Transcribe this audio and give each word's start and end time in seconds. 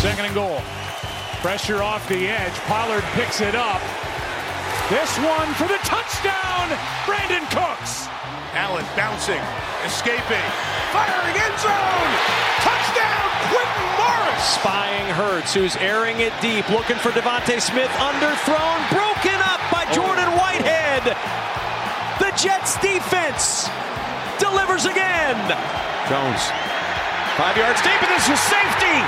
Second 0.00 0.24
and 0.24 0.34
goal. 0.34 0.60
Pressure 1.42 1.82
off 1.82 2.08
the 2.08 2.28
edge. 2.28 2.52
Pollard 2.64 3.04
picks 3.12 3.40
it 3.40 3.54
up. 3.54 3.82
This 4.88 5.18
one 5.18 5.52
for 5.54 5.68
the 5.68 5.78
touchdown, 5.84 6.70
Brandon 7.04 7.44
Cooks. 7.50 8.06
Allen 8.54 8.84
bouncing, 8.96 9.42
escaping, 9.84 10.50
firing 10.92 11.36
end 11.36 11.58
zone. 11.60 12.45
Touchdown, 14.36 14.60
Quentin 14.60 15.00
Morris. 15.06 15.06
Spying 15.06 15.08
Hurts, 15.14 15.54
who's 15.54 15.76
airing 15.76 16.20
it 16.20 16.32
deep, 16.40 16.68
looking 16.68 16.96
for 16.96 17.10
Devontae 17.10 17.60
Smith, 17.60 17.90
underthrown, 17.96 18.78
broken 18.92 19.38
up 19.40 19.60
by 19.72 19.84
oh. 19.88 19.94
Jordan 19.94 20.30
Whitehead. 20.36 21.16
The 22.20 22.32
Jets 22.36 22.76
defense 22.80 23.68
delivers 24.38 24.84
again. 24.84 25.36
Jones, 26.08 26.42
five 27.36 27.56
yards 27.56 27.80
deep, 27.82 28.00
and 28.02 28.12
this 28.12 28.28
is 28.28 28.40
safety. 28.40 28.98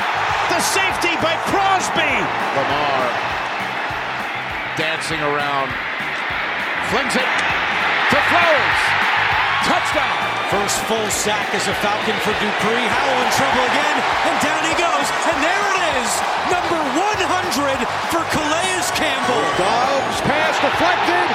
The 0.48 0.60
safety 0.60 1.14
by 1.20 1.36
Crosby. 1.46 2.24
Lamar 2.56 3.28
dancing 4.78 5.20
around, 5.20 5.70
flings 6.90 7.14
it 7.16 7.30
to 8.10 8.16
Flowers. 8.30 9.07
Touchdown. 9.68 10.16
First 10.48 10.80
full 10.88 11.08
sack 11.12 11.52
as 11.52 11.68
a 11.68 11.76
Falcon 11.84 12.16
for 12.24 12.32
Dupree. 12.40 12.88
Howell 12.88 13.20
in 13.20 13.30
trouble 13.36 13.64
again, 13.68 13.96
and 14.32 14.36
down 14.40 14.62
he 14.64 14.74
goes. 14.80 15.06
And 15.28 15.36
there 15.44 15.64
it 15.76 15.78
is, 16.00 16.08
number 16.48 16.80
100 16.96 17.76
for 18.08 18.24
Calais 18.32 18.88
Campbell. 18.96 19.44
Dobbs 19.60 20.18
pass 20.24 20.56
deflected 20.64 21.28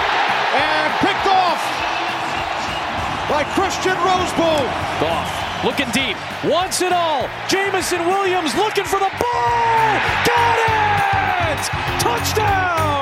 and 0.58 0.90
picked 1.06 1.28
off 1.30 1.62
by 3.30 3.46
Christian 3.54 3.94
Roseboom. 4.02 4.66
Goff 5.00 5.30
looking 5.64 5.89
deep, 5.92 6.17
wants 6.44 6.81
it 6.81 6.92
all. 6.92 7.30
Jamison 7.48 8.06
Williams 8.08 8.56
looking 8.56 8.84
for 8.84 9.00
the 9.00 9.11
ball. 9.22 9.94
Got 10.26 10.58
it! 10.58 11.61
Touchdown! 12.02 12.92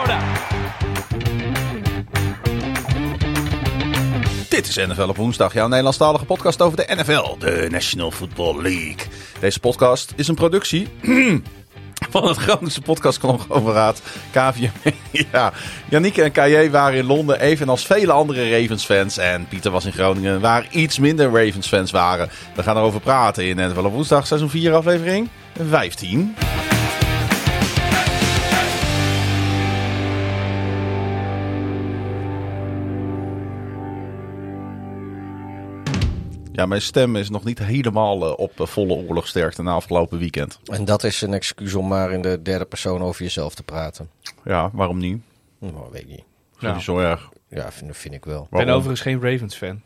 Dit 4.62 4.78
is 4.78 4.88
NFL 4.88 5.09
op 5.09 5.16
woensdag, 5.16 5.54
jouw 5.54 5.67
Nederlandstalige 5.67 6.26
podcast 6.26 6.62
over 6.62 6.78
de 6.78 6.95
NFL, 6.95 7.38
de 7.40 7.67
National 7.72 8.12
Football 8.12 8.62
League. 8.62 8.98
Deze 9.40 9.59
podcast 9.59 10.14
is 10.16 10.28
een 10.28 10.36
productie 10.36 10.88
van 12.12 12.28
het 12.28 12.38
Groningse 12.38 12.81
podcastconglomeraat 12.81 14.02
KVM. 14.31 14.92
Ja, 15.31 15.53
Yannick 15.90 16.18
en 16.18 16.31
KJ 16.31 16.70
waren 16.70 16.98
in 16.98 17.06
Londen, 17.06 17.40
evenals 17.40 17.86
vele 17.86 18.12
andere 18.12 18.59
Ravens-fans. 18.59 19.18
En 19.18 19.48
Pieter 19.48 19.72
was 19.72 19.86
in 19.86 19.94
Groningen, 19.94 20.42
waar 20.42 20.68
iets 20.72 21.00
minder 21.00 21.46
Ravens-fans 21.46 21.92
waren. 21.92 22.30
We 22.56 22.64
gaan 22.64 22.78
erover 22.78 23.02
praten 23.02 23.48
in 23.48 23.56
NFL 23.56 23.86
op 23.86 23.94
woensdag, 23.94 24.28
seizoen 24.28 24.50
4 24.50 24.73
aflevering 24.73 25.30
15. 25.68 26.36
Ja, 36.62 36.67
mijn 36.67 36.81
stem 36.81 37.16
is 37.16 37.30
nog 37.30 37.44
niet 37.44 37.59
helemaal 37.59 38.26
eh, 38.26 38.38
op 38.38 38.52
volle 38.56 38.94
oorlogsterkte 38.94 39.64
na 39.64 39.72
afgelopen 39.72 40.17
weekend. 40.17 40.59
En 40.66 40.86
dat 40.86 41.03
is 41.03 41.22
een 41.22 41.34
excuus 41.34 41.73
om 41.73 41.88
maar 41.88 42.12
in 42.12 42.22
de 42.22 42.42
derde 42.42 42.66
persoon 42.66 43.02
over 43.02 43.23
jezelf 43.23 43.56
te 43.56 43.64
praten. 43.64 44.09
Ja, 44.44 44.70
waarom 44.73 44.98
niet? 44.98 45.22
Nou, 45.59 45.92
weet 45.92 46.02
ik 46.02 46.08
niet. 46.08 46.23
Vind 46.58 46.76
je 46.76 46.81
zo 46.81 47.00
erg? 47.00 47.30
Ja, 47.48 47.72
vind, 47.72 47.98
vind 47.98 48.14
ik 48.14 48.26
wel. 48.26 48.44
Ik 48.44 48.50
ben 48.50 48.70
overigens 48.70 49.02
geen 49.02 49.22
Ravens-fan. 49.22 49.81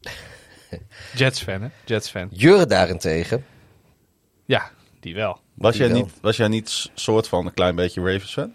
Jets-fan, 1.14 1.62
hè? 1.62 1.68
Jets-fan. 1.84 2.28
Jurre 2.30 2.66
daarentegen, 2.66 3.44
Ja, 4.44 4.70
die 5.00 5.14
wel. 5.14 5.40
Was 5.54 5.76
jij, 5.76 5.88
wel. 5.88 5.96
niet, 5.96 6.12
was 6.20 6.36
jij 6.36 6.48
niet 6.48 6.90
soort 6.94 7.28
van 7.28 7.46
een 7.46 7.54
klein 7.54 7.74
beetje 7.74 8.00
Ravens 8.00 8.32
fan? 8.32 8.52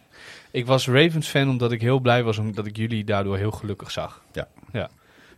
Ik 0.52 0.66
was 0.66 0.88
Ravens-fan 0.88 1.50
omdat 1.50 1.72
ik 1.72 1.82
heel 1.82 2.00
blij 2.00 2.24
was 2.24 2.38
omdat 2.38 2.66
ik 2.66 2.78
jullie 2.78 3.04
daardoor 3.04 3.38
heel 3.38 3.52
gelukkig 3.52 3.92
zag. 3.92 4.24
Ja. 4.32 4.48
ja. 4.72 4.90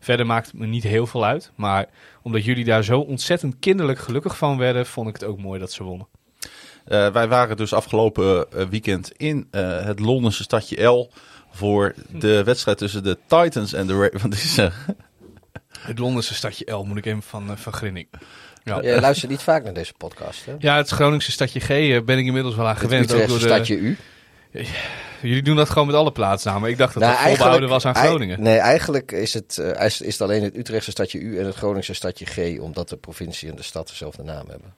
Verder 0.03 0.25
maakt 0.25 0.45
het 0.45 0.55
me 0.55 0.65
niet 0.65 0.83
heel 0.83 1.07
veel 1.07 1.25
uit. 1.25 1.51
Maar 1.55 1.85
omdat 2.21 2.45
jullie 2.45 2.65
daar 2.65 2.83
zo 2.83 2.99
ontzettend 2.99 3.55
kinderlijk 3.59 3.99
gelukkig 3.99 4.37
van 4.37 4.57
werden, 4.57 4.85
vond 4.85 5.07
ik 5.07 5.13
het 5.13 5.23
ook 5.23 5.39
mooi 5.39 5.59
dat 5.59 5.71
ze 5.71 5.83
wonnen. 5.83 6.07
Eh, 6.85 7.11
wij 7.11 7.27
waren 7.27 7.57
dus 7.57 7.73
afgelopen 7.73 8.51
eh, 8.51 8.65
weekend 8.65 9.11
in 9.17 9.47
eh, 9.51 9.85
het 9.85 9.99
Londense 9.99 10.43
stadje 10.43 10.83
L 10.83 11.11
voor 11.51 11.93
de 12.09 12.43
wedstrijd 12.43 12.77
tussen 12.77 13.03
de 13.03 13.17
Titans 13.27 13.73
en 13.73 13.87
de 13.87 13.93
Ravens. 13.93 14.21
Wat 14.23 14.33
is 14.33 14.55
Het 15.79 15.99
Londense 15.99 16.33
stadje 16.33 16.71
L 16.71 16.83
moet 16.83 16.97
ik 16.97 17.05
even 17.05 17.21
van, 17.21 17.57
van 17.57 17.73
grinnik. 17.73 18.07
Ja. 18.63 18.81
je 18.81 19.01
luistert 19.01 19.31
niet 19.31 19.41
vaak 19.41 19.63
naar 19.63 19.73
deze 19.73 19.93
podcast, 19.97 20.45
hè? 20.45 20.55
ja, 20.59 20.77
het 20.77 20.89
Groningse 20.89 21.31
stadje 21.31 21.59
G 21.59 21.67
ben 22.05 22.17
ik 22.17 22.25
inmiddels 22.25 22.55
wel 22.55 22.65
aan 22.65 22.71
Het 22.71 22.81
gewend. 22.81 23.13
Ook 23.13 23.27
door 23.27 23.39
de, 23.39 23.43
stadje 23.43 23.75
U. 23.75 23.97
Jullie 25.21 25.41
doen 25.41 25.55
dat 25.55 25.69
gewoon 25.69 25.87
met 25.87 25.95
alle 25.95 26.11
plaatsnamen. 26.11 26.69
Ik 26.69 26.77
dacht 26.77 26.93
dat 26.93 27.03
Nou, 27.03 27.15
dat 27.15 27.27
volbehouden 27.27 27.69
was 27.69 27.85
aan 27.85 27.95
Groningen. 27.95 28.41
nee, 28.41 28.57
eigenlijk 28.57 29.11
is 29.11 29.33
het, 29.33 29.57
eh, 29.57 29.85
is, 29.85 30.01
is 30.01 30.11
het 30.13 30.21
alleen 30.21 30.43
het 30.43 30.57
Utrechtse 30.57 30.91
stadje 30.91 31.19
U 31.19 31.39
en 31.39 31.45
het 31.45 31.55
Groningse 31.55 31.93
stadje 31.93 32.25
G, 32.25 32.59
omdat 32.59 32.89
de 32.89 32.97
provincie 32.97 33.49
en 33.49 33.55
de 33.55 33.63
stad 33.63 33.87
dezelfde 33.87 34.23
naam 34.23 34.45
hebben. 34.49 34.73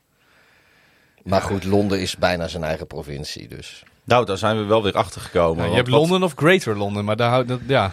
Maar 1.23 1.41
goed, 1.41 1.63
Londen 1.63 2.01
is 2.01 2.17
bijna 2.17 2.47
zijn 2.47 2.63
eigen 2.63 2.87
provincie, 2.87 3.47
dus. 3.47 3.83
nou, 4.03 4.25
daar 4.25 4.37
zijn 4.37 4.57
we 4.57 4.63
wel 4.63 4.83
weer 4.83 4.93
achter 4.93 5.21
gekomen. 5.21 5.57
Nou, 5.57 5.69
je 5.69 5.75
hebt 5.75 5.87
Londen 5.87 6.23
of 6.23 6.33
Greater 6.35 6.77
London, 6.77 7.05
maar 7.05 7.15
daar 7.15 7.29
houdt 7.29 7.47
dat, 7.47 7.59
ja. 7.67 7.81
Nou, 7.81 7.91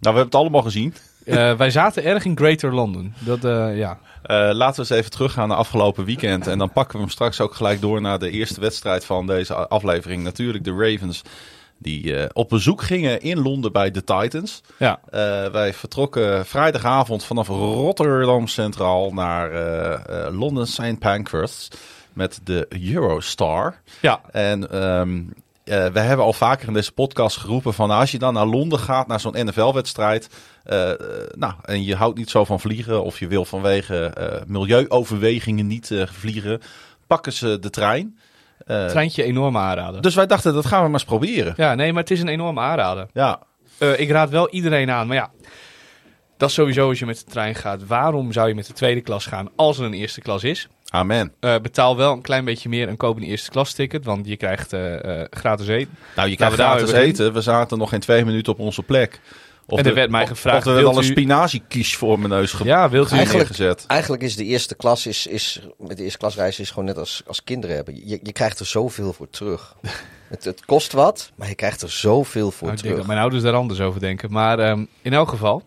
we 0.00 0.06
hebben 0.20 0.24
het 0.24 0.34
allemaal 0.34 0.62
gezien. 0.62 0.94
Eh, 1.24 1.56
wij 1.56 1.70
zaten 1.70 2.04
erg 2.04 2.24
in 2.24 2.36
Greater 2.36 2.74
London. 2.74 3.14
Dat, 3.18 3.44
eh, 3.44 3.76
ja. 3.76 3.98
Eh, 4.24 4.50
laten 4.52 4.74
we 4.74 4.80
eens 4.80 5.00
even 5.00 5.10
teruggaan 5.10 5.48
naar 5.48 5.56
afgelopen 5.56 6.04
weekend. 6.04 6.46
En 6.46 6.58
dan 6.58 6.72
pakken 6.72 6.94
we 6.96 7.02
hem 7.02 7.12
straks 7.12 7.40
ook 7.40 7.54
gelijk 7.54 7.80
door 7.80 8.00
naar 8.00 8.18
de 8.18 8.30
eerste 8.30 8.60
wedstrijd 8.60 9.04
van 9.04 9.26
deze 9.26 9.54
aflevering. 9.54 10.22
Natuurlijk 10.22 10.64
de 10.64 10.74
Ravens. 10.76 11.22
Die 11.78 12.16
eh, 12.16 12.28
op 12.32 12.48
bezoek 12.48 12.82
gingen 12.82 13.20
in 13.20 13.38
Londen 13.38 13.72
bij 13.72 13.90
de 13.90 14.04
Titans. 14.04 14.60
Ja. 14.78 15.00
Eh, 15.10 15.46
wij 15.46 15.74
vertrokken 15.74 16.46
vrijdagavond 16.46 17.24
vanaf 17.24 17.48
Rotterdam 17.48 18.46
Centraal 18.46 19.12
naar 19.12 19.50
Londen 20.32 20.66
St. 20.66 20.98
Pancras 20.98 21.68
met 22.12 22.40
de 22.44 22.66
Eurostar. 22.68 23.80
Ja. 24.00 24.20
En 24.30 24.70
ehm, 24.70 25.22
eh, 25.64 25.86
we 25.86 26.00
hebben 26.00 26.24
al 26.26 26.32
vaker 26.32 26.68
in 26.68 26.74
deze 26.74 26.92
podcast 26.92 27.36
geroepen 27.36 27.74
van 27.74 27.90
als 27.90 28.10
je 28.10 28.18
dan 28.18 28.34
naar 28.34 28.46
Londen 28.46 28.78
gaat, 28.78 29.06
naar 29.06 29.20
zo'n 29.20 29.46
NFL-wedstrijd. 29.46 30.28
eh, 30.64 30.90
eh, 30.90 30.98
nou, 31.34 31.52
en 31.62 31.84
je 31.84 31.94
houdt 31.94 32.18
niet 32.18 32.30
zo 32.30 32.44
van 32.44 32.60
vliegen 32.60 33.04
of 33.04 33.18
je 33.18 33.26
wil 33.26 33.44
vanwege 33.44 34.04
eh, 34.06 34.40
milieuoverwegingen 34.46 35.66
niet 35.66 35.90
vliegen, 36.06 36.60
pakken 37.06 37.32
ze 37.32 37.58
de 37.58 37.70
trein. 37.70 38.18
Treintje 38.66 39.22
enorm 39.22 39.56
aanraden. 39.56 40.02
dus 40.02 40.14
wij 40.14 40.26
dachten, 40.26 40.54
dat 40.54 40.66
gaan 40.66 40.78
we 40.82 40.84
maar 40.84 41.00
eens 41.00 41.04
proberen. 41.08 41.54
Ja, 41.56 41.74
nee, 41.74 41.92
maar 41.92 42.02
het 42.02 42.10
is 42.10 42.20
een 42.20 42.28
enorme 42.28 42.60
aanrader. 42.60 43.06
Ja, 43.12 43.42
ik 43.96 44.10
raad 44.10 44.30
wel 44.30 44.48
iedereen 44.50 44.90
aan, 44.90 45.06
maar 45.06 45.16
ja. 45.16 45.30
Dat 46.36 46.48
is 46.48 46.54
sowieso 46.54 46.88
als 46.88 46.98
je 46.98 47.06
met 47.06 47.18
de 47.18 47.24
trein 47.24 47.54
gaat. 47.54 47.86
Waarom 47.86 48.32
zou 48.32 48.48
je 48.48 48.54
met 48.54 48.66
de 48.66 48.72
tweede 48.72 49.00
klas 49.00 49.26
gaan 49.26 49.48
als 49.56 49.78
er 49.78 49.84
een 49.84 49.94
eerste 49.94 50.20
klas 50.20 50.44
is? 50.44 50.68
Amen. 50.94 51.32
Eh, 51.40 51.54
betaal 51.62 51.96
wel 51.96 52.12
een 52.12 52.22
klein 52.22 52.44
beetje 52.44 52.68
meer 52.68 52.88
en 52.88 52.96
koop 52.96 53.16
een 53.16 53.22
eerste 53.22 53.50
klas 53.50 53.72
ticket, 53.72 54.04
want 54.04 54.26
je 54.26 54.36
krijgt 54.36 54.72
eh, 54.72 55.20
eh, 55.20 55.26
gratis 55.30 55.66
eten. 55.68 55.94
Nou, 56.16 56.28
je 56.28 56.36
Laten 56.36 56.36
kan 56.36 56.50
we 56.50 56.56
daar 56.56 56.76
gratis 56.78 56.92
eten. 56.92 57.32
We 57.32 57.40
zaten 57.40 57.78
nog 57.78 57.88
geen 57.88 58.00
twee 58.00 58.24
minuten 58.24 58.52
op 58.52 58.58
onze 58.58 58.82
plek. 58.82 59.20
Of 59.66 59.78
En 59.78 59.84
er 59.86 59.94
werd 59.94 60.10
mij 60.10 60.26
gevraagd, 60.26 60.58
Of 60.58 60.66
er 60.66 60.74
werd 60.74 60.86
al 60.86 60.96
een 60.98 61.04
spinaziekies 61.04 61.96
voor 61.96 62.18
mijn 62.18 62.30
neus 62.30 62.52
ge- 62.52 62.64
Ja, 62.64 62.88
wilt 62.90 63.12
u 63.12 63.16
Eigenlijk- 63.16 63.48
neergezet. 63.48 63.84
Eigenlijk 63.86 64.22
is 64.22 64.36
de 64.36 64.44
eerste 64.44 64.74
klas, 64.74 65.06
is, 65.06 65.26
is, 65.26 65.60
met 65.78 65.96
de 65.96 66.02
eerste 66.02 66.18
klasreis 66.18 66.58
is 66.60 66.68
gewoon 66.70 66.84
net 66.84 66.98
als, 66.98 67.22
als 67.26 67.44
kinderen 67.44 67.76
hebben. 67.76 68.08
Je, 68.08 68.18
je 68.22 68.32
krijgt 68.32 68.58
er 68.60 68.66
zoveel 68.66 69.12
voor 69.12 69.30
terug. 69.30 69.76
het, 70.28 70.44
het 70.44 70.64
kost 70.64 70.92
wat, 70.92 71.30
maar 71.34 71.48
je 71.48 71.54
krijgt 71.54 71.82
er 71.82 71.90
zoveel 71.90 72.50
voor 72.50 72.66
Nou, 72.66 72.76
ik 72.76 72.76
denk 72.76 72.78
terug. 72.80 72.96
dat 72.96 73.06
mijn 73.06 73.18
ouders 73.20 73.42
daar 73.42 73.54
anders 73.54 73.80
over 73.80 74.00
denken. 74.00 74.32
Maar 74.32 74.58
ehm, 74.58 74.84
in 75.02 75.12
elk 75.12 75.28
geval. 75.28 75.62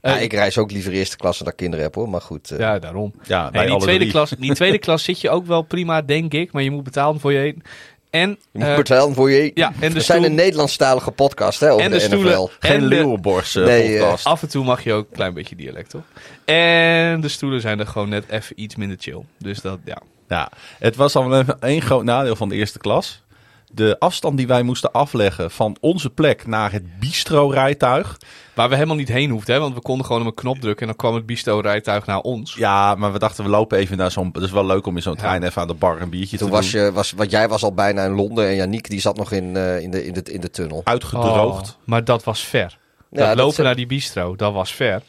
Eh, 0.00 0.12
Ja, 0.12 0.18
ik 0.18 0.32
reis 0.32 0.58
ook 0.58 0.70
liever 0.70 0.92
eerste 0.92 1.16
klasse 1.16 1.42
dan 1.44 1.52
ik 1.52 1.58
kinderen 1.58 1.84
heb 1.84 1.94
hoor, 1.94 2.08
maar 2.08 2.20
goed. 2.20 2.50
eh, 2.50 2.58
ja, 2.58 2.78
daarom. 2.78 3.12
Ja, 3.26 3.50
bij 3.50 3.62
die, 3.62 3.70
alle 3.70 3.80
tweede 3.82 4.06
klas, 4.06 4.30
die 4.38 4.54
tweede 4.54 4.78
klas 4.86 5.04
zit 5.04 5.20
je 5.20 5.30
ook 5.30 5.46
wel 5.46 5.62
prima, 5.62 6.02
denk 6.02 6.32
ik. 6.32 6.52
Maar 6.52 6.62
je 6.62 6.70
moet 6.70 6.84
betalen 6.84 7.20
voor 7.20 7.32
je 7.32 7.38
eten. 7.38 7.62
En, 8.10 8.30
Je 8.30 8.58
moet 8.58 8.62
eh, 8.68 8.76
betalen 8.76 9.14
voor 9.14 9.30
je 9.30 9.50
ja, 9.54 9.72
en 9.80 9.88
de 9.88 9.94
We 9.94 10.00
zijn 10.00 10.24
een 10.24 10.34
Nederlandstalige 10.34 11.10
podcast 11.10 11.60
hè, 11.60 11.70
over 11.72 11.84
en 11.84 11.90
de, 11.90 11.96
de 11.98 12.02
stoelen. 12.04 12.32
NFL. 12.32 12.48
Geen 12.60 12.72
en 12.72 12.80
de- 12.80 12.86
leeuwenborst 12.86 13.56
eh, 13.56 13.64
Nee, 13.64 13.94
eh, 13.94 14.00
podcast. 14.00 14.26
Af 14.26 14.42
en 14.42 14.48
toe 14.48 14.64
mag 14.64 14.84
je 14.84 14.92
ook 14.92 15.06
een 15.10 15.16
klein 15.16 15.34
beetje 15.34 15.56
dialect, 15.56 15.90
toch? 15.90 16.02
En 16.44 17.20
de 17.20 17.28
stoelen 17.28 17.60
zijn 17.60 17.80
er 17.80 17.86
gewoon 17.86 18.08
net 18.08 18.24
even 18.28 18.60
iets 18.62 18.76
minder 18.76 18.96
chill. 19.00 19.22
Dus 19.38 19.60
dat, 19.60 19.78
ja. 19.84 19.98
Ja, 20.28 20.50
het 20.78 20.96
was 20.96 21.16
al 21.16 21.44
één 21.60 21.82
groot 21.82 22.04
nadeel 22.04 22.36
van 22.36 22.48
de 22.48 22.54
eerste 22.54 22.78
klas. 22.78 23.22
De 23.72 23.96
afstand 23.98 24.36
die 24.36 24.46
wij 24.46 24.62
moesten 24.62 24.92
afleggen 24.92 25.50
van 25.50 25.76
onze 25.80 26.10
plek 26.10 26.46
naar 26.46 26.72
het 26.72 26.98
bistro-rijtuig. 27.00 28.16
Waar 28.54 28.68
we 28.68 28.74
helemaal 28.74 28.96
niet 28.96 29.08
heen 29.08 29.30
hoefden, 29.30 29.54
hè, 29.54 29.60
want 29.60 29.74
we 29.74 29.80
konden 29.80 30.06
gewoon 30.06 30.20
op 30.20 30.26
een 30.26 30.34
knop 30.34 30.58
drukken 30.58 30.80
en 30.80 30.86
dan 30.86 30.96
kwam 30.96 31.14
het 31.14 31.26
bistro-rijtuig 31.26 32.06
naar 32.06 32.20
ons. 32.20 32.54
Ja, 32.54 32.94
maar 32.94 33.12
we 33.12 33.18
dachten 33.18 33.44
we 33.44 33.50
lopen 33.50 33.78
even 33.78 33.96
naar 33.96 34.10
zo'n... 34.10 34.30
Het 34.32 34.42
is 34.42 34.50
wel 34.50 34.66
leuk 34.66 34.86
om 34.86 34.96
in 34.96 35.02
zo'n 35.02 35.12
Ja. 35.14 35.18
trein 35.18 35.42
even 35.42 35.62
aan 35.62 35.68
de 35.68 35.74
bar 35.74 36.00
een 36.00 36.10
biertje 36.10 36.36
Toen 36.38 36.48
te 36.48 36.54
was 36.54 36.70
doen. 36.70 36.80
je, 36.82 36.92
was, 36.92 37.12
want 37.12 37.30
jij 37.30 37.48
was 37.48 37.62
al 37.62 37.72
bijna 37.74 38.04
in 38.04 38.10
Londen 38.14 38.46
en 38.46 38.54
Janiek 38.54 38.88
die 38.88 39.00
zat 39.00 39.16
nog 39.16 39.32
in, 39.32 39.56
eh, 39.56 39.80
in, 39.80 39.90
de, 39.90 40.04
in, 40.06 40.12
de, 40.12 40.22
in 40.22 40.40
de 40.40 40.50
tunnel. 40.50 40.80
Uitgedroogd. 40.84 41.68
Oh, 41.68 41.86
maar 41.86 42.04
dat 42.04 42.24
was 42.24 42.40
ver. 42.40 42.78
Ja, 43.10 43.18
dat 43.18 43.26
dat 43.36 43.36
lopen 43.46 43.64
naar 43.64 43.76
die 43.76 43.86
bistro, 43.86 44.36
dat 44.36 44.52
was 44.52 44.72
ver. 44.74 45.02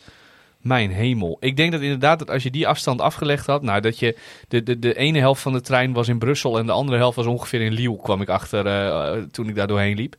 Mijn 0.62 0.92
hemel. 0.92 1.38
Ik 1.40 1.58
denk 1.58 1.72
dat 1.72 1.82
inderdaad 1.82 2.20
dat 2.20 2.30
als 2.30 2.44
je 2.44 2.52
die 2.52 2.68
afstand 2.68 3.02
afgelegd 3.02 3.46
had, 3.46 3.62
nou 3.62 3.82
dat 3.82 4.00
je 4.00 4.18
de, 4.48 4.64
de, 4.64 4.80
de 4.80 4.98
ene 4.98 5.20
helft 5.20 5.42
van 5.42 5.54
de 5.54 5.62
trein 5.62 5.94
was 5.94 6.08
in 6.08 6.20
Brussel 6.20 6.58
en 6.58 6.66
de 6.66 6.72
andere 6.72 6.98
helft 6.98 7.16
was 7.16 7.26
ongeveer 7.26 7.62
in 7.62 7.72
Lille, 7.74 8.02
kwam 8.02 8.22
ik 8.22 8.30
achter 8.30 8.66
eh, 8.68 9.22
toen 9.32 9.48
ik 9.50 9.56
daar 9.56 9.68
doorheen 9.68 9.96
liep. 9.96 10.16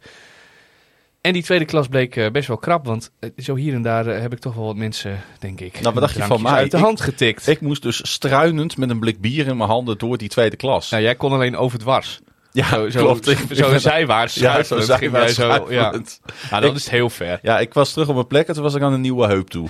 En 1.20 1.32
die 1.32 1.42
tweede 1.42 1.64
klas 1.64 1.86
bleek 1.88 2.16
eh, 2.16 2.30
best 2.30 2.48
wel 2.48 2.56
krap, 2.56 2.86
want 2.86 3.10
eh, 3.18 3.30
zo 3.36 3.54
hier 3.54 3.74
en 3.74 3.82
daar 3.82 4.04
heb 4.06 4.32
ik 4.32 4.38
toch 4.38 4.54
wel 4.54 4.64
wat 4.64 4.76
mensen, 4.76 5.20
denk 5.38 5.60
ik, 5.60 5.72
Nou, 5.80 5.94
wat 5.94 6.02
dacht 6.02 6.14
je 6.16 6.22
van 6.22 6.42
mij? 6.42 6.52
uit 6.52 6.70
de 6.70 6.76
Ik- 6.76 6.82
hand 6.82 7.00
getikt. 7.00 7.46
Ik 7.46 7.60
moest 7.60 7.82
dus 7.82 8.00
struinend 8.12 8.76
met 8.76 8.90
een 8.90 8.98
blik 9.00 9.20
bier 9.20 9.46
in 9.46 9.56
mijn 9.56 9.68
handen 9.70 9.98
door 9.98 10.18
die 10.18 10.28
tweede 10.28 10.56
klas. 10.56 10.90
nou, 10.90 11.02
jij 11.02 11.14
kon 11.14 11.32
alleen 11.32 11.56
overdwars. 11.56 12.20
ja, 12.52 12.66
Zo, 12.68 12.88
zo, 12.90 13.00
klopt. 13.04 13.24
zo, 13.24 13.30
Ik- 13.30 13.46
ben- 13.70 13.80
zijwaarts. 13.80 14.34
Ja, 14.34 14.62
zo 14.62 14.80
zo. 14.80 15.66
Ja. 15.72 15.90
Nou, 15.90 16.02
dat 16.50 16.64
Ik- 16.64 16.74
is 16.74 16.88
heel 16.88 17.10
ver. 17.10 17.38
Ja, 17.42 17.58
ik 17.60 17.74
was 17.74 17.92
terug 17.92 18.08
op 18.08 18.14
mijn 18.14 18.26
plek 18.26 18.48
en 18.48 18.54
toen 18.54 18.62
was 18.62 18.74
ik 18.74 18.82
aan 18.82 18.92
een 18.92 19.00
nieuwe 19.00 19.26
heup 19.26 19.48
toe. 19.48 19.68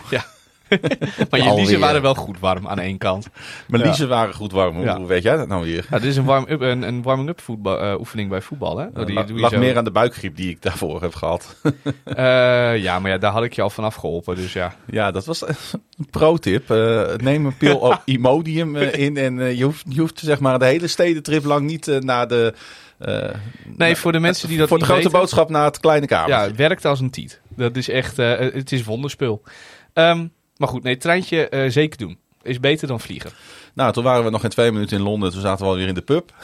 Maar 1.30 1.40
je 1.42 1.52
liezen 1.54 1.80
waren 1.80 2.02
wel 2.02 2.14
goed 2.14 2.38
warm 2.38 2.68
aan 2.68 2.78
één 2.78 2.98
kant. 2.98 3.26
Mijn 3.68 3.82
liezen 3.82 4.08
waren 4.08 4.34
goed 4.34 4.52
warm. 4.52 4.76
Hoe 4.76 4.84
Ja. 4.84 5.00
weet 5.04 5.22
jij 5.22 5.36
dat 5.36 5.48
nou 5.48 5.64
weer? 5.64 5.86
Ja, 5.90 5.98
dit 5.98 6.08
is 6.08 6.16
een 6.16 6.24
warm-up 6.24 6.60
een, 6.60 6.82
een 6.82 7.02
warming-up 7.02 7.40
voetbal, 7.40 7.80
eh, 7.80 7.98
oefening 7.98 8.28
bij 8.30 8.40
voetbal, 8.40 8.78
hè? 8.78 8.86
Oh, 8.86 9.06
die 9.06 9.14
La- 9.14 9.22
doe 9.22 9.34
je 9.36 9.40
lag 9.42 9.56
meer 9.56 9.76
aan 9.76 9.84
de 9.84 9.90
buikgriep 9.90 10.36
die 10.36 10.50
ik 10.50 10.62
daarvoor 10.62 11.02
heb 11.02 11.14
gehad. 11.14 11.56
Eh, 12.04 12.76
ja, 12.82 12.98
maar 12.98 13.10
ja, 13.10 13.18
daar 13.18 13.32
had 13.32 13.42
ik 13.44 13.52
je 13.52 13.62
al 13.62 13.70
vanaf 13.70 13.94
geholpen, 13.94 14.36
dus 14.36 14.52
ja. 14.52 14.74
Ja, 14.90 15.10
dat 15.10 15.24
was 15.24 15.46
een 15.48 15.54
pro-tip. 16.10 16.70
Eh, 16.70 17.02
neem 17.16 17.46
een 17.46 17.56
pil 17.56 17.94
Imodium 18.04 18.76
in 18.76 19.16
en 19.16 19.56
je, 19.56 19.64
hoeft, 19.64 19.84
je 19.88 20.00
hoeft 20.00 20.18
zeg 20.18 20.40
maar 20.40 20.58
de 20.58 20.64
hele 20.64 20.86
stedentrip 20.86 21.44
lang 21.44 21.66
niet 21.66 21.86
naar 22.00 22.28
de... 22.28 22.54
Nee, 23.76 23.96
voor 23.96 24.12
de 24.12 24.18
mensen 24.18 24.48
die 24.48 24.58
dat 24.58 24.68
voor 24.68 24.78
de 24.78 24.84
grote 24.84 25.02
weten, 25.02 25.18
boodschap 25.18 25.48
naar 25.50 25.64
het 25.64 25.80
kleine 25.80 26.06
kamer. 26.06 26.28
Ja, 26.28 26.42
het 26.42 26.56
werkt 26.56 26.84
als 26.84 27.00
een 27.00 27.10
tiet. 27.10 27.40
Dat 27.56 27.76
is 27.76 27.88
echt, 27.88 28.18
eh, 28.18 28.38
het 28.38 28.72
is 28.72 28.84
wonderspul. 28.84 29.42
Ehm, 29.92 30.26
maar 30.62 30.70
goed, 30.70 30.82
nee, 30.82 30.96
treintje 30.96 31.48
eh, 31.48 31.70
zeker 31.70 31.98
doen. 31.98 32.18
Is 32.42 32.60
beter 32.60 32.88
dan 32.88 33.00
vliegen. 33.00 33.30
Nou, 33.74 33.92
toen 33.92 34.04
waren 34.04 34.24
we 34.24 34.30
nog 34.30 34.40
geen 34.40 34.50
twee 34.50 34.72
minuten 34.72 34.96
in 34.96 35.02
Londen. 35.02 35.30
Toen 35.30 35.40
zaten 35.40 35.64
we 35.64 35.70
alweer 35.70 35.88
in 35.88 35.94
de 35.94 36.02
pub. 36.02 36.32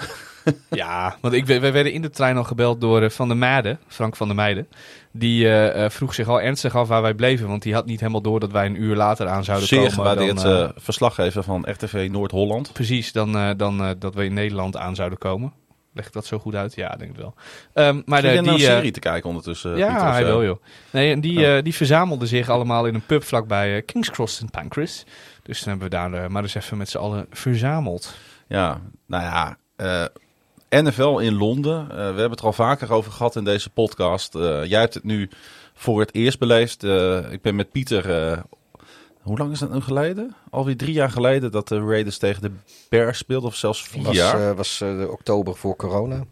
Ja, 0.70 1.16
want 1.20 1.34
ik, 1.34 1.46
we, 1.46 1.60
we 1.60 1.70
werden 1.70 1.92
in 1.92 2.02
de 2.02 2.10
trein 2.10 2.36
al 2.36 2.44
gebeld 2.44 2.80
door 2.80 3.02
eh, 3.02 3.10
Van 3.10 3.28
der 3.28 3.36
Meijden, 3.36 3.78
Frank 3.86 4.16
van 4.16 4.26
der 4.26 4.36
Meijden. 4.36 4.68
Die 5.12 5.50
eh, 5.50 5.90
vroeg 5.90 6.14
zich 6.14 6.28
al 6.28 6.40
ernstig 6.40 6.76
af 6.76 6.88
waar 6.88 7.02
wij 7.02 7.14
bleven, 7.14 7.48
want 7.48 7.62
die 7.62 7.74
had 7.74 7.86
niet 7.86 8.00
helemaal 8.00 8.20
door 8.20 8.40
dat 8.40 8.52
wij 8.52 8.66
een 8.66 8.82
uur 8.82 8.96
later 8.96 9.28
aan 9.28 9.44
zouden 9.44 9.68
Zeer 9.68 9.78
komen. 9.78 9.92
gewaardeerd 9.92 10.42
dan, 10.42 10.52
eh, 10.52 10.62
eh, 10.62 10.70
verslaggever 10.76 11.42
van 11.42 11.70
RTV 11.70 12.08
Noord-Holland. 12.10 12.72
Precies, 12.72 13.12
dan, 13.12 13.56
dan 13.56 13.96
dat 13.98 14.14
we 14.14 14.24
in 14.24 14.34
Nederland 14.34 14.76
aan 14.76 14.94
zouden 14.94 15.18
komen. 15.18 15.52
Leg 15.98 16.06
ik 16.06 16.12
dat 16.12 16.26
zo 16.26 16.38
goed 16.38 16.54
uit? 16.54 16.74
Ja, 16.74 16.88
denk 16.88 17.10
ik 17.10 17.16
wel. 17.16 17.34
Ehm, 17.74 18.02
maar 18.04 18.22
de, 18.22 18.28
naar 18.28 18.42
die, 18.42 18.52
een 18.52 18.58
eh, 18.58 18.64
serie 18.64 18.90
te 18.90 19.00
kijken 19.00 19.28
ondertussen? 19.28 19.76
ja, 19.76 19.86
Pieter, 19.88 20.10
hij 20.12 20.24
wil 20.24 20.44
joh. 20.44 20.62
Nee, 20.90 21.12
en 21.12 21.20
die, 21.20 21.38
Oh. 21.38 21.56
eh, 21.56 21.62
die 21.64 21.74
verzamelden 21.74 22.28
zich 22.28 22.48
allemaal 22.48 22.86
in 22.86 22.94
een 22.94 23.06
pub 23.06 23.24
vlakbij 23.24 23.76
eh, 23.76 23.84
King's 23.84 24.10
Cross 24.10 24.36
St. 24.36 24.50
Pancras. 24.50 25.04
Dus 25.42 25.58
toen 25.60 25.68
hebben 25.70 25.88
we 25.90 25.94
daar 25.96 26.30
maar 26.30 26.42
eens 26.42 26.54
even 26.54 26.76
met 26.76 26.88
z'n 26.88 26.98
allen 26.98 27.26
verzameld. 27.30 28.14
Ja, 28.48 28.80
nou 29.06 29.22
ja. 29.22 29.56
NFL 30.70 31.18
in 31.18 31.34
Londen. 31.34 31.88
We 31.88 31.94
hebben 31.94 32.30
het 32.30 32.40
er 32.40 32.46
al 32.46 32.52
vaker 32.52 32.92
over 32.92 33.12
gehad 33.12 33.36
in 33.36 33.44
deze 33.44 33.70
podcast. 33.70 34.32
Jij 34.64 34.80
hebt 34.80 34.94
het 34.94 35.04
nu 35.04 35.30
voor 35.74 36.00
het 36.00 36.14
eerst 36.14 36.38
beleefd. 36.38 36.82
Ik 37.30 37.42
ben 37.42 37.54
met 37.56 37.70
Pieter. 37.70 38.42
Hoe 39.22 39.38
lang 39.38 39.52
is 39.52 39.58
dat 39.58 39.72
nu 39.72 39.80
geleden? 39.80 40.34
Alweer 40.50 40.76
drie 40.76 40.92
jaar 40.92 41.10
geleden 41.10 41.50
dat 41.50 41.68
de 41.68 41.80
Raiders 41.80 42.18
tegen 42.18 42.42
de 42.42 42.50
Bears 42.88 43.18
speelden. 43.18 43.48
Of 43.48 43.56
zelfs 43.56 43.82
vier 43.82 44.02
was 44.02 44.16
jaar. 44.16 44.50
eh, 44.50 44.56
was 44.56 44.80
eh, 44.80 44.98
de 44.98 45.08
oktober 45.10 45.56
voor 45.56 45.76
corona. 45.76 46.24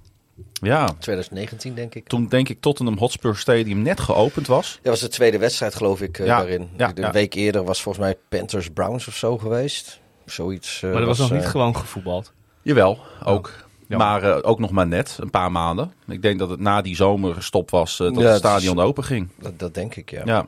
ja. 0.53 0.87
2019 0.99 1.75
denk 1.75 1.95
ik. 1.95 2.07
Toen 2.09 2.29
denk 2.29 2.49
ik 2.49 2.61
Tottenham 2.61 2.99
Hotspur 2.99 3.37
Stadium 3.37 3.83
net 3.83 4.01
geopend 4.01 4.47
was. 4.47 4.79
Dat 4.83 4.93
was 4.93 5.01
de 5.01 5.09
tweede 5.09 5.39
wedstrijd 5.39 5.75
geloof 5.75 6.01
ik 6.01 6.19
eh, 6.19 6.27
Ja, 6.27 6.37
daarin. 6.39 6.69
ja, 6.77 6.93
de 6.93 7.01
ja. 7.01 7.11
week 7.13 7.35
eerder 7.35 7.65
was 7.65 7.83
volgens 7.83 8.05
mij 8.05 8.17
Panthers 8.29 8.71
Browns 8.71 9.09
of 9.09 9.15
zo 9.17 9.39
geweest. 9.39 10.01
Zoiets. 10.25 10.83
eh, 10.83 10.91
maar 10.91 10.99
dat 10.99 11.09
was 11.09 11.19
nog 11.19 11.31
niet 11.39 11.47
gewoon 11.47 11.77
gevoetbald. 11.77 12.33
Jawel, 12.63 12.99
ook. 13.25 13.53
Ja. 13.89 13.97
Maar 13.97 14.23
eh, 14.23 14.39
ook 14.43 14.59
nog 14.59 14.71
maar 14.71 14.87
net, 14.87 15.17
een 15.21 15.31
paar 15.31 15.53
maanden. 15.53 15.93
Ik 16.09 16.23
denk 16.23 16.39
dat 16.39 16.51
het 16.51 16.61
na 16.61 16.83
die 16.83 16.97
zomer 16.97 17.35
gestopt 17.35 17.71
was 17.71 17.97
dat 17.97 18.15
Ja, 18.17 18.21
het 18.23 18.37
stadion 18.37 18.77
is- 18.77 18.83
open 18.83 19.05
ging. 19.05 19.29
Dat, 19.39 19.59
dat 19.59 19.75
denk 19.75 19.97
ik, 19.97 20.11
ja. 20.11 20.23
Ja. 20.25 20.47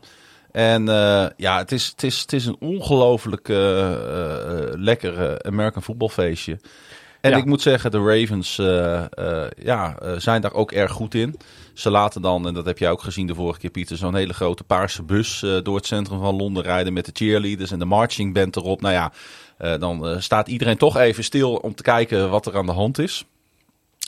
En 0.52 0.88
eh, 0.88 1.26
ja, 1.36 1.58
het 1.58 1.72
is, 1.72 1.86
het, 1.86 2.02
is, 2.02 2.20
het 2.20 2.32
is 2.32 2.46
een 2.46 2.56
ongelooflijk 2.60 3.48
eh, 3.48 3.92
eh, 3.92 4.72
lekker 4.74 5.22
eh, 5.22 5.50
American 5.50 5.82
voetbalfeestje. 5.82 6.58
En 7.20 7.30
Ja. 7.30 7.36
ik 7.36 7.44
moet 7.44 7.62
zeggen, 7.62 7.90
de 7.90 7.98
Ravens 7.98 8.56
ja, 9.62 9.96
zijn 10.18 10.40
daar 10.40 10.52
ook 10.52 10.72
erg 10.72 10.92
goed 10.92 11.14
in. 11.14 11.36
Ze 11.74 11.90
laten 11.90 12.22
dan, 12.22 12.46
en 12.46 12.54
dat 12.54 12.66
heb 12.66 12.78
jij 12.78 12.90
ook 12.90 13.02
gezien 13.02 13.26
de 13.26 13.34
vorige 13.34 13.58
keer 13.60 13.70
Pieter, 13.70 13.96
zo'n 13.96 14.14
hele 14.14 14.34
grote 14.34 14.64
paarse 14.64 15.02
bus 15.02 15.44
door 15.62 15.76
het 15.76 15.86
centrum 15.86 16.20
van 16.20 16.36
Londen 16.36 16.62
rijden 16.62 16.92
met 16.92 17.04
de 17.04 17.10
cheerleaders 17.14 17.70
en 17.70 17.78
de 17.78 17.84
marching 17.84 18.34
band 18.34 18.56
erop. 18.56 18.80
Nou 18.80 18.94
ja, 18.94 19.12
dan 19.78 20.22
staat 20.22 20.48
iedereen 20.48 20.76
toch 20.76 20.96
even 20.96 21.24
stil 21.24 21.54
om 21.54 21.74
te 21.74 21.82
kijken 21.82 22.30
wat 22.30 22.46
er 22.46 22.56
aan 22.56 22.66
de 22.66 22.72
hand 22.72 22.98
is. 22.98 23.24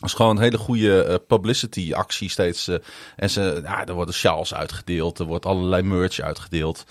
Dat 0.01 0.09
is 0.09 0.15
gewoon 0.15 0.37
een 0.37 0.43
hele 0.43 0.59
goede 0.59 1.03
eh, 1.05 1.15
publicity 1.27 1.93
actie 1.95 2.29
steeds. 2.31 2.69
eh. 2.69 2.77
en 3.17 3.31
ze, 3.31 3.61
ja, 3.63 3.87
er 3.87 3.95
worden 3.95 4.15
sjaals 4.15 4.55
uitgedeeld, 4.55 5.19
er 5.19 5.25
wordt 5.27 5.47
allerlei 5.47 5.83
merch 5.83 6.21
uitgedeeld. 6.21 6.85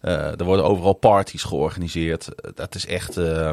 Eh, 0.00 0.38
er 0.40 0.44
worden 0.44 0.64
overal 0.64 0.92
parties 0.92 1.42
georganiseerd. 1.42 2.28
Dat 2.54 2.74
is 2.74 2.86
echt, 2.86 3.16
eh, 3.16 3.50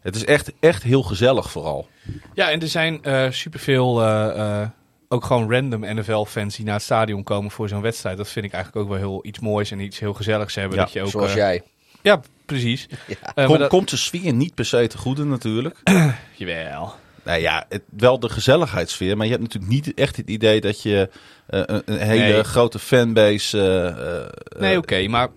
het 0.00 0.16
is 0.16 0.24
echt, 0.24 0.52
echt 0.60 0.82
heel 0.82 1.02
gezellig 1.02 1.50
vooral. 1.50 1.88
Ja, 2.34 2.50
en 2.50 2.60
er 2.60 2.68
zijn 2.68 3.02
eh 3.04 3.30
superveel, 3.30 4.02
eh, 4.02 4.60
eh, 4.62 4.68
ook 5.08 5.24
gewoon 5.24 5.52
random 5.52 5.80
NFL-fans 5.80 6.56
die 6.56 6.64
naar 6.64 6.74
het 6.74 6.82
stadion 6.82 7.22
komen 7.22 7.50
voor 7.50 7.68
zo'n 7.68 7.80
wedstrijd. 7.80 8.16
Dat 8.16 8.28
vind 8.28 8.44
ik 8.44 8.52
eigenlijk 8.52 8.84
ook 8.84 8.90
wel 8.92 9.00
heel 9.00 9.26
iets 9.26 9.38
moois 9.38 9.70
en 9.70 9.80
iets 9.80 9.98
heel 9.98 10.14
gezelligs 10.14 10.54
hebben. 10.54 10.78
Ja, 10.78 10.84
dat 10.84 10.92
je 10.92 11.02
ook, 11.02 11.08
Zoals 11.10 11.34
jij. 11.34 11.62
Ja, 12.02 12.20
precies. 12.46 12.86
Ja. 13.06 13.32
Maar 13.34 13.46
Kom, 13.46 13.58
dat- 13.58 13.68
Komt 13.68 13.90
de 13.90 13.96
sfeer 13.96 14.32
niet 14.32 14.54
per 14.54 14.64
se 14.64 14.86
te 14.86 14.98
goede 14.98 15.24
natuurlijk. 15.24 15.76
Jawel. 16.36 16.94
Nou 17.24 17.40
ja, 17.40 17.64
het, 17.68 17.82
wel 17.96 18.18
de 18.20 18.28
gezelligheidssfeer. 18.28 19.16
Maar 19.16 19.26
je 19.26 19.32
hebt 19.32 19.44
natuurlijk 19.44 19.72
niet 19.72 19.94
echt 19.94 20.16
het 20.16 20.28
idee 20.30 20.60
dat 20.60 20.82
je 20.82 21.08
eh, 21.46 21.60
een, 21.66 21.82
een 21.84 21.98
hele 21.98 22.32
Nee. 22.32 22.44
grote 22.44 22.78
fanbase... 22.78 23.58
eh, 23.60 24.16
eh, 24.22 24.28
Nee, 24.58 24.76
oké, 24.78 25.08
maar 25.08 25.28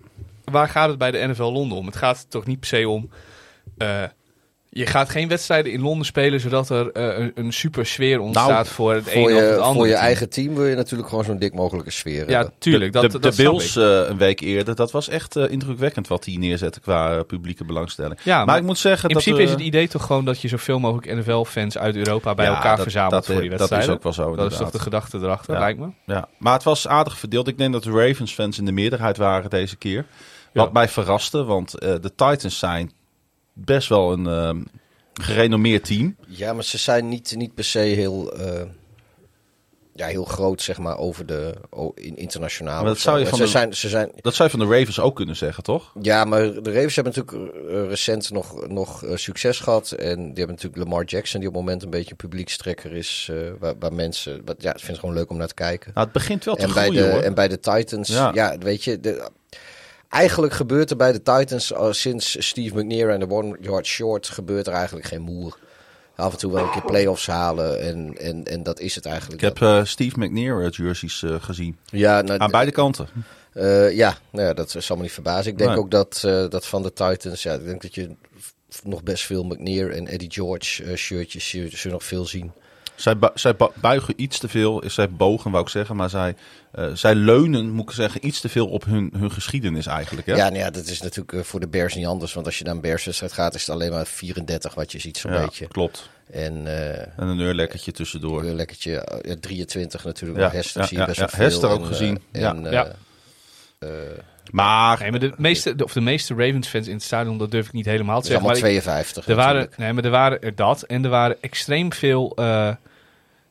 waar 0.44 0.70
gaat 0.70 0.90
het 0.90 0.98
bij 0.98 1.12
de 1.12 1.28
NFL 1.28 1.44
Londen 1.44 1.78
om? 1.78 1.86
Het 1.86 1.96
gaat 1.96 2.26
toch 2.30 2.46
niet 2.46 2.60
per 2.60 2.68
se 2.70 2.90
om. 2.90 3.10
Je 4.78 4.86
gaat 4.86 5.10
geen 5.10 5.28
wedstrijden 5.28 5.72
in 5.72 5.82
Londen 5.82 6.06
spelen 6.06 6.40
zodat 6.40 6.70
er 6.70 6.92
eh, 6.92 7.18
een, 7.18 7.32
een 7.36 7.54
super 7.54 7.86
sfeer 7.86 8.20
ontstaat 8.20 8.50
Nou, 8.50 8.66
voor 8.66 8.94
het 8.94 9.04
Voor 9.04 9.12
ene 9.14 9.24
of 9.24 9.30
het 9.40 9.50
je, 9.50 9.56
andere. 9.56 9.74
voor 9.74 9.86
je 9.88 9.92
team. 9.94 10.04
eigen 10.06 10.30
team 10.30 10.56
wil 10.56 10.66
je 10.66 10.76
natuurlijk 10.76 11.10
gewoon 11.10 11.24
zo'n 11.24 11.38
dik 11.38 11.54
mogelijke 11.54 11.92
sfeer 11.92 12.30
Ja, 12.30 12.36
hebben. 12.36 12.54
tuurlijk. 12.60 12.94
de, 12.94 13.02
dat, 13.02 13.12
de, 13.12 13.20
dat 13.20 13.36
Bills 13.36 13.76
ik. 13.76 13.84
eh, 13.84 14.10
een 14.10 14.18
week 14.18 14.40
eerder, 14.40 14.76
dat 14.76 14.92
was 14.92 15.10
echt 15.10 15.36
eh, 15.36 15.52
indrukwekkend 15.52 16.08
wat 16.08 16.24
die 16.24 16.40
neerzetten 16.40 16.82
qua 16.82 17.24
publieke 17.24 17.66
belangstelling. 17.66 18.20
Ja, 18.24 18.38
maar, 18.38 18.46
maar 18.46 18.58
ik 18.58 18.64
moet 18.64 18.78
zeggen 18.78 19.10
In 19.10 19.16
dat 19.16 19.24
principe 19.24 19.46
is 19.48 19.52
het 19.56 19.66
idee 19.66 19.88
toch 19.88 20.06
gewoon 20.06 20.26
dat 20.26 20.42
je 20.42 20.48
zoveel 20.48 20.80
mogelijk 20.80 21.16
NFL-fans 21.18 21.78
uit 21.78 21.96
Europa 21.96 22.34
bij 22.36 22.46
ja, 22.46 22.56
elkaar 22.56 22.74
dat- 22.76 22.82
verzamelt 22.84 23.12
dat, 23.12 23.26
voor 23.26 23.42
die 23.42 23.50
dat 23.50 23.58
wedstrijden. 23.60 23.90
is 23.90 23.96
ook 23.96 24.04
wel 24.04 24.14
zo 24.14 24.22
Dat 24.22 24.32
is 24.32 24.42
inderdaad. 24.42 24.62
toch 24.62 24.72
de 24.72 24.80
gedachte 24.80 25.18
erachter, 25.18 25.54
Ja. 25.54 25.60
lijkt 25.60 25.80
me. 25.80 25.88
Ja, 26.06 26.28
maar 26.38 26.54
het 26.54 26.64
was 26.64 26.88
aardig 26.88 27.18
verdeeld. 27.18 27.48
Ik 27.48 27.58
denk 27.58 27.74
dat 27.74 27.84
de 27.84 27.92
Ravens-fans 27.92 28.58
in 28.58 28.66
de 28.66 28.72
meerderheid 28.72 29.18
waren 29.18 29.50
deze 29.50 29.76
keer. 29.76 30.06
Wat 30.54 30.66
Ja. 30.66 30.72
mij 30.72 30.88
verraste, 30.90 31.44
want 31.44 31.80
eh, 31.80 31.94
de 32.02 32.16
Titans 32.16 32.60
zijn 32.60 32.92
best 33.56 33.90
wel 33.90 34.12
een 34.14 34.28
ehm, 34.28 34.62
gerenommeerd 35.14 35.86
team. 35.86 36.16
Ja, 36.28 36.54
maar 36.54 36.64
ze 36.64 36.78
zijn 36.78 37.10
niet, 37.10 37.34
niet 37.36 37.54
per 37.54 37.64
se 37.64 37.80
heel, 37.80 38.34
eh, 38.38 38.62
ja, 39.96 40.08
heel 40.08 40.26
groot, 40.26 40.62
zeg 40.62 40.78
maar, 40.78 40.98
over 40.98 41.26
de 41.26 41.56
in, 41.96 42.16
internationaal. 42.18 42.76
Maar 42.82 42.86
dat 42.92 43.00
zou 43.00 43.18
zo. 43.18 43.24
je 43.24 43.30
van 43.30 43.38
ze, 43.38 43.44
de- 43.44 43.50
zijn, 43.50 43.74
ze 43.76 43.90
zijn, 43.90 44.12
Dat 44.16 44.36
zou 44.36 44.50
je 44.52 44.58
van 44.58 44.68
de 44.68 44.78
Ravens 44.78 45.00
ook 45.00 45.16
kunnen 45.16 45.36
zeggen, 45.36 45.64
toch? 45.64 45.94
ja, 46.02 46.26
maar 46.26 46.42
de 46.64 46.72
Ravens 46.74 46.96
hebben 46.96 47.14
natuurlijk 47.16 47.56
eh, 47.70 47.88
recent 47.88 48.32
nog, 48.32 48.68
nog 48.68 49.04
succes 49.14 49.60
gehad. 49.60 49.92
En 49.92 50.16
die 50.18 50.26
hebben 50.26 50.48
natuurlijk 50.56 50.78
Lamar 50.84 51.04
Jackson, 51.06 51.40
die 51.40 51.50
op 51.50 51.56
het 51.56 51.64
moment 51.64 51.84
een 51.84 51.90
beetje 51.90 52.12
een 52.12 52.16
publiekstrekker 52.18 52.94
is. 52.94 53.32
waar, 53.60 53.74
waar 53.80 53.94
mensen, 53.94 54.42
wat, 54.46 54.56
ja, 54.62 54.72
het 54.82 55.00
gewoon 55.00 55.16
leuk 55.16 55.30
om 55.30 55.38
naar 55.38 55.48
te 55.48 55.54
kijken. 55.54 55.92
Nou, 55.94 56.06
het 56.06 56.14
begint 56.16 56.44
wel 56.46 56.56
te 56.56 56.64
En 56.64 56.74
bij, 56.74 56.90
de, 56.90 57.10
hoor. 57.12 57.22
en 57.22 57.34
bij 57.34 57.48
de 57.48 57.60
Titans, 57.60 58.10
Ja. 58.10 58.32
ja, 58.34 58.58
weet 58.58 58.84
je, 58.84 59.00
de, 59.00 59.30
eigenlijk 60.16 60.54
gebeurt 60.54 60.90
er 60.90 60.96
bij 60.98 61.12
de 61.12 61.22
Titans 61.22 61.74
al 61.74 61.94
sinds 61.94 62.36
Steve 62.48 62.76
McNair 62.84 63.10
en 63.10 63.20
de 63.20 63.30
One 63.30 63.58
Yard 63.62 63.86
Short 63.86 64.28
gebeurt 64.28 64.68
er 64.68 64.74
eigenlijk 64.74 65.06
geen 65.08 65.22
moer. 65.22 65.58
Af 66.16 66.32
en 66.32 66.38
toe 66.38 66.52
wel 66.52 66.64
een 66.64 66.72
keer 66.72 66.86
playoffs 66.86 67.28
halen 67.28 67.82
en, 67.82 68.18
en, 68.18 68.44
en 68.46 68.64
dat 68.64 68.80
is 68.80 68.96
het 68.96 69.06
eigenlijk. 69.06 69.42
Ik 69.42 69.48
heb 69.48 69.62
eh, 69.62 69.84
Steve 69.86 70.20
McNair 70.20 70.64
eh, 70.64 70.70
jerseys 70.72 71.24
eh, 71.24 71.36
gezien. 71.40 71.78
ja, 71.86 72.22
nou, 72.22 72.40
Aan 72.40 72.52
beide 72.52 72.72
kanten. 72.72 73.08
eh, 73.54 73.96
ja, 73.96 74.18
nou 74.30 74.48
ja, 74.48 74.54
dat 74.54 74.76
zal 74.78 74.96
me 74.96 75.02
niet 75.02 75.12
verbazen. 75.12 75.52
Ik 75.52 75.58
denk 75.58 75.70
Nee. 75.70 75.80
ook 75.80 75.92
dat, 75.92 76.22
eh, 76.26 76.50
dat 76.50 76.66
van 76.66 76.84
de 76.84 76.94
Titans, 76.94 77.44
ja, 77.44 77.54
ik 77.54 77.66
denk 77.66 77.82
dat 77.82 77.96
je 77.96 78.10
nog 78.84 79.04
best 79.04 79.26
veel 79.26 79.44
McNair 79.44 79.92
en 79.92 80.08
Eddie 80.08 80.32
George 80.32 80.84
eh, 80.84 80.96
shirtjes 80.96 81.52
je 81.52 81.90
nog 81.90 82.04
veel 82.04 82.26
zien. 82.26 82.52
Zij, 82.96 83.18
bu- 83.18 83.30
zij 83.34 83.56
bu- 83.56 83.72
buigen 83.82 84.14
iets 84.18 84.40
te 84.40 84.48
veel, 84.48 84.84
zij 84.86 85.10
bogen 85.10 85.52
wou 85.52 85.64
ik 85.64 85.70
zeggen, 85.70 85.96
maar 85.96 86.10
zij, 86.10 86.36
eh, 86.72 86.88
zij 86.94 87.16
leunen, 87.16 87.70
moet 87.72 87.90
ik 87.90 87.96
zeggen, 87.96 88.26
iets 88.28 88.42
te 88.42 88.50
veel 88.50 88.68
op 88.68 88.86
hun, 88.86 89.14
hun 89.18 89.32
geschiedenis 89.32 89.86
eigenlijk. 89.86 90.28
Hè? 90.28 90.36
Ja, 90.36 90.44
nou 90.50 90.58
ja, 90.60 90.70
dat 90.70 90.86
is 90.86 91.02
natuurlijk 91.02 91.34
eh, 91.34 91.42
voor 91.44 91.60
de 91.60 91.68
Bears 91.68 91.96
niet 91.96 92.06
anders. 92.06 92.34
Want 92.34 92.46
als 92.46 92.58
je 92.58 92.64
naar 92.64 92.74
een 92.76 92.82
Bears-wedstrijd 92.82 93.34
gaat, 93.34 93.54
is 93.56 93.62
het 93.66 93.70
alleen 93.76 93.92
maar 93.92 94.06
34 94.06 94.74
wat 94.74 94.92
je 94.92 95.00
ziet 95.00 95.18
zo'n 95.18 95.32
Ja, 95.34 95.42
beetje. 95.42 95.68
klopt. 95.68 96.10
En 96.32 96.68
eh, 96.68 97.00
En 97.02 97.28
een 97.28 97.38
neurlekkertje 97.38 97.92
tussendoor. 97.92 98.44
een 98.44 98.56
lekkertje, 98.56 98.98
eh, 99.00 99.30
ja, 99.32 99.36
23 99.40 100.04
natuurlijk. 100.04 100.40
Ja, 100.40 100.50
Hester 100.52 100.82
ja, 100.82 100.88
zie 100.88 100.96
je 100.98 101.02
ja, 101.02 101.08
best 101.10 101.20
ja, 101.20 101.26
wel 101.26 101.36
veel. 101.36 101.46
Hester 101.46 101.70
ook 101.70 101.80
En, 101.82 101.86
gezien. 101.86 102.22
Ja. 102.32 102.50
En, 102.56 102.66
eh, 102.66 102.72
Ja. 102.72 102.88
Maar 104.52 105.00
Nee, 105.00 105.12
maar 105.12 105.20
de 105.20 105.34
meeste, 105.38 105.76
de- 105.76 105.84
of 105.84 105.94
de 105.94 106.02
meeste 106.02 106.34
Ravens-fans 106.34 106.88
in 106.88 106.94
het 106.94 107.04
stadion, 107.04 107.38
dat 107.38 107.52
durf 107.52 107.66
ik 107.68 107.74
niet 107.74 107.86
helemaal 107.86 108.22
te 108.22 108.28
zeggen. 108.28 108.46
allemaal 108.46 108.62
Maar 108.62 108.72
ik- 108.72 108.82
52 108.82 109.28
er 109.28 109.36
waren, 109.36 109.70
nee, 109.78 109.94
maar 109.94 110.04
er 110.04 110.10
waren 110.10 110.42
er 110.42 110.56
dat. 110.56 110.82
En 110.82 111.04
er 111.04 111.10
waren 111.10 111.38
extreem 111.42 111.94
veel 111.94 112.32
eh, 112.36 112.70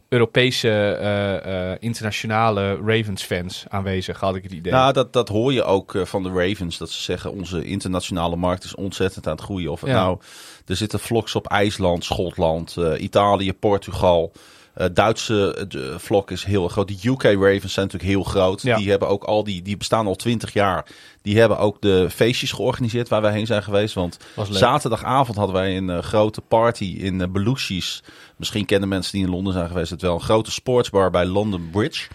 Europese, 0.09 0.69
eh, 0.71 1.71
eh, 1.73 1.77
internationale 1.81 2.79
Ravens-fans 2.87 3.65
aanwezig, 3.69 4.21
had 4.21 4.37
ik 4.37 4.43
het 4.43 4.53
idee. 4.53 4.73
Nou, 4.73 4.93
dat, 4.93 5.13
dat 5.13 5.29
hoor 5.29 5.53
je 5.53 5.63
ook 5.65 5.95
van 6.05 6.23
de 6.23 6.29
Ravens. 6.29 6.79
Dat 6.79 6.91
ze 6.91 7.03
zeggen, 7.03 7.33
onze 7.33 7.65
internationale 7.65 8.37
markt 8.37 8.65
is 8.65 8.75
ontzettend 8.75 9.27
aan 9.27 9.33
het 9.33 9.43
groeien. 9.45 9.71
Of 9.71 9.81
het 9.81 9.91
Ja. 9.91 9.97
nou, 9.97 10.19
er 10.67 10.77
zitten 10.77 11.01
vlogs 11.01 11.35
op 11.35 11.47
IJsland, 11.47 12.05
Schotland, 12.05 12.77
Italië, 12.99 13.53
Portugal. 13.53 14.33
Eh, 14.75 14.87
Duitse 14.93 15.55
eh, 15.55 15.65
de 15.69 15.99
vlog 15.99 16.31
is 16.31 16.45
heel 16.45 16.69
groot. 16.69 16.89
De 16.89 17.09
UK 17.09 17.23
Ravens 17.23 17.73
zijn 17.73 17.87
natuurlijk 17.87 18.13
heel 18.13 18.23
groot. 18.23 18.63
Ja. 18.63 18.77
Die 18.77 18.91
hebben 18.91 19.09
ook 19.09 19.25
al 19.25 19.45
die, 19.45 19.63
die 19.63 19.77
bestaan 19.77 20.07
al 20.07 20.17
twintig 20.17 20.53
jaar. 20.53 20.87
Die 21.23 21.39
hebben 21.39 21.59
ook 21.59 21.81
de 21.81 22.11
feestjes 22.11 22.53
georganiseerd 22.53 23.09
waar 23.09 23.23
wij 23.23 23.33
heen 23.33 23.47
zijn 23.47 23.63
geweest. 23.63 23.95
Want 23.95 24.19
zaterdagavond 24.51 25.37
hadden 25.37 25.55
wij 25.55 25.77
een 25.77 25.91
eh, 25.91 25.99
grote 25.99 26.41
party 26.41 26.85
in 26.85 27.21
uh, 27.21 27.27
Belushi's. 27.29 28.03
Misschien 28.37 28.65
kennen 28.65 28.89
mensen 28.89 29.13
die 29.13 29.25
in 29.25 29.31
Londen 29.31 29.53
zijn 29.53 29.69
geweest 29.69 29.91
het 29.91 30.03
wel. 30.03 30.15
Een 30.15 30.21
grote 30.21 30.51
sportsbar 30.51 31.11
bij 31.11 31.27
London 31.27 31.69
Bridge. 31.71 32.09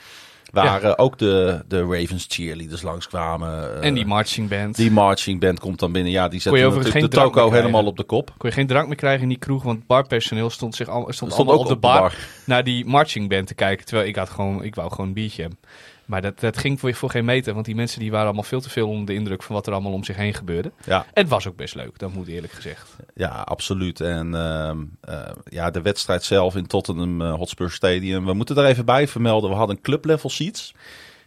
Waar 0.52 0.98
ook 0.98 1.18
de, 1.18 1.64
de 1.68 1.82
Ravens 1.82 2.26
cheerleaders 2.30 2.82
langskwamen. 2.82 3.82
eh, 3.82 3.88
en 3.88 3.94
die 3.94 4.06
marching 4.06 4.50
band. 4.50 4.76
die 4.76 4.92
marching 4.92 5.40
band 5.40 5.60
komt 5.60 5.80
dan 5.80 5.92
binnen. 5.92 6.12
Ja, 6.12 6.28
die 6.28 6.40
overigens 6.48 6.86
natuurlijk 6.86 7.14
de 7.14 7.20
toko 7.20 7.52
helemaal 7.52 7.86
op 7.86 7.98
de 7.98 8.04
kop. 8.04 8.34
Kon 8.38 8.50
je 8.50 8.56
geen 8.56 8.68
drank 8.68 8.88
meer 8.88 8.96
krijgen 8.96 9.22
in 9.22 9.30
die 9.30 9.38
kroeg, 9.38 9.64
want 9.64 9.78
het 9.78 9.88
barpersoneel 9.88 10.50
stond, 10.50 10.76
zich 10.76 10.88
al, 10.88 11.02
stond, 11.02 11.16
Stond 11.16 11.34
allemaal 11.34 11.54
ook 11.54 11.60
op 11.62 11.68
de 11.68 11.74
op 11.74 11.82
de 11.82 11.88
bar, 11.88 12.00
bar. 12.00 12.16
naar 12.46 12.64
die 12.64 12.86
marching 12.86 13.30
band 13.30 13.48
te 13.48 13.56
kijken. 13.56 13.86
Terwijl 13.86 14.08
ik 14.08 14.16
had 14.16 14.30
gewoon, 14.30 14.64
ik 14.64 14.76
wou 14.76 14.90
gewoon 14.90 15.08
een 15.08 15.14
biertje 15.14 15.42
hebben. 15.42 15.60
Maar 16.10 16.22
dat, 16.22 16.40
dat 16.40 16.58
ging 16.58 16.80
voor, 16.80 16.94
voor 16.94 17.10
geen 17.10 17.26
meter, 17.26 17.54
want 17.54 17.66
die 17.66 17.76
mensen 17.76 18.00
die 18.00 18.12
waren 18.12 18.26
allemaal 18.26 18.44
veel 18.44 18.62
te 18.62 18.70
veel 18.70 18.88
onder 18.90 19.06
de 19.06 19.14
indruk 19.14 19.44
van 19.44 19.56
wat 19.56 19.68
er 19.68 19.74
allemaal 19.74 19.92
om 19.92 20.04
zich 20.04 20.16
heen 20.16 20.34
gebeurde. 20.34 20.72
Ja, 20.86 20.98
En 21.14 21.22
het 21.22 21.30
was 21.30 21.48
ook 21.48 21.56
best 21.56 21.76
leuk, 21.76 22.00
dat 22.00 22.14
moet 22.14 22.28
eerlijk 22.28 22.54
gezegd. 22.54 22.96
ja 23.14 23.28
absoluut. 23.30 24.02
En 24.02 24.36
ehm, 24.36 24.78
eh, 25.02 25.32
ja, 25.46 25.72
de 25.72 25.82
wedstrijd 25.82 26.24
zelf 26.24 26.56
in 26.56 26.68
Tottenham 26.68 27.22
eh, 27.22 27.34
Hotspur 27.34 27.72
Stadium. 27.72 28.26
We 28.26 28.34
moeten 28.34 28.58
er 28.58 28.66
even 28.66 28.86
bij 28.86 29.08
vermelden. 29.08 29.50
We 29.50 29.56
hadden 29.56 29.82
club 29.82 30.06
level 30.06 30.30
seats. 30.30 30.74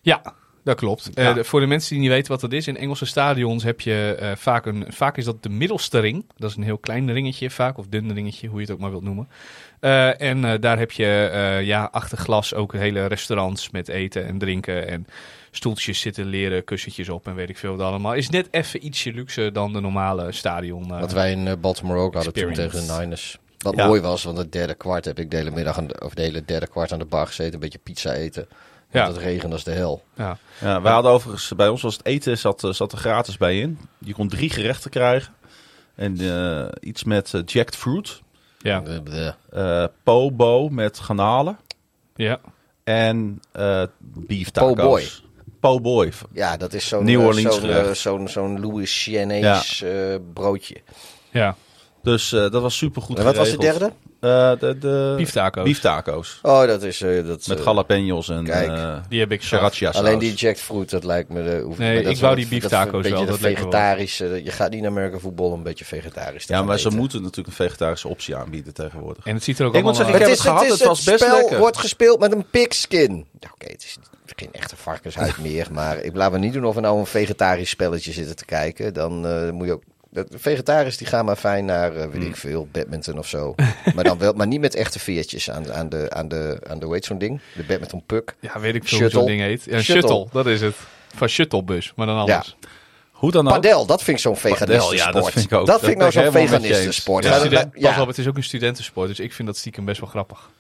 Ja, 0.03 0.35
dat 0.65 0.77
klopt. 0.77 1.15
Eh, 1.15 1.25
Ja. 1.37 1.45
voor 1.45 1.61
de 1.61 1.67
mensen 1.67 1.91
die 1.91 1.99
niet 2.01 2.11
weten 2.11 2.33
wat 2.33 2.41
dat 2.41 2.53
is, 2.53 2.67
in 2.69 2.77
Engelse 2.77 3.07
stadions 3.07 3.63
heb 3.63 3.81
je 3.81 4.33
vaak 4.39 4.67
een. 4.67 4.85
Vaak 4.89 5.17
is 5.17 5.25
dat 5.25 5.43
de 5.43 5.49
middelste 5.49 5.99
ring. 5.99 6.25
Dat 6.37 6.51
is 6.51 6.57
een 6.57 6.63
heel 6.63 6.79
klein 6.79 7.13
ringetje, 7.13 7.51
vaak, 7.51 7.79
of 7.79 7.87
dun 7.87 8.13
ringetje, 8.13 8.49
hoe 8.49 8.57
je 8.61 8.65
het 8.65 8.75
ook 8.75 8.81
maar 8.81 8.91
wilt 8.91 9.03
noemen. 9.03 9.29
Eh, 9.83 10.21
en 10.21 10.45
eh, 10.45 10.61
daar 10.61 10.79
heb 10.79 10.91
je 10.93 11.07
eh, 11.33 11.63
ja, 11.67 11.89
achter 11.93 12.19
glas 12.19 12.55
ook 12.55 12.73
hele 12.73 13.07
restaurants 13.07 13.71
met 13.71 13.89
eten 13.89 14.27
en 14.27 14.39
drinken. 14.39 14.89
En 14.89 15.07
stoeltjes 15.51 16.01
zitten, 16.01 16.25
leren 16.27 16.65
kussentjes 16.65 17.09
op 17.09 17.27
en 17.27 17.35
weet 17.35 17.49
ik 17.49 17.59
veel 17.59 17.77
wat 17.77 17.87
allemaal. 17.87 18.15
Is 18.15 18.29
net 18.31 18.49
even 18.51 18.87
ietsje 18.87 19.13
luxe 19.13 19.53
dan 19.53 19.73
de 19.73 19.81
normale 19.81 20.33
stadion. 20.33 20.89
Wat 20.89 21.13
wij 21.13 21.31
in 21.31 21.61
Baltimore 21.61 21.99
ook 21.99 22.15
hadden 22.15 22.33
toen 22.33 22.53
tegen 22.53 22.87
de 22.87 22.93
Niners. 22.99 23.39
Wat 23.59 23.77
Ja. 23.77 23.87
mooi 23.87 24.01
was, 24.01 24.23
want 24.23 24.39
het 24.39 24.53
derde 24.53 24.75
kwart 24.75 25.05
heb 25.05 25.19
ik 25.19 25.31
de 25.31 25.37
hele 25.37 25.51
middag, 25.51 25.79
aan 25.79 25.87
de, 25.87 26.01
of 26.05 26.15
de 26.15 26.23
hele 26.23 26.45
derde 26.45 26.67
kwart 26.67 26.93
aan 26.93 26.99
de 26.99 27.05
bar 27.05 27.27
gezeten. 27.27 27.55
Een 27.55 27.61
beetje 27.61 27.79
pizza 27.79 28.13
eten. 28.13 28.47
Want 28.91 29.07
Ja. 29.07 29.13
het 29.13 29.17
regende 29.23 29.55
als 29.55 29.65
de 29.65 29.71
hel. 29.71 30.03
ja. 30.17 30.39
Ja, 30.61 30.83
wij 30.83 30.93
hadden 30.93 31.13
overigens, 31.13 31.53
bij 31.57 31.69
ons 31.69 31.83
was 31.83 31.97
het 31.97 32.07
eten 32.07 32.39
zat, 32.39 32.69
zat 32.71 32.93
er 32.93 32.99
gratis 32.99 33.37
bij 33.37 33.59
in. 33.61 33.79
Je 33.99 34.15
kon 34.15 34.29
drie 34.29 34.51
gerechten 34.51 34.91
krijgen. 34.91 35.33
En 35.95 36.21
eh, 36.21 36.69
iets 36.81 37.05
met 37.05 37.43
jacked 37.47 37.77
fruit. 37.77 38.21
Ja. 38.63 38.83
Eh, 38.85 39.29
eh 39.51 39.89
pobo 40.03 40.69
met 40.69 40.99
garnalen. 40.99 41.59
ja. 42.15 42.41
En 42.85 43.41
eh 43.53 43.83
beef 43.99 44.51
tacos. 44.51 44.75
Po' 44.75 44.83
boy. 44.83 45.09
Po' 45.61 45.81
boy. 45.81 46.13
Ja, 46.33 46.57
dat 46.57 46.73
is 46.73 46.89
zo'n 46.89 47.05
New 47.05 47.21
eh, 47.21 47.27
Orleans 47.27 47.61
zo'n, 47.61 47.95
zo'n 47.95 48.29
zo'n 48.29 48.61
Louis 48.61 49.03
Chianese 49.03 49.89
eh, 49.89 50.19
broodje. 50.33 50.77
ja. 51.31 51.57
Dus 52.03 52.33
eh, 52.33 52.41
dat 52.41 52.63
was 52.63 52.77
super 52.77 53.03
goed 53.03 53.19
En 53.19 53.25
wat 53.25 53.37
was 53.37 53.51
de 53.51 53.59
derde? 53.59 53.93
De, 54.23 54.77
de 54.79 55.15
Beef 55.17 55.31
tacos. 55.31 55.65
beef 55.65 55.81
tacos. 55.81 56.39
Oh, 56.43 56.67
dat 56.67 56.83
is... 56.83 57.01
eh, 57.01 57.27
dat, 57.27 57.47
Met 57.47 57.59
eh, 57.59 57.65
jalapenos 57.65 58.29
en 58.29 58.45
kijk. 58.45 58.69
eh 58.69 58.97
Die 59.09 59.21
heb 59.21 59.33
ik 59.33 59.43
sriracha 59.43 59.71
saus. 59.93 59.95
Alleen 59.97 60.19
die 60.19 60.35
jacked 60.35 60.61
fruit, 60.61 60.91
dat 60.91 61.05
lijkt 61.05 61.29
me... 61.29 61.43
De, 61.43 61.61
hoef- 61.65 61.79
Nee, 61.79 62.03
ik 62.03 62.17
wou 62.19 62.35
die 62.37 62.47
beef 62.49 62.63
dat- 62.63 62.71
tacos 62.71 62.93
Een 62.95 63.01
beetje 63.03 63.11
wel, 63.17 63.25
de 63.25 63.31
dat 63.31 63.41
wel. 63.41 63.51
vegetarische... 63.55 64.41
Je 64.45 64.51
gaat 64.51 64.71
niet 64.71 64.81
naar 64.83 64.91
American 64.91 65.21
voetbal 65.21 65.47
om 65.47 65.53
een 65.53 65.63
beetje 65.63 65.85
vegetarisch 65.85 66.47
te 66.47 66.53
Ja, 66.53 66.63
maar 66.63 66.79
ze 66.79 66.87
eten. 66.87 66.99
moeten 66.99 67.19
natuurlijk 67.23 67.49
een 67.49 67.65
vegetarische 67.67 68.09
optie 68.09 68.37
aanbieden 68.37 68.75
tegenwoordig. 68.75 69.27
En 69.27 69.35
het 69.35 69.45
ziet 69.45 69.59
er 69.59 69.67
ook 69.67 69.75
Ik 69.75 69.83
moet 69.83 69.97
allemaal... 69.97 70.11
zeggen, 70.13 70.31
Het, 70.31 70.39
Ik 70.39 70.39
is, 70.39 70.45
heb 70.45 70.55
het 70.55 70.63
gehad, 70.63 70.79
het, 70.79 70.89
het 70.89 70.99
is, 70.99 71.05
was 71.05 71.15
best 71.15 71.25
spel 71.31 71.37
lekker. 71.41 71.59
wordt 71.59 71.79
gespeeld 71.79 72.21
met 72.21 72.33
een 72.33 72.47
pigskin. 72.51 73.27
Ja, 73.41 73.49
Oké, 73.55 73.73
het 73.73 73.83
is 73.83 73.97
geen 74.37 74.53
echte 74.53 74.77
varkenshuid 74.77 75.39
meer. 75.39 75.67
Maar 75.73 75.99
ik 75.99 76.17
laat 76.17 76.33
me 76.33 76.39
niet 76.39 76.53
doen 76.53 76.65
of 76.65 76.75
we 76.75 76.81
nou 76.81 76.99
een 76.99 77.07
vegetarisch 77.07 77.71
spelletje 77.71 78.13
zitten 78.13 78.37
te 78.37 78.45
kijken. 78.45 78.95
Dan 78.95 79.27
eh, 79.27 79.51
moet 79.51 79.67
je 79.67 79.73
ook... 79.73 79.83
De 80.13 80.27
vegetariërs 80.31 80.97
die 80.97 81.07
gaan 81.07 81.25
maar 81.25 81.37
fijn 81.37 81.65
naar, 81.65 81.97
eh, 81.97 82.09
weet 82.09 82.23
ik 82.23 82.37
veel, 82.37 82.69
badminton 82.73 83.19
of 83.19 83.29
zo. 83.29 83.55
maar 83.95 84.05
dan 84.05 84.19
wel, 84.19 84.33
maar 84.33 84.47
niet 84.47 84.61
met 84.61 84.75
echte 84.75 84.99
veertjes 84.99 85.51
aan, 85.51 85.73
aan 85.73 85.89
de, 85.89 86.11
aan 86.11 86.29
de, 86.29 86.61
aan 86.69 86.79
de, 86.79 86.89
heet 86.89 87.05
zo'n 87.05 87.19
ding? 87.19 87.41
De 87.57 87.63
badminton 87.63 88.03
puck. 88.07 88.35
Ja, 88.41 88.61
weet 88.61 88.75
ik 88.75 88.89
veel 88.89 88.99
hoe 88.99 89.09
zo'n 89.11 89.27
ding 89.27 89.41
heet. 89.41 89.65
Ja, 89.65 89.73
een 89.73 89.83
Shuttle. 89.85 90.09
shuttle. 90.09 90.27
dat 90.33 90.47
is 90.47 90.61
het. 90.61 90.75
Van 91.15 91.29
shuttlebus, 91.29 91.93
maar 91.97 92.07
dan 92.07 92.19
anders. 92.19 92.57
Hoe 93.11 93.31
dan 93.31 93.47
ook. 93.47 93.53
Padel, 93.53 93.87
dat 93.87 94.03
vind 94.03 94.17
ik 94.17 94.23
zo'n 94.23 94.37
veganistensport. 94.37 94.99
ja, 94.99 95.13
dat 95.13 95.31
vind 95.31 95.45
ik 95.45 95.53
ook. 95.53 95.67
Dat 95.67 95.67
Dat 95.67 95.79
vind 95.81 95.93
ik 95.93 95.99
nou 95.99 96.13
zo'n 96.13 96.23
eens. 96.23 96.33
veganistensport. 96.33 97.25
Ja, 97.25 97.39
student, 97.39 97.71
ja. 97.75 97.91
Pas 97.93 98.01
op, 98.01 98.07
het 98.07 98.19
is 98.19 98.27
ook 98.29 98.37
een 98.37 98.45
studentensport, 98.45 99.09
dus 99.09 99.21
ik 99.21 99.33
vind 99.33 99.49
dat 99.49 99.57
stiekem 99.57 99.85
best 99.85 100.01
wel 100.01 100.09
grappig. 100.09 100.51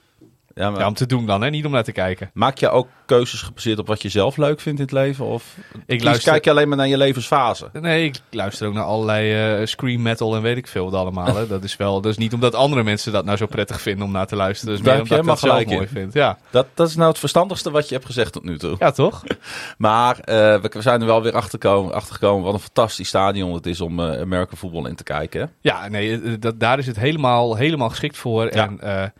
Ja, 0.54 0.71
maar 0.71 0.80
Ja, 0.80 0.87
om 0.87 0.94
te 0.94 1.06
doen 1.06 1.26
dan, 1.26 1.42
hè? 1.42 1.50
niet 1.50 1.64
om 1.66 1.73
naar 1.73 1.85
te 1.85 1.92
kijken. 1.92 2.30
Maak 2.35 2.59
je 2.59 2.68
ook 2.71 2.88
keuzes 3.06 3.42
gebaseerd 3.42 3.78
op 3.78 3.87
wat 3.87 4.02
je 4.02 4.09
zelf 4.09 4.37
leuk 4.37 4.61
vindt 4.61 4.78
in 4.78 4.85
het 4.85 4.94
leven? 4.94 5.25
Of 5.26 5.56
Ik 5.87 6.00
kijk 6.23 6.44
je 6.44 6.50
alleen 6.50 6.68
maar 6.68 6.76
naar 6.76 6.88
je 6.88 6.97
levensfase? 6.97 7.68
Nee, 7.73 8.04
ik 8.04 8.16
luister 8.30 8.66
ook 8.66 8.75
naar 8.75 8.85
allerlei 8.85 9.61
eh 9.61 9.66
scream 9.66 10.02
metal 10.02 10.35
en 10.37 10.42
weet 10.42 10.56
ik 10.56 10.66
veel 10.66 10.85
wat 10.85 10.94
allemaal. 11.00 11.37
Hè. 11.37 11.47
Dat 11.47 11.64
is 11.64 11.76
wel, 11.76 12.06
is 12.06 12.16
niet 12.16 12.32
omdat 12.32 12.54
andere 12.54 12.82
mensen 12.82 13.12
dat 13.12 13.25
nou 13.25 13.37
zo 13.37 13.47
prettig 13.47 13.80
vinden 13.80 14.06
om 14.06 14.12
naar 14.12 14.26
te 14.26 14.37
luisteren. 14.37 14.75
Dus 14.75 14.85
Daar 14.85 14.92
meer 14.94 15.02
heb 15.02 15.12
je 15.12 15.21
omdat 15.21 15.37
ik 15.37 15.42
dat 15.42 15.50
zelf 15.50 15.76
mooi 15.76 15.88
vind. 15.88 16.12
Ja. 16.12 16.38
Dat, 16.50 16.66
dat 16.75 16.88
is 16.88 16.97
nou 16.97 17.09
het 17.09 17.18
verstandigste 17.18 17.71
wat 17.71 17.88
je 17.88 17.94
hebt 17.94 18.06
gezegd 18.06 18.32
tot 18.32 18.44
nu 18.44 18.59
toe. 18.59 18.76
ja, 18.78 18.90
toch? 18.90 19.23
Maar 19.78 20.18
eh, 20.18 20.35
we, 20.61 20.68
we 20.73 20.82
zijn 20.82 21.00
er 21.00 21.06
wel 21.06 21.23
weer 21.23 21.35
achtergekomen, 21.35 21.94
achtergekomen 21.94 22.44
wat 22.44 22.54
een 22.54 22.61
fantastisch 22.61 23.09
stadion 23.09 23.54
het 23.54 23.66
is 23.66 23.80
om 23.80 24.00
eh 24.00 24.21
American 24.21 24.59
voetbal 24.59 24.87
in 24.87 24.94
te 24.94 25.02
kijken. 25.02 25.40
hè? 25.40 25.47
Ja, 25.61 25.88
nee, 25.88 26.38
dat, 26.38 26.61
daar 26.61 26.78
is 26.78 26.87
het 26.87 26.97
helemaal, 26.99 27.56
helemaal 27.56 27.88
geschikt 27.88 28.16
voor. 28.16 28.54
Ja. 28.54 28.66
En 28.66 29.12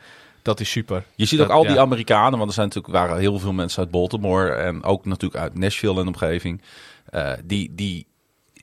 dat 0.43 0.61
is 0.61 0.71
super. 0.71 1.05
Je 1.15 1.25
ziet 1.25 1.39
Dat- 1.39 1.49
ook 1.49 1.55
al 1.55 1.63
die 1.63 1.75
ja. 1.75 1.81
Amerikanen, 1.81 2.37
want 2.39 2.49
er 2.49 2.55
zijn 2.55 2.67
natuurlijk, 2.67 2.95
waren 2.95 3.19
heel 3.19 3.39
veel 3.39 3.53
mensen 3.53 3.83
uit 3.83 3.91
Baltimore 3.91 4.51
en 4.53 4.83
ook 4.85 5.05
natuurlijk 5.05 5.43
uit 5.43 5.59
Nashville 5.59 6.01
en 6.01 6.07
omgeving. 6.07 6.63
eh, 7.11 7.33
die, 7.45 7.73
die, 7.75 8.07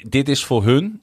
dit 0.08 0.30
is 0.30 0.46
voor 0.46 0.64
hun 0.64 1.02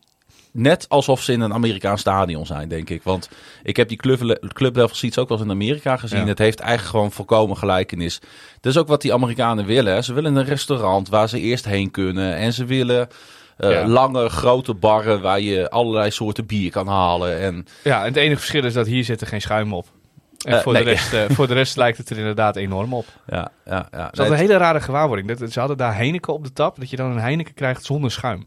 net 0.53 0.89
alsof 0.89 1.23
ze 1.23 1.33
in 1.33 1.41
een 1.41 1.53
Amerikaans 1.55 2.01
stadion 2.01 2.47
zijn, 2.47 2.69
denk 2.69 2.91
ik. 2.91 3.03
Want 3.03 3.29
ik 3.63 3.77
heb 3.77 3.89
die 3.89 3.97
club, 3.97 4.49
club 4.53 4.77
level 4.77 4.95
seats 4.97 5.19
ook 5.19 5.29
wel 5.29 5.37
eens 5.39 5.47
in 5.47 5.53
Amerika 5.53 5.97
gezien. 5.97 6.21
Ja. 6.21 6.27
Het 6.27 6.39
heeft 6.39 6.61
eigenlijk 6.61 6.91
gewoon 6.91 7.13
volkomen 7.13 7.57
gelijkenis. 7.57 8.21
Dat 8.61 8.73
is 8.73 8.79
ook 8.79 8.89
wat 8.89 9.03
die 9.03 9.13
Amerikanen 9.13 9.65
willen. 9.67 9.93
Hè. 9.93 10.03
Ze 10.03 10.13
willen 10.13 10.35
een 10.37 10.45
restaurant 10.45 11.09
waar 11.09 11.29
ze 11.29 11.41
eerst 11.41 11.65
heen 11.65 11.91
kunnen. 11.91 12.37
En 12.37 12.53
ze 12.53 12.65
willen 12.65 13.09
eh, 13.57 13.71
Ja. 13.71 13.87
lange, 13.87 14.29
grote 14.29 14.75
barren 14.75 15.21
waar 15.21 15.41
je 15.41 15.71
allerlei 15.71 16.11
soorten 16.11 16.47
bier 16.47 16.71
kan 16.71 16.87
halen. 16.89 17.39
En 17.41 17.67
Ja, 17.85 18.01
en 18.01 18.07
het 18.07 18.17
enige 18.17 18.37
verschil 18.41 18.65
is 18.65 18.73
dat 18.73 18.87
hier 18.87 19.05
zit 19.05 19.21
er 19.21 19.27
geen 19.27 19.41
schuim 19.41 19.73
op. 19.73 19.87
En 20.47 20.53
Eh, 20.57 20.63
voor, 20.63 20.73
nee. 20.73 20.85
de 20.85 20.91
rest, 20.91 21.13
eh, 21.13 21.25
voor 21.29 21.47
de 21.47 21.55
rest 21.55 21.77
lijkt 21.83 21.99
het 21.99 22.11
er 22.11 22.19
inderdaad 22.19 22.57
enorm 22.57 22.95
op. 22.95 23.07
ja, 23.27 23.51
ja, 23.65 23.89
ja. 23.91 24.07
Het 24.07 24.19
is 24.19 24.29
een 24.29 24.35
hele 24.35 24.57
rare 24.57 24.81
gewaarwording. 24.81 25.37
Dat, 25.39 25.53
ze 25.53 25.59
hadden 25.59 25.77
daar 25.77 25.95
Heineken 25.95 26.33
op 26.33 26.45
de 26.45 26.53
tap, 26.53 26.79
dat 26.79 26.91
je 26.91 26.97
dan 26.97 27.11
een 27.11 27.19
Heineken 27.21 27.55
krijgt 27.55 27.85
zonder 27.85 28.11
schuim. 28.11 28.39
Ja, 28.39 28.47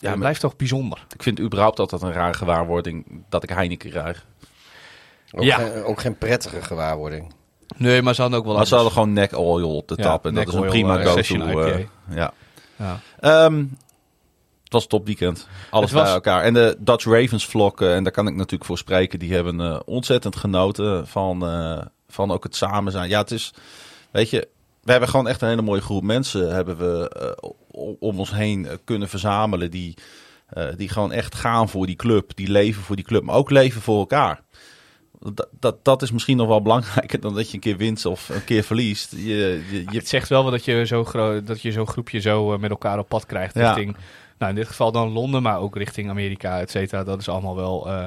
dat 0.00 0.10
maar- 0.10 0.18
blijft 0.18 0.40
toch 0.40 0.56
bijzonder. 0.56 1.06
Ik 1.14 1.22
vind 1.22 1.40
überhaupt 1.40 1.78
altijd 1.78 2.02
een 2.02 2.12
rare 2.12 2.34
gewaarwording 2.34 3.24
dat 3.28 3.42
ik 3.42 3.48
Heineken 3.48 3.90
krijg. 3.90 4.26
Ook, 5.32 5.42
Ja. 5.42 5.56
geen, 5.56 5.84
ook 5.84 6.00
geen 6.00 6.18
prettige 6.18 6.62
gewaarwording. 6.62 7.32
Nee, 7.76 8.02
maar 8.02 8.14
ze 8.14 8.20
hadden 8.20 8.38
ook 8.38 8.44
wel 8.46 8.54
Maar 8.54 8.66
ze 8.66 8.74
hadden 8.74 8.92
gewoon 8.92 9.12
neck 9.12 9.36
oil 9.38 9.76
op 9.76 9.88
de 9.88 9.94
Ja, 9.96 10.02
tap. 10.02 10.26
En 10.26 10.34
dat 10.34 10.48
is 10.48 10.54
een 10.54 10.66
prima 10.66 10.98
eh, 10.98 11.06
go-to. 11.06 11.60
eh, 11.60 11.78
ja. 12.10 12.32
Ja. 12.76 12.98
Ehm, 13.20 13.64
het 14.66 14.72
was 14.74 14.86
topweekend. 14.86 15.48
Alles 15.70 15.92
was- 15.92 16.02
bij 16.02 16.12
elkaar. 16.12 16.42
En 16.42 16.54
de 16.54 16.76
Dutch 16.78 17.04
Ravens 17.04 17.46
vlog, 17.46 17.80
eh, 17.80 17.94
en 17.94 18.02
daar 18.02 18.12
kan 18.12 18.26
ik 18.26 18.34
natuurlijk 18.34 18.64
voor 18.64 18.78
spreken, 18.78 19.18
die 19.18 19.34
hebben 19.34 19.60
eh, 19.60 19.80
ontzettend 19.84 20.36
genoten 20.36 21.06
van, 21.06 21.46
eh, 21.46 21.78
van 22.08 22.30
ook 22.30 22.42
het 22.44 22.56
samen 22.56 22.92
zijn. 22.92 23.08
Ja, 23.08 23.20
het 23.20 23.30
is, 23.30 23.52
weet 24.10 24.30
je, 24.30 24.48
we 24.82 24.90
hebben 24.90 25.08
gewoon 25.10 25.28
echt 25.28 25.42
een 25.42 25.48
hele 25.48 25.62
mooie 25.62 25.80
groep 25.80 26.02
mensen 26.02 26.54
hebben 26.54 26.76
we 26.76 27.08
eh, 27.08 27.50
om 28.00 28.18
ons 28.18 28.30
heen 28.30 28.68
kunnen 28.84 29.08
verzamelen 29.08 29.70
die, 29.70 29.94
die 30.76 30.88
gewoon 30.88 31.12
echt 31.12 31.34
gaan 31.34 31.68
voor 31.68 31.86
die 31.86 31.96
club, 31.96 32.30
die 32.36 32.48
leven 32.50 32.82
voor 32.82 32.96
die 32.96 33.04
club, 33.04 33.22
maar 33.22 33.34
ook 33.36 33.50
leven 33.50 33.80
voor 33.82 33.98
elkaar. 33.98 34.40
Dat, 35.20 35.48
dat, 35.60 35.84
dat 35.84 36.02
is 36.02 36.10
misschien 36.10 36.36
nog 36.36 36.48
wel 36.48 36.62
belangrijker 36.62 37.20
dan 37.20 37.34
dat 37.34 37.48
je 37.48 37.54
een 37.54 37.60
keer 37.60 37.76
wint 37.76 38.06
of 38.06 38.28
een 38.28 38.44
keer 38.44 38.62
verliest. 38.62 39.10
Je, 39.12 39.62
je, 39.70 39.84
je, 39.90 39.98
Het 39.98 40.08
zegt 40.08 40.28
wel 40.28 40.50
dat 40.50 40.64
je 40.64 40.86
zo 40.86 41.04
gro- 41.04 41.42
dat 41.42 41.62
je 41.62 41.72
zo'n 41.72 41.86
groepje 41.88 42.20
zo 42.20 42.58
met 42.58 42.70
elkaar 42.70 42.98
op 42.98 43.08
pad 43.08 43.26
krijgt 43.26 43.54
Ja. 43.54 43.74
Nou 44.38 44.50
in 44.50 44.58
dit 44.58 44.66
geval 44.66 44.92
dan 44.92 45.12
Londen, 45.12 45.42
maar 45.42 45.60
ook 45.60 45.76
richting 45.76 46.10
Amerika, 46.10 46.60
et 46.60 46.70
cetera. 46.70 47.04
Dat 47.04 47.20
is 47.20 47.28
allemaal 47.28 47.56
wel 47.56 47.88
eh, 47.88 48.04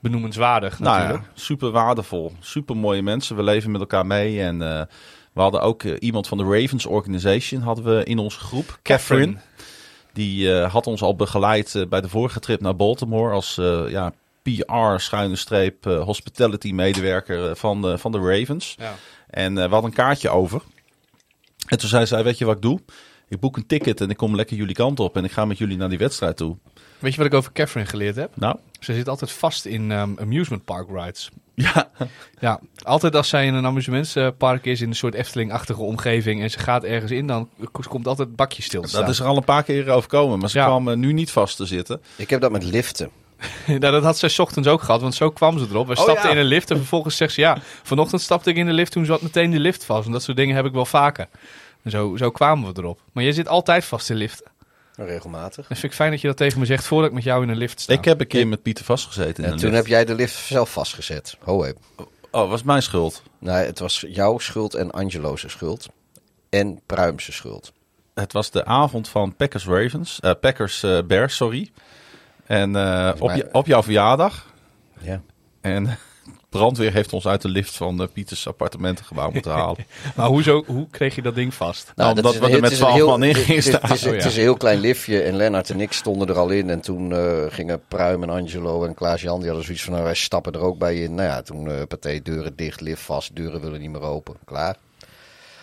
benoemenswaardig 0.00 0.78
nou 0.78 0.98
natuurlijk. 0.98 1.28
ja, 1.34 1.40
super 1.40 1.70
waardevol. 1.70 2.32
Super 2.40 2.76
mooie 2.76 3.02
mensen. 3.02 3.36
We 3.36 3.42
leven 3.42 3.70
met 3.70 3.80
elkaar 3.80 4.06
mee. 4.06 4.42
En 4.42 4.62
eh, 4.62 4.82
we 5.32 5.40
hadden 5.40 5.60
ook 5.60 5.82
eh, 5.82 5.94
iemand 5.98 6.28
van 6.28 6.38
de 6.38 6.44
Ravens 6.44 6.86
Organization 6.86 7.60
hadden 7.60 7.84
we 7.84 8.04
in 8.04 8.18
onze 8.18 8.38
groep. 8.38 8.78
Catherine. 8.82 9.36
Die 10.12 10.52
had 10.52 10.86
ons 10.86 11.02
al 11.02 11.16
begeleid 11.16 11.84
bij 11.88 12.00
de 12.00 12.08
vorige 12.08 12.40
trip 12.40 12.60
naar 12.60 12.76
Baltimore 12.76 13.32
als 13.32 13.54
ja, 13.88 14.12
PR 14.42 14.96
schuine 14.96 15.36
streep 15.36 15.84
hospitality 15.84 16.72
medewerker 16.72 17.56
van, 17.56 17.82
de, 17.82 17.98
van 17.98 18.12
de 18.12 18.18
Ravens. 18.18 18.74
Ja. 18.78 18.94
En 19.30 19.54
we 19.54 19.60
hadden 19.60 19.84
een 19.84 19.92
kaartje 19.92 20.28
over. 20.28 20.62
En 21.66 21.78
toen 21.78 21.88
zei 21.88 22.06
zij, 22.06 22.24
weet 22.24 22.38
je 22.38 22.44
wat 22.44 22.56
ik 22.56 22.62
doe? 22.62 22.80
Ik 23.28 23.40
boek 23.40 23.56
een 23.56 23.66
ticket 23.66 24.00
en 24.00 24.10
ik 24.10 24.16
kom 24.16 24.34
lekker 24.36 24.56
jullie 24.56 24.74
kant 24.74 25.00
op 25.00 25.16
en 25.16 25.24
ik 25.24 25.32
ga 25.32 25.44
met 25.44 25.58
jullie 25.58 25.76
naar 25.76 25.88
die 25.88 25.98
wedstrijd 25.98 26.36
toe. 26.36 26.56
Weet 26.98 27.12
je 27.12 27.18
wat 27.18 27.26
ik 27.26 27.34
over 27.34 27.52
Catherine 27.52 27.86
geleerd 27.88 28.16
heb? 28.16 28.30
Nou, 28.34 28.56
Ze 28.80 28.94
zit 28.94 29.08
altijd 29.08 29.30
vast 29.32 29.64
in 29.64 29.90
ehm, 29.92 30.10
amusement 30.18 30.64
park 30.64 30.88
rides. 30.90 31.30
ja, 31.54 31.90
Ja, 32.40 32.60
altijd 32.82 33.16
als 33.16 33.28
zij 33.28 33.46
in 33.46 33.54
een 33.54 33.66
amusementspark 33.66 34.64
is, 34.64 34.80
in 34.80 34.88
een 34.88 34.94
soort 34.94 35.14
Efteling-achtige 35.14 35.82
omgeving 35.82 36.42
en 36.42 36.50
ze 36.50 36.58
gaat 36.58 36.84
ergens 36.84 37.10
in, 37.12 37.26
dan 37.26 37.48
komt 37.88 38.06
altijd 38.06 38.28
het 38.28 38.36
bakje 38.36 38.62
stil 38.62 38.82
te 38.82 38.88
staan. 38.88 39.00
dat 39.00 39.10
is 39.10 39.18
er 39.20 39.26
al 39.26 39.36
een 39.36 39.44
paar 39.44 39.62
keer 39.62 39.88
overkomen, 39.90 40.38
maar 40.38 40.50
ze 40.50 40.58
Ja. 40.58 40.64
kwam 40.64 40.88
eh, 40.88 40.96
nu 40.96 41.12
niet 41.12 41.30
vast 41.30 41.56
te 41.56 41.66
zitten. 41.66 42.00
Ik 42.16 42.30
heb 42.30 42.40
dat 42.40 42.50
met 42.50 42.64
liften. 42.64 43.10
nou, 43.66 43.78
dat 43.78 44.02
had 44.02 44.18
zij 44.18 44.28
's 44.28 44.38
ochtends 44.38 44.68
ook 44.68 44.82
gehad, 44.82 45.00
want 45.00 45.14
zo 45.14 45.30
kwam 45.30 45.58
ze 45.58 45.66
erop. 45.70 45.86
We 45.86 45.96
Oh, 45.96 46.02
stapten 46.02 46.24
ja. 46.28 46.30
in 46.34 46.38
een 46.40 46.46
lift 46.46 46.70
en 46.70 46.76
vervolgens 46.76 47.16
zegt 47.16 47.32
ze, 47.34 47.40
ja, 47.40 47.58
vanochtend 47.82 48.20
stapte 48.20 48.50
ik 48.50 48.56
in 48.56 48.66
de 48.66 48.72
lift, 48.72 48.92
toen 48.92 49.04
zat 49.04 49.22
meteen 49.22 49.50
de 49.50 49.60
lift 49.60 49.84
vast. 49.84 50.06
En 50.06 50.12
dat 50.12 50.22
soort 50.22 50.36
dingen 50.36 50.56
heb 50.56 50.64
ik 50.64 50.72
wel 50.72 50.86
vaker. 50.86 51.28
En 51.86 51.92
zo, 51.92 52.16
zo 52.16 52.30
kwamen 52.30 52.74
we 52.74 52.80
erop. 52.80 53.00
Maar 53.12 53.24
jij 53.24 53.32
zit 53.32 53.48
altijd 53.48 53.84
vast 53.84 54.10
in 54.10 54.16
liften. 54.16 54.46
Regelmatig. 54.96 55.68
En 55.68 55.76
vind 55.76 55.92
ik 55.92 55.92
fijn 55.92 56.10
dat 56.10 56.20
je 56.20 56.26
dat 56.26 56.36
tegen 56.36 56.58
me 56.58 56.66
zegt 56.66 56.84
voordat 56.84 57.08
ik 57.08 57.14
met 57.14 57.24
jou 57.24 57.42
in 57.42 57.48
een 57.48 57.56
lift 57.56 57.80
sta. 57.80 57.92
Ik 57.92 58.04
heb 58.04 58.20
een 58.20 58.26
keer 58.26 58.46
met 58.46 58.62
Pieter 58.62 58.84
vastgezeten. 58.84 59.36
in 59.36 59.44
En 59.44 59.52
een 59.52 59.58
toen 59.58 59.70
lift. 59.70 59.82
heb 59.82 59.92
jij 59.92 60.04
de 60.04 60.14
lift 60.14 60.34
zelf 60.34 60.72
vastgezet. 60.72 61.36
Ho. 61.40 61.66
Oh, 62.30 62.50
was 62.50 62.62
mijn 62.62 62.82
schuld. 62.82 63.22
Nee, 63.38 63.64
het 63.64 63.78
was 63.78 64.04
jouw 64.08 64.38
schuld 64.38 64.74
en 64.74 64.90
Angelo's 64.90 65.44
schuld. 65.46 65.88
En 66.50 66.80
Pruimse 66.86 67.32
schuld. 67.32 67.72
Het 68.14 68.32
was 68.32 68.50
de 68.50 68.64
avond 68.64 69.08
van 69.08 69.36
Packers 69.36 69.66
Ravens, 69.66 70.20
eh, 70.20 70.30
Packers 70.40 70.82
eh, 70.82 70.98
Bears, 71.06 71.36
sorry. 71.36 71.70
En 72.46 72.76
eh, 72.76 73.12
op, 73.18 73.30
je, 73.30 73.48
op 73.52 73.66
jouw 73.66 73.82
verjaardag. 73.82 74.46
Ja. 74.98 75.22
En 75.60 75.98
brandweer 76.48 76.92
heeft 76.92 77.12
ons 77.12 77.26
uit 77.26 77.42
de 77.42 77.48
lift 77.48 77.76
van 77.76 78.02
eh, 78.02 78.08
Pieters 78.12 78.48
appartementengebouw 78.48 79.30
moeten 79.30 79.52
halen. 79.52 79.86
Maar 80.16 80.26
hoezo, 80.26 80.62
hoe 80.66 80.86
kreeg 80.90 81.14
je 81.14 81.22
dat 81.22 81.34
ding 81.34 81.54
vast? 81.54 81.92
Nou, 81.96 82.14
dat 82.14 82.24
omdat 82.24 82.40
we 82.40 82.46
er 82.46 82.52
het 82.52 82.60
met 82.60 82.70
is 82.70 82.78
een 82.78 82.84
12 82.84 82.96
heel- 82.98 83.08
man 83.08 83.22
in 83.22 83.34
het- 83.34 83.38
gingen 83.44 83.62
het- 83.62 83.72
Het, 83.82 83.90
is, 83.90 83.98
staan. 83.98 84.12
het 84.14 84.24
is 84.24 84.34
een 84.36 84.42
heel 84.42 84.56
klein 84.56 84.78
liftje 84.80 85.22
en 85.22 85.36
Lennart 85.36 85.70
en 85.70 85.80
ik 85.80 85.92
stonden 85.92 86.28
er 86.28 86.36
al 86.38 86.48
in. 86.48 86.70
En 86.70 86.80
toen 86.80 87.12
eh, 87.12 87.44
gingen 87.48 87.82
Pruim 87.88 88.22
en 88.22 88.30
Angelo 88.30 88.84
en 88.84 88.94
Klaas-Jan, 88.94 89.36
die 89.38 89.46
hadden 89.46 89.64
zoiets 89.64 89.82
van, 89.84 89.92
nou, 89.92 90.04
wij 90.04 90.14
stappen 90.14 90.52
er 90.52 90.60
ook 90.60 90.78
bij 90.78 90.96
in. 91.02 91.14
Nou 91.14 91.28
ja, 91.28 91.42
toen 91.42 91.70
eh 91.70 91.82
partij 91.88 92.20
deuren 92.22 92.56
dicht, 92.56 92.80
lift 92.80 93.02
vast, 93.02 93.36
deuren 93.36 93.60
willen 93.60 93.80
niet 93.80 93.90
meer 93.90 94.02
open. 94.02 94.34
Klaar. 94.44 94.76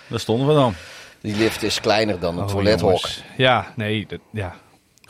Daar 0.08 0.20
stonden 0.20 0.48
we 0.48 0.54
dan. 0.54 0.74
Die 1.22 1.36
lift 1.36 1.64
is 1.64 1.80
kleiner 1.82 2.20
dan 2.20 2.38
een 2.38 2.44
Oh, 2.44 2.50
toilethok. 2.50 2.80
jongens. 2.80 3.24
Ja, 3.38 3.74
nee, 3.76 4.06
dat, 4.08 4.20
ja. 4.32 4.56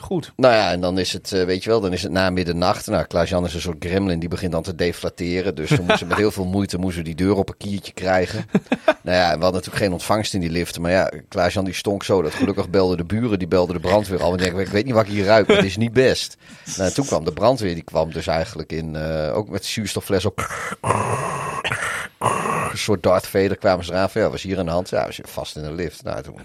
Goed. 0.04 0.32
Nou 0.36 0.54
ja, 0.54 0.70
en 0.70 0.80
dan 0.80 0.98
is 0.98 1.12
het, 1.12 1.32
eh, 1.32 1.44
weet 1.44 1.64
je 1.64 1.70
wel, 1.70 1.80
dan 1.80 1.92
is 1.92 2.02
het 2.02 2.12
na 2.12 2.30
middernacht. 2.30 2.86
Nou, 2.86 3.04
Klaas-Jan 3.04 3.44
is 3.44 3.54
een 3.54 3.60
soort 3.60 3.84
gremlin, 3.84 4.18
die 4.18 4.28
begint 4.28 4.52
dan 4.52 4.62
te 4.62 4.74
deflateren. 4.74 5.54
Dus 5.54 5.68
toen 5.68 5.84
moesten 5.86 6.06
met 6.06 6.16
heel 6.16 6.30
veel 6.30 6.44
moeite 6.44 6.78
moesten 6.78 7.02
we 7.02 7.14
die 7.14 7.26
deur 7.26 7.36
op 7.36 7.48
een 7.48 7.56
kiertje 7.56 7.92
krijgen. 7.92 8.44
nou 9.02 9.16
ja, 9.16 9.24
we 9.24 9.42
hadden 9.42 9.52
natuurlijk 9.52 9.76
geen 9.76 9.92
ontvangst 9.92 10.34
in 10.34 10.40
die 10.40 10.50
liften. 10.50 10.82
Maar 10.82 10.90
ja, 10.90 11.10
Klaas-Jan 11.28 11.64
die 11.64 11.74
stonk 11.74 12.02
zo 12.02 12.22
dat 12.22 12.34
gelukkig 12.34 12.70
belden 12.70 12.96
de 12.96 13.04
buren, 13.04 13.38
die 13.38 13.48
belden 13.48 13.74
de 13.74 13.80
brandweer 13.80 14.22
al. 14.22 14.32
En 14.32 14.38
denken, 14.38 14.60
ik 14.60 14.68
weet 14.68 14.84
niet 14.84 14.94
wat 14.94 15.06
ik 15.06 15.12
hier 15.12 15.24
ruik, 15.24 15.46
maar 15.46 15.56
het 15.56 15.66
is 15.66 15.76
niet 15.76 15.92
best. 15.92 16.36
Nou, 16.76 16.90
toen 16.90 17.06
kwam 17.06 17.24
de 17.24 17.32
brandweer, 17.32 17.74
die 17.74 17.84
kwam 17.84 18.12
dus 18.12 18.26
eigenlijk 18.26 18.72
in, 18.72 18.96
eh, 18.96 19.36
ook 19.36 19.48
met 19.48 19.64
zuurstoffles 19.64 20.24
op. 20.24 20.48
Een 22.70 22.78
soort 22.78 23.02
Darth 23.02 23.26
Vader 23.26 23.56
kwamen 23.56 23.84
ze 23.84 23.92
eraan 23.92 24.10
van, 24.10 24.20
ja, 24.20 24.30
was 24.30 24.42
hier 24.42 24.58
aan 24.58 24.64
de 24.64 24.70
hand? 24.70 24.88
Ja, 24.88 25.06
we 25.06 25.12
zitten 25.12 25.34
vast 25.34 25.56
in 25.56 25.64
een 25.64 25.74
lift. 25.74 26.02
Nou, 26.02 26.22
toen, 26.22 26.38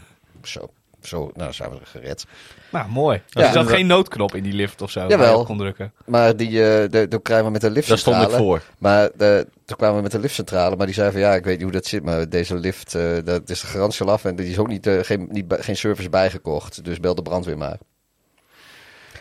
zo, 0.44 0.70
zo, 1.02 1.32
nou, 1.34 1.54
zijn 1.54 1.70
we 1.70 1.78
gered. 1.84 2.26
Nou, 2.72 2.90
mooi. 2.90 3.22
Ja, 3.28 3.42
er 3.48 3.54
zat 3.54 3.68
geen 3.70 3.88
noodknop 3.88 4.36
in 4.36 4.44
die 4.44 4.54
lift 4.54 4.82
of 4.82 4.92
zo. 4.92 5.06
Jawel. 5.08 5.44
kon 5.46 5.58
drukken. 5.58 5.94
Maar 6.06 6.36
die, 6.36 6.48
eh 6.48 6.90
de, 6.90 7.06
toen 7.10 7.22
kwamen 7.22 7.46
we 7.46 7.52
met 7.52 7.62
de 7.62 7.72
Daar 7.72 7.84
stond 7.84 7.96
liftcentrale. 7.96 8.32
ik 8.32 8.38
voor. 8.40 8.62
Maar 8.78 9.10
de, 9.18 9.48
toen 9.66 9.78
kwamen 9.78 9.96
we 9.96 10.02
met 10.02 10.12
de 10.12 10.20
liftcentrale. 10.20 10.76
Maar 10.76 10.86
die 10.86 10.96
zei 10.96 11.12
van 11.12 11.20
ja, 11.20 11.34
ik 11.36 11.44
weet 11.44 11.54
niet 11.56 11.64
hoe 11.64 11.72
dat 11.72 11.86
zit. 11.86 12.04
Maar 12.04 12.30
deze 12.30 12.56
lift, 12.56 12.96
eh, 12.96 13.18
dat 13.24 13.50
is 13.50 13.60
de 13.62 13.68
garantie 13.68 14.06
al 14.06 14.12
af. 14.12 14.26
En 14.26 14.36
die 14.36 14.50
is 14.50 14.58
ook 14.58 14.68
niet, 14.68 14.88
eh, 14.88 15.00
geen, 15.02 15.28
niet, 15.32 15.48
bij- 15.48 15.62
geen 15.62 15.78
service 15.78 16.10
bijgekocht. 16.10 16.84
Dus 16.86 17.00
bel 17.00 17.16
de 17.16 17.22
brandweer 17.22 17.58
maar. 17.58 17.78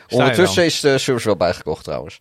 Ondertussen 0.08 0.64
is 0.64 0.80
de 0.80 0.98
service 0.98 1.26
wel 1.26 1.36
bijgekocht 1.36 1.84
trouwens. 1.84 2.18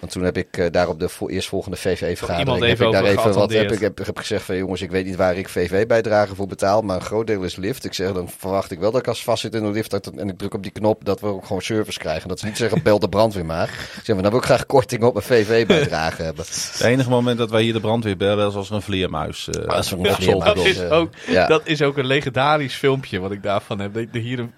Want 0.00 0.12
toen 0.12 0.22
heb 0.22 0.36
ik 0.36 0.56
eh, 0.56 0.66
daar 0.70 0.88
op 0.88 1.00
de 1.00 1.08
vo- 1.08 1.28
eerstvolgende 1.28 1.76
VV-vergadering... 1.76 2.66
heb 2.66 2.80
ik 2.80 2.92
daar 2.92 3.04
even 3.04 3.32
wat 3.32 3.52
heb 3.52 3.72
ik 3.72 3.80
heb, 3.80 3.98
heb 4.04 4.18
gezegd 4.18 4.44
van 4.44 4.56
jongens, 4.56 4.82
ik 4.82 4.90
weet 4.90 5.04
niet 5.04 5.16
waar 5.16 5.36
ik 5.36 5.48
VV-bijdrage 5.48 6.34
voor 6.34 6.46
betaal. 6.46 6.82
Maar 6.82 6.96
een 6.96 7.02
groot 7.02 7.26
deel 7.26 7.42
is 7.42 7.56
lift. 7.56 7.84
Ik 7.84 7.94
zeg, 7.94 8.12
dan 8.12 8.28
verwacht 8.38 8.70
ik 8.70 8.78
wel 8.78 8.90
dat 8.90 9.00
ik 9.00 9.08
als 9.08 9.24
vastzit 9.24 9.54
in 9.54 9.62
de 9.62 9.70
lift... 9.70 9.90
Dat, 9.90 10.06
en 10.06 10.28
ik 10.28 10.38
druk 10.38 10.54
op 10.54 10.62
die 10.62 10.72
knop, 10.72 11.04
dat 11.04 11.20
we 11.20 11.26
ook 11.26 11.46
gewoon 11.46 11.62
service 11.62 11.98
krijgen. 11.98 12.28
Dat 12.28 12.38
ze 12.38 12.46
niet 12.46 12.56
zeggen, 12.56 12.82
bel 12.82 12.98
de 12.98 13.08
brandweer 13.08 13.46
maar. 13.46 13.68
Ik 13.68 14.04
zeg, 14.04 14.14
maar 14.14 14.22
dan 14.22 14.30
wil 14.30 14.40
ik 14.40 14.46
graag 14.46 14.66
korting 14.66 15.02
op 15.02 15.14
mijn 15.14 15.26
VV-bijdrage 15.26 16.22
hebben. 16.22 16.44
Het 16.72 16.80
enige 16.80 17.10
moment 17.10 17.38
dat 17.38 17.50
wij 17.50 17.62
hier 17.62 17.72
de 17.72 17.80
brandweer 17.80 18.16
bellen 18.16 18.48
is 18.48 18.54
als 18.54 18.68
er 18.68 18.74
een 18.74 18.82
vleermuis 18.82 19.48
eh 19.48 19.66
dat 19.66 19.84
is 19.84 19.90
een 19.90 20.14
vleermuis. 20.14 20.44
Dat 20.44 20.54
komt. 20.54 20.66
is, 20.66 20.78
eh, 20.78 20.92
ook, 20.92 21.10
ja. 21.26 21.46
dat 21.46 21.62
is 21.64 21.82
ook 21.82 21.96
een 21.96 22.06
legendarisch 22.06 22.74
filmpje 22.74 23.18
wat 23.18 23.32
ik 23.32 23.42
daarvan 23.42 23.80
heb. 23.80 23.96
Er 23.96 24.08
hier 24.12 24.38
een, 24.38 24.52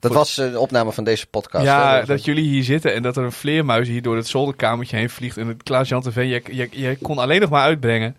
Dat 0.00 0.12
was 0.12 0.38
eh, 0.38 0.50
de 0.52 0.58
opname 0.58 0.92
van 0.92 1.04
deze 1.04 1.26
podcast. 1.26 1.64
ja, 1.64 2.02
dat 2.02 2.24
jullie 2.24 2.48
hier 2.48 2.64
zitten 2.64 2.94
en 2.94 3.02
dat 3.02 3.16
er 3.16 3.24
een 3.24 3.32
vleermuis 3.32 3.88
hier 3.88 4.02
door 4.02 4.16
het 4.16 4.26
zolderkamertje 4.26 4.96
heen 4.96 5.10
vliegt. 5.10 5.36
En 5.36 5.46
het 5.46 5.62
Klaas-Jan 5.62 6.02
TV, 6.02 6.42
je, 6.46 6.68
je 6.70 6.96
kon 7.02 7.18
alleen 7.18 7.40
nog 7.40 7.50
maar 7.50 7.62
uitbrengen. 7.62 8.16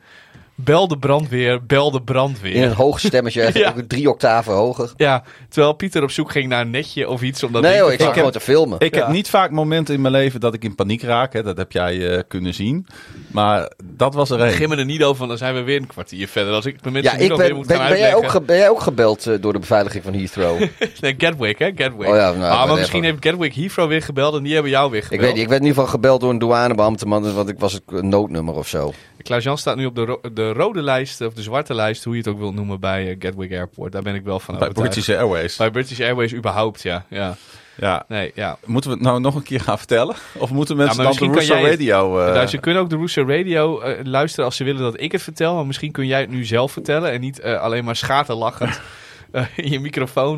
Bel 0.60 0.88
de 0.88 0.98
brandweer, 0.98 1.66
bel 1.66 1.92
de 1.92 2.02
brandweer. 2.02 2.54
In 2.56 2.64
een 2.64 2.74
hoog 2.74 3.00
stemmetje, 3.00 3.50
Ja. 3.54 3.74
drie 3.88 4.10
octaven 4.10 4.54
hoger. 4.54 4.94
Ja, 4.96 5.24
terwijl 5.50 5.74
Pieter 5.74 6.04
op 6.04 6.12
zoek 6.12 6.32
ging 6.32 6.48
naar 6.48 6.62
een 6.62 6.70
netje 6.70 7.10
of 7.10 7.22
iets. 7.22 7.44
Omdat 7.44 7.62
nee 7.62 7.80
hoor, 7.80 7.88
ik 7.88 7.94
ik 7.94 7.98
zat 8.00 8.08
heb- 8.08 8.16
gewoon 8.18 8.32
te 8.32 8.40
filmen. 8.40 8.80
Ik 8.80 8.96
Ja. 8.96 9.02
heb 9.02 9.10
niet 9.14 9.30
vaak 9.30 9.52
momenten 9.52 9.94
in 9.96 10.02
mijn 10.02 10.14
leven 10.14 10.40
dat 10.40 10.54
ik 10.54 10.64
in 10.64 10.76
paniek 10.76 11.02
raak. 11.02 11.34
Hè. 11.34 11.44
Dat 11.44 11.58
heb 11.58 11.72
jij 11.72 12.10
eh, 12.16 12.22
kunnen 12.28 12.54
zien. 12.54 12.88
Maar 13.28 13.72
dat 13.84 14.14
was 14.14 14.30
er 14.30 14.40
Ik 14.40 14.46
begin 14.46 14.70
me 14.70 14.76
er 14.76 14.86
niet 14.86 15.04
over, 15.04 15.18
want 15.18 15.30
dan 15.30 15.38
zijn 15.38 15.54
we 15.56 15.62
weer 15.62 15.78
een 15.82 15.88
kwartier 15.88 16.28
verder. 16.28 16.54
Als 16.54 16.66
ik 16.66 16.76
ja, 16.84 16.90
nu 16.90 17.00
ik 17.00 17.04
weer 17.06 17.38
ben, 17.38 17.56
moet 17.56 17.68
ben, 17.68 17.78
gaan 17.78 17.90
ben, 17.90 18.00
jij 18.00 18.16
ook 18.16 18.30
ge- 18.30 18.42
ben 18.42 18.58
jij 18.58 18.70
ook 18.70 18.82
gebeld 18.82 19.28
eh, 19.28 19.34
door 19.42 19.54
de 19.54 19.60
beveiliging 19.60 20.04
van 20.04 20.14
Heathrow? 20.14 20.62
Nee, 21.02 21.16
Gatwick, 21.18 21.60
hè? 21.60 21.72
Gatwick. 21.76 22.08
Oh 22.08 22.16
ja, 22.16 22.32
nou, 22.32 22.52
ah, 22.54 22.68
maar 22.68 22.78
misschien 22.78 23.04
heeft 23.04 23.18
Gatwick 23.26 23.54
Heathrow 23.54 23.88
weer 23.88 24.02
gebeld 24.02 24.36
en 24.36 24.44
die 24.44 24.54
hebben 24.54 24.72
jou 24.72 24.92
weer 24.92 25.00
ik 25.00 25.06
gebeld. 25.06 25.22
weet 25.26 25.34
niet, 25.34 25.44
ik 25.44 25.50
werd 25.50 25.62
in 25.62 25.68
ieder 25.68 25.82
geval 25.84 25.96
gebeld 26.00 26.22
door 26.22 26.30
een 26.30 26.40
douanebeambte, 26.40 27.08
want 27.08 27.50
ik 27.50 27.60
was 27.60 27.74
het 27.74 27.84
een 27.88 28.10
noodnummer 28.10 28.56
of 28.56 28.68
zo. 28.68 28.94
Klaas-Jan 29.24 29.58
staat 29.58 29.76
nu 29.76 29.86
op 29.86 29.96
de, 29.96 30.06
ro- 30.06 30.22
de 30.34 30.54
rode 30.54 30.82
lijst, 30.82 31.22
of 31.22 31.34
de 31.34 31.42
zwarte 31.42 31.74
lijst, 31.74 32.04
hoe 32.04 32.14
je 32.14 32.20
het 32.20 32.28
ook 32.28 32.38
wilt 32.40 32.56
noemen, 32.56 32.80
bij 32.80 33.10
eh, 33.10 33.16
Gatwick 33.20 33.52
Airport. 33.52 33.92
Daar 33.92 34.02
ben 34.02 34.16
ik 34.16 34.24
wel 34.24 34.40
van 34.40 34.58
Bij 34.58 34.68
overtuigd. 34.68 34.94
British 34.94 35.16
Airways. 35.16 35.56
Bij 35.56 35.72
British 35.72 36.00
Airways 36.00 36.34
überhaupt, 36.34 36.82
ja. 36.82 37.06
ja. 37.10 37.36
Ja. 37.80 38.06
Nee, 38.08 38.32
ja. 38.36 38.58
Moeten 38.66 38.90
we 38.90 38.96
het 38.96 39.06
nou 39.06 39.20
nog 39.20 39.36
een 39.36 39.44
keer 39.44 39.60
gaan 39.60 39.78
vertellen? 39.78 40.16
Of 40.38 40.52
moeten 40.52 40.78
mensen 40.78 41.04
maar 41.04 41.14
dan 41.18 41.28
de 41.32 41.34
Russo 41.40 41.54
Radio... 41.54 42.20
eh, 42.20 42.34
Nou, 42.34 42.48
ze 42.48 42.58
kunnen 42.58 42.82
ook 42.82 42.90
de 42.90 42.96
Roesje 42.96 43.24
Radio 43.26 43.80
eh, 43.80 44.06
luisteren 44.06 44.46
als 44.46 44.56
ze 44.56 44.64
willen 44.64 44.82
dat 44.82 45.02
ik 45.02 45.12
het 45.12 45.22
vertel. 45.22 45.56
Maar 45.56 45.66
misschien 45.66 45.92
kun 45.92 46.08
jij 46.08 46.20
het 46.20 46.30
nu 46.30 46.46
zelf 46.46 46.72
vertellen 46.72 47.12
en 47.12 47.22
niet 47.22 47.40
eh, 47.40 47.62
alleen 47.62 47.84
maar 47.86 47.96
schaterlachend 47.96 48.82
in 49.56 49.72
je 49.72 49.80
microfoon 49.80 50.36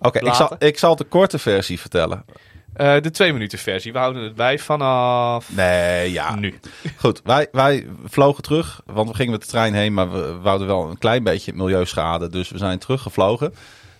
Oké, 0.00 0.18
ik, 0.18 0.34
zal, 0.34 0.54
ik 0.58 0.78
zal 0.78 0.96
de 0.96 1.04
korte 1.04 1.38
versie 1.38 1.80
vertellen. 1.80 2.24
Eh, 2.72 3.00
de 3.00 3.10
twee 3.10 3.32
minuten 3.32 3.58
versie. 3.58 3.92
We 3.92 3.98
houden 3.98 4.22
het 4.22 4.34
bij 4.34 4.58
vanaf 4.58 5.54
Nee, 5.54 6.12
ja. 6.12 6.34
nu. 6.34 6.58
Goed, 6.96 7.20
wij, 7.24 7.48
wij 7.52 7.86
vlogen 8.04 8.42
terug, 8.42 8.82
want 8.86 9.08
we 9.08 9.14
gingen 9.14 9.32
met 9.32 9.40
de 9.40 9.46
trein 9.46 9.74
heen, 9.74 9.94
maar 9.94 10.12
we 10.12 10.38
wouden 10.42 10.66
wel 10.66 10.90
een 10.90 10.98
klein 10.98 11.22
beetje 11.22 11.52
milieuschade. 11.54 12.28
Dus 12.28 12.50
we 12.50 12.58
zijn 12.58 12.78
teruggevlogen. 12.78 13.54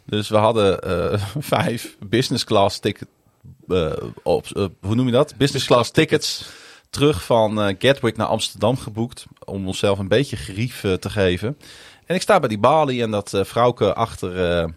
Dus 0.06 0.28
we 0.28 0.37
hadden 0.37 0.80
eh, 0.80 1.22
vijf 1.38 1.96
business 2.06 2.44
class 2.44 2.78
ticket, 2.78 3.08
eh, 3.68 3.92
op, 4.22 4.46
hoe 4.80 4.94
noem 4.94 5.06
je 5.06 5.12
dat? 5.12 5.35
Business 5.37 5.66
class 5.66 5.90
tickets 5.90 6.50
terug 6.90 7.24
van 7.24 7.76
Gatwick 7.78 8.16
naar 8.16 8.26
Amsterdam 8.26 8.76
geboekt. 8.76 9.26
Om 9.44 9.66
onszelf 9.66 9.98
een 9.98 10.08
beetje 10.08 10.37
gerief 10.37 10.80
te 10.80 11.11
geven. 11.11 11.58
En 12.06 12.14
ik 12.14 12.22
sta 12.22 12.40
bij 12.40 12.48
die 12.48 12.58
balie 12.58 13.02
en 13.02 13.11
dat 13.11 13.40
vrouwke 13.42 13.94
achter, 13.94 14.74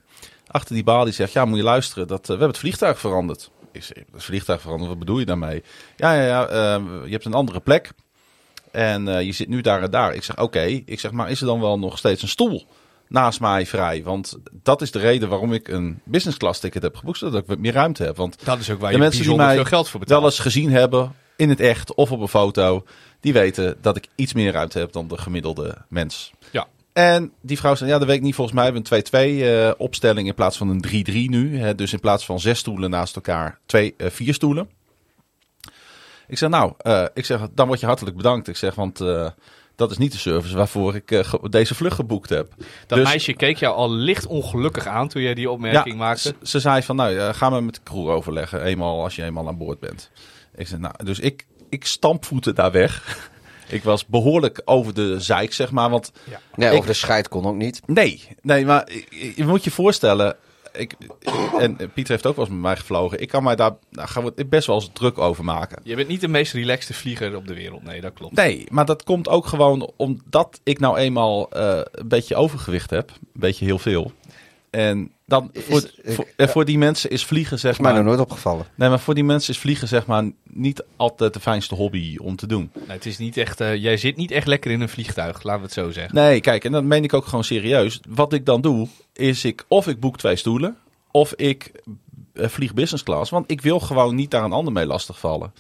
achter 0.48 0.76
die 0.76 0.84
balie 0.84 1.14
zegt, 1.14 1.34
ja 1.34 1.46
moet 1.46 1.58
je 1.58 1.64
luisteren, 1.64 2.08
dat, 2.08 2.22
we 2.22 2.32
hebben 2.32 2.48
het 2.48 2.58
vliegtuig 2.58 3.00
veranderd. 3.00 3.52
Het 3.76 4.24
vliegtuig 4.24 4.62
veranderd, 4.62 4.90
wat 4.90 5.00
bedoel 5.00 5.20
je 5.20 5.26
daarmee? 5.26 5.64
Ja, 5.96 6.14
ja, 6.14 6.26
ja, 6.26 6.48
eh, 6.48 6.84
je 7.06 7.12
hebt 7.12 7.26
een 7.26 7.34
andere 7.34 7.60
plek. 7.60 7.92
En 8.72 9.08
eh, 9.08 9.22
je 9.22 9.32
zit 9.32 9.48
nu 9.48 9.62
daar 9.62 9.82
en 9.84 9.92
daar. 9.92 10.14
Ik 10.14 10.24
zeg, 10.24 10.42
oké. 10.42 10.62
Ik 10.86 11.00
zeg, 11.00 11.12
maar 11.12 11.30
is 11.30 11.42
er 11.42 11.48
dan 11.48 11.60
wel 11.60 11.80
nog 11.80 11.98
steeds 11.98 12.22
een 12.22 12.28
stoel 12.28 12.66
naast 13.08 13.40
mij 13.40 13.66
vrij? 13.66 14.04
Want 14.04 14.38
dat 14.64 14.82
is 14.82 14.92
de 14.92 15.00
reden 15.00 15.30
waarom 15.30 15.54
ik 15.54 15.68
een 15.68 16.02
business 16.04 16.38
class 16.38 16.60
ticket 16.60 16.82
heb 16.82 16.96
geboekt. 16.96 17.18
Zodat 17.18 17.50
ik 17.50 17.60
meer 17.60 17.74
ruimte 17.74 18.04
heb. 18.04 18.16
Want 18.16 18.46
Dat 18.46 18.60
is 18.60 18.70
ook 18.70 18.80
waar 18.80 18.90
de 18.90 18.96
je 18.96 19.02
mensen 19.02 19.24
die 19.24 19.36
mij 19.36 19.56
veel 19.56 19.66
geld 19.66 19.90
voor 19.90 20.00
betaalt. 20.00 20.22
wel 20.22 20.30
eens 20.30 20.40
gezien 20.40 20.72
hebben 20.72 21.16
in 21.36 21.50
het 21.50 21.60
echt 21.60 21.94
of 21.94 22.12
op 22.12 22.20
een 22.20 22.28
foto, 22.28 22.86
die 23.20 23.34
weten 23.34 23.78
dat 23.82 23.98
ik 23.98 24.08
iets 24.16 24.34
meer 24.34 24.52
ruimte 24.52 24.80
heb 24.80 24.92
dan 24.92 25.08
de 25.08 25.18
gemiddelde 25.18 25.78
mens. 25.90 26.32
En 26.96 27.34
die 27.42 27.58
vrouw 27.58 27.76
zei, 27.76 27.90
ja, 27.90 27.98
dat 27.98 28.08
weet 28.08 28.16
ik 28.18 28.22
niet. 28.22 28.36
Volgens 28.36 28.56
mij 28.56 28.66
hebben 28.66 28.84
we 28.90 28.96
een 28.96 29.40
2-2 29.40 29.44
eh, 29.44 29.72
opstelling 29.78 30.28
in 30.28 30.34
plaats 30.34 30.58
van 30.58 30.70
een 30.70 30.86
3-3 30.88 31.14
nu. 31.30 31.60
Hè. 31.60 31.76
Dus 31.76 31.94
in 31.94 32.00
plaats 32.00 32.26
van 32.26 32.40
zes 32.40 32.60
stoelen 32.60 32.90
naast 32.90 33.16
elkaar, 33.16 33.60
twee, 33.66 33.94
eh, 33.98 34.10
vier 34.10 34.34
stoelen. 34.34 34.70
Ik 36.28 36.38
zeg, 36.38 36.50
nou, 36.50 36.74
eh, 36.78 37.06
ik 37.14 37.26
zeg, 37.26 37.48
dan 37.54 37.68
word 37.68 37.80
je 37.80 37.86
hartelijk 37.86 38.16
bedankt. 38.16 38.48
Ik 38.48 38.56
zeg, 38.56 38.76
want 38.76 38.98
dat 39.76 39.92
is 39.92 39.98
niet 39.98 40.12
de 40.12 40.18
service 40.18 40.56
waarvoor 40.56 40.96
ik 40.96 41.24
deze 41.50 41.76
vlucht 41.76 41.96
geboekt 41.96 42.30
heb. 42.30 42.54
Dat 42.88 42.98
Dus- 42.98 43.08
meisje 43.08 43.34
keek 43.34 43.58
jou 43.58 43.76
al 43.76 43.92
licht 43.92 44.26
ongelukkig 44.26 44.88
aan 44.88 45.08
toen 45.08 45.22
jij 45.22 45.34
die 45.34 45.50
opmerking 45.50 45.98
maakte. 45.98 46.22
Ze, 46.22 46.48
ze 46.48 46.60
zei 46.60 46.82
van, 46.82 46.96
nou, 46.96 47.34
ga 47.34 47.50
maar 47.50 47.64
met 47.64 47.76
de 47.76 47.84
crew 47.84 48.10
overleggen, 48.10 48.64
eenmaal 48.64 49.04
als 49.04 49.16
je 49.16 49.24
eenmaal 49.24 49.48
aan 49.48 49.58
boord 49.58 49.80
bent. 49.80 50.12
Ik 50.56 50.68
zei, 50.68 50.82
nou, 50.82 50.94
dus 51.04 51.20
ik, 51.20 51.46
ik 51.70 51.86
stampvoeten 51.86 52.56
daar 52.56 52.72
weg. 52.72 53.30
Ik 53.68 53.84
was 53.84 54.06
behoorlijk 54.06 54.62
over 54.66 54.94
de 54.94 55.20
zeik, 55.20 55.54
zeg 55.54 55.72
maar, 55.72 55.90
want 55.90 56.12
Nee, 56.56 56.70
Ik- 56.70 56.76
over 56.76 56.88
de 56.88 56.94
scheid 56.94 57.28
kon 57.28 57.46
ook 57.46 57.56
niet. 57.56 57.82
nee, 57.86 58.28
nee, 58.42 58.66
maar 58.66 58.90
je, 59.10 59.34
je 59.36 59.46
moet 59.46 59.64
je 59.64 59.72
voorstellen, 59.72 60.36
ik, 60.74 60.96
en 61.60 61.76
Pieter 61.94 62.12
heeft 62.14 62.26
ook 62.26 62.36
wel 62.36 62.46
eens 62.46 62.54
met 62.54 62.64
mij 62.64 62.76
gevlogen, 62.78 63.20
ik 63.22 63.28
kan 63.28 63.44
mij 63.44 63.56
daar 63.56 63.72
nou, 63.92 64.08
gaan 64.08 64.24
we 64.24 64.46
best 64.46 64.68
wel 64.68 64.76
eens 64.76 64.90
druk 64.94 65.18
over 65.18 65.44
maken. 65.44 65.80
Je 65.84 65.96
bent 65.96 66.08
niet 66.08 66.22
de 66.22 66.28
meest 66.28 66.54
relaxte 66.54 66.94
vlieger 66.94 67.36
op 67.36 67.48
de 67.48 67.54
wereld. 67.54 67.84
Nee, 67.84 68.02
dat 68.02 68.14
klopt. 68.14 68.36
Nee, 68.36 68.66
maar 68.70 68.86
dat 68.86 69.04
komt 69.04 69.30
ook 69.30 69.46
gewoon 69.48 69.92
omdat 69.98 70.60
ik 70.64 70.80
nou 70.80 70.98
eenmaal 70.98 71.50
eh, 71.50 71.80
een 71.92 72.08
beetje 72.08 72.36
overgewicht 72.36 72.90
heb. 72.90 73.10
Een 73.10 73.18
beetje 73.34 73.66
heel 73.66 73.80
veel. 73.80 74.12
En 74.76 75.12
dan 75.26 75.50
voor, 75.54 75.78
ik- 76.04 76.14
voor, 76.14 76.28
en 76.36 76.50
voor 76.50 76.66
die 76.66 76.78
mensen 76.78 77.10
is 77.10 77.26
vliegen 77.26 77.60
zeg 77.60 77.72
is 77.72 77.78
mij 77.80 77.92
maar... 77.94 78.00
nog 78.04 78.10
nooit 78.10 78.20
opgevallen. 78.30 78.66
Nee, 78.76 78.90
maar 78.90 79.00
voor 79.00 79.14
die 79.14 79.24
mensen 79.24 79.54
is 79.54 79.60
vliegen 79.60 79.88
zeg 79.88 80.06
maar 80.06 80.24
niet 80.44 80.84
altijd 80.96 81.34
de 81.34 81.40
fijnste 81.40 81.76
hobby 81.76 82.18
om 82.22 82.36
te 82.36 82.48
doen. 82.48 82.70
Nee, 82.74 82.84
het 82.88 83.06
is 83.06 83.18
niet 83.18 83.38
echt, 83.38 83.62
eh, 83.62 83.76
jij 83.76 83.98
zit 83.98 84.16
niet 84.16 84.32
echt 84.32 84.48
lekker 84.48 84.72
in 84.72 84.82
een 84.82 84.90
vliegtuig, 84.90 85.44
laten 85.44 85.60
we 85.62 85.66
het 85.66 85.76
zo 85.76 85.92
zeggen. 85.92 86.16
Nee, 86.16 86.42
kijk, 86.42 86.64
en 86.64 86.72
dat 86.72 86.84
meen 86.84 87.04
ik 87.04 87.14
ook 87.14 87.26
gewoon 87.26 87.44
serieus. 87.44 88.00
Wat 88.10 88.34
ik 88.34 88.46
dan 88.46 88.62
doe, 88.62 88.88
is 89.14 89.46
ik 89.46 89.66
of 89.68 89.88
ik 89.88 90.00
boek 90.00 90.18
twee 90.18 90.36
stoelen, 90.36 90.78
of 91.12 91.34
ik 91.34 91.72
eh, 92.34 92.48
vlieg 92.48 92.74
business 92.74 93.04
class. 93.04 93.32
Want 93.32 93.52
ik 93.52 93.62
wil 93.62 93.80
gewoon 93.80 94.16
niet 94.16 94.32
daar 94.32 94.44
een 94.44 94.52
ander 94.52 94.74
mee 94.74 94.86
lastigvallen. 94.86 95.54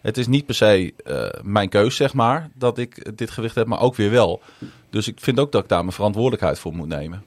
Het 0.00 0.18
is 0.18 0.26
niet 0.26 0.46
per 0.46 0.54
se 0.54 0.92
eh, 1.04 1.28
mijn 1.42 1.68
keus, 1.68 1.96
zeg 1.96 2.14
maar, 2.14 2.50
dat 2.54 2.78
ik 2.78 3.16
dit 3.18 3.30
gewicht 3.30 3.54
heb, 3.54 3.66
maar 3.66 3.80
ook 3.80 3.94
weer 3.96 4.10
wel. 4.10 4.40
Dus 4.90 5.08
ik 5.08 5.20
vind 5.20 5.38
ook 5.38 5.52
dat 5.52 5.62
ik 5.62 5.68
daar 5.68 5.80
mijn 5.82 5.92
verantwoordelijkheid 5.92 6.58
voor 6.58 6.74
moet 6.74 6.88
nemen. 6.88 7.22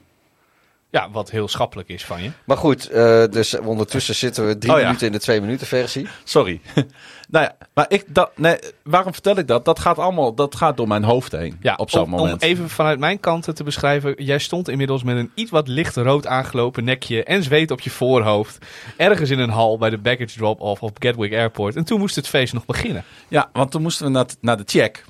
Ja, 0.90 1.10
wat 1.10 1.30
heel 1.30 1.48
schappelijk 1.48 1.88
is 1.88 2.04
van 2.04 2.22
je. 2.22 2.30
Maar 2.44 2.56
goed, 2.56 2.88
eh, 2.88 3.24
dus 3.30 3.58
ondertussen 3.58 4.14
zitten 4.14 4.46
we 4.46 4.58
drie 4.58 4.72
Oh 4.72 4.78
ja. 4.78 4.84
minuten 4.84 5.06
in 5.06 5.12
de 5.12 5.18
twee 5.18 5.40
minuten 5.40 5.66
versie. 5.66 6.08
Sorry. 6.24 6.60
nou 7.30 7.44
ja, 7.44 7.56
maar 7.74 7.86
ik, 7.88 8.04
dat, 8.08 8.30
nee, 8.36 8.58
waarom 8.82 9.12
vertel 9.12 9.38
ik 9.38 9.46
dat? 9.46 9.64
Dat 9.64 9.78
gaat 9.78 9.98
allemaal, 9.98 10.34
dat 10.34 10.54
gaat 10.54 10.76
door 10.76 10.88
mijn 10.88 11.04
hoofd 11.04 11.32
heen 11.32 11.58
Ja, 11.62 11.74
op 11.74 11.90
zo'n 11.90 12.02
om, 12.02 12.10
moment. 12.10 12.42
Om 12.42 12.48
even 12.48 12.68
vanuit 12.68 12.98
mijn 12.98 13.20
kant 13.20 13.56
te 13.56 13.64
beschrijven. 13.64 14.24
Jij 14.24 14.38
stond 14.38 14.68
inmiddels 14.68 15.02
met 15.02 15.16
een 15.16 15.30
iets 15.34 15.50
wat 15.50 15.68
licht 15.68 15.96
rood 15.96 16.26
aangelopen 16.26 16.84
nekje 16.84 17.24
en 17.24 17.42
zweet 17.42 17.70
op 17.70 17.80
je 17.80 17.90
voorhoofd. 17.90 18.66
Ergens 18.96 19.30
in 19.30 19.38
een 19.38 19.50
hal 19.50 19.78
bij 19.78 19.90
de 19.90 19.98
baggage 19.98 20.36
drop-off 20.36 20.82
op 20.82 20.96
Gatwick 20.98 21.32
Airport. 21.32 21.76
En 21.76 21.84
toen 21.84 21.98
moest 21.98 22.16
het 22.16 22.28
feest 22.28 22.52
nog 22.52 22.66
beginnen. 22.66 23.04
Ja, 23.28 23.50
want 23.52 23.70
toen 23.70 23.82
moesten 23.82 24.06
we 24.06 24.12
naar, 24.12 24.26
naar 24.40 24.56
de 24.56 24.64
check. 24.66 25.04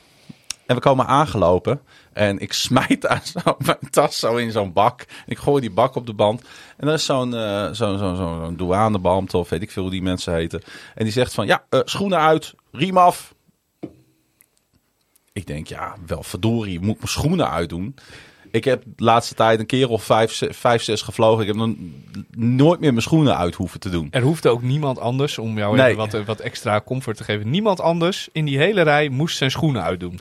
En 0.71 0.77
we 0.77 0.83
komen 0.83 1.07
aangelopen. 1.07 1.81
En 2.13 2.39
ik 2.39 2.53
smijt 2.53 3.01
daar 3.01 3.23
zo 3.25 3.57
mijn 3.59 3.91
tas 3.91 4.19
zo 4.19 4.37
in 4.37 4.51
zo'n 4.51 4.73
bak. 4.73 5.05
Ik 5.27 5.39
gooi 5.39 5.61
die 5.61 5.71
bak 5.71 5.95
op 5.95 6.07
de 6.07 6.13
band. 6.15 6.43
En 6.77 6.89
er 6.89 6.95
is 6.95 7.05
zo'n 7.05 7.33
zo'n 7.33 7.75
zo'n 7.75 7.99
zo'n 7.99 8.17
zo'n 8.17 8.57
douanebeambte 8.57 9.37
of 9.37 9.49
weet 9.49 9.63
ik 9.63 9.71
veel 9.71 9.83
hoe 9.83 9.91
die 9.91 10.03
mensen 10.03 10.35
heten. 10.35 10.63
En 10.95 11.05
die 11.05 11.13
zegt 11.13 11.35
van, 11.35 11.47
ja, 11.47 11.65
eh, 11.69 11.81
schoenen 11.85 12.19
uit, 12.19 12.55
riem 12.73 12.97
af. 12.97 13.35
Ik 15.33 15.47
denk, 15.47 15.67
ja, 15.67 15.95
wel 16.07 16.23
verdorie, 16.23 16.81
moet 16.81 16.91
ik 16.95 16.97
mijn 16.97 17.09
schoenen 17.09 17.51
uitdoen? 17.51 17.95
Ik 18.51 18.65
heb 18.65 18.83
de 18.97 19.05
laatste 19.05 19.35
tijd 19.35 19.61
een 19.61 19.67
keer 19.67 19.89
of 19.89 20.03
vijf, 20.05 20.33
ze- 20.33 20.53
vijf 20.53 20.83
zes 20.83 21.03
gevlogen. 21.03 21.41
Ik 21.41 21.47
heb 21.47 21.57
nog 21.57 21.75
nooit 22.37 22.81
meer 22.81 22.91
mijn 22.91 23.03
schoenen 23.03 23.37
uit 23.37 23.55
hoeven 23.55 23.81
te 23.81 23.91
doen. 23.91 24.09
Er 24.11 24.23
hoefde 24.23 24.49
ook 24.49 24.63
niemand 24.63 24.99
anders, 24.99 25.39
om 25.39 25.57
jou 25.59 25.77
Nee. 25.77 25.87
even 25.87 25.97
wat, 26.11 26.25
wat 26.25 26.41
extra 26.41 26.81
comfort 26.81 27.17
te 27.17 27.25
geven. 27.25 27.51
Niemand 27.51 27.81
anders 27.81 28.29
in 28.33 28.45
die 28.45 28.59
hele 28.59 28.83
rij 28.83 29.09
moest 29.09 29.37
zijn 29.37 29.51
schoenen 29.51 29.83
uitdoen. 29.83 30.21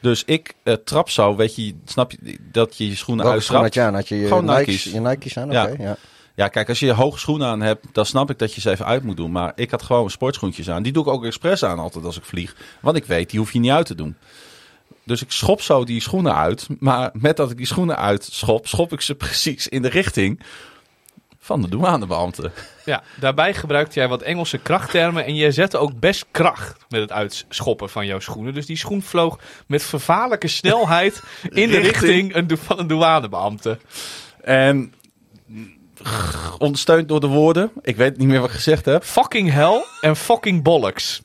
Dus 0.00 0.24
ik 0.24 0.54
eh, 0.62 0.74
trap 0.74 1.10
zo, 1.10 1.36
weet 1.36 1.54
je, 1.54 1.74
snap 1.84 2.10
je 2.10 2.38
dat 2.52 2.76
je 2.76 2.88
je 2.88 2.96
schoenen 2.96 3.24
Welke 3.24 3.40
schoen 3.40 3.60
had 3.60 3.74
je 3.74 3.80
aan? 3.80 3.94
Had 3.94 4.08
je 4.08 4.16
je 4.16 4.26
Gewoon 4.26 4.44
Nike's, 4.44 4.66
Nike's. 4.66 4.84
je 4.84 5.00
Nike's 5.00 5.36
aan? 5.36 5.50
Ja. 5.50 5.70
Ja. 5.78 5.96
Ja, 6.34 6.48
kijk, 6.48 6.68
als 6.68 6.78
je 6.78 6.92
hoge 6.92 7.18
schoenen 7.18 7.46
aan 7.46 7.60
hebt, 7.60 7.86
dan 7.92 8.06
snap 8.06 8.30
ik 8.30 8.38
dat 8.38 8.54
je 8.54 8.60
ze 8.60 8.70
even 8.70 8.86
uit 8.86 9.02
moet 9.02 9.16
doen. 9.16 9.32
Maar 9.32 9.52
ik 9.54 9.70
had 9.70 9.82
gewoon 9.82 10.10
sportschoentjes 10.10 10.70
aan. 10.70 10.82
Die 10.82 10.92
doe 10.92 11.02
ik 11.02 11.08
ook 11.08 11.24
expres 11.24 11.64
aan 11.64 11.78
altijd 11.78 12.04
als 12.04 12.16
ik 12.16 12.24
vlieg. 12.24 12.56
Want 12.80 12.96
ik 12.96 13.04
weet, 13.04 13.30
die 13.30 13.38
hoef 13.38 13.52
je 13.52 13.58
niet 13.58 13.70
uit 13.70 13.86
te 13.86 13.94
doen. 13.94 14.16
Dus 15.04 15.22
ik 15.22 15.30
schop 15.30 15.62
zo 15.62 15.84
die 15.84 16.00
schoenen 16.00 16.36
uit. 16.36 16.66
Maar 16.78 17.10
met 17.12 17.36
dat 17.36 17.50
ik 17.50 17.56
die 17.56 17.66
schoenen 17.66 17.96
uitschop, 17.96 18.68
schop 18.68 18.92
ik 18.92 19.00
ze 19.00 19.14
precies 19.24 19.68
in 19.68 19.82
de 19.82 19.88
richting 19.88 20.40
van 21.50 21.62
de 21.62 21.68
douanebeambte. 21.68 22.50
Ja, 22.84 23.02
daarbij 23.20 23.54
gebruikte 23.54 23.98
jij 23.98 24.08
wat 24.08 24.22
Engelse 24.22 24.58
krachttermen 24.58 25.24
en 25.24 25.34
jij 25.34 25.50
zette 25.50 25.78
ook 25.78 26.00
best 26.00 26.26
kracht 26.30 26.84
met 26.88 27.00
het 27.00 27.12
uitschoppen 27.12 27.90
van 27.90 28.06
jouw 28.06 28.20
schoenen. 28.20 28.54
Dus 28.54 28.66
die 28.66 28.76
schoen 28.76 29.02
vloog 29.02 29.38
met 29.66 29.82
vervaarlijke 29.82 30.48
snelheid 30.48 31.22
in 31.48 31.70
de 31.70 31.78
Richting- 31.78 32.58
van 32.58 32.78
een 32.78 32.86
douanebeambte. 32.86 33.78
En 34.42 34.94
ondersteund 36.58 37.08
door 37.08 37.20
de 37.20 37.26
woorden. 37.26 37.70
Ik 37.82 37.96
weet 37.96 38.16
niet 38.16 38.28
meer 38.28 38.40
wat 38.40 38.48
ik 38.48 38.54
gezegd 38.54 38.84
heb. 38.84 39.04
Fucking 39.04 39.52
hell 39.52 39.84
en 40.00 40.16
fucking 40.16 40.62
bollocks. 40.62 41.22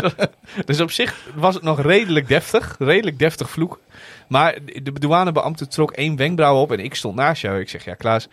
dus 0.66 0.80
op 0.80 0.90
zich 0.90 1.28
was 1.34 1.54
het 1.54 1.62
nog 1.62 1.80
redelijk 1.80 2.28
deftig, 2.28 2.76
redelijk 2.78 3.18
deftig 3.18 3.50
vloek. 3.50 3.80
Maar 4.28 4.58
de 4.82 4.92
douanebeambte 4.92 5.66
trok 5.66 5.92
één 5.92 6.16
wenkbrauw 6.16 6.60
op 6.60 6.72
en 6.72 6.80
ik 6.80 6.94
stond 6.94 7.14
naast 7.14 7.42
jou. 7.42 7.60
Ik 7.60 7.68
zeg, 7.68 7.84
ja 7.84 7.94
Klaas, 7.94 8.28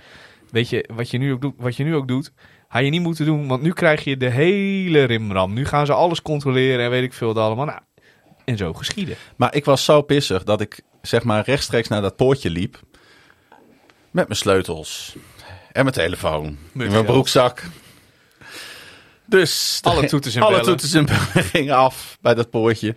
weet 0.55 0.69
je 0.69 0.89
wat 0.93 1.09
je 1.09 1.17
nu 1.17 1.31
ook 1.33 1.41
doet? 1.41 1.53
Wat 1.57 1.75
je 1.75 1.83
nu 1.83 1.95
ook 1.95 2.07
doet 2.07 2.31
had 2.67 2.83
je 2.83 2.89
niet 2.89 3.01
moeten 3.01 3.25
doen, 3.25 3.47
want 3.47 3.61
nu 3.61 3.71
krijg 3.73 4.03
je 4.03 4.17
de 4.17 4.29
hele 4.29 5.03
rimram. 5.03 5.53
Nu 5.53 5.65
gaan 5.65 5.85
ze 5.85 5.93
alles 5.93 6.21
controleren 6.21 6.83
en 6.85 6.89
weet 6.89 7.03
ik 7.03 7.13
veel 7.13 7.27
wat 7.33 7.43
allemaal. 7.43 7.65
Nou, 7.65 7.79
en 8.45 8.57
zo 8.57 8.73
geschieden. 8.73 9.15
Maar 9.35 9.55
ik 9.55 9.65
was 9.65 9.85
zo 9.85 10.01
pissig 10.01 10.43
dat 10.43 10.61
ik 10.61 10.81
zeg 11.01 11.23
maar 11.23 11.43
rechtstreeks 11.45 11.87
naar 11.87 12.01
dat 12.01 12.15
poortje 12.15 12.49
liep. 12.49 12.79
Met 14.11 14.27
mijn 14.27 14.39
sleutels. 14.39 15.15
En 15.71 15.83
mijn 15.83 15.95
telefoon. 15.95 16.45
in 16.45 16.57
mijn 16.73 16.91
geld. 16.91 17.05
broekzak. 17.05 17.63
Dus 19.25 19.79
Alle 19.83 20.01
de- 20.01 20.07
toeters 20.07 20.35
en 20.35 20.41
alle 20.41 20.51
bellen. 20.51 20.65
toeters 20.65 20.93
en 20.93 21.05
bellen 21.05 21.43
gingen 21.53 21.75
af 21.75 22.17
bij 22.21 22.33
dat 22.33 22.49
poortje. 22.49 22.95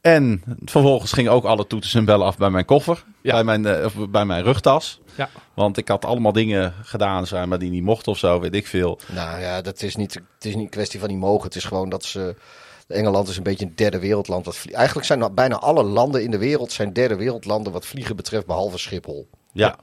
En 0.00 0.42
vervolgens 0.64 1.12
gingen 1.12 1.32
ook 1.32 1.44
alle 1.44 1.66
toeters 1.66 1.94
en 1.94 2.04
bellen 2.04 2.26
af 2.26 2.36
bij 2.36 2.50
mijn 2.50 2.64
koffer. 2.64 3.04
Ja. 3.22 3.32
Bij, 3.32 3.44
mijn, 3.44 3.66
eh, 3.66 3.84
of 3.84 4.08
bij 4.10 4.24
mijn 4.24 4.42
rugtas. 4.42 5.00
Ja. 5.16 5.28
Want 5.54 5.76
ik 5.76 5.88
had 5.88 6.04
allemaal 6.04 6.32
dingen 6.32 6.74
gedaan, 6.82 7.26
zeg 7.26 7.46
maar, 7.46 7.58
die 7.58 7.70
niet 7.70 7.82
mochten 7.82 8.12
of 8.12 8.18
zo, 8.18 8.40
weet 8.40 8.54
ik 8.54 8.66
veel. 8.66 8.98
Nou 9.06 9.40
ja, 9.40 9.60
dat 9.62 9.82
is 9.82 9.96
niet, 9.96 10.14
het 10.14 10.44
is 10.44 10.54
niet 10.54 10.64
een 10.64 10.68
kwestie 10.70 11.00
van 11.00 11.08
niet 11.08 11.18
mogen. 11.18 11.44
Het 11.44 11.56
is 11.56 11.64
gewoon 11.64 11.88
dat 11.88 12.04
ze... 12.04 12.34
Engeland 12.88 13.28
is 13.28 13.36
een 13.36 13.42
beetje 13.42 13.64
een 13.64 13.76
derde 13.76 13.98
wereldland. 13.98 14.44
Wat 14.44 14.56
vlie- 14.56 14.74
Eigenlijk 14.74 15.06
zijn 15.06 15.34
bijna 15.34 15.56
alle 15.58 15.82
landen 15.82 16.22
in 16.22 16.30
de 16.30 16.38
wereld 16.38 16.72
zijn 16.72 16.92
derde 16.92 17.16
wereldlanden 17.16 17.72
wat 17.72 17.86
vliegen 17.86 18.16
betreft, 18.16 18.46
behalve 18.46 18.78
Schiphol. 18.78 19.28
Ja, 19.52 19.76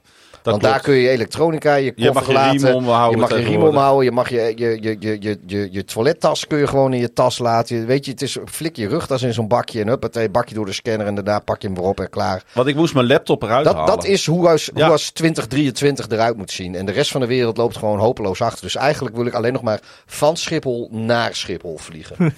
Want 0.50 0.58
klopt. 0.62 0.74
daar 0.74 0.82
kun 0.84 0.94
je 0.94 1.08
elektronica, 1.08 1.74
je 1.74 1.92
Je 1.96 2.12
mag 2.12 2.24
koffer 2.24 2.42
je 2.44 2.50
riem 2.50 2.62
laten, 2.62 2.74
omhouden 2.76 3.10
je 3.20 3.26
mag 3.28 3.38
je 3.38 3.44
riem 3.44 3.62
omhouden, 3.62 4.04
je 4.04 4.10
mag 4.10 4.28
je, 4.28 4.52
je, 4.56 4.78
je, 4.80 4.96
je, 5.00 5.16
je, 5.20 5.38
je, 5.46 5.68
je 5.70 5.84
toilettas 5.84 6.46
kun 6.46 6.58
je 6.58 6.66
gewoon 6.66 6.92
in 6.92 7.00
je 7.00 7.12
tas 7.12 7.38
laten. 7.38 7.86
Weet 7.86 8.04
je, 8.04 8.10
het 8.10 8.22
is 8.22 8.38
flik 8.44 8.76
je 8.76 8.88
rugtas 8.88 9.22
in 9.22 9.32
zo'n 9.32 9.48
bakje 9.48 9.80
en 9.80 9.88
huppatee, 9.88 10.30
bakje 10.30 10.54
door 10.54 10.66
de 10.66 10.72
scanner 10.72 11.06
en 11.06 11.14
daarna 11.14 11.38
pak 11.38 11.60
je 11.62 11.66
hem 11.66 11.76
weer 11.76 11.86
op 11.86 12.00
en 12.00 12.10
klaar. 12.10 12.42
Want 12.52 12.68
ik 12.68 12.74
moest 12.74 12.94
mijn 12.94 13.06
laptop 13.06 13.42
eruit 13.42 13.64
Dat, 13.64 13.74
halen. 13.74 13.94
dat 13.94 14.04
is 14.04 14.26
hoe 14.26 14.48
als, 14.48 14.70
Ja. 14.74 14.82
hoe 14.84 14.92
als 14.92 15.10
2023 15.10 16.08
eruit 16.08 16.36
moet 16.36 16.50
zien. 16.50 16.74
En 16.74 16.86
de 16.86 16.92
rest 16.92 17.10
van 17.10 17.20
de 17.20 17.26
wereld 17.26 17.56
loopt 17.56 17.76
gewoon 17.76 17.98
hopeloos 17.98 18.40
achter. 18.42 18.62
Dus 18.62 18.76
eigenlijk 18.76 19.16
wil 19.16 19.26
ik 19.26 19.34
alleen 19.34 19.52
nog 19.52 19.62
maar 19.62 19.80
van 20.06 20.36
Schiphol 20.36 20.88
naar 20.92 21.34
Schiphol 21.34 21.78
vliegen. 21.78 22.16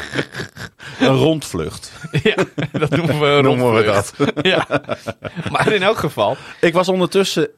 Een 1.00 1.16
rondvlucht. 1.16 1.92
ja, 2.22 2.34
dat 2.72 2.90
noemen 2.90 3.20
we 3.20 3.26
een 3.26 3.44
Noemen 3.48 3.74
we 3.74 3.82
rondvlucht. 3.84 4.32
ja. 4.46 4.66
Maar 5.50 5.72
in 5.72 5.82
elk 5.82 5.98
geval, 5.98 6.36
Ik 6.60 6.72
was 6.72 6.88
ondertussen 6.88 7.48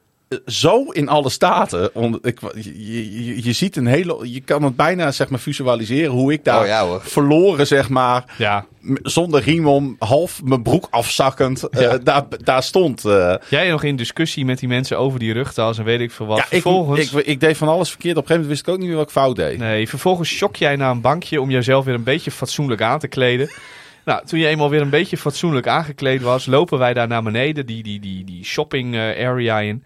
zo 0.46 0.84
in 0.90 1.08
alle 1.08 1.30
staten. 1.30 1.94
Onder, 1.94 2.20
ik, 2.22 2.38
je, 2.54 3.24
je, 3.26 3.44
je 3.44 3.52
ziet 3.52 3.76
een 3.76 3.86
hele. 3.86 4.32
Je 4.32 4.40
kan 4.40 4.62
het 4.62 4.76
bijna 4.76 5.12
zeg 5.12 5.28
maar 5.28 5.38
visualiseren 5.40 6.10
hoe 6.12 6.32
ik 6.32 6.44
daar 6.44 6.60
Oh 6.60 6.66
ja, 6.66 6.98
verloren 7.00 7.66
zeg 7.66 7.88
maar. 7.88 8.24
ja, 8.38 8.66
Zonder 9.02 9.42
riem 9.42 9.66
om, 9.66 9.96
half 9.98 10.42
mijn 10.44 10.62
broek 10.62 10.86
afzakkend. 10.90 11.68
eh, 11.68 11.80
Ja. 11.80 11.98
daar, 11.98 12.24
daar 12.44 12.62
stond. 12.62 13.04
eh. 13.04 13.34
jij 13.48 13.70
nog 13.70 13.82
in 13.82 13.96
discussie 13.96 14.44
met 14.44 14.58
die 14.58 14.68
mensen 14.68 14.98
over 14.98 15.18
die 15.18 15.32
rugtas 15.32 15.78
en 15.78 15.84
weet 15.84 16.00
ik 16.00 16.10
veel 16.10 16.26
wat. 16.26 16.36
ja, 16.38 16.42
ik, 16.44 16.48
vervolgens, 16.50 17.12
ik, 17.12 17.26
ik 17.26 17.40
deed 17.40 17.56
van 17.56 17.68
alles 17.68 17.90
verkeerd. 17.90 18.16
Op 18.16 18.22
een 18.22 18.28
gegeven 18.28 18.48
moment 18.48 18.48
wist 18.48 18.68
ik 18.68 18.72
ook 18.74 18.78
niet 18.78 18.88
meer 18.88 18.96
wat 18.96 19.06
ik 19.06 19.12
fout 19.22 19.36
deed. 19.36 19.58
Nee, 19.58 19.88
vervolgens 19.88 20.28
shock 20.28 20.56
jij 20.56 20.76
naar 20.76 20.90
een 20.90 21.00
bankje 21.00 21.40
om 21.40 21.50
jezelf 21.50 21.84
weer 21.84 21.94
een 21.94 22.02
beetje 22.02 22.30
fatsoenlijk 22.30 22.82
aan 22.82 22.98
te 22.98 23.08
kleden. 23.08 23.50
Nou, 24.04 24.26
toen 24.26 24.38
je 24.38 24.46
eenmaal 24.46 24.70
weer 24.70 24.80
een 24.80 24.90
beetje 24.90 25.16
fatsoenlijk 25.16 25.66
aangekleed 25.68 26.22
was, 26.22 26.46
lopen 26.46 26.78
wij 26.78 26.94
daar 26.94 27.08
naar 27.08 27.22
beneden, 27.22 27.66
die, 27.66 27.82
die, 27.82 28.00
die, 28.00 28.24
die 28.24 28.44
shopping 28.44 28.94
eh, 28.94 29.00
area 29.26 29.60
in. 29.60 29.84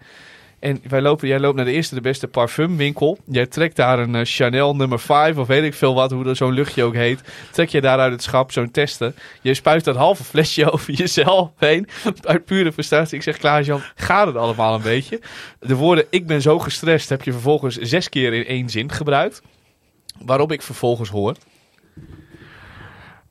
En 0.59 0.81
wij 0.87 1.01
lopen, 1.01 1.27
jij 1.27 1.39
loopt 1.39 1.55
naar 1.55 1.65
de 1.65 1.71
eerste 1.71 1.95
de 1.95 2.01
beste 2.01 2.27
parfumwinkel. 2.27 3.17
Jij 3.25 3.45
trekt 3.45 3.75
daar 3.75 3.99
een 3.99 4.15
eh, 4.15 4.21
Chanel 4.25 4.75
nummer 4.75 4.99
5 4.99 5.37
of 5.37 5.47
weet 5.47 5.63
ik 5.63 5.73
veel 5.73 5.93
wat, 5.93 6.11
hoe 6.11 6.35
zo'n 6.35 6.53
luchtje 6.53 6.83
ook 6.83 6.93
heet. 6.93 7.21
Trek 7.51 7.69
je 7.69 7.81
daar 7.81 7.99
uit 7.99 8.11
het 8.11 8.23
schap 8.23 8.51
zo'n 8.51 8.71
testen. 8.71 9.15
Je 9.41 9.53
spuit 9.53 9.83
dat 9.83 9.95
halve 9.95 10.23
flesje 10.23 10.69
over 10.71 10.93
jezelf 10.93 11.51
heen. 11.57 11.87
Uit 12.21 12.45
pure 12.45 12.71
frustratie. 12.71 13.17
Ik 13.17 13.23
zeg, 13.23 13.37
Klaas-Jan, 13.37 13.81
gaat 13.95 14.27
het 14.27 14.35
allemaal 14.35 14.75
een 14.75 14.81
beetje? 14.81 15.21
De 15.59 15.75
woorden, 15.75 16.05
ik 16.09 16.27
ben 16.27 16.41
zo 16.41 16.59
gestrest, 16.59 17.09
heb 17.09 17.23
je 17.23 17.31
vervolgens 17.31 17.75
zes 17.75 18.09
keer 18.09 18.33
in 18.33 18.45
één 18.45 18.69
zin 18.69 18.91
gebruikt. 18.91 19.41
Waarop 20.25 20.51
ik 20.51 20.61
vervolgens 20.61 21.09
hoor... 21.09 21.35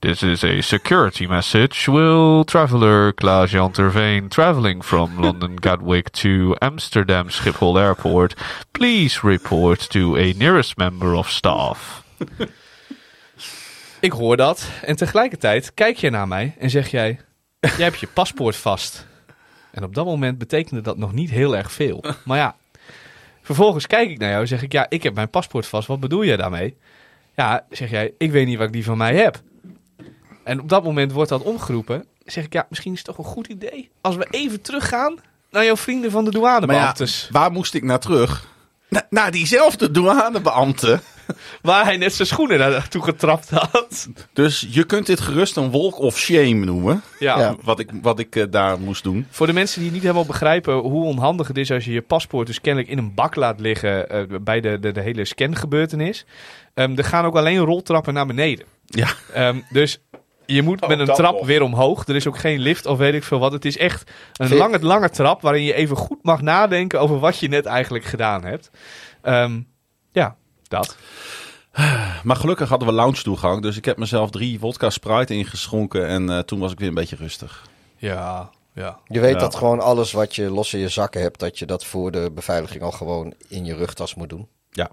This 0.01 0.23
is 0.23 0.45
a 0.45 0.61
security 0.61 1.27
message. 1.27 1.89
Will 1.89 2.45
traveler 2.45 3.13
Klaas-Jan 3.13 3.73
Terveen 3.73 4.29
traveling 4.29 4.81
from 4.81 5.17
London 5.21 5.57
Gatwick 5.61 6.11
to 6.11 6.55
Amsterdam 6.61 7.29
Schiphol 7.31 7.77
Airport 7.77 8.37
please 8.73 9.25
report 9.25 9.91
to 9.91 10.17
a 10.17 10.33
nearest 10.37 10.77
member 10.77 11.15
of 11.15 11.29
staff? 11.29 12.05
Ik 14.01 14.13
hoor 14.13 14.37
dat. 14.37 14.69
En 14.83 14.97
tegelijkertijd 14.97 15.75
kijk 15.75 15.97
je 15.97 16.11
naar 16.11 16.29
mij 16.29 16.55
en 16.59 16.71
zeg 16.71 16.91
jij: 16.91 17.21
Jij 17.61 17.85
hebt 17.85 17.99
je 17.99 18.07
paspoort 18.07 18.57
vast. 18.57 19.07
En 19.71 19.85
op 19.85 19.95
dat 19.95 20.05
moment 20.05 20.39
betekende 20.39 20.81
dat 20.81 20.97
nog 20.97 21.13
niet 21.13 21.31
heel 21.31 21.57
erg 21.57 21.73
veel. 21.73 22.05
Maar 22.25 22.39
ja, 22.39 22.57
vervolgens 23.43 23.87
kijk 23.87 24.11
ik 24.11 24.19
naar 24.19 24.29
jou 24.29 24.41
en 24.41 24.49
zeg 24.49 24.63
ik: 24.63 24.73
Ja, 24.73 24.87
ik 24.89 25.03
heb 25.03 25.15
mijn 25.15 25.31
paspoort 25.31 25.67
vast. 25.67 25.89
Wat 25.89 26.01
bedoel 26.01 26.25
jij 26.25 26.37
daarmee? 26.37 26.77
Ja, 27.35 27.67
zeg 27.71 27.91
jij: 27.91 28.13
Ik 28.19 28.31
weet 28.31 28.47
niet 28.47 28.59
wat 28.59 28.67
ik 28.67 28.73
die 28.73 28.85
van 28.85 28.99
mij 28.99 29.15
heb. 29.15 29.41
En 30.49 30.61
op 30.61 30.69
dat 30.69 30.85
moment 30.85 31.13
wordt 31.13 31.31
dat 31.31 31.43
omgeroepen. 31.43 32.05
Zeg 32.25 32.45
ik: 32.45 32.53
Ja, 32.53 32.67
misschien 32.69 32.93
is 32.93 32.99
het 32.99 33.07
toch 33.07 33.19
een 33.19 33.33
goed 33.33 33.47
idee 33.47 33.91
als 34.01 34.17
we 34.17 34.27
even 34.31 34.61
teruggaan 34.61 35.19
naar 35.51 35.65
jouw 35.65 35.77
vrienden 35.77 36.11
van 36.11 36.25
de 36.25 36.31
Maar 36.31 36.41
ja, 36.41 36.59
douanebeambtes. 36.59 37.29
waar 37.31 37.53
moest 37.53 37.75
ik 37.75 37.83
naar 37.83 37.99
terug? 37.99 38.47
Na, 38.89 39.07
naar 39.11 39.31
diezelfde 39.31 39.91
douanebeambte. 39.91 41.01
Waar 41.63 41.85
hij 41.85 41.97
net 41.97 42.15
zijn 42.15 42.29
schoenen 42.29 42.59
naartoe 42.59 43.03
getrapt 43.03 43.51
had. 43.51 44.09
Dus 44.33 44.67
je 44.71 44.85
kunt 44.85 45.07
dit 45.07 45.21
gerust 45.21 45.57
een 45.57 45.71
walk 45.71 45.99
of 45.99 46.19
shame 46.19 46.65
noemen. 46.65 47.03
Ja. 47.19 47.39
Ja. 47.39 47.57
Wat 47.63 47.79
ik, 47.79 47.91
wat 48.03 48.19
ik 48.19 48.37
eh, 48.37 48.45
daar 48.51 48.81
moest 48.81 49.03
doen. 49.03 49.27
Voor 49.31 49.47
de 49.47 49.53
mensen 49.53 49.83
die 49.83 49.91
niet 49.91 50.03
helemaal 50.03 50.27
begrijpen 50.27 50.75
hoe 50.75 51.05
onhandig 51.05 51.49
het 51.49 51.59
is 51.59 51.71
als 51.71 51.85
je 51.85 51.93
je 51.93 52.03
paspoort 52.03 52.47
dus 52.47 52.61
kennelijk 52.61 52.93
in 52.93 52.99
een 52.99 53.15
bak 53.15 53.35
laat 53.35 53.61
liggen 53.61 54.09
eh, 54.09 54.23
bij 54.41 54.61
de, 54.61 54.79
de, 54.79 54.93
de 54.93 55.01
hele 55.01 55.25
scangebeurtenis. 55.25 56.25
Ehm, 56.75 56.97
er 56.97 57.05
gaan 57.05 57.25
ook 57.25 57.37
alleen 57.37 57.59
roltrappen 57.59 58.15
naar 58.15 58.27
beneden. 58.27 58.67
Ja. 58.87 59.09
Ehm, 59.33 59.61
dus 59.71 60.01
je 60.55 60.63
moet 60.63 60.89
met 60.89 60.99
een 60.99 61.07
trap 61.15 61.35
nog. 61.35 61.47
weer 61.47 61.63
omhoog. 61.63 62.07
Er 62.07 62.17
is 62.17 62.27
ook 62.27 62.39
geen 62.39 62.59
lift 62.59 62.87
of 62.87 62.99
weet 62.99 63.15
ik 63.15 63.25
veel 63.25 63.39
wat. 63.39 63.53
Het 63.53 63.65
is 63.65 63.77
echt 63.77 64.11
een 64.33 64.55
lange, 64.57 64.79
lange 64.81 65.11
trap 65.11 65.41
waarin 65.43 65.63
je 65.63 65.75
even 65.75 65.97
goed 65.97 66.19
mag 66.23 66.41
nadenken 66.41 67.01
over 67.01 67.19
wat 67.19 67.39
je 67.39 67.49
net 67.49 67.67
eigenlijk 67.67 68.05
gedaan 68.05 68.45
hebt. 68.45 68.71
Ehm, 69.23 69.61
ja, 70.13 70.37
dat. 70.69 70.97
Maar 72.23 72.37
gelukkig 72.37 72.69
hadden 72.69 72.89
we 72.89 72.95
lounge 72.95 73.23
toegang. 73.23 73.63
Dus 73.63 73.77
ik 73.77 73.85
heb 73.85 73.97
mezelf 73.99 74.31
drie 74.31 74.59
vodka 74.59 74.91
Sprite 74.91 75.35
ingeschonken. 75.35 76.07
En 76.07 76.31
eh, 76.31 76.39
toen 76.39 76.59
was 76.59 76.73
ik 76.73 76.79
weer 76.79 76.89
een 76.89 76.95
beetje 76.95 77.17
rustig. 77.17 77.67
Ja, 77.97 78.51
ja. 78.73 78.99
Je 79.07 79.21
weet 79.21 79.33
Ja. 79.35 79.39
dat 79.39 79.55
gewoon 79.55 79.81
alles 79.81 80.13
wat 80.13 80.35
je 80.35 80.51
los 80.51 80.75
in 80.75 80.81
je 80.81 80.89
zakken 80.89 81.21
hebt, 81.21 81.39
dat 81.41 81.59
je 81.59 81.67
dat 81.67 81.85
voor 81.85 82.11
de 82.11 82.31
beveiliging 82.35 82.83
al 82.83 82.91
gewoon 82.93 83.35
in 83.49 83.65
je 83.65 83.75
rugtas 83.75 84.15
moet 84.15 84.29
doen. 84.29 84.49
Ja. 84.71 84.91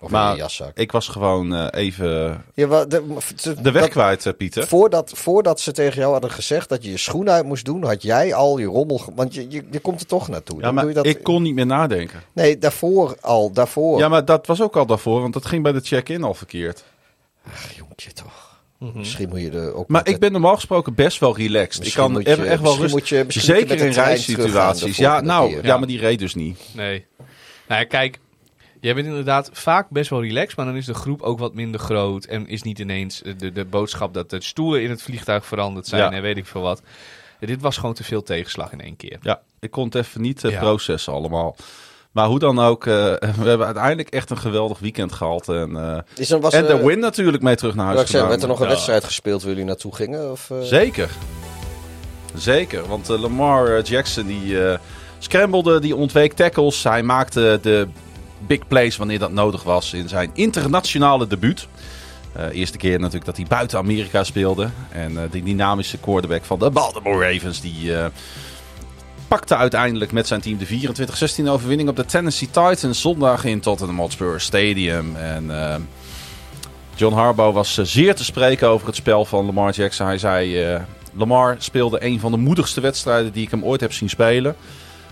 Of 0.00 0.06
in 0.08 0.14
Maar 0.14 0.32
je 0.32 0.36
jaszak. 0.38 0.76
ik 0.78 0.92
was 0.92 1.08
gewoon 1.08 1.54
eh, 1.54 1.66
even 1.80 2.44
Ja, 2.54 2.66
wa- 2.66 2.84
de, 2.84 3.18
de 3.62 3.70
weg 3.70 3.82
dat- 3.82 3.90
kwijt, 3.90 4.26
eh, 4.26 4.32
Pieter. 4.36 4.66
Voordat, 4.66 5.12
voordat 5.14 5.60
ze 5.60 5.72
tegen 5.72 5.98
jou 6.00 6.12
hadden 6.12 6.30
gezegd 6.30 6.68
dat 6.68 6.84
je 6.84 6.90
je 6.90 6.96
schoen 6.96 7.30
uit 7.30 7.44
moest 7.44 7.64
doen, 7.64 7.84
had 7.84 8.02
jij 8.02 8.34
al 8.34 8.58
je 8.58 8.66
rommel. 8.66 9.02
Want 9.14 9.34
je, 9.34 9.46
je, 9.50 9.64
je 9.70 9.78
komt 9.80 10.00
er 10.00 10.06
toch 10.06 10.28
naartoe. 10.28 10.56
Ja, 10.56 10.62
Dan 10.62 10.74
maar 10.74 10.82
doe 10.84 10.92
je 10.92 10.98
dat, 11.02 11.06
ik 11.06 11.22
kon 11.22 11.42
niet 11.42 11.54
meer 11.54 11.66
nadenken. 11.66 12.22
Nee, 12.32 12.58
daarvoor 12.58 13.16
al. 13.20 13.52
Daarvoor. 13.52 13.98
Ja, 13.98 14.08
maar 14.08 14.24
dat 14.24 14.46
was 14.46 14.62
ook 14.62 14.76
al 14.76 14.86
daarvoor. 14.86 15.20
Want 15.20 15.32
dat 15.32 15.46
ging 15.46 15.62
bij 15.62 15.72
de 15.72 15.80
check-in 15.80 16.22
al 16.22 16.34
verkeerd. 16.34 16.84
Ach, 17.46 17.72
jongetje 17.76 18.12
toch. 18.12 18.48
Misschien 18.78 19.28
moet 19.28 19.40
je 19.40 19.50
er 19.50 19.74
ook. 19.74 19.88
Maar 19.88 20.08
ik 20.08 20.18
ben 20.18 20.32
normaal 20.32 20.54
gesproken 20.54 20.94
best 20.94 21.18
wel 21.18 21.36
relaxed. 21.36 21.86
Ik 21.86 21.92
kan 21.92 22.12
moet 22.12 22.26
echt, 22.26 22.36
je- 22.38 22.44
echt 22.44 22.60
wel 22.62 22.72
rustig. 22.76 22.90
moet 22.90 23.08
je- 23.08 23.22
misschien 23.26 23.54
moet 23.54 23.62
je 23.62 23.66
Zeker 23.68 23.86
met 23.86 23.96
in 23.96 24.02
reissituaties. 24.02 24.96
Ja, 24.96 25.20
nou, 25.20 25.58
ja, 25.62 25.76
maar 25.78 25.86
die 25.88 25.98
reed 25.98 26.18
dus 26.18 26.34
niet. 26.34 26.58
Nee. 26.72 27.06
Nou 27.68 27.80
ja, 27.80 27.86
kijk. 27.86 28.18
Jij 28.80 28.94
bent 28.94 29.06
inderdaad 29.06 29.50
vaak 29.52 29.88
best 29.90 30.10
wel 30.10 30.22
relaxed, 30.22 30.56
maar 30.56 30.66
dan 30.66 30.76
is 30.76 30.86
de 30.86 30.94
groep 30.94 31.22
ook 31.22 31.38
wat 31.38 31.54
minder 31.54 31.80
groot. 31.80 32.24
En 32.24 32.48
is 32.48 32.62
niet 32.62 32.78
ineens 32.78 33.22
de, 33.38 33.52
de 33.52 33.64
boodschap 33.64 34.14
dat 34.14 34.30
de 34.30 34.42
stoelen 34.42 34.82
in 34.82 34.90
het 34.90 35.02
vliegtuig 35.02 35.46
veranderd 35.46 35.86
zijn 35.86 36.02
Ja. 36.02 36.12
en 36.12 36.22
weet 36.22 36.36
ik 36.36 36.46
veel 36.46 36.60
wat. 36.62 36.82
Dit 37.40 37.60
was 37.60 37.76
gewoon 37.76 37.94
te 37.94 38.04
veel 38.04 38.22
tegenslag 38.22 38.72
in 38.72 38.80
één 38.80 38.96
keer. 38.96 39.18
Ja, 39.22 39.40
ik 39.60 39.70
kon 39.70 39.84
het 39.84 39.94
even 39.94 40.20
niet 40.20 40.40
Ja. 40.42 40.58
processen 40.58 41.12
allemaal. 41.12 41.56
Maar 42.12 42.26
hoe 42.26 42.38
dan 42.38 42.58
ook, 42.58 42.86
eh, 42.86 42.92
we 43.40 43.48
hebben 43.48 43.66
uiteindelijk 43.66 44.08
echt 44.08 44.30
een 44.30 44.38
geweldig 44.38 44.78
weekend 44.78 45.12
gehad. 45.12 45.48
En, 45.48 45.76
eh, 45.76 45.98
Is 46.16 46.30
er, 46.30 46.40
was 46.40 46.52
en 46.52 46.66
de 46.66 46.84
win 46.84 46.98
natuurlijk 46.98 47.42
mee 47.42 47.56
terug 47.56 47.74
naar 47.74 47.86
huis 47.86 48.14
ik 48.14 48.26
werd 48.26 48.42
er 48.42 48.48
nog 48.48 48.58
een 48.60 48.66
Ja. 48.66 48.72
wedstrijd 48.72 49.04
gespeeld 49.04 49.40
waar 49.42 49.50
jullie 49.50 49.66
naartoe 49.66 49.94
gingen? 49.94 50.30
Of, 50.30 50.50
eh? 50.50 50.60
Zeker. 50.60 51.10
Zeker, 52.34 52.86
want 52.88 53.08
Lamar 53.08 53.82
Jackson 53.82 54.26
die 54.26 54.64
eh 54.68 54.78
scrambelde, 55.18 55.80
die 55.80 55.96
ontweek 55.96 56.32
tackles. 56.32 56.82
Hij 56.84 57.02
maakte 57.02 57.58
de 57.62 57.88
big 58.46 58.68
plays 58.68 58.96
wanneer 58.96 59.18
dat 59.18 59.32
nodig 59.32 59.62
was 59.62 59.92
in 59.92 60.08
zijn 60.08 60.30
internationale 60.34 61.26
debuut. 61.26 61.68
Eh, 62.32 62.44
eerste 62.52 62.78
keer 62.78 62.98
natuurlijk 62.98 63.24
dat 63.24 63.36
hij 63.36 63.46
buiten 63.48 63.78
Amerika 63.78 64.24
speelde. 64.24 64.68
En 64.92 65.18
eh, 65.18 65.30
die 65.30 65.42
dynamische 65.42 65.98
quarterback 65.98 66.44
van 66.44 66.58
de 66.58 66.70
Baltimore 66.70 67.32
Ravens 67.32 67.60
die 67.60 67.96
eh, 67.96 68.06
pakte 69.28 69.56
uiteindelijk 69.56 70.12
met 70.12 70.26
zijn 70.26 70.40
team 70.40 70.58
de 70.58 70.66
24-16 71.44 71.48
overwinning 71.48 71.88
op 71.88 71.96
de 71.96 72.04
Tennessee 72.04 72.50
Titans 72.50 73.00
zondag 73.00 73.44
in 73.44 73.60
Tottenham 73.60 73.98
Hotspur 73.98 74.40
Stadium. 74.40 75.16
En 75.16 75.50
John 76.94 77.14
Harbaugh 77.14 77.54
was 77.54 77.74
zeer 77.74 78.14
te 78.14 78.24
spreken 78.24 78.68
over 78.68 78.86
het 78.86 78.96
spel 78.96 79.24
van 79.24 79.44
Lamar 79.44 79.72
Jackson. 79.72 80.06
Hij 80.06 80.18
zei, 80.18 80.78
Lamar 81.12 81.56
speelde 81.58 82.04
een 82.04 82.20
van 82.20 82.30
de 82.30 82.38
moedigste 82.38 82.80
wedstrijden 82.80 83.32
die 83.32 83.44
ik 83.44 83.50
hem 83.50 83.64
ooit 83.64 83.80
heb 83.80 83.92
zien 83.92 84.08
spelen. 84.08 84.56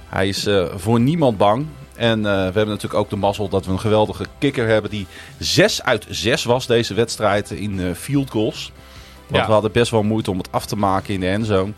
Hij 0.09 0.29
is 0.29 0.49
voor 0.77 1.01
niemand 1.01 1.37
bang. 1.37 1.67
En 1.99 2.19
eh, 2.19 2.33
we 2.33 2.43
hebben 2.43 2.67
natuurlijk 2.69 2.95
ook 2.95 3.11
de 3.11 3.17
mazzel 3.17 3.49
dat 3.49 3.67
we 3.67 3.73
een 3.73 3.81
geweldige 3.81 4.25
kicker 4.39 4.69
hebben 4.69 4.91
die 4.91 5.07
6 5.39 5.83
uit 5.83 6.07
6 6.09 6.45
was 6.45 6.67
deze 6.67 6.95
wedstrijd 6.95 7.51
in 7.51 7.81
eh, 7.81 7.95
field 7.95 8.31
goals. 8.31 8.73
Want 9.27 9.41
Ja. 9.41 9.47
we 9.47 9.53
hadden 9.53 9.73
best 9.73 9.91
wel 9.91 10.03
moeite 10.03 10.31
om 10.31 10.39
het 10.39 10.53
af 10.53 10.67
te 10.67 10.77
maken 10.77 11.15
in 11.15 11.21
de 11.21 11.29
endzone. 11.29 11.73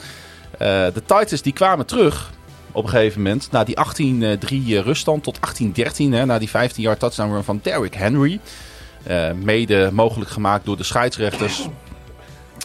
Eh, 0.52 0.58
de 0.68 1.02
Titans 1.06 1.42
die 1.42 1.52
kwamen 1.52 1.86
terug 1.86 2.30
op 2.72 2.84
een 2.84 2.90
gegeven 2.90 3.22
moment. 3.22 3.48
Na 3.50 3.64
die 3.64 3.76
18-3 3.76 4.80
ruststand 4.82 5.22
tot 5.22 5.38
18-13. 5.40 6.12
hè, 6.12 6.26
Na 6.26 6.38
die 6.38 6.48
15-yard 6.48 6.98
touchdown 6.98 7.32
run 7.32 7.44
van 7.44 7.60
Derrick 7.62 7.94
Henry. 7.94 8.40
Mede 9.34 9.90
mogelijk 9.92 10.30
gemaakt 10.30 10.64
door 10.64 10.76
de 10.76 10.82
scheidsrechters. 10.82 11.68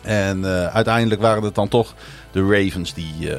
En 0.03 0.45
uiteindelijk 0.71 1.21
waren 1.21 1.43
het 1.43 1.55
dan 1.55 1.67
toch 1.67 1.93
de 2.31 2.41
Ravens 2.41 2.93
die 2.93 3.29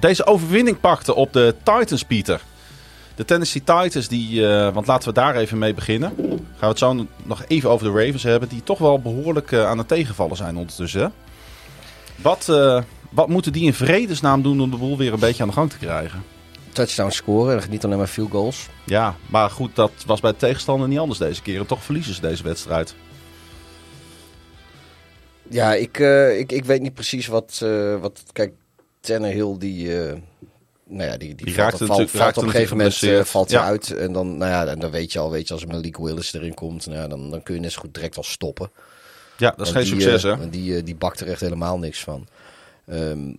deze 0.00 0.26
overwinning 0.26 0.80
pakten 0.80 1.14
op 1.14 1.32
de 1.32 1.54
Titans, 1.64 2.02
Pieter. 2.02 2.40
De 3.18 3.24
Tennessee 3.24 3.62
Titans, 3.64 4.08
die, 4.08 4.46
eh, 4.46 4.74
want 4.74 4.86
laten 4.86 5.08
we 5.08 5.14
daar 5.14 5.36
even 5.36 5.58
mee 5.58 5.74
beginnen. 5.74 6.12
Gaan 6.16 6.38
we 6.58 6.66
het 6.66 6.78
zo 6.78 7.06
nog 7.24 7.44
even 7.48 7.70
over 7.70 7.92
de 7.92 8.04
Ravens 8.04 8.22
hebben, 8.22 8.48
die 8.48 8.62
toch 8.62 8.78
wel 8.78 9.00
behoorlijk 9.00 9.52
eh, 9.52 9.66
aan 9.66 9.78
het 9.78 9.88
tegenvallen 9.88 10.36
zijn 10.36 10.56
ondertussen. 10.56 11.00
hè? 11.00 11.08
Wat, 12.22 12.48
eh, 12.48 12.82
wat 13.10 13.28
moeten 13.28 13.52
die 13.52 13.64
in 13.64 13.74
vredesnaam 13.74 14.42
doen 14.42 14.60
om 14.60 14.70
de 14.70 14.76
boel 14.76 14.96
weer 14.96 15.12
een 15.12 15.18
beetje 15.18 15.42
aan 15.42 15.48
de 15.48 15.54
gang 15.54 15.70
te 15.70 15.78
krijgen? 15.78 16.22
Touchdown 16.72 17.10
scoren, 17.10 17.62
en 17.62 17.70
niet 17.70 17.84
alleen 17.84 17.98
maar 17.98 18.06
field 18.06 18.30
goals. 18.30 18.68
Ja, 18.84 19.16
maar 19.26 19.50
goed, 19.50 19.76
dat 19.76 19.92
was 20.06 20.20
bij 20.20 20.30
de 20.30 20.36
tegenstander 20.36 20.88
niet 20.88 20.98
anders 20.98 21.18
deze 21.18 21.42
keer. 21.42 21.60
En 21.60 21.66
toch 21.66 21.82
verliezen 21.82 22.14
ze 22.14 22.20
deze 22.20 22.42
wedstrijd. 22.42 22.94
Ja, 25.48 25.74
ik, 25.74 25.98
ik, 26.38 26.52
ik 26.52 26.64
weet 26.64 26.82
niet 26.82 26.94
precies 26.94 27.26
wat, 27.26 27.64
wat 28.00 28.22
kijk, 28.32 28.52
Tannehill 29.00 29.54
die, 29.58 29.90
nou 30.88 31.10
ja, 31.10 31.16
die, 31.16 31.34
die, 31.34 31.46
Die 31.46 31.54
valt, 31.54 31.74
op 32.36 32.42
een 32.42 32.50
gegeven 32.50 32.76
moment 32.76 33.02
eh, 33.02 33.24
valt 33.24 33.50
Ja. 33.50 33.64
uit 33.64 33.90
en 33.90 34.12
dan, 34.12 34.36
nou 34.36 34.50
ja, 34.50 34.66
en 34.66 34.78
dan 34.78 34.90
weet 34.90 35.12
je 35.12 35.18
al, 35.18 35.30
weet 35.30 35.48
je, 35.48 35.54
als 35.54 35.64
Malik 35.66 35.96
Willis 35.96 36.32
erin 36.32 36.54
komt, 36.54 36.86
nou 36.86 36.98
ja, 36.98 37.08
dan, 37.08 37.30
dan 37.30 37.42
kun 37.42 37.54
je 37.54 37.60
net 37.60 37.72
zo 37.72 37.80
goed 37.80 37.94
direct 37.94 38.16
al 38.16 38.22
stoppen. 38.22 38.70
Ja, 39.36 39.50
dat 39.56 39.66
is 39.66 39.72
Want 39.72 39.86
geen 39.86 39.94
die, 39.98 40.02
succes, 40.02 40.24
eh, 40.24 40.38
hè? 40.38 40.50
Die, 40.50 40.76
eh, 40.76 40.84
die 40.84 40.94
bakt 40.96 41.20
er 41.20 41.28
echt 41.28 41.40
helemaal 41.40 41.78
niks 41.78 42.00
van. 42.00 42.26
Ehm, 42.86 43.34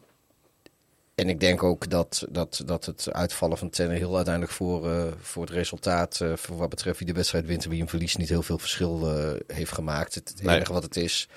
en 1.16 1.30
ik 1.30 1.40
denk 1.40 1.64
ook 1.64 1.90
dat, 1.90 2.26
dat, 2.30 2.62
dat 2.66 2.86
het 2.86 3.08
uitvallen 3.12 3.58
van 3.58 3.70
Tannehill 3.70 4.16
uiteindelijk 4.16 4.54
voor, 4.54 4.90
voor 5.22 5.44
het 5.44 5.52
resultaat, 5.54 6.22
voor 6.36 6.58
wat 6.58 6.70
betreft 6.70 6.98
wie 6.98 7.08
de 7.08 7.14
wedstrijd 7.14 7.46
wint 7.46 7.64
en 7.64 7.70
wie 7.70 7.80
hem 7.80 7.90
verliest, 7.90 8.18
niet 8.18 8.30
heel 8.30 8.42
veel 8.44 8.58
verschil 8.58 9.14
heeft 9.48 9.72
gemaakt. 9.72 10.16
Het, 10.16 10.30
het 10.30 10.44
Nee. 10.44 10.56
enige 10.56 10.74
wat 10.74 10.84
het 10.84 10.96
is, 10.96 11.28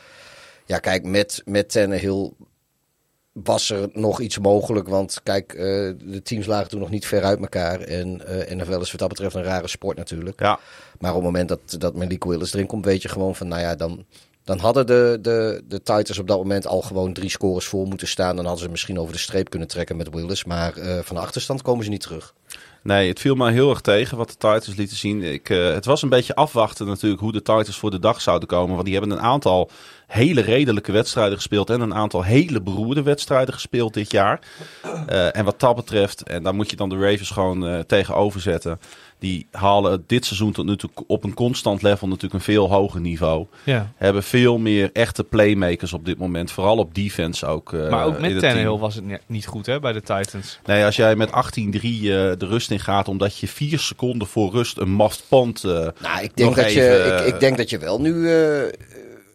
ja 0.66 0.78
kijk, 0.78 1.04
met, 1.04 1.42
met 1.44 1.70
Tannehill 1.70 2.30
was 3.32 3.70
er 3.70 3.88
nog 3.92 4.20
iets 4.20 4.38
mogelijk. 4.38 4.88
Want 4.88 5.20
kijk, 5.22 5.52
eh, 5.52 5.62
de 5.98 6.20
teams 6.22 6.46
lagen 6.46 6.68
toen 6.68 6.80
nog 6.80 6.90
niet 6.90 7.06
ver 7.06 7.22
uit 7.22 7.40
elkaar. 7.40 7.80
En 7.80 8.26
eh 8.26 8.56
NFL 8.56 8.80
is 8.80 8.90
wat 8.90 9.00
dat 9.00 9.08
betreft 9.08 9.34
een 9.34 9.42
rare 9.42 9.68
sport 9.68 9.96
natuurlijk. 9.96 10.40
Ja, 10.40 10.58
Maar 10.98 11.10
op 11.10 11.16
het 11.16 11.24
moment 11.24 11.48
dat, 11.48 11.60
dat 11.78 11.94
Malik 11.94 12.24
Willis 12.24 12.54
erin 12.54 12.66
komt, 12.66 12.84
weet 12.84 13.02
je 13.02 13.08
gewoon 13.08 13.34
van, 13.34 13.48
nou 13.48 13.60
ja, 13.60 13.74
dan, 13.74 14.04
dan 14.44 14.58
hadden 14.58 14.86
de, 14.86 15.18
de, 15.22 15.62
de 15.68 15.82
Titans 15.82 16.18
op 16.18 16.26
dat 16.26 16.38
moment 16.38 16.66
al 16.66 16.82
gewoon 16.82 17.12
drie 17.12 17.30
scores 17.30 17.66
voor 17.66 17.86
moeten 17.86 18.08
staan. 18.08 18.36
Dan 18.36 18.44
hadden 18.44 18.64
ze 18.64 18.70
misschien 18.70 18.98
over 18.98 19.12
de 19.12 19.18
streep 19.18 19.50
kunnen 19.50 19.68
trekken 19.68 19.96
met 19.96 20.14
Willis. 20.14 20.44
Maar 20.44 20.76
eh, 20.76 20.98
van 21.02 21.16
de 21.16 21.22
achterstand 21.22 21.62
komen 21.62 21.84
ze 21.84 21.90
niet 21.90 22.00
terug. 22.00 22.34
Nee, 22.82 23.08
het 23.08 23.20
viel 23.20 23.34
mij 23.34 23.52
heel 23.52 23.70
erg 23.70 23.80
tegen 23.80 24.16
wat 24.16 24.28
de 24.28 24.36
Titans 24.36 24.76
lieten 24.76 24.96
zien. 24.96 25.22
Ik, 25.22 25.50
eh, 25.50 25.72
het 25.72 25.84
was 25.84 26.02
een 26.02 26.08
beetje 26.08 26.34
afwachten 26.34 26.86
natuurlijk 26.86 27.20
hoe 27.20 27.32
de 27.32 27.42
Titans 27.42 27.76
voor 27.76 27.90
de 27.90 27.98
dag 27.98 28.20
zouden 28.20 28.48
komen. 28.48 28.72
Want 28.72 28.84
die 28.84 28.96
hebben 28.96 29.16
een 29.16 29.24
aantal 29.24 29.70
hele 30.06 30.40
redelijke 30.40 30.92
wedstrijden 30.92 31.36
gespeeld. 31.36 31.70
En 31.70 31.80
een 31.80 31.94
aantal 31.94 32.22
hele 32.22 32.60
beroerde 32.60 33.02
wedstrijden 33.02 33.54
gespeeld 33.54 33.94
dit 33.94 34.10
jaar. 34.10 34.40
Eh, 35.06 35.36
en 35.36 35.44
wat 35.44 35.60
dat 35.60 35.76
betreft, 35.76 36.22
en 36.22 36.42
daar 36.42 36.54
moet 36.54 36.70
je 36.70 36.76
dan 36.76 36.88
de 36.88 36.98
Ravens 36.98 37.30
gewoon 37.30 37.66
eh, 37.66 37.78
tegenover 37.78 38.40
zetten. 38.40 38.80
Die 39.22 39.46
halen 39.50 40.04
dit 40.06 40.24
seizoen 40.24 40.52
tot 40.52 40.64
nu 40.66 40.76
toe 40.76 40.90
op 41.06 41.24
een 41.24 41.34
constant 41.34 41.82
level 41.82 42.06
natuurlijk 42.08 42.34
een 42.34 42.40
veel 42.40 42.70
hoger 42.70 43.00
niveau. 43.00 43.46
Ja. 43.64 43.92
Hebben 43.96 44.22
veel 44.22 44.58
meer 44.58 44.90
echte 44.92 45.24
playmakers 45.24 45.92
op 45.92 46.04
dit 46.04 46.18
moment. 46.18 46.50
Vooral 46.50 46.76
op 46.78 46.94
defense 46.94 47.46
ook. 47.46 47.72
eh, 47.72 47.90
Maar 47.90 48.04
ook 48.06 48.18
met 48.20 48.38
Tannehill 48.38 48.78
was 48.78 48.94
het 48.94 49.04
ni- 49.04 49.18
niet 49.26 49.46
goed 49.46 49.66
hè, 49.66 49.80
bij 49.80 49.92
de 49.92 50.00
Titans. 50.00 50.58
Nee, 50.66 50.84
als 50.84 50.96
jij 50.96 51.16
met 51.16 51.30
18-3 51.30 51.32
eh, 51.32 52.08
de 52.10 52.34
rust 52.38 52.70
in 52.70 52.80
gaat, 52.80 53.08
omdat 53.08 53.36
je 53.38 53.48
vier 53.48 53.78
seconden 53.78 54.28
voor 54.28 54.50
rust 54.52 54.78
een 54.78 54.96
muffed 54.96 55.24
punt. 55.28 55.64
eh, 55.64 55.70
Nou, 55.70 56.22
ik 56.22 56.36
denk, 56.36 56.48
Nog 56.48 56.54
dat, 56.54 56.72
je, 56.72 57.22
ik, 57.26 57.34
ik 57.34 57.40
denk 57.40 57.56
dat 57.56 57.70
je 57.70 57.78
wel 57.78 58.00
nu. 58.00 58.30
eh, 58.30 58.62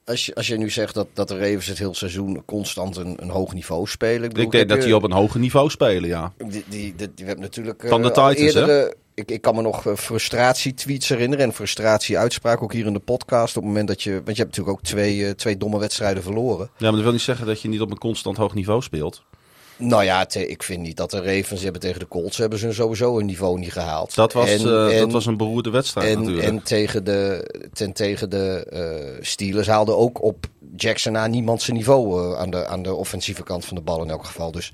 als, 0.06 0.26
je, 0.26 0.36
als 0.36 0.47
je 0.47 0.58
nu 0.58 0.69
zegt 0.69 0.93
dat, 0.93 1.08
dat 1.13 1.28
de 1.28 1.38
Ravens 1.38 1.65
het 1.67 1.78
hele 1.80 1.93
seizoen 1.95 2.43
constant 2.45 2.95
een, 2.97 3.17
een 3.21 3.30
hoog 3.30 3.54
niveau 3.54 3.88
spelen. 3.88 4.23
Ik, 4.23 4.30
bedoel, 4.30 4.43
ik 4.43 4.52
denk 4.52 4.69
dat 4.69 4.78
je- 4.78 4.84
die 4.84 4.95
op 4.95 5.04
een 5.04 5.12
hoger 5.12 5.39
niveau 5.39 5.69
spelen, 5.69 6.10
ja. 6.10 6.34
Die, 6.38 6.50
die, 6.50 6.63
die, 6.69 6.95
die- 6.95 7.10
we 7.15 7.23
hebben 7.23 7.43
natuurlijk. 7.43 7.84
eh, 7.84 7.89
Van 7.89 8.02
de 8.02 8.08
Titans, 8.08 8.36
eerder 8.36 8.67
hè? 8.67 8.88
Ik, 9.17 9.32
ik 9.32 9.41
kan 9.41 9.56
me 9.56 9.62
nog 9.62 9.86
eh, 9.88 9.95
frustratie-tweets 9.95 11.10
herinneren 11.10 11.45
en 11.45 11.53
frustratie-uitspraak 11.53 12.62
ook 12.63 12.73
hier 12.73 12.86
in 12.86 12.93
de 12.93 12.99
podcast. 12.99 13.58
Op 13.58 13.63
het 13.63 13.71
moment 13.71 13.88
dat 13.88 14.03
je. 14.03 14.12
Want 14.12 14.38
je 14.38 14.43
hebt 14.43 14.58
natuurlijk 14.58 14.77
ook 14.77 14.84
twee, 14.84 15.25
eh, 15.25 15.32
twee 15.32 15.58
domme 15.58 15.80
wedstrijden 15.80 16.23
verloren. 16.23 16.69
Ja, 16.77 16.84
maar 16.86 16.91
dat 16.91 17.01
wil 17.01 17.12
niet 17.12 17.21
zeggen 17.21 17.45
dat 17.45 17.62
je 17.62 17.67
niet 17.67 17.82
op 17.82 17.91
een 17.91 17.97
constant 17.97 18.38
hoog 18.38 18.53
niveau 18.53 18.82
speelt. 18.82 19.23
Nou 19.77 20.03
ja, 20.03 20.25
te- 20.25 20.47
ik 20.47 20.63
vind 20.63 20.82
niet 20.82 20.97
dat 20.97 21.12
de 21.12 21.21
Ravens 21.21 21.62
hebben 21.62 21.82
tegen 21.82 21.99
de 21.99 22.08
Colts 22.08 22.38
hebben 22.38 22.60
ze 22.60 22.71
sowieso 22.73 23.19
een 23.19 23.25
niveau 23.25 23.60
niet 23.60 23.71
gehaald. 23.71 24.15
Dat 24.15 24.34
was, 24.34 24.49
En- 24.49 24.60
eh, 24.67 24.93
en- 24.95 24.99
dat 24.99 25.12
was 25.12 25.25
een 25.25 25.38
beroerde 25.38 25.69
wedstrijd 25.69 26.08
En, 26.08 26.17
natuurlijk. 26.19 26.47
en 26.47 26.63
tegen 26.63 27.03
de, 27.03 27.49
ten 27.73 27.93
tegen 27.93 28.30
de 28.30 29.17
Steelers 29.21 29.67
haalde 29.67 29.95
ook 29.95 30.23
op 30.23 30.45
Jackson 30.75 31.12
na 31.12 31.27
niemand 31.27 31.62
zijn 31.62 31.77
niveau 31.77 32.36
aan, 32.38 32.49
de, 32.49 32.65
aan 32.67 32.84
de 32.84 32.93
offensieve 32.93 33.43
kant 33.43 33.65
van 33.65 33.75
de 33.75 33.82
bal 33.84 34.03
in 34.03 34.10
elk 34.10 34.25
geval. 34.25 34.51
Dus 34.51 34.71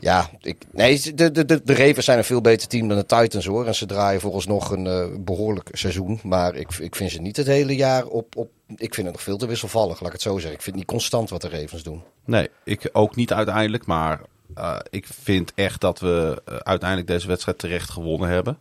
ja, 0.00 0.30
ik, 0.40 0.56
nee, 0.72 1.14
de, 1.14 1.30
de, 1.30 1.44
de, 1.44 1.60
de 1.64 1.74
Ravens 1.74 2.04
zijn 2.04 2.18
een 2.18 2.24
veel 2.24 2.40
beter 2.40 2.68
team 2.68 2.88
dan 2.88 2.96
de 2.96 3.06
Titans 3.06 3.46
hoor. 3.46 3.66
En 3.66 3.74
ze 3.74 3.86
draaien 3.86 4.20
volgens 4.20 4.46
nog 4.46 4.70
een 4.70 4.86
eh, 4.86 5.06
behoorlijk 5.18 5.68
seizoen. 5.72 6.20
Maar 6.22 6.54
ik, 6.54 6.68
ik 6.80 6.96
vind 6.96 7.10
ze 7.10 7.20
niet 7.20 7.36
het 7.36 7.46
hele 7.46 7.76
jaar 7.76 8.06
op, 8.06 8.36
op... 8.36 8.50
Ik 8.76 8.94
vind 8.94 9.06
het 9.06 9.16
nog 9.16 9.24
veel 9.24 9.36
te 9.36 9.46
wisselvallig, 9.46 10.00
laat 10.00 10.06
ik 10.06 10.12
het 10.12 10.22
zo 10.22 10.34
zeggen. 10.34 10.52
Ik 10.52 10.62
vind 10.62 10.76
niet 10.76 10.84
constant 10.84 11.30
wat 11.30 11.40
de 11.40 11.48
Ravens 11.48 11.82
doen. 11.82 12.02
Nee, 12.24 12.50
ik 12.64 12.88
ook 12.92 13.16
niet 13.16 13.32
uiteindelijk. 13.32 13.86
Maar 13.86 14.20
eh, 14.54 14.76
ik 14.90 15.06
vind 15.22 15.52
echt 15.54 15.80
dat 15.80 16.00
we 16.00 16.42
eh, 16.44 16.56
uiteindelijk 16.56 17.08
deze 17.08 17.26
wedstrijd 17.26 17.58
terecht 17.58 17.90
gewonnen 17.90 18.28
hebben. 18.28 18.58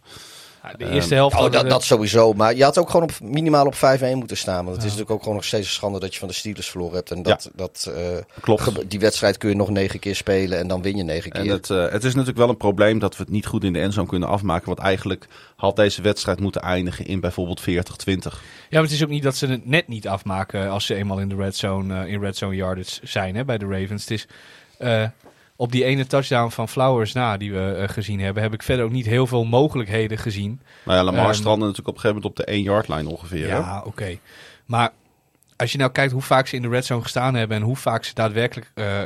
De 0.78 0.90
eerste 0.90 1.14
helft 1.14 1.36
Oh, 1.36 1.52
dat, 1.52 1.84
sowieso. 1.84 2.34
Maar 2.34 2.56
je 2.56 2.64
had 2.64 2.78
ook 2.78 2.90
gewoon 2.90 3.10
op, 3.10 3.12
minimaal 3.22 3.66
op 3.66 3.76
5-1 3.76 3.80
moeten 4.14 4.38
staan. 4.38 4.66
Want 4.66 4.76
het 4.76 4.78
is 4.78 4.84
natuurlijk 4.84 5.12
ook 5.12 5.20
gewoon 5.20 5.36
nog 5.36 5.46
steeds 5.46 5.68
een 5.68 5.74
schande 5.74 6.00
dat 6.00 6.14
je 6.14 6.20
van 6.20 6.28
de 6.28 6.34
Steelers 6.34 6.70
verloren 6.70 6.96
hebt. 6.96 7.12
En 7.12 7.24
dat, 7.24 7.50
dat, 7.56 7.92
eh, 7.96 8.42
Klopt. 8.42 8.90
die 8.90 9.00
wedstrijd 9.00 9.38
kun 9.38 9.50
je 9.50 9.56
nog 9.56 9.70
negen 9.70 10.00
keer 10.00 10.16
spelen 10.16 10.58
en 10.60 10.68
dan 10.68 10.82
win 10.82 10.98
je 10.98 11.04
negen 11.04 11.32
keer. 11.32 11.42
En 11.42 11.50
het, 11.50 11.70
eh, 11.70 11.90
het 11.90 12.04
is 12.04 12.12
natuurlijk 12.12 12.38
wel 12.38 12.50
een 12.50 12.58
probleem 12.58 13.00
dat 13.00 13.18
we 13.18 13.24
het 13.24 13.32
niet 13.32 13.46
goed 13.46 13.64
in 13.64 13.74
de 13.74 13.80
endzone 13.80 14.08
kunnen 14.08 14.30
afmaken. 14.30 14.66
Want 14.66 14.80
eigenlijk 14.80 15.28
had 15.56 15.76
deze 15.76 16.02
wedstrijd 16.02 16.40
moeten 16.40 16.62
eindigen 16.62 17.06
in 17.06 17.20
bijvoorbeeld 17.20 17.62
40-20. 17.62 18.42
Ja, 18.70 18.80
maar 18.80 18.82
het 18.82 18.92
is 18.92 19.04
ook 19.04 19.10
niet 19.10 19.24
dat 19.24 19.36
ze 19.36 19.48
het 19.48 19.66
net 19.66 19.88
niet 19.88 20.08
afmaken 20.08 20.70
als 20.70 20.86
ze 20.86 20.96
eenmaal 20.96 21.20
in 21.20 21.30
de 21.30 21.36
red 21.36 21.56
zone, 21.56 22.04
eh, 22.04 22.12
in 22.12 22.22
red 22.22 22.38
zone 22.38 22.56
yardage 22.56 23.00
zijn 23.04 23.36
hè, 23.36 23.46
bij 23.46 23.58
de 23.58 23.66
Ravens. 23.66 24.02
Het 24.02 24.12
is 24.12 24.28
eh, 24.78 25.04
op 25.60 25.72
die 25.72 25.84
ene 25.84 26.06
touchdown 26.08 26.50
van 26.50 26.70
Flowers 26.70 27.14
na 27.14 27.38
die 27.38 27.52
we 27.52 27.72
eh, 27.74 27.90
gezien 27.90 28.20
hebben, 28.20 28.44
heb 28.44 28.54
ik 28.54 28.64
verder 28.64 28.86
ook 28.86 28.92
niet 28.92 29.06
heel 29.06 29.28
veel 29.28 29.44
mogelijkheden 29.46 30.18
gezien. 30.18 30.60
Nou 30.86 30.98
ja, 30.98 31.04
Lamar 31.04 31.26
Ehm, 31.26 31.34
strandde 31.34 31.66
natuurlijk 31.66 31.88
op 31.88 31.94
een 31.96 32.00
gegeven 32.02 32.22
moment 32.24 32.40
op 32.40 32.46
de 32.46 32.52
1 32.52 32.64
yard 32.64 32.88
line 32.88 33.10
ongeveer. 33.10 33.48
Ja, 33.48 33.84
oké. 33.86 34.18
Maar 34.66 34.92
als 35.56 35.72
je 35.72 35.78
nou 35.78 35.92
kijkt 35.92 36.12
hoe 36.12 36.22
vaak 36.22 36.48
ze 36.48 36.56
in 36.56 36.62
de 36.62 36.68
red 36.68 36.86
zone 36.86 37.02
gestaan 37.02 37.34
hebben 37.36 37.58
en 37.58 37.64
hoe 37.64 37.76
vaak 37.76 38.04
ze 38.04 38.14
daadwerkelijk 38.14 38.72
eh, 38.74 39.00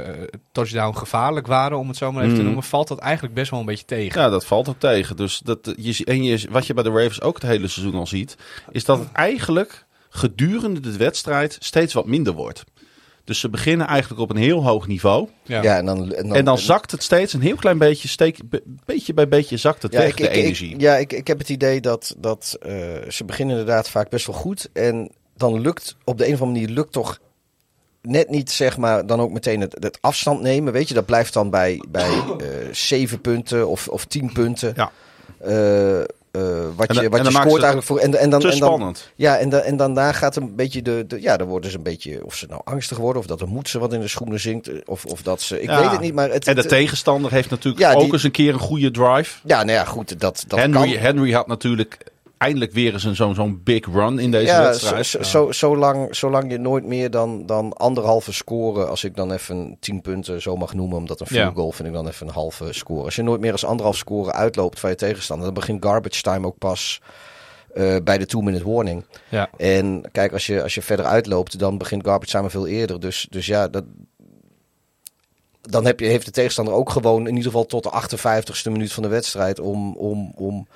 touchdown 0.51 0.97
gevaarlijk 0.97 1.47
waren, 1.47 1.77
om 1.77 1.87
het 1.87 1.97
zo 1.97 2.11
maar 2.11 2.21
even 2.21 2.33
te 2.35 2.39
Mhm. 2.41 2.45
noemen, 2.45 2.63
valt 2.69 2.87
dat 2.87 2.99
eigenlijk 2.99 3.33
best 3.33 3.51
wel 3.51 3.59
een 3.59 3.65
beetje 3.65 3.85
tegen. 3.85 4.21
Ja, 4.21 4.29
dat 4.29 4.45
valt 4.45 4.69
ook 4.69 4.79
tegen. 4.79 5.15
Dus 5.15 5.39
dat, 5.43 5.73
je, 5.77 5.91
zie- 5.91 6.05
en 6.05 6.23
je, 6.23 6.47
wat 6.49 6.67
je 6.67 6.73
bij 6.73 6.83
de 6.83 6.89
Ravens 6.89 7.21
ook 7.21 7.33
het 7.41 7.43
hele 7.51 7.67
seizoen 7.67 7.95
al 7.99 8.07
ziet, 8.07 8.37
is 8.71 8.85
dat 8.85 8.99
het 8.99 9.11
eigenlijk 9.11 9.85
gedurende 10.09 10.79
de 10.79 10.97
wedstrijd 10.97 11.57
steeds 11.59 11.93
wat 11.93 12.05
minder 12.05 12.33
wordt. 12.33 12.63
Dus 13.23 13.39
ze 13.39 13.49
beginnen 13.49 13.87
eigenlijk 13.87 14.21
op 14.21 14.29
een 14.29 14.35
heel 14.37 14.63
hoog 14.63 14.87
niveau. 14.87 15.29
Ja. 15.43 15.61
ja, 15.61 15.77
en 15.77 15.85
dan, 15.85 16.13
en 16.13 16.27
dan, 16.27 16.35
En 16.37 16.45
dan 16.45 16.57
zakt 16.57 16.91
het 16.91 17.03
steeds 17.03 17.33
een 17.33 17.41
heel 17.41 17.55
klein 17.55 17.77
beetje, 17.77 18.07
steek, 18.07 18.49
be- 18.49 18.63
beetje 18.85 19.13
bij 19.13 19.27
beetje 19.27 19.57
zakt 19.57 19.81
het 19.81 19.93
ja, 19.93 19.99
weg, 19.99 20.09
ik, 20.09 20.17
de 20.17 20.23
ik, 20.23 20.29
ik- 20.35 20.43
energie. 20.43 20.79
ja, 20.79 20.95
ik, 20.97 21.13
ik 21.13 21.27
heb 21.27 21.37
het 21.37 21.49
idee 21.49 21.81
dat, 21.81 22.15
dat 22.17 22.57
eh, 22.61 22.73
ze 23.09 23.25
beginnen 23.25 23.57
inderdaad 23.57 23.89
vaak 23.89 24.09
best 24.09 24.25
wel 24.25 24.35
goed. 24.35 24.69
En 24.73 25.11
dan 25.35 25.61
lukt 25.61 25.95
op 26.03 26.17
de 26.17 26.27
een 26.27 26.33
of 26.33 26.41
andere 26.41 26.59
manier 26.59 26.75
lukt 26.75 26.91
toch 26.91 27.19
net 28.01 28.29
niet, 28.29 28.51
zeg 28.51 28.77
maar, 28.77 29.05
dan 29.05 29.19
ook 29.19 29.31
meteen 29.31 29.61
het, 29.61 29.77
het 29.79 29.97
afstand 30.01 30.41
nemen. 30.41 30.73
Weet 30.73 30.87
je, 30.87 30.93
dat 30.93 31.05
blijft 31.05 31.33
dan 31.33 31.49
bij, 31.49 31.83
bij 31.89 32.09
eh, 32.09 32.47
zeven 32.71 33.21
punten 33.21 33.67
of, 33.67 33.87
of 33.87 34.05
tien 34.05 34.31
punten. 34.31 34.73
Ja. 34.75 34.91
Eh, 35.39 36.03
eh, 36.31 36.41
wat 36.75 36.87
En 36.87 37.01
je, 37.01 37.09
wat 37.09 37.25
je 37.25 37.31
scoort 37.31 37.47
eigenlijk 37.51 37.83
voor. 37.83 37.97
En, 37.99 38.19
en 38.19 38.29
dan, 38.29 38.39
Te 38.39 38.51
en 38.51 38.59
dan, 38.59 38.67
spannend. 38.69 39.11
Ja, 39.15 39.37
en, 39.37 39.49
dan, 39.49 39.59
en 39.61 39.77
daarna 39.77 40.11
gaat 40.11 40.35
een 40.35 40.55
beetje 40.55 40.81
de, 40.81 41.03
de. 41.07 41.21
Ja, 41.21 41.37
dan 41.37 41.47
worden 41.47 41.71
ze 41.71 41.77
een 41.77 41.83
beetje. 41.83 42.25
Of 42.25 42.35
ze 42.35 42.45
nou 42.49 42.61
angstig 42.63 42.97
worden, 42.97 43.21
of 43.21 43.27
dat 43.27 43.39
de 43.39 43.45
moed 43.45 43.69
ze 43.69 43.79
wat 43.79 43.93
in 43.93 43.99
de 43.99 44.07
schoenen 44.07 44.39
zinkt. 44.39 44.69
Of, 44.85 45.05
of 45.05 45.21
dat 45.21 45.41
ze. 45.41 45.61
Ik 45.61 45.69
Ja. 45.69 45.81
weet 45.81 45.91
het 45.91 45.99
niet, 45.99 46.13
maar. 46.13 46.29
Het, 46.31 46.47
En 46.47 46.55
de 46.55 46.61
het- 46.61 46.69
tegenstander 46.69 47.31
heeft 47.31 47.49
natuurlijk 47.49 47.83
Ja, 47.83 47.93
ook 47.93 48.01
die- 48.03 48.13
eens 48.13 48.23
een 48.23 48.31
keer 48.31 48.53
een 48.53 48.59
goede 48.59 48.91
drive. 48.91 49.39
Ja, 49.45 49.57
nou 49.63 49.71
ja, 49.77 49.85
goed. 49.85 50.19
Dat, 50.19 50.43
dat 50.47 50.59
Henry, 50.59 50.91
kan. 50.91 51.01
Henry 51.01 51.31
had 51.33 51.47
natuurlijk 51.47 51.97
eindelijk 52.41 52.71
weer 52.71 52.93
eens 52.93 53.03
een- 53.03 53.15
zo'n 53.15 53.35
zo'n 53.35 53.61
big 53.63 53.85
run 53.85 54.19
in 54.19 54.31
deze 54.31 54.45
ja, 54.45 54.63
wedstrijd. 54.63 55.05
zo, 55.05 55.21
zo, 55.21 55.51
zolang, 55.51 56.15
zolang 56.15 56.51
je 56.51 56.57
nooit 56.57 56.85
meer 56.85 57.09
dan, 57.11 57.45
dan 57.45 57.73
anderhalve 57.73 58.33
score, 58.33 58.85
als 58.85 59.03
ik 59.03 59.15
dan 59.15 59.31
even 59.31 59.77
tien 59.79 60.01
punten 60.01 60.41
zo 60.41 60.55
mag 60.55 60.73
noemen, 60.73 60.97
omdat 60.97 61.19
een 61.19 61.25
field 61.27 61.39
Ja. 61.47 61.51
goal 61.55 61.71
vind 61.71 61.87
ik 61.87 61.93
dan 61.93 62.07
even 62.07 62.27
een 62.27 62.33
halve 62.33 62.73
score. 62.73 63.03
Als 63.03 63.15
je 63.15 63.21
nooit 63.23 63.41
meer 63.41 63.51
als 63.51 63.65
anderhalf 63.65 63.95
score 63.97 64.31
uitloopt 64.31 64.79
van 64.79 64.89
je 64.89 64.95
tegenstander, 64.95 65.45
dan 65.45 65.53
begint 65.53 65.85
garbage 65.85 66.21
time 66.21 66.47
ook 66.47 66.57
pas 66.57 67.01
eh, 67.73 67.95
bij 68.03 68.17
de 68.17 68.25
two-minute 68.25 68.69
warning. 68.69 69.05
Ja. 69.29 69.49
En 69.57 70.03
kijk, 70.11 70.33
als 70.33 70.45
je, 70.45 70.63
als 70.63 70.75
je 70.75 70.81
verder 70.81 71.05
uitloopt, 71.05 71.59
dan 71.59 71.77
begint 71.77 72.05
garbage 72.05 72.31
time 72.31 72.49
veel 72.49 72.67
eerder. 72.67 72.99
Dus, 72.99 73.27
dus 73.29 73.45
ja, 73.45 73.67
dat, 73.67 73.83
dan 75.61 75.85
heb 75.85 75.99
je, 75.99 76.05
heeft 76.05 76.25
de 76.25 76.31
tegenstander 76.31 76.73
ook 76.73 76.89
gewoon 76.89 77.21
in 77.21 77.27
ieder 77.35 77.43
geval 77.51 77.65
tot 77.65 77.83
de 77.83 77.89
58ste 77.89 78.71
minuut 78.71 78.91
van 78.93 79.03
de 79.03 79.09
wedstrijd 79.09 79.59
om... 79.59 79.95
om, 79.95 80.31
om 80.35 80.67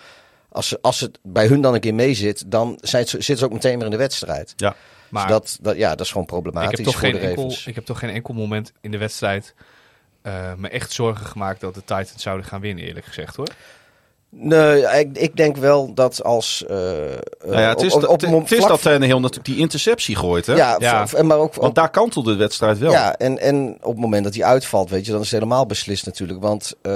als, 0.55 0.67
ze, 0.67 0.77
als 0.81 0.99
het 0.99 1.19
bij 1.23 1.47
hun 1.47 1.61
dan 1.61 1.73
een 1.73 1.79
keer 1.79 1.93
mee 1.93 2.13
zit, 2.13 2.51
dan 2.51 2.77
zijn, 2.81 3.07
zitten 3.07 3.37
ze 3.37 3.45
ook 3.45 3.53
meteen 3.53 3.75
weer 3.75 3.85
in 3.85 3.91
de 3.91 3.97
wedstrijd. 3.97 4.53
Ja. 4.55 4.75
Maar 5.09 5.27
dus 5.27 5.31
dat, 5.31 5.57
dat, 5.61 5.77
ja, 5.77 5.89
dat 5.89 5.99
is 5.99 6.07
gewoon 6.07 6.23
ik 6.23 6.29
problematisch 6.29 6.77
heb, 6.77 6.85
toch 6.85 6.93
voor 6.93 7.09
geen 7.09 7.19
de 7.19 7.27
enkel, 7.27 7.55
ik 7.65 7.75
heb 7.75 7.85
toch 7.85 7.99
geen 7.99 8.09
enkel 8.09 8.33
moment 8.33 8.71
in 8.81 8.91
de 8.91 8.97
wedstrijd 8.97 9.53
eh, 10.21 10.53
me 10.53 10.69
echt 10.69 10.91
zorgen 10.91 11.25
gemaakt 11.25 11.61
dat 11.61 11.73
de 11.73 11.79
Titans 11.79 12.21
zouden 12.21 12.45
gaan 12.45 12.61
winnen, 12.61 12.83
eerlijk 12.83 13.05
gezegd 13.05 13.35
hoor. 13.35 13.47
Nee, 14.37 14.81
ik, 14.99 15.17
ik 15.17 15.35
denk 15.35 15.57
wel 15.57 15.93
dat 15.93 16.23
als... 16.23 16.65
eh, 16.67 16.75
Nou 16.77 16.91
ja, 17.61 17.69
het 17.69 17.77
op- 17.77 17.83
is, 17.83 17.93
op- 17.93 18.21
het, 18.21 18.51
is 18.51 18.59
dat 18.59 18.67
voor- 18.69 18.79
Tannehill 18.91 19.15
natuurlijk 19.19 19.45
die 19.45 19.57
interceptie 19.57 20.15
gooit. 20.15 20.45
Hè? 20.45 20.53
Ja, 20.55 21.05
maar 21.21 21.37
ook, 21.37 21.53
Want 21.55 21.75
daar 21.75 21.89
kantelde 21.89 22.31
de 22.31 22.37
wedstrijd 22.37 22.77
wel. 22.77 22.91
Ja, 22.91 23.15
en, 23.17 23.39
en 23.39 23.77
op 23.81 23.91
het 23.91 24.01
moment 24.01 24.23
dat 24.23 24.35
hij 24.35 24.43
uitvalt, 24.43 24.89
weet 24.89 25.05
je, 25.05 25.11
dan 25.11 25.21
is 25.21 25.31
het 25.31 25.39
helemaal 25.39 25.65
beslist 25.65 26.05
natuurlijk. 26.05 26.41
Want 26.41 26.73
eh, 26.81 26.91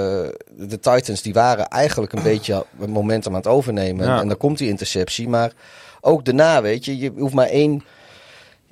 de 0.57 0.79
Titans 0.79 1.21
die 1.21 1.33
waren 1.33 1.67
eigenlijk 1.67 2.13
een 2.13 2.23
beetje 2.23 2.65
een 2.79 2.89
momentum 2.89 3.31
aan 3.31 3.37
het 3.39 3.47
overnemen. 3.47 4.05
Ja. 4.05 4.19
En, 4.19 4.27
dan 4.27 4.37
komt 4.37 4.57
die 4.57 4.69
interceptie. 4.69 5.29
Maar 5.29 5.51
ook 6.01 6.25
daarna, 6.25 6.61
weet 6.61 6.85
je, 6.85 6.97
je 6.97 7.11
hoeft 7.17 7.33
maar 7.33 7.47
één, 7.47 7.83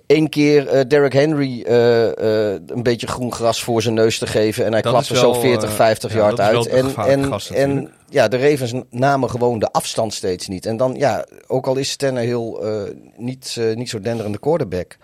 één 0.07 0.29
keer 0.29 0.67
eh, 0.67 0.87
Derrick 0.87 1.13
Henry 1.13 1.61
eh, 1.61 2.07
eh, 2.07 2.61
een 2.67 2.83
beetje 2.83 3.07
groen 3.07 3.33
gras 3.33 3.63
voor 3.63 3.81
zijn 3.81 3.93
neus 3.93 4.17
te 4.17 4.27
geven. 4.27 4.65
En 4.65 4.71
hij 4.71 4.81
Dat 4.81 4.91
klapte 4.91 5.13
wel, 5.13 5.33
zo 5.33 5.39
40, 5.39 5.69
eh, 5.69 5.75
50 5.75 6.11
ja, 6.11 6.17
yard 6.17 6.39
uit. 6.39 6.67
En, 6.67 6.95
en, 6.95 7.25
gast 7.25 7.49
en 7.49 7.91
ja, 8.09 8.27
de 8.27 8.37
Ravens 8.37 8.73
namen 8.89 9.29
gewoon 9.29 9.59
de 9.59 9.71
afstand 9.71 10.13
steeds 10.13 10.47
niet. 10.47 10.65
En 10.65 10.77
dan, 10.77 10.95
ja, 10.95 11.25
ook 11.47 11.67
al 11.67 11.75
is 11.75 11.95
Tannehill 11.95 12.57
eh 12.61 12.81
niet, 13.15 13.59
niet 13.75 13.89
zo 13.89 13.99
denderende 13.99 14.39
quarterback. 14.39 14.97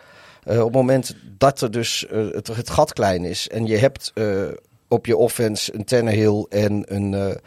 Op 0.45 0.63
het 0.63 0.73
moment 0.73 1.15
dat 1.37 1.61
er 1.61 1.71
dus 1.71 2.05
het, 2.09 2.47
het 2.47 2.69
gat 2.69 2.93
klein 2.93 3.25
is 3.25 3.47
en 3.47 3.65
je 3.65 3.77
hebt 3.77 4.13
op 4.87 5.05
je 5.05 5.17
offense 5.17 5.73
een 5.75 5.85
Tannehill 5.85 6.45
en 6.49 6.83
een 6.87 7.37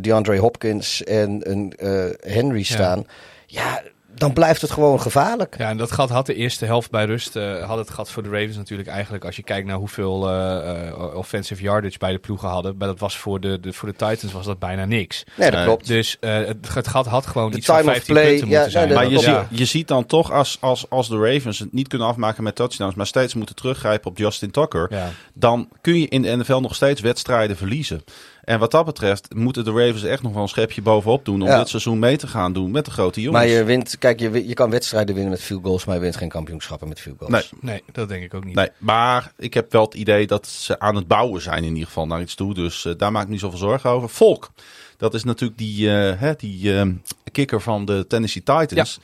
DeAndre 0.00 0.38
Hopkins 0.38 1.04
en 1.04 1.50
een 1.50 1.72
Henry 2.20 2.62
staan, 2.62 3.06
ja. 3.46 3.82
Dan 4.14 4.32
blijft 4.32 4.60
het 4.60 4.70
gewoon 4.70 5.00
gevaarlijk. 5.00 5.58
Ja, 5.58 5.68
en 5.68 5.76
dat 5.76 5.92
gat 5.92 6.10
had 6.10 6.26
de 6.26 6.34
eerste 6.34 6.64
helft 6.64 6.90
bij 6.90 7.04
rust. 7.04 7.36
eh, 7.36 7.66
had 7.66 7.78
het 7.78 7.90
gat 7.90 8.10
voor 8.10 8.22
de 8.22 8.28
Ravens 8.28 8.56
natuurlijk 8.56 8.88
eigenlijk. 8.88 9.24
Als 9.24 9.36
je 9.36 9.42
kijkt 9.42 9.66
naar 9.66 9.76
hoeveel 9.76 10.28
eh, 10.30 10.88
eh, 10.88 11.14
offensive 11.14 11.62
yardage 11.62 11.98
bij 11.98 12.12
de 12.12 12.18
ploegen 12.18 12.48
hadden. 12.48 12.74
Maar 12.78 12.88
dat 12.88 12.98
was 12.98 13.18
voor 13.18 13.40
de, 13.40 13.60
de, 13.60 13.72
voor 13.72 13.88
de 13.88 13.94
Titans 14.06 14.32
was 14.32 14.44
dat 14.46 14.58
bijna 14.58 14.84
niks. 14.84 15.24
Nee, 15.36 15.50
dat 15.50 15.64
klopt. 15.64 15.86
Dus 15.86 16.16
eh, 16.20 16.34
het, 16.34 16.74
het 16.74 16.88
gat 16.88 17.06
had 17.06 17.26
gewoon 17.26 17.50
De 17.50 17.56
iets 17.56 17.66
van 17.66 17.76
time 17.76 17.88
of 17.90 17.96
15 17.96 18.14
play, 18.14 18.28
punten 18.28 18.48
ja, 18.48 18.54
moeten 18.54 18.72
zijn. 18.72 18.92
Maar 18.92 19.08
je, 19.08 19.44
je 19.50 19.64
ziet 19.64 19.88
dan 19.88 20.06
toch 20.06 20.32
als, 20.32 20.56
als, 20.60 20.90
als 20.90 21.08
de 21.08 21.16
Ravens 21.18 21.58
het 21.58 21.72
niet 21.72 21.88
kunnen 21.88 22.06
afmaken 22.08 22.42
met 22.42 22.54
touchdowns, 22.54 22.94
maar 22.94 23.06
steeds 23.06 23.34
moeten 23.34 23.54
teruggrijpen 23.54 24.10
op 24.10 24.18
Justin 24.18 24.50
Tucker, 24.50 24.86
Ja. 24.90 25.08
dan 25.34 25.68
kun 25.80 26.00
je 26.00 26.08
in 26.08 26.22
de 26.22 26.36
NFL 26.36 26.58
nog 26.58 26.74
steeds 26.74 27.00
wedstrijden 27.00 27.56
verliezen. 27.56 28.04
En 28.48 28.58
wat 28.58 28.70
dat 28.70 28.84
betreft 28.84 29.34
moeten 29.34 29.64
de 29.64 29.70
Ravens 29.70 30.02
echt 30.02 30.22
nog 30.22 30.32
wel 30.32 30.42
een 30.42 30.48
schepje 30.48 30.82
bovenop 30.82 31.24
doen 31.24 31.42
om 31.42 31.48
Ja. 31.48 31.58
dit 31.58 31.68
seizoen 31.68 31.98
mee 31.98 32.16
te 32.16 32.26
gaan 32.26 32.52
doen 32.52 32.70
met 32.70 32.84
de 32.84 32.90
grote 32.90 33.20
jongens. 33.20 33.44
Maar 33.44 33.52
je 33.52 33.64
wint, 33.64 33.98
kijk, 33.98 34.20
je, 34.20 34.46
je 34.48 34.54
kan 34.54 34.70
wedstrijden 34.70 35.14
winnen 35.14 35.32
met 35.32 35.42
field 35.42 35.62
goals, 35.64 35.84
maar 35.84 35.94
je 35.94 36.00
wint 36.00 36.16
geen 36.16 36.28
kampioenschappen 36.28 36.88
met 36.88 37.00
field 37.00 37.16
goals. 37.18 37.32
Nee. 37.32 37.60
Nee, 37.60 37.82
dat 37.92 38.08
denk 38.08 38.22
ik 38.24 38.34
ook 38.34 38.44
niet. 38.44 38.54
Nee, 38.54 38.68
maar 38.78 39.32
ik 39.36 39.54
heb 39.54 39.72
wel 39.72 39.84
het 39.84 39.94
idee 39.94 40.26
dat 40.26 40.46
ze 40.46 40.78
aan 40.78 40.94
het 40.94 41.06
bouwen 41.06 41.42
zijn 41.42 41.64
in 41.64 41.72
ieder 41.72 41.86
geval 41.86 42.06
naar 42.06 42.20
iets 42.20 42.34
toe. 42.34 42.54
Dus 42.54 42.84
eh, 42.84 42.92
daar 42.96 43.12
maak 43.12 43.22
ik 43.22 43.28
niet 43.28 43.40
zoveel 43.40 43.58
zorgen 43.58 43.90
over. 43.90 44.08
Volk, 44.08 44.50
dat 44.96 45.14
is 45.14 45.24
natuurlijk 45.24 45.58
die, 45.58 45.90
eh, 45.90 46.20
hè, 46.20 46.32
die 46.36 46.78
eh, 46.78 46.88
kikker 47.32 47.60
van 47.60 47.84
de 47.84 48.04
Tennessee 48.08 48.42
Titans. 48.42 49.00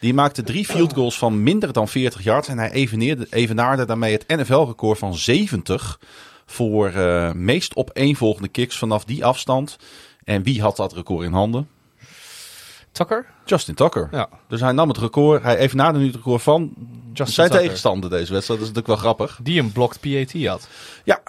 Die 0.00 0.14
maakte 0.14 0.42
drie 0.42 0.64
field 0.64 0.92
goals 0.92 1.18
van 1.18 1.42
minder 1.42 1.72
dan 1.72 1.88
40 1.88 2.22
yards. 2.22 2.48
En 2.48 2.58
hij 2.58 2.70
eveneerde, 2.70 3.26
evenaarde 3.30 3.84
daarmee 3.84 4.12
het 4.12 4.24
NFL-record 4.26 4.98
van 4.98 5.16
70 5.16 5.98
voor 6.50 6.88
eh, 6.88 7.32
meest 7.32 7.76
opeenvolgende 7.76 8.48
kicks 8.48 8.78
vanaf 8.78 9.04
die 9.04 9.24
afstand. 9.24 9.76
En 10.24 10.42
wie 10.42 10.60
had 10.60 10.76
dat 10.76 10.92
record 10.92 11.24
in 11.24 11.32
handen? 11.32 11.68
Tucker? 12.92 13.26
Justin 13.44 13.74
Tucker. 13.74 14.08
Ja. 14.10 14.28
Dus 14.48 14.60
hij 14.60 14.72
nam 14.72 14.88
het 14.88 14.98
record, 14.98 15.42
hij 15.42 15.56
evenaarde 15.56 15.98
nu 15.98 16.06
het 16.06 16.14
record 16.14 16.42
van 16.42 16.72
Justin 17.12 17.34
zijn 17.34 17.48
Tucker. 17.48 17.64
tegenstander 17.64 18.10
deze 18.10 18.32
wedstrijd. 18.32 18.60
Dat 18.60 18.68
is 18.68 18.74
natuurlijk 18.74 18.86
wel 18.86 18.96
grappig. 19.14 19.38
Die 19.42 19.60
een 19.60 19.72
blocked 19.72 20.00
PAT 20.00 20.44
had. 20.44 20.68
Ja, 21.04 21.20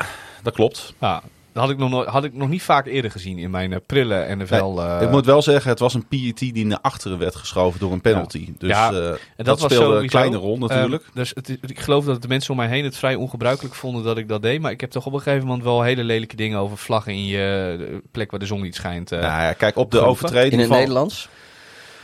dat 0.43 0.53
klopt. 0.53 0.93
Ja, 0.99 1.23
dat 1.53 1.63
had 1.63 1.71
ik 1.71 1.77
nog, 1.77 2.05
had 2.05 2.23
ik 2.23 2.33
nog 2.33 2.49
niet 2.49 2.61
vaak 2.61 2.85
eerder 2.85 3.11
gezien 3.11 3.37
in 3.37 3.49
mijn 3.49 3.73
eh, 3.73 3.79
prille 3.85 4.35
NFL. 4.35 4.53
Nee, 4.73 4.85
eh, 4.85 5.01
ik 5.01 5.09
moet 5.09 5.25
wel 5.25 5.41
zeggen, 5.41 5.69
het 5.69 5.79
was 5.79 5.93
een 5.93 6.07
PET 6.07 6.37
die 6.39 6.65
naar 6.65 6.79
achteren 6.81 7.17
werd 7.19 7.35
geschoven 7.35 7.79
door 7.79 7.91
een 7.91 8.01
penalty. 8.01 8.53
Dus 8.57 8.69
Ja, 8.69 8.89
eh, 8.91 8.95
en 9.07 9.17
dat, 9.35 9.45
dat, 9.45 9.59
was 9.59 9.71
speelde 9.73 9.75
sowieso, 9.85 10.01
een 10.01 10.07
kleine 10.09 10.35
rol 10.37 10.57
natuurlijk. 10.57 11.03
ehm, 11.03 11.11
dus 11.13 11.31
het, 11.35 11.49
is- 11.49 11.57
ik 11.61 11.79
geloof 11.79 12.05
dat 12.05 12.21
de 12.21 12.27
mensen 12.27 12.51
om 12.51 12.57
mij 12.57 12.67
heen 12.67 12.83
het 12.83 12.97
vrij 12.97 13.15
ongebruikelijk 13.15 13.75
vonden 13.75 14.03
dat 14.03 14.17
ik 14.17 14.27
dat 14.27 14.41
deed. 14.41 14.61
Maar 14.61 14.71
ik 14.71 14.81
heb 14.81 14.91
toch 14.91 15.05
op 15.05 15.13
een 15.13 15.21
gegeven 15.21 15.45
moment 15.47 15.63
wel 15.63 15.81
hele 15.81 16.03
lelijke 16.03 16.35
dingen 16.35 16.59
over 16.59 16.77
vlaggen 16.77 17.13
in 17.13 17.25
je 17.25 18.01
plek 18.11 18.31
waar 18.31 18.39
de 18.39 18.45
zon 18.45 18.61
niet 18.61 18.75
schijnt. 18.75 19.11
eh. 19.11 19.19
nou 19.19 19.41
ja, 19.41 19.53
kijk, 19.53 19.75
op 19.77 19.91
de 19.91 19.99
overtreding 19.99 20.53
In 20.53 20.59
het 20.59 20.67
van, 20.67 20.77
Nederlands? 20.77 21.29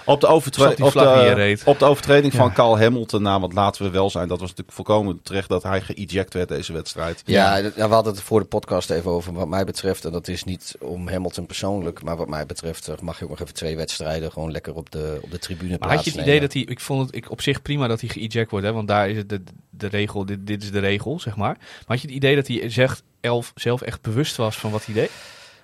Op 0.06 0.22
de, 0.22 0.28
overtre- 0.28 0.70
op, 0.70 0.94
de, 0.94 1.58
op 1.66 1.80
de 1.80 1.86
overtreding 1.86 2.34
van. 2.34 2.54
Carl 2.54 2.80
Hamilton, 2.80 3.22
nou, 3.22 3.42
want 3.42 3.54
laten 3.54 3.84
we 3.84 3.90
wel 3.90 4.10
zijn, 4.10 4.28
dat 4.28 4.40
was 4.40 4.50
natuurlijk 4.50 4.76
volkomen 4.76 5.20
terecht 5.24 5.50
dat 5.50 5.64
hij 5.64 5.82
geëject 5.82 6.34
werd 6.34 6.50
deze 6.50 6.74
wedstrijd. 6.74 7.22
Ja, 7.26 7.56
ja, 7.56 7.72
we 7.72 7.94
hadden 7.94 8.14
het 8.14 8.22
voor 8.22 8.40
de 8.40 8.46
podcast 8.46 8.90
even 8.90 9.12
over 9.12 9.34
wat 9.34 9.48
mij 9.48 9.66
betreft. 9.66 10.06
En 10.06 10.12
dat 10.12 10.28
is 10.28 10.44
niet 10.44 10.76
om 10.80 11.08
Hamilton 11.08 11.46
persoonlijk. 11.46 12.04
Maar 12.04 12.18
wat 12.18 12.28
mij 12.28 12.46
betreft 12.46 12.88
eh, 12.88 12.96
mag 13.02 13.18
je 13.18 13.24
ook 13.24 13.30
nog 13.30 13.40
even 13.40 13.54
twee 13.54 13.76
wedstrijden 13.76 14.32
gewoon 14.32 14.52
lekker 14.52 14.76
op 14.76 14.92
de, 14.92 15.20
op 15.22 15.32
de 15.32 15.40
tribune 15.40 15.78
Maar 15.80 15.96
had 15.96 16.06
je 16.06 16.12
het 16.12 16.20
idee 16.20 16.40
dat 16.40 16.54
hij, 16.54 16.62
ik 16.62 16.80
vond 16.80 17.06
het 17.06 17.16
ik, 17.16 17.32
op 17.32 17.42
zich 17.42 17.62
prima 17.62 17.88
dat 17.88 18.02
hij 18.02 18.10
geëject 18.10 18.52
wordt, 18.52 18.66
hè, 18.66 18.74
want 18.74 18.88
daar 18.88 19.10
is 19.10 19.18
het 19.18 19.30
de, 19.30 19.42
de 19.70 19.88
regel, 19.88 20.26
dit, 20.26 20.48
dit 20.48 20.64
is 20.64 20.72
de 20.72 20.80
regel, 20.80 21.20
zeg 21.20 21.36
maar. 21.36 21.58
Maar 21.58 21.84
had 21.86 22.02
je 22.02 22.08
het 22.08 22.16
idee 22.16 22.36
dat 22.36 22.48
hij 22.48 22.70
zegt, 22.70 23.04
elf, 23.22 23.52
zelf 23.56 23.82
echt 23.82 24.02
bewust 24.02 24.36
was 24.36 24.58
van 24.58 24.72
wat 24.72 24.86
hij 24.86 24.94
deed? 24.94 25.12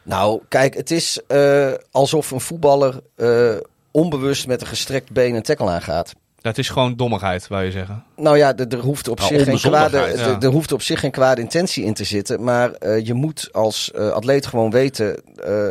Nou, 0.03 0.41
kijk, 0.47 0.73
het 0.73 0.91
is 0.91 1.19
eh, 1.27 1.73
alsof 1.91 2.31
een 2.31 2.41
voetballer 2.41 3.01
eh, 3.15 3.55
onbewust 3.91 4.47
met 4.47 4.61
een 4.61 4.67
gestrekt 4.67 5.11
been 5.11 5.35
een 5.35 5.41
tackle 5.41 5.69
aangaat. 5.69 6.13
Dat 6.41 6.57
is 6.57 6.69
gewoon 6.69 6.95
dommigheid, 6.95 7.47
wou 7.47 7.63
je 7.63 7.71
zeggen. 7.71 8.03
Nou 8.15 8.37
ja, 8.37 8.55
er, 8.57 8.67
er 8.67 8.79
hoeft 8.79 9.07
op 9.07 9.19
Nou, 9.19 9.33
zich 9.33 9.43
geen 9.43 9.57
kwade, 9.71 9.97
ja. 9.97 10.37
er, 10.39 10.45
hoeft 10.49 10.71
op 10.71 10.81
zich 10.81 10.99
geen 10.99 11.11
kwade 11.11 11.41
intentie 11.41 11.83
in 11.83 11.93
te 11.93 12.03
zitten. 12.03 12.43
Maar 12.43 12.71
eh, 12.71 13.05
je 13.05 13.13
moet 13.13 13.49
als 13.51 13.91
eh, 13.91 14.09
atleet 14.09 14.45
gewoon 14.45 14.71
weten 14.71 15.21
eh, 15.35 15.69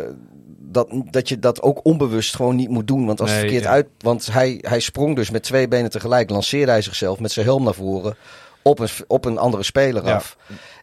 dat, 0.58 0.88
dat 1.10 1.28
je 1.28 1.38
dat 1.38 1.62
ook 1.62 1.80
onbewust 1.82 2.36
gewoon 2.36 2.56
niet 2.56 2.68
moet 2.68 2.86
doen. 2.86 3.06
Want 3.06 3.20
als 3.20 3.30
het 3.30 3.38
Nee, 3.40 3.48
verkeerd 3.48 3.68
ja. 3.68 3.74
uit. 3.76 3.86
Want 3.98 4.32
hij, 4.32 4.58
hij 4.60 4.80
sprong 4.80 5.16
dus 5.16 5.30
met 5.30 5.42
twee 5.42 5.68
benen 5.68 5.90
tegelijk, 5.90 6.30
lanceerde 6.30 6.70
hij 6.70 6.82
zichzelf 6.82 7.18
met 7.20 7.32
zijn 7.32 7.46
helm 7.46 7.64
naar 7.64 7.74
voren 7.74 8.16
op 8.62 8.78
een, 8.78 8.88
op 9.06 9.24
een 9.24 9.38
andere 9.38 9.62
speler 9.62 10.04
Ja. 10.04 10.14
af. 10.14 10.36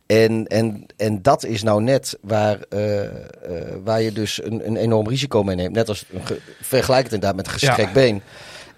En, 0.08 0.48
en, 0.48 0.86
en 0.98 1.22
dat 1.22 1.46
is 1.46 1.64
nou 1.64 1.84
net 1.84 2.18
waar, 2.22 2.60
eh, 2.70 3.06
eh, 3.06 3.12
waar 3.84 4.02
je 4.02 4.12
dus 4.12 4.44
een, 4.44 4.68
een 4.68 4.76
enorm 4.76 5.08
risico 5.08 5.44
mee 5.44 5.56
neemt. 5.56 5.74
Net 5.76 5.90
als 5.90 6.06
een 6.12 6.22
vergelijk 6.62 7.04
het 7.04 7.14
inderdaad 7.14 7.36
met 7.36 7.46
een 7.46 7.52
gestrekt 7.52 7.78
Ja. 7.88 7.92
been. 7.94 8.22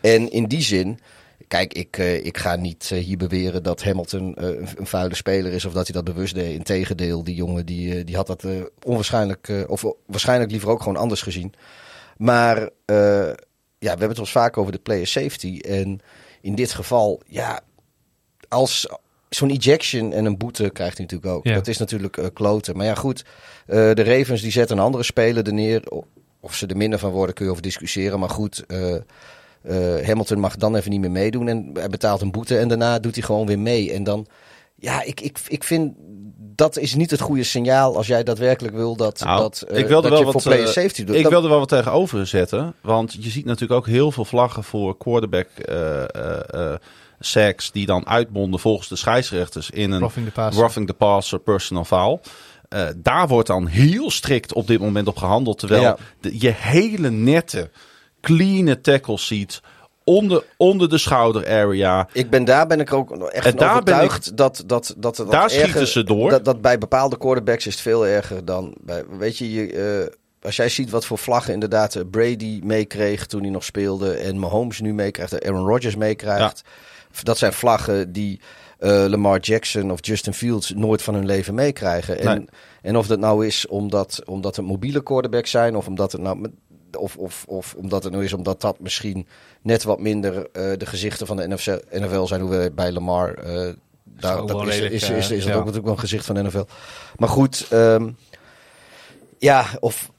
En 0.02 0.32
in 0.32 0.46
die 0.46 0.62
zin, 0.62 1.00
kijk, 1.48 1.74
ik, 1.74 1.98
eh, 1.98 2.26
ik 2.26 2.38
ga 2.38 2.56
niet 2.56 2.84
hier 2.84 3.18
beweren 3.18 3.64
dat 3.64 3.84
Hamilton 3.84 4.34
een, 4.36 4.68
een 4.76 4.88
vuile 4.88 5.16
speler 5.16 5.52
is 5.52 5.66
of 5.66 5.74
dat 5.74 5.88
hij 5.88 5.96
dat 6.02 6.14
bewust 6.14 6.36
deed. 6.36 6.56
Integendeel, 6.56 7.24
die 7.24 7.36
jongen 7.36 7.66
die, 7.66 8.04
die 8.04 8.16
had 8.16 8.28
dat 8.28 8.46
onwaarschijnlijk, 8.86 9.66
of 9.68 9.84
waarschijnlijk 10.06 10.52
liever 10.52 10.70
ook 10.70 10.82
gewoon 10.82 10.98
anders 10.98 11.22
gezien. 11.22 11.54
Maar 12.18 12.58
ja, 13.80 13.94
we 13.94 14.00
hebben 14.00 14.10
het 14.10 14.20
ons 14.20 14.32
vaak 14.32 14.58
over 14.58 14.72
de 14.72 14.80
player 14.80 15.08
safety. 15.08 15.60
En 15.60 16.00
in 16.42 16.56
dit 16.56 16.72
geval, 16.72 17.22
ja, 17.26 17.60
als 18.48 18.88
zo'n 19.30 19.50
ejection 19.50 20.14
en 20.14 20.26
een 20.26 20.38
boete 20.38 20.70
krijgt 20.70 20.98
hij 20.98 21.06
natuurlijk 21.06 21.36
ook. 21.36 21.46
Ja. 21.46 21.54
Dat 21.54 21.68
is 21.68 21.78
natuurlijk 21.78 22.18
eh, 22.18 22.26
kloten. 22.34 22.78
Maar 22.78 22.86
ja, 22.86 22.96
goed, 22.96 23.26
eh, 23.66 23.76
de 23.76 24.04
Ravens 24.04 24.42
die 24.42 24.52
zetten 24.52 24.78
een 24.78 24.84
andere 24.84 25.04
speler 25.04 25.46
er 25.48 25.54
neer. 25.54 25.84
Of 26.40 26.56
ze 26.56 26.68
er 26.68 26.78
minder 26.78 27.00
van 27.00 27.12
worden, 27.12 27.36
kun 27.36 27.46
je 27.46 27.52
over 27.52 27.64
discussiëren. 27.64 28.20
Maar 28.20 28.30
goed, 28.30 28.64
eh, 28.68 28.96
eh, 28.96 30.06
Hamilton 30.06 30.40
mag 30.40 30.56
dan 30.56 30.76
even 30.76 30.92
niet 30.92 31.00
meer 31.00 31.12
meedoen. 31.12 31.48
En 31.48 31.70
hij 31.74 31.90
betaalt 31.90 32.22
een 32.22 32.32
boete 32.32 32.58
en 32.58 32.68
daarna 32.68 33.00
doet 33.00 33.16
hij 33.16 33.24
gewoon 33.24 33.46
weer 33.48 33.60
mee. 33.60 33.92
En 33.94 34.04
dan, 34.04 34.28
ja, 34.76 35.04
ik, 35.04 35.22
ik, 35.22 35.40
ik 35.48 35.64
vind 35.64 35.94
dat 36.60 36.78
is 36.78 36.96
niet 36.96 37.12
het 37.12 37.20
goede 37.22 37.44
signaal 37.44 37.96
als 37.96 38.08
jij 38.08 38.24
daadwerkelijk 38.24 38.76
wil 38.76 38.96
dat, 38.96 39.20
Nou, 39.20 39.40
dat, 39.40 39.62
eh, 39.62 39.78
ik 39.78 39.88
wilde 39.88 40.02
dat 40.10 40.10
wel 40.10 40.20
je 40.20 40.26
wat, 40.26 40.34
voor 40.34 40.52
player 40.52 40.68
eh, 40.68 40.72
safety 40.72 41.04
doet. 41.04 41.16
Ik 41.16 41.24
Dat- 41.24 41.32
wilde 41.32 41.48
wel 41.48 41.60
wat 41.60 41.68
tegenover 41.70 42.28
zetten. 42.28 42.74
Want 42.82 43.14
je 43.20 43.30
ziet 43.30 43.46
natuurlijk 43.46 43.80
ook 43.80 43.88
heel 43.88 44.12
veel 44.12 44.26
vlaggen 44.26 44.64
voor 44.64 44.98
quarterback 44.98 45.48
eh 45.48 46.04
eh, 46.04 46.40
eh, 46.50 46.78
sacks 47.20 47.72
die 47.72 47.86
dan 47.86 48.08
uitmonden 48.08 48.60
volgens 48.60 48.88
de 48.88 48.96
scheidsrechters 48.96 49.70
in 49.70 49.92
een 49.92 50.00
Roughing 50.00 50.26
the 50.26 50.32
passer. 50.32 50.62
roughing 50.62 50.88
the 50.88 50.94
passer 50.94 51.40
personal 51.40 51.86
foul. 51.86 52.22
Eh, 52.70 52.88
daar 52.98 53.28
wordt 53.28 53.48
dan 53.48 53.68
heel 53.68 54.12
strikt 54.12 54.54
op 54.54 54.68
dit 54.68 54.80
moment 54.80 55.08
op 55.08 55.18
gehandeld. 55.18 55.60
Terwijl 55.60 55.82
Ja. 55.82 55.98
de- 56.22 56.40
je 56.40 56.52
hele 56.56 57.10
nette, 57.10 57.70
clean 58.22 58.82
tackle 58.82 59.18
ziet 59.18 59.62
onder, 60.04 60.44
onder 60.58 60.90
de 60.90 60.98
schouder 60.98 61.48
area. 61.48 62.08
Ik 62.14 62.30
ben 62.30 62.46
daar 62.46 62.68
ben 62.68 62.80
ik 62.80 62.94
ook 62.94 63.12
echt 63.12 63.46
En 63.46 63.52
van 63.52 63.60
daar 63.60 63.84
ben 63.84 63.94
overtuigd 63.94 64.38
dat, 64.38 64.64
dat, 64.66 64.94
dat, 64.98 65.16
dat 65.16 65.32
Daar 65.32 65.44
erger- 65.44 65.60
schieten 65.60 65.88
ze 65.88 66.04
door. 66.04 66.30
Dat, 66.30 66.46
dat 66.46 66.62
bij 66.62 66.78
bepaalde 66.78 67.18
quarterbacks 67.18 67.68
is 67.68 67.74
het 67.74 67.82
veel 67.82 68.08
erger 68.08 68.46
dan 68.46 68.76
bij. 68.82 69.04
Weet 69.18 69.38
je, 69.38 69.52
je 69.54 69.72
eh, 69.72 70.16
als 70.42 70.56
jij 70.56 70.70
ziet 70.70 70.90
wat 70.90 71.06
voor 71.06 71.18
vlaggen 71.18 71.54
inderdaad 71.54 71.96
eh, 71.96 72.02
Brady 72.12 72.60
meekreeg 72.64 73.26
toen 73.26 73.42
hij 73.42 73.50
nog 73.50 73.64
speelde 73.64 74.14
en 74.14 74.40
Mahomes 74.40 74.80
nu 74.80 74.94
meekrijgt, 74.94 75.34
en 75.34 75.50
Aaron 75.50 75.68
Rodgers 75.68 75.96
meekrijgt. 75.96 76.62
Dat 77.24 77.38
zijn 77.38 77.54
vlaggen 77.54 78.12
die 78.12 78.40
eh, 78.78 79.06
Lamar 79.08 79.40
Jackson 79.40 79.92
of 79.92 80.00
Justin 80.02 80.34
Fields 80.34 80.74
nooit 80.74 81.02
van 81.02 81.14
hun 81.14 81.26
leven 81.26 81.54
meekrijgen. 81.54 82.20
En, 82.20 82.38
Nee. 82.38 82.48
en 82.82 82.98
of 82.98 83.08
dat 83.08 83.20
nou 83.20 83.46
is 83.46 83.68
omdat, 83.68 84.22
omdat 84.26 84.56
het 84.56 84.66
mobiele 84.66 85.04
quarterbacks 85.04 85.52
zijn 85.52 85.76
of 85.76 85.88
omdat 85.88 86.12
het 86.12 86.22
nou 86.22 86.52
of, 86.98 87.18
of, 87.18 87.46
of 87.48 87.74
omdat 87.78 88.04
het 88.04 88.12
nou 88.12 88.26
is 88.26 88.34
omdat 88.34 88.62
dat 88.62 88.80
misschien 88.80 89.28
net 89.62 89.84
wat 89.84 90.00
minder 90.00 90.50
eh, 90.52 90.78
de 90.78 90.86
gezichten 90.86 91.28
van 91.28 91.38
de 91.38 91.48
NFL, 91.48 91.80
NFL 91.92 92.26
zijn. 92.26 92.42
Hoe 92.42 92.50
we 92.50 92.72
bij 92.76 92.92
Lamar. 92.92 93.34
eh 93.34 93.74
daar, 94.04 94.46
dat 94.46 94.62
is, 94.62 94.68
redelijk, 94.68 94.94
is, 94.94 95.10
is, 95.10 95.32
is, 95.32 95.44
dat 95.44 95.54
ook 95.54 95.60
natuurlijk 95.60 95.86
wel 95.86 95.94
een 95.94 96.00
gezicht 96.00 96.26
van 96.26 96.36
de 96.36 96.44
NFL. 96.44 96.64
Maar 97.18 97.30
goed, 97.30 97.66
ehm, 97.70 98.10
ja, 99.38 99.66
of, 99.80 100.12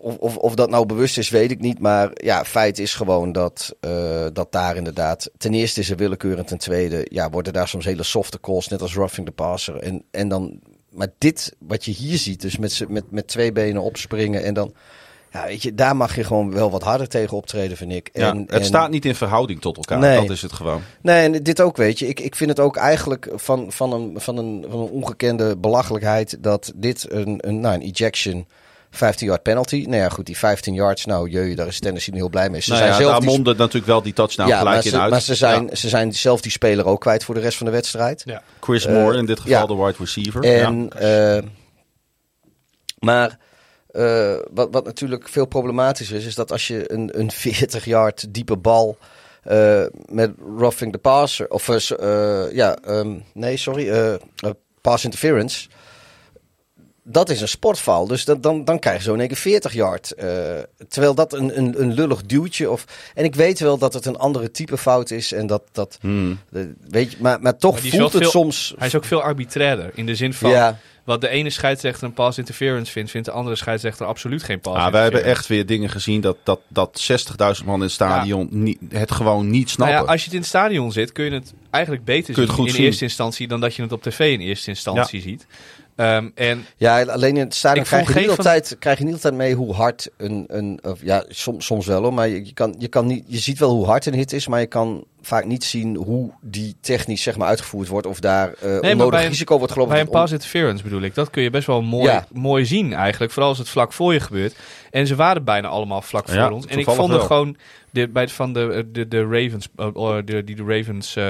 of, 0.00 0.16
of, 0.16 0.36
of 0.36 0.54
dat 0.54 0.70
nou 0.70 0.86
bewust 0.86 1.18
is, 1.18 1.28
weet 1.28 1.50
ik 1.50 1.60
niet. 1.60 1.78
Maar 1.78 2.10
ja, 2.14 2.44
feit 2.44 2.78
is 2.78 2.94
gewoon 2.94 3.32
dat, 3.32 3.76
eh, 3.80 4.26
dat 4.32 4.52
daar 4.52 4.76
inderdaad. 4.76 5.30
Ten 5.38 5.54
eerste 5.54 5.80
is 5.80 5.90
er 5.90 5.96
willekeur 5.96 6.38
en 6.38 6.46
ten 6.46 6.58
tweede 6.58 7.06
ja, 7.10 7.30
worden 7.30 7.52
daar 7.52 7.68
soms 7.68 7.84
hele 7.84 8.02
softe 8.02 8.40
calls, 8.40 8.68
net 8.68 8.82
als 8.82 8.94
roughing 8.94 9.26
the 9.26 9.32
passer. 9.32 9.76
En, 9.76 10.04
en 10.10 10.28
dan, 10.28 10.60
maar 10.90 11.08
dit, 11.18 11.56
wat 11.58 11.84
je 11.84 11.90
hier 11.90 12.18
ziet, 12.18 12.40
dus 12.40 12.58
met, 12.58 12.84
met, 12.88 13.10
met 13.10 13.26
twee 13.26 13.52
benen 13.52 13.82
opspringen 13.82 14.44
en 14.44 14.54
dan. 14.54 14.74
Ja, 15.32 15.46
weet 15.46 15.62
je, 15.62 15.74
daar 15.74 15.96
mag 15.96 16.16
je 16.16 16.24
gewoon 16.24 16.52
wel 16.52 16.70
wat 16.70 16.82
harder 16.82 17.08
tegen 17.08 17.36
optreden, 17.36 17.76
vind 17.76 17.92
ik. 17.92 18.10
Ja, 18.12 18.30
En, 18.30 18.38
het 18.38 18.50
en- 18.50 18.64
staat 18.64 18.90
niet 18.90 19.04
in 19.04 19.14
verhouding 19.14 19.60
tot 19.60 19.76
elkaar. 19.76 19.98
Nee. 19.98 20.20
Dat 20.20 20.30
is 20.30 20.42
het 20.42 20.52
gewoon. 20.52 20.80
Nee, 21.02 21.24
en 21.24 21.42
dit 21.42 21.60
ook, 21.60 21.76
weet 21.76 21.98
je. 21.98 22.06
Ik, 22.08 22.20
ik 22.20 22.34
vind 22.34 22.50
het 22.50 22.60
ook 22.60 22.76
eigenlijk 22.76 23.30
van, 23.34 23.72
van, 23.72 23.92
een, 23.92 24.20
van, 24.20 24.36
een, 24.36 24.66
van 24.68 24.80
een 24.80 24.88
ongekende 24.88 25.56
belachelijkheid 25.56 26.36
dat 26.40 26.72
dit 26.74 27.06
een, 27.10 27.38
een, 27.48 27.60
nou, 27.60 27.74
een 27.74 27.82
ejection 27.82 28.46
15 28.90 29.26
yard 29.26 29.42
penalty. 29.42 29.84
Nou 29.88 30.02
ja, 30.02 30.08
goed, 30.08 30.26
die 30.26 30.36
15 30.38 30.74
yards, 30.74 31.04
nou 31.04 31.30
jee, 31.30 31.54
daar 31.56 31.66
is 31.66 31.80
Tennessee 31.80 32.14
heel 32.14 32.28
blij 32.28 32.50
mee. 32.50 32.60
Ze 32.60 32.70
Nou 32.70 32.82
zijn 32.82 32.92
ja, 32.94 32.98
zelf 33.00 33.10
daar 33.12 33.20
die- 33.20 33.28
mondde 33.28 33.54
natuurlijk 33.54 33.86
wel 33.86 34.02
die 34.02 34.12
touchdown 34.12 34.48
ja, 34.48 34.58
gelijk 34.58 34.84
in 34.84 34.90
ze, 34.90 35.00
uit. 35.00 35.10
maar 35.10 35.20
ze 35.20 35.34
zijn, 35.34 35.66
Ja. 35.66 35.74
ze 35.74 35.88
zijn 35.88 36.12
zelf 36.14 36.40
die 36.40 36.50
speler 36.50 36.86
ook 36.86 37.00
kwijt 37.00 37.24
voor 37.24 37.34
de 37.34 37.40
rest 37.40 37.56
van 37.56 37.66
de 37.66 37.72
wedstrijd. 37.72 38.22
Ja. 38.24 38.42
Chris 38.60 38.86
eh, 38.86 38.92
Moore 38.94 39.18
in 39.18 39.26
dit 39.26 39.40
geval 39.40 39.60
ja. 39.60 39.66
de 39.66 39.74
wide 39.84 39.96
receiver. 39.98 40.44
En, 40.44 40.90
ja. 40.98 41.36
eh, 41.36 41.42
maar 42.98 43.38
eh, 43.90 44.36
wat, 44.50 44.68
wat 44.70 44.84
natuurlijk 44.84 45.28
veel 45.28 45.46
problematischer 45.46 46.16
is, 46.16 46.24
is 46.26 46.34
dat 46.34 46.52
als 46.52 46.66
je 46.66 46.92
een, 46.92 47.18
een 47.18 47.30
40 47.30 47.84
yard 47.84 48.34
diepe 48.34 48.56
bal 48.56 48.98
eh, 49.42 49.84
met 50.06 50.30
roughing 50.58 50.92
the 50.92 50.98
passer, 50.98 51.48
of 51.50 51.66
ja, 52.52 52.76
ehm, 52.76 53.18
nee, 53.34 53.56
sorry, 53.56 54.18
pass 54.80 55.04
interference. 55.04 55.68
Dat 57.10 57.30
is 57.30 57.40
een 57.40 57.48
sportfoul, 57.48 58.06
dus 58.06 58.24
dan, 58.24 58.40
dan, 58.40 58.64
dan 58.64 58.78
krijg 58.78 58.96
je 58.96 59.02
zo 59.02 59.12
in 59.14 59.18
één 59.18 59.28
keer 59.28 59.36
40 59.36 59.72
yard. 59.72 60.12
eh, 60.12 60.26
terwijl 60.88 61.14
dat 61.14 61.32
een, 61.32 61.58
een, 61.58 61.82
een 61.82 61.92
lullig 61.92 62.22
duwtje 62.22 62.70
of... 62.70 62.84
En 63.14 63.24
ik 63.24 63.34
weet 63.34 63.60
wel 63.60 63.78
dat 63.78 63.92
het 63.94 64.06
een 64.06 64.16
andere 64.16 64.50
type 64.50 64.76
fout 64.78 65.10
is 65.10 65.32
en 65.32 65.46
dat... 65.46 65.62
dat 65.72 65.98
Hmm. 66.00 66.38
de- 66.50 66.74
weet 66.88 67.10
je, 67.10 67.16
maar, 67.20 67.40
maar 67.40 67.56
toch 67.58 67.72
Maar 67.82 67.90
voelt 67.90 68.12
het 68.12 68.22
veel- 68.22 68.30
soms... 68.30 68.74
Hij 68.78 68.86
is 68.86 68.94
ook 68.94 69.04
veel 69.04 69.22
arbitrairder. 69.22 69.90
In 69.94 70.06
de 70.06 70.14
zin 70.14 70.34
van, 70.34 70.50
Ja. 70.50 70.78
wat 71.04 71.20
de 71.20 71.28
ene 71.28 71.50
scheidsrechter 71.50 72.04
een 72.04 72.12
pass 72.12 72.38
interference 72.38 72.92
vindt, 72.92 73.10
vindt 73.10 73.26
de 73.26 73.32
andere 73.32 73.56
scheidsrechter 73.56 74.06
absoluut 74.06 74.42
geen 74.42 74.60
pass 74.60 74.76
Ah, 74.76 74.82
wij 74.82 74.86
interference. 74.86 75.16
hebben 75.16 75.36
echt 75.38 75.46
weer 75.48 75.66
dingen 75.66 75.90
gezien 75.90 76.20
dat, 76.20 76.36
dat, 76.42 76.60
dat 76.68 77.08
60.000 77.60 77.64
man 77.64 77.74
in 77.74 77.80
het 77.80 77.90
stadion 77.90 78.48
niet, 78.50 78.78
het 78.88 79.10
gewoon 79.12 79.50
niet 79.50 79.64
Nou 79.64 79.72
snappen. 79.90 79.96
ja, 79.96 80.04
als 80.12 80.18
je 80.18 80.24
het 80.24 80.34
in 80.34 80.40
het 80.40 80.48
stadion 80.48 80.92
zit, 80.92 81.12
kun 81.12 81.24
je 81.24 81.30
het 81.30 81.52
eigenlijk 81.70 82.04
beter 82.04 82.34
zien 82.34 82.48
in 82.66 82.70
zien. 82.72 82.84
eerste 82.84 83.04
instantie 83.04 83.48
dan 83.48 83.60
dat 83.60 83.74
je 83.74 83.82
het 83.82 83.92
op 83.92 84.02
tv 84.02 84.32
in 84.32 84.40
eerste 84.40 84.68
instantie 84.70 85.20
ziet. 85.20 85.46
Ehm, 85.98 86.28
en 86.34 86.66
Ja, 86.76 87.02
alleen 87.04 87.36
in 87.36 87.42
het 87.44 87.54
stadion 87.54 87.82
Ik 87.82 87.88
vond 87.90 88.02
krijg 88.02 88.14
je, 88.18 88.26
niet 88.26 88.36
van- 88.36 88.44
altijd, 88.44 88.76
krijg 88.78 88.98
je 88.98 89.04
niet 89.04 89.12
altijd 89.14 89.34
mee 89.34 89.54
hoe 89.54 89.74
hard 89.74 90.10
een... 90.16 90.44
een 90.48 90.78
of, 90.82 90.98
ja, 91.02 91.24
soms, 91.28 91.66
soms 91.66 91.86
wel 91.86 92.02
hoor, 92.02 92.14
maar 92.14 92.28
je, 92.28 92.44
je 92.46 92.52
kan, 92.52 92.74
je, 92.78 92.88
kan 92.88 93.06
niet, 93.06 93.24
je 93.26 93.38
ziet 93.38 93.58
wel 93.58 93.70
hoe 93.70 93.86
hard 93.86 94.06
een 94.06 94.14
hit 94.14 94.32
is, 94.32 94.48
maar 94.48 94.60
je 94.60 94.66
kan 94.66 95.04
vaak 95.20 95.44
niet 95.44 95.64
zien 95.64 95.96
hoe 95.96 96.30
die 96.40 96.74
technisch 96.80 97.22
zeg 97.22 97.36
maar, 97.36 97.48
uitgevoerd 97.48 97.88
wordt. 97.88 98.06
Of 98.06 98.20
daar 98.20 98.52
eh 98.52 98.70
maar 98.80 98.90
onnodig 98.90 99.10
bij 99.10 99.22
een- 99.24 99.28
risico 99.30 99.58
wordt 99.58 99.72
gelopen. 99.72 99.92
bij 99.94 100.02
een 100.02 100.08
pass 100.10 100.32
interference 100.32 100.82
bedoel 100.82 101.02
ik, 101.02 101.14
dat 101.14 101.30
kun 101.30 101.42
je 101.42 101.50
best 101.50 101.66
wel 101.66 101.82
mooi, 101.82 102.04
Ja. 102.04 102.26
mooi 102.32 102.64
zien 102.66 102.92
eigenlijk. 102.92 103.32
Vooral 103.32 103.50
als 103.50 103.58
het 103.58 103.68
vlak 103.68 103.92
voor 103.92 104.12
je 104.12 104.20
gebeurt. 104.20 104.56
En 104.90 105.06
ze 105.06 105.14
waren 105.16 105.44
bijna 105.44 105.68
allemaal 105.68 106.02
vlak 106.02 106.26
Ja, 106.28 106.42
voor 106.46 106.54
ons. 106.56 106.66
En 106.66 106.78
ik 106.78 106.84
vond 106.84 107.12
het 107.12 107.22
gewoon 107.22 107.56
de, 107.90 108.08
bij, 108.08 108.28
van 108.28 108.52
de, 108.52 108.88
de, 108.92 109.08
de 109.08 109.22
Ravens, 109.22 109.68
eh, 109.76 109.86
oh, 109.92 110.16
de, 110.24 110.44
die 110.44 110.56
de 110.56 110.64
Ravens 110.66 111.16
eh, 111.16 111.24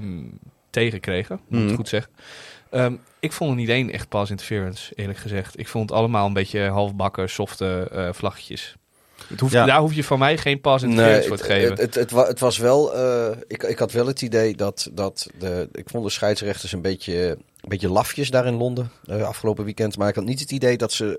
mm, 0.00 0.38
tegenkregen, 0.70 1.34
moet 1.48 1.48
ik 1.50 1.58
Mhm. 1.58 1.66
het 1.66 1.76
goed 1.76 1.88
zeggen. 1.88 2.10
Ehm, 2.74 2.94
ik 3.20 3.32
vond 3.32 3.56
niet 3.56 3.68
één 3.68 3.90
echt 3.90 4.08
pass 4.08 4.30
interference, 4.30 4.92
eerlijk 4.94 5.18
gezegd. 5.18 5.58
Ik 5.58 5.68
vond 5.68 5.88
het 5.88 5.98
allemaal 5.98 6.26
een 6.26 6.32
beetje 6.32 6.60
halfbakken, 6.68 7.30
softe 7.30 7.88
eh 7.92 8.08
vlaggetjes. 8.12 8.74
Het 9.28 9.40
hoeft, 9.40 9.52
Ja. 9.52 9.64
Daar 9.64 9.78
hoef 9.78 9.94
je 9.94 10.04
van 10.04 10.18
mij 10.18 10.38
geen 10.38 10.60
pass 10.60 10.84
interference 10.84 11.18
Nee, 11.18 11.28
voor 11.28 11.36
te 11.36 11.44
geven. 11.52 11.70
het, 11.70 11.78
het, 11.80 11.94
het, 11.94 12.10
wa- 12.10 12.26
het 12.26 12.40
was 12.40 12.58
wel. 12.58 12.94
eh, 12.94 13.36
ik, 13.46 13.62
ik 13.62 13.78
had 13.78 13.92
wel 13.92 14.06
het 14.06 14.22
idee 14.22 14.54
dat, 14.56 14.88
dat 14.92 15.26
de. 15.38 15.68
Ik 15.72 15.88
vond 15.88 16.04
de 16.04 16.10
scheidsrechters 16.10 16.72
een 16.72 16.80
beetje, 16.82 17.28
een 17.60 17.68
beetje 17.68 17.88
lafjes 17.88 18.30
daar 18.30 18.46
in 18.46 18.54
Londen 18.54 18.90
eh, 19.04 19.22
afgelopen 19.22 19.64
weekend. 19.64 19.96
Maar 19.98 20.08
ik 20.08 20.14
had 20.14 20.24
niet 20.24 20.40
het 20.40 20.50
idee 20.52 20.76
dat 20.76 20.92
ze 20.92 21.16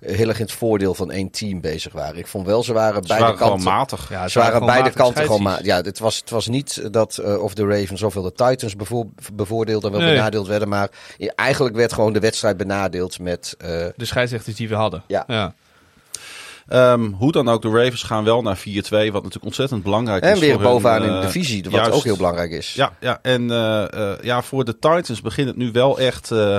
heel 0.00 0.28
erg 0.28 0.38
in 0.38 0.44
het 0.44 0.52
voordeel 0.54 0.94
van 0.94 1.10
één 1.10 1.30
team 1.30 1.60
bezig 1.60 1.92
waren. 1.92 2.16
Ik 2.18 2.26
vond 2.26 2.46
wel, 2.46 2.62
ze 2.62 2.72
waren 2.72 3.02
Ze 3.02 3.08
beide 3.08 3.24
waren 3.24 3.38
gewoon 3.38 3.52
kanten. 3.52 3.72
matig. 3.72 4.10
ja, 4.10 4.28
Ze 4.28 4.38
waren 4.38 4.52
gewoon 4.52 4.68
beide 4.68 4.90
kanten 4.90 5.22
gewoon 5.24 5.42
maar. 5.42 5.52
scheidsrechters. 5.52 5.84
Ja, 5.84 5.90
het 5.90 5.98
was, 5.98 6.16
het 6.16 6.30
was 6.30 6.46
niet 6.46 6.92
dat 6.92 7.18
eh, 7.18 7.42
of 7.42 7.54
de 7.54 7.66
Ravens 7.66 8.02
of 8.02 8.14
de 8.14 8.32
Titans 8.34 8.76
bevoor, 8.76 9.06
bevoordeeld 9.32 9.84
en 9.84 9.90
wel 9.90 10.00
Nee. 10.00 10.14
benadeeld 10.14 10.46
werden. 10.46 10.68
Maar 10.68 10.88
eigenlijk 11.34 11.76
werd 11.76 11.92
gewoon 11.92 12.12
de 12.12 12.20
wedstrijd 12.20 12.56
benadeeld 12.56 13.18
met. 13.18 13.54
eh, 13.58 13.68
De 13.96 14.04
scheidsrechters 14.04 14.56
die 14.56 14.68
we 14.68 14.74
hadden. 14.74 15.02
Ja. 15.06 15.24
ja. 15.26 15.54
Ehm, 16.68 17.04
hoe 17.12 17.32
dan 17.32 17.48
ook, 17.48 17.62
de 17.62 17.68
Ravens 17.70 18.02
gaan 18.02 18.24
wel 18.24 18.42
naar 18.42 18.56
4-2, 18.58 18.60
wat 18.90 19.12
natuurlijk 19.12 19.44
ontzettend 19.44 19.82
belangrijk 19.82 20.24
is. 20.24 20.30
en 20.30 20.38
weer 20.38 20.52
voor 20.52 20.62
hun, 20.62 20.70
bovenaan 20.70 21.02
in 21.02 21.08
eh, 21.10 21.20
de 21.20 21.26
divisie, 21.26 21.62
wat 21.62 21.72
juist. 21.72 21.90
ook 21.90 22.04
heel 22.04 22.16
belangrijk 22.16 22.50
is. 22.50 22.74
Ja, 22.74 22.92
ja 23.00 23.18
en 23.22 23.50
eh, 23.50 23.92
eh, 24.12 24.18
ja, 24.22 24.42
voor 24.42 24.64
de 24.64 24.78
Titans 24.78 25.20
begint 25.20 25.48
het 25.48 25.56
nu 25.56 25.72
wel 25.72 25.98
echt 25.98 26.30
eh, 26.30 26.58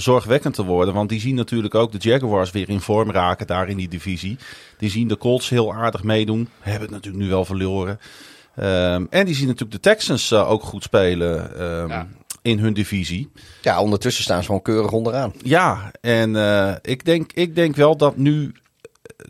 zorgwekkend 0.00 0.54
te 0.54 0.64
worden. 0.64 0.94
Want 0.94 1.08
die 1.08 1.20
zien 1.20 1.34
natuurlijk 1.34 1.74
ook 1.74 1.92
de 1.92 1.98
Jaguars 1.98 2.50
weer 2.50 2.68
in 2.68 2.80
vorm 2.80 3.10
raken 3.10 3.46
daar 3.46 3.68
in 3.68 3.76
die 3.76 3.88
divisie. 3.88 4.36
Die 4.78 4.90
zien 4.90 5.08
de 5.08 5.16
Colts 5.16 5.48
heel 5.48 5.74
aardig 5.74 6.02
meedoen. 6.02 6.48
Hebben 6.60 6.82
het 6.82 6.90
natuurlijk 6.90 7.24
nu 7.24 7.30
wel 7.30 7.44
verloren. 7.44 7.98
Ehm, 8.56 9.04
en 9.10 9.26
die 9.26 9.34
zien 9.34 9.46
natuurlijk 9.46 9.82
de 9.82 9.90
Texans 9.90 10.30
eh, 10.30 10.50
ook 10.50 10.62
goed 10.62 10.82
spelen 10.82 11.58
ehm, 11.58 11.88
Ja. 11.88 12.06
in 12.42 12.58
hun 12.58 12.72
divisie. 12.72 13.30
Ja, 13.62 13.80
ondertussen 13.80 14.24
staan 14.24 14.40
ze 14.40 14.46
gewoon 14.46 14.62
keurig 14.62 14.90
onderaan. 14.90 15.32
Ja, 15.42 15.90
en 16.00 16.36
eh, 16.36 16.74
ik, 16.82 17.04
denk, 17.04 17.32
ik 17.32 17.54
denk 17.54 17.76
wel 17.76 17.96
dat 17.96 18.16
nu. 18.16 18.52
eh, 19.02 19.26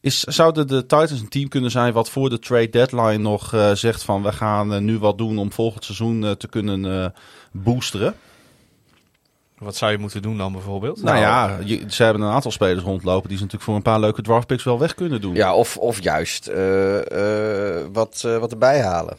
Is, 0.00 0.20
zouden 0.22 0.66
de 0.66 0.80
Titans 0.80 1.10
een 1.20 1.28
team 1.28 1.48
kunnen 1.48 1.70
zijn 1.70 1.92
wat 1.92 2.10
voor 2.10 2.30
de 2.30 2.38
trade 2.38 2.68
deadline 2.70 3.18
nog 3.18 3.54
zegt 3.74 4.02
van 4.02 4.22
we 4.22 4.32
gaan 4.32 4.84
nu 4.84 4.98
wat 4.98 5.18
doen 5.18 5.38
om 5.38 5.52
volgend 5.52 5.84
seizoen 5.84 6.36
te 6.38 6.48
kunnen 6.48 7.02
eh, 7.02 7.10
boosteren? 7.52 8.14
Wat 9.58 9.76
zou 9.76 9.92
je 9.92 9.98
moeten 9.98 10.22
doen 10.22 10.36
dan 10.38 10.52
bijvoorbeeld? 10.52 11.02
Nou, 11.02 11.18
ja, 11.18 11.58
je- 11.64 11.84
ze 11.88 12.02
hebben 12.02 12.22
een 12.22 12.32
aantal 12.32 12.50
spelers 12.50 12.82
rondlopen 12.84 13.28
die 13.28 13.36
ze 13.36 13.42
natuurlijk 13.42 13.70
voor 13.70 13.74
een 13.78 13.82
paar 13.92 14.00
leuke 14.00 14.22
draftpicks 14.22 14.64
wel 14.64 14.78
weg 14.78 14.94
kunnen 14.94 15.20
doen. 15.20 15.34
Ja, 15.34 15.54
of, 15.54 15.76
of 15.76 16.02
juist 16.02 16.46
eh, 16.46 17.76
eh, 17.78 17.84
wat, 17.92 18.22
eh, 18.26 18.38
wat 18.38 18.50
erbij 18.52 18.80
halen. 18.82 19.16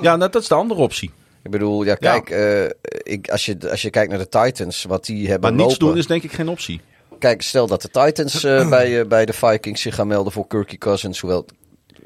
ja 0.00 0.16
nou, 0.16 0.30
dat 0.30 0.42
is 0.42 0.48
de 0.48 0.54
andere 0.54 0.80
optie. 0.80 1.10
Ik 1.42 1.50
bedoel, 1.50 1.82
ja, 1.84 1.94
kijk, 1.94 2.30
eh, 2.30 2.64
ik, 3.12 3.28
als, 3.30 3.46
je, 3.46 3.56
als 3.70 3.82
je 3.82 3.90
kijkt 3.90 4.10
naar 4.10 4.18
de 4.18 4.28
Titans, 4.28 4.84
wat 4.84 5.04
die 5.04 5.28
hebben 5.30 5.54
Maar 5.54 5.58
niets 5.66 5.72
lopen. 5.72 5.86
doen 5.88 5.96
is 5.96 6.06
denk 6.06 6.22
ik 6.22 6.32
geen 6.32 6.48
optie. 6.48 6.80
Kijk, 7.18 7.42
stel 7.42 7.66
dat 7.66 7.82
de 7.82 7.90
Titans 7.90 8.44
eh, 8.44 8.68
bij, 8.76 9.06
bij 9.06 9.24
de 9.26 9.32
Vikings 9.32 9.80
zich 9.82 9.94
gaan 9.94 10.06
melden 10.06 10.32
voor 10.32 10.46
Kirky 10.46 10.78
Cousins. 10.78 11.20
Hoewel, 11.20 11.46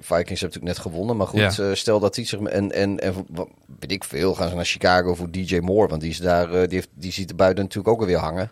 Vikings 0.00 0.40
hebben 0.40 0.60
natuurlijk 0.60 0.64
net 0.64 0.78
gewonnen. 0.78 1.16
Maar 1.16 1.26
goed, 1.26 1.56
Ja. 1.56 1.64
eh, 1.68 1.74
stel 1.74 2.00
dat 2.00 2.14
die 2.14 2.26
zich... 2.26 2.40
En, 2.40 2.72
en, 2.72 2.98
en 3.00 3.14
wat- 3.28 3.48
weet 3.80 3.92
ik 3.92 4.04
veel, 4.04 4.34
gaan 4.34 4.48
ze 4.48 4.54
naar 4.54 4.64
Chicago 4.64 5.14
voor 5.14 5.30
DJ 5.30 5.58
Moore. 5.58 5.88
Want 5.88 6.00
die, 6.00 6.10
is 6.10 6.18
daar, 6.18 6.44
eh, 6.52 6.60
die, 6.68 6.74
heeft, 6.74 6.88
die 6.94 7.12
ziet 7.12 7.30
er 7.30 7.36
buiten 7.36 7.62
natuurlijk 7.64 7.94
ook 7.94 8.00
alweer 8.00 8.16
hangen. 8.18 8.50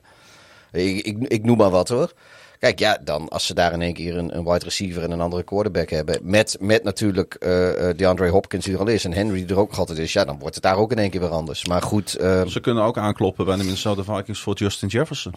Ik, 0.73 1.07
ik, 1.07 1.17
ik 1.29 1.45
noem 1.45 1.57
maar 1.57 1.71
wat 1.71 1.89
hoor. 1.89 2.13
Kijk, 2.59 2.79
ja, 2.79 2.99
dan 3.05 3.29
als 3.29 3.47
ze 3.47 3.55
daar 3.55 3.73
in 3.73 3.83
één 3.83 3.95
keer 3.95 4.17
een, 4.17 4.37
een 4.37 4.45
wide 4.45 4.65
receiver 4.65 5.03
en 5.03 5.11
een 5.11 5.21
andere 5.21 5.43
quarterback 5.43 5.91
hebben. 5.91 6.19
Met, 6.23 6.57
met 6.61 6.83
natuurlijk 6.85 7.35
eh 7.35 7.89
eh, 7.89 7.97
DeAndre 7.97 8.29
Hopkins 8.29 8.65
die 8.65 8.75
er 8.75 8.81
al 8.81 8.87
is. 8.87 9.05
En 9.05 9.13
Henry 9.13 9.35
die 9.47 9.47
er 9.55 9.59
ook 9.61 9.69
nog 9.71 9.79
altijd 9.79 9.99
is. 9.99 10.13
Ja, 10.13 10.25
dan 10.25 10.39
wordt 10.39 10.55
het 10.55 10.65
daar 10.65 10.77
ook 10.77 10.91
in 10.93 10.99
één 10.99 11.11
keer 11.11 11.21
weer 11.21 11.29
anders. 11.29 11.67
Maar 11.67 11.83
goed, 11.83 12.15
eh, 12.15 12.47
Ze 12.47 12.61
kunnen 12.61 12.83
ook 12.85 12.99
aankloppen 12.99 13.45
bij 13.45 13.57
de 13.57 13.63
Minnesota 13.65 14.03
Vikings 14.03 14.41
voor 14.41 14.55
Justin 14.55 14.89
Jefferson. 14.89 15.35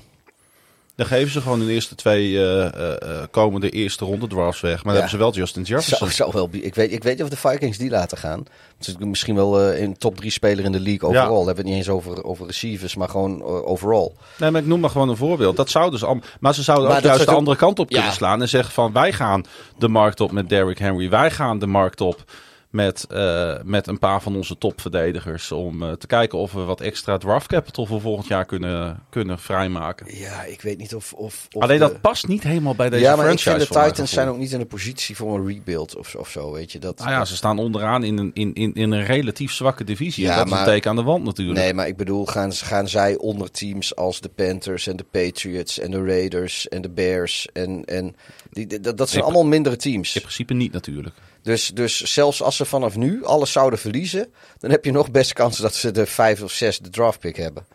Dan 1.00 1.08
geven 1.08 1.32
ze 1.32 1.42
gewoon 1.42 1.60
de 1.60 1.72
eerste 1.72 1.96
twee 1.96 2.38
eh, 2.38 2.66
eh, 2.66 3.02
eh, 3.02 3.24
komende 3.32 3.70
eerste 3.70 4.06
ronde 4.06 4.28
drafts 4.28 4.62
weg. 4.62 4.72
Maar 4.76 4.84
dan 4.84 4.94
Ja. 4.94 5.00
hebben 5.00 5.10
ze 5.10 5.18
wel 5.18 5.34
Justin 5.34 5.64
Jefferson. 5.64 5.98
Zou, 5.98 6.12
zou 6.12 6.32
wel, 6.34 6.50
ik, 6.64 6.76
weet, 6.76 6.92
ik 6.92 7.04
weet 7.04 7.14
niet 7.14 7.24
of 7.24 7.30
de 7.30 7.50
Vikings 7.50 7.78
die 7.78 7.90
laten 7.90 8.18
gaan. 8.18 8.46
Het 8.78 8.88
is 8.88 8.96
misschien 9.00 9.36
wel 9.36 9.62
een 9.72 9.98
top 9.98 10.18
3 10.18 10.32
speler 10.32 10.66
in 10.66 10.72
de 10.72 10.80
league 10.80 11.10
overall. 11.10 11.40
Ja. 11.40 11.46
Hebben 11.46 11.56
we 11.56 11.60
het 11.62 11.66
niet 11.66 11.76
eens 11.76 11.90
over, 11.90 12.24
over 12.24 12.46
receivers, 12.46 12.96
maar 12.96 13.10
gewoon 13.10 13.44
overall. 13.44 14.12
Nee, 14.38 14.52
maar 14.52 14.62
ik 14.62 14.68
noem 14.68 14.80
maar 14.80 14.90
gewoon 14.90 15.10
een 15.10 15.18
voorbeeld. 15.18 15.56
Dat 15.58 15.70
zouden 15.70 16.00
ze 16.00 16.06
al, 16.06 16.20
maar 16.40 16.54
ze 16.54 16.64
zouden 16.64 16.88
Maar 16.88 16.98
ook 16.98 17.04
juist 17.04 17.26
de 17.26 17.32
andere 17.32 17.58
kant 17.58 17.80
op 17.80 17.90
Ja. 17.90 17.96
kunnen 17.96 18.14
slaan. 18.14 18.42
En 18.42 18.50
zeggen 18.50 18.74
van 18.74 18.94
wij 18.94 19.14
gaan 19.14 19.46
de 19.78 19.88
markt 19.88 20.20
op 20.20 20.32
met 20.32 20.50
Derrick 20.50 20.78
Henry. 20.78 21.10
Wij 21.10 21.32
gaan 21.32 21.60
de 21.60 21.68
markt 21.68 22.02
op 22.02 22.24
met, 22.70 23.06
eh, 23.10 23.56
met 23.64 23.88
een 23.88 24.00
paar 24.00 24.22
van 24.22 24.36
onze 24.36 24.58
topverdedigers. 24.58 25.52
Om 25.52 25.84
eh, 25.84 25.92
te 25.92 26.08
kijken 26.08 26.38
of 26.38 26.52
we 26.52 26.60
wat 26.62 26.82
extra 26.82 27.18
draft 27.18 27.48
capital 27.48 27.86
voor 27.86 28.02
volgend 28.02 28.28
jaar 28.28 28.46
kunnen, 28.46 29.04
kunnen 29.10 29.40
vrijmaken. 29.40 30.18
Ja, 30.18 30.44
ik 30.44 30.62
weet 30.62 30.78
niet 30.78 30.96
of... 30.96 31.14
of, 31.14 31.48
of 31.52 31.62
Alleen 31.64 31.80
de- 31.80 31.84
dat 31.88 32.02
past 32.02 32.28
niet 32.28 32.44
helemaal 32.44 32.76
bij 32.76 32.90
deze 32.90 33.02
ja, 33.04 33.16
maar 33.16 33.32
ik 33.32 33.40
franchise. 33.40 33.66
vind 33.68 33.84
de 33.84 33.90
Titans 33.90 34.12
zijn 34.12 34.28
ook 34.28 34.38
niet 34.38 34.52
in 34.52 34.60
de 34.60 34.66
positie 34.66 35.16
voor 35.16 35.36
een 35.40 35.48
rebuild 35.48 35.96
of, 35.96 36.16
of 36.16 36.30
zo, 36.30 36.52
weet 36.52 36.72
je. 36.72 36.80
Dat, 36.80 36.98
Nou 37.00 37.10
ja, 37.12 37.26
ze 37.26 37.36
staan 37.36 37.60
onderaan 37.60 38.04
in 38.04 38.18
een, 38.18 38.32
in, 38.34 38.54
in, 38.54 38.74
in 38.74 38.92
een 38.92 39.06
relatief 39.06 39.52
zwakke 39.52 39.84
divisie. 39.84 40.24
Ja, 40.24 40.32
en 40.32 40.38
dat 40.38 40.48
is 40.54 40.60
een 40.60 40.66
teken 40.66 40.90
aan 40.90 40.96
de 40.96 41.04
wand 41.04 41.24
natuurlijk. 41.24 41.60
Nee, 41.60 41.74
maar 41.74 41.88
ik 41.88 41.98
bedoel, 41.98 42.26
gaan, 42.26 42.54
gaan 42.54 42.88
zij 42.88 43.18
onder 43.18 43.52
teams 43.52 43.96
als 43.96 44.22
de 44.22 44.30
Panthers 44.30 44.88
en 44.88 44.96
de 44.98 45.06
Patriots 45.12 45.80
en 45.80 45.92
de 45.92 46.04
Raiders 46.06 46.68
en 46.68 46.82
de 46.82 46.90
Bears 46.90 47.48
en... 47.54 47.86
en 47.86 48.16
die, 48.52 48.68
die- 48.68 48.80
dat, 48.80 48.98
dat 48.98 49.10
zijn 49.10 49.22
In- 49.22 49.26
allemaal 49.30 49.46
mindere 49.50 49.76
teams. 49.76 50.16
In 50.16 50.22
principe 50.22 50.54
niet 50.54 50.72
natuurlijk. 50.72 51.16
Dus, 51.42 51.68
dus 51.68 52.02
zelfs 52.02 52.42
als 52.42 52.56
ze 52.56 52.66
vanaf 52.66 52.96
nu 52.96 53.26
alles 53.26 53.52
zouden 53.52 53.80
verliezen, 53.80 54.34
dan 54.58 54.72
heb 54.72 54.86
je 54.86 54.92
nog 54.92 55.12
best 55.12 55.34
kans 55.34 55.58
dat 55.58 55.76
ze 55.76 55.92
de 55.92 56.06
vijf 56.06 56.42
of 56.42 56.52
zes 56.52 56.80
de 56.80 56.90
draftpick 56.90 57.36
hebben. 57.36 57.66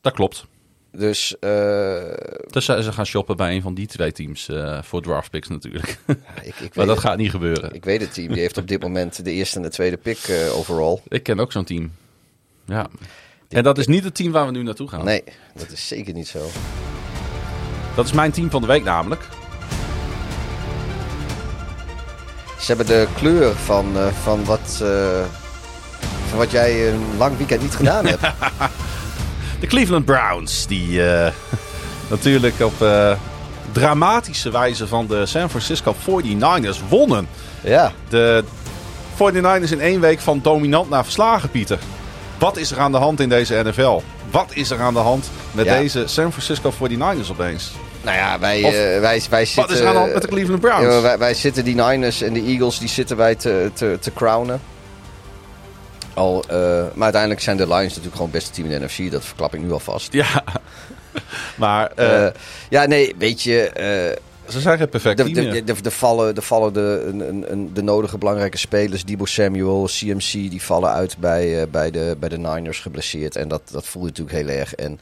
Dat 0.00 0.12
klopt. 0.12 0.44
Dus 0.92 1.38
eh, 1.38 1.50
Dus 2.46 2.64
ze 2.64 2.92
gaan 2.92 3.06
shoppen 3.06 3.36
bij 3.36 3.54
een 3.54 3.62
van 3.62 3.74
die 3.74 3.86
twee 3.86 4.12
teams 4.12 4.48
eh, 4.48 4.82
voor 4.82 5.02
draft 5.02 5.30
picks 5.30 5.48
natuurlijk. 5.48 5.98
ik, 6.42 6.54
ik, 6.60 6.74
maar 6.76 6.86
dat 6.86 6.96
het, 6.96 7.04
gaat 7.04 7.16
niet 7.16 7.30
gebeuren. 7.30 7.74
ik 7.74 7.84
weet 7.84 8.00
het 8.00 8.14
team. 8.14 8.32
Die 8.32 8.40
heeft 8.40 8.56
op 8.56 8.68
dit 8.68 8.82
moment 8.82 9.24
de 9.24 9.32
eerste 9.32 9.56
en 9.56 9.62
de 9.62 9.68
tweede 9.68 9.96
pick 9.96 10.18
eh, 10.18 10.56
overall. 10.56 11.00
Ik 11.08 11.22
ken 11.22 11.40
ook 11.40 11.52
zo'n 11.52 11.64
team. 11.64 11.92
Ja. 12.64 12.88
En 13.48 13.62
dat 13.62 13.78
is 13.78 13.86
niet 13.86 14.04
het 14.04 14.14
team 14.14 14.32
waar 14.32 14.46
we 14.46 14.52
nu 14.52 14.62
naartoe 14.62 14.88
gaan. 14.88 15.04
Nee, 15.04 15.24
dat 15.54 15.70
is 15.70 15.88
zeker 15.88 16.14
niet 16.14 16.28
zo. 16.28 16.46
Dat 17.96 18.04
is 18.04 18.12
mijn 18.12 18.30
team 18.32 18.50
van 18.50 18.60
de 18.60 18.66
week 18.66 18.84
namelijk. 18.84 19.28
Ze 22.60 22.66
hebben 22.66 22.86
de 22.86 23.06
kleur 23.16 23.54
van, 23.64 23.86
eh, 23.96 24.06
van, 24.22 24.44
wat, 24.44 24.80
eh, 24.82 24.88
van 26.28 26.38
wat 26.38 26.50
jij 26.50 26.88
een 26.92 27.02
lang 27.18 27.36
weekend 27.36 27.62
niet 27.62 27.74
gedaan 27.74 28.06
hebt. 28.06 28.20
De 29.60 29.66
Cleveland 29.66 30.04
Browns. 30.04 30.66
Die 30.66 31.10
eh, 31.12 31.32
natuurlijk 32.10 32.54
op 32.60 32.86
dramatische 33.72 34.50
wijze 34.50 34.86
van 34.86 35.06
de 35.06 35.26
San 35.26 35.50
Francisco 35.50 35.94
49ers 35.94 36.88
wonnen. 36.88 37.28
ja, 37.60 37.92
De 38.08 38.44
49ers 39.16 39.70
in 39.70 39.80
één 39.80 40.00
week 40.00 40.20
van 40.20 40.40
dominant 40.42 40.90
naar 40.90 41.04
verslagen, 41.04 41.50
Pieter. 41.50 41.78
Wat 42.38 42.56
is 42.56 42.70
er 42.70 42.78
aan 42.80 42.92
de 42.92 42.98
hand 42.98 43.20
in 43.20 43.28
deze 43.28 43.62
NFL? 43.64 44.00
Wat 44.30 44.50
is 44.52 44.70
er 44.70 44.80
aan 44.80 44.94
de 44.94 45.00
hand 45.00 45.30
met 45.52 45.64
Ja. 45.66 45.78
deze 45.78 46.02
San 46.06 46.32
Francisco 46.32 46.72
49ers 46.72 47.30
opeens? 47.30 47.72
Nou 48.08 48.20
ja, 48.20 48.38
wij, 48.38 48.64
Of- 48.64 48.72
eh, 48.72 49.00
wij, 49.00 49.22
wij 49.30 49.44
zitten... 49.44 49.62
Wat 49.62 49.70
is 49.70 49.80
er 49.80 49.86
aan 49.86 49.92
de 49.92 49.98
hand 49.98 50.12
met 50.12 50.22
de 50.22 50.28
Cleveland 50.28 50.60
Browns? 50.60 50.94
Ja, 50.94 51.00
wij, 51.00 51.18
wij 51.18 51.34
zitten 51.34 51.64
die 51.64 51.74
Niners 51.74 52.22
en 52.22 52.32
de 52.32 52.42
Eagles, 52.42 52.78
die 52.78 52.88
zitten 52.88 53.16
wij 53.16 53.34
te, 53.34 53.70
te, 53.74 53.98
te 54.00 54.12
crownen. 54.12 54.60
Al, 56.14 56.44
eh, 56.48 56.56
maar 56.94 57.02
uiteindelijk 57.02 57.40
zijn 57.42 57.56
de 57.56 57.66
Lions 57.66 57.88
natuurlijk 57.88 58.14
gewoon 58.14 58.30
het 58.30 58.38
beste 58.38 58.50
team 58.50 58.70
in 58.70 58.80
de 58.80 58.86
NFC. 58.86 59.10
Dat 59.10 59.24
verklap 59.24 59.54
ik 59.54 59.60
nu 59.60 59.72
alvast. 59.72 60.12
Ja, 60.12 60.44
maar 61.56 61.92
eh, 61.94 62.26
ja, 62.68 62.86
nee, 62.86 63.14
weet 63.18 63.42
je... 63.42 64.16
Ze 64.48 64.60
zijn 64.60 64.78
geen 64.78 64.88
perfect 64.88 65.16
de, 65.16 65.30
team 65.30 65.50
de, 65.50 65.64
de, 65.64 65.82
de 65.82 65.90
vallen, 65.90 66.34
de, 66.34 66.42
vallen 66.42 66.72
de, 66.72 67.04
een, 67.06 67.52
een, 67.52 67.70
de 67.74 67.82
nodige 67.82 68.18
belangrijke 68.18 68.58
spelers. 68.58 69.04
Debo 69.04 69.24
Samuel, 69.24 69.84
CMC, 69.84 70.32
die 70.32 70.62
vallen 70.62 70.90
uit 70.90 71.18
bij, 71.18 71.68
bij, 71.70 71.90
de, 71.90 72.16
bij 72.18 72.28
de 72.28 72.38
Niners 72.38 72.80
geblesseerd. 72.80 73.36
En 73.36 73.48
dat, 73.48 73.62
dat 73.70 73.86
voelt 73.86 74.04
natuurlijk 74.04 74.36
heel 74.36 74.48
erg. 74.48 74.74
En 74.74 75.00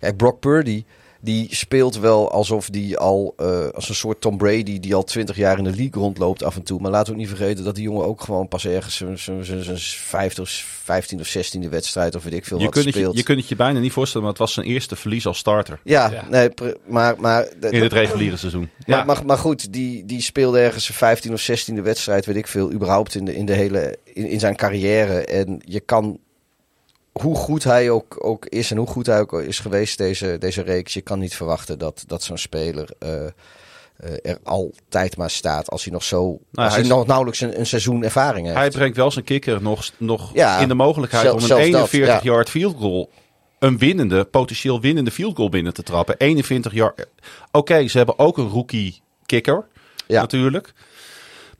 kijk, 0.00 0.16
Brock 0.16 0.40
Purdy, 0.40 0.84
die 1.24 1.54
speelt 1.54 1.98
wel 1.98 2.30
alsof 2.32 2.70
die 2.70 2.98
al 2.98 3.34
eh, 3.36 3.68
als 3.68 3.88
een 3.88 3.94
soort 3.94 4.20
Tom 4.20 4.36
Brady, 4.36 4.80
die 4.80 4.94
al 4.94 5.04
twintig 5.04 5.36
jaar 5.36 5.58
in 5.58 5.64
de 5.64 5.70
league 5.76 6.02
rondloopt 6.02 6.42
af 6.42 6.56
en 6.56 6.62
toe. 6.62 6.80
Maar 6.80 6.90
laten 6.90 7.06
we 7.06 7.12
ook 7.12 7.26
niet 7.28 7.36
vergeten 7.36 7.64
dat 7.64 7.74
die 7.74 7.84
jongen 7.84 8.04
ook 8.04 8.20
gewoon 8.20 8.48
pas 8.48 8.66
ergens 8.66 8.96
zijn- 8.96 9.44
zijn 9.44 9.78
vijfde 9.78 10.42
of 10.42 10.50
vijftiende 10.82 11.22
of 11.22 11.28
zestiende 11.28 11.68
wedstrijd 11.68 12.14
of 12.14 12.24
weet 12.24 12.32
ik 12.32 12.44
veel 12.44 12.58
Je 12.58 12.64
wat 12.64 12.72
kunt, 12.72 12.84
het 12.84 12.94
je, 12.94 13.00
speelt. 13.00 13.16
je 13.16 13.22
kunt 13.22 13.38
het 13.38 13.48
je 13.48 13.56
bijna 13.56 13.78
niet 13.78 13.92
voorstellen, 13.92 14.22
maar 14.22 14.32
het 14.36 14.42
was 14.42 14.52
zijn 14.52 14.66
eerste 14.66 14.96
verlies 14.96 15.26
als 15.26 15.38
starter 15.38 15.80
ja, 15.84 16.10
Ja. 16.10 16.24
nee, 16.30 16.50
maar, 16.86 17.14
maar 17.20 17.48
in 17.70 17.82
het 17.82 17.92
reguliere 17.92 18.36
seizoen. 18.36 18.70
maar, 18.86 19.06
maar, 19.06 19.24
maar 19.26 19.38
goed, 19.38 19.72
die, 19.72 20.04
die 20.04 20.20
speelde 20.22 20.58
ergens 20.60 20.88
een 21.00 21.16
15e 21.16 21.32
of 21.32 21.50
16e 21.50 21.82
wedstrijd, 21.82 22.26
weet 22.26 22.36
ik 22.36 22.46
veel, 22.46 22.72
überhaupt 22.72 23.14
in, 23.14 23.24
de, 23.24 23.34
in, 23.34 23.46
de 23.46 23.52
hele, 23.52 23.96
in, 24.04 24.26
in 24.28 24.40
zijn 24.40 24.56
carrière. 24.56 25.24
En 25.24 25.60
je 25.64 25.80
kan, 25.80 26.18
hoe 27.12 27.36
goed 27.36 27.64
hij 27.64 27.90
ook, 27.90 28.16
ook 28.26 28.46
is 28.46 28.70
en 28.70 28.76
hoe 28.76 28.86
goed 28.86 29.06
hij 29.06 29.20
ook 29.20 29.32
is 29.32 29.58
geweest 29.58 29.98
deze, 29.98 30.36
deze 30.38 30.62
reeks, 30.62 30.94
je 30.94 31.00
kan 31.00 31.18
niet 31.18 31.34
verwachten 31.36 31.78
dat, 31.78 32.04
dat 32.06 32.22
zo'n 32.22 32.38
speler 32.38 32.88
eh, 32.98 33.24
eh, 33.24 33.30
er 34.22 34.38
altijd 34.42 35.16
maar 35.16 35.30
staat 35.30 35.70
als 35.70 35.84
hij 35.84 35.92
nog 35.92 36.02
zo, 36.02 36.38
als 36.54 36.74
hij 36.74 36.84
nog 36.84 37.06
nauwelijks 37.06 37.40
een, 37.40 37.58
een 37.58 37.66
seizoen 37.66 38.04
ervaring 38.04 38.46
heeft. 38.46 38.58
Hij 38.58 38.70
brengt 38.70 38.96
wel 38.96 39.10
zijn 39.10 39.24
kikker 39.24 39.62
nog, 39.62 39.90
nog 39.96 40.30
Ja, 40.34 40.58
in 40.58 40.68
de 40.68 40.74
mogelijkheid 40.74 41.24
zelf- 41.24 41.36
om 41.36 41.42
een 41.42 41.46
zelfs 41.46 41.70
dat, 41.70 41.90
41 41.90 42.22
ja. 42.22 42.30
yard 42.32 42.50
field 42.50 42.76
goal, 42.76 43.10
een 43.58 43.78
winnende, 43.78 44.24
potentieel 44.24 44.80
winnende 44.80 45.10
field 45.10 45.36
goal 45.36 45.48
binnen 45.48 45.74
te 45.74 45.82
trappen. 45.82 46.14
21 46.18 46.72
yard. 46.72 47.06
Oké, 47.50 47.88
ze 47.88 47.96
hebben 47.96 48.18
ook 48.18 48.38
een 48.38 48.48
rookie 48.48 49.02
kikker, 49.26 49.66
Ja. 50.06 50.20
natuurlijk. 50.20 50.72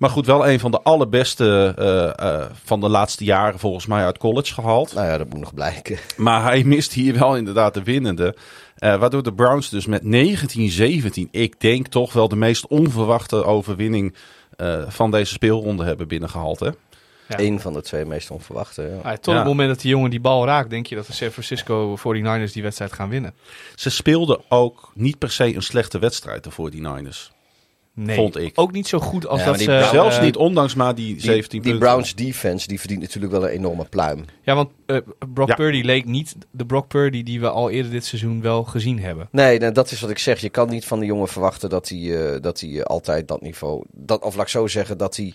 Maar 0.02 0.10
goed, 0.10 0.26
wel 0.26 0.48
een 0.48 0.60
van 0.60 0.70
de 0.70 0.82
allerbeste 0.82 1.74
eh, 1.78 2.40
eh, 2.42 2.50
van 2.64 2.80
de 2.80 2.88
laatste 2.88 3.24
jaren 3.24 3.58
volgens 3.58 3.86
mij 3.86 4.04
uit 4.04 4.18
college 4.18 4.54
gehaald. 4.54 4.94
Nou 4.94 5.06
ja, 5.06 5.18
dat 5.18 5.28
moet 5.28 5.40
nog 5.40 5.54
blijken. 5.54 5.98
Maar 6.16 6.42
hij 6.42 6.64
mist 6.64 6.92
hier 6.92 7.18
wel 7.18 7.36
inderdaad 7.36 7.74
de 7.74 7.82
winnende. 7.82 8.36
Eh, 8.76 8.96
waardoor 8.96 9.22
de 9.22 9.32
Browns 9.32 9.68
dus 9.68 9.86
met 9.86 10.02
19-17, 10.04 11.28
ik 11.30 11.60
denk 11.60 11.86
toch 11.86 12.12
wel 12.12 12.28
de 12.28 12.36
meest 12.36 12.66
onverwachte 12.66 13.44
overwinning 13.44 14.14
eh, 14.56 14.82
van 14.88 15.10
deze 15.10 15.32
speelronde 15.32 15.84
hebben 15.84 16.08
binnengehaald. 16.08 16.60
Hè? 16.60 16.70
Ja. 17.28 17.38
Eén 17.38 17.60
van 17.60 17.72
de 17.72 17.82
twee 17.82 18.04
meest 18.04 18.30
onverwachte. 18.30 19.00
Ja. 19.02 19.16
Tot 19.16 19.34
Ja. 19.34 19.38
het 19.38 19.46
moment 19.48 19.68
dat 19.68 19.80
die 19.80 19.90
jongen 19.90 20.10
die 20.10 20.20
bal 20.20 20.44
raakt, 20.46 20.70
denk 20.70 20.86
je 20.86 20.94
dat 20.94 21.06
de 21.06 21.12
San 21.12 21.30
Francisco 21.30 21.96
49ers 21.96 22.52
die 22.52 22.62
wedstrijd 22.62 22.92
gaan 22.92 23.08
winnen. 23.08 23.34
Ze 23.74 23.90
speelden 23.90 24.40
ook 24.48 24.90
niet 24.94 25.18
per 25.18 25.30
se 25.30 25.54
een 25.54 25.62
slechte 25.62 25.98
wedstrijd 25.98 26.46
voor 26.50 26.70
die 26.70 26.80
Niners. 26.80 27.31
Nee, 27.94 28.16
Vond 28.16 28.36
ik. 28.36 28.52
ook 28.60 28.72
niet 28.72 28.86
zo 28.86 28.98
goed 28.98 29.26
als 29.26 29.40
Ja, 29.40 29.46
dat 29.46 29.58
ze... 29.60 29.88
Zelfs 29.92 30.16
eh, 30.16 30.22
niet, 30.22 30.36
ondanks 30.36 30.74
maar 30.74 30.94
die 30.94 31.20
17 31.20 31.62
Die, 31.62 31.70
die. 31.70 31.80
Browns 31.80 32.14
defense 32.14 32.66
die 32.68 32.78
verdient 32.78 33.00
natuurlijk 33.00 33.32
wel 33.32 33.42
een 33.44 33.48
enorme 33.48 33.84
pluim. 33.84 34.24
Ja, 34.42 34.54
want 34.54 34.70
eh, 34.86 34.96
Brock 35.34 35.48
Ja. 35.48 35.54
Purdy 35.54 35.80
leek 35.82 36.04
niet 36.04 36.36
de 36.50 36.66
Brock 36.66 36.88
Purdy 36.88 37.22
die 37.22 37.40
we 37.40 37.48
al 37.50 37.70
eerder 37.70 37.90
dit 37.90 38.04
seizoen 38.04 38.40
wel 38.40 38.64
gezien 38.64 39.00
hebben. 39.00 39.28
Nee, 39.30 39.58
nou, 39.58 39.72
dat 39.72 39.90
is 39.90 40.00
wat 40.00 40.10
ik 40.10 40.18
zeg. 40.18 40.40
Je 40.40 40.48
kan 40.48 40.68
niet 40.68 40.84
van 40.84 40.98
de 41.00 41.06
jongen 41.06 41.28
verwachten 41.28 41.68
dat 41.70 41.88
hij, 41.88 42.32
eh, 42.34 42.40
dat 42.40 42.60
hij 42.60 42.84
altijd 42.84 43.28
dat 43.28 43.40
niveau. 43.40 43.84
Dat, 43.92 44.22
of 44.22 44.34
laat 44.34 44.44
ik 44.44 44.50
zo 44.50 44.66
zeggen, 44.66 44.98
dat 44.98 45.16
hij 45.16 45.34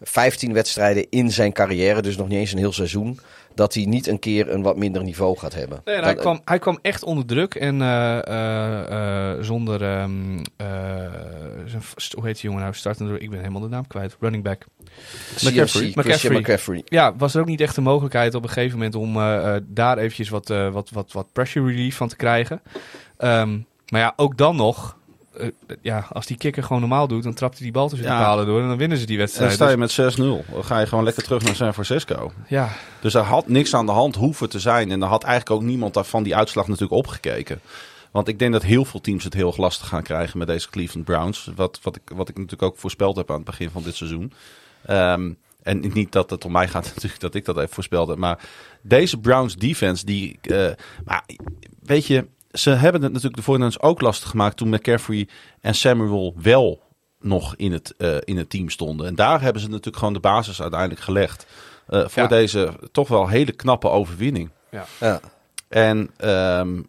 15 0.00 0.52
wedstrijden 0.52 1.06
in 1.10 1.30
zijn 1.30 1.52
carrière, 1.52 2.02
dus 2.02 2.16
nog 2.16 2.28
niet 2.28 2.38
eens 2.38 2.52
een 2.52 2.58
heel 2.58 2.72
seizoen, 2.72 3.20
dat 3.54 3.74
hij 3.74 3.84
niet 3.84 4.06
een 4.06 4.18
keer 4.18 4.50
een 4.50 4.62
wat 4.62 4.76
minder 4.76 5.02
niveau 5.02 5.38
gaat 5.38 5.54
hebben. 5.54 5.80
Nee, 5.84 5.96
hij, 5.96 6.14
kwam, 6.14 6.40
hij 6.44 6.58
kwam 6.58 6.78
echt 6.82 7.02
onder 7.02 7.26
druk 7.26 7.54
en 7.54 7.82
eh, 7.82 8.26
eh, 8.26 9.32
eh, 9.32 9.42
zonder... 9.42 9.82
ehm, 9.82 10.38
eh, 10.56 10.66
hoe 12.14 12.26
heet 12.26 12.34
die 12.34 12.42
jongen 12.42 12.60
nou? 12.60 12.74
Startende, 12.74 13.18
ik 13.18 13.30
ben 13.30 13.38
helemaal 13.38 13.60
de 13.60 13.68
naam 13.68 13.86
kwijt. 13.86 14.16
Running 14.20 14.42
back. 14.42 14.64
McCaffrey. 15.42 15.92
McCaffrey. 16.38 16.82
Ja, 16.84 17.16
was 17.16 17.34
er 17.34 17.40
ook 17.40 17.46
niet 17.46 17.60
echt 17.60 17.74
de 17.74 17.80
mogelijkheid 17.80 18.34
op 18.34 18.42
een 18.42 18.48
gegeven 18.48 18.78
moment 18.78 18.94
om 18.94 19.14
daar 19.74 19.98
eventjes 19.98 20.28
wat, 20.28 20.48
wat, 20.48 20.90
wat, 20.90 21.12
wat 21.12 21.32
pressure 21.32 21.66
relief 21.66 21.96
van 21.96 22.08
te 22.08 22.16
krijgen. 22.16 22.60
Ehm, 23.18 23.58
maar 23.88 24.00
ja, 24.00 24.12
ook 24.16 24.36
dan 24.36 24.56
nog, 24.56 24.96
eh, 25.38 25.48
ja, 25.82 26.06
als 26.12 26.26
die 26.26 26.36
kikker 26.36 26.62
gewoon 26.62 26.80
normaal 26.80 27.08
doet, 27.08 27.22
dan 27.22 27.34
trapt 27.34 27.54
hij 27.54 27.62
die 27.62 27.72
bal 27.72 27.88
tussen 27.88 28.06
Ja. 28.08 28.18
de 28.18 28.24
palen 28.24 28.46
door 28.46 28.60
en 28.62 28.68
dan 28.68 28.76
winnen 28.76 28.98
ze 28.98 29.06
die 29.06 29.18
En 29.18 29.26
dan 29.26 29.26
wedstrijd. 29.26 29.52
sta 29.52 29.68
je 29.70 29.76
Dus, 29.76 29.96
met 30.16 30.16
6-0. 30.48 30.52
Dan 30.52 30.64
ga 30.64 30.80
je 30.80 30.86
gewoon 30.86 31.04
lekker 31.04 31.22
terug 31.22 31.42
naar 31.42 31.54
San 31.54 31.72
Francisco. 31.72 32.32
ja, 32.48 32.68
Dus 33.00 33.14
er 33.14 33.22
had 33.22 33.48
niks 33.48 33.74
aan 33.74 33.86
de 33.86 33.92
hand 33.92 34.14
hoeven 34.14 34.48
te 34.48 34.60
zijn. 34.60 34.90
En 34.90 35.02
er 35.02 35.08
had 35.08 35.22
eigenlijk 35.22 35.60
ook 35.60 35.66
niemand 35.68 35.94
daarvan 35.94 36.22
die 36.22 36.36
uitslag 36.36 36.66
natuurlijk 36.66 36.98
opgekeken. 36.98 37.60
Want 38.10 38.28
ik 38.28 38.38
denk 38.38 38.52
dat 38.52 38.62
heel 38.62 38.84
veel 38.84 39.00
teams 39.00 39.24
het 39.24 39.34
heel 39.34 39.54
lastig 39.56 39.88
gaan 39.88 40.02
krijgen 40.02 40.38
met 40.38 40.46
deze 40.46 40.70
Cleveland 40.70 41.04
Browns. 41.06 41.50
Wat, 41.56 41.78
wat, 41.82 41.96
ik, 41.96 42.02
wat 42.14 42.28
ik 42.28 42.34
natuurlijk 42.34 42.62
ook 42.62 42.78
voorspeld 42.78 43.16
heb 43.16 43.30
aan 43.30 43.36
het 43.36 43.44
begin 43.44 43.70
van 43.70 43.82
dit 43.82 43.94
seizoen. 43.96 44.32
Ehm, 44.86 45.30
en 45.62 45.90
niet 45.94 46.12
dat 46.12 46.30
het 46.30 46.44
om 46.44 46.52
mij 46.52 46.68
gaat 46.68 46.84
natuurlijk 46.94 47.20
dat 47.20 47.34
ik 47.34 47.44
dat 47.44 47.56
even 47.56 47.70
voorspelde. 47.74 48.16
Maar 48.16 48.38
deze 48.82 49.18
Browns 49.18 49.56
defense, 49.56 50.04
die... 50.06 50.38
eh, 50.42 50.70
maar 51.04 51.24
weet 51.82 52.06
je, 52.06 52.26
ze 52.58 52.70
hebben 52.70 53.02
het 53.02 53.10
natuurlijk 53.10 53.36
de 53.36 53.42
voornemens 53.42 53.80
ook 53.80 54.00
lastig 54.00 54.30
gemaakt... 54.30 54.56
toen 54.56 54.68
McCaffrey 54.68 55.28
en 55.60 55.74
Samuel 55.74 56.34
wel 56.42 56.82
nog 57.20 57.54
in 57.56 57.72
het, 57.72 57.94
eh, 57.98 58.16
in 58.24 58.36
het 58.36 58.50
team 58.50 58.70
stonden. 58.70 59.06
En 59.06 59.14
daar 59.14 59.40
hebben 59.40 59.62
ze 59.62 59.68
natuurlijk 59.68 59.96
gewoon 59.96 60.12
de 60.12 60.20
basis 60.20 60.60
uiteindelijk 60.62 61.00
gelegd... 61.00 61.46
eh, 61.86 62.00
voor 62.08 62.22
Ja. 62.22 62.28
deze 62.28 62.72
toch 62.92 63.08
wel 63.08 63.28
hele 63.28 63.52
knappe 63.52 63.88
overwinning. 63.88 64.50
Ja. 65.00 65.20
En 65.68 66.10
ehm, 66.16 66.82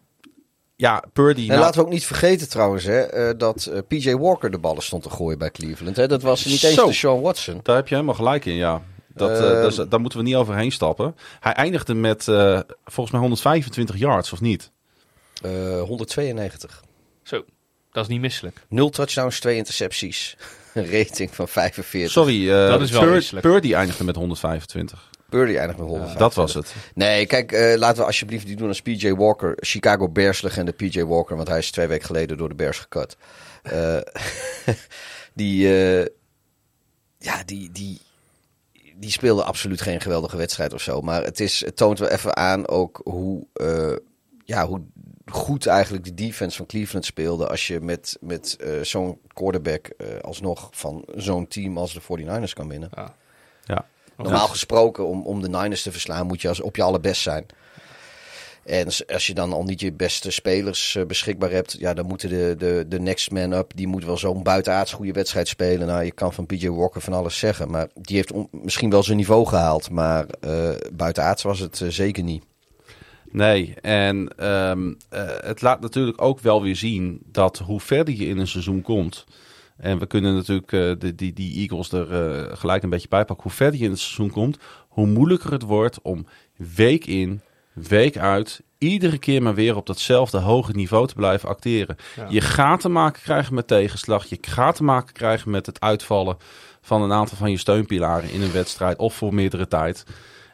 ja, 0.76 1.04
Purdy... 1.14 1.42
En 1.42 1.48
nou, 1.48 1.60
laten 1.60 1.80
we 1.80 1.86
ook 1.86 1.92
niet 1.94 2.06
vergeten 2.06 2.50
trouwens 2.50 2.84
hè, 2.84 3.00
eh, 3.00 3.38
dat 3.38 3.72
PJ 3.88 4.14
Walker 4.16 4.52
de 4.52 4.58
ballen 4.60 4.84
stond 4.84 5.04
te 5.04 5.10
gooien 5.10 5.38
bij 5.38 5.52
Cleveland. 5.52 5.96
Hè. 5.96 6.08
Dat 6.08 6.22
was 6.22 6.46
niet 6.46 6.64
eens 6.64 6.74
Zo. 6.76 6.86
de 6.88 6.94
Sean 6.94 7.22
Watson. 7.22 7.60
Daar 7.64 7.76
heb 7.76 7.88
je 7.88 7.94
helemaal 7.96 8.16
gelijk 8.16 8.46
in, 8.46 8.56
ja. 8.56 8.82
Dat, 9.14 9.30
eh, 9.30 9.58
Ehm. 9.60 9.68
is- 9.68 9.76
daar 9.90 10.00
moeten 10.02 10.20
we 10.20 10.26
niet 10.26 10.36
overheen 10.36 10.72
stappen. 10.72 11.16
Hij 11.40 11.54
eindigde 11.54 11.94
met 11.94 12.28
eh, 12.28 12.60
volgens 12.86 13.12
mij 13.12 13.20
125 13.22 13.98
yards, 13.98 14.34
of 14.34 14.42
niet? 14.42 14.72
Eh 15.44 15.82
192. 15.82 16.84
zo, 17.24 17.46
dat 17.92 18.04
is 18.04 18.10
niet 18.10 18.22
misselijk. 18.22 18.66
Nul 18.70 18.90
touchdowns, 18.90 19.40
twee 19.40 19.58
intercepties. 19.58 20.38
Een 20.74 20.92
rating 20.92 21.36
van 21.36 21.48
45. 21.48 22.12
Sorry, 22.12 22.52
eh, 22.52 22.68
Dat 22.70 22.82
is 22.82 22.92
wel 22.92 23.02
Pur- 23.02 23.12
misselijk. 23.12 23.46
Purdy 23.46 23.74
eindigde 23.74 24.04
met 24.04 24.16
125. 24.16 25.10
Purdy 25.30 25.56
eindigt 25.56 25.80
met 25.80 25.88
105. 25.88 26.18
Dat 26.18 26.34
was 26.34 26.54
het. 26.54 26.76
Nee, 26.94 27.26
kijk, 27.26 27.52
eh, 27.52 27.78
laten 27.78 27.98
we 27.98 28.06
alsjeblieft 28.06 28.48
niet 28.48 28.58
doen 28.58 28.68
als 28.68 28.82
PJ 28.82 29.12
Walker. 29.12 29.54
Chicago 29.60 30.10
Bears 30.10 30.42
legende 30.42 30.72
PJ 30.72 31.04
Walker, 31.04 31.36
want 31.36 31.48
hij 31.48 31.58
is 31.58 31.72
twee 31.72 31.88
weken 31.88 32.06
geleden 32.06 32.38
door 32.38 32.50
de 32.50 32.56
Bears. 32.56 32.88
Eh, 33.64 33.98
die, 35.34 35.68
eh, 35.68 36.06
ja, 37.18 37.44
die, 37.46 37.72
die, 37.72 38.02
die 38.96 39.12
speelde 39.12 39.44
absoluut 39.44 39.82
geen 39.82 40.02
geweldige 40.02 40.38
wedstrijd 40.38 40.74
of 40.74 40.82
zo. 40.82 41.02
Maar 41.02 41.24
het, 41.24 41.40
is, 41.40 41.66
het 41.66 41.76
toont 41.76 42.00
wel 42.00 42.10
even 42.10 42.36
aan 42.36 42.68
ook 42.68 43.02
hoe, 43.04 43.48
eh, 43.54 43.96
ja, 44.46 44.68
hoe 44.68 44.82
goed 45.32 45.68
eigenlijk 45.68 46.04
de 46.04 46.14
defense 46.14 46.58
van 46.58 46.66
Cleveland 46.66 47.06
speelde. 47.06 47.48
Als 47.48 47.68
je 47.68 47.80
met, 47.82 48.18
met 48.22 48.58
eh, 48.60 48.70
zo'n 48.82 49.20
quarterback 49.34 49.88
eh, 49.88 50.08
alsnog 50.22 50.70
van 50.72 51.06
zo'n 51.16 51.48
team 51.48 51.78
als 51.78 51.94
de 51.94 52.02
49ers 52.02 52.54
kan 52.54 52.68
winnen. 52.70 52.90
Ja. 52.96 53.16
Ja. 53.66 53.86
Normaal 54.18 54.48
gesproken, 54.48 55.06
om, 55.08 55.26
om 55.26 55.42
de 55.42 55.50
Niners 55.50 55.82
te 55.82 55.92
verslaan, 55.92 56.28
moet 56.28 56.42
je 56.42 56.48
als, 56.48 56.62
op 56.62 56.76
je 56.76 56.84
allerbest 56.84 57.22
zijn. 57.22 57.46
En 58.64 58.86
als 59.14 59.28
je 59.28 59.34
dan 59.34 59.54
al 59.54 59.64
niet 59.64 59.80
je 59.80 59.92
beste 59.94 60.32
spelers 60.32 60.96
eh, 60.96 61.06
beschikbaar 61.06 61.52
hebt, 61.52 61.76
ja, 61.80 61.94
dan 61.94 62.06
moeten 62.06 62.30
de, 62.30 62.56
de, 62.58 62.86
de 62.88 63.00
next 63.00 63.32
man 63.32 63.52
up, 63.54 63.72
die 63.76 63.88
moet 63.88 64.06
wel 64.06 64.18
zo'n 64.18 64.44
buitenaards 64.44 64.94
goede 64.94 65.12
wedstrijd 65.12 65.48
spelen. 65.48 65.88
Nou, 65.88 66.04
je 66.04 66.12
kan 66.12 66.34
van 66.34 66.46
PJ 66.46 66.68
Walker 66.70 67.02
van 67.02 67.14
alles 67.14 67.40
zeggen, 67.40 67.72
maar 67.72 67.88
die 67.94 68.16
heeft 68.16 68.32
on- 68.32 68.48
misschien 68.52 68.90
wel 68.90 69.04
zijn 69.04 69.18
niveau 69.18 69.46
gehaald, 69.48 69.90
maar 69.90 70.26
eh 70.40 70.70
buitenaards 70.94 71.44
was 71.44 71.60
het 71.60 71.82
zeker 71.88 72.24
niet. 72.24 72.44
Nee, 73.32 73.76
en 73.82 74.28
ehm, 74.38 74.94
eh, 75.10 75.26
het 75.40 75.62
laat 75.62 75.82
natuurlijk 75.82 76.22
ook 76.22 76.40
wel 76.40 76.62
weer 76.62 76.76
zien 76.76 77.22
dat 77.26 77.58
hoe 77.58 77.80
verder 77.80 78.14
je 78.14 78.26
in 78.26 78.38
een 78.38 78.48
seizoen 78.48 78.82
komt. 78.82 79.26
En 79.78 80.00
we 80.00 80.06
kunnen 80.06 80.34
natuurlijk 80.34 80.72
eh, 80.72 80.92
de, 80.98 81.16
die, 81.16 81.34
die 81.34 81.56
Eagles 81.56 81.92
er 81.92 82.12
eh, 82.12 82.58
gelijk 82.58 82.84
een 82.84 82.90
beetje 82.90 83.08
bij 83.08 83.26
pakken. 83.26 83.44
Hoe 83.44 83.56
verder 83.56 83.80
je 83.80 83.86
in 83.86 83.92
het 83.92 84.00
seizoen 84.00 84.30
komt, 84.30 84.58
hoe 84.88 85.08
moeilijker 85.08 85.52
het 85.52 85.62
wordt 85.62 86.02
om 86.02 86.28
week 86.76 87.06
in, 87.06 87.42
week 87.74 88.18
uit, 88.18 88.62
iedere 88.78 89.18
keer 89.18 89.42
maar 89.42 89.56
weer 89.56 89.76
op 89.76 89.86
datzelfde 89.86 90.38
hoge 90.38 90.72
niveau 90.72 91.08
te 91.08 91.16
blijven 91.16 91.50
acteren. 91.50 91.96
Ja. 92.16 92.26
Je 92.30 92.42
gaat 92.42 92.82
te 92.82 92.90
maken 92.90 93.22
krijgen 93.22 93.54
met 93.54 93.68
tegenslag. 93.68 94.26
Je 94.26 94.38
gaat 94.42 94.76
te 94.76 94.84
maken 94.84 95.14
krijgen 95.14 95.52
met 95.52 95.66
het 95.66 95.80
uitvallen 95.80 96.38
van 96.82 97.02
een 97.02 97.12
aantal 97.12 97.38
van 97.38 97.52
je 97.52 97.58
steunpilaren 97.58 98.32
in 98.32 98.42
een 98.42 98.52
wedstrijd 98.52 98.98
of 98.98 99.16
voor 99.16 99.34
meerdere 99.34 99.68
tijd. 99.68 100.06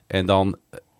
En 0.07 0.25
dan, 0.25 0.57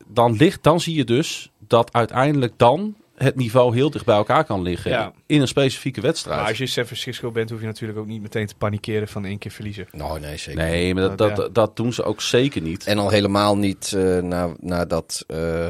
dan, 0.07 0.35
ligt, 0.35 0.63
dan 0.63 0.79
zie 0.79 0.95
je 0.95 1.03
dus 1.03 1.51
dat 1.73 1.93
uiteindelijk 1.93 2.53
dan 2.57 2.95
het 3.15 3.35
niveau 3.35 3.75
heel 3.75 3.89
dicht 3.89 4.05
bij 4.05 4.15
elkaar 4.15 4.43
kan 4.45 4.61
liggen 4.61 4.91
Ja. 4.91 5.11
in 5.25 5.41
een 5.41 5.47
specifieke 5.47 6.01
wedstrijd. 6.01 6.39
Maar 6.39 6.47
als 6.49 6.57
je 6.57 6.65
San 6.67 6.85
Francisco 6.85 7.31
bent, 7.31 7.49
hoef 7.49 7.59
je 7.59 7.65
natuurlijk 7.65 7.99
ook 7.99 8.07
niet 8.07 8.21
meteen 8.21 8.47
te 8.47 8.55
panikeren 8.55 9.07
van 9.07 9.25
één 9.25 9.37
keer 9.37 9.51
verliezen. 9.51 9.87
Nou, 9.91 10.19
nee, 10.19 10.37
zeker. 10.37 10.61
Nee, 10.63 10.93
maar 10.93 11.03
dat, 11.03 11.17
Dat- 11.17 11.35
dat, 11.35 11.55
dat 11.55 11.75
doen 11.75 11.93
ze 11.93 12.03
ook 12.03 12.21
zeker 12.21 12.61
niet. 12.61 12.85
En 12.85 12.97
al 12.97 13.09
helemaal 13.09 13.57
niet 13.57 13.93
eh, 13.97 14.17
na, 14.19 14.49
nadat 14.59 15.23
eh, 15.27 15.69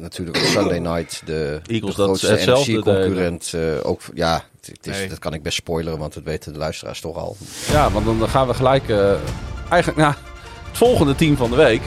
natuurlijk 0.00 0.36
op 0.36 0.42
Sunday 0.42 0.78
night 0.92 1.22
de, 1.24 1.60
Eagles 1.66 1.94
de 1.94 2.02
dat 2.06 2.20
grootste 2.20 2.50
NFC-concurrent 2.52 3.54
ook 3.82 4.00
ja, 4.14 4.34
het, 4.56 4.66
het 4.66 4.86
is, 4.86 4.96
Nee. 4.98 5.08
dat 5.08 5.18
kan 5.18 5.34
ik 5.34 5.42
best 5.42 5.56
spoileren, 5.56 5.98
want 5.98 6.14
dat 6.14 6.22
weten 6.22 6.52
de 6.52 6.58
luisteraars 6.58 7.00
toch 7.00 7.16
al. 7.16 7.36
Ja, 7.70 7.90
want 7.90 8.04
dan 8.06 8.28
gaan 8.28 8.46
we 8.46 8.54
gelijk 8.54 8.88
eh, 8.88 9.12
eigenlijk 9.68 10.00
naar 10.00 10.18
het 10.68 10.76
volgende 10.78 11.14
team 11.14 11.36
van 11.36 11.50
de 11.50 11.56
week. 11.56 11.82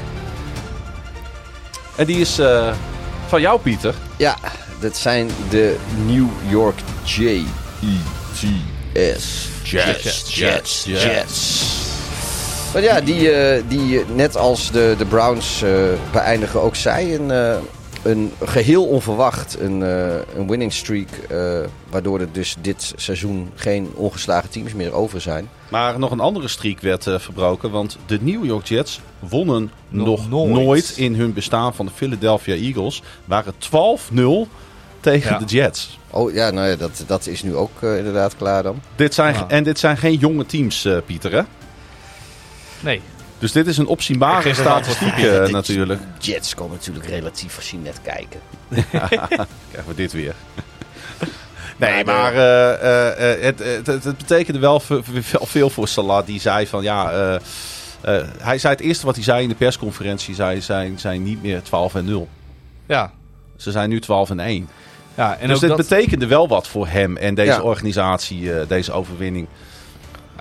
En 1.98 2.06
die 2.06 2.18
is 2.20 2.40
eh, 2.40 2.76
van 3.28 3.42
jou, 3.42 3.60
Pieter. 3.60 3.96
Ja, 4.18 4.38
dat 4.80 4.98
zijn 4.98 5.30
de 5.50 5.76
New 6.06 6.28
York 6.50 6.80
Jets. 7.04 7.44
Jets, 9.64 10.36
Jets, 10.36 10.84
Jets. 10.86 11.84
Maar 12.76 12.84
ja, 12.84 13.02
die, 13.02 13.32
eh, 13.32 13.64
die 13.68 14.00
eh, 14.00 14.06
net 14.14 14.38
als 14.38 14.72
de, 14.72 14.96
de 14.98 15.06
Browns 15.06 15.62
eh, 15.62 15.72
beëindigen 16.12 16.62
ook 16.62 16.76
zij 16.76 17.16
een, 17.16 17.30
een 18.04 18.32
geheel 18.44 18.86
onverwacht 18.86 19.58
een, 19.60 19.82
een 20.38 20.48
winning 20.48 20.74
streak. 20.74 21.08
waardoor 21.90 22.20
er 22.20 22.32
dus 22.32 22.56
dit 22.62 22.94
seizoen 22.96 23.52
geen 23.56 23.92
ongeslagen 23.94 24.50
teams 24.50 24.74
meer 24.74 24.94
over 24.94 25.22
zijn. 25.22 25.50
Maar 25.70 26.00
nog 26.00 26.12
een 26.12 26.20
andere 26.20 26.48
streak 26.48 26.80
werd 26.80 27.08
eh, 27.08 27.20
verbroken. 27.20 27.72
Want 27.72 27.98
de 28.06 28.18
New 28.22 28.46
York 28.46 28.66
Jets 28.68 29.00
wonnen 29.20 29.72
Nog 29.90 30.30
nog, 30.30 30.50
nooit. 30.50 30.66
nooit. 30.66 30.94
in 30.98 31.16
hun 31.16 31.34
bestaan 31.34 31.76
van 31.76 31.86
de 31.86 31.92
Philadelphia 31.96 32.56
Eagles. 32.56 33.02
Waren 33.26 33.54
12-0 33.54 34.48
tegen 35.00 35.32
Ja. 35.32 35.38
de 35.38 35.46
Jets. 35.46 36.00
Oh 36.10 36.34
ja, 36.34 36.50
nou 36.50 36.68
ja, 36.68 36.76
dat, 36.76 37.04
dat 37.08 37.28
is 37.28 37.44
nu 37.44 37.56
ook 37.56 37.82
eh, 37.82 37.98
inderdaad 37.98 38.36
klaar 38.36 38.64
dan. 38.64 38.82
Dit 38.96 39.14
zijn, 39.14 39.34
Ja. 39.34 39.46
En 39.48 39.64
dit 39.64 39.80
zijn 39.80 39.98
geen 39.98 40.16
jonge 40.18 40.46
teams, 40.46 40.86
eh, 40.86 40.98
Pieter. 41.06 41.32
Hè? 41.32 41.42
Nee. 42.80 43.02
Dus 43.40 43.52
dit 43.52 43.68
is 43.68 43.78
een 43.78 43.88
opzienbare 43.88 44.54
statistiek 44.54 45.14
eh, 45.14 45.22
dit- 45.44 45.52
natuurlijk. 45.52 46.02
Jets 46.20 46.56
komen 46.56 46.74
natuurlijk 46.78 47.06
relatief 47.06 47.56
gezien 47.56 47.82
net 47.82 48.00
kijken. 48.02 48.40
Krijgen 49.72 49.88
we 49.88 49.96
dit 49.96 50.12
weer. 50.14 50.36
Nee, 51.78 52.06
Maar 52.06 52.34
eh, 52.34 52.74
eh, 52.74 53.34
eh, 53.34 53.42
het, 53.42 53.60
het, 53.88 54.04
het, 54.04 54.18
betekende 54.18 54.60
wel 54.60 54.80
ve- 54.80 55.04
ve- 55.04 55.38
wel 55.38 55.46
veel 55.46 55.70
voor 55.70 55.88
Salah. 55.88 56.26
Die 56.26 56.40
zei 56.40 56.68
van 56.68 56.84
ja. 56.84 57.40
hij 58.42 58.58
zei 58.58 58.74
het 58.74 58.84
eerste 58.84 59.06
wat 59.06 59.16
hij 59.16 59.24
zei 59.24 59.44
in 59.44 59.50
de 59.50 59.56
persconferentie. 59.56 60.36
Zei, 60.36 60.62
zijn, 60.62 61.00
zijn 61.00 61.24
niet 61.24 61.42
meer 61.42 61.62
12 61.62 61.96
en 61.96 62.06
0. 62.06 62.28
Ja. 62.86 63.12
Ze 63.56 63.72
zijn 63.72 63.90
nu 63.90 64.00
12 64.00 64.30
en 64.30 64.40
1. 64.40 64.70
ja 65.16 65.38
en 65.38 65.48
dus 65.48 65.60
dit 65.60 65.70
dat, 65.70 65.78
betekende 65.78 66.28
wel 66.28 66.48
wat 66.48 66.68
voor 66.68 66.88
hem 66.88 67.18
en 67.18 67.36
deze 67.36 67.64
organisatie, 67.64 68.66
deze 68.68 68.92
overwinning. 68.92 69.48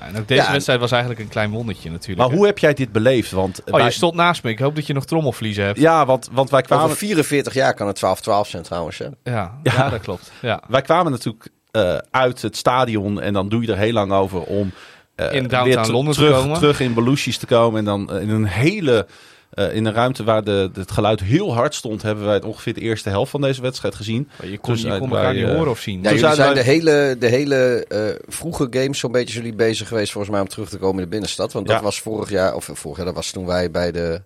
En 0.07 0.19
ook 0.19 0.29
deze 0.29 0.43
Ja. 0.43 0.51
wedstrijd 0.53 0.81
was 0.81 0.91
eigenlijk 0.91 1.21
een 1.23 1.29
klein 1.29 1.51
wondertje 1.51 1.91
natuurlijk. 1.91 2.29
Maar 2.29 2.37
hoe 2.37 2.47
heb 2.47 2.59
jij 2.59 2.75
dit 2.75 2.93
beleefd? 2.93 3.31
Want, 3.31 3.63
Oh, 3.71 3.81
je 3.81 3.91
stond 3.91 4.15
naast 4.15 4.43
me. 4.43 4.51
Ik 4.51 4.59
hoop 4.59 4.75
dat 4.75 4.87
je 4.87 4.93
nog 4.93 5.05
trommelvliezen 5.05 5.65
hebt. 5.65 5.79
ja, 5.79 6.07
want, 6.07 6.29
want 6.33 6.51
wij, 6.51 6.63
kwamen, 6.63 6.85
Over 6.85 6.97
44 6.97 7.55
jaar 7.55 7.75
kan 7.75 7.87
het 7.87 7.97
12-12 7.97 8.49
zijn 8.49 8.63
trouwens. 8.63 8.99
Hè? 8.99 9.05
Ja, 9.05 9.11
Ja. 9.25 9.53
ja. 9.63 9.89
dat 9.91 10.01
klopt. 10.01 10.33
Ja. 10.41 10.63
wij 10.69 10.83
kwamen 10.83 11.13
natuurlijk 11.13 11.49
eh, 11.71 11.97
uit 12.11 12.43
het 12.43 12.57
stadion 12.57 13.21
en 13.21 13.33
dan 13.33 13.49
doe 13.49 13.63
je 13.63 13.73
er 13.73 13.79
heel 13.79 13.93
lang 13.93 14.13
over 14.13 14.41
om 14.43 14.73
eh, 15.15 15.27
In 15.33 15.33
downtown 15.33 15.65
weer 15.65 15.83
te- 15.83 15.93
Londen 15.93 16.15
te 16.15 16.21
terug, 16.21 16.37
komen. 16.41 16.59
terug 16.59 16.81
in 16.81 16.95
Belushi's 16.95 17.39
te 17.39 17.47
komen. 17.47 17.79
En 17.79 17.85
dan 17.85 18.11
eh, 18.13 18.21
in 18.23 18.29
een 18.31 18.45
hele, 18.47 19.07
eh, 19.55 19.75
in 19.75 19.85
een 19.85 19.93
ruimte 19.93 20.25
waar 20.25 20.45
de, 20.45 20.71
het 20.75 20.91
geluid 20.91 21.21
heel 21.21 21.55
hard 21.55 21.75
stond, 21.75 22.03
hebben 22.03 22.25
wij 22.25 22.35
het 22.35 22.45
ongeveer 22.45 22.75
de 22.75 22.81
eerste 22.81 23.09
helft 23.09 23.31
van 23.31 23.41
deze 23.41 23.63
wedstrijd 23.63 23.95
gezien. 23.95 24.29
Je 24.43 24.59
kon, 24.59 24.73
Dus, 24.73 24.83
je 24.83 24.89
eh, 24.93 24.99
kon 24.99 25.11
elkaar 25.11 25.35
niet 25.35 25.45
eh, 25.45 25.55
horen 25.55 25.71
of 25.71 25.81
zien. 25.81 26.03
Ja, 26.03 26.13
jullie 26.13 26.35
zijn 26.35 26.55
de 26.55 26.63
hele, 26.63 27.17
de 27.19 27.27
hele 27.29 27.85
eh, 27.89 28.01
vroege 28.27 28.67
games 28.71 28.99
zo'n 28.99 29.13
beetje 29.13 29.35
jullie 29.35 29.55
bezig 29.55 29.89
geweest 29.89 30.13
volgens 30.13 30.33
mij 30.33 30.43
om 30.43 30.49
terug 30.49 30.69
te 30.69 30.79
komen 30.79 30.97
in 30.97 31.03
de 31.05 31.11
binnenstad. 31.11 31.53
Want 31.53 31.67
dat 31.67 31.77
Ja. 31.77 31.83
was 31.83 32.01
vorig 32.01 32.31
jaar, 32.31 32.55
of 32.55 32.71
vorig 32.73 32.97
jaar, 32.97 33.07
dat 33.07 33.15
was 33.15 33.31
toen 33.31 33.47
wij 33.47 33.71
bij 33.71 33.93
de, 33.93 34.23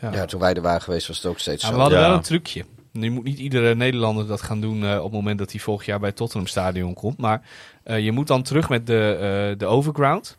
ja. 0.00 0.12
ja. 0.12 0.24
toen 0.24 0.40
wij 0.40 0.54
er 0.54 0.62
waren 0.62 0.82
geweest 0.82 1.06
was 1.06 1.16
het 1.16 1.26
ook 1.26 1.38
steeds 1.38 1.62
Ja, 1.62 1.68
zo. 1.68 1.74
we 1.74 1.80
hadden 1.80 1.98
Ja. 1.98 2.06
wel 2.06 2.16
een 2.16 2.22
trucje. 2.22 2.64
Nu 2.92 3.10
moet 3.10 3.24
niet 3.24 3.38
iedere 3.38 3.74
Nederlander 3.74 4.26
dat 4.26 4.42
gaan 4.42 4.60
doen 4.60 4.84
eh, 4.84 4.96
op 4.96 5.02
het 5.04 5.12
moment 5.12 5.38
dat 5.38 5.50
hij 5.50 5.60
volgend 5.60 5.86
jaar 5.86 6.00
bij 6.00 6.12
Tottenham 6.12 6.46
Stadion 6.48 6.94
komt. 6.94 7.18
Maar 7.18 7.42
eh, 7.82 8.04
je 8.04 8.12
moet 8.12 8.26
dan 8.26 8.42
terug 8.42 8.68
met 8.68 8.86
de, 8.86 9.16
eh, 9.52 9.58
de 9.58 9.66
overground 9.66 10.36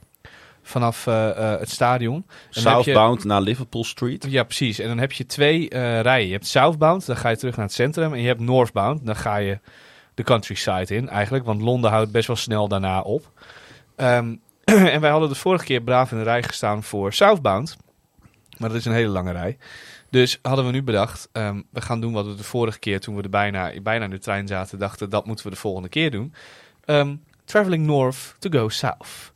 vanaf 0.70 1.08
eh, 1.08 1.30
eh, 1.54 1.60
het 1.60 1.70
stadion. 1.70 2.16
En 2.16 2.26
je- 2.50 2.60
Southbound 2.60 3.24
naar 3.24 3.42
Liverpool 3.42 3.84
Street. 3.84 4.26
Ja, 4.30 4.44
precies. 4.44 4.80
En 4.80 4.88
dan 4.88 4.98
heb 4.98 5.12
je 5.12 5.26
twee 5.26 5.70
eh, 5.70 6.02
rijen. 6.02 6.28
Je 6.28 6.34
hebt 6.34 6.48
southbound, 6.48 7.06
dan 7.06 7.18
ga 7.18 7.30
je 7.30 7.38
terug 7.38 7.56
naar 7.56 7.66
het 7.66 7.74
centrum. 7.76 8.14
En 8.14 8.22
je 8.22 8.28
hebt 8.28 8.40
northbound, 8.40 9.06
dan 9.06 9.16
ga 9.16 9.36
je 9.36 9.60
de 10.14 10.24
countryside 10.24 10.96
in 10.96 11.10
eigenlijk. 11.10 11.46
Want 11.46 11.62
Londen 11.62 11.92
houdt 11.92 12.12
best 12.12 12.28
wel 12.28 12.36
snel 12.36 12.68
daarna 12.68 13.02
op. 13.02 13.32
Ehm, 13.96 14.36
en 14.94 15.02
wij 15.02 15.10
hadden 15.10 15.30
de 15.30 15.36
vorige 15.36 15.66
keer 15.66 15.82
braaf 15.82 16.12
in 16.12 16.18
de 16.18 16.24
rij 16.24 16.44
gestaan 16.44 16.84
voor 16.84 17.14
southbound. 17.14 17.78
Maar 18.58 18.70
dat 18.70 18.78
is 18.78 18.86
een 18.86 18.94
hele 18.94 19.10
lange 19.12 19.32
rij. 19.32 19.58
Dus 20.10 20.40
hadden 20.42 20.66
we 20.66 20.72
nu 20.72 20.84
bedacht, 20.84 21.30
ehm, 21.32 21.62
we 21.70 21.82
gaan 21.82 22.02
doen 22.02 22.14
wat 22.14 22.26
we 22.26 22.36
de 22.36 22.44
vorige 22.44 22.80
keer 22.80 23.00
toen 23.00 23.16
we 23.16 23.22
er 23.22 23.30
bijna, 23.30 23.72
bijna 23.82 24.04
in 24.06 24.10
de 24.12 24.20
trein 24.20 24.48
zaten, 24.48 24.80
dachten 24.80 25.10
dat 25.10 25.26
moeten 25.26 25.46
we 25.46 25.52
de 25.52 25.58
volgende 25.58 25.90
keer 25.90 26.12
doen. 26.12 26.34
Ehm, 26.86 27.16
traveling 27.46 27.86
north 27.86 28.36
to 28.40 28.50
go 28.50 28.70
south. 28.70 29.32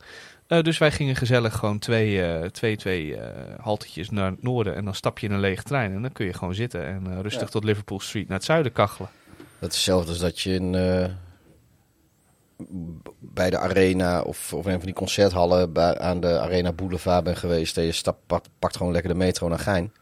Eh, 0.46 0.62
dus 0.62 0.78
wij 0.78 0.90
gingen 0.90 1.16
gezellig 1.16 1.56
gewoon 1.56 1.78
twee, 1.78 2.22
eh, 2.22 2.48
twee, 2.48 2.76
twee 2.76 3.16
eh, 3.16 3.54
haltetjes 3.60 4.10
naar 4.10 4.30
het 4.30 4.42
noorden. 4.42 4.74
En 4.74 4.84
dan 4.84 4.94
stap 4.94 5.18
je 5.18 5.26
in 5.26 5.32
een 5.32 5.40
lege 5.40 5.62
trein. 5.62 5.92
En 5.94 6.02
dan 6.02 6.12
kun 6.12 6.26
je 6.26 6.32
gewoon 6.32 6.54
zitten 6.54 6.86
en 6.86 7.22
rustig 7.22 7.42
Ja. 7.42 7.48
tot 7.48 7.64
Liverpool 7.64 8.00
Street 8.00 8.28
naar 8.28 8.36
het 8.36 8.46
zuiden 8.46 8.72
kachelen. 8.72 9.08
Dat 9.58 9.70
is 9.70 9.76
hetzelfde 9.76 10.10
als 10.10 10.18
dat 10.18 10.40
je 10.40 10.54
in, 10.54 10.74
eh, 10.74 11.04
bij 13.18 13.50
de 13.50 13.58
arena 13.58 14.22
of, 14.22 14.52
of 14.54 14.66
een 14.66 14.76
van 14.76 14.84
die 14.84 14.94
concerthallen 14.94 15.72
bij, 15.72 15.98
aan 15.98 16.20
de 16.20 16.38
Arena 16.40 16.72
Boulevard 16.72 17.24
bent 17.24 17.38
geweest. 17.38 17.76
En 17.78 17.84
je 17.84 17.92
stap, 17.92 18.18
pakt, 18.26 18.48
pakt 18.58 18.76
gewoon 18.76 18.92
lekker 18.92 19.10
de 19.12 19.18
metro 19.18 19.48
naar 19.48 19.58
Gein. 19.58 19.92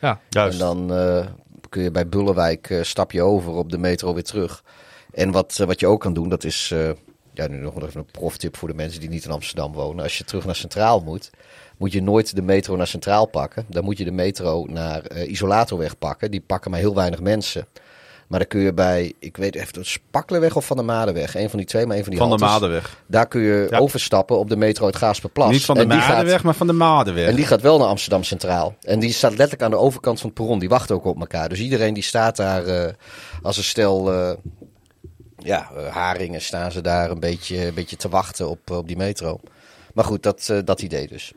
Ja, 0.00 0.20
Juist. 0.28 0.60
En 0.60 0.66
dan 0.66 0.92
eh, 0.98 1.26
kun 1.68 1.82
je 1.82 1.90
bij 1.90 2.08
Bullenwijk 2.08 2.78
stap 2.82 3.12
je 3.12 3.22
over 3.22 3.52
op 3.52 3.70
de 3.70 3.78
metro 3.78 4.14
weer 4.14 4.24
terug. 4.24 4.64
En 5.12 5.30
wat, 5.30 5.56
wat 5.56 5.80
je 5.80 5.86
ook 5.86 6.00
kan 6.00 6.12
doen, 6.12 6.28
dat 6.28 6.44
is 6.44 6.70
eh, 6.72 6.90
ja, 7.36 7.46
nu 7.48 7.56
nog 7.56 7.76
even 7.82 8.00
een 8.00 8.06
proftip 8.10 8.56
voor 8.56 8.68
de 8.68 8.74
mensen 8.74 9.00
die 9.00 9.08
niet 9.08 9.24
in 9.24 9.30
Amsterdam 9.30 9.72
wonen. 9.72 10.02
Als 10.02 10.18
je 10.18 10.24
terug 10.24 10.44
naar 10.44 10.56
Centraal 10.56 11.00
moet, 11.00 11.30
moet 11.78 11.92
je 11.92 12.02
nooit 12.02 12.34
de 12.36 12.42
metro 12.42 12.76
naar 12.76 12.86
Centraal 12.86 13.26
pakken. 13.26 13.64
Dan 13.68 13.84
moet 13.84 13.98
je 13.98 14.04
de 14.04 14.10
metro 14.10 14.64
naar 14.68 15.02
eh, 15.02 15.30
Isolatorweg 15.30 15.98
pakken. 15.98 16.30
Die 16.30 16.40
pakken 16.46 16.70
maar 16.70 16.80
heel 16.80 16.94
weinig 16.94 17.20
mensen. 17.20 17.66
Maar 18.26 18.38
dan 18.38 18.48
kun 18.48 18.60
je 18.60 18.72
bij, 18.74 19.12
ik 19.18 19.36
weet 19.36 19.54
even, 19.54 19.78
het 19.78 19.86
Spaklerweg 19.86 20.56
of 20.56 20.66
Van 20.66 20.76
de 20.76 20.82
Madenweg. 20.82 21.34
Een 21.36 21.48
van 21.50 21.58
die 21.58 21.68
twee, 21.68 21.86
maar 21.86 21.96
een 21.96 22.02
van 22.02 22.10
die 22.10 22.20
Van 22.20 22.30
de. 22.30 22.38
Madenweg. 22.38 23.02
Daar 23.06 23.26
kun 23.28 23.40
je 23.40 23.66
Ja. 23.70 23.78
overstappen 23.78 24.38
op 24.38 24.48
de 24.48 24.56
metro 24.56 24.86
het 24.86 24.96
Gaasperplas. 24.96 25.50
Niet 25.50 25.64
van 25.64 25.74
de 25.74 25.80
gaat- 25.90 26.08
Madenweg, 26.08 26.42
maar 26.42 26.54
van 26.54 26.66
de 26.66 26.72
Madenweg. 26.72 27.28
en 27.28 27.34
die 27.36 27.46
gaat 27.46 27.60
wel 27.60 27.78
naar 27.78 27.86
Amsterdam 27.86 28.22
Centraal. 28.22 28.74
En 28.80 28.98
die 28.98 29.12
staat 29.12 29.30
letterlijk 29.30 29.62
aan 29.62 29.70
de 29.70 29.76
overkant 29.76 30.18
van 30.20 30.26
het 30.28 30.38
perron. 30.38 30.58
Die 30.58 30.68
wacht 30.68 30.90
ook 30.90 31.04
op 31.04 31.20
elkaar. 31.20 31.48
Dus 31.48 31.58
iedereen 31.60 31.94
die 31.94 32.02
staat 32.02 32.36
daar 32.36 32.66
eh, 32.66 32.92
als 33.42 33.56
een 33.56 33.64
stel 33.64 34.12
eh, 34.12 34.30
ja, 35.46 35.70
eh, 35.76 35.86
haringen 35.94 36.42
staan 36.42 36.72
ze 36.72 36.80
daar 36.80 37.10
een 37.10 37.20
beetje, 37.20 37.66
een 37.66 37.74
beetje 37.74 37.96
te 37.96 38.08
wachten 38.08 38.48
op, 38.48 38.70
op 38.70 38.86
die 38.86 38.96
metro. 38.96 39.40
Maar 39.94 40.04
goed, 40.04 40.22
dat, 40.22 40.48
eh, 40.50 40.58
dat 40.64 40.82
idee 40.82 41.06
dus. 41.08 41.32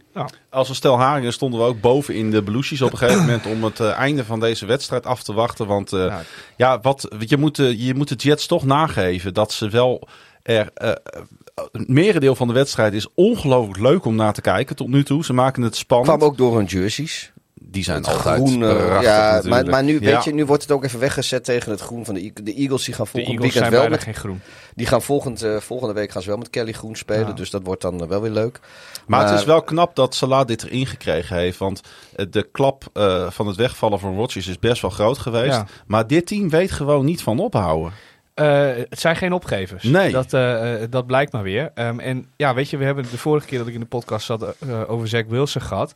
Als 0.50 0.70
een 0.70 0.76
stel 0.76 1.00
haringen 1.00 1.34
stonden 1.34 1.60
we 1.60 1.66
ook 1.66 1.82
boven 1.82 2.16
in 2.16 2.32
de 2.32 2.42
Belushi's 2.44 2.82
op 2.82 2.92
een 2.92 2.98
gegeven 2.98 3.22
moment 3.22 3.46
om 3.46 3.64
het 3.64 3.80
eh, 3.80 3.92
einde 3.92 4.26
van 4.26 4.40
deze 4.40 4.66
wedstrijd 4.66 5.06
af 5.06 5.24
te 5.24 5.34
wachten. 5.34 5.68
Want 5.68 5.94
eh, 5.94 6.00
Ja. 6.06 6.22
ja, 6.58 6.80
wat, 6.80 7.08
je, 7.20 7.38
moet, 7.38 7.56
de- 7.56 7.86
je 7.86 7.94
moet 7.96 8.08
de 8.08 8.16
Jets 8.16 8.46
toch 8.48 8.66
nageven 8.66 9.34
dat 9.34 9.52
ze 9.52 9.70
wel 9.70 10.08
er... 10.44 10.70
eh, 10.74 10.90
het 11.72 11.88
merendeel 11.88 12.36
van 12.36 12.48
de 12.48 12.54
wedstrijd 12.54 12.94
is 12.94 13.08
ongelooflijk 13.16 13.80
leuk 13.80 14.06
om 14.06 14.16
naar 14.16 14.34
te 14.34 14.42
kijken 14.42 14.76
tot 14.76 14.88
nu 14.88 15.04
toe. 15.04 15.24
Ze 15.26 15.34
maken 15.34 15.62
het 15.64 15.76
spannend. 15.76 16.18
Kwam 16.18 16.30
ook 16.30 16.38
door 16.38 16.56
hun 16.56 16.66
jerseys. 16.66 17.32
Die 17.72 17.84
zijn 17.84 17.98
Het 17.98 18.08
altijd 18.08 18.36
groen. 18.36 18.64
eh, 18.64 18.76
prachtig 18.76 19.04
ja, 19.04 19.42
maar, 19.46 19.66
maar 19.66 19.84
nu, 19.84 19.94
Ja. 19.94 20.00
weet 20.14 20.24
je, 20.24 20.34
nu 20.34 20.46
wordt 20.46 20.62
het 20.62 20.72
ook 20.72 20.84
even 20.84 21.00
weggezet 21.00 21.44
tegen 21.44 21.72
het 21.72 21.82
groen 21.82 22.06
van 22.06 22.14
de, 22.14 22.32
de 22.44 22.54
Eagles. 22.54 22.84
Die 22.86 22.94
gaan 22.94 23.08
volgend 23.08 23.40
weekend 23.40 23.54
zijn 23.54 23.72
wel 23.72 23.90
met 23.90 24.04
geen 24.04 24.14
groen. 24.16 24.42
Die 24.76 24.86
gaan 24.88 25.02
volgend, 25.02 25.42
eh, 25.44 25.58
volgende 25.58 25.94
week 25.94 26.12
gaan 26.12 26.22
ze 26.22 26.28
wel 26.28 26.38
met 26.38 26.50
Kelly 26.50 26.72
Groen 26.72 26.96
spelen. 26.96 27.28
Ja. 27.28 27.34
Dus 27.34 27.50
dat 27.50 27.62
wordt 27.64 27.82
dan 27.82 28.02
eh, 28.02 28.08
wel 28.08 28.22
weer 28.22 28.32
leuk. 28.32 28.60
Maar, 29.08 29.30
het 29.30 29.40
is 29.40 29.46
wel 29.46 29.62
knap 29.62 29.96
dat 29.96 30.16
Salah 30.16 30.46
dit 30.48 30.64
erin 30.64 30.86
gekregen 30.86 31.36
heeft. 31.38 31.58
Want 31.58 31.82
de 32.30 32.48
klap 32.52 32.84
eh, 32.94 33.30
van 33.30 33.48
het 33.48 33.56
wegvallen 33.56 34.00
van 34.00 34.16
Rodgers 34.16 34.48
is 34.48 34.60
best 34.60 34.82
wel 34.82 34.92
groot 34.92 35.18
geweest. 35.18 35.54
Ja. 35.56 35.66
Maar 35.88 36.08
dit 36.08 36.28
team 36.28 36.50
weet 36.50 36.72
gewoon 36.72 37.06
niet 37.06 37.22
van 37.24 37.40
ophouden. 37.40 37.92
Eh, 38.34 38.68
het 38.90 39.00
zijn 39.00 39.16
geen 39.16 39.34
opgevers. 39.34 39.84
Nee. 39.84 40.12
Dat, 40.12 40.30
dat 40.92 41.06
blijkt 41.08 41.32
maar 41.32 41.44
weer. 41.44 41.72
Ehm, 41.74 42.00
en 42.00 42.26
ja, 42.36 42.54
weet 42.54 42.70
je, 42.70 42.78
we 42.78 42.86
hebben 42.86 43.06
de 43.12 43.18
vorige 43.18 43.46
keer 43.48 43.58
dat 43.58 43.68
ik 43.68 43.74
in 43.74 43.80
de 43.80 43.86
podcast 43.86 44.26
zat 44.26 44.44
eh, 44.60 44.90
over 44.90 45.08
Zack 45.08 45.26
Wilson 45.30 45.62
gehad. 45.62 45.94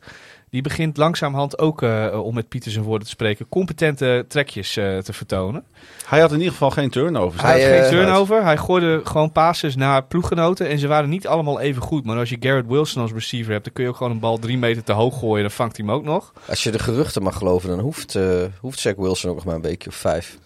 Die 0.54 0.62
begint 0.62 0.97
langzamerhand 0.97 1.60
ook, 1.60 1.82
eh, 1.82 2.20
om 2.24 2.34
met 2.34 2.47
Pieter 2.47 2.72
zijn 2.72 2.84
woorden 2.84 3.04
te 3.04 3.10
spreken, 3.14 3.49
competente 3.49 4.26
trekjes 4.28 4.78
eh, 4.78 4.97
te 4.97 5.14
vertonen. 5.14 5.64
Hij 6.06 6.20
had 6.20 6.32
in 6.32 6.38
ieder 6.38 6.51
geval 6.51 6.70
geen 6.72 6.89
turnovers. 6.89 7.41
Hij 7.41 7.51
had 7.51 7.62
Hij, 7.62 7.72
geen 7.72 7.84
eh, 7.84 7.89
turnover. 7.89 8.43
Hij 8.43 8.58
gooide 8.58 9.01
gewoon 9.04 9.32
passes 9.32 9.76
naar 9.76 10.04
ploeggenoten. 10.04 10.68
En 10.70 10.80
ze 10.80 10.88
waren 10.88 11.10
niet 11.10 11.28
allemaal 11.28 11.60
even 11.60 11.82
goed. 11.82 12.06
Maar 12.06 12.18
als 12.18 12.30
je 12.30 12.38
Garrett 12.39 12.68
Wilson 12.68 13.01
als 13.01 13.12
receiver 13.12 13.51
hebt, 13.51 13.64
dan 13.64 13.74
kun 13.74 13.84
je 13.84 13.89
ook 13.89 13.95
gewoon 13.95 14.12
een 14.12 14.20
bal 14.20 14.38
drie 14.39 14.58
meter 14.58 14.84
te 14.84 14.91
hoog 14.91 15.20
gooien. 15.20 15.41
Dan 15.41 15.51
vangt 15.51 15.78
hij 15.78 15.86
hem 15.86 15.95
ook 15.95 16.04
nog. 16.04 16.34
Als 16.47 16.64
je 16.64 16.72
de 16.72 16.80
geruchten 16.80 17.24
mag 17.24 17.38
geloven, 17.38 17.70
dan 17.70 17.80
hoeft, 17.80 18.16
eh 18.16 18.43
hoeft 18.60 18.80
Zach 18.80 18.95
Wilson 18.95 19.30
ook 19.30 19.36
nog 19.36 19.45
maar 19.45 19.56
een 19.56 19.62
weekje 19.62 19.89
of 19.89 19.95
vijf. 19.95 20.38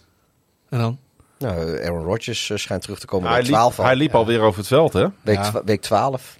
En 0.68 0.78
dan? 0.78 0.98
Nou, 1.38 1.82
Aaron 1.84 2.04
Rodgers 2.04 2.50
schijnt 2.54 2.82
terug 2.82 2.98
te 2.98 3.06
komen 3.06 3.28
hij 3.28 3.36
bij 3.36 3.46
liep, 3.46 3.54
12 3.54 3.78
al. 3.78 3.84
hij 3.84 3.96
liep 3.96 4.14
alweer 4.14 4.40
over 4.40 4.58
het 4.58 4.68
veld, 4.68 4.92
hè? 4.92 5.06
Week, 5.22 5.36
Ja. 5.36 5.62
week 5.64 5.80
12. 5.80 6.38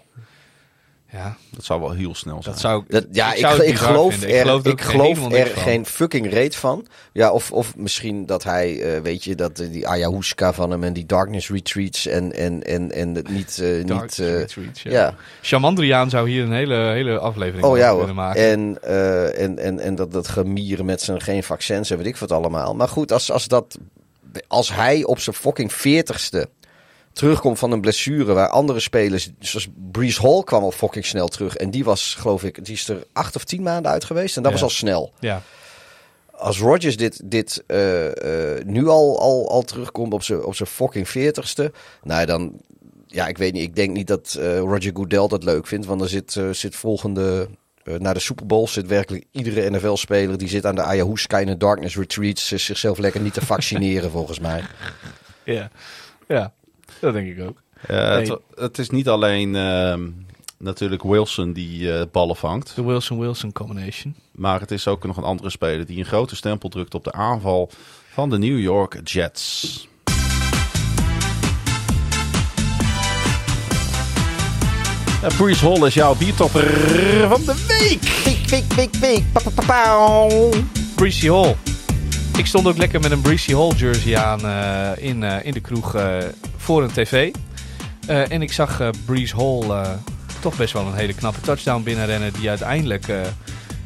Ja, 1.13 1.37
Dat 1.51 1.65
zou 1.65 1.81
wel 1.81 1.91
heel 1.91 2.15
snel 2.15 2.43
zijn. 2.43 2.55
dat 2.55 2.63
zou 2.63 2.85
Dat, 2.89 3.07
ja, 3.13 3.33
ik, 3.33 3.39
zou 3.39 3.63
ik, 3.63 3.77
geloof 3.77 4.23
er, 4.23 4.29
geloof 4.29 4.65
er 4.65 4.71
ik 4.71 4.81
geloof 4.81 5.33
er 5.33 5.47
geen 5.47 5.87
fucking 5.87 6.31
reet 6.31 6.57
van. 6.57 6.87
Ja, 7.13 7.31
of, 7.31 7.53
of 7.53 7.77
misschien 7.77 8.27
dat 8.27 8.45
hij, 8.45 8.83
eh, 8.83 9.01
weet 9.01 9.25
je, 9.25 9.35
dat 9.35 9.59
eh, 9.59 9.71
die 9.71 9.89
ayahuasca 9.89 10.53
van 10.53 10.71
hem 10.71 10.85
en 10.85 10.93
die 10.93 11.07
darkness 11.07 11.51
retreats 11.51 12.07
en, 12.07 12.33
en, 12.33 12.63
en, 12.63 12.93
en 12.93 13.15
het 13.15 13.29
niet... 13.29 13.59
eh, 13.59 13.85
niet 13.85 14.19
eh, 14.19 14.37
Retreats, 14.37 14.83
ja. 14.83 14.91
ja. 14.91 15.15
Chamandriaan 15.43 16.11
zou 16.11 16.31
hier 16.31 16.43
een 16.43 16.53
hele, 16.53 16.75
hele 16.77 17.19
aflevering 17.19 17.65
Oh 17.65 17.71
over 17.71 17.83
ja 17.83 17.95
kunnen 17.97 18.15
maken. 18.15 18.43
En, 18.51 18.79
eh, 18.83 19.41
en, 19.43 19.59
en, 19.59 19.79
en 19.79 19.95
dat, 19.95 20.13
dat 20.13 20.29
gemieren 20.29 20.85
met 20.85 21.01
zijn 21.01 21.21
geen 21.21 21.43
vaccins 21.45 21.91
en 21.91 21.97
weet 21.97 22.07
ik 22.07 22.17
wat 22.17 22.33
allemaal. 22.33 22.75
Maar 22.75 22.89
goed, 22.89 23.13
als, 23.13 23.31
als, 23.31 23.49
dat, 23.49 23.79
als 24.47 24.75
hij 24.75 25.05
op 25.05 25.19
zijn 25.19 25.37
fucking 25.37 25.73
veertigste 25.73 26.49
terugkomt 27.19 27.59
van 27.59 27.73
een 27.73 27.81
blessure 27.81 28.33
waar 28.33 28.49
andere 28.49 28.81
spelers, 28.81 29.31
zoals 29.39 29.69
Brees 29.93 30.19
Hall 30.19 30.43
kwam 30.45 30.63
al 30.63 30.71
fucking 30.71 31.07
snel 31.07 31.29
terug. 31.29 31.57
En 31.57 31.71
die 31.71 31.85
was, 31.85 32.15
geloof 32.19 32.43
ik, 32.45 32.65
die 32.65 32.75
is 32.75 32.89
er 32.89 33.07
acht 33.13 33.37
of 33.37 33.45
tien 33.45 33.63
maanden 33.63 33.91
uit 33.93 34.05
geweest. 34.05 34.37
En 34.37 34.43
dat 34.43 34.53
Ja. 34.53 34.59
was 34.59 34.69
al 34.71 34.77
snel. 34.77 35.13
Ja. 35.21 35.43
Als 36.33 36.59
Rodgers 36.59 36.97
dit, 36.97 37.21
dit 37.31 37.65
eh, 37.67 38.57
eh, 38.57 38.65
nu 38.65 38.89
al, 38.89 39.21
al, 39.21 39.51
al 39.51 39.63
terugkomt 39.63 40.13
op 40.13 40.23
zijn 40.23 40.45
op 40.45 40.55
zijn 40.55 40.69
fucking 40.69 41.09
veertigste, 41.09 41.73
nou 42.03 42.27
dan, 42.27 42.53
ja, 43.07 43.27
ik 43.27 43.39
weet 43.39 43.53
niet. 43.53 43.63
Ik 43.63 43.77
denk 43.77 43.91
niet 43.97 44.07
dat 44.07 44.37
eh, 44.41 44.59
Roger 44.59 44.91
Goodell 44.95 45.27
dat 45.29 45.45
leuk 45.45 45.67
vindt, 45.67 45.87
want 45.87 46.01
er 46.01 46.09
zit, 46.09 46.41
zit 46.53 46.77
volgende. 46.77 47.49
naar 47.99 48.15
de 48.15 48.21
Super 48.21 48.47
Bowl 48.47 48.67
zit 48.67 48.87
werkelijk 48.87 49.25
iedere 49.33 49.71
NFL-speler 49.71 50.39
die 50.39 50.49
zit 50.49 50.67
aan 50.67 50.75
de 50.75 50.83
ayahuasca 50.83 51.39
in 51.39 51.47
de 51.47 51.57
Darkness 51.57 51.97
Retreats 51.97 52.49
zichzelf 52.49 52.99
lekker 52.99 53.21
niet 53.21 53.35
te 53.35 53.47
vaccineren, 53.47 54.11
volgens 54.19 54.39
mij. 54.41 54.63
Ja. 55.45 55.71
ja, 56.29 56.53
dat 57.01 57.13
denk 57.13 57.37
ik 57.37 57.49
ook. 57.49 57.63
Eh, 57.87 57.97
Nee. 57.97 58.31
het, 58.31 58.39
het 58.55 58.79
is 58.79 58.91
niet 58.91 59.09
alleen 59.09 59.57
ehm, 59.57 60.09
natuurlijk 60.59 61.03
Wilson 61.03 61.53
die 61.53 61.93
eh, 61.93 62.03
ballen 62.13 62.37
vangt. 62.37 62.73
De 62.75 62.85
Wilson-Wilson 62.85 63.53
combination. 63.53 64.15
Maar 64.33 64.61
het 64.61 64.71
is 64.71 64.89
ook 64.89 65.05
nog 65.07 65.17
een 65.17 65.23
andere 65.25 65.51
speler 65.51 65.87
die 65.87 65.99
een 65.99 66.05
grote 66.05 66.37
stempel 66.37 66.69
drukt 66.69 66.95
op 66.95 67.05
de 67.05 67.13
aanval 67.13 67.71
van 68.13 68.31
de 68.31 68.39
New 68.39 68.61
York 68.61 69.01
Jets. 69.09 69.87
Brees 75.37 75.61
Hall 75.61 75.87
is 75.87 75.95
jouw 75.95 76.15
biertopper 76.15 76.65
van 77.29 77.45
de 77.45 77.65
week. 77.69 78.01
Pik, 78.25 78.47
pik, 78.47 78.75
pik, 78.75 79.01
pik. 79.01 79.25
Pa, 79.33 79.41
pa, 79.55 79.63
pa, 79.67 79.85
Hall. 81.29 81.78
Ik 82.39 82.47
stond 82.47 82.67
ook 82.67 82.77
lekker 82.77 83.01
met 83.01 83.11
een 83.11 83.21
Breezy 83.21 83.53
Hall 83.55 83.69
jersey 83.77 84.17
aan 84.19 84.41
eh, 84.47 85.05
in, 85.09 85.23
eh, 85.23 85.45
in 85.47 85.53
de 85.53 85.61
kroeg 85.61 85.95
eh, 85.95 86.17
voor 86.57 86.83
een 86.83 86.93
tv. 86.93 87.33
Eh, 88.07 88.31
en 88.31 88.43
ik 88.43 88.53
zag 88.53 88.81
eh 88.81 88.89
Breeze 89.05 89.37
Hall 89.37 89.61
eh, 89.71 89.91
toch 90.41 90.57
best 90.57 90.73
wel 90.73 90.87
een 90.87 90.95
hele 90.95 91.15
knappe 91.15 91.41
touchdown 91.41 91.83
binnenrennen. 91.83 92.33
Die 92.33 92.49
uiteindelijk 92.49 93.09
eh, 93.09 93.17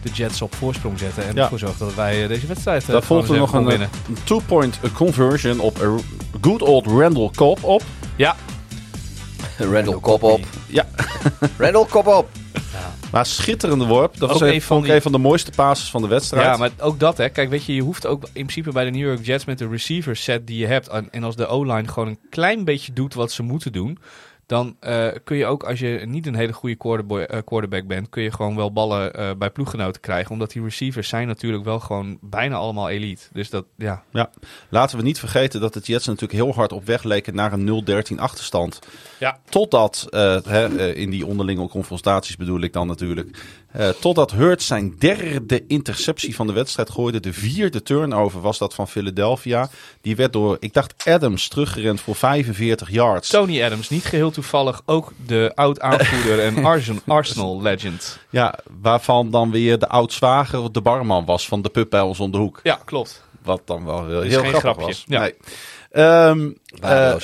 de 0.03 0.11
Jets 0.11 0.43
op 0.43 0.55
voorsprong 0.55 0.99
zetten. 0.99 1.25
En 1.27 1.35
Ja. 1.35 1.43
ervoor 1.43 1.59
zorgde 1.59 1.85
dat 1.85 1.95
wij 1.95 2.27
deze 2.27 2.47
wedstrijd 2.47 2.83
eh, 2.83 2.89
Daar 2.89 3.03
volgde 3.03 3.37
nog 3.37 3.53
een 3.53 3.71
een 3.81 3.89
two-point 4.25 4.79
conversion 4.95 5.61
op 5.61 5.83
eh, 5.83 5.89
good 6.41 6.63
old 6.63 6.87
Randall 6.87 7.31
Cobb 7.35 7.65
op. 7.65 7.83
Ja, 8.17 8.37
Randall, 9.59 9.99
kop 10.01 10.23
op. 10.23 10.41
Ja, 10.67 10.87
Randall, 11.59 11.85
kop 11.85 12.07
op. 12.07 12.29
maar 13.13 13.27
schitterende 13.27 13.87
worp. 13.87 14.19
Dat 14.19 14.29
was 14.29 14.43
Ook 14.43 14.49
een, 14.49 14.55
een 14.55 14.63
van 14.63 14.83
die- 14.83 14.95
een 14.95 15.03
van 15.03 15.13
de 15.13 15.19
mooiste 15.19 15.51
passes 15.51 15.91
van 15.91 16.03
de 16.03 16.09
wedstrijd. 16.09 16.47
Ja, 16.47 16.57
maar 16.57 16.71
ook 16.81 16.99
dat, 17.01 17.17
hè. 17.17 17.29
Kijk, 17.29 17.51
weet 17.51 17.65
je, 17.65 17.75
je 17.75 17.83
hoeft 17.83 18.07
ook 18.07 18.23
in 18.25 18.31
principe 18.33 18.73
bij 18.73 18.85
de 18.85 18.91
New 18.91 19.07
York 19.09 19.25
Jets 19.27 19.45
met 19.45 19.59
de 19.59 19.69
receiver 19.69 20.17
set 20.17 20.47
die 20.47 20.59
je 20.59 20.67
hebt. 20.67 20.89
En 21.11 21.25
als 21.25 21.37
de 21.37 21.47
O-line 21.47 21.89
gewoon 21.89 22.09
een 22.09 22.19
klein 22.31 22.65
beetje 22.65 22.93
doet 22.93 23.15
wat 23.15 23.33
ze 23.33 23.43
moeten 23.43 23.73
doen. 23.73 23.99
Dan 24.47 24.77
eh, 24.81 25.09
kun 25.25 25.37
je 25.37 25.47
ook, 25.47 25.63
als 25.63 25.79
je 25.79 26.03
niet 26.07 26.27
een 26.27 26.35
hele 26.35 26.53
goede 26.53 26.77
quarterboy, 26.77 27.21
eh, 27.21 27.39
quarterback 27.45 27.87
bent, 27.87 28.09
kun 28.09 28.23
je 28.23 28.33
gewoon 28.33 28.57
wel 28.57 28.73
ballen 28.73 29.15
eh, 29.15 29.31
bij 29.39 29.51
ploeggenoten 29.51 30.01
krijgen. 30.01 30.33
Omdat 30.33 30.51
die 30.53 30.63
receivers 30.63 31.09
zijn 31.09 31.27
natuurlijk 31.27 31.65
wel 31.65 31.81
gewoon 31.81 32.19
bijna 32.21 32.57
allemaal 32.57 32.89
elite. 32.89 33.29
Dus 33.33 33.51
dat, 33.51 33.65
ja. 33.77 34.03
Ja, 34.11 34.31
laten 34.69 34.97
we 34.97 35.03
niet 35.03 35.19
vergeten 35.19 35.61
dat 35.61 35.75
de 35.75 35.81
Jets 35.81 36.07
natuurlijk 36.07 36.33
heel 36.33 36.55
hard 36.55 36.73
op 36.73 36.87
weg 36.87 37.03
leken 37.03 37.35
naar 37.35 37.53
een 37.53 37.85
0-13 38.15 38.19
achterstand. 38.19 38.79
Ja. 39.19 39.39
Totdat, 39.49 40.07
eh, 40.11 40.43
hè, 40.45 40.95
in 40.95 41.11
die 41.11 41.27
onderlinge 41.27 41.69
confrontaties 41.69 42.37
bedoel 42.37 42.61
ik 42.61 42.73
dan 42.73 42.87
natuurlijk, 42.87 43.39
eh, 43.73 43.89
totdat 43.89 44.31
Hurts 44.31 44.67
zijn 44.67 44.95
derde 44.99 45.65
interceptie 45.67 46.35
van 46.35 46.47
de 46.47 46.53
wedstrijd 46.53 46.91
gooide. 46.91 47.21
De 47.21 47.33
vierde 47.33 47.83
turnover 47.83 48.41
was 48.41 48.59
dat 48.59 48.75
van 48.75 48.89
Philadelphia. 48.89 49.69
Die 50.01 50.17
werd 50.17 50.33
door, 50.33 50.57
ik 50.61 50.73
dacht, 50.73 50.95
Adams 51.07 51.49
teruggerend 51.49 52.01
voor 52.01 52.15
45 52.17 52.91
yards. 52.91 53.29
Tony 53.29 53.63
Adams, 53.63 53.89
niet 53.89 54.05
geheel 54.05 54.31
toevallig 54.31 54.83
ook 54.87 55.13
de 55.27 55.53
oud-aanvoerder 55.55 56.41
en 56.45 56.65
Arsen- 56.65 57.01
Arsenal 57.07 57.63
legend. 57.63 58.19
Ja, 58.31 58.59
waarvan 58.81 59.31
dan 59.31 59.51
weer 59.51 59.79
de 59.79 59.89
oud-zwager 59.89 60.73
de 60.73 60.81
barman 60.81 61.25
was 61.25 61.49
van 61.49 61.63
de 61.63 61.69
pub 61.69 61.91
bij 61.91 62.01
ons 62.01 62.21
om 62.21 62.31
de 62.31 62.39
hoek. 62.39 62.61
Ja, 62.63 62.81
klopt. 62.85 63.23
Wat 63.43 63.63
dan 63.65 63.85
wel 63.85 64.07
heel, 64.07 64.23
is 64.23 64.31
heel 64.31 64.39
grappig 64.41 64.61
grapje. 64.61 64.87
was. 64.87 65.05
Ja. 65.07 65.21
Nee. 65.21 65.35
Ehm, 65.93 66.51
eh. 66.81 67.15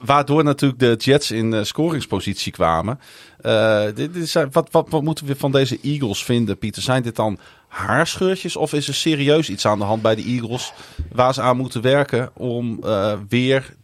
Waardoor 0.00 0.44
natuurlijk 0.44 0.80
de 0.80 0.94
Jets 0.98 1.30
in 1.30 1.54
eh, 1.54 1.62
scoringspositie 1.64 2.52
kwamen. 2.52 3.00
Eh, 3.40 3.84
dit, 3.94 4.14
dit 4.14 4.28
zijn, 4.28 4.48
wat, 4.52 4.68
wat, 4.70 4.86
wat 4.90 5.02
moeten 5.02 5.26
we 5.26 5.36
van 5.36 5.52
deze 5.52 5.78
Eagles 5.82 6.24
vinden, 6.24 6.58
Pieter? 6.58 6.82
Zijn 6.82 7.02
dit 7.02 7.16
dan 7.16 7.38
haarscheurtjes 7.68 8.56
of 8.56 8.72
is 8.72 8.88
er 8.88 8.94
serieus 8.94 9.48
iets 9.48 9.66
aan 9.66 9.78
de 9.78 9.84
hand 9.84 10.02
bij 10.02 10.14
de 10.14 10.22
Eagles 10.24 10.72
waar 11.12 11.34
ze 11.34 11.40
aan 11.40 11.56
moeten 11.56 11.82
werken 11.82 12.30
om 12.34 12.84
weer 13.28 13.74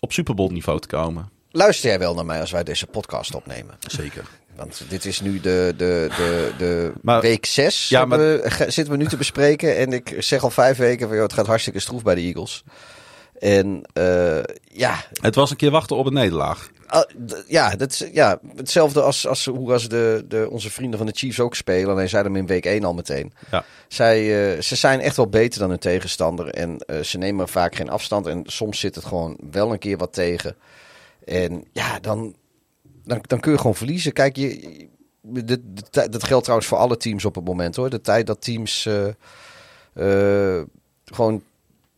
op 0.00 0.12
Super 0.12 0.34
Bowl 0.34 0.52
niveau 0.52 0.80
te 0.80 0.86
komen? 0.88 1.28
Luister 1.50 1.88
jij 1.88 1.98
wel 1.98 2.14
naar 2.14 2.26
mij 2.26 2.40
als 2.40 2.50
wij 2.50 2.64
deze 2.64 2.86
podcast 2.86 3.34
opnemen? 3.34 3.74
Zeker. 3.86 4.24
Want 4.56 4.82
dit 4.88 5.04
is 5.04 5.20
nu 5.20 5.40
de, 5.40 5.74
de, 5.76 6.08
de, 6.16 6.52
de 6.58 6.92
Maar- 7.02 7.20
week 7.20 7.46
6. 7.46 7.88
Ja, 7.88 8.04
maar- 8.04 8.18
zitten 8.68 8.90
we 8.90 8.96
nu 8.96 9.06
te 9.06 9.16
bespreken. 9.16 9.76
En 9.76 9.92
ik 9.92 10.14
zeg 10.18 10.42
al 10.42 10.50
vijf 10.50 10.76
weken 10.76 11.06
van 11.06 11.16
joh, 11.16 11.24
het 11.24 11.34
gaat 11.34 11.46
hartstikke 11.46 11.80
stroef 11.80 12.02
bij 12.02 12.14
de 12.14 12.20
Eagles. 12.20 12.64
En 13.38 13.82
eh, 13.92 14.42
ja, 14.62 15.04
Het 15.20 15.34
was 15.34 15.50
een 15.50 15.56
keer 15.56 15.70
wachten 15.70 15.96
op 15.96 16.06
een 16.06 16.12
nederlaag. 16.12 16.70
ah, 16.86 17.02
ja, 17.46 17.76
dat 17.76 17.90
is, 17.90 18.04
ja, 18.12 18.38
hetzelfde 18.56 19.02
als, 19.02 19.26
als 19.26 19.44
hoe 19.44 19.72
als 19.72 19.88
de, 19.88 20.24
de, 20.28 20.48
onze 20.50 20.70
vrienden 20.70 20.98
van 20.98 21.06
de 21.06 21.14
Chiefs 21.16 21.40
ook 21.40 21.54
spelen. 21.54 21.90
Alleen 21.90 22.08
zij 22.08 22.20
hem 22.20 22.36
in 22.36 22.46
week 22.46 22.64
1 22.64 22.84
al 22.84 22.94
meteen. 22.94 23.32
Ja. 23.50 23.64
Zij, 23.88 24.52
eh, 24.54 24.60
ze 24.62 24.76
zijn 24.76 25.00
echt 25.00 25.16
wel 25.16 25.28
beter 25.28 25.60
dan 25.60 25.68
hun 25.68 25.78
tegenstander. 25.78 26.48
En 26.48 26.78
eh, 26.78 27.00
ze 27.00 27.18
nemen 27.18 27.48
vaak 27.48 27.74
geen 27.74 27.90
afstand. 27.90 28.26
En 28.26 28.42
soms 28.46 28.80
zit 28.80 28.94
het 28.94 29.04
gewoon 29.04 29.36
wel 29.50 29.72
een 29.72 29.78
keer 29.78 29.96
wat 29.96 30.12
tegen. 30.12 30.56
En 31.24 31.64
ja, 31.72 32.00
dan, 32.00 32.34
dan, 33.04 33.18
dan 33.22 33.40
kun 33.40 33.52
je 33.52 33.58
gewoon 33.58 33.74
verliezen. 33.74 34.12
Kijk, 34.12 34.36
je, 34.36 34.88
dat 35.92 36.24
geldt 36.24 36.44
trouwens 36.44 36.68
voor 36.68 36.78
alle 36.78 36.96
teams 36.96 37.24
op 37.24 37.34
het 37.34 37.44
moment 37.44 37.76
hoor. 37.76 37.90
De 37.90 38.00
tijd 38.00 38.26
dat 38.26 38.42
teams 38.42 38.88
gewoon 41.04 41.42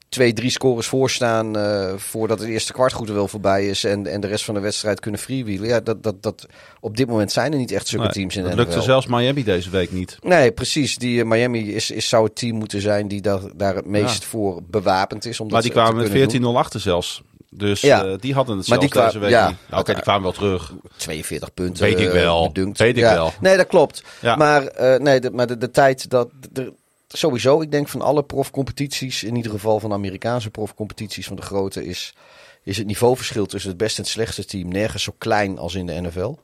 twee, 0.09 0.33
drie 0.33 0.51
scores 0.51 0.87
voorstaan 0.87 1.57
eh, 1.57 1.93
voordat 1.97 2.39
het 2.39 2.49
eerste 2.49 2.73
kwart 2.73 2.93
goed 2.93 3.09
er 3.09 3.15
wel 3.15 3.29
voorbij 3.29 3.67
is 3.67 3.85
en, 3.85 4.07
en 4.07 4.21
de 4.21 4.27
rest 4.27 4.45
van 4.45 4.55
de 4.55 4.61
wedstrijd 4.61 5.01
kunnen 5.01 5.21
freewheelen. 5.21 5.69
Ja, 5.69 5.81
dat, 5.81 6.03
dat, 6.03 6.23
dat, 6.23 6.47
op 6.81 6.97
dit 6.97 7.09
moment 7.09 7.33
zijn 7.33 7.53
er 7.53 7.59
niet 7.59 7.73
echt 7.73 7.87
zulke 7.87 8.05
Nee, 8.05 8.13
teams 8.15 8.37
in 8.37 8.45
de 8.45 8.55
lukte 8.55 8.83
zelfs 8.83 9.07
Miami 9.07 9.45
deze 9.45 9.71
week 9.71 9.93
niet. 9.93 10.19
Nee, 10.23 10.53
precies. 10.53 10.97
Die 10.99 11.21
eh, 11.21 11.27
Miami 11.27 11.75
is, 11.75 11.91
is, 11.91 12.09
zou 12.09 12.25
het 12.25 12.37
team 12.37 12.57
moeten 12.57 12.81
zijn 12.81 13.09
die 13.09 13.21
daar, 13.21 13.41
daar 13.57 13.75
het 13.75 13.87
meest 13.87 14.25
voor 14.25 14.61
bewapend 14.67 15.25
is. 15.25 15.41
Om 15.41 15.49
Maar 15.49 15.63
die 15.63 15.71
kwamen 15.71 15.97
met 15.97 16.11
kunnen 16.11 16.29
doen. 16.41 16.55
14-0 16.55 16.57
achter 16.57 16.81
zelfs. 16.81 17.23
Dus 17.51 17.81
Ja. 17.81 18.05
eh, 18.05 18.13
die 18.19 18.35
hadden 18.35 18.57
het 18.59 18.69
Maar 18.69 18.79
zelfs 18.79 18.95
deze 18.95 19.19
week 19.19 19.31
ja. 19.31 19.49
niet. 19.49 19.57
Nou, 19.69 19.81
Oké, 19.81 19.93
die 19.93 20.03
kwamen 20.03 20.23
wel 20.23 20.33
terug. 20.33 20.73
42 20.97 21.55
punten. 21.55 21.85
Weet 21.85 22.01
ik 22.01 22.11
wel. 22.11 22.47
bedunkt. 22.47 22.79
Weet 22.79 22.97
ik 22.97 23.03
wel. 23.03 23.33
Nee, 23.41 23.57
dat 23.57 23.67
klopt. 23.67 24.03
Maar, 24.23 24.73
nee, 24.99 25.21
de, 25.21 25.31
maar 25.31 25.47
de, 25.47 25.57
de 25.59 25.71
tijd 25.71 26.11
dat... 26.11 26.29
De, 26.53 26.73
sowieso, 27.09 27.61
ik 27.61 27.71
denk 27.71 27.89
van 27.89 28.01
alle 28.01 28.25
profcompetities, 28.25 29.23
in 29.23 29.37
ieder 29.37 29.51
geval 29.51 29.81
van 29.81 29.93
Amerikaanse 29.93 30.51
profcompetities 30.51 31.27
van 31.27 31.37
de 31.37 31.43
grote, 31.43 31.87
is, 31.87 32.15
is 32.63 32.77
het 32.77 32.87
niveauverschil 32.87 33.47
tussen 33.47 33.71
het 33.71 33.79
beste 33.79 33.97
en 33.97 34.03
het 34.03 34.13
slechtste 34.13 34.45
team 34.45 34.69
nergens 34.69 35.03
zo 35.03 35.15
klein 35.19 35.59
als 35.59 35.75
in 35.75 35.87
de 35.87 36.01
NFL. 36.01 36.35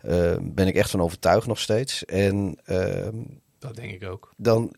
Eh, 0.00 0.36
ben 0.40 0.66
ik 0.66 0.74
echt 0.74 0.90
van 0.90 1.00
overtuigd 1.00 1.46
nog 1.46 1.58
steeds. 1.58 2.04
En 2.04 2.58
ehm, 2.64 3.16
Dat 3.58 3.76
denk 3.76 3.92
ik 3.92 4.08
ook. 4.08 4.32
dan, 4.36 4.72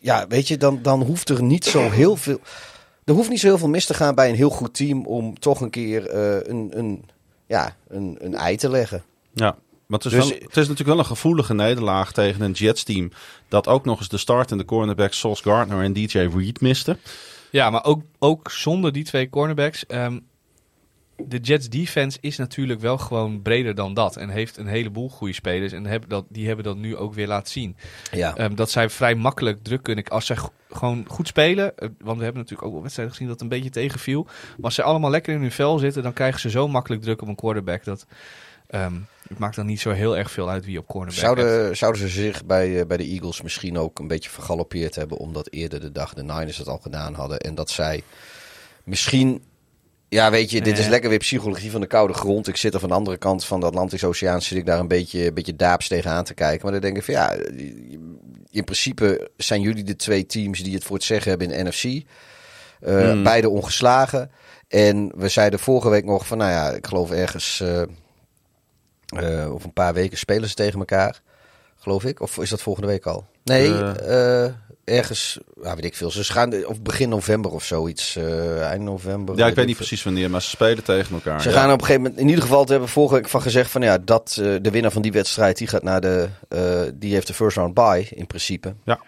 ja, 0.00 0.26
weet 0.26 0.48
je, 0.48 0.56
dan, 0.56 0.82
dan 0.82 1.02
hoeft 1.02 1.28
er 1.28 1.42
niet 1.42 1.64
zo 1.64 1.90
heel 1.90 2.16
veel. 2.16 2.40
Er 3.04 3.14
hoeft 3.14 3.28
niet 3.28 3.40
zo 3.40 3.46
heel 3.46 3.58
veel 3.58 3.68
mis 3.68 3.86
te 3.86 3.94
gaan 3.94 4.14
bij 4.14 4.28
een 4.28 4.34
heel 4.34 4.50
goed 4.50 4.74
team 4.74 5.06
om 5.06 5.38
toch 5.38 5.60
een 5.60 5.70
keer 5.70 6.06
eh, 6.08 6.50
een, 6.50 6.78
een, 6.78 7.04
ja, 7.46 7.76
een, 7.88 8.16
een 8.20 8.34
ei 8.34 8.56
te 8.56 8.68
leggen. 8.68 9.04
Ja, 9.32 9.56
maar 9.86 9.98
het 9.98 10.04
is, 10.04 10.12
Dus- 10.18 10.28
wel, 10.28 10.38
het 10.38 10.56
is 10.56 10.68
natuurlijk 10.68 10.88
wel 10.88 10.98
een 10.98 11.04
gevoelige 11.04 11.54
nederlaag 11.54 12.12
tegen 12.12 12.42
een 12.42 12.52
Jets-team. 12.52 13.10
Dat 13.48 13.68
ook 13.68 13.84
nog 13.84 13.98
eens 13.98 14.08
de 14.08 14.16
start 14.18 14.50
en 14.50 14.58
de 14.58 14.64
cornerback 14.64 15.12
Sauce 15.12 15.42
Gardner 15.42 15.82
en 15.82 15.92
DJ 15.92 16.18
Reed 16.18 16.60
miste. 16.60 16.96
Ja, 17.50 17.70
maar 17.70 17.84
ook, 17.84 18.02
ook 18.18 18.50
zonder 18.50 18.92
die 18.92 19.04
twee 19.04 19.28
cornerbacks. 19.28 19.86
ehm, 19.86 20.18
de 21.26 21.38
Jets 21.38 21.68
defense 21.68 22.18
is 22.20 22.36
natuurlijk 22.36 22.80
wel 22.80 22.98
gewoon 22.98 23.42
breder 23.42 23.74
dan 23.74 23.94
dat. 23.94 24.16
En 24.16 24.28
heeft 24.28 24.56
een 24.56 24.66
heleboel 24.66 25.08
goede 25.08 25.32
spelers. 25.32 25.72
En 25.72 25.86
hebben 25.86 26.08
dat, 26.08 26.24
die 26.28 26.46
hebben 26.46 26.64
dat 26.64 26.76
nu 26.76 26.96
ook 26.96 27.14
weer 27.14 27.26
laten 27.26 27.52
zien. 27.52 27.76
Ja. 28.12 28.36
Ehm, 28.36 28.54
dat 28.54 28.70
zij 28.70 28.90
vrij 28.90 29.14
makkelijk 29.14 29.62
druk 29.62 29.82
kunnen. 29.82 30.04
Als 30.04 30.26
zij 30.26 30.36
gewoon 30.70 31.04
goed 31.08 31.26
spelen. 31.26 31.76
eh, 31.76 31.88
want 31.98 32.18
we 32.18 32.24
hebben 32.24 32.42
natuurlijk 32.42 32.68
ook 32.68 32.72
wel 32.72 32.82
wedstrijden 32.82 33.14
gezien 33.14 33.28
dat 33.30 33.40
het 33.40 33.50
een 33.50 33.56
beetje 33.56 33.80
tegenviel. 33.80 34.24
Maar 34.24 34.64
als 34.64 34.74
ze 34.74 34.82
allemaal 34.82 35.10
lekker 35.10 35.34
in 35.34 35.40
hun 35.40 35.50
vel 35.52 35.78
zitten. 35.78 36.02
Dan 36.02 36.12
krijgen 36.12 36.40
ze 36.40 36.50
zo 36.50 36.68
makkelijk 36.68 37.02
druk 37.02 37.22
op 37.22 37.28
een 37.28 37.34
quarterback. 37.34 37.84
Dat, 37.84 38.06
Ehm, 38.68 38.94
het 39.28 39.38
maakt 39.38 39.56
dan 39.56 39.66
niet 39.66 39.80
zo 39.80 39.90
heel 39.90 40.16
erg 40.16 40.30
veel 40.30 40.50
uit 40.50 40.64
wie 40.64 40.78
op 40.78 40.86
cornerback. 40.86 41.20
Zouden, 41.20 41.76
zouden 41.76 42.00
ze 42.00 42.08
zich 42.08 42.44
bij, 42.44 42.80
eh, 42.80 42.86
bij 42.86 42.96
de 42.96 43.04
Eagles 43.04 43.42
misschien 43.42 43.78
ook 43.78 43.98
een 43.98 44.08
beetje 44.08 44.30
vergalopeerd 44.30 44.94
hebben, 44.94 45.18
omdat 45.18 45.48
eerder 45.50 45.80
de 45.80 45.92
dag 45.92 46.14
de 46.14 46.22
Niners 46.22 46.56
het 46.56 46.68
al 46.68 46.78
gedaan 46.78 47.14
hadden 47.14 47.38
en 47.38 47.54
dat 47.54 47.70
zij 47.70 48.02
misschien, 48.84 49.42
ja 50.08 50.30
weet 50.30 50.50
je, 50.50 50.62
dit 50.62 50.78
is 50.78 50.86
lekker 50.86 51.10
weer 51.10 51.18
psychologie 51.18 51.70
van 51.70 51.80
de 51.80 51.86
koude 51.86 52.14
grond. 52.14 52.48
Ik 52.48 52.56
zit 52.56 52.74
er 52.74 52.80
van 52.80 52.88
de 52.88 52.94
andere 52.94 53.16
kant 53.16 53.44
van 53.44 53.60
de 53.60 53.66
Atlantische 53.66 54.06
Oceaan, 54.06 54.42
zit 54.42 54.58
ik 54.58 54.66
daar 54.66 54.78
een 54.78 54.88
beetje, 54.88 55.26
een 55.26 55.34
beetje 55.34 55.56
daaps 55.56 55.88
tegenaan 55.88 56.24
te 56.24 56.34
kijken. 56.34 56.62
Maar 56.62 56.72
dan 56.72 56.80
denk 56.80 56.96
ik 56.96 57.02
van 57.02 57.14
ja, 57.14 57.32
in 58.50 58.64
principe 58.64 59.30
zijn 59.36 59.60
jullie 59.60 59.84
de 59.84 59.96
twee 59.96 60.26
teams 60.26 60.62
die 60.62 60.74
het 60.74 60.84
voor 60.84 60.96
het 60.96 61.04
zeggen 61.04 61.30
hebben 61.30 61.50
in 61.50 61.64
de 61.64 61.70
NFC. 61.70 61.84
Eh, 62.80 63.10
Hmm. 63.10 63.22
Beide 63.22 63.48
ongeslagen. 63.48 64.30
En 64.68 65.12
we 65.16 65.28
zeiden 65.28 65.58
vorige 65.58 65.88
week 65.88 66.04
nog 66.04 66.26
van, 66.26 66.38
nou 66.38 66.50
ja, 66.50 66.70
ik 66.70 66.86
geloof 66.86 67.10
ergens 67.10 67.60
eh 67.60 67.82
eh, 69.06 69.52
over 69.52 69.66
een 69.66 69.72
paar 69.72 69.94
weken 69.94 70.18
spelen 70.18 70.48
ze 70.48 70.54
tegen 70.54 70.78
elkaar. 70.78 71.20
Geloof 71.78 72.04
ik. 72.04 72.20
Of 72.20 72.38
is 72.38 72.50
dat 72.50 72.62
volgende 72.62 72.88
week 72.88 73.06
al? 73.06 73.26
Nee, 73.44 73.74
eh, 73.94 74.50
ergens, 74.86 75.38
ja, 75.62 75.74
weet 75.74 75.84
ik 75.84 75.96
veel. 75.96 76.10
Ze 76.10 76.24
gaan, 76.24 76.66
of 76.66 76.82
begin 76.82 77.08
november 77.08 77.52
of 77.52 77.64
zoiets. 77.64 78.16
eh, 78.16 78.60
eind 78.60 78.82
november. 78.82 79.36
Ja, 79.36 79.46
ik 79.46 79.54
weet 79.54 79.66
niet 79.66 79.76
precies 79.76 80.02
wanneer, 80.02 80.30
maar 80.30 80.42
ze 80.42 80.48
spelen 80.48 80.84
tegen 80.84 81.14
elkaar. 81.14 81.42
Ze 81.42 81.48
ja. 81.48 81.54
gaan 81.54 81.72
op 81.72 81.78
een 81.80 81.86
gegeven 81.86 82.02
moment, 82.02 82.20
in 82.20 82.28
ieder 82.28 82.42
geval, 82.42 82.64
te 82.64 82.70
hebben 82.70 82.88
vorige 82.88 83.14
week 83.14 83.28
van 83.28 83.42
gezegd 83.42 83.70
van 83.70 83.82
ja, 83.82 83.98
dat 83.98 84.38
eh, 84.40 84.54
de 84.62 84.70
winnaar 84.70 84.90
van 84.92 85.02
die 85.02 85.12
wedstrijd, 85.12 85.58
die 85.58 85.66
gaat 85.66 85.82
naar 85.82 86.00
de, 86.00 86.28
eh, 86.48 86.80
die 86.94 87.12
heeft 87.12 87.26
de 87.26 87.34
first 87.34 87.56
round 87.56 87.74
bye 87.74 88.06
in 88.10 88.26
principe. 88.26 88.74
Ja. 88.84 89.00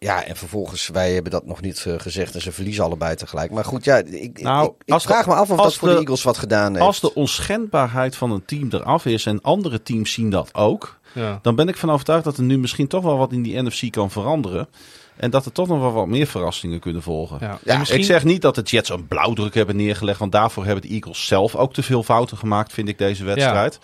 Ja, 0.00 0.24
en 0.24 0.36
vervolgens, 0.36 0.88
wij 0.88 1.12
hebben 1.12 1.32
dat 1.32 1.46
nog 1.46 1.60
niet 1.60 1.84
eh, 1.86 1.94
gezegd 1.96 2.34
en 2.34 2.40
ze 2.40 2.52
verliezen 2.52 2.84
allebei 2.84 3.14
tegelijk. 3.16 3.50
Maar 3.50 3.64
goed, 3.64 3.84
ja, 3.84 3.96
ik, 3.96 4.40
Nou, 4.42 4.64
ik, 4.66 4.72
ik 4.84 4.92
als 4.92 5.02
de- 5.02 5.08
vraag 5.08 5.26
me 5.26 5.34
af 5.34 5.50
of 5.50 5.58
als 5.58 5.66
dat 5.66 5.74
voor 5.76 5.88
de- 5.88 5.94
de 5.94 6.00
Eagles 6.00 6.22
wat 6.22 6.38
gedaan 6.38 6.72
heeft. 6.72 6.84
Als 6.86 7.00
de 7.00 7.14
onschendbaarheid 7.14 8.16
van 8.16 8.30
een 8.30 8.44
team 8.44 8.68
eraf 8.70 9.06
is 9.06 9.26
en 9.26 9.42
andere 9.42 9.82
teams 9.82 10.12
zien 10.12 10.30
dat 10.30 10.54
ook, 10.54 10.98
Ja. 11.12 11.38
dan 11.42 11.54
ben 11.54 11.68
ik 11.68 11.76
van 11.76 11.90
overtuigd 11.90 12.24
dat 12.24 12.36
er 12.36 12.42
nu 12.42 12.58
misschien 12.58 12.86
toch 12.86 13.02
wel 13.02 13.16
wat 13.18 13.32
in 13.32 13.42
die 13.42 13.62
NFC 13.62 13.90
kan 13.92 14.10
veranderen. 14.10 14.68
En 15.16 15.30
dat 15.30 15.44
er 15.44 15.52
toch 15.52 15.68
nog 15.68 15.80
wel 15.80 15.92
wat 15.92 16.06
meer 16.06 16.26
verrassingen 16.26 16.80
kunnen 16.80 17.02
volgen. 17.02 17.38
Ja. 17.40 17.58
Ja, 17.64 17.78
misschien, 17.78 17.98
Ik 18.00 18.04
zeg 18.06 18.24
niet 18.24 18.42
dat 18.42 18.54
de 18.54 18.62
Jets 18.62 18.88
een 18.90 19.06
blauwdruk 19.06 19.54
hebben 19.54 19.76
neergelegd, 19.76 20.18
want 20.18 20.32
daarvoor 20.32 20.64
hebben 20.64 20.82
de 20.82 20.94
Eagles 20.94 21.26
zelf 21.26 21.56
ook 21.56 21.72
te 21.74 21.82
veel 21.82 22.02
fouten 22.02 22.36
gemaakt, 22.36 22.72
vind 22.72 22.88
ik, 22.88 22.98
deze 22.98 23.24
wedstrijd. 23.24 23.78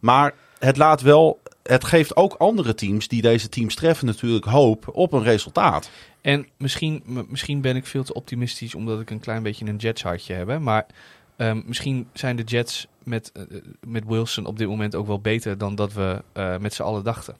Maar 0.00 0.34
het 0.58 0.76
laat 0.76 1.00
wel, 1.00 1.40
het 1.66 1.84
geeft 1.84 2.16
ook 2.16 2.34
andere 2.34 2.74
teams 2.74 3.08
die 3.08 3.22
deze 3.22 3.48
teams 3.48 3.74
treffen 3.74 4.06
natuurlijk 4.06 4.44
hoop 4.44 4.88
op 4.92 5.12
een 5.12 5.22
resultaat. 5.22 5.90
en 6.20 6.46
misschien, 6.56 7.02
misschien 7.28 7.60
ben 7.60 7.76
ik 7.76 7.86
veel 7.86 8.04
te 8.04 8.14
optimistisch 8.14 8.74
omdat 8.74 9.00
ik 9.00 9.10
een 9.10 9.20
klein 9.20 9.42
beetje 9.42 9.66
een 9.66 9.76
Jets 9.76 10.02
hartje 10.02 10.34
heb. 10.34 10.48
hè, 10.48 10.58
Maar 10.60 10.86
ehm, 11.36 11.62
misschien 11.66 12.08
zijn 12.12 12.36
de 12.36 12.42
Jets 12.42 12.86
met, 13.02 13.32
eh, 13.32 13.42
met 13.86 14.04
Wilson 14.06 14.46
op 14.46 14.58
dit 14.58 14.68
moment 14.68 14.94
ook 14.94 15.06
wel 15.06 15.20
beter 15.20 15.58
dan 15.58 15.74
dat 15.74 15.92
we 15.92 16.22
eh, 16.32 16.56
met 16.58 16.74
z'n 16.74 16.82
allen 16.82 17.04
dachten. 17.04 17.36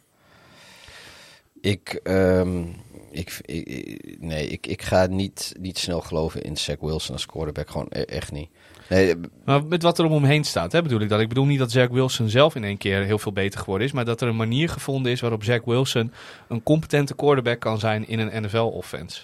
Ik, 1.61 2.01
ehm, 2.03 2.63
ik, 3.11 3.39
ik- 3.45 4.17
nee, 4.21 4.47
ik, 4.49 4.67
ik 4.67 4.83
ga 4.83 5.07
niet, 5.07 5.55
niet 5.61 5.79
snel 5.79 6.01
geloven 6.01 6.43
in 6.43 6.57
Zach 6.57 6.81
Wilson 6.81 7.13
als 7.15 7.27
quarterback. 7.27 7.71
Gewoon 7.71 7.87
e- 7.91 8.01
echt 8.01 8.33
niet. 8.33 8.49
Nee, 8.89 9.15
Maar 9.45 9.65
met 9.65 9.83
wat 9.83 9.99
er 9.99 10.05
om 10.05 10.13
hem 10.13 10.25
heen 10.25 10.45
staat, 10.45 10.73
hè, 10.73 10.83
bedoel 10.83 11.01
ik 11.01 11.09
dat. 11.09 11.21
Ik 11.21 11.29
bedoel 11.29 11.45
niet 11.45 11.59
dat 11.59 11.71
Zach 11.71 11.89
Wilson 11.89 12.29
zelf 12.29 12.55
in 12.55 12.65
één 12.65 12.77
keer 12.77 13.03
heel 13.03 13.19
veel 13.19 13.33
beter 13.33 13.61
geworden 13.61 13.87
is. 13.87 13.93
Maar 13.93 14.05
dat 14.05 14.21
er 14.21 14.29
een 14.29 14.37
manier 14.37 14.69
gevonden 14.69 15.13
is 15.13 15.21
waarop 15.21 15.45
Zach 15.45 15.65
Wilson 15.65 16.13
een 16.49 16.63
competente 16.63 17.15
quarterback 17.15 17.61
kan 17.61 17.79
zijn 17.79 18.09
in 18.09 18.19
een 18.19 18.43
NFL-offense. 18.43 19.21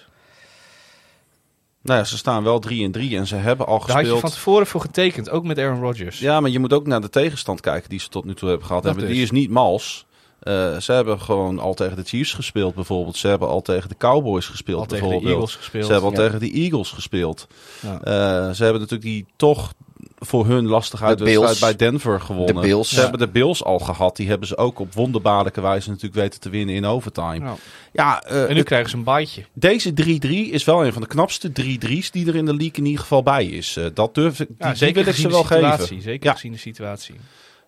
Nou 1.81 1.99
ja, 1.99 2.05
ze 2.05 2.17
staan 2.17 2.43
wel 2.43 2.59
3 2.59 2.83
en 2.85 2.91
3 2.91 3.17
en 3.17 3.27
ze 3.27 3.35
hebben 3.35 3.65
al 3.65 3.79
Daar 3.79 3.87
had 3.87 3.95
je 3.95 4.01
gespeeld. 4.01 4.19
van 4.19 4.29
tevoren 4.29 4.67
voor 4.67 4.81
getekend, 4.81 5.29
ook 5.29 5.43
met 5.43 5.59
Aaron 5.59 5.81
Rodgers. 5.81 6.19
Ja, 6.19 6.39
maar 6.39 6.49
je 6.49 6.59
moet 6.59 6.73
ook 6.73 6.87
naar 6.87 7.01
de 7.01 7.09
tegenstand 7.09 7.61
kijken 7.61 7.89
die 7.89 7.99
ze 7.99 8.09
tot 8.09 8.25
nu 8.25 8.33
toe 8.33 8.49
hebben 8.49 8.67
gehad. 8.67 8.83
Dat 8.83 8.91
hebben. 8.95 9.11
Die 9.13 9.23
is 9.23 9.31
niet 9.31 9.49
mals. 9.49 10.05
Eh, 10.43 10.77
ze 10.77 10.91
hebben 10.91 11.21
gewoon 11.21 11.59
al 11.59 11.73
tegen 11.73 11.95
de 11.95 12.03
Chiefs 12.03 12.33
gespeeld 12.33 12.75
bijvoorbeeld. 12.75 13.17
Ze 13.17 13.27
hebben 13.27 13.47
al 13.47 13.61
tegen 13.61 13.89
de 13.89 13.97
Cowboys 13.97 14.45
gespeeld 14.47 14.79
Al 14.79 14.85
tegen 14.85 15.09
de. 15.09 15.27
Eagles 15.29 15.55
gespeeld. 15.55 15.85
Ze 15.85 15.91
hebben 15.91 16.09
al 16.11 16.15
Ja. 16.17 16.23
tegen 16.27 16.39
de 16.39 16.51
Eagles 16.51 16.91
gespeeld. 16.91 17.47
Ja. 17.79 17.99
Eh, 18.01 18.53
ze 18.53 18.63
hebben 18.63 18.81
natuurlijk 18.81 19.01
die 19.09 19.25
toch 19.35 19.73
voor 20.19 20.45
hun 20.47 20.65
lastig 20.67 21.03
uitwedstrijd 21.03 21.45
Bills. 21.47 21.59
bij 21.59 21.75
Denver 21.75 22.21
gewonnen. 22.21 22.55
De 22.55 22.61
Bills. 22.61 22.89
Ze 22.89 22.95
Ja. 22.95 23.01
hebben 23.01 23.19
de 23.19 23.27
Bills 23.27 23.63
al 23.63 23.79
gehad. 23.79 24.15
Die 24.15 24.27
hebben 24.27 24.47
ze 24.47 24.57
ook 24.57 24.79
op 24.79 24.93
wonderbaarlijke 24.93 25.61
wijze 25.61 25.87
natuurlijk 25.89 26.15
weten 26.15 26.39
te 26.39 26.49
winnen 26.49 26.75
in 26.75 26.85
overtime. 26.85 27.37
Nou, 27.39 27.57
Ja, 27.93 28.23
eh, 28.23 28.41
en 28.43 28.49
nu 28.49 28.55
het- 28.57 28.65
krijgen 28.65 28.89
ze 28.89 28.95
een 28.95 29.03
baitje. 29.03 29.43
deze 29.53 29.93
3-3 29.93 30.51
is 30.51 30.63
wel 30.63 30.85
een 30.85 30.93
van 30.93 31.01
de 31.01 31.07
knapste 31.07 31.51
3-3's 31.51 32.11
die 32.11 32.27
er 32.27 32.35
in 32.35 32.45
de 32.45 32.55
league 32.55 32.77
in 32.77 32.85
ieder 32.85 33.01
geval 33.01 33.23
bij 33.23 33.45
is. 33.45 33.77
Eh, 33.77 33.85
dat 33.93 34.15
durf 34.15 34.39
ik, 34.39 34.47
die, 34.47 34.55
Ja, 34.59 34.67
die 34.67 34.77
zeker 34.77 34.93
wil 34.95 35.03
ik 35.03 35.09
gezien 35.09 35.29
ze 35.31 35.35
wel 35.35 35.41
de 35.47 35.53
situatie. 35.53 35.87
geven. 35.87 36.01
Zeker 36.03 36.25
Ja. 36.27 36.33
gezien 36.33 36.51
de 36.51 36.57
situatie. 36.57 37.15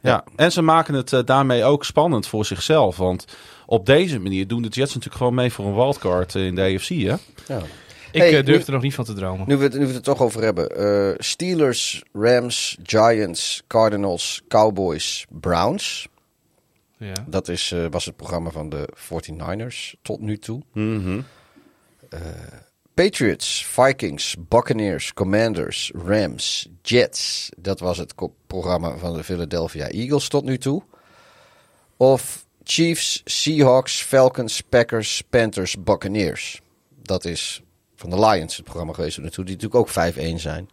Ja, 0.06 0.24
en 0.36 0.52
ze 0.52 0.62
maken 0.62 0.94
het 0.94 1.14
eh, 1.14 1.20
daarmee 1.26 1.64
ook 1.64 1.86
spannend 1.86 2.28
voor 2.28 2.46
zichzelf. 2.46 2.98
Want 2.98 3.26
op 3.66 3.86
deze 3.86 4.20
manier 4.20 4.48
doen 4.48 4.62
de 4.62 4.68
Jets 4.68 4.88
natuurlijk 4.94 5.16
gewoon 5.18 5.34
mee 5.34 5.52
voor 5.52 5.66
een 5.66 5.76
wildcard 5.76 6.36
eh, 6.36 6.46
in 6.46 6.56
de 6.56 6.62
AFC. 6.62 6.88
Hè? 6.90 7.16
ja. 7.56 7.62
Ik 8.12 8.22
Hey, 8.22 8.38
eh, 8.40 8.46
durf 8.46 8.58
nu- 8.58 8.64
er 8.66 8.72
nog 8.72 8.82
niet 8.82 8.94
van 8.96 9.06
te 9.06 9.14
dromen. 9.14 9.48
Nu 9.48 9.58
we, 9.58 9.64
het, 9.64 9.74
nu 9.74 9.80
we 9.80 9.86
het 9.86 9.96
er 9.96 10.02
toch 10.02 10.22
over 10.22 10.42
hebben. 10.44 10.70
eh, 10.70 11.14
Steelers, 11.18 12.04
Rams, 12.14 12.78
Giants, 12.84 13.64
Cardinals, 13.68 14.42
Cowboys, 14.48 15.26
Browns. 15.30 16.08
Ja. 16.98 17.14
Dat 17.28 17.48
is, 17.48 17.72
eh, 17.72 17.86
was 17.90 18.06
het 18.06 18.16
programma 18.16 18.50
van 18.50 18.70
de 18.70 18.90
49ers 18.94 19.96
tot 20.02 20.20
nu 20.22 20.38
toe. 20.38 20.62
Mhm. 20.74 21.20
Patriots, 22.96 23.66
Vikings, 23.66 24.36
Buccaneers, 24.48 25.14
Commanders, 25.14 25.92
Rams, 25.96 26.68
Jets. 26.82 27.50
Dat 27.58 27.80
was 27.80 27.98
het 27.98 28.14
programma 28.48 28.98
van 28.98 29.16
de 29.16 29.24
Philadelphia 29.24 29.88
Eagles 29.88 30.28
tot 30.28 30.44
nu 30.44 30.58
toe. 30.58 30.84
Of 31.98 32.46
Chiefs, 32.64 33.22
Seahawks, 33.26 34.02
Falcons, 34.02 34.62
Packers, 34.62 35.22
Panthers, 35.30 35.84
Buccaneers. 35.84 36.62
Dat 37.02 37.26
is 37.26 37.62
van 37.96 38.10
de 38.10 38.20
Lions 38.20 38.56
het 38.56 38.66
programma 38.66 38.94
geweest 38.94 39.16
tot 39.16 39.24
nu 39.24 39.30
toe. 39.30 39.46
Die 39.46 39.56
natuurlijk 39.56 39.82
ook 39.82 40.14
5-1 40.36 40.36
zijn. 40.36 40.70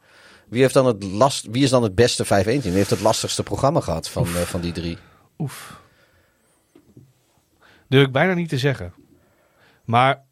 Wie, 0.49 0.61
heeft 0.61 0.75
dan 0.75 0.87
het 0.87 1.03
last, 1.03 1.47
wie 1.51 1.63
is 1.63 1.71
dan 1.71 1.83
het 1.83 1.95
beste 1.95 2.25
5-1 2.25 2.29
team? 2.29 2.61
Wie 2.61 2.73
heeft 2.73 2.91
het 2.91 3.01
lastigste 3.01 3.43
programma 3.43 3.81
gehad 3.81 4.09
van, 4.09 4.27
eh, 4.27 4.41
van 4.41 4.61
die 4.61 4.73
drie? 4.73 4.99
Oef. 5.39 5.81
Durf 7.89 8.07
ik 8.07 8.13
bijna 8.13 8.35
niet 8.35 8.49
te 8.49 8.59
zeggen. 8.59 8.95
Maar 9.85 10.25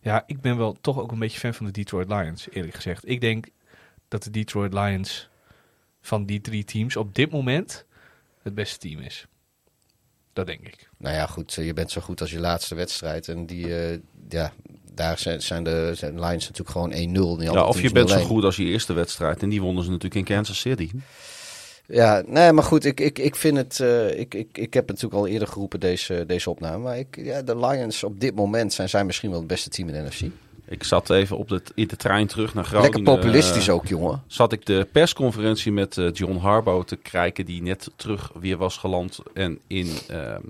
ja, 0.00 0.22
ik 0.26 0.40
ben 0.40 0.56
wel 0.56 0.76
toch 0.80 0.98
ook 0.98 1.12
een 1.12 1.18
beetje 1.18 1.38
fan 1.38 1.54
van 1.54 1.66
de 1.66 1.72
Detroit 1.72 2.08
Lions, 2.08 2.46
eerlijk 2.50 2.74
gezegd. 2.74 3.08
Ik 3.08 3.20
denk 3.20 3.46
dat 4.08 4.22
de 4.22 4.30
Detroit 4.30 4.72
Lions 4.72 5.28
van 6.00 6.24
die 6.26 6.40
drie 6.40 6.64
teams 6.64 6.96
op 6.96 7.14
dit 7.14 7.30
moment 7.30 7.84
het 8.42 8.54
beste 8.54 8.78
team 8.78 9.00
is. 9.00 9.26
Dat 10.32 10.46
denk 10.46 10.66
ik. 10.66 10.88
Nou 10.98 11.14
ja, 11.14 11.26
goed. 11.26 11.56
eh, 11.58 11.66
Je 11.66 11.72
bent 11.72 11.90
zo 11.90 12.00
goed 12.00 12.20
als 12.20 12.30
je 12.30 12.38
laatste 12.40 12.74
wedstrijd. 12.74 13.28
En 13.28 13.46
die, 13.46 13.78
eh, 13.78 13.98
ja, 14.28 14.52
daar 14.94 15.18
zijn, 15.18 15.42
zijn, 15.42 15.64
de, 15.64 15.90
zijn 15.94 16.20
Lions 16.20 16.48
natuurlijk 16.50 16.70
gewoon 16.70 16.92
1-0. 16.92 17.38
Die 17.38 17.50
Ja, 17.52 17.64
of 17.64 17.80
je 17.80 17.92
bent 17.92 18.10
zo 18.10 18.18
0-1. 18.18 18.22
goed 18.22 18.44
als 18.44 18.56
je 18.56 18.64
eerste 18.64 18.92
wedstrijd. 18.92 19.42
En 19.42 19.48
die 19.48 19.60
wonnen 19.62 19.84
ze 19.84 19.90
natuurlijk 19.90 20.28
in 20.28 20.34
Kansas 20.34 20.60
City. 20.60 20.90
Ja, 21.90 22.22
nee, 22.26 22.52
maar 22.52 22.64
goed, 22.64 22.84
ik, 22.84 23.00
ik, 23.00 23.18
ik 23.18 23.36
vind 23.36 23.56
het. 23.56 23.80
eh, 23.80 24.18
ik, 24.18 24.34
ik, 24.34 24.48
ik 24.58 24.74
heb 24.74 24.88
het 24.88 25.00
natuurlijk 25.00 25.14
al 25.22 25.26
eerder 25.26 25.48
geroepen, 25.48 25.80
deze, 25.80 26.24
deze 26.26 26.50
opname. 26.50 26.78
Maar 26.78 26.98
ik, 26.98 27.16
ja, 27.16 27.42
de 27.42 27.58
Lions 27.58 28.04
op 28.04 28.20
dit 28.20 28.34
moment 28.34 28.72
zijn 28.72 28.88
zij 28.88 29.04
misschien 29.04 29.30
wel 29.30 29.38
het 29.38 29.48
beste 29.48 29.68
team 29.68 29.88
in 29.88 29.94
de 29.94 30.08
NFC. 30.08 30.20
Ik 30.68 30.84
zat 30.84 31.10
even 31.10 31.36
op 31.36 31.48
de, 31.48 31.62
in 31.74 31.86
de 31.86 31.96
trein 31.96 32.26
terug 32.26 32.54
naar 32.54 32.64
Groningen. 32.64 32.94
Lekker 32.94 33.14
populistisch 33.14 33.68
eh, 33.68 33.74
ook, 33.74 33.86
jongen. 33.86 34.22
Zat 34.26 34.52
ik 34.52 34.66
de 34.66 34.86
persconferentie 34.92 35.72
met 35.72 35.98
eh, 35.98 36.12
John 36.12 36.36
Harbaugh 36.36 36.86
te 36.86 36.96
kijken. 36.96 37.44
Die 37.46 37.62
net 37.62 37.90
terug 37.96 38.30
weer 38.40 38.56
was 38.56 38.76
geland. 38.76 39.18
En 39.34 39.58
in, 39.66 39.90
ehm, 40.08 40.42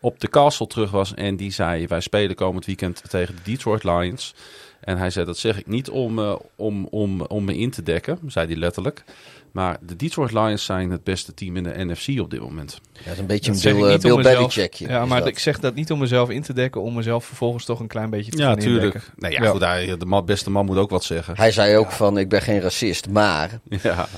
op 0.00 0.20
de 0.20 0.28
castle 0.28 0.66
terug 0.66 0.90
was. 0.90 1.14
En 1.14 1.36
die 1.36 1.50
zei, 1.52 1.86
wij 1.86 2.00
spelen 2.00 2.36
komend 2.36 2.66
weekend 2.66 3.02
tegen 3.10 3.36
de 3.36 3.42
Detroit 3.50 3.84
Lions. 3.84 4.34
En 4.80 4.98
hij 4.98 5.10
zei, 5.10 5.24
dat 5.26 5.38
zeg 5.38 5.58
ik 5.58 5.66
niet 5.66 5.90
om, 5.90 6.38
om, 6.56 6.86
om, 6.90 7.20
om 7.22 7.44
me 7.44 7.56
in 7.56 7.70
te 7.70 7.82
dekken. 7.82 8.18
Zei 8.26 8.46
hij 8.46 8.56
letterlijk. 8.56 9.04
Maar 9.54 9.76
de 9.80 9.96
Detroit 9.96 10.32
Lions 10.32 10.64
zijn 10.64 10.90
het 10.90 11.04
beste 11.04 11.34
team 11.34 11.56
in 11.56 11.62
de 11.62 11.84
NFC 11.84 12.20
op 12.20 12.30
dit 12.30 12.40
moment. 12.40 12.80
Ja, 12.92 13.00
dat 13.04 13.12
is 13.12 13.18
een 13.18 13.26
beetje 13.26 13.52
Dat 13.52 13.64
een 13.64 13.76
Bill, 13.76 13.92
eh, 13.92 13.98
Bill 13.98 14.22
Belichickje. 14.22 14.88
Ja, 14.88 15.06
maar 15.06 15.18
dat. 15.18 15.28
ik 15.28 15.38
zeg 15.38 15.58
dat 15.60 15.74
niet 15.74 15.90
om 15.92 15.98
mezelf 15.98 16.30
in 16.30 16.42
te 16.42 16.52
dekken, 16.52 16.80
om 16.82 16.94
mezelf 16.94 17.24
vervolgens 17.24 17.64
toch 17.64 17.80
een 17.80 17.86
klein 17.86 18.10
beetje 18.10 18.30
te 18.30 18.38
Ja, 18.38 18.44
gaan 18.48 18.58
tuurlijk. 18.58 18.84
indekken. 18.84 19.12
Nee, 19.16 19.32
ja, 19.32 19.42
Ja. 19.42 19.50
Goed, 19.50 19.60
hij, 19.60 19.96
de 19.98 20.06
man- 20.06 20.24
beste 20.24 20.50
man 20.50 20.64
moet 20.64 20.76
ook 20.76 20.90
wat 20.90 21.04
zeggen. 21.04 21.36
Hij 21.36 21.50
zei 21.52 21.76
ook 21.76 21.90
van, 21.92 22.18
ik 22.18 22.28
ben 22.28 22.42
geen 22.42 22.60
racist, 22.60 23.08
maar... 23.08 23.50
Ja, 23.82 24.08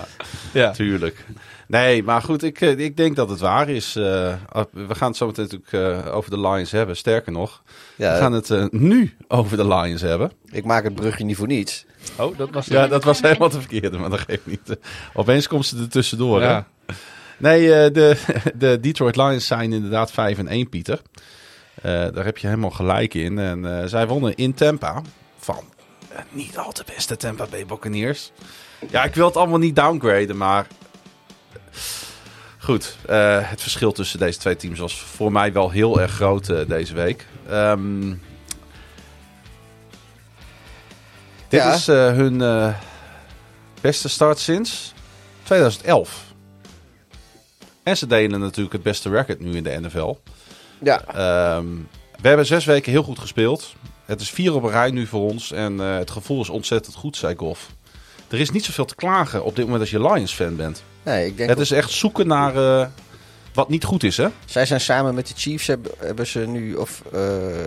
Ja. 0.53 0.71
tuurlijk. 0.71 1.25
Nee, 1.69 2.03
maar 2.03 2.23
goed, 2.23 2.43
ik, 2.43 2.61
eh, 2.61 2.79
ik 2.79 2.97
denk 2.97 3.17
dat 3.17 3.29
het 3.31 3.41
waar 3.41 3.69
is. 3.69 3.97
Eh, 3.97 4.35
we 4.73 4.95
gaan 4.95 5.09
het 5.09 5.17
zo 5.17 5.27
meteen 5.27 5.49
natuurlijk 5.51 6.05
eh, 6.07 6.15
over 6.15 6.31
de 6.31 6.41
Lions 6.41 6.71
hebben. 6.71 6.97
Sterker 6.97 7.33
nog, 7.33 7.63
Ja, 7.97 8.13
we 8.13 8.19
gaan 8.19 8.33
het 8.33 8.51
eh, 8.51 8.65
nu 8.71 9.17
over 9.29 9.57
de 9.57 9.67
Lions 9.69 10.01
hebben. 10.01 10.33
ik 10.51 10.65
maak 10.65 10.85
het 10.85 10.95
brugje 10.95 11.25
niet 11.25 11.37
voor 11.37 11.47
niets. 11.47 11.85
Oh, 12.19 12.39
dat 12.39 12.51
was 12.51 12.67
Ja, 12.67 12.87
dat 12.87 13.05
was 13.05 13.21
helemaal 13.21 13.49
te 13.49 13.59
verkeerde, 13.61 13.99
maar 13.99 14.11
dat 14.11 14.21
geeft 14.21 14.47
niet. 14.47 14.77
Opeens 15.15 15.47
komt 15.49 15.67
ze 15.67 15.79
er 15.79 15.89
tussendoor. 15.89 16.43
hè? 16.43 16.61
Nee, 17.39 17.75
eh, 17.75 17.93
de, 17.93 18.17
de 18.55 18.81
Detroit 18.81 19.17
Lions 19.17 19.47
zijn 19.47 19.73
inderdaad 19.73 20.11
5 20.13 20.39
en 20.39 20.49
1, 20.49 20.69
Pieter. 20.69 21.01
Eh, 21.75 21.93
daar 21.93 22.25
heb 22.25 22.39
je 22.39 22.47
helemaal 22.47 22.71
gelijk 22.71 23.15
in. 23.15 23.39
En 23.39 23.81
eh, 23.81 23.87
zij 23.87 24.07
wonnen 24.07 24.35
in 24.35 24.55
Tampa 24.55 25.03
van 25.39 25.59
niet 26.31 26.59
al 26.59 26.73
te 26.73 26.83
beste 26.95 27.17
Tampa 27.17 27.47
Bay 27.51 27.67
Buccaneers. 27.67 28.33
Ja, 28.91 29.05
ik 29.05 29.15
wil 29.15 29.27
het 29.27 29.37
allemaal 29.37 29.59
niet 29.59 29.77
downgraden, 29.77 30.37
maar 30.37 30.67
Goed, 32.59 32.97
eh, 33.07 33.39
het 33.51 33.63
verschil 33.63 33.93
tussen 33.93 34.19
deze 34.19 34.39
twee 34.39 34.57
teams 34.57 34.79
was 34.79 35.01
voor 35.01 35.33
mij 35.33 35.53
wel 35.53 35.71
heel 35.71 36.01
erg 36.01 36.13
groot 36.13 36.49
eh, 36.49 36.69
deze 36.69 36.95
week. 36.95 37.27
Ehm, 37.49 38.09
dit 41.49 41.61
Ja. 41.61 41.75
is 41.75 41.89
eh, 41.89 41.97
hun 42.13 42.75
beste 43.81 44.09
start 44.09 44.39
sinds 44.39 44.93
2011. 45.43 46.25
En 47.83 47.97
ze 47.97 48.07
delen 48.07 48.41
natuurlijk 48.41 48.73
het 48.73 48.83
beste 48.83 49.11
record 49.11 49.41
nu 49.41 49.57
in 49.57 49.63
de 49.65 49.79
NFL. 49.81 50.17
Ja, 50.83 51.05
Ehm, 51.05 51.67
we 52.21 52.29
hebben 52.29 52.47
zes 52.47 52.65
weken 52.65 52.93
heel 52.93 53.03
goed 53.03 53.19
gespeeld. 53.19 53.75
Het 54.05 54.21
is 54.21 54.31
vier 54.31 54.55
op 54.55 54.63
een 54.63 54.71
rij 54.71 54.91
nu 54.91 55.07
voor 55.07 55.31
ons. 55.31 55.53
En 55.53 55.79
het 55.79 56.11
gevoel 56.11 56.41
is 56.41 56.49
ontzettend 56.49 56.95
goed, 56.95 57.17
zei 57.17 57.35
Goff. 57.37 57.69
Er 58.29 58.41
is 58.41 58.51
niet 58.51 58.65
zoveel 58.65 58.85
te 58.85 58.95
klagen 58.95 59.45
op 59.45 59.57
dit 59.57 59.65
moment 59.65 59.81
als 59.81 59.91
je 59.91 60.01
Lions-fan 60.01 60.57
bent. 60.57 60.83
nee, 61.03 61.27
ik 61.27 61.37
denk 61.37 61.49
Het 61.49 61.59
is 61.59 61.71
echt 61.71 61.91
zoeken 61.91 62.27
naar 62.27 62.57
eh, 62.57 62.87
wat 63.55 63.69
niet 63.69 63.85
goed 63.85 64.03
is, 64.03 64.17
hè? 64.17 64.29
Zij 64.45 64.67
zijn 64.67 64.81
samen 64.81 65.15
met 65.15 65.27
de 65.27 65.35
Chiefs 65.37 65.67
hebben, 65.67 65.93
hebben 65.99 66.27
ze 66.27 66.39
nu 66.39 66.75
of 66.75 67.03
eh, 67.13 67.21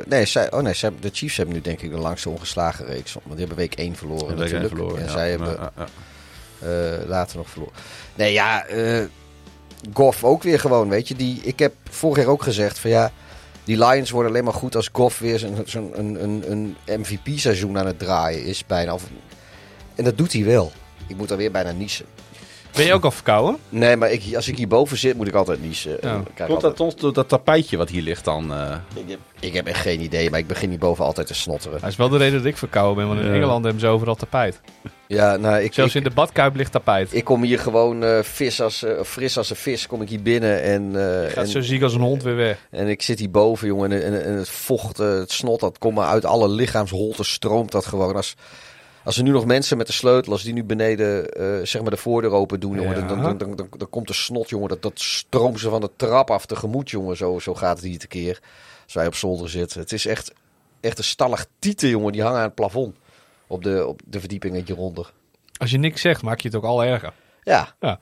nee, 0.05 0.25
zij, 0.25 0.51
oh 0.51 0.61
nee, 0.61 0.73
zij, 0.73 0.91
de 0.99 1.09
Chiefs 1.13 1.37
hebben 1.37 1.55
nu 1.55 1.61
denk 1.61 1.81
ik 1.81 1.91
de 1.91 1.97
langste 1.97 2.29
ongeslagen 2.29 2.85
reeks, 2.85 3.13
want 3.13 3.25
die 3.25 3.37
hebben 3.37 3.57
week 3.57 3.75
1 3.75 3.95
verloren 3.95 4.27
week 4.27 4.37
natuurlijk. 4.37 4.61
één 4.61 4.69
verloren, 4.69 4.97
en 4.97 5.05
ja. 5.05 5.11
zij 5.11 5.29
hebben 5.29 5.47
Ja, 5.47 5.71
ja, 5.77 5.87
eh, 6.67 7.07
later 7.07 7.37
nog 7.37 7.49
verloren. 7.49 7.73
Nee, 8.15 8.33
ja, 8.33 8.65
Goff 9.93 10.23
ook 10.23 10.43
weer 10.43 10.59
gewoon, 10.59 10.89
weet 10.89 11.07
je. 11.07 11.15
Die, 11.15 11.41
ik 11.43 11.59
heb 11.59 11.73
vorig 11.89 12.17
jaar 12.17 12.27
ook 12.27 12.43
gezegd 12.43 12.79
van 12.79 12.89
ja, 12.89 13.11
die 13.63 13.77
Lions 13.85 14.09
worden 14.09 14.31
alleen 14.31 14.43
maar 14.43 14.53
goed 14.53 14.75
als 14.75 14.89
Goff 14.91 15.19
weer 15.19 15.39
zo'n 15.39 15.63
zo'n 15.65 15.99
een, 15.99 16.23
een, 16.23 16.43
een 16.51 16.75
MVP-seizoen 16.99 17.77
aan 17.77 17.85
het 17.85 17.99
draaien 17.99 18.43
is 18.43 18.65
bijna. 18.65 18.93
Of, 18.93 19.03
en 19.99 20.05
dat 20.05 20.17
doet 20.17 20.33
hij 20.33 20.43
wel. 20.45 20.71
Ik 21.07 21.17
moet 21.17 21.27
dan 21.27 21.37
weer 21.37 21.51
bijna 21.51 21.71
niezen. 21.71 22.05
Ben 22.75 22.85
je 22.85 22.93
ook 22.93 23.03
al 23.03 23.11
verkouden? 23.11 23.57
Nee, 23.69 23.95
maar 23.95 24.11
ik, 24.11 24.35
als 24.35 24.47
ik 24.47 24.57
hierboven 24.57 24.97
zit, 24.97 25.15
moet 25.17 25.27
ik 25.27 25.33
altijd 25.33 25.61
niezen. 25.61 26.01
En 26.01 26.09
Ja. 26.09 26.15
Komt 26.15 26.39
altijd- 26.39 26.61
dat 26.61 26.79
ons 26.79 26.95
door 26.95 27.13
dat 27.13 27.29
tapijtje 27.29 27.77
wat 27.77 27.89
hier 27.89 28.01
ligt 28.01 28.25
dan? 28.25 28.53
eh? 28.53 28.75
ik, 28.95 29.09
heb, 29.09 29.19
ik 29.39 29.53
heb 29.53 29.67
echt 29.67 29.79
geen 29.81 30.01
idee, 30.01 30.29
maar 30.29 30.39
ik 30.39 30.47
begin 30.47 30.69
hierboven 30.69 31.05
altijd 31.05 31.27
te 31.27 31.33
snotteren. 31.33 31.79
Dat 31.81 31.89
is 31.89 31.95
wel 31.95 32.09
de 32.09 32.17
reden 32.17 32.37
dat 32.37 32.45
ik 32.47 32.57
verkouden 32.57 32.95
ben, 32.95 33.07
want 33.07 33.19
in 33.19 33.25
Ja. 33.27 33.33
Engeland 33.33 33.63
hebben 33.63 33.81
ze 33.81 33.87
overal 33.87 34.15
tapijt. 34.15 34.61
Ja, 35.07 35.35
nou, 35.35 35.61
ik, 35.61 35.73
Zelfs 35.73 35.95
ik, 35.95 35.97
in 36.03 36.09
de 36.09 36.15
badkuip 36.15 36.55
ligt 36.55 36.71
tapijt. 36.71 37.13
ik 37.13 37.23
kom 37.23 37.43
hier 37.43 37.59
gewoon 37.59 38.03
eh, 38.03 38.19
vis 38.23 38.61
als, 38.61 38.83
eh, 38.83 39.01
fris 39.03 39.37
als 39.37 39.49
een 39.49 39.55
vis, 39.55 39.87
kom 39.87 40.01
ik 40.01 40.09
hier 40.09 40.21
binnen 40.21 40.61
en, 40.61 40.95
eh, 41.23 41.29
Gaat 41.31 41.43
en, 41.43 41.47
zo 41.47 41.61
ziek 41.61 41.81
als 41.81 41.93
een 41.93 42.01
hond 42.01 42.23
weer 42.23 42.35
weg. 42.35 42.67
en 42.71 42.87
ik 42.87 43.01
zit 43.01 43.19
hierboven, 43.19 43.67
jongen, 43.67 43.91
en, 43.91 44.03
en, 44.03 44.23
en 44.23 44.33
het 44.33 44.49
vocht, 44.49 44.97
het 44.97 45.31
snot, 45.31 45.59
dat 45.59 45.77
komt 45.77 45.95
maar 45.95 46.07
uit 46.07 46.25
alle 46.25 46.49
lichaamsholten, 46.49 47.25
stroomt 47.25 47.71
dat 47.71 47.85
gewoon. 47.85 48.15
Als, 48.15 48.35
als 49.09 49.17
er 49.17 49.23
nu 49.23 49.31
nog 49.31 49.45
mensen 49.45 49.77
met 49.77 49.87
de 49.87 49.93
sleutel, 49.93 50.31
als 50.31 50.43
die 50.43 50.53
nu 50.53 50.63
beneden, 50.63 51.29
eh, 51.31 51.65
zeg 51.65 51.81
maar, 51.81 51.91
de 51.91 51.97
voordeur 51.97 52.31
open 52.31 52.59
doen, 52.59 52.75
jongen, 52.75 52.99
Ja. 52.99 53.07
dan, 53.07 53.21
dan, 53.21 53.37
dan, 53.37 53.55
dan, 53.55 53.67
dan 53.77 53.89
komt 53.89 54.07
de 54.07 54.13
snot, 54.13 54.49
jongen, 54.49 54.69
dat, 54.69 54.81
dat 54.81 54.99
stroomt 54.99 55.59
ze 55.59 55.69
van 55.69 55.81
de 55.81 55.89
trap 55.95 56.31
af 56.31 56.45
tegemoet, 56.45 56.89
jongen, 56.89 57.17
zo, 57.17 57.39
zo 57.39 57.55
gaat 57.55 57.77
het 57.77 57.85
hier 57.85 57.99
tekeer. 57.99 58.39
Als 58.83 58.93
wij 58.93 59.07
op 59.07 59.15
zolder 59.15 59.49
zitten. 59.49 59.79
Het 59.79 59.91
is 59.91 60.05
echt, 60.05 60.33
echt 60.81 60.97
een 60.97 61.03
stalactieten, 61.03 61.89
jongen, 61.89 62.11
die 62.11 62.21
hangen 62.21 62.37
aan 62.37 62.43
het 62.45 62.55
plafond. 62.55 62.95
Op 63.47 63.63
de, 63.63 63.85
op 63.87 64.01
de 64.05 64.19
verdieping 64.19 64.65
hieronder. 64.65 65.11
Als 65.57 65.71
je 65.71 65.77
niks 65.77 66.01
zegt, 66.01 66.21
maak 66.21 66.39
je 66.39 66.47
het 66.47 66.57
ook 66.57 66.63
al 66.63 66.83
erger. 66.83 67.13
Ja. 67.43 67.73
Ja. 67.79 67.99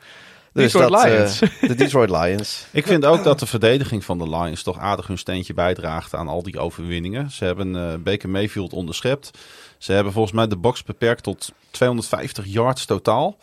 Dus 0.54 0.72
Detroit 0.72 0.92
dat, 0.92 1.04
eh, 1.04 1.12
Lions. 1.12 1.40
de 1.62 1.76
Detroit 1.76 2.10
Lions. 2.10 2.66
Ik 2.72 2.88
vind 2.88 3.06
ook 3.06 3.24
dat 3.24 3.40
de 3.40 3.46
verdediging 3.46 4.06
van 4.06 4.18
de 4.18 4.30
Lions 4.30 4.64
toch 4.64 4.80
aardig 4.80 5.08
hun 5.08 5.18
steentje 5.18 5.54
bijdraagt 5.54 6.14
aan 6.14 6.28
al 6.28 6.44
die 6.44 6.60
overwinningen. 6.60 7.32
Ze 7.32 7.46
hebben 7.46 7.76
eh 7.76 7.98
Baker 8.00 8.30
Mayfield 8.30 8.74
onderschept. 8.74 9.32
Ze 9.78 9.92
hebben 9.92 10.14
volgens 10.14 10.34
mij 10.34 10.48
de 10.48 10.58
box 10.58 10.84
beperkt 10.84 11.24
tot 11.24 11.52
250 11.72 12.46
yards 12.48 12.86
totaal. 12.86 13.38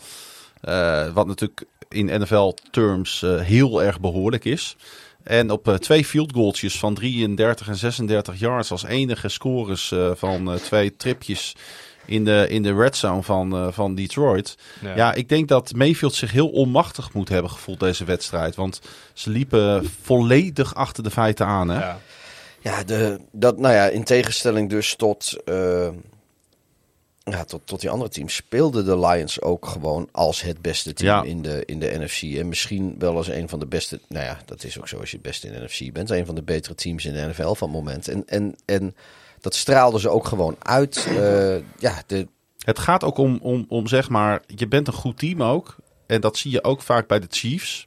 Eh, 0.60 1.12
wat 1.12 1.26
natuurlijk 1.26 1.64
in 1.88 2.20
NFL-terms 2.20 3.22
eh, 3.22 3.40
heel 3.40 3.82
erg 3.82 4.00
behoorlijk 4.00 4.44
is. 4.44 4.76
En 5.22 5.50
op 5.50 5.68
eh, 5.68 5.74
twee 5.74 6.04
field 6.04 6.32
goaltjes 6.32 6.78
van 6.78 6.94
33 6.94 7.68
en 7.68 7.76
36 7.76 8.38
yards 8.38 8.70
als 8.70 8.84
enige 8.84 9.28
scores 9.28 9.92
eh, 9.92 10.10
van 10.14 10.52
eh, 10.52 10.58
twee 10.58 10.96
tripjes 10.96 11.54
in 12.06 12.24
de, 12.24 12.46
in 12.48 12.62
de 12.62 12.74
red 12.74 12.96
zone 12.96 13.22
van, 13.22 13.56
eh, 13.56 13.66
van 13.70 13.94
Detroit. 13.94 14.56
Ja. 14.94 15.14
ik 15.14 15.28
denk 15.28 15.48
dat 15.48 15.72
Mayfield 15.74 16.14
zich 16.14 16.32
heel 16.32 16.48
onmachtig 16.48 17.12
moet 17.12 17.28
hebben 17.28 17.50
gevoeld 17.50 17.80
deze 17.80 18.04
wedstrijd. 18.04 18.54
Want 18.54 18.80
ze 19.12 19.30
liepen 19.30 19.90
volledig 20.02 20.74
achter 20.74 21.02
de 21.02 21.10
feiten 21.10 21.46
aan. 21.46 21.68
Hè? 21.68 21.78
Ja. 21.78 21.98
Ja, 22.60 22.84
de, 22.84 23.20
dat, 23.32 23.58
nou 23.58 23.74
ja, 23.74 23.86
in 23.86 24.04
tegenstelling 24.04 24.70
dus 24.70 24.94
tot, 24.96 25.36
eh, 25.44 25.88
ja, 27.24 27.44
tot, 27.44 27.60
tot 27.64 27.80
die 27.80 27.90
andere 27.90 28.10
teams 28.10 28.34
speelden 28.34 28.84
de 28.84 28.98
Lions 28.98 29.40
ook 29.40 29.66
gewoon 29.66 30.08
als 30.12 30.42
het 30.42 30.62
beste 30.62 30.92
team 30.92 31.24
Ja. 31.24 31.30
in, 31.30 31.42
de, 31.42 31.62
in 31.64 31.78
de 31.78 31.98
NFC. 31.98 32.22
En 32.38 32.48
misschien 32.48 32.94
wel 32.98 33.16
als 33.16 33.28
een 33.28 33.48
van 33.48 33.58
de 33.58 33.66
beste, 33.66 34.00
nou 34.08 34.24
ja, 34.24 34.38
dat 34.44 34.64
is 34.64 34.78
ook 34.78 34.88
zo 34.88 34.98
als 34.98 35.10
je 35.10 35.16
het 35.16 35.26
beste 35.26 35.46
in 35.46 35.52
de 35.52 35.60
NFC 35.64 35.92
bent. 35.92 36.10
Een 36.10 36.26
van 36.26 36.34
de 36.34 36.42
betere 36.42 36.74
teams 36.74 37.04
in 37.04 37.12
de 37.12 37.26
NFL 37.26 37.52
van 37.54 37.68
het 37.68 37.76
moment. 37.76 38.08
En, 38.08 38.22
en, 38.26 38.56
en 38.64 38.94
dat 39.40 39.54
straalden 39.54 40.00
ze 40.00 40.08
ook 40.08 40.26
gewoon 40.26 40.56
uit. 40.58 41.06
Eh, 41.18 41.56
ja, 41.78 42.02
de, 42.06 42.26
Het 42.58 42.78
gaat 42.78 43.04
ook 43.04 43.18
om, 43.18 43.38
om, 43.42 43.64
om, 43.68 43.86
zeg 43.86 44.08
maar, 44.08 44.42
je 44.46 44.68
bent 44.68 44.86
een 44.86 44.92
goed 44.92 45.18
team 45.18 45.42
ook. 45.42 45.76
En 46.06 46.20
dat 46.20 46.36
zie 46.36 46.50
je 46.50 46.64
ook 46.64 46.82
vaak 46.82 47.06
bij 47.08 47.20
de 47.20 47.26
Chiefs. 47.30 47.86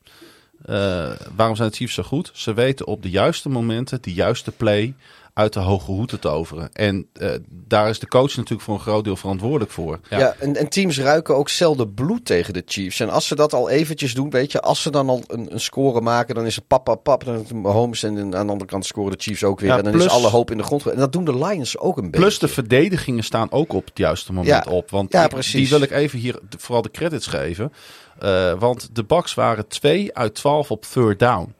Eh, 0.65 1.11
waarom 1.35 1.55
zijn 1.55 1.69
de 1.69 1.75
Chiefs 1.75 1.93
zo 1.93 2.03
goed? 2.03 2.31
Ze 2.33 2.53
weten 2.53 2.87
op 2.87 3.01
de 3.01 3.09
juiste 3.09 3.49
momenten, 3.49 4.01
de 4.01 4.13
juiste 4.13 4.51
play 4.51 4.93
uit 5.37 5.53
de 5.53 5.59
hoge 5.59 5.91
hoed 5.91 6.09
te 6.09 6.19
toveren. 6.19 6.69
En 6.73 7.07
eh, 7.13 7.29
daar 7.49 7.89
is 7.89 7.99
de 7.99 8.07
coach 8.07 8.35
natuurlijk 8.35 8.61
voor 8.61 8.73
een 8.73 8.79
groot 8.79 9.03
deel 9.03 9.15
verantwoordelijk 9.15 9.71
voor. 9.71 9.99
Ja, 10.09 10.35
en, 10.39 10.55
en 10.55 10.67
teams 10.69 10.99
ruiken 10.99 11.35
ook 11.35 11.49
zelden 11.49 11.93
bloed 11.93 12.25
tegen 12.25 12.53
de 12.53 12.63
Chiefs. 12.65 12.99
En 12.99 13.09
als 13.09 13.27
ze 13.27 13.35
dat 13.35 13.53
al 13.53 13.69
eventjes 13.69 14.13
doen, 14.13 14.29
weet 14.29 14.51
je, 14.51 14.61
als 14.61 14.81
ze 14.81 14.91
dan 14.91 15.09
al 15.09 15.23
een, 15.27 15.53
een 15.53 15.59
score 15.59 16.01
maken, 16.01 16.35
dan 16.35 16.45
is 16.45 16.55
het 16.55 16.67
pap, 16.67 16.99
pap. 17.03 17.23
Dan 17.25 17.33
is 17.35 17.39
het 17.49 17.53
Mahomes 17.53 18.03
en 18.03 18.17
aan 18.19 18.29
de 18.31 18.37
andere 18.51 18.65
kant 18.65 18.85
scoren 18.85 19.11
de 19.17 19.23
Chiefs 19.23 19.43
ook 19.43 19.59
weer. 19.59 19.69
Ja, 19.69 19.77
en 19.77 19.83
dan 19.83 19.91
plus- 19.91 20.05
is 20.05 20.11
alle 20.11 20.27
hoop 20.29 20.51
in 20.51 20.57
de 20.57 20.63
grond. 20.63 20.85
En 20.85 20.97
dat 20.97 21.11
doen 21.11 21.25
de 21.25 21.37
Lions 21.37 21.77
ook 21.77 21.97
een 21.97 22.03
beetje. 22.03 22.19
Plus 22.19 22.39
de 22.39 22.47
verdedigingen 22.47 23.23
staan 23.23 23.51
ook 23.51 23.73
op 23.73 23.85
het 23.85 23.97
juiste 23.97 24.33
moment 24.33 24.65
Ja. 24.65 24.71
op. 24.71 24.89
Want 24.89 25.11
Ja, 25.11 25.23
ik- 25.23 25.29
precies. 25.29 25.53
die 25.53 25.69
wil 25.69 25.81
ik 25.81 25.91
even 25.91 26.19
hier 26.19 26.39
vooral 26.57 26.81
de 26.81 26.91
credits 26.91 27.27
geven. 27.27 27.73
Eh, 28.19 28.53
want 28.59 28.89
de 28.93 29.03
Bucks 29.03 29.33
waren 29.33 29.67
2 29.67 30.15
uit 30.15 30.35
12 30.35 30.71
op 30.71 30.85
third 30.85 31.19
down. 31.19 31.53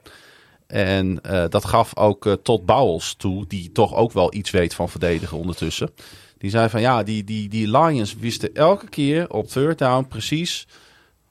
En 0.68 1.22
eh, 1.22 1.46
dat 1.50 1.66
gaf 1.66 1.98
ook 1.98 2.26
eh, 2.26 2.34
Todd 2.34 2.66
Bowles 2.66 3.14
toe, 3.14 3.46
die 3.48 3.72
toch 3.72 3.96
ook 3.96 4.12
wel 4.12 4.34
iets 4.34 4.50
weet 4.50 4.74
van 4.74 4.90
verdedigen 4.90 5.38
ondertussen. 5.38 5.90
Die 6.38 6.50
zei 6.50 6.70
van 6.70 6.82
ja, 6.82 7.04
die, 7.04 7.24
die, 7.24 7.50
die 7.50 7.78
Lions 7.78 8.16
wisten 8.16 8.56
elke 8.56 8.90
keer 8.90 9.30
op 9.30 9.48
third 9.48 9.78
down 9.78 10.08
precies 10.08 10.68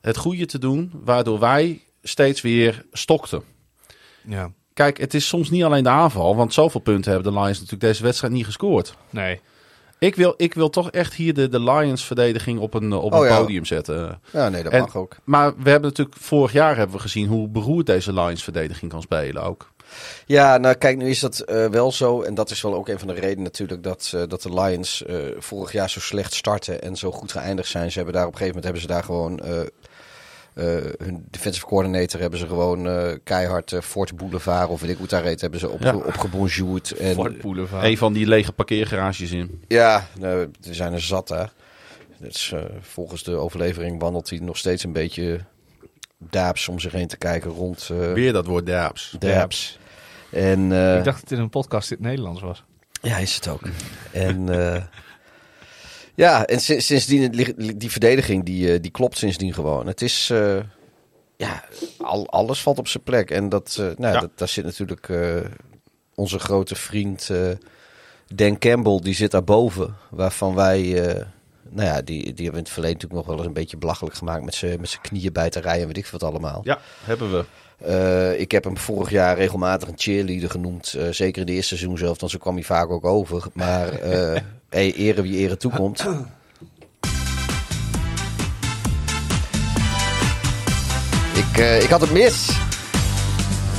het 0.01 0.17
goede 0.17 0.47
te 0.47 0.59
doen, 0.59 0.91
waardoor 1.05 1.39
wij 1.39 1.81
steeds 2.03 2.41
weer 2.41 2.85
stokten. 2.93 3.43
ja. 4.23 4.53
Kijk, 4.73 4.99
het 4.99 5.15
is 5.15 5.29
soms 5.29 5.51
niet 5.51 5.65
alleen 5.65 5.83
de 5.83 5.89
aanval, 5.89 6.37
want 6.37 6.55
zoveel 6.55 6.81
punten 6.81 7.13
hebben 7.13 7.33
de 7.33 7.39
Lions 7.39 7.57
natuurlijk 7.57 7.83
deze 7.83 8.03
wedstrijd 8.03 8.33
niet 8.33 8.45
gescoord. 8.45 8.97
Nee. 9.11 9.41
Ik 9.99 10.15
wil, 10.15 10.35
ik 10.37 10.55
wil 10.55 10.71
toch 10.71 10.91
echt 10.91 11.15
hier 11.15 11.35
de, 11.35 11.49
de 11.49 11.61
Lions-verdediging 11.61 12.59
op 12.61 12.75
een, 12.75 12.93
op 12.93 13.13
een 13.13 13.19
Oh 13.19 13.27
ja. 13.27 13.39
podium 13.39 13.65
zetten. 13.65 14.21
Ja, 14.33 14.49
nee, 14.49 14.63
dat 14.63 14.73
En- 14.73 14.81
mag 14.81 14.97
ook. 14.97 15.17
Maar 15.25 15.49
we 15.63 15.71
hebben 15.71 15.89
natuurlijk 15.91 16.17
vorig 16.21 16.53
jaar 16.53 16.77
hebben 16.77 16.97
we 16.97 17.03
gezien 17.03 17.27
hoe 17.27 17.49
beroerd 17.49 17.87
deze 17.87 18.13
Lions-verdediging 18.13 18.91
kan 18.91 19.03
spelen 19.03 19.43
ook. 19.43 19.71
Ja, 20.27 20.57
nou 20.57 20.75
kijk, 20.75 20.97
nu 20.97 21.09
is 21.09 21.21
dat 21.21 21.39
eh, 21.41 21.67
wel 21.67 21.93
zo. 21.93 22.23
En 22.23 22.35
dat 22.35 22.51
is 22.51 22.63
wel 22.63 22.75
ook 22.75 22.89
een 22.89 22.99
van 22.99 23.09
de 23.09 23.15
redenen 23.15 23.43
natuurlijk 23.43 23.83
dat, 23.83 24.13
eh, 24.15 24.23
dat 24.29 24.43
de 24.43 24.55
Lions 24.55 25.05
eh, 25.05 25.17
vorig 25.39 25.73
jaar 25.73 25.91
zo 25.91 26.01
slecht 26.01 26.35
starten 26.35 26.83
en 26.83 26.97
zo 26.97 27.11
goed 27.13 27.33
geëindigd 27.33 27.69
zijn. 27.69 27.91
Ze 27.91 27.97
hebben 27.97 28.15
daar 28.15 28.27
op 28.27 28.33
een 28.33 28.39
gegeven 28.39 28.63
moment 28.63 28.81
hebben 28.81 28.83
ze 28.83 29.01
daar 29.01 29.05
gewoon 29.05 29.41
hun 30.99 31.25
defensive 31.31 31.67
coordinator 31.67 32.21
hebben 32.21 32.39
ze 32.39 32.47
gewoon 32.47 32.89
eh, 32.89 33.13
keihard 33.25 33.73
eh, 33.73 33.81
Fort 33.81 34.17
Boulevard 34.17 34.69
of 34.69 34.81
weet 34.81 34.91
ik 34.91 34.95
hoe 34.97 35.03
het 35.07 35.15
daar 35.15 35.25
heet, 35.25 35.41
hebben 35.41 35.61
ze 35.61 35.69
op, 35.69 35.81
Ja. 35.83 35.95
opgebonjourd. 35.97 36.91
En, 36.91 37.15
Fort 37.15 37.41
Boulevard. 37.41 37.85
Een 37.85 37.99
van 37.99 38.13
die 38.13 38.27
lege 38.27 38.53
parkeergarages 38.53 39.31
in. 39.31 39.63
Ja, 39.69 40.07
nou, 40.19 40.39
er 40.41 40.75
zijn 40.75 40.93
er 40.93 41.01
zat 41.01 41.29
daar. 41.29 41.53
Dus, 42.19 42.53
eh, 42.53 42.61
volgens 42.81 43.23
de 43.23 43.35
overlevering 43.37 44.01
wandelt 44.01 44.31
hij 44.31 44.39
nog 44.39 44.57
steeds 44.57 44.85
een 44.85 44.93
beetje 44.93 45.41
daaps 46.19 46.69
om 46.69 46.79
zich 46.81 46.93
heen 46.93 47.09
te 47.09 47.17
kijken 47.17 47.51
rond 47.51 47.89
eh 47.93 48.13
Weer 48.13 48.33
dat 48.33 48.47
woord 48.47 48.67
Daps. 48.67 49.17
daaps. 49.19 49.79
En, 50.31 50.73
eh, 50.73 50.97
Ik 50.99 51.05
dacht 51.05 51.21
dat 51.21 51.31
het 51.31 51.39
in 51.39 51.39
een 51.45 51.51
podcast 51.51 51.91
in 51.91 51.97
het 51.97 52.07
Nederlands 52.07 52.41
was. 52.41 52.65
Ja, 53.03 53.17
is 53.17 53.35
het 53.35 53.49
ook. 53.49 53.61
en 54.13 54.49
eh, 54.75 54.83
ja, 56.17 56.47
en 56.47 56.61
sinds, 56.61 56.87
sindsdien, 56.87 57.31
die 57.77 57.91
verdediging 57.91 58.45
die, 58.45 58.73
eh, 58.73 58.83
die 58.83 58.91
klopt 58.91 59.19
sindsdien 59.19 59.55
gewoon. 59.55 59.87
Het 59.87 60.03
is, 60.03 60.31
eh, 60.31 60.59
ja, 61.37 61.65
al, 61.99 62.29
alles 62.31 62.63
valt 62.63 62.79
op 62.79 62.89
zijn 62.89 63.03
plek. 63.03 63.31
En 63.31 63.49
dat, 63.49 63.77
eh, 63.81 63.87
nou, 63.97 64.15
Ja. 64.15 64.21
dat, 64.21 64.31
daar 64.35 64.49
zit 64.49 64.65
natuurlijk 64.65 65.11
onze 66.15 66.39
grote 66.39 66.75
vriend 66.75 67.31
Dan 68.35 68.59
Campbell, 68.59 69.01
die 69.03 69.15
zit 69.15 69.31
daarboven. 69.31 69.97
Waarvan 70.11 70.55
wij, 70.55 70.83
nou 71.71 71.89
ja, 71.89 72.03
die, 72.03 72.23
die 72.23 72.45
hebben 72.45 72.53
in 72.53 72.65
het 72.65 72.71
verleden 72.71 72.95
natuurlijk 72.99 73.13
nog 73.13 73.27
wel 73.27 73.37
eens 73.37 73.47
een 73.47 73.61
beetje 73.63 73.77
belachelijk 73.77 74.17
gemaakt 74.17 74.45
met 74.45 74.55
zijn 74.55 74.81
met 74.81 74.89
zijn 74.89 75.03
knieën 75.03 75.33
bij 75.33 75.51
te 75.51 75.61
rijden 75.61 75.81
en 75.81 75.87
weet 75.87 75.97
ik 75.97 76.07
wat 76.07 76.23
allemaal. 76.23 76.61
Ja, 76.65 76.79
hebben 77.05 77.31
we. 77.31 77.45
Ik 78.39 78.51
heb 78.51 78.65
hem 78.65 78.77
vorig 78.79 79.11
jaar 79.11 79.37
regelmatig 79.37 79.89
een 79.89 79.99
cheerleader 79.99 80.51
genoemd. 80.51 80.97
zeker 81.11 81.41
in 81.41 81.47
de 81.47 81.53
eerste 81.53 81.77
seizoen 81.77 81.99
zelf, 81.99 82.21
want 82.21 82.33
zo 82.33 82.39
kwam 82.39 82.55
hij 82.55 82.65
vaak 82.65 82.91
ook 82.91 83.05
over. 83.05 83.45
Maar 83.53 83.89
hey, 84.77 84.95
ere 84.95 85.23
wie 85.23 85.37
ere 85.37 85.57
toekomt. 85.57 86.05
Ik, 91.35 91.59
eh, 91.59 91.83
ik 91.83 91.89
had 91.91 92.01
het 92.01 92.13
mis. 92.13 92.51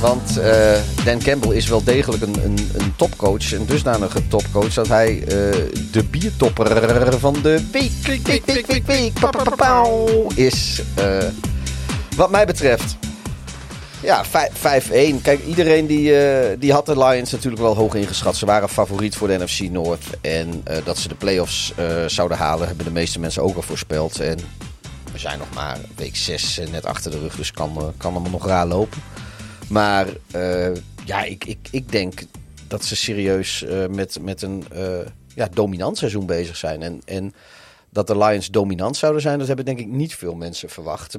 Want 0.00 0.38
eh, 0.38 0.78
Dan 1.04 1.18
Campbell 1.18 1.56
is 1.56 1.68
wel 1.68 1.84
degelijk 1.84 2.22
een, 2.22 2.44
een, 2.44 2.70
een 2.74 2.92
topcoach. 2.96 3.52
Een 3.52 3.66
dusdanige 3.66 4.28
topcoach 4.28 4.74
dat 4.74 4.88
hij 4.88 5.18
eh, 5.18 5.26
de 5.92 6.04
biertopper 6.10 7.18
van 7.20 7.36
de 7.42 7.60
week, 7.72 7.90
is. 10.34 10.82
eh, 10.94 11.24
wat 12.16 12.30
mij 12.30 12.46
betreft. 12.46 12.96
Ja, 14.02 14.24
vij- 14.24 14.50
5-1. 14.52 15.20
Kijk, 15.22 15.44
iedereen 15.46 15.86
die, 15.86 16.18
eh, 16.20 16.56
die 16.58 16.72
had 16.72 16.86
de 16.86 16.98
Lions 16.98 17.30
natuurlijk 17.30 17.62
wel 17.62 17.74
hoog 17.76 17.94
ingeschat. 17.94 18.36
Ze 18.36 18.46
waren 18.46 18.68
favoriet 18.68 19.16
voor 19.16 19.28
de 19.28 19.38
NFC 19.38 19.60
North. 19.60 20.04
En 20.20 20.60
eh, 20.64 20.76
dat 20.84 20.98
ze 20.98 21.08
de 21.08 21.14
playoffs 21.14 21.72
eh, 21.76 22.04
zouden 22.06 22.38
halen, 22.38 22.66
hebben 22.66 22.84
de 22.84 22.90
meeste 22.90 23.20
mensen 23.20 23.42
ook 23.42 23.56
al 23.56 23.62
voorspeld. 23.62 24.20
En 24.20 24.38
we 25.12 25.18
zijn 25.18 25.38
nog 25.38 25.54
maar 25.54 25.78
week 25.96 26.16
6 26.16 26.60
net 26.70 26.86
achter 26.86 27.10
de 27.10 27.18
rug, 27.18 27.36
dus 27.36 27.52
kan, 27.52 27.92
kan 27.96 28.12
allemaal 28.12 28.30
nog 28.30 28.46
raar 28.46 28.66
lopen. 28.66 29.02
Maar 29.68 30.06
ja, 31.04 31.22
ik, 31.24 31.44
ik, 31.44 31.58
ik 31.70 31.92
denk 31.92 32.20
dat 32.66 32.84
ze 32.84 32.96
serieus 32.96 33.64
met, 33.90 34.18
met 34.20 34.42
een 34.42 34.64
ja, 35.34 35.48
dominant 35.52 35.98
seizoen 35.98 36.26
bezig 36.26 36.56
zijn. 36.56 36.82
En, 36.82 37.00
en 37.04 37.34
dat 37.90 38.06
de 38.06 38.18
Lions 38.18 38.48
dominant 38.50 38.96
zouden 38.96 39.22
zijn, 39.22 39.38
dat 39.38 39.46
hebben 39.46 39.64
denk 39.64 39.78
ik 39.78 39.86
niet 39.86 40.14
veel 40.14 40.34
mensen 40.34 40.68
verwacht. 40.68 41.16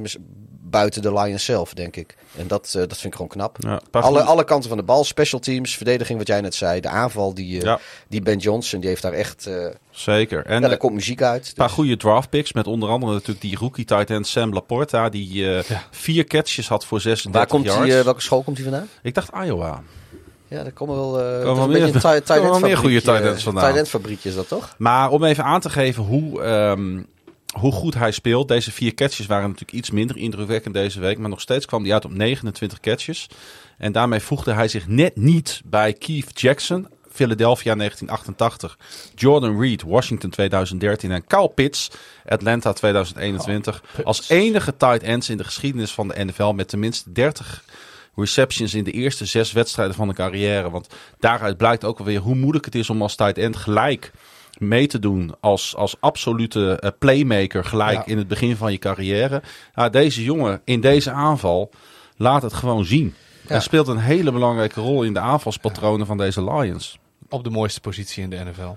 Buiten 0.61 1.01
de 1.01 1.13
Lions 1.13 1.45
zelf, 1.45 1.73
denk 1.73 1.95
ik. 1.95 2.15
En 2.37 2.47
dat, 2.47 2.65
eh, 2.67 2.73
dat 2.73 2.93
vind 2.97 3.03
ik 3.05 3.13
gewoon 3.13 3.27
knap. 3.27 3.57
Ja, 3.59 3.81
Alle, 3.91 4.21
alle 4.21 4.43
kanten 4.43 4.69
van 4.69 4.77
de 4.77 4.83
bal, 4.83 5.03
special 5.03 5.39
teams, 5.39 5.75
verdediging, 5.75 6.17
wat 6.17 6.27
jij 6.27 6.41
net 6.41 6.55
zei. 6.55 6.79
De 6.81 6.87
aanval, 6.87 7.33
die, 7.33 7.57
eh, 7.57 7.63
Ja. 7.63 7.79
die 8.07 8.21
Ben 8.21 8.37
Johnson, 8.37 8.79
die 8.79 8.89
heeft 8.89 9.01
daar 9.01 9.13
echt... 9.13 9.47
eh 9.47 9.67
Zeker. 9.91 10.45
En 10.45 10.61
ja, 10.61 10.67
daar 10.67 10.77
komt 10.77 10.93
muziek 10.93 11.21
uit. 11.21 11.47
een 11.47 11.53
paar 11.53 11.65
Dus- 11.67 11.75
goede 11.75 11.97
draft 11.97 12.29
picks. 12.29 12.53
Met 12.53 12.67
onder 12.67 12.89
andere 12.89 13.13
natuurlijk 13.13 13.41
die 13.41 13.57
rookie 13.57 13.85
tight 13.85 14.09
end 14.09 14.27
Sam 14.27 14.53
Laporta. 14.53 15.09
Die 15.09 15.45
vier 15.91 16.23
catches 16.23 16.67
had 16.67 16.85
voor 16.85 17.01
36 17.01 17.41
Waar 17.41 17.49
komt 17.49 17.65
yards. 17.65 17.83
die, 17.89 17.97
eh, 17.99 18.03
welke 18.03 18.21
school 18.21 18.41
komt 18.43 18.57
hij 18.57 18.65
vandaan? 18.65 18.87
Ik 19.01 19.13
dacht 19.13 19.29
Iowa. 19.43 19.81
Ja, 20.49 20.63
daar 20.63 20.71
komen 20.71 20.95
wel, 20.95 21.11
wel 21.13 21.41
is 21.41 21.47
een 21.47 21.69
meer- 21.69 21.91
beetje 21.91 22.09
een 22.09 22.19
ti- 22.19 22.25
tight 22.25 22.41
komen 22.45 22.61
meer 22.61 22.77
goede 22.77 22.95
fabriekje, 22.95 23.01
tight 23.01 23.25
ends 23.25 23.43
vandaan. 23.43 23.63
Tight 23.63 24.25
is 24.25 24.35
dat 24.35 24.47
toch? 24.47 24.75
Maar 24.77 25.09
om 25.09 25.23
even 25.23 25.43
aan 25.43 25.59
te 25.61 25.69
geven 25.69 26.03
hoe, 26.03 26.41
ehm, 26.41 27.01
hoe 27.59 27.71
goed 27.71 27.93
hij 27.93 28.11
speelt. 28.11 28.47
Deze 28.47 28.71
vier 28.71 28.93
catches 28.93 29.25
waren 29.25 29.43
natuurlijk 29.47 29.77
iets 29.77 29.91
minder 29.91 30.17
indrukwekkend 30.17 30.73
deze 30.73 30.99
week. 30.99 31.17
Maar 31.17 31.29
nog 31.29 31.41
steeds 31.41 31.65
kwam 31.65 31.83
hij 31.83 31.93
uit 31.93 32.05
op 32.05 32.13
29 32.13 32.79
catches. 32.79 33.27
En 33.77 33.91
daarmee 33.91 34.19
voegde 34.19 34.53
hij 34.53 34.67
zich 34.67 34.87
net 34.87 35.15
niet 35.15 35.61
bij 35.65 35.93
Keith 35.93 36.39
Jackson. 36.41 36.87
Philadelphia 37.11 37.75
1988. 37.75 38.77
Jordan 39.15 39.61
Reed, 39.61 39.81
Washington 39.83 40.29
2013. 40.29 41.11
En 41.11 41.27
Kyle 41.27 41.49
Pitts, 41.55 41.89
Atlanta 42.27 42.73
2021. 42.73 43.83
als 44.03 44.29
enige 44.29 44.77
tight 44.77 45.03
ends 45.03 45.29
in 45.29 45.37
de 45.37 45.43
geschiedenis 45.43 45.91
van 45.91 46.07
de 46.07 46.25
NFL 46.25 46.51
met 46.51 46.67
tenminste 46.67 47.11
30 47.11 47.63
receptions 48.19 48.73
in 48.73 48.83
de 48.83 48.91
eerste 48.91 49.25
zes 49.25 49.51
wedstrijden 49.51 49.95
van 49.95 50.07
de 50.07 50.13
carrière. 50.13 50.69
Want 50.69 50.87
daaruit 51.19 51.57
blijkt 51.57 51.83
ook 51.85 51.99
alweer 51.99 52.19
hoe 52.19 52.35
moeilijk 52.35 52.65
het 52.65 52.75
is 52.75 52.89
om 52.89 53.01
als 53.01 53.15
tight 53.15 53.37
end 53.37 53.55
gelijk 53.55 54.11
mee 54.57 54.87
te 54.87 54.99
doen 54.99 55.33
als, 55.39 55.75
als 55.75 55.95
absolute 55.99 56.79
eh, 56.79 56.89
playmaker 56.99 57.65
gelijk 57.65 57.97
Ja. 57.97 58.05
in 58.05 58.17
het 58.17 58.27
begin 58.27 58.55
van 58.55 58.71
je 58.71 58.77
carrière. 58.77 59.41
Nou, 59.75 59.89
deze 59.89 60.23
jongen 60.23 60.61
in 60.63 60.81
deze 60.81 61.11
aanval 61.11 61.71
laat 62.17 62.41
het 62.41 62.53
gewoon 62.53 62.85
zien. 62.85 63.13
Hij 63.47 63.59
speelt 63.59 63.87
een 63.87 63.97
hele 63.97 64.31
belangrijke 64.31 64.81
rol 64.81 65.03
in 65.03 65.13
de 65.13 65.19
aanvalspatronen 65.19 66.05
van 66.05 66.17
deze 66.17 66.43
Lions. 66.43 66.99
Op 67.29 67.43
de 67.43 67.49
mooiste 67.49 67.81
positie 67.81 68.23
in 68.23 68.29
de 68.29 68.35
NFL. 68.45 68.75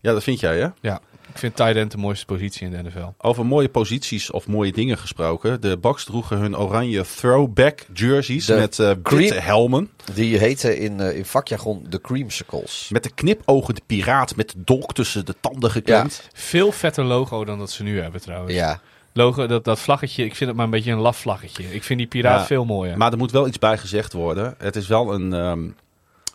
Ja, 0.00 0.12
dat 0.12 0.22
vind 0.22 0.40
jij 0.40 0.58
hè? 0.60 0.68
Ja, 0.80 1.00
ik 1.32 1.38
vind 1.38 1.56
tight 1.56 1.76
end 1.76 1.90
de 1.90 1.96
mooiste 1.98 2.24
positie 2.24 2.66
in 2.66 2.70
de 2.70 2.82
NFL. 2.82 3.06
Over 3.18 3.46
mooie 3.46 3.68
posities 3.68 4.30
of 4.30 4.46
mooie 4.46 4.72
dingen 4.72 4.98
gesproken. 4.98 5.60
De 5.60 5.78
Bucks 5.78 6.04
droegen 6.04 6.38
hun 6.38 6.56
oranje 6.56 7.04
throwback 7.16 7.86
jerseys 7.94 8.46
De 8.46 8.54
met 8.54 8.78
eh 8.78 8.90
Cream- 9.02 9.20
witte 9.22 9.40
helmen. 9.40 9.90
Die 10.14 10.38
heten 10.38 10.78
in, 10.78 11.00
eh, 11.00 11.16
in 11.16 11.24
vakjargon 11.24 11.86
de 11.88 12.00
creamsicles. 12.00 12.88
Met 12.92 13.02
de 13.02 13.10
knipogende 13.14 13.80
piraat 13.86 14.36
met 14.36 14.48
de 14.50 14.62
dolk 14.64 14.94
tussen 14.94 15.24
de 15.24 15.34
tanden 15.40 15.70
geklemd. 15.70 16.28
Veel 16.32 16.72
vetter 16.72 17.04
logo 17.04 17.44
dan 17.44 17.58
dat 17.58 17.70
ze 17.70 17.82
nu 17.82 18.00
hebben 18.00 18.20
trouwens. 18.20 18.54
Ja, 18.54 18.80
Logo, 19.14 19.46
dat, 19.46 19.64
dat 19.64 19.78
vlaggetje, 19.78 20.24
ik 20.24 20.34
vind 20.34 20.48
het 20.48 20.56
maar 20.56 20.64
een 20.64 20.70
beetje 20.72 20.92
een 20.92 20.98
laf 20.98 21.16
vlaggetje. 21.18 21.74
Ik 21.74 21.82
vind 21.82 21.98
die 21.98 22.08
piraat 22.08 22.40
Ja, 22.40 22.46
veel 22.46 22.64
mooier. 22.64 22.96
Maar 22.96 23.12
er 23.12 23.18
moet 23.18 23.30
wel 23.30 23.46
iets 23.46 23.58
bij 23.58 23.78
gezegd 23.78 24.12
worden. 24.12 24.54
Het 24.58 24.76
is 24.76 24.86
wel 24.88 25.14
een, 25.14 25.32
ehm, 25.32 25.60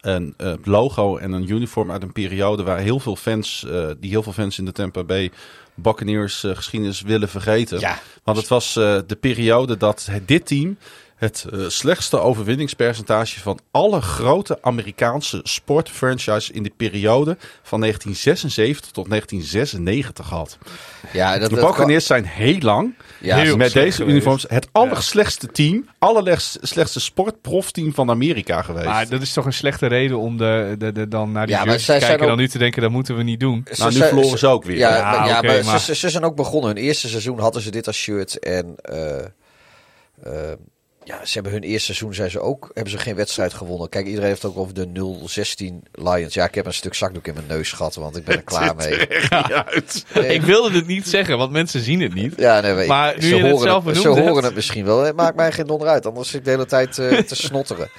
een 0.02 0.34
eh, 0.38 0.54
logo 0.64 1.18
en 1.18 1.32
een 1.32 1.52
uniform 1.52 1.92
uit 1.92 2.04
een 2.04 2.12
periode 2.12 2.64
waar 2.64 2.80
heel 2.80 3.00
veel 3.00 3.16
fans, 3.16 3.66
eh, 3.66 3.88
die 4.00 4.10
heel 4.10 4.24
veel 4.24 4.34
fans 4.34 4.58
in 4.58 4.66
de 4.66 4.72
Tampa 4.72 5.04
Bay 5.04 5.32
Buccaneers 5.76 6.44
eh, 6.44 6.56
geschiedenis 6.56 7.02
willen 7.02 7.30
vergeten. 7.30 7.80
Ja. 7.80 8.00
Want 8.24 8.38
het 8.38 8.48
was 8.48 8.74
de 8.74 9.18
periode 9.20 9.78
dat 9.78 10.10
dit 10.26 10.46
team 10.46 10.78
het 11.18 11.46
eh, 11.54 11.60
slechtste 11.68 12.20
overwinningspercentage 12.20 13.40
van 13.40 13.60
alle 13.72 14.02
grote 14.02 14.58
Amerikaanse 14.62 15.40
sportfranchises 15.44 16.50
in 16.50 16.64
de 16.64 16.72
periode 16.78 17.38
van 17.64 17.80
1976 17.80 18.92
tot 18.92 19.10
1996 19.10 20.30
had. 20.30 20.58
ja 21.14 21.38
dat, 21.38 21.50
De 21.50 21.56
Buccaneers 21.56 22.06
zijn 22.06 22.26
heel 22.26 22.60
lang 22.60 22.94
Ja, 23.20 23.38
Heel 23.38 23.58
met 23.58 23.74
deze 23.74 23.92
geweest. 23.92 24.12
uniforms 24.12 24.46
het 24.48 24.68
allerslechtste 24.72 25.48
team, 25.48 25.90
allerslechtste 26.00 27.00
sportprofteam 27.00 27.94
van 27.94 28.10
Amerika 28.10 28.62
geweest. 28.62 28.86
Maar 28.86 29.10
dat 29.10 29.22
is 29.22 29.34
toch 29.34 29.46
een 29.46 29.54
slechte 29.54 29.86
reden 29.88 30.18
om 30.20 30.38
de, 30.38 30.76
de, 30.78 30.92
de, 30.92 31.08
dan 31.08 31.32
naar 31.32 31.46
die 31.46 31.56
Ja, 31.56 31.62
maar 31.62 31.70
jerseys 31.74 31.86
zij 31.86 31.96
te 32.00 32.06
kijken 32.06 32.08
zijn 32.08 32.20
dan 32.20 32.30
ook- 32.32 32.38
nu 32.38 32.48
te 32.54 32.58
denken, 32.58 32.82
dat 32.82 32.92
moeten 32.92 33.16
we 33.16 33.24
niet 33.24 33.40
doen. 33.40 33.66
nou, 33.78 33.92
nu 33.92 33.98
zijn- 33.98 34.10
verloren 34.10 34.38
ze 34.40 34.48
ook 34.48 34.64
weer. 34.64 34.78
Ja, 34.78 34.96
Ja, 34.98 35.04
maar, 35.20 35.28
ja, 35.28 35.38
oké, 35.38 35.48
maar, 35.48 35.66
maar- 35.66 35.80
Ze, 35.80 35.96
ze 35.96 36.10
zijn 36.10 36.24
ook 36.24 36.36
begonnen. 36.36 36.76
Hun 36.76 36.84
eerste 36.84 37.08
seizoen 37.10 37.40
hadden 37.40 37.62
ze 37.62 37.72
dit 37.72 37.88
als 37.88 37.98
shirt. 37.98 38.40
En 38.40 38.76
eh, 38.82 39.18
eh, 40.24 40.54
ja, 41.08 41.26
ze 41.26 41.34
hebben 41.34 41.52
hun 41.52 41.62
eerste 41.64 41.86
seizoen 41.86 42.14
zijn 42.14 42.32
ze 42.32 42.40
ook, 42.40 42.70
hebben 42.74 42.92
ze 42.92 42.98
geen 42.98 43.16
wedstrijd 43.16 43.54
gewonnen. 43.54 43.90
Kijk, 43.90 44.06
iedereen 44.08 44.30
heeft 44.30 44.46
ook 44.46 44.58
over 44.58 44.74
de 44.74 44.88
0-16 44.88 45.90
Lions. 45.92 46.34
Ja, 46.34 46.46
ik 46.46 46.56
heb 46.56 46.66
een 46.66 46.74
stuk 46.74 46.94
zakdoek 46.94 47.28
in 47.28 47.34
mijn 47.34 47.46
neus 47.48 47.72
gehad, 47.72 47.96
want 47.96 48.18
ik 48.18 48.24
ben 48.24 48.36
er 48.36 48.44
klaar 48.54 48.76
mee. 48.76 49.08
uit. 49.30 50.06
Ik 50.14 50.42
wilde 50.42 50.72
het 50.76 50.88
niet 50.88 51.08
zeggen, 51.08 51.38
want 51.38 51.52
mensen 51.52 51.82
zien 51.82 52.02
het 52.02 52.14
niet. 52.14 52.34
Ja, 52.38 52.60
nee, 52.62 52.88
Maar 52.88 53.14
nu 53.16 53.22
ze, 53.22 53.28
je 53.28 53.36
het 53.36 53.44
horen 53.52 53.60
zelf 53.70 53.86
het, 53.86 53.98
ze 53.98 54.08
horen 54.08 54.44
het 54.44 54.56
misschien 54.56 54.86
wel. 54.86 55.00
Het 55.04 55.16
maakt 55.16 55.36
mij 55.36 55.52
geen 55.52 55.68
donder 55.68 55.88
uit, 55.88 56.06
anders 56.06 56.28
zit 56.30 56.40
ik 56.40 56.46
de 56.46 56.52
hele 56.52 56.66
tijd 56.66 56.98
eh, 56.98 57.18
te 57.18 57.36
snotteren. 57.46 57.90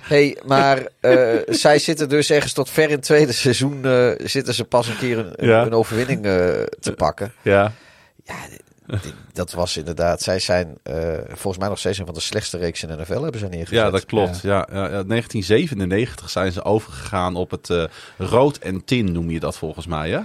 hey, 0.00 0.36
maar 0.46 0.86
eh, 1.00 1.38
zij 1.46 1.78
zitten 1.78 2.08
dus 2.08 2.30
ergens 2.30 2.52
tot 2.52 2.70
ver 2.70 2.84
in 2.84 2.90
het 2.90 3.02
tweede 3.02 3.32
seizoen... 3.32 3.84
eh, 3.84 4.10
zitten 4.24 4.54
ze 4.54 4.64
pas 4.64 4.88
een 4.88 4.98
keer 4.98 5.18
een, 5.18 5.32
een- 5.36 5.48
Ja. 5.48 5.62
een 5.62 5.72
overwinning 5.74 6.22
te 6.80 6.92
pakken. 6.96 7.32
Ja. 7.42 7.72
Ja, 8.24 8.34
dat 9.32 9.52
was 9.52 9.76
inderdaad... 9.76 10.20
Zij 10.22 10.38
zijn 10.38 10.78
eh, 10.82 10.94
volgens 11.28 11.58
mij 11.58 11.68
nog 11.68 11.78
steeds 11.78 11.98
een 11.98 12.04
van 12.06 12.14
de 12.14 12.20
slechtste 12.20 12.58
reeks 12.58 12.82
in 12.82 12.88
de 12.88 12.96
NFL 12.96 13.22
hebben 13.22 13.40
ze 13.40 13.46
neergezet. 13.48 13.84
ja, 13.84 13.90
dat 13.90 14.04
klopt. 14.06 14.40
Ja. 14.42 14.66
Ja, 14.72 14.76
ja, 14.88 15.02
1997 15.02 16.30
zijn 16.30 16.52
ze 16.52 16.64
overgegaan 16.64 17.36
op 17.36 17.50
het 17.50 17.70
eh, 17.70 17.84
rood 18.18 18.56
en 18.56 18.84
tin, 18.84 19.12
noem 19.12 19.30
je 19.30 19.40
dat 19.40 19.56
volgens 19.56 19.86
mij, 19.86 20.10
hè? 20.10 20.20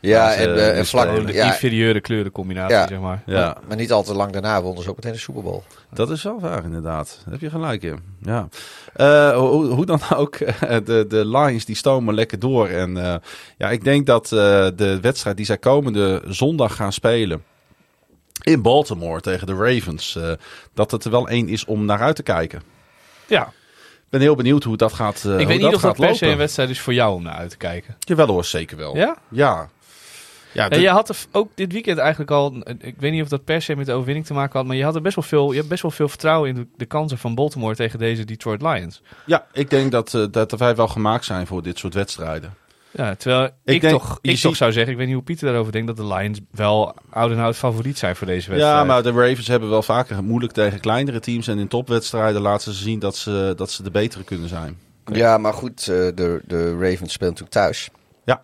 Ja, 0.00 0.34
en, 0.34 0.54
eh, 0.56 0.68
en 0.68 0.74
die 0.74 0.84
vlak... 0.84 1.06
spelen. 1.06 1.26
De 1.26 1.32
Ja, 1.32 1.44
inferieure 1.44 2.00
kleurencombinatie, 2.00 2.76
Ja. 2.76 2.86
zeg 2.86 2.98
maar. 3.00 3.22
Ja, 3.26 3.56
Maar 3.68 3.76
niet 3.76 3.92
al 3.92 4.02
te 4.02 4.14
lang 4.14 4.32
daarna 4.32 4.62
wonnen 4.62 4.82
ze 4.82 4.90
ook 4.90 4.96
meteen 4.96 5.12
de 5.12 5.18
Super 5.18 5.42
Bowl. 5.42 5.62
dat 5.92 6.10
is 6.10 6.22
wel 6.22 6.40
waar 6.40 6.64
inderdaad. 6.64 7.18
Daar 7.24 7.32
heb 7.32 7.40
je 7.40 7.50
gelijk 7.50 7.82
in. 7.82 8.00
Ja. 8.22 8.48
Eh, 8.94 9.36
hoe, 9.36 9.66
hoe 9.66 9.86
dan 9.86 10.00
ook, 10.14 10.34
eh, 10.40 10.76
de, 10.84 11.04
de 11.08 11.26
Lions 11.26 11.64
die 11.64 11.76
stomen 11.76 12.14
lekker 12.14 12.38
door. 12.38 12.68
En 12.68 12.96
eh, 13.04 13.14
ja, 13.58 13.70
ik 13.70 13.84
denk 13.84 14.06
dat 14.06 14.24
eh, 14.24 14.66
de 14.76 14.98
wedstrijd 15.00 15.36
die 15.36 15.46
zij 15.46 15.58
komende 15.58 16.22
zondag 16.26 16.76
gaan 16.76 16.92
spelen 16.92 17.42
in 18.42 18.62
Baltimore 18.62 19.20
tegen 19.20 19.46
de 19.46 19.54
Ravens, 19.54 20.16
eh, 20.16 20.32
dat 20.74 20.90
het 20.90 21.04
er 21.04 21.10
wel 21.10 21.28
één 21.28 21.48
is 21.48 21.64
om 21.64 21.84
naar 21.84 22.00
uit 22.00 22.16
te 22.16 22.22
kijken. 22.22 22.62
Ja, 23.26 23.42
Ik 23.94 24.18
ben 24.18 24.20
heel 24.20 24.34
benieuwd 24.36 24.64
hoe 24.64 24.76
dat 24.76 24.92
gaat 24.92 25.24
uh, 25.26 25.38
ik 25.38 25.46
weet 25.46 25.60
niet 25.60 25.74
of 25.74 25.80
dat 25.80 25.96
per 25.96 26.14
se 26.16 26.26
een 26.26 26.36
wedstrijd 26.36 26.70
is 26.70 26.80
voor 26.80 26.94
jou 26.94 27.14
om 27.14 27.22
naar 27.22 27.34
uit 27.34 27.50
te 27.50 27.56
kijken. 27.56 27.96
Jawel 27.98 28.26
hoor, 28.26 28.44
zeker 28.44 28.76
wel. 28.76 28.96
Ja? 28.96 29.16
Ja. 29.28 29.68
Ja, 30.54 30.62
Ja, 30.62 30.68
de- 30.68 30.80
je 30.80 30.88
had 30.88 31.28
ook 31.32 31.50
dit 31.54 31.72
weekend 31.72 31.98
eigenlijk 31.98 32.30
al, 32.30 32.54
ik 32.78 32.94
weet 32.98 33.12
niet 33.12 33.22
of 33.22 33.28
dat 33.28 33.44
per 33.44 33.62
se 33.62 33.76
met 33.76 33.86
de 33.86 33.92
overwinning 33.92 34.26
te 34.26 34.32
maken 34.32 34.58
had, 34.58 34.66
maar 34.66 34.76
je 34.76 34.84
had 34.84 34.94
er 34.94 35.02
best 35.02 35.14
wel 35.14 35.24
veel, 35.24 35.50
je 35.50 35.56
hebt 35.56 35.68
best 35.68 35.82
wel 35.82 35.90
veel 35.90 36.08
vertrouwen 36.08 36.48
in 36.48 36.54
de, 36.54 36.66
de 36.76 36.84
kansen 36.86 37.18
van 37.18 37.34
Baltimore 37.34 37.74
tegen 37.74 37.98
deze 37.98 38.24
Detroit 38.24 38.62
Lions. 38.62 39.02
ja, 39.26 39.46
ik 39.52 39.70
denk 39.70 39.90
dat, 39.92 40.14
eh, 40.14 40.24
dat 40.30 40.50
wij 40.52 40.74
wel 40.76 40.88
gemaakt 40.88 41.24
zijn 41.24 41.46
voor 41.46 41.62
dit 41.62 41.78
soort 41.78 41.94
wedstrijden. 41.94 42.54
Ja, 42.92 43.14
terwijl 43.14 43.48
ik, 43.64 43.80
denk- 43.80 43.92
toch, 43.92 44.18
ik 44.22 44.30
toch 44.30 44.38
ziet- 44.38 44.56
zou 44.56 44.72
zeggen, 44.72 44.92
ik 44.92 44.96
weet 44.98 45.06
niet 45.06 45.14
hoe 45.16 45.24
Pieter 45.24 45.46
daarover 45.46 45.72
denkt, 45.72 45.86
dat 45.86 45.96
de 45.96 46.14
Lions 46.14 46.40
wel 46.50 46.94
oud 47.10 47.30
en 47.30 47.38
oud 47.38 47.56
favoriet 47.56 47.98
zijn 47.98 48.16
voor 48.16 48.26
deze 48.26 48.50
wedstrijd. 48.50 48.76
Ja, 48.78 48.84
maar 48.84 49.02
de 49.02 49.10
Ravens 49.12 49.46
hebben 49.46 49.68
wel 49.70 49.82
vaker 49.82 50.22
moeilijk 50.24 50.52
tegen 50.52 50.80
kleinere 50.80 51.20
teams. 51.20 51.48
En 51.48 51.58
in 51.58 51.68
topwedstrijden 51.68 52.40
laten 52.42 52.72
ze 52.72 52.82
zien 52.82 52.98
dat 52.98 53.16
ze, 53.16 53.52
dat 53.56 53.70
ze 53.70 53.82
de 53.82 53.90
betere 53.90 54.24
kunnen 54.24 54.48
zijn. 54.48 54.78
Ja, 55.12 55.38
maar 55.38 55.52
goed, 55.52 55.80
eh, 55.80 55.86
de, 55.86 56.40
de 56.46 56.70
Ravens 56.72 57.12
spelen 57.12 57.32
natuurlijk 57.32 57.50
thuis. 57.50 57.88
Ja, 58.24 58.42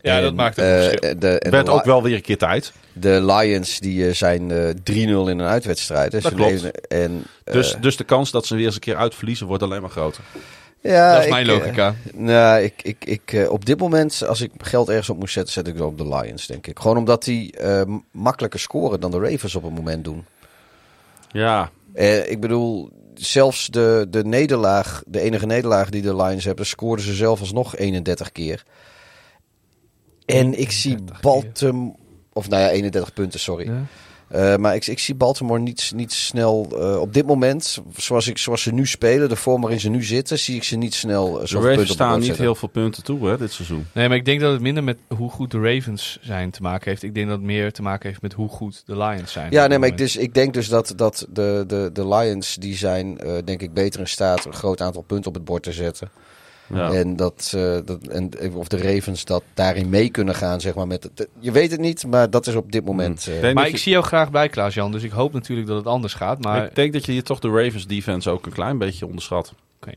ja, 0.00 0.20
dat 0.20 0.34
maakt 0.34 0.58
ook 0.58 0.64
eh, 0.64 0.74
een 0.84 0.88
verschil. 0.90 1.18
de, 1.18 1.38
en 1.38 1.50
werd 1.50 1.66
de, 1.66 1.72
ook 1.72 1.84
wel 1.84 2.02
weer 2.02 2.14
een 2.14 2.22
keer 2.22 2.38
tijd. 2.38 2.72
de 2.92 3.24
Lions 3.24 3.78
die 3.78 4.06
eh, 4.08 4.14
zijn 4.14 4.50
eh 4.50 4.68
3-0 4.68 4.74
in 4.94 5.26
een 5.26 5.40
uitwedstrijd. 5.42 6.12
hè. 6.12 6.20
Dat 6.20 6.30
Ze 6.30 6.36
klopt. 6.36 6.50
leven- 6.50 6.72
En, 6.74 7.24
eh, 7.44 7.54
Dus, 7.54 7.76
dus 7.80 7.96
de 7.96 8.04
kans 8.04 8.30
dat 8.30 8.46
ze 8.46 8.54
weer 8.56 8.64
eens 8.64 8.74
een 8.74 8.80
keer 8.80 8.96
uitverliezen 8.96 9.46
wordt 9.46 9.62
alleen 9.62 9.80
maar 9.80 9.90
groter. 9.90 10.22
Ja, 10.82 11.10
dat 11.10 11.18
is 11.18 11.24
ik, 11.24 11.30
mijn 11.30 11.48
eh, 11.48 11.52
logica. 11.52 11.94
nou, 12.14 12.62
ik, 12.62 12.82
ik, 12.82 13.04
ik, 13.04 13.32
eh, 13.32 13.50
op 13.50 13.64
dit 13.64 13.78
moment, 13.78 14.22
als 14.26 14.40
ik 14.40 14.50
geld 14.58 14.88
ergens 14.88 15.10
op 15.10 15.18
moet 15.18 15.30
zetten, 15.30 15.52
zet 15.52 15.66
ik 15.66 15.74
het 15.74 15.82
op 15.82 15.98
de 15.98 16.08
Lions, 16.08 16.46
denk 16.46 16.66
ik. 16.66 16.78
Gewoon 16.78 16.96
omdat 16.96 17.24
die 17.24 17.56
eh, 17.56 17.82
makkelijker 18.10 18.60
scoren 18.60 19.00
dan 19.00 19.10
de 19.10 19.18
Ravens 19.18 19.54
op 19.54 19.62
het 19.62 19.74
moment 19.74 20.04
doen. 20.04 20.24
Ja, 21.32 21.70
Eh, 21.92 22.30
ik 22.30 22.40
bedoel, 22.40 22.90
zelfs 23.14 23.66
de, 23.66 24.06
de 24.10 24.24
nederlaag, 24.24 25.02
de 25.06 25.20
enige 25.20 25.46
nederlaag 25.46 25.90
die 25.90 26.02
de 26.02 26.16
Lions 26.16 26.44
hebben, 26.44 26.66
scoorden 26.66 27.04
ze 27.04 27.14
zelf 27.14 27.40
alsnog 27.40 27.76
31 27.76 28.32
keer. 28.32 28.64
En 30.26 30.60
ik 30.60 30.70
zie 30.70 30.90
31 30.90 31.20
Baltimore, 31.20 31.94
of 32.32 32.48
nou 32.48 32.62
ja, 32.62 32.68
31 32.68 33.12
punten, 33.12 33.40
sorry. 33.40 33.66
Ja. 33.66 33.82
Eh, 34.32 34.56
maar 34.56 34.74
ik, 34.74 34.86
ik 34.86 34.98
zie 34.98 35.14
Baltimore 35.14 35.60
niet, 35.60 35.92
niet 35.94 36.12
snel 36.12 36.68
eh, 36.70 37.00
op 37.00 37.14
dit 37.14 37.26
moment, 37.26 37.78
zoals, 37.96 38.28
ik, 38.28 38.38
zoals 38.38 38.62
ze 38.62 38.72
nu 38.72 38.86
spelen, 38.86 39.28
de 39.28 39.36
vorm 39.36 39.60
waarin 39.60 39.80
ze 39.80 39.88
nu 39.88 40.02
zitten, 40.04 40.38
zie 40.38 40.56
ik 40.56 40.64
ze 40.64 40.76
niet 40.76 40.94
snel 40.94 41.26
uh, 41.26 41.32
De 41.32 41.54
Ravens 41.54 41.62
punten 41.62 41.80
op 41.80 41.86
de 41.86 41.92
staan 41.92 42.16
niet 42.16 42.26
zetten. 42.26 42.44
heel 42.44 42.54
veel 42.54 42.68
punten 42.68 43.04
toe 43.04 43.28
hè, 43.28 43.38
dit 43.38 43.52
seizoen. 43.52 43.86
Nee, 43.92 44.08
maar 44.08 44.16
ik 44.16 44.24
denk 44.24 44.40
dat 44.40 44.52
het 44.52 44.60
minder 44.60 44.84
met 44.84 44.98
hoe 45.16 45.30
goed 45.30 45.50
de 45.50 45.60
Ravens 45.60 46.18
zijn 46.20 46.50
te 46.50 46.62
maken 46.62 46.90
heeft. 46.90 47.02
Ik 47.02 47.14
denk 47.14 47.26
dat 47.26 47.36
het 47.36 47.46
meer 47.46 47.72
te 47.72 47.82
maken 47.82 48.08
heeft 48.08 48.22
met 48.22 48.32
hoe 48.32 48.48
goed 48.48 48.82
de 48.86 48.96
Lions 48.96 49.32
zijn. 49.32 49.50
Ja, 49.50 49.66
nee, 49.66 49.78
maar 49.78 49.88
ik, 49.88 49.98
dus, 49.98 50.16
ik 50.16 50.34
denk 50.34 50.54
dus 50.54 50.68
dat, 50.68 50.92
dat 50.96 51.26
de, 51.30 51.64
de, 51.66 51.90
de 51.92 52.08
Lions, 52.08 52.56
die 52.56 52.76
zijn 52.76 53.18
eh, 53.18 53.32
denk 53.44 53.62
ik 53.62 53.72
beter 53.72 54.00
in 54.00 54.08
staat 54.08 54.44
een 54.44 54.54
groot 54.54 54.80
aantal 54.80 55.02
punten 55.02 55.28
op 55.28 55.34
het 55.34 55.44
bord 55.44 55.62
te 55.62 55.72
zetten. 55.72 56.10
Ja. 56.72 56.92
En 56.92 57.16
dat, 57.16 57.52
eh, 57.56 57.78
dat 57.84 58.06
en, 58.06 58.30
of 58.54 58.68
de 58.68 58.76
Ravens 58.94 59.24
dat 59.24 59.42
daarin 59.54 59.88
mee 59.88 60.10
kunnen 60.10 60.34
gaan, 60.34 60.60
zeg 60.60 60.74
maar. 60.74 60.86
Met 60.86 61.02
het, 61.02 61.28
je 61.38 61.52
weet 61.52 61.70
het 61.70 61.80
niet, 61.80 62.06
maar 62.06 62.30
dat 62.30 62.46
is 62.46 62.54
op 62.54 62.72
dit 62.72 62.84
moment. 62.84 63.26
eh, 63.42 63.52
Maar 63.54 63.66
ik 63.66 63.72
je- 63.72 63.78
zie 63.78 63.92
jou 63.92 64.04
graag 64.04 64.30
bij, 64.30 64.48
Klaas-Jan. 64.48 64.92
Dus 64.92 65.02
ik 65.02 65.10
hoop 65.10 65.32
natuurlijk 65.32 65.68
dat 65.68 65.76
het 65.76 65.86
anders 65.86 66.14
gaat. 66.14 66.42
Maar 66.44 66.64
Ik 66.66 66.74
denk 66.74 66.92
dat 66.92 67.06
je 67.06 67.12
hier 67.12 67.22
toch 67.22 67.38
de 67.38 67.48
Ravens 67.48 67.86
defense 67.86 68.30
ook 68.30 68.46
een 68.46 68.52
klein 68.52 68.78
beetje 68.78 69.06
onderschat. 69.06 69.54
Oké. 69.80 69.92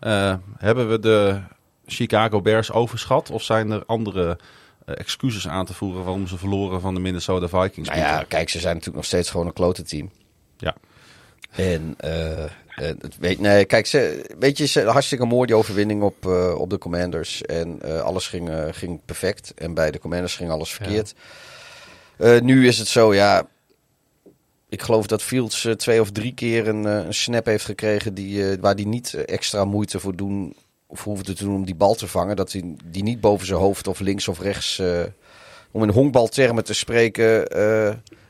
Eh, 0.00 0.34
hebben 0.58 0.88
we 0.90 0.98
de 0.98 1.40
Chicago 1.86 2.40
Bears 2.40 2.72
overschat? 2.72 3.30
Of 3.30 3.42
zijn 3.42 3.70
er 3.70 3.82
andere 3.86 4.38
eh, 4.84 4.94
excuses 4.98 5.48
aan 5.48 5.64
te 5.66 5.74
voeren 5.74 6.04
waarom 6.04 6.26
ze 6.26 6.38
verloren 6.38 6.80
van 6.80 6.94
de 6.94 7.00
Minnesota 7.00 7.48
Vikings? 7.48 7.88
nou 7.88 8.00
ja, 8.00 8.24
kijk, 8.28 8.48
ze 8.48 8.58
zijn 8.58 8.72
natuurlijk 8.72 8.96
nog 8.96 9.04
steeds 9.04 9.30
gewoon 9.30 9.46
een 9.46 9.52
klote 9.52 9.82
team. 9.82 10.10
Ja. 10.56 10.74
En 11.50 11.94
eh, 11.96 12.44
eh, 12.80 13.10
weet, 13.18 13.40
nee, 13.40 13.64
kijk, 13.64 13.86
ze, 13.86 14.24
weet 14.38 14.58
je, 14.58 14.66
ze, 14.66 14.82
hartstikke 14.82 15.24
mooi 15.24 15.46
die 15.46 15.56
overwinning 15.56 16.02
op, 16.02 16.26
eh, 16.26 16.54
op 16.58 16.70
de 16.70 16.78
Commanders. 16.78 17.42
En 17.42 17.82
eh, 17.82 18.00
alles 18.00 18.26
ging, 18.26 18.50
ging 18.70 19.00
perfect. 19.04 19.52
En 19.54 19.74
bij 19.74 19.90
de 19.90 19.98
Commanders 19.98 20.36
ging 20.36 20.50
alles 20.50 20.72
verkeerd. 20.72 21.14
Nu 22.42 22.66
is 22.66 22.78
het 22.78 22.88
zo, 22.88 23.14
ja. 23.14 23.46
Ik 24.68 24.82
geloof 24.82 25.06
dat 25.06 25.22
Fields 25.22 25.68
twee 25.76 26.00
of 26.00 26.10
drie 26.10 26.34
keer 26.34 26.68
een, 26.68 26.84
een 26.84 27.14
snap 27.14 27.46
heeft 27.46 27.64
gekregen 27.64 28.14
die, 28.14 28.56
waar 28.60 28.74
hij 28.74 28.84
niet 28.84 29.14
extra 29.14 29.64
moeite 29.64 30.00
voor 30.00 30.16
doen 30.16 30.56
of 30.86 31.04
hoefde 31.04 31.32
te 31.32 31.44
doen 31.44 31.54
om 31.54 31.64
die 31.64 31.74
bal 31.74 31.94
te 31.94 32.06
vangen. 32.06 32.36
Dat 32.36 32.52
hij 32.52 32.76
die 32.84 33.02
niet 33.02 33.20
boven 33.20 33.46
zijn 33.46 33.58
hoofd 33.58 33.86
of 33.86 34.00
links 34.00 34.28
of 34.28 34.40
rechts, 34.40 34.82
om 35.70 35.82
in 35.82 35.88
honkbaltermen 35.88 36.64
te 36.64 36.74
spreken, 36.74 37.48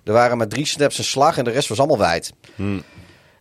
er 0.08 0.12
waren 0.12 0.36
maar 0.38 0.48
drie 0.48 0.66
snaps 0.66 0.98
en 0.98 1.04
slag 1.04 1.38
en 1.38 1.44
de 1.44 1.50
rest 1.50 1.68
was 1.68 1.78
allemaal 1.78 1.98
wijd. 1.98 2.32
Hmm. 2.54 2.82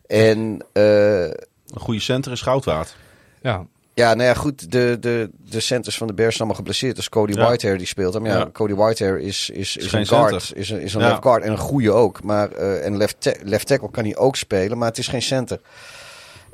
En 0.07 0.65
eh, 0.73 1.23
Een 1.23 1.79
goede 1.79 1.99
center 1.99 2.31
is 2.31 2.41
goud 2.41 2.65
waard. 2.65 2.95
ja, 3.41 3.65
ja, 3.93 4.13
nou 4.13 4.27
ja, 4.27 4.33
goed, 4.33 4.71
de, 4.71 4.97
de, 4.99 5.29
de 5.49 5.59
centers 5.59 5.97
van 5.97 6.07
de 6.07 6.13
Bears 6.13 6.35
zijn 6.35 6.39
allemaal 6.39 6.57
geblesseerd. 6.57 6.95
Dus 6.95 7.09
Cody 7.09 7.33
Ja. 7.33 7.45
Whitehair 7.45 7.77
die 7.77 7.87
speelt 7.87 8.13
hem. 8.13 8.25
Ja, 8.25 8.37
Ja. 8.37 8.49
Cody 8.51 8.73
Whitehair 8.73 9.19
is, 9.19 9.49
is, 9.49 9.77
is, 9.77 9.91
een 9.91 10.05
guard, 10.07 10.41
center. 10.41 10.57
is 10.57 10.69
een, 10.69 10.81
is 10.81 10.93
een 10.93 11.01
Ja. 11.01 11.07
left 11.09 11.21
guard 11.21 11.43
en 11.43 11.51
een 11.51 11.57
goede 11.57 11.91
ook. 11.91 12.23
Maar, 12.23 12.51
eh, 12.51 12.85
en 12.85 12.97
left, 12.97 13.15
ta- 13.21 13.33
left 13.43 13.67
tackle 13.67 13.91
kan 13.91 14.03
hij 14.03 14.15
ook 14.17 14.35
spelen, 14.35 14.77
maar 14.77 14.87
het 14.87 14.97
is 14.97 15.07
geen 15.07 15.21
center. 15.21 15.59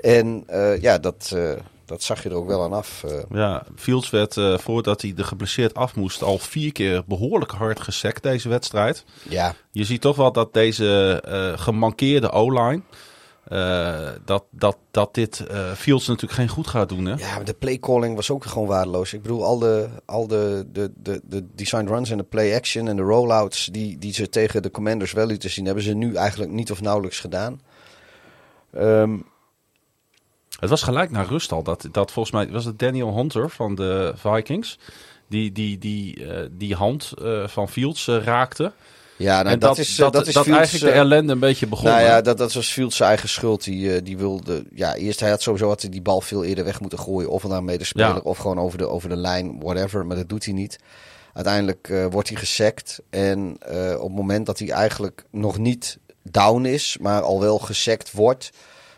En 0.02 0.44
eh, 0.48 0.82
ja, 0.82 0.98
dat, 0.98 1.32
eh, 1.36 1.52
dat 1.86 2.04
zag 2.04 2.24
je 2.24 2.30
er 2.30 2.36
ook 2.36 2.48
wel 2.48 2.64
aan 2.64 2.74
af. 2.74 3.04
Ja, 3.32 3.64
Fields 3.76 4.10
werd 4.10 4.38
eh, 4.38 4.58
voordat 4.58 5.02
hij 5.02 5.14
er 5.18 5.26
geblesseerd 5.26 5.74
af 5.74 5.96
moest 5.96 6.22
al 6.24 6.38
vier 6.38 6.72
keer 6.72 7.04
behoorlijk 7.06 7.52
hard 7.52 7.80
gesekt 7.80 8.24
deze 8.24 8.50
wedstrijd. 8.50 9.04
ja, 9.30 9.54
Je 9.72 9.84
ziet 9.84 10.02
toch 10.02 10.16
wel 10.16 10.32
dat 10.32 10.54
deze 10.54 11.22
eh, 11.26 11.60
gemankeerde 11.64 12.30
O-line, 12.32 12.82
eh, 13.44 14.10
dat, 14.26 14.44
dat, 14.50 14.78
dat 14.92 15.14
dit 15.14 15.40
eh, 15.40 15.72
Fields 15.72 16.08
natuurlijk 16.08 16.34
geen 16.34 16.48
goed 16.48 16.68
gaat 16.68 16.90
doen. 16.90 17.06
Hè? 17.06 17.14
Ja, 17.14 17.36
maar 17.36 17.46
de 17.46 17.54
playcalling 17.54 18.16
was 18.16 18.32
ook 18.32 18.46
gewoon 18.46 18.68
waardeloos. 18.68 19.14
Ik 19.14 19.22
bedoel, 19.22 19.44
al 19.46 19.60
de, 19.60 19.90
al 20.06 20.28
de, 20.28 20.66
de, 20.72 20.92
de, 20.96 21.22
de 21.24 21.46
design 21.56 21.86
runs 21.86 22.10
en 22.10 22.18
de 22.18 22.24
play 22.24 22.56
action 22.56 22.88
en 22.88 22.96
de 22.96 23.02
rollouts 23.02 23.66
die, 23.66 23.98
die 23.98 24.14
ze 24.14 24.30
tegen 24.30 24.62
de 24.62 24.72
commanders 24.72 25.12
wel 25.12 25.26
lieten 25.26 25.50
zien, 25.50 25.66
hebben 25.66 25.84
ze 25.84 25.94
nu 25.94 26.16
eigenlijk 26.16 26.52
niet 26.52 26.72
of 26.72 26.82
nauwelijks 26.82 27.20
gedaan. 27.20 27.62
Ehm, 28.74 29.18
Het 30.60 30.70
was 30.70 30.84
gelijk 30.84 31.12
naar 31.12 31.26
rust 31.26 31.52
al. 31.52 31.64
Dat, 31.64 31.88
dat 31.92 32.12
volgens 32.12 32.36
mij 32.36 32.52
was 32.52 32.66
het 32.66 32.80
Daniel 32.80 33.16
Hunter 33.16 33.50
van 33.50 33.76
de 33.76 34.14
Vikings. 34.16 34.80
Die 35.28 35.52
die, 35.52 35.78
die, 35.78 36.28
eh, 36.28 36.48
die 36.52 36.76
hand 36.76 37.14
van 37.46 37.70
Fields 37.70 38.08
raakte. 38.08 38.72
Ja, 39.18 39.42
nou, 39.42 39.54
en 39.54 39.60
dat, 39.60 39.78
is, 39.78 40.00
eh, 40.00 40.12
dat, 40.12 40.28
is 40.28 40.34
Fields, 40.34 40.50
eigenlijk 40.50 40.86
de 40.86 40.92
eh, 40.92 40.98
ellende 40.98 41.34
een 41.34 41.40
beetje 41.40 41.68
begonnen. 41.68 41.94
Nou 41.94 42.06
ja, 42.06 42.22
dat, 42.22 42.38
dat 42.38 42.54
was 42.54 42.72
Fields 42.72 42.96
zijn 42.96 43.10
eigen 43.10 43.30
schuld. 43.30 43.64
Die, 43.64 43.96
eh, 43.96 44.04
die 44.04 44.18
wilde, 44.18 44.64
ja, 44.74 44.96
eerst 44.96 45.20
hij 45.20 45.30
had 45.30 45.42
sowieso 45.42 45.68
had 45.68 45.82
hij 45.82 45.90
die 45.90 46.02
bal 46.02 46.22
veel 46.22 46.44
eerder 46.44 46.64
weg 46.64 46.80
moeten 46.80 47.00
gooien. 47.00 47.30
Of 47.30 47.44
naar 47.44 47.58
een 47.58 47.66
medespeler, 47.66 48.16
Ja. 48.16 48.22
of 48.24 48.38
gewoon 48.38 48.60
over 48.60 48.78
de, 48.78 48.88
over 48.88 49.10
de 49.10 49.16
lijn, 49.16 49.60
whatever. 49.60 50.06
Maar 50.06 50.18
dat 50.18 50.30
doet 50.30 50.46
hij 50.46 50.54
niet. 50.54 50.80
Uiteindelijk 51.34 51.94
wordt 52.12 52.30
hij 52.30 52.38
gesekt. 52.38 53.02
En 53.10 53.58
op 53.98 54.08
het 54.08 54.16
moment 54.16 54.46
dat 54.46 54.60
hij 54.60 54.70
eigenlijk 54.70 55.26
nog 55.32 55.58
niet 55.58 55.98
down 56.24 56.66
is, 56.66 56.98
maar 57.02 57.22
al 57.22 57.40
wel 57.40 57.60
gesekt 57.60 58.12
wordt, 58.12 58.50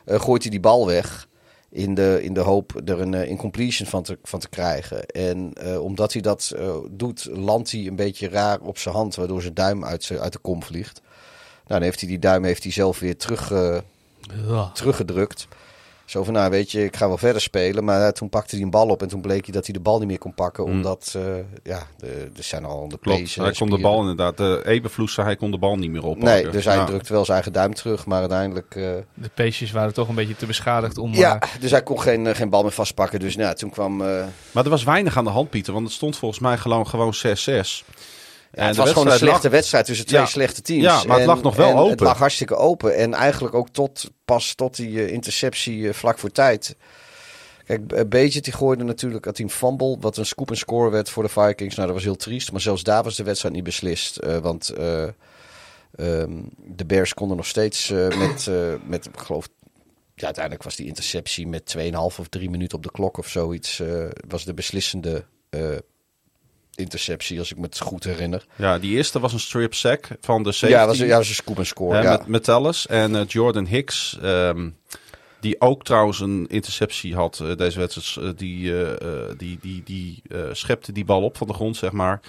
gooit 0.05 0.41
hij 0.41 0.51
die 0.51 0.59
bal 0.59 0.87
weg. 0.87 1.27
In 1.76 1.93
de, 1.95 2.19
in 2.23 2.34
de 2.34 2.39
hoop 2.39 2.81
er 2.85 3.02
een 3.02 3.14
eh, 3.14 3.30
incompletion 3.30 3.88
van 3.88 4.03
te, 4.03 4.18
van 4.23 4.39
te 4.39 4.49
krijgen. 4.49 5.06
En 5.06 5.53
eh, 5.53 5.84
omdat 5.84 6.14
hij 6.14 6.22
dat 6.22 6.53
eh, 6.57 6.76
doet, 6.91 7.27
landt 7.31 7.72
hij 7.72 7.88
een 7.88 7.95
beetje 7.95 8.30
raar 8.30 8.60
op 8.61 8.77
zijn 8.77 8.95
hand, 8.95 9.15
waardoor 9.15 9.41
zijn 9.41 9.53
duim 9.53 9.85
uit, 9.85 10.03
zijn- 10.03 10.19
uit 10.19 10.34
de 10.34 10.39
kom 10.39 10.64
vliegt. 10.64 11.02
Nou, 11.68 11.80
dan 11.80 11.81
heeft 11.81 11.99
hij 11.99 12.10
die 12.10 12.19
duim 12.19 12.43
heeft 12.43 12.64
hij 12.64 12.72
zelf 12.72 12.99
weer 12.99 13.18
terug, 13.18 13.49
Ja. 14.47 14.72
teruggedrukt. 14.73 15.47
Zo 16.06 16.23
van, 16.23 16.34
nou 16.34 16.49
weet 16.49 16.72
je, 16.72 16.84
ik 16.84 16.95
ga 16.95 17.07
wel 17.07 17.18
verder 17.18 17.41
spelen. 17.41 17.84
Maar 17.84 18.02
eh, 18.02 18.07
toen 18.11 18.30
pakte 18.30 18.56
hij 18.56 18.64
een 18.64 18.69
bal 18.69 18.88
op 18.88 19.02
en 19.02 19.07
toen 19.07 19.22
bleek 19.22 19.44
hij 19.45 19.53
dat 19.53 19.65
hij 19.65 19.73
de 19.73 19.80
bal 19.80 19.99
niet 19.99 20.07
meer 20.07 20.18
kon 20.18 20.34
pakken. 20.34 20.64
Mm. 20.65 20.72
Omdat, 20.72 21.14
eh, 21.18 21.22
ja, 21.64 21.88
de, 21.98 22.07
er 22.38 22.44
zijn 22.44 22.65
al 22.65 22.82
de 22.82 22.88
Klopt, 22.88 23.02
plays 23.02 23.36
hij 23.36 23.52
kon 23.52 23.69
de 23.69 23.77
bal 23.80 23.99
inderdaad. 23.99 24.38
De 24.38 24.61
Ebenvloes 24.65 25.14
zei 25.14 25.27
hij 25.27 25.36
kon 25.36 25.52
de 25.52 25.57
bal 25.57 25.76
niet 25.77 25.91
meer 25.91 26.03
oppakken. 26.03 26.44
Nee, 26.44 26.49
dus 26.49 26.65
hij 26.65 26.76
Ja. 26.76 26.86
drukt 26.86 27.10
wel 27.10 27.22
zijn 27.26 27.34
eigen 27.36 27.53
duim 27.53 27.73
terug. 27.73 28.06
Maar 28.06 28.19
uiteindelijk, 28.19 28.76
eh, 28.76 28.84
De 29.14 29.30
peesjes 29.34 29.72
waren 29.72 29.94
toch 29.94 30.07
een 30.07 30.15
beetje 30.15 30.36
te 30.36 30.45
beschadigd 30.45 30.98
om... 30.98 31.14
ja, 31.14 31.40
eh, 31.40 31.49
dus 31.60 31.72
hij 31.72 31.84
kon 31.84 32.02
geen, 32.02 32.27
eh, 32.27 32.36
geen 32.36 32.49
bal 32.49 32.61
meer 32.61 32.72
vastpakken. 32.72 33.19
Dus 33.19 33.36
nou, 33.36 33.56
toen 33.56 33.69
kwam... 33.69 34.02
eh, 34.02 34.23
Maar 34.52 34.64
er 34.64 34.69
was 34.69 34.84
weinig 34.84 35.18
aan 35.18 35.23
de 35.23 35.30
hand, 35.30 35.49
Pieter. 35.49 35.73
Want 35.73 35.86
het 35.86 35.94
stond 35.95 36.18
volgens 36.18 36.40
mij 36.41 36.57
gewoon, 36.57 36.88
gewoon 36.88 37.14
6-6. 37.14 37.84
Ja, 38.56 38.65
het 38.68 38.76
was 38.76 38.91
gewoon 38.91 39.07
een 39.07 39.18
slechte 39.18 39.49
wedstrijd 39.49 39.86
tussen 39.86 40.06
twee 40.06 40.19
Ja. 40.19 40.26
slechte 40.26 40.61
teams. 40.61 40.84
Ja, 40.84 41.03
maar 41.03 41.18
het 41.18 41.26
lag 41.26 41.41
nog 41.41 41.56
wel 41.56 41.69
en 41.69 41.76
open. 41.76 41.90
Het 41.91 41.99
lag 41.99 42.18
hartstikke 42.18 42.56
open. 42.56 42.95
En 42.95 43.14
eigenlijk 43.14 43.56
ook 43.56 43.69
tot, 43.69 44.11
pas 44.26 44.53
tot 44.53 44.76
die 44.76 45.03
eh, 45.03 45.14
interceptie 45.14 45.88
eh, 45.88 45.94
vlak 45.94 46.19
voor 46.19 46.32
tijd. 46.32 46.76
Kijk, 47.65 47.91
eh, 47.91 48.03
Beetje 48.07 48.41
die 48.41 48.53
gooide 48.53 48.84
natuurlijk 48.84 49.26
hij 49.26 49.34
een 49.38 49.49
fumble, 49.49 49.98
wat 49.99 50.18
een 50.18 50.26
scoop 50.26 50.49
en 50.49 50.57
score 50.57 50.90
werd 50.90 51.10
voor 51.10 51.23
de 51.23 51.30
Vikings. 51.30 51.76
Nou, 51.76 51.88
dat 51.88 51.95
was 51.95 52.06
heel 52.06 52.15
triest. 52.15 52.52
Maar 52.52 52.61
zelfs 52.61 52.84
daar 52.84 53.03
was 53.03 53.15
de 53.15 53.23
wedstrijd 53.23 53.56
niet 53.56 53.64
beslist. 53.64 54.19
want 54.41 54.69
eh, 54.69 55.03
ehm, 55.95 56.41
de 56.57 56.86
Bears 56.86 57.14
konden 57.14 57.38
nog 57.38 57.45
steeds 57.45 57.90
met, 57.90 58.49
met, 58.86 59.06
ik 59.06 59.19
geloof... 59.19 59.48
Ja, 60.15 60.26
uiteindelijk 60.26 60.64
was 60.64 60.76
die 60.76 60.88
interceptie 60.88 61.48
met 61.48 61.76
2,5 61.77 61.91
of 61.95 62.27
3 62.30 62.49
minuten 62.49 62.77
op 62.77 62.84
de 62.84 62.91
klok 62.91 63.18
of 63.18 63.27
zoiets. 63.27 63.82
was 64.27 64.44
de 64.45 64.53
beslissende 64.53 65.26
interceptie, 66.76 67.39
als 67.39 67.52
ik 67.52 67.57
me 67.57 67.64
het 67.64 67.80
goed 67.80 68.03
herinner. 68.03 68.45
Ja, 68.56 68.80
die 68.80 68.95
eerste 68.95 69.19
was 69.19 69.34
een 69.34 69.39
strip 69.39 69.73
sack 69.73 70.07
van 70.22 70.43
de 70.43 70.52
safety. 70.52 70.80
Ja, 70.80 70.88
was, 70.88 70.97
ja, 70.97 71.18
was 71.18 71.30
een 71.30 71.35
scoop 71.35 71.57
en 71.57 71.65
score. 71.65 71.95
Hè, 71.95 72.02
ja. 72.02 72.11
met 72.11 72.27
Metellus 72.27 72.88
en 72.88 73.15
eh, 73.15 73.27
Jordan 73.27 73.65
Hicks. 73.65 74.18
ehm, 74.22 74.69
die 75.39 75.61
ook 75.61 75.84
trouwens 75.84 76.19
een 76.19 76.45
interceptie 76.47 77.15
had 77.15 77.39
eh, 77.39 77.56
deze 77.56 77.80
wedstrijd. 77.80 78.27
eh, 78.27 78.38
die, 78.38 78.73
die, 79.38 79.57
die, 79.61 79.84
die 79.84 80.22
schepte 80.52 80.91
die 80.91 81.06
bal 81.06 81.23
op 81.23 81.38
van 81.38 81.47
de 81.47 81.53
grond, 81.53 81.77
zeg 81.77 81.91
maar. 81.91 82.19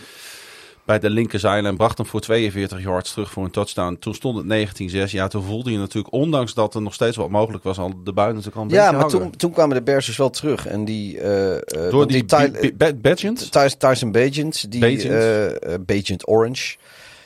Bij 0.86 0.98
de 0.98 1.10
linkerzijde 1.10 1.68
en 1.68 1.76
bracht 1.76 1.98
hem 1.98 2.06
voor 2.06 2.20
42 2.20 2.82
yards 2.82 3.12
terug 3.12 3.30
voor 3.30 3.44
een 3.44 3.50
touchdown. 3.50 3.96
Toen 4.00 4.14
stond 4.14 4.50
het 4.50 4.80
19-6. 5.08 5.10
Ja, 5.10 5.28
toen 5.28 5.42
voelde 5.42 5.72
je 5.72 5.78
natuurlijk, 5.78 6.14
ondanks 6.14 6.54
dat 6.54 6.74
er 6.74 6.82
nog 6.82 6.94
steeds 6.94 7.16
wat 7.16 7.30
mogelijk 7.30 7.64
was, 7.64 7.78
al 7.78 7.92
de 8.04 8.12
buiten 8.12 8.52
al 8.54 8.62
een 8.62 8.68
ja, 8.68 8.90
maar 8.92 9.00
hangen. 9.00 9.18
toen, 9.18 9.30
toen 9.30 9.52
kwamen 9.52 9.76
de 9.76 9.82
Bears 9.82 10.06
dus 10.06 10.16
wel 10.16 10.30
terug. 10.30 10.66
En 10.66 10.84
die... 10.84 11.20
eh, 11.20 11.90
Door 11.90 12.06
die, 12.06 12.24
die, 12.24 12.94
Badgent, 12.94 13.52
Tyson 13.78 14.12
Bagent, 14.12 14.70
die... 14.70 14.80
Bagent. 14.80 15.12
eh, 15.62 16.16
Orange. 16.24 16.76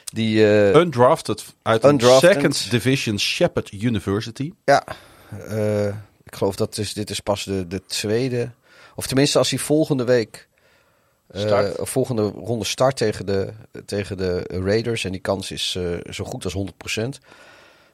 Die... 0.04 0.46
eh, 0.70 0.80
undrafted 0.80 1.44
uit 1.62 1.84
Undrafted. 1.84 2.30
een 2.30 2.34
second 2.34 2.70
division 2.70 3.18
Shepherd 3.18 3.72
University. 3.72 4.52
Ja, 4.64 4.84
ik 6.24 6.34
geloof 6.34 6.56
dat 6.56 6.78
is, 6.78 6.92
dit 6.92 7.10
is 7.10 7.20
pas 7.20 7.44
de, 7.44 7.66
de 7.66 7.82
tweede. 7.86 8.50
Of 8.94 9.06
tenminste, 9.06 9.38
als 9.38 9.50
hij 9.50 9.58
volgende 9.58 10.04
week. 10.04 10.48
Eh, 11.30 11.40
Start. 11.40 11.88
volgende 11.88 12.22
ronde 12.22 12.64
start 12.64 12.96
tegen 12.96 13.26
de, 13.26 13.52
tegen 13.84 14.16
de 14.16 14.44
Raiders. 14.48 15.04
En 15.04 15.12
die 15.12 15.20
kans 15.20 15.50
is 15.50 15.74
eh, 15.78 16.12
zo 16.12 16.24
goed 16.24 16.44
als 16.44 16.56
100%. 16.98 17.02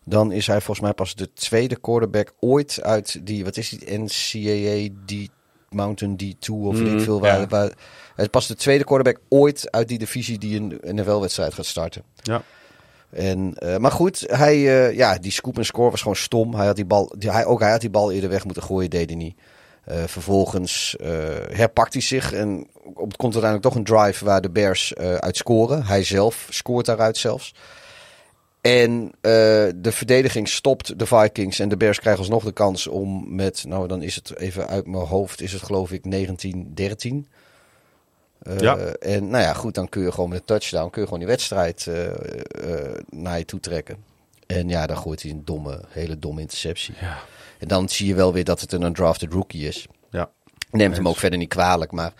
Dan 0.05 0.33
is 0.33 0.47
hij 0.47 0.57
volgens 0.57 0.81
mij 0.81 0.93
pas 0.93 1.15
de 1.15 1.33
tweede 1.33 1.77
quarterback 1.77 2.33
ooit 2.41 2.83
uit 2.83 3.27
die. 3.27 3.45
Wat 3.45 3.57
is 3.57 3.69
die? 3.69 3.99
NCAA 3.99 4.95
die 5.07 5.31
Mountain 5.71 6.17
D2 6.25 6.51
of 6.51 6.79
weet 6.79 6.93
ik 6.93 7.01
veel. 7.01 7.21
Waar, 7.21 7.41
ja. 7.41 7.47
waar, 7.47 7.73
hij 8.15 8.25
is 8.25 8.31
pas 8.31 8.47
de 8.47 8.55
tweede 8.55 8.85
quarterback 8.85 9.23
ooit 9.29 9.71
uit 9.71 9.89
die 9.89 9.99
divisie 9.99 10.39
die 10.39 10.61
een 10.61 10.97
NFL-wedstrijd 10.97 11.55
gaat 11.55 11.67
starten. 11.67 12.03
Ja. 12.23 12.43
En, 13.11 13.55
eh, 13.55 13.77
maar 13.77 13.93
goed, 13.93 14.25
hij, 14.27 14.59
ja, 14.95 15.19
die 15.19 15.33
scoop 15.33 15.59
en 15.59 15.65
score 15.65 15.91
was 15.91 16.01
gewoon 16.01 16.17
stom. 16.17 16.55
Hij 16.55 16.67
had 16.67 16.77
die 16.77 16.85
bal, 16.85 17.15
die, 17.19 17.31
hij, 17.31 17.45
ook 17.45 17.61
hij 17.61 17.71
had 17.71 17.81
die 17.81 17.91
bal 17.91 18.13
eerder 18.13 18.31
weg 18.31 18.45
moeten 18.45 18.63
gooien, 18.63 18.91
deed 18.91 19.09
hij 19.09 19.19
niet. 19.19 19.37
Eh, 19.87 20.03
vervolgens 20.07 20.97
eh, 20.97 21.09
herpakt 21.51 21.93
hij 21.93 22.03
zich 22.03 22.33
en 22.33 22.67
op- 22.95 23.17
komt 23.17 23.35
uiteindelijk 23.35 23.63
toch 23.63 23.75
een 23.75 23.85
drive 23.85 24.25
waar 24.25 24.41
de 24.41 24.51
Bears 24.51 24.95
eh, 24.95 25.15
uit 25.15 25.37
scoren. 25.37 25.83
Hij 25.85 26.03
zelf 26.05 26.47
scoort 26.51 26.87
daaruit 26.87 27.17
zelfs. 27.17 27.55
En 28.61 29.13
de 29.21 29.93
verdediging 29.93 30.49
stopt 30.49 30.99
de 30.99 31.07
Vikings 31.07 31.59
en 31.59 31.69
de 31.69 31.77
Bears 31.77 32.01
krijgen 32.01 32.21
alsnog 32.23 32.45
de 32.45 32.53
kans 32.53 32.87
om 32.87 33.35
met, 33.35 33.65
nou 33.69 33.89
dan 33.89 34.03
is 34.03 34.15
het 34.15 34.37
even 34.37 34.67
uit 34.69 34.87
mijn 34.87 35.05
hoofd, 35.05 35.41
is 35.41 35.53
het 35.53 35.63
geloof 35.63 35.91
ik 35.93 36.05
19-13. 36.05 37.29
Eh, 38.39 38.59
Ja. 38.59 38.77
En 38.87 39.29
nou 39.29 39.43
ja, 39.43 39.53
goed, 39.53 39.75
dan 39.75 39.89
kun 39.89 40.03
je 40.03 40.13
gewoon 40.13 40.29
met 40.29 40.39
een 40.39 40.45
touchdown, 40.45 40.91
kun 40.91 41.01
je 41.01 41.07
gewoon 41.07 41.23
die 41.23 41.29
wedstrijd 41.33 41.87
naar 43.11 43.39
je 43.39 43.45
toe 43.45 43.61
trekken. 43.61 43.97
En 44.47 44.69
ja, 44.69 44.87
dan 44.87 44.97
gooit 44.97 45.23
hij 45.23 45.31
een 45.31 45.45
domme, 45.45 45.81
hele 45.89 46.19
domme 46.19 46.41
interceptie. 46.41 46.95
Ja. 47.01 47.19
En 47.59 47.69
dan 47.69 47.89
zie 47.89 48.07
je 48.07 48.15
wel 48.15 48.33
weer 48.33 48.45
dat 48.45 48.61
het 48.61 48.73
een 48.73 48.83
undrafted 48.83 49.33
rookie 49.33 49.67
is. 49.67 49.87
Ja. 50.11 50.31
Neemt 50.71 50.97
hem 50.97 51.09
ook 51.09 51.17
verder 51.17 51.39
niet 51.39 51.49
kwalijk, 51.49 51.93
maar 51.93 52.13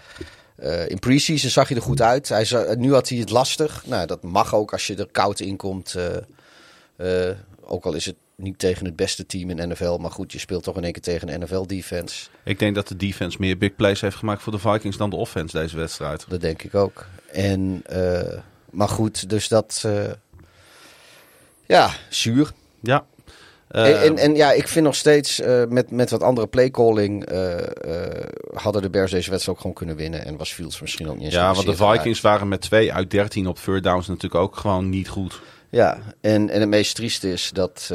eh, 0.57 0.89
in 0.89 0.99
preseason 0.99 1.51
zag 1.51 1.69
hij 1.69 1.77
er 1.77 1.83
goed 1.83 2.03
uit. 2.03 2.29
Hij 2.29 2.75
nu 2.79 2.93
had 2.93 3.09
hij 3.09 3.19
het 3.19 3.31
lastig. 3.31 3.83
Nou, 3.87 4.07
dat 4.07 4.23
mag 4.23 4.55
ook 4.55 4.73
als 4.73 4.87
je 4.87 4.95
er 4.95 5.09
koud 5.13 5.41
in 5.41 5.57
komt. 5.57 5.95
eh, 5.95 7.29
eh, 7.29 7.37
ook 7.61 7.85
al 7.85 7.93
is 7.95 8.07
het 8.07 8.17
niet 8.37 8.59
tegen 8.59 8.85
het 8.85 8.97
beste 8.97 9.27
team 9.27 9.51
in 9.51 9.69
NFL. 9.69 9.97
Maar 9.97 10.11
goed, 10.11 10.33
je 10.33 10.39
speelt 10.39 10.63
toch 10.63 10.77
in 10.77 10.85
één 10.85 10.93
keer 10.93 11.03
tegen 11.03 11.29
een 11.29 11.41
NFL-defense. 11.41 12.29
Ik 12.45 12.59
denk 12.59 12.75
dat 12.75 12.89
de 12.89 12.97
defense 12.97 13.37
meer 13.41 13.59
big 13.59 13.75
plays 13.77 14.01
heeft 14.01 14.17
gemaakt 14.17 14.43
voor 14.43 14.53
de 14.53 14.59
Vikings 14.59 14.97
dan 14.97 15.11
de 15.11 15.17
offense 15.17 15.59
deze 15.59 15.77
wedstrijd. 15.77 16.25
Dat 16.29 16.41
denk 16.41 16.63
ik 16.63 16.75
ook. 16.75 17.07
En, 17.33 17.83
maar 18.71 18.89
goed, 18.89 19.31
dus 19.31 19.49
dat... 19.49 19.85
ja, 21.67 21.91
zuur. 22.11 22.53
Ja. 22.81 23.05
En, 23.69 23.85
Eh, 23.85 24.05
en, 24.05 24.17
en 24.17 24.35
ja, 24.35 24.53
ik 24.53 24.69
vind 24.69 24.85
nog 24.85 24.95
steeds 24.95 25.41
eh, 25.41 25.65
met, 25.69 25.91
met 25.91 26.11
wat 26.11 26.23
andere 26.23 26.47
playcalling 26.47 27.25
eh, 27.25 27.55
hadden 28.55 28.83
de 28.83 28.91
Bears 28.91 29.11
deze 29.11 29.31
wedstrijd 29.31 29.57
ook 29.57 29.63
gewoon 29.63 29.77
kunnen 29.77 29.97
winnen. 29.97 30.25
En 30.25 30.37
was 30.37 30.53
Fields 30.53 30.81
misschien 30.81 31.09
ook 31.09 31.15
niet 31.15 31.25
eens 31.25 31.35
ja, 31.35 31.55
want 31.55 31.67
de. 31.67 31.77
Vikings 31.77 32.21
waren 32.21 32.49
met 32.49 32.61
2 32.61 32.93
uit 32.93 33.11
13 33.11 33.47
op 33.47 33.59
third 33.59 33.83
downs 33.83 34.07
natuurlijk 34.07 34.43
ook 34.43 34.57
gewoon 34.57 34.89
niet 34.89 35.09
goed. 35.09 35.41
Ja, 35.71 35.99
en, 36.21 36.51
en 36.51 36.61
het 36.61 36.69
meest 36.69 36.95
trieste 36.95 37.33
is 37.33 37.51
dat 37.53 37.93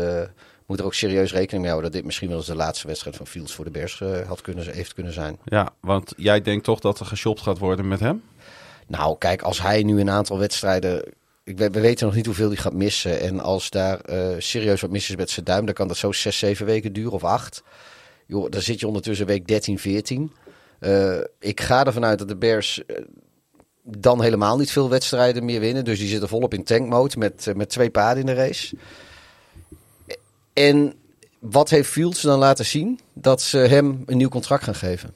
moet 0.65 0.79
er 0.79 0.85
ook 0.85 0.93
serieus 0.93 1.31
rekening 1.31 1.61
mee 1.61 1.71
houden 1.71 1.83
dat 1.83 1.93
dit 1.93 2.05
misschien 2.05 2.27
wel 2.27 2.37
eens 2.37 2.47
de 2.47 2.55
laatste 2.55 2.87
wedstrijd 2.87 3.15
van 3.15 3.27
Fields 3.27 3.53
voor 3.53 3.65
de 3.65 3.71
Bears 3.71 4.01
had 4.27 4.41
kunnen, 4.41 4.73
heeft 4.73 4.93
kunnen 4.93 5.13
zijn. 5.13 5.37
Ja, 5.43 5.69
want 5.79 6.13
jij 6.17 6.41
denkt 6.41 6.63
toch 6.63 6.79
dat 6.79 6.99
er 6.99 7.05
geshopt 7.05 7.41
gaat 7.41 7.57
worden 7.57 7.87
met 7.87 7.99
hem? 7.99 8.23
Nou, 8.87 9.17
kijk, 9.17 9.41
als 9.41 9.61
hij 9.61 9.83
nu 9.83 9.99
een 9.99 10.09
aantal 10.09 10.37
wedstrijden. 10.37 11.03
Ik 11.51 11.57
we 11.57 11.79
weten 11.79 12.05
nog 12.05 12.15
niet 12.15 12.25
hoeveel 12.25 12.47
hij 12.47 12.57
gaat 12.57 12.73
missen. 12.73 13.19
En 13.19 13.39
als 13.39 13.69
daar 13.69 13.99
eh, 13.99 14.35
serieus 14.37 14.81
wat 14.81 14.89
mis 14.89 15.09
is 15.09 15.15
met 15.15 15.29
zijn 15.29 15.45
duim, 15.45 15.65
dan 15.65 15.73
kan 15.73 15.87
dat 15.87 15.97
zo 15.97 16.11
zes, 16.11 16.37
zeven 16.37 16.65
weken 16.65 16.93
duren 16.93 17.11
of 17.11 17.23
acht. 17.23 17.63
Joh, 18.25 18.49
dan 18.49 18.61
zit 18.61 18.79
je 18.79 18.87
ondertussen 18.87 19.25
week 19.25 19.47
13, 19.47 19.79
14. 19.79 20.31
Eh, 20.79 21.17
ik 21.39 21.61
ga 21.61 21.85
ervan 21.85 22.05
uit 22.05 22.19
dat 22.19 22.27
de 22.27 22.35
Bears 22.35 22.85
eh, 22.85 22.97
dan 23.83 24.21
helemaal 24.21 24.57
niet 24.57 24.71
veel 24.71 24.89
wedstrijden 24.89 25.45
meer 25.45 25.59
winnen. 25.59 25.85
Dus 25.85 25.99
die 25.99 26.07
zitten 26.07 26.29
volop 26.29 26.53
in 26.53 26.63
tankmode 26.63 27.17
met, 27.17 27.53
met 27.55 27.69
twee 27.69 27.89
paarden 27.89 28.19
in 28.19 28.35
de 28.35 28.41
race. 28.41 28.75
En 30.53 30.93
wat 31.39 31.69
heeft 31.69 31.89
Fields 31.89 32.21
dan 32.21 32.39
laten 32.39 32.65
zien? 32.65 32.99
Dat 33.13 33.41
ze 33.41 33.57
hem 33.57 34.03
een 34.05 34.17
nieuw 34.17 34.29
contract 34.29 34.63
gaan 34.63 34.75
geven. 34.75 35.13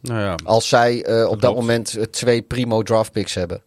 Nou 0.00 0.20
ja, 0.20 0.36
Als 0.44 0.68
zij 0.68 1.24
op 1.24 1.40
dat 1.40 1.54
moment 1.54 1.98
twee 2.10 2.42
primo 2.42 2.82
draft 2.82 3.12
picks 3.12 3.34
hebben. 3.34 3.62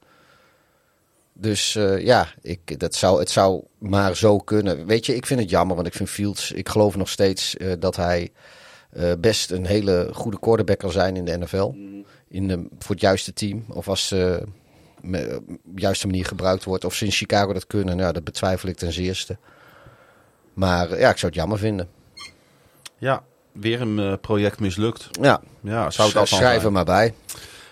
Dus 1.38 1.76
eh, 1.76 2.06
ja, 2.06 2.28
ik, 2.42 2.80
dat 2.80 2.96
zou, 2.96 3.20
het 3.20 3.30
zou 3.30 3.64
maar 3.78 4.16
zo 4.16 4.38
kunnen. 4.38 4.86
Weet 4.86 5.06
je, 5.06 5.16
ik 5.16 5.26
vind 5.26 5.40
het 5.40 5.50
jammer, 5.50 5.76
want 5.76 5.88
ik 5.88 5.94
vind 5.94 6.10
Fields... 6.10 6.52
Ik 6.52 6.70
geloof 6.70 6.96
nog 6.96 7.10
steeds 7.10 7.58
eh, 7.58 7.72
dat 7.80 7.96
hij 7.96 8.32
eh, 8.90 9.12
best 9.20 9.52
een 9.52 9.66
hele 9.66 10.10
goede 10.14 10.40
quarterback 10.40 10.78
kan 10.78 10.92
zijn 10.92 11.16
in 11.16 11.26
de 11.26 11.38
NFL. 11.38 11.72
In 12.28 12.48
de, 12.48 12.68
voor 12.80 12.92
het 12.96 13.02
juiste 13.02 13.34
team. 13.34 13.66
Of 13.70 13.88
als 13.88 14.08
ze 14.08 14.44
me- 15.02 15.36
op 15.48 15.48
de 15.64 15.82
juiste 15.82 16.08
manier 16.08 16.26
gebruikt 16.26 16.64
wordt. 16.64 16.86
Of 16.86 16.94
ze 16.94 17.06
in 17.06 17.12
Chicago 17.12 17.54
dat 17.54 17.68
kunnen, 17.68 17.98
nou, 17.98 18.14
dat 18.14 18.24
betwijfel 18.24 18.70
ik 18.70 18.78
ten 18.78 18.94
zeerste. 18.94 19.38
Maar 20.54 21.00
ja, 21.00 21.10
ik 21.10 21.18
zou 21.18 21.32
het 21.32 21.36
jammer 21.42 21.58
vinden. 21.58 21.90
ja 22.98 23.24
weer 23.52 23.82
een 23.82 24.20
project 24.20 24.60
mislukt. 24.60 25.08
Ja, 25.22 25.42
Ja, 25.62 25.90
zou 25.92 26.08
het 26.08 26.18
afval 26.18 26.38
schrijf 26.38 26.64
er 26.64 26.72
maar 26.72 26.86
bij. 26.86 27.14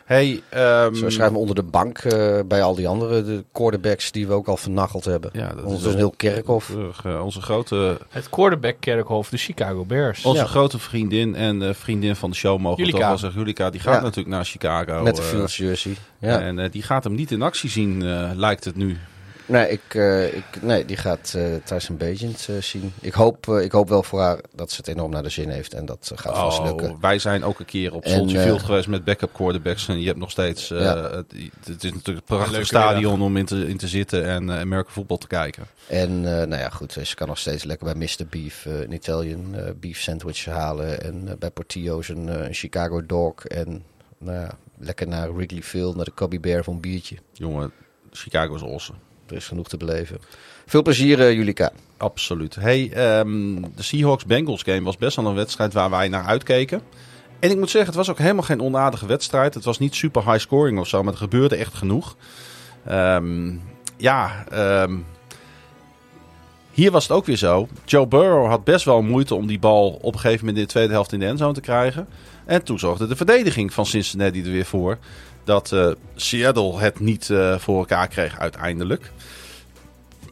Hey, 0.05 0.41
ehm, 0.49 0.93
Zo 0.93 1.09
schrijven 1.09 1.33
we 1.35 1.39
onder 1.41 1.55
de 1.55 1.63
bank 1.63 1.97
eh, 1.97 2.39
bij 2.45 2.63
al 2.63 2.75
die 2.75 2.87
andere 2.87 3.23
de 3.23 3.43
quarterbacks 3.51 4.11
die 4.11 4.27
we 4.27 4.33
ook 4.33 4.47
al 4.47 4.57
vernacheld 4.57 5.05
hebben. 5.05 5.29
Ja, 5.33 5.47
dat 5.47 5.57
is 5.57 5.63
Ondertussen 5.63 5.89
ook- 5.89 5.93
een 5.95 5.99
heel 6.29 6.33
kerkhof. 6.33 6.71
eh, 7.05 7.23
onze 7.23 7.41
grote, 7.41 7.97
Het 8.09 8.29
quarterback 8.29 8.75
kerkhof, 8.79 9.29
de 9.29 9.37
Chicago 9.37 9.85
Bears. 9.85 10.23
onze 10.25 10.41
Ja. 10.41 10.47
grote 10.47 10.79
vriendin 10.79 11.35
en 11.35 11.61
eh, 11.61 11.73
vriendin 11.73 12.15
van 12.15 12.29
de 12.29 12.35
show 12.35 12.59
mogen 12.59 12.77
we 12.77 12.85
Julika. 12.85 12.97
toch 12.99 13.07
wel 13.07 13.17
zeggen. 13.17 13.39
Julika, 13.39 13.69
die 13.69 13.79
gaat 13.79 13.95
Ja. 13.95 14.01
natuurlijk 14.01 14.35
naar 14.35 14.45
Chicago. 14.45 15.01
Met 15.03 15.15
de 15.15 15.21
Fields 15.21 15.57
jersey. 15.57 15.95
Ja. 16.19 16.39
En 16.39 16.59
eh, 16.59 16.71
die 16.71 16.81
gaat 16.83 17.03
hem 17.03 17.15
niet 17.15 17.31
in 17.31 17.41
actie 17.41 17.69
zien, 17.69 18.01
eh, 18.03 18.29
lijkt 18.35 18.63
het 18.63 18.75
nu. 18.75 18.97
Nee, 19.45 19.69
ik, 19.69 19.81
eh, 19.95 20.33
ik, 20.35 20.43
nee, 20.61 20.85
die 20.85 20.97
gaat 20.97 21.33
eh 21.35 21.43
Tyson 21.63 21.97
Bagent 21.97 22.47
eh, 22.49 22.55
zien. 22.61 22.93
Ik 23.01 23.13
hoop, 23.13 23.47
ik 23.47 23.71
hoop 23.71 23.89
wel 23.89 24.03
voor 24.03 24.19
haar 24.21 24.39
dat 24.55 24.71
ze 24.71 24.77
het 24.77 24.87
enorm 24.87 25.11
naar 25.11 25.23
de 25.23 25.29
zin 25.29 25.49
heeft. 25.49 25.73
En 25.73 25.85
dat 25.85 26.11
gaat 26.15 26.35
vast 26.37 26.63
lukken. 26.63 26.89
Oh, 26.91 27.01
wij 27.01 27.19
zijn 27.19 27.43
ook 27.43 27.59
een 27.59 27.65
keer 27.65 27.93
op 27.93 28.05
Soldier 28.07 28.41
Field 28.41 28.63
geweest 28.63 28.87
met 28.87 29.03
backup 29.03 29.33
quarterbacks. 29.33 29.87
En 29.87 29.99
je 29.99 30.07
hebt 30.07 30.19
nog 30.19 30.31
steeds... 30.31 30.71
eh, 30.71 30.79
Ja. 30.81 30.95
het, 30.97 31.33
het 31.65 31.83
is 31.83 31.91
natuurlijk 31.91 32.07
een 32.07 32.23
prachtig 32.23 32.51
leuke 32.51 32.65
stadion 32.65 33.21
om 33.21 33.37
in 33.37 33.45
te, 33.45 33.67
in 33.67 33.77
te 33.77 33.87
zitten 33.87 34.25
en 34.25 34.43
uh, 34.43 34.59
American 34.59 34.93
voetbal 34.93 35.17
te 35.17 35.27
kijken. 35.27 35.63
En 35.87 36.09
eh, 36.09 36.47
nou 36.47 36.61
ja, 36.61 36.69
goed, 36.69 36.91
ze 37.03 37.15
kan 37.15 37.27
nog 37.27 37.37
steeds 37.37 37.63
lekker 37.63 37.85
bij 37.93 37.95
Mr. 37.95 38.25
Beef 38.29 38.65
eh, 38.65 38.79
een 38.81 38.91
Italian 38.93 39.55
eh, 39.55 39.69
beef 39.79 39.99
sandwich 40.01 40.45
halen. 40.45 41.01
En 41.03 41.35
bij 41.39 41.51
Portillo's 41.51 42.09
een, 42.09 42.45
een 42.45 42.53
Chicago 42.53 43.05
dog. 43.05 43.45
En 43.45 43.83
nou 44.17 44.39
ja, 44.39 44.49
lekker 44.77 45.07
naar 45.07 45.35
Wrigley 45.35 45.61
Field, 45.61 45.95
naar 45.95 46.05
de 46.05 46.13
Cubby 46.13 46.39
Bear 46.39 46.63
voor 46.63 46.73
een 46.73 46.81
biertje. 46.81 47.15
Jongen, 47.33 47.71
Chicago 48.11 48.55
is 48.55 48.61
awesome. 48.61 48.97
Is 49.35 49.47
genoeg 49.47 49.67
te 49.67 49.77
beleven. 49.77 50.17
Veel 50.65 50.81
plezier, 50.81 51.19
eh, 51.19 51.33
Julika. 51.33 51.71
Absoluut. 51.97 52.55
Hey, 52.55 52.91
ehm, 52.93 53.61
de 53.75 53.83
Seahawks-Bengals 53.83 54.63
game 54.63 54.83
was 54.83 54.97
best 54.97 55.15
wel 55.15 55.25
een 55.25 55.35
wedstrijd 55.35 55.73
waar 55.73 55.89
wij 55.89 56.07
naar 56.07 56.25
uitkeken. 56.25 56.81
En 57.39 57.49
ik 57.49 57.57
moet 57.57 57.69
zeggen, 57.69 57.89
het 57.89 57.99
was 57.99 58.09
ook 58.09 58.17
helemaal 58.17 58.43
geen 58.43 58.61
onaardige 58.61 59.05
wedstrijd. 59.05 59.53
Het 59.53 59.63
was 59.63 59.79
niet 59.79 59.95
super 59.95 60.31
high 60.31 60.39
scoring 60.39 60.79
of 60.79 60.87
zo, 60.87 61.03
maar 61.03 61.13
er 61.13 61.19
gebeurde 61.19 61.55
echt 61.55 61.73
genoeg. 61.73 62.15
Ehm, 62.85 63.55
ja, 63.97 64.45
ehm, 64.51 64.97
hier 66.71 66.91
was 66.91 67.03
het 67.03 67.11
ook 67.11 67.25
weer 67.25 67.37
zo. 67.37 67.67
Joe 67.85 68.07
Burrow 68.07 68.47
had 68.47 68.63
best 68.63 68.85
wel 68.85 69.01
moeite 69.01 69.35
om 69.35 69.47
die 69.47 69.59
bal 69.59 69.99
op 70.01 70.13
een 70.13 70.19
gegeven 70.19 70.39
moment 70.39 70.57
in 70.57 70.63
de 70.63 70.69
tweede 70.69 70.93
helft 70.93 71.11
in 71.11 71.19
de 71.19 71.25
endzone 71.25 71.53
te 71.53 71.61
krijgen. 71.61 72.07
En 72.45 72.63
toen 72.63 72.79
zorgde 72.79 73.07
de 73.07 73.15
verdediging 73.15 73.73
van 73.73 73.85
Cincinnati 73.85 74.43
er 74.43 74.51
weer 74.51 74.65
voor 74.65 74.97
dat 75.43 75.71
eh, 75.71 75.91
Seattle 76.15 76.79
het 76.79 76.99
niet 76.99 77.29
eh, 77.29 77.57
voor 77.57 77.77
elkaar 77.77 78.07
kreeg 78.07 78.39
uiteindelijk. 78.39 79.11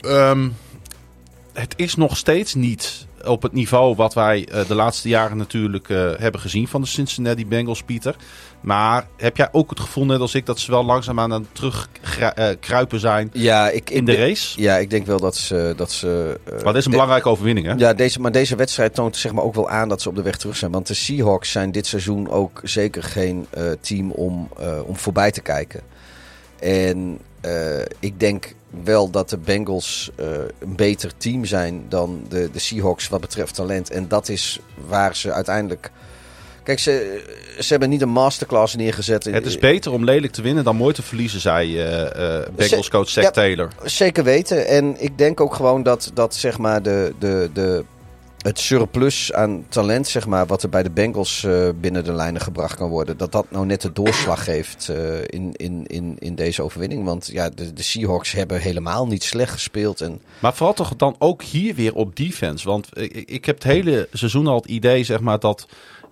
Ehm, 0.02 0.50
het 1.54 1.74
is 1.76 1.96
nog 1.96 2.18
steeds 2.18 2.54
niet 2.54 3.06
op 3.26 3.42
het 3.42 3.54
niveau 3.54 3.96
wat 3.96 4.14
wij 4.14 4.48
eh, 4.48 4.68
de 4.68 4.76
laatste 4.76 5.10
jaren 5.10 5.38
natuurlijk 5.38 5.90
eh, 5.90 6.12
hebben 6.18 6.42
gezien 6.42 6.68
van 6.68 6.82
de 6.82 6.88
Cincinnati 6.88 7.48
Bengals, 7.48 7.84
Pieter. 7.84 8.16
Maar 8.62 9.08
heb 9.18 9.38
jij 9.38 9.50
ook 9.52 9.70
het 9.70 9.80
gevoel, 9.80 10.06
net 10.06 10.20
als 10.20 10.36
ik, 10.36 10.46
dat 10.46 10.60
ze 10.60 10.72
wel 10.72 10.86
langzaamaan 10.86 11.34
aan 11.34 11.42
het 11.42 11.56
terugkruipen 11.56 13.00
zijn 13.00 13.30
Ja, 13.34 13.70
ik, 13.70 13.90
in 13.90 14.06
de 14.06 14.16
race? 14.16 14.62
Ja, 14.62 14.78
ik 14.78 14.90
denk 14.90 15.06
wel 15.06 15.20
dat 15.20 15.36
ze. 15.36 15.74
Dat 15.76 15.92
ze 15.92 16.40
eh, 16.44 16.64
Maar 16.64 16.76
is 16.76 16.86
een 16.86 16.92
belangrijke 16.92 17.30
overwinning, 17.30 17.68
hè? 17.68 17.74
Ja, 17.74 17.94
deze, 17.94 18.20
maar 18.20 18.32
deze 18.32 18.56
wedstrijd 18.56 18.94
toont 18.94 19.18
zeg 19.18 19.34
maar 19.34 19.44
ook 19.44 19.56
wel 19.56 19.70
aan 19.70 19.90
dat 19.90 20.02
ze 20.02 20.10
op 20.10 20.16
de 20.16 20.22
weg 20.22 20.38
terug 20.38 20.56
zijn. 20.56 20.72
Want 20.72 20.88
de 20.88 20.94
Seahawks 20.94 21.52
zijn 21.52 21.72
dit 21.72 21.88
seizoen 21.88 22.30
ook 22.30 22.62
zeker 22.64 23.04
geen 23.04 23.46
eh, 23.50 23.64
team 23.82 24.12
om, 24.12 24.50
eh, 24.60 24.80
om 24.86 24.96
voorbij 24.98 25.32
te 25.32 25.42
kijken. 25.42 25.82
En 26.60 27.20
eh, 27.42 27.80
ik 28.00 28.20
denk 28.20 28.54
wel 28.84 29.10
dat 29.10 29.30
de 29.30 29.38
Bengals 29.38 30.12
eh, 30.16 30.28
een 30.60 30.76
beter 30.76 31.12
team 31.18 31.46
zijn 31.46 31.86
dan 31.90 32.26
de, 32.30 32.50
de 32.52 32.60
Seahawks 32.60 33.10
wat 33.10 33.22
betreft 33.22 33.56
talent. 33.56 33.90
En 33.90 34.08
dat 34.08 34.30
is 34.30 34.60
waar 34.88 35.16
ze 35.16 35.32
uiteindelijk... 35.34 35.92
Kijk, 36.64 36.80
ze, 36.80 37.22
ze 37.60 37.68
hebben 37.68 37.90
niet 37.90 38.02
een 38.02 38.10
masterclass 38.10 38.76
neergezet. 38.76 39.24
Het 39.24 39.46
is 39.46 39.58
beter 39.58 39.92
om 39.92 40.04
lelijk 40.04 40.34
te 40.34 40.42
winnen 40.42 40.64
dan 40.64 40.76
mooi 40.76 40.94
te 40.94 41.02
verliezen, 41.02 41.40
zei 41.40 41.80
eh, 41.80 42.38
eh, 42.40 42.48
Bengals 42.56 42.90
coach 42.90 43.10
Zach 43.10 43.24
Ja. 43.24 43.32
Taylor. 43.32 43.68
Zeker 43.84 44.24
weten. 44.24 44.68
En 44.68 44.96
ik 45.04 45.18
denk 45.18 45.42
ook 45.42 45.54
gewoon 45.54 45.84
dat, 45.84 46.12
dat 46.14 46.36
zeg 46.36 46.58
maar 46.58 46.82
de, 46.82 47.14
de, 47.20 47.50
de, 47.54 47.84
het 48.42 48.60
surplus 48.60 49.34
aan 49.34 49.66
talent, 49.70 50.08
zeg 50.08 50.28
maar, 50.28 50.46
wat 50.46 50.64
er 50.64 50.70
bij 50.70 50.84
de 50.84 50.92
Bengals 50.92 51.44
eh, 51.44 51.70
binnen 51.82 52.04
de 52.04 52.14
lijnen 52.14 52.42
gebracht 52.42 52.76
kan 52.76 52.90
worden, 52.90 53.18
dat 53.18 53.32
dat 53.32 53.52
nou 53.52 53.66
net 53.66 53.82
de 53.82 53.92
doorslag 53.92 54.44
geeft 54.44 54.90
eh, 54.90 55.22
in, 55.22 55.52
in, 55.56 55.88
in, 55.88 56.16
in 56.20 56.36
deze 56.36 56.64
overwinning. 56.64 57.06
Want 57.06 57.28
ja, 57.28 57.50
de, 57.50 57.74
de 57.74 57.84
Seahawks 57.84 58.32
hebben 58.32 58.62
helemaal 58.62 59.08
niet 59.08 59.24
slecht 59.24 59.52
gespeeld. 59.52 60.02
En 60.02 60.22
Maar 60.40 60.54
vooral 60.54 60.74
toch 60.74 60.96
dan 60.96 61.16
ook 61.20 61.44
hier 61.44 61.76
weer 61.76 61.96
op 61.96 62.16
defense. 62.16 62.68
Want 62.68 62.98
ik, 62.98 63.14
ik 63.14 63.46
heb 63.46 63.56
het 63.56 63.64
hele 63.64 64.08
seizoen 64.14 64.48
al 64.48 64.56
het 64.56 64.66
idee, 64.66 65.04
zeg 65.04 65.20
maar, 65.20 65.40
dat, 65.40 65.68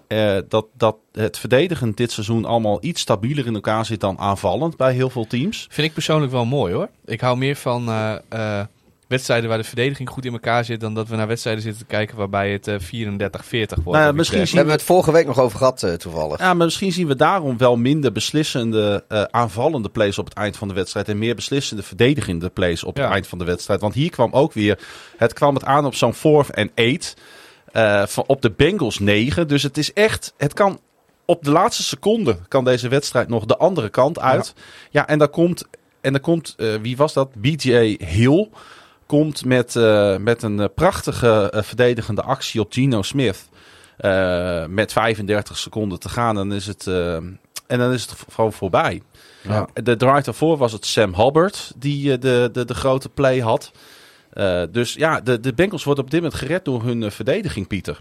eh, 0.10 0.38
dat, 0.47 0.65
dat 0.77 0.95
het 1.11 1.38
verdedigen 1.38 1.91
dit 1.95 2.11
seizoen 2.11 2.45
allemaal 2.45 2.77
iets 2.81 3.01
stabieler 3.01 3.45
in 3.45 3.53
elkaar 3.53 3.85
zit 3.85 3.99
dan 3.99 4.19
aanvallend 4.19 4.77
bij 4.77 4.93
heel 4.93 5.10
veel 5.10 5.27
teams. 5.27 5.68
Vind 5.69 5.88
ik 5.88 5.93
persoonlijk 5.93 6.31
wel 6.31 6.45
mooi 6.45 6.73
hoor. 6.73 6.89
Ik 7.06 7.22
hou 7.22 7.38
meer 7.38 7.56
van 7.56 7.89
eh, 7.89 8.15
eh, 8.30 8.65
wedstrijden 9.10 9.49
waar 9.49 9.57
de 9.57 9.64
verdediging 9.64 10.10
goed 10.10 10.26
in 10.26 10.31
elkaar 10.34 10.65
zit, 10.65 10.80
dan 10.80 10.94
dat 10.94 11.07
we 11.07 11.15
naar 11.15 11.27
wedstrijden 11.27 11.64
zitten 11.64 11.81
te 11.81 11.88
kijken 11.88 12.18
waarbij 12.18 12.52
het 12.52 12.68
eh, 12.68 12.76
34-40 12.76 12.80
wordt. 12.80 12.91
Nou 12.99 13.34
misschien 13.34 13.84
dergelijks. 13.88 14.31
We 14.31 14.45
zien 14.45 14.56
hebben 14.57 14.73
het 14.73 14.84
vorige 14.84 15.11
week 15.11 15.26
nog 15.26 15.40
over 15.40 15.57
gehad, 15.57 15.84
eh, 15.84 15.94
toevallig. 15.94 16.40
Ja, 16.40 16.53
maar 16.53 16.65
misschien 16.65 16.91
zien 16.91 17.07
we 17.07 17.15
daarom 17.15 17.57
wel 17.57 17.76
minder 17.77 18.11
beslissende 18.11 19.03
eh, 19.07 19.22
aanvallende 19.23 19.90
plays 19.90 20.18
op 20.18 20.26
het 20.26 20.34
eind 20.34 20.57
van 20.57 20.68
de 20.68 20.73
wedstrijd. 20.73 21.07
En 21.10 21.18
meer 21.18 21.36
beslissende 21.36 21.84
verdedigende 21.84 22.49
plays 22.49 22.84
op 22.84 22.98
Ja. 22.98 23.03
het 23.03 23.11
eind 23.11 23.27
van 23.27 23.38
de 23.38 23.45
wedstrijd. 23.45 23.81
Want 23.81 23.94
hier 23.94 24.10
kwam 24.10 24.31
ook 24.34 24.53
weer, 24.53 24.80
het 25.18 25.34
kwam 25.34 25.53
het 25.53 25.64
aan 25.65 25.86
op 25.86 25.95
zo'n 25.95 26.14
4 26.14 26.45
en 26.49 26.72
8. 26.76 27.14
eh, 27.72 28.06
van 28.06 28.23
op 28.27 28.41
de 28.41 28.52
Bengals 28.52 28.99
9. 28.99 29.48
Dus 29.48 29.64
het 29.64 29.77
is 29.77 29.94
echt, 29.94 30.34
het 30.38 30.53
kan 30.53 30.80
op 31.26 31.44
de 31.44 31.52
laatste 31.52 31.84
seconde 31.84 32.38
kan 32.48 32.64
deze 32.64 32.88
wedstrijd 32.88 33.27
nog 33.27 33.45
de 33.45 33.57
andere 33.57 33.90
kant 33.90 34.19
uit. 34.19 34.53
Ja, 34.90 35.07
en 35.07 35.19
dan 35.19 35.30
komt, 35.30 35.65
en 36.02 36.11
dan 36.11 36.22
komt 36.22 36.53
eh, 36.57 36.68
wie 36.81 36.98
was 36.98 37.14
dat? 37.14 37.34
BJ 37.36 37.98
Hill. 38.06 38.49
Komt 39.10 39.45
met, 39.45 39.76
eh, 39.76 40.18
met 40.18 40.44
een 40.44 40.60
eh, 40.60 40.65
prachtige 40.76 41.52
eh, 41.52 41.61
verdedigende 41.61 42.22
actie 42.22 42.61
op 42.61 42.73
Geno 42.73 43.02
Smith. 43.02 43.49
Met 44.68 44.91
35 44.91 45.57
seconden 45.57 45.99
te 45.99 46.10
gaan. 46.10 46.36
Dan 46.36 46.53
is 46.53 46.68
het, 46.68 46.88
en 46.88 47.40
dan 47.68 47.91
is 47.91 48.02
het 48.02 48.15
gewoon 48.31 48.53
voorbij. 48.53 49.02
Ja. 49.41 49.68
De 49.73 49.95
drive 49.95 50.22
daarvoor 50.22 50.57
was 50.57 50.72
het 50.72 50.86
Sam 50.86 51.15
Hubbard 51.15 51.72
die 51.77 52.18
de, 52.18 52.49
de, 52.52 52.65
de 52.65 52.73
grote 52.73 53.10
play 53.10 53.40
had. 53.40 53.72
Dus 54.72 54.94
ja, 54.94 55.22
de, 55.22 55.40
de 55.40 55.53
Bengals 55.53 55.84
worden 55.84 56.03
op 56.03 56.11
dit 56.11 56.22
moment 56.22 56.40
gered 56.40 56.65
door 56.65 56.84
hun 56.84 57.11
verdediging, 57.11 57.68
Pieter. 57.68 57.99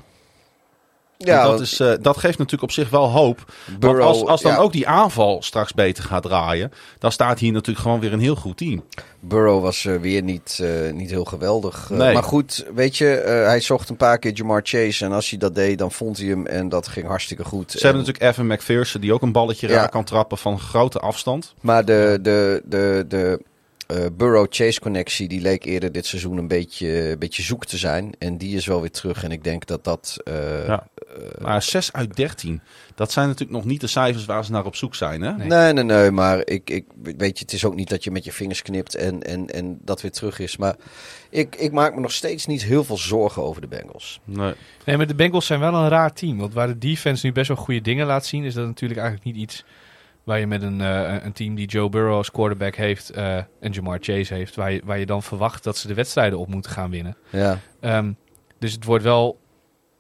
Ja, 1.24 1.42
En 1.42 1.50
dat, 1.50 1.60
is, 1.60 1.80
eh, 1.80 1.92
dat 2.00 2.16
geeft 2.16 2.38
natuurlijk 2.38 2.62
op 2.62 2.70
zich 2.70 2.90
wel 2.90 3.08
hoop. 3.10 3.52
Burrow, 3.78 4.00
als, 4.06 4.24
als 4.24 4.42
dan 4.42 4.52
ja. 4.52 4.58
ook 4.58 4.72
die 4.72 4.88
aanval 4.88 5.42
straks 5.42 5.72
beter 5.74 6.04
gaat 6.04 6.22
draaien, 6.22 6.72
dan 6.98 7.12
staat 7.12 7.38
hier 7.38 7.52
natuurlijk 7.52 7.78
gewoon 7.78 8.00
weer 8.00 8.12
een 8.12 8.20
heel 8.20 8.34
goed 8.34 8.56
team. 8.56 8.84
Burrow 9.20 9.62
was 9.62 9.84
eh, 9.84 9.96
weer 9.96 10.22
niet, 10.22 10.58
eh, 10.62 10.92
niet 10.92 11.10
heel 11.10 11.24
geweldig. 11.24 11.90
Nee. 11.90 12.12
Maar 12.14 12.22
goed, 12.22 12.66
weet 12.74 12.96
je, 12.96 13.04
hij 13.46 13.60
zocht 13.60 13.88
een 13.88 13.96
paar 13.96 14.18
keer 14.18 14.32
Jamar 14.32 14.60
Chase. 14.64 15.04
En 15.04 15.12
als 15.12 15.30
hij 15.30 15.38
dat 15.38 15.54
deed, 15.54 15.78
dan 15.78 15.92
vond 15.92 16.18
hij 16.18 16.26
hem. 16.26 16.46
En 16.46 16.68
dat 16.68 16.88
ging 16.88 17.06
hartstikke 17.06 17.44
goed. 17.44 17.70
Ze 17.70 17.78
hebben 17.86 18.00
En- 18.00 18.06
natuurlijk 18.06 18.32
Evan 18.38 18.46
McPherson, 18.54 19.00
die 19.00 19.12
ook 19.12 19.22
een 19.22 19.32
balletje 19.32 19.68
Ja. 19.68 19.74
raak 19.74 19.90
kan 19.90 20.04
trappen 20.04 20.38
van 20.38 20.58
grote 20.60 20.98
afstand. 20.98 21.54
Maar 21.60 21.84
de, 21.84 22.18
de, 22.22 22.62
de, 22.64 23.04
de 23.08 23.40
eh, 23.88 24.06
Burrow-Chase 24.12 24.80
connectie, 24.80 25.28
die 25.28 25.40
leek 25.40 25.64
eerder 25.64 25.92
dit 25.92 26.06
seizoen 26.06 26.36
een 26.38 26.48
beetje, 26.48 27.10
een 27.10 27.18
beetje 27.18 27.42
zoek 27.42 27.64
te 27.66 27.76
zijn. 27.76 28.12
En 28.18 28.38
die 28.38 28.56
is 28.56 28.66
wel 28.66 28.80
weer 28.80 28.90
terug. 28.90 29.24
En 29.24 29.30
ik 29.32 29.44
denk 29.44 29.66
dat 29.66 29.84
dat... 29.84 30.16
eh, 30.24 30.66
Ja. 30.66 30.86
Maar 31.38 31.62
6 31.62 31.92
uit 31.92 32.16
13, 32.16 32.60
dat 32.94 33.12
zijn 33.12 33.26
natuurlijk 33.26 33.58
nog 33.58 33.66
niet 33.66 33.80
de 33.80 33.86
cijfers 33.86 34.24
waar 34.24 34.44
ze 34.44 34.50
naar 34.50 34.64
op 34.66 34.76
zoek 34.76 34.94
zijn. 34.94 35.20
Hè? 35.22 35.32
Nee, 35.36 35.72
nee, 35.72 35.84
nee, 35.84 36.10
maar 36.10 36.40
ik, 36.46 36.70
ik 36.70 36.84
weet 37.02 37.38
je, 37.38 37.44
het 37.44 37.52
is 37.52 37.64
ook 37.64 37.74
niet 37.74 37.88
dat 37.88 38.04
je 38.04 38.10
met 38.10 38.24
je 38.24 38.32
vingers 38.32 38.62
knipt 38.62 38.94
en, 38.94 39.22
en, 39.22 39.46
en 39.46 39.78
dat 39.84 40.00
weer 40.02 40.10
terug 40.12 40.38
is. 40.38 40.56
Maar 40.56 40.76
ik, 41.30 41.56
ik 41.56 41.72
maak 41.72 41.94
me 41.94 42.00
nog 42.00 42.12
steeds 42.12 42.46
niet 42.46 42.64
heel 42.64 42.84
veel 42.84 42.98
zorgen 42.98 43.42
over 43.42 43.60
de 43.60 43.66
Bengals. 43.68 44.20
Nee. 44.24 44.54
Nee, 44.84 44.96
maar 44.96 45.06
de 45.06 45.14
Bengals 45.14 45.46
zijn 45.46 45.60
wel 45.60 45.74
een 45.74 45.88
raar 45.88 46.12
team. 46.12 46.38
Want 46.38 46.54
waar 46.54 46.66
de 46.66 46.78
defense 46.78 47.26
nu 47.26 47.32
best 47.32 47.48
wel 47.48 47.56
goede 47.56 47.80
dingen 47.80 48.06
laat 48.06 48.26
zien, 48.26 48.44
is 48.44 48.54
dat 48.54 48.66
natuurlijk 48.66 49.00
eigenlijk 49.00 49.36
niet 49.36 49.42
iets 49.44 49.64
waar 50.28 50.38
je 50.38 50.46
met 50.46 50.62
een, 50.62 50.80
eh, 50.80 51.14
een 51.24 51.32
team 51.32 51.54
die 51.54 51.66
Joe 51.66 51.88
Burrow 51.88 52.16
als 52.16 52.30
quarterback 52.30 52.74
heeft 52.76 53.10
eh, 53.10 53.36
en 53.36 53.70
Jamar 53.70 53.98
Chase 54.00 54.34
heeft, 54.34 54.54
waar 54.54 54.72
je, 54.72 54.80
waar 54.84 54.98
je 54.98 55.06
dan 55.06 55.22
verwacht 55.22 55.64
dat 55.64 55.76
ze 55.76 55.86
de 55.86 55.94
wedstrijden 55.94 56.38
op 56.38 56.48
moeten 56.48 56.70
gaan 56.70 56.90
winnen. 56.90 57.16
Ja. 57.30 57.58
Ehm, 57.80 58.12
dus 58.58 58.72
het 58.72 58.84
wordt 58.84 59.04
wel 59.04 59.38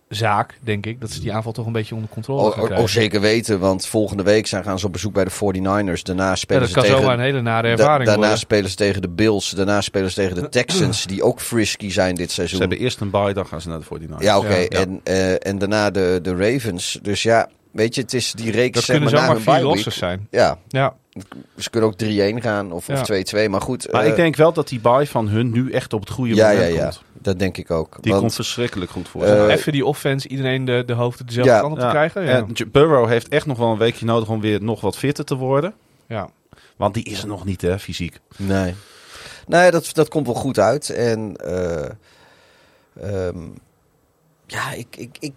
zaak, 0.08 0.58
denk 0.62 0.86
ik, 0.86 1.00
dat 1.00 1.10
ze 1.10 1.20
die 1.20 1.32
aanval 1.32 1.52
toch 1.52 1.66
een 1.66 1.72
beetje 1.72 1.94
onder 1.94 2.10
controle 2.10 2.40
gaan 2.40 2.60
oh, 2.60 2.64
krijgen. 2.64 2.78
oh, 2.78 2.86
zeker 2.90 3.20
weten, 3.20 3.58
want 3.60 3.86
volgende 3.86 4.22
week 4.22 4.46
zijn, 4.46 4.62
gaan 4.64 4.78
ze 4.78 4.86
op 4.86 4.92
bezoek 4.92 5.12
bij 5.12 5.24
de 5.24 5.30
49ers. 5.30 6.02
Daarna 6.02 6.28
Ja, 6.28 6.34
spelen 6.34 6.60
dat 6.60 6.68
ze 6.68 6.74
kan 6.74 6.84
tegen... 6.84 6.98
zomaar 6.98 7.14
een 7.14 7.24
hele 7.24 7.40
nare 7.40 7.62
da- 7.62 7.68
ervaring 7.68 8.04
daarna 8.06 8.20
worden. 8.20 8.38
spelen 8.38 8.70
ze 8.70 8.76
tegen 8.76 9.02
de 9.02 9.08
Bills. 9.08 9.50
Daarna 9.50 9.80
spelen 9.80 10.08
ze 10.10 10.14
tegen 10.14 10.34
de 10.34 10.48
Texans, 10.48 11.06
die 11.06 11.22
ook 11.22 11.40
frisky 11.40 11.90
zijn 11.90 12.14
dit 12.14 12.28
Ze 12.28 12.34
seizoen. 12.34 12.60
hebben 12.60 12.78
eerst 12.78 13.00
een 13.00 13.10
bye, 13.10 13.32
dan 13.32 13.46
gaan 13.46 13.60
ze 13.60 13.68
naar 13.68 13.78
de 13.78 13.84
49ers. 13.84 14.18
Ja, 14.22 14.38
oké. 14.38 14.56
Ja. 14.56 14.68
En, 14.68 15.00
eh, 15.04 15.46
en 15.46 15.58
daarna 15.58 15.90
de, 15.90 16.18
de 16.22 16.36
Ravens. 16.36 16.98
Dus 17.02 17.22
ja, 17.22 17.48
weet 17.78 17.94
je, 17.94 18.00
het 18.00 18.14
is 18.14 18.32
die 18.32 18.50
reeks 18.50 18.74
Dat 18.74 18.84
zeg 18.84 18.96
kunnen 18.96 19.14
maar, 19.14 19.36
zomaar 19.40 19.60
vier 19.60 19.68
week. 19.72 19.92
zijn. 19.92 20.26
Ja, 20.30 20.58
Ja, 20.68 20.94
ze 21.58 21.70
kunnen 21.70 21.90
ook 21.90 21.96
3-1 21.98 22.42
gaan 22.42 22.72
of, 22.72 22.86
Ja. 22.86 22.94
of 23.00 23.02
2-2. 23.02 23.48
Maar 23.48 23.60
goed, 23.60 23.92
Maar 23.92 24.02
eh, 24.02 24.08
ik 24.08 24.16
denk 24.16 24.36
wel 24.36 24.52
dat 24.52 24.68
die 24.68 24.80
bye 24.80 25.06
van 25.06 25.28
hun 25.28 25.50
nu 25.50 25.70
echt 25.72 25.92
op 25.92 26.00
het 26.00 26.10
goede 26.10 26.34
ja, 26.34 26.50
ja, 26.50 26.58
moment 26.58 26.76
ja, 26.76 26.82
komt. 26.82 27.02
dat 27.12 27.38
denk 27.38 27.56
ik 27.56 27.70
ook. 27.70 27.96
Die 28.00 28.10
Want- 28.10 28.22
komt 28.22 28.34
verschrikkelijk 28.34 28.90
goed 28.90 29.08
voor. 29.08 29.22
Eh, 29.24 29.52
even 29.54 29.72
die 29.72 29.84
offense, 29.84 30.28
iedereen 30.28 30.64
de, 30.64 30.82
de 30.86 30.92
hoofden 30.92 31.26
dezelfde 31.26 31.52
Ja, 31.52 31.60
kant 31.60 31.72
op 31.72 31.78
Ja. 31.78 31.84
te 31.84 31.90
krijgen. 31.90 32.22
Ja. 32.24 32.28
En 32.36 32.70
Burrow 32.72 33.08
heeft 33.08 33.28
echt 33.28 33.46
nog 33.46 33.58
wel 33.58 33.70
een 33.72 33.78
weekje 33.78 34.04
nodig 34.04 34.28
om 34.28 34.40
weer 34.40 34.62
nog 34.62 34.80
wat 34.80 34.96
fitter 34.98 35.24
te 35.24 35.34
worden. 35.34 35.74
ja. 36.06 36.28
Want 36.76 36.94
die 36.94 37.04
is 37.04 37.20
er 37.22 37.26
nog 37.28 37.44
niet, 37.44 37.60
hè, 37.60 37.78
fysiek. 37.78 38.18
Nee. 38.36 38.74
Nee, 39.46 39.70
dat, 39.70 39.90
dat 39.92 40.08
komt 40.08 40.26
wel 40.26 40.34
goed 40.34 40.58
uit. 40.58 40.90
En 40.90 41.36
eh, 41.36 41.88
ehm, 43.00 43.38
ja, 44.46 44.72
ik, 44.72 44.86
ik, 44.96 45.16
ik, 45.20 45.32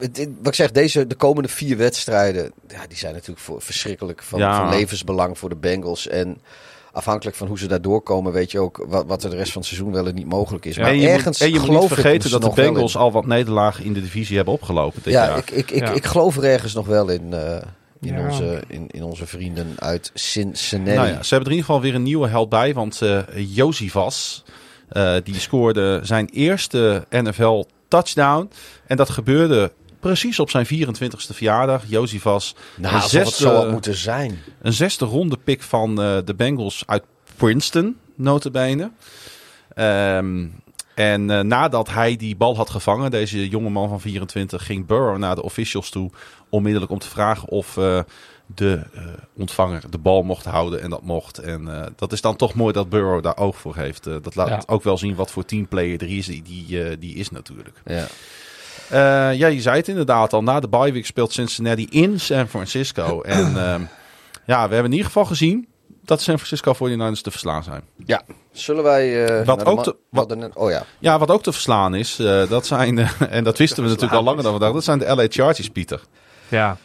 het- 0.00 0.16
het- 0.16 0.28
wat 0.38 0.46
ik 0.46 0.54
zeg, 0.54 0.70
deze, 0.70 1.06
de 1.06 1.14
komende 1.14 1.48
vier 1.48 1.76
wedstrijden, 1.76 2.52
ja, 2.68 2.86
die 2.88 2.98
zijn 2.98 3.12
natuurlijk 3.12 3.40
voor, 3.40 3.62
verschrikkelijk 3.62 4.22
van, 4.22 4.38
Ja. 4.38 4.56
van 4.56 4.68
levensbelang 4.78 5.38
voor 5.38 5.48
de 5.48 5.56
Bengals. 5.56 6.08
En 6.08 6.40
afhankelijk 6.92 7.36
van 7.36 7.46
hoe 7.48 7.58
ze 7.58 7.66
daar 7.66 7.80
doorkomen, 7.82 8.32
weet 8.32 8.50
je 8.50 8.58
ook 8.58 8.84
wat, 8.88 9.06
wat 9.06 9.24
er 9.24 9.30
de 9.30 9.36
rest 9.36 9.52
van 9.52 9.60
het 9.60 9.70
seizoen 9.70 9.92
wel 9.92 10.06
en 10.06 10.14
niet 10.14 10.26
mogelijk 10.28 10.64
is. 10.64 10.74
Ja. 10.74 10.82
Maar 10.82 10.90
en 10.90 10.98
je 10.98 11.08
ergens 11.08 11.38
moet, 11.38 11.48
en 11.48 11.54
je 11.54 11.58
moet 11.58 11.68
geloof 11.68 11.82
niet 11.82 11.92
vergeten 11.92 12.30
er 12.32 12.40
dat 12.40 12.54
de. 12.54 12.62
Bengals 12.62 12.96
al 12.96 13.12
wat 13.12 13.26
nederlagen 13.26 13.84
in 13.84 13.92
de 13.92 14.00
divisie 14.00 14.36
hebben 14.36 14.54
opgelopen 14.54 15.00
dit 15.02 15.12
Ja, 15.12 15.26
jaar. 15.26 15.38
ik, 15.38 15.50
ik, 15.50 15.70
ik, 15.70 15.80
Ja. 15.86 15.90
ik 15.92 16.04
geloof 16.04 16.36
er 16.36 16.44
ergens 16.44 16.74
nog 16.74 16.86
wel 16.86 17.08
in, 17.08 17.32
eh, 17.34 17.56
in, 18.00 18.14
Ja. 18.14 18.24
onze, 18.28 18.62
in, 18.68 18.86
in 18.90 19.02
onze 19.02 19.26
vrienden 19.26 19.66
uit 19.78 20.10
Cincinnati. 20.14 20.96
Nou 20.96 21.08
ja, 21.08 21.22
ze 21.22 21.34
hebben 21.34 21.38
er 21.52 21.56
in 21.56 21.58
ieder 21.58 21.64
geval 21.64 21.80
weer 21.80 21.94
een 21.94 22.02
nieuwe 22.02 22.28
held 22.28 22.48
bij. 22.48 22.74
Want 22.74 23.02
eh 23.02 23.18
Josivas, 23.34 24.44
eh, 24.88 25.14
die 25.24 25.40
scoorde 25.40 26.00
zijn 26.02 26.28
eerste 26.32 27.04
NFL 27.10 27.64
touchdown. 27.88 28.50
En 28.86 28.96
dat 28.96 29.10
gebeurde 29.10 29.72
precies 30.00 30.38
op 30.38 30.50
zijn 30.50 30.66
24ste 30.66 31.34
verjaardag. 31.34 31.82
Josivas, 31.86 32.54
nou, 32.76 32.94
een, 32.94 33.02
zesde, 33.02 33.34
zo 33.42 33.54
had 33.54 33.70
moeten 33.70 33.94
zijn. 33.96 34.38
een 34.62 34.72
zesde 34.72 35.04
ronde 35.04 35.36
pick 35.44 35.62
van 35.62 36.02
eh, 36.02 36.18
de 36.24 36.34
Bengals 36.34 36.82
uit 36.86 37.02
Princeton, 37.36 37.96
notabene. 38.14 38.90
Ehm 39.74 40.46
en 40.94 41.30
eh, 41.30 41.40
nadat 41.40 41.88
hij 41.90 42.16
die 42.16 42.36
bal 42.36 42.56
had 42.56 42.70
gevangen, 42.70 43.10
deze 43.10 43.48
jonge 43.48 43.70
man 43.70 43.88
van 43.88 44.00
24, 44.00 44.66
ging 44.66 44.86
Burrow 44.86 45.18
naar 45.18 45.34
de 45.34 45.42
officials 45.42 45.90
toe. 45.90 46.10
Onmiddellijk 46.48 46.92
om 46.92 46.98
te 46.98 47.08
vragen 47.08 47.48
of 47.48 47.76
eh, 47.76 48.00
de 48.54 48.82
eh, 48.94 49.02
ontvanger 49.36 49.82
de 49.90 49.98
bal 49.98 50.22
mocht 50.22 50.44
houden. 50.44 50.82
En 50.82 50.90
dat 50.90 51.02
mocht. 51.02 51.38
En 51.38 51.74
eh, 51.82 51.86
dat 51.96 52.12
is 52.12 52.20
dan 52.20 52.36
toch 52.36 52.54
mooi 52.54 52.72
dat 52.72 52.88
Burrow 52.88 53.22
daar 53.22 53.36
oog 53.36 53.56
voor 53.58 53.76
heeft. 53.76 54.04
Dat 54.04 54.34
laat 54.34 54.48
Ja. 54.48 54.62
ook 54.66 54.82
wel 54.82 54.98
zien 54.98 55.14
wat 55.14 55.30
voor 55.30 55.44
teamplayer 55.44 56.02
er 56.02 56.16
is. 56.16 56.26
Die, 56.26 56.42
die, 56.42 56.84
eh, 56.84 56.96
die 56.98 57.14
is 57.14 57.30
natuurlijk. 57.30 57.82
Ja. 57.84 58.06
Eh, 58.88 58.98
ja, 59.34 59.46
je 59.46 59.60
zei 59.60 59.76
het 59.76 59.88
inderdaad 59.88 60.32
al. 60.32 60.42
Na 60.42 60.60
de 60.60 60.68
bye 60.68 60.92
week 60.92 61.06
speelt 61.06 61.32
Cincinnati 61.32 61.86
in 61.90 62.20
San 62.20 62.48
Francisco. 62.48 63.22
en 63.22 63.56
ehm, 63.56 63.82
ja, 64.46 64.68
we 64.68 64.74
hebben 64.74 64.84
in 64.84 64.92
ieder 64.92 65.06
geval 65.06 65.24
gezien 65.24 65.68
dat 66.04 66.18
de 66.18 66.24
San 66.24 66.38
Francisco 66.38 66.74
49ers 66.74 67.20
te 67.20 67.30
verslaan 67.30 67.62
zijn. 67.62 67.82
Ja, 68.04 68.22
zullen 68.52 68.82
wij... 68.82 69.26
eh, 69.26 69.46
Wat 69.46 69.64
ook 69.64 69.82
te- 69.82 69.96
wat 70.10 70.36
oh 70.54 70.70
ja. 70.70 70.82
Ja, 70.98 71.18
wat 71.18 71.30
ook 71.30 71.42
te 71.42 71.52
verslaan 71.52 71.94
is, 71.94 72.18
eh, 72.18 72.48
dat 72.48 72.66
zijn, 72.66 72.98
en 73.30 73.44
dat 73.44 73.58
wisten 73.58 73.82
we 73.82 73.88
natuurlijk 73.88 74.16
al 74.16 74.22
langer 74.24 74.42
dan 74.42 74.52
vandaag, 74.52 74.72
dat 74.72 74.84
zijn 74.84 74.98
de 74.98 75.14
LA 75.14 75.26
Chargers, 75.28 75.68
Pieter. 75.68 76.00
ja. 76.48 76.76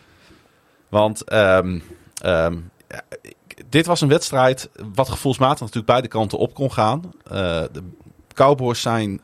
Want 0.90 1.24
ehm, 1.24 1.80
ehm, 2.22 2.58
dit 3.70 3.86
was 3.86 4.02
een 4.02 4.08
wedstrijd 4.08 4.70
wat 4.96 5.10
gevoelsmatig 5.10 5.60
natuurlijk 5.60 5.86
beide 5.88 6.08
kanten 6.08 6.38
op 6.38 6.54
kon 6.54 6.72
gaan. 6.74 7.02
Eh, 7.24 7.32
de 7.72 7.84
Cowboys 8.34 8.82
zijn 8.82 9.22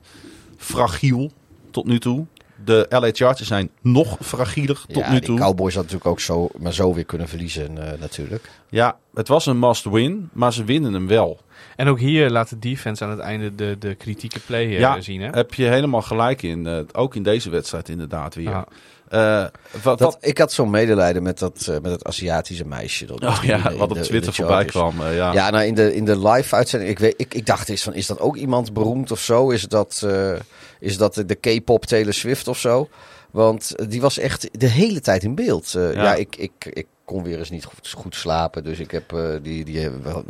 fragiel 0.58 1.32
tot 1.72 1.86
nu 1.86 2.00
toe. 2.00 2.26
De 2.66 2.86
LA 2.90 3.10
Chargers 3.12 3.48
zijn 3.48 3.70
nog 3.82 4.18
fragieler 4.22 4.82
tot 4.88 5.04
ja, 5.04 5.12
nu 5.12 5.20
toe. 5.22 5.40
Cowboys 5.40 5.74
had 5.74 5.84
natuurlijk 5.84 6.10
ook 6.12 6.20
zo, 6.20 6.50
maar 6.58 6.74
zo 6.74 6.94
weer 6.94 7.06
kunnen 7.06 7.28
verliezen 7.28 7.78
eh, 7.94 8.00
natuurlijk. 8.00 8.50
Ja, 8.70 8.98
het 9.14 9.28
was 9.28 9.46
een 9.46 9.60
must-win, 9.60 10.30
maar 10.34 10.54
ze 10.54 10.64
winnen 10.64 10.94
hem 10.94 11.08
wel. 11.08 11.40
En 11.76 11.88
ook 11.88 12.00
hier 12.00 12.30
laat 12.30 12.50
de 12.50 12.60
defense 12.60 13.04
aan 13.04 13.10
het 13.10 13.20
einde 13.20 13.56
de, 13.56 13.76
de 13.80 13.96
kritieke 13.96 14.40
play 14.40 14.66
eh, 14.66 14.80
Ja, 14.80 15.02
zien. 15.02 15.22
Hè? 15.22 15.30
Heb 15.30 15.54
je 15.54 15.64
helemaal 15.66 16.02
gelijk 16.02 16.42
in. 16.42 16.68
eh, 16.68 16.80
ook 16.92 17.16
in 17.16 17.24
deze 17.24 17.50
wedstrijd 17.50 17.90
inderdaad 17.90 18.36
weer. 18.36 18.50
Ja. 18.50 18.66
Eh, 19.10 19.46
wat, 19.84 19.84
Dat, 19.84 20.00
wat, 20.00 20.18
ik 20.22 20.38
had 20.38 20.52
zo'n 20.54 20.70
medelijden 20.70 21.24
met 21.24 21.40
dat, 21.40 21.62
eh, 21.68 21.74
met 21.74 21.84
dat 21.84 22.06
Aziatische 22.06 22.66
meisje. 22.66 23.06
Dat 23.06 23.24
oh, 23.24 23.40
ja, 23.44 23.58
de- 23.58 23.72
in 23.72 23.78
wat 23.78 23.90
op 23.90 23.96
de- 23.98 24.02
Twitter 24.04 24.30
de 24.32 24.36
voorbij 24.38 24.66
kwam. 24.66 24.96
ja. 25.12 25.34
Ja, 25.34 25.50
nou 25.50 25.64
in 25.66 25.74
de, 25.76 25.96
in 25.96 26.06
de 26.06 26.28
live 26.30 26.56
uitzending, 26.56 26.92
ik, 26.92 27.00
weet, 27.00 27.14
ik, 27.18 27.34
ik 27.34 27.46
dacht 27.46 27.70
eens 27.70 27.84
van, 27.84 27.94
is 27.94 28.08
dat 28.08 28.20
ook 28.20 28.36
iemand 28.36 28.74
beroemd 28.74 29.12
of 29.12 29.20
zo? 29.20 29.50
Is 29.50 29.64
dat, 29.68 30.02
eh, 30.06 30.34
is 30.82 30.98
dat 30.98 31.14
de 31.26 31.36
K-pop 31.36 31.86
Taylor 31.86 32.14
Swift 32.14 32.48
of 32.48 32.60
zo? 32.60 32.90
Want 33.32 33.90
die 33.90 34.02
was 34.02 34.18
echt 34.18 34.60
de 34.60 34.68
hele 34.68 34.99
tijd 34.99 35.24
in 35.24 35.36
beeld. 35.36 35.76
Eh, 35.76 35.94
ja, 35.94 36.02
Ja. 36.03 36.16
ik, 36.16 36.36
ik, 36.36 36.52
ik 36.66 36.88
kon 37.06 37.24
weer 37.24 37.38
eens 37.40 37.49
niet 37.49 37.66
goed, 37.66 37.90
goed 37.98 38.16
slapen, 38.16 38.64
dus 38.64 38.80
ik 38.80 38.91
heb 38.91 39.14
eh, 39.14 39.30
die, 39.41 39.66
die 39.66 39.90
wel, 39.90 40.24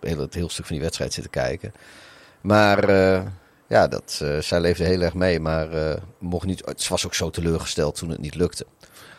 heel, 0.00 0.18
het 0.18 0.34
heel 0.34 0.48
stuk 0.48 0.66
van 0.66 0.74
die 0.74 0.84
wedstrijd 0.84 1.12
zitten 1.12 1.32
kijken. 1.32 1.72
Maar 2.40 2.88
eh, 2.88 3.22
ja, 3.66 3.88
dat, 3.88 4.24
zij 4.40 4.60
leefde 4.60 4.84
heel 4.84 5.00
erg 5.00 5.14
mee, 5.14 5.40
maar 5.40 5.68
mocht 6.18 6.46
niet, 6.46 6.62
het 6.64 6.88
was 6.88 7.06
ook 7.06 7.14
zo 7.14 7.30
teleurgesteld 7.30 7.94
toen 7.96 8.10
het 8.10 8.20
niet 8.20 8.34
lukte. 8.34 8.66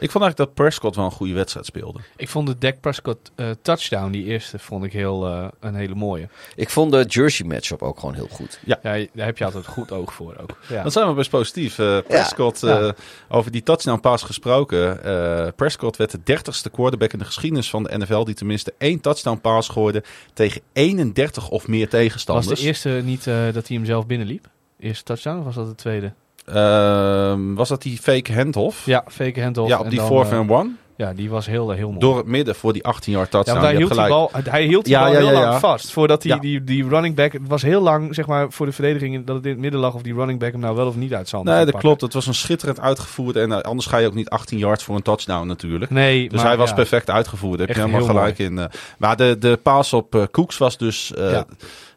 Ik 0.02 0.12
vond 0.12 0.24
eigenlijk 0.24 0.38
dat 0.38 0.66
Prescott 0.66 0.96
wel 0.96 1.06
een 1.06 1.12
goede 1.12 1.34
wedstrijd 1.34 1.66
speelde. 1.66 2.00
Ik 2.16 2.30
vond 2.30 2.48
de 2.48 2.58
Dak 2.58 2.80
Prescott 2.80 3.32
eh, 3.36 3.50
touchdown, 3.62 4.12
die 4.12 4.24
eerste, 4.26 4.60
vond 4.60 4.84
ik 4.84 4.94
heel, 4.94 5.28
eh, 5.28 5.48
een 5.60 5.76
hele 5.76 5.96
mooie. 5.96 6.30
Ik 6.56 6.70
vond 6.70 6.92
de 6.92 7.04
jersey 7.08 7.46
matchup 7.46 7.82
ook 7.82 8.00
gewoon 8.00 8.16
heel 8.16 8.28
goed. 8.32 8.60
Ja, 8.66 8.80
daar 8.82 9.08
heb 9.14 9.38
je 9.38 9.46
altijd 9.46 9.66
goed 9.66 9.92
oog 9.92 10.14
voor 10.14 10.36
ook. 10.42 10.58
Ja. 10.70 10.84
Dat 10.84 10.92
zijn 10.94 11.08
we 11.08 11.14
best 11.14 11.30
positief. 11.30 11.80
Eh, 11.80 11.98
Prescott, 12.08 12.60
Ja. 12.60 12.80
eh, 12.80 12.92
over 13.30 13.52
die 13.52 13.64
touchdown 13.64 14.00
pass 14.00 14.24
gesproken. 14.24 15.04
eh, 15.04 15.48
Prescott 15.56 15.98
werd 15.98 16.12
de 16.12 16.20
dertigste 16.24 16.70
quarterback 16.70 17.14
in 17.14 17.20
de 17.20 17.26
geschiedenis 17.26 17.70
van 17.70 17.84
de 17.84 17.98
NFL 17.98 18.24
die 18.24 18.36
tenminste 18.36 18.74
één 18.78 19.00
touchdown 19.02 19.40
pass 19.42 19.70
gooide 19.70 20.04
tegen 20.34 20.62
31 20.74 21.50
of 21.50 21.68
meer 21.68 21.80
Was 21.82 21.90
tegenstanders. 21.90 22.60
de 22.60 22.66
eerste 22.66 22.90
niet 23.04 23.28
eh, 23.28 23.36
dat 23.54 23.68
hij 23.68 23.78
hem 23.78 23.86
zelf 23.86 24.06
binnenliep? 24.06 24.48
Eerste 24.80 25.04
touchdown 25.04 25.38
of 25.40 25.44
was 25.46 25.56
dat 25.56 25.68
de 25.68 25.76
tweede? 25.76 26.14
Ehm, 26.46 27.54
was 27.54 27.70
dat 27.70 27.82
die 27.82 27.98
fake 27.98 28.34
handoff? 28.34 28.86
Ja, 28.86 29.04
fake 29.08 29.42
handoff. 29.42 29.70
Ja, 29.70 29.78
op 29.78 29.84
en 29.84 29.90
die 29.90 30.00
dan, 30.00 30.08
4 30.08 30.18
eh, 30.34 30.40
and 30.40 30.50
one. 30.50 30.70
Ja, 30.98 31.14
die 31.14 31.30
was 31.30 31.46
heel, 31.46 31.70
heel 31.72 31.88
mooi. 31.88 32.00
Door 32.00 32.18
het 32.18 32.26
midden 32.26 32.56
voor 32.56 32.74
die 32.74 32.84
18 32.84 33.14
yard 33.14 33.26
ja, 33.26 33.32
touchdown. 33.32 33.58
want 33.60 33.70
hij 33.72 33.78
hield, 33.78 33.94
die 33.94 34.08
bal, 34.08 34.32
hij 34.50 34.64
hield 34.64 34.86
die 34.86 34.94
Ja, 34.94 35.04
bal 35.04 35.12
ja, 35.12 35.18
heel 35.18 35.28
ja, 35.28 35.34
lang 35.34 35.46
ja. 35.46 35.60
vast. 35.60 35.92
Voordat 35.92 36.22
die, 36.22 36.32
Ja. 36.34 36.38
die, 36.40 36.64
die 36.64 36.88
running 36.88 37.16
back... 37.16 37.34
Het 37.34 37.42
was 37.48 37.62
heel 37.62 37.82
lang, 37.82 38.16
zeg 38.16 38.26
maar, 38.28 38.52
voor 38.52 38.66
de 38.66 38.72
verdediging... 38.72 39.26
dat 39.26 39.36
het 39.36 39.46
in 39.46 39.52
het 39.52 39.60
midden 39.60 39.80
lag 39.80 39.94
of 39.94 40.02
die 40.02 40.14
running 40.14 40.40
back 40.40 40.52
hem 40.52 40.60
nou 40.62 40.76
wel 40.76 40.88
of 40.88 40.96
niet 40.96 41.14
uit 41.14 41.32
handen 41.32 41.54
Nee, 41.54 41.64
dat 41.64 41.72
pakken. 41.72 41.90
klopt. 41.90 42.02
Het 42.02 42.14
was 42.14 42.28
een 42.28 42.34
schitterend 42.34 42.80
uitgevoerd. 42.80 43.36
En 43.36 43.52
eh, 43.52 43.60
anders 43.60 43.88
ga 43.88 43.98
je 43.98 44.08
ook 44.08 44.14
niet 44.14 44.30
18 44.30 44.58
yards 44.58 44.84
voor 44.84 44.96
een 44.96 45.02
touchdown 45.02 45.48
natuurlijk. 45.48 45.92
Nee, 45.92 46.30
Dus 46.30 46.38
maar 46.38 46.48
hij 46.48 46.58
was 46.58 46.70
ja. 46.70 46.76
perfect 46.76 47.10
uitgevoerd. 47.10 47.58
Daar 47.58 47.68
heb 47.68 47.76
je 47.76 47.82
helemaal 47.82 48.06
gelijk 48.08 48.40
in. 48.40 48.58
eh. 48.60 48.66
maar 48.98 49.16
de, 49.16 49.36
de 49.40 49.60
paas 49.64 49.94
op 49.94 50.16
eh, 50.16 50.24
Cooks 50.32 50.58
was 50.58 50.78
dus... 50.78 51.14
eh 51.14 51.32
Ja. 51.32 51.46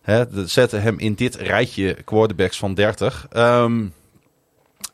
hè, 0.03 0.29
de, 0.29 0.47
zette 0.47 0.77
hem 0.77 0.99
in 0.99 1.15
dit 1.15 1.35
rijtje 1.35 1.97
quarterbacks 2.05 2.59
van 2.59 2.75
30. 2.75 3.27
Ehm, 3.31 3.83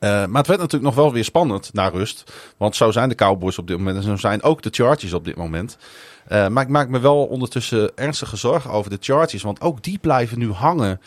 eh, 0.01 0.09
maar 0.09 0.37
het 0.37 0.47
werd 0.47 0.59
natuurlijk 0.59 0.83
nog 0.83 0.95
wel 0.95 1.13
weer 1.13 1.23
spannend 1.23 1.73
naar 1.73 1.91
rust. 1.91 2.31
Want 2.57 2.75
zo 2.75 2.91
zijn 2.91 3.09
de 3.09 3.15
Cowboys 3.15 3.57
op 3.57 3.67
dit 3.67 3.77
moment. 3.77 3.97
En 3.97 4.03
zo 4.03 4.15
zijn 4.15 4.43
ook 4.43 4.61
de 4.61 4.69
Chargers 4.71 5.13
op 5.13 5.25
dit 5.25 5.35
moment. 5.35 5.77
Eh, 6.27 6.47
maar 6.47 6.63
ik 6.63 6.69
maak 6.69 6.87
me 6.89 6.99
wel 6.99 7.25
ondertussen 7.25 7.91
ernstige 7.95 8.37
zorgen 8.37 8.71
over 8.71 8.89
de 8.89 8.97
Chargers. 8.99 9.43
Want 9.43 9.61
ook 9.61 9.83
die 9.83 9.97
blijven 9.99 10.39
nu 10.39 10.51
hangen 10.51 11.01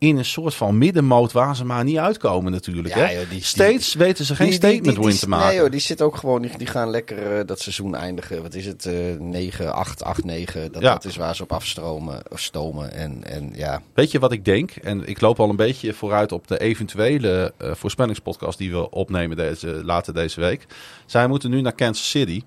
in 0.00 0.16
een 0.16 0.24
soort 0.24 0.54
van 0.54 0.78
middenmoot 0.78 1.32
waar 1.32 1.56
ze 1.56 1.64
maar 1.64 1.84
niet 1.84 1.96
uitkomen 1.96 2.52
natuurlijk. 2.52 2.94
Ja, 2.94 3.00
hè? 3.06 3.12
joh, 3.18 3.30
die- 3.30 3.44
Steeds 3.44 3.94
weten 3.94 4.24
ze 4.24 4.34
geen 4.36 4.46
Die- 4.46 4.54
statement 4.56 4.96
win 4.98 5.16
te 5.18 5.28
maken. 5.28 5.46
Nee 5.48 5.56
joh, 5.56 5.70
die 5.70 5.80
zitten 5.80 6.06
ook 6.06 6.16
gewoon, 6.16 6.42
die, 6.56 6.66
gaan 6.66 6.90
lekker 6.90 7.38
eh, 7.38 7.46
dat 7.46 7.60
seizoen 7.60 7.94
eindigen. 7.94 8.42
Wat 8.42 8.54
is 8.54 8.66
het? 8.66 8.86
eh 8.86 8.94
9, 9.18 9.74
8, 9.74 10.02
8, 10.04 10.24
9. 10.24 10.72
Dat, 10.72 10.82
Ja. 10.82 10.92
dat 10.92 11.04
is 11.04 11.16
waar 11.16 11.36
ze 11.36 11.42
op 11.42 11.52
afstromen, 11.52 12.22
of 12.30 12.40
stomen. 12.40 12.92
En, 12.92 13.24
en 13.24 13.50
ja, 13.54 13.82
Weet 13.94 14.10
je 14.10 14.18
wat 14.18 14.32
ik 14.32 14.44
denk? 14.44 14.70
En 14.70 15.08
ik 15.08 15.20
loop 15.20 15.40
al 15.40 15.48
een 15.50 15.56
beetje 15.56 15.92
vooruit 15.92 16.32
op 16.32 16.46
de 16.48 16.58
eventuele 16.60 17.52
eh, 17.56 17.74
voorspellingspodcast 17.74 18.58
die 18.58 18.70
we 18.70 18.90
opnemen 18.90 19.36
deze, 19.36 19.66
later 19.84 20.14
deze 20.14 20.40
week. 20.40 20.66
Zij 21.06 21.26
moeten 21.26 21.50
nu 21.50 21.60
naar 21.60 21.72
Kansas 21.74 22.10
City. 22.10 22.42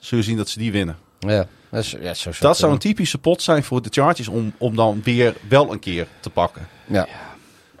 Zul 0.00 0.18
je 0.18 0.24
zien 0.24 0.36
dat 0.36 0.48
ze 0.48 0.58
die 0.58 0.72
winnen. 0.72 0.96
Ja, 1.28 1.46
dat, 1.70 1.84
is, 1.84 1.96
ja 2.00 2.14
zo 2.14 2.30
Dat 2.40 2.56
zou 2.56 2.72
een 2.72 2.78
typische 2.78 3.18
pot 3.18 3.42
zijn 3.42 3.64
voor 3.64 3.82
de 3.82 3.88
Chargers 3.92 4.28
om, 4.28 4.52
om 4.58 4.76
dan 4.76 5.00
weer 5.04 5.34
wel 5.48 5.72
een 5.72 5.78
keer 5.78 6.06
te 6.20 6.30
pakken. 6.30 6.68
Ja. 6.86 7.08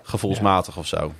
Gevoelsmatig 0.02 0.76
of 0.76 0.86
zo. 0.86 1.12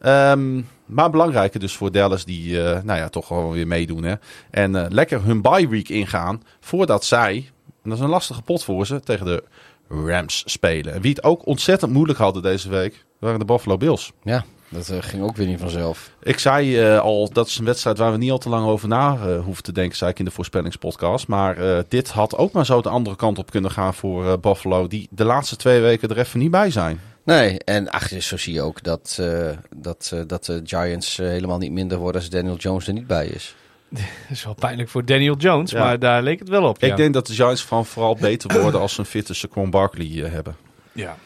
Ehm, 0.00 0.62
maar 0.86 1.10
belangrijker 1.10 1.60
dus 1.60 1.76
voor 1.76 1.92
Dallas 1.92 2.24
die 2.24 2.62
eh, 2.62 2.82
nou 2.82 2.98
ja, 2.98 3.08
toch 3.08 3.26
gewoon 3.26 3.52
weer 3.52 3.66
meedoen. 3.66 4.02
Hè? 4.02 4.14
En 4.50 4.76
eh, 4.76 4.86
lekker 4.88 5.24
hun 5.24 5.42
bye 5.42 5.68
week 5.68 5.88
ingaan 5.88 6.42
voordat 6.60 7.04
zij, 7.04 7.50
en 7.82 7.90
dat 7.90 7.98
is 7.98 8.04
een 8.04 8.10
lastige 8.10 8.42
pot 8.42 8.64
voor 8.64 8.86
ze, 8.86 9.00
tegen 9.00 9.26
de 9.26 9.44
Rams 9.88 10.42
spelen. 10.46 10.94
En 10.94 11.00
wie 11.00 11.10
het 11.10 11.24
ook 11.24 11.46
ontzettend 11.46 11.92
moeilijk 11.92 12.18
hadden 12.18 12.42
deze 12.42 12.68
week, 12.68 13.04
waren 13.18 13.38
de 13.38 13.44
Buffalo 13.44 13.76
Bills. 13.76 14.12
ja, 14.22 14.44
dat 14.68 14.88
eh, 14.88 14.96
ging 15.00 15.22
ook 15.22 15.36
weer 15.36 15.46
niet 15.46 15.60
vanzelf. 15.60 16.10
Ik 16.22 16.38
zei 16.38 16.78
eh, 16.80 17.00
al, 17.00 17.30
dat 17.32 17.46
is 17.46 17.58
een 17.58 17.64
wedstrijd 17.64 17.98
waar 17.98 18.12
we 18.12 18.18
niet 18.18 18.30
al 18.30 18.38
te 18.38 18.48
lang 18.48 18.66
over 18.66 18.88
na 18.88 19.18
eh, 19.22 19.44
hoeven 19.44 19.62
te 19.62 19.72
denken, 19.72 19.96
zei 19.96 20.10
ik 20.10 20.18
in 20.18 20.24
de 20.24 20.30
voorspellingspodcast. 20.30 21.26
Maar 21.28 21.56
eh, 21.56 21.82
dit 21.88 22.10
had 22.10 22.36
ook 22.36 22.52
maar 22.52 22.66
zo 22.66 22.80
de 22.82 22.88
andere 22.88 23.16
kant 23.16 23.38
op 23.38 23.50
kunnen 23.50 23.70
gaan 23.70 23.94
voor 23.94 24.26
eh, 24.26 24.32
Buffalo, 24.40 24.86
die 24.86 25.08
de 25.10 25.24
laatste 25.24 25.56
twee 25.56 25.80
weken 25.80 26.08
er 26.08 26.18
even 26.18 26.38
niet 26.38 26.50
bij 26.50 26.70
zijn. 26.70 27.00
Nee, 27.24 27.58
en 27.64 27.88
ach, 27.90 28.08
zo 28.08 28.36
zie 28.36 28.52
je 28.54 28.62
ook 28.62 28.82
dat, 28.82 29.16
eh, 29.20 29.48
dat, 29.76 30.10
eh, 30.14 30.20
dat 30.26 30.44
de 30.44 30.60
Giants 30.64 31.16
helemaal 31.16 31.58
niet 31.58 31.72
minder 31.72 31.98
worden 31.98 32.20
als 32.20 32.30
Daniel 32.30 32.56
Jones 32.56 32.86
er 32.86 32.92
niet 32.92 33.06
bij 33.06 33.26
is. 33.26 33.54
Dat 33.88 34.00
is 34.30 34.44
wel 34.44 34.54
pijnlijk 34.54 34.88
voor 34.88 35.04
Daniel 35.04 35.36
Jones, 35.36 35.70
Ja. 35.70 35.78
maar 35.84 35.98
daar 35.98 36.22
leek 36.22 36.38
het 36.38 36.48
wel 36.48 36.62
op. 36.68 36.82
Ik 36.82 36.88
ja. 36.88 36.96
denk 36.96 37.14
dat 37.14 37.26
de 37.26 37.32
Giants 37.34 37.64
van 37.64 37.86
vooral 37.86 38.16
beter 38.20 38.60
worden 38.60 38.80
als 38.80 38.94
ze 38.94 39.00
een 39.00 39.06
fitte 39.06 39.34
Saquon 39.34 39.70
Barkley 39.70 40.06
hebben. 40.30 40.56
Ja. 40.92 41.16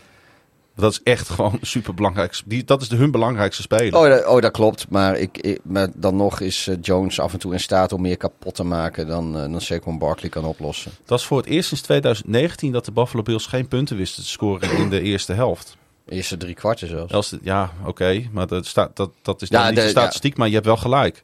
Dat 0.76 0.92
is 0.92 1.00
echt 1.02 1.28
gewoon 1.28 1.58
super 1.74 1.94
belangrijk. 1.94 2.40
Die, 2.44 2.64
dat 2.64 2.82
is 2.82 2.88
de, 2.88 2.96
hun 2.96 3.10
belangrijkste 3.10 3.62
speler. 3.62 3.98
Oh, 3.98 4.08
dat, 4.08 4.26
oh, 4.26 4.40
dat 4.40 4.52
klopt. 4.52 4.86
Maar, 4.88 5.16
ik, 5.18 5.38
ik, 5.38 5.60
maar 5.64 5.88
dan 5.94 6.16
nog 6.16 6.40
is 6.40 6.66
eh, 6.66 6.76
Jones 6.80 7.20
af 7.20 7.32
en 7.32 7.38
toe 7.38 7.52
in 7.52 7.60
staat 7.60 7.92
om 7.92 8.00
meer 8.00 8.16
kapot 8.16 8.54
te 8.54 8.64
maken 8.64 9.06
dan, 9.06 9.36
eh 9.36 9.40
dan 9.50 9.60
Saquon 9.60 9.98
Barkley 9.98 10.30
kan 10.30 10.44
oplossen. 10.44 10.92
Dat 11.04 11.18
is 11.18 11.24
voor 11.24 11.38
het 11.38 11.46
eerst 11.46 11.68
sinds 11.68 11.82
2019 11.82 12.72
dat 12.72 12.84
de 12.84 12.92
Buffalo 12.92 13.22
Bills 13.22 13.46
geen 13.46 13.68
punten 13.68 13.96
wisten 13.96 14.22
te 14.22 14.28
scoren 14.28 14.76
in 14.76 14.90
de 14.90 15.00
eerste 15.00 15.32
helft. 15.32 15.76
Eerste 16.08 16.36
drie 16.36 16.54
kwarten 16.54 16.88
zelfs. 16.88 17.12
Als 17.12 17.36
ja, 17.42 17.72
oké, 17.84 18.28
maar 18.32 18.46
dat, 18.46 18.66
staat, 18.66 18.96
dat, 18.96 19.10
dat 19.22 19.42
is 19.42 19.48
Ja, 19.48 19.66
niet 19.66 19.76
de- 19.76 19.82
de 19.82 19.88
statistiek, 19.88 20.36
maar 20.36 20.48
je 20.48 20.54
hebt 20.54 20.66
wel 20.66 20.76
gelijk. 20.76 21.22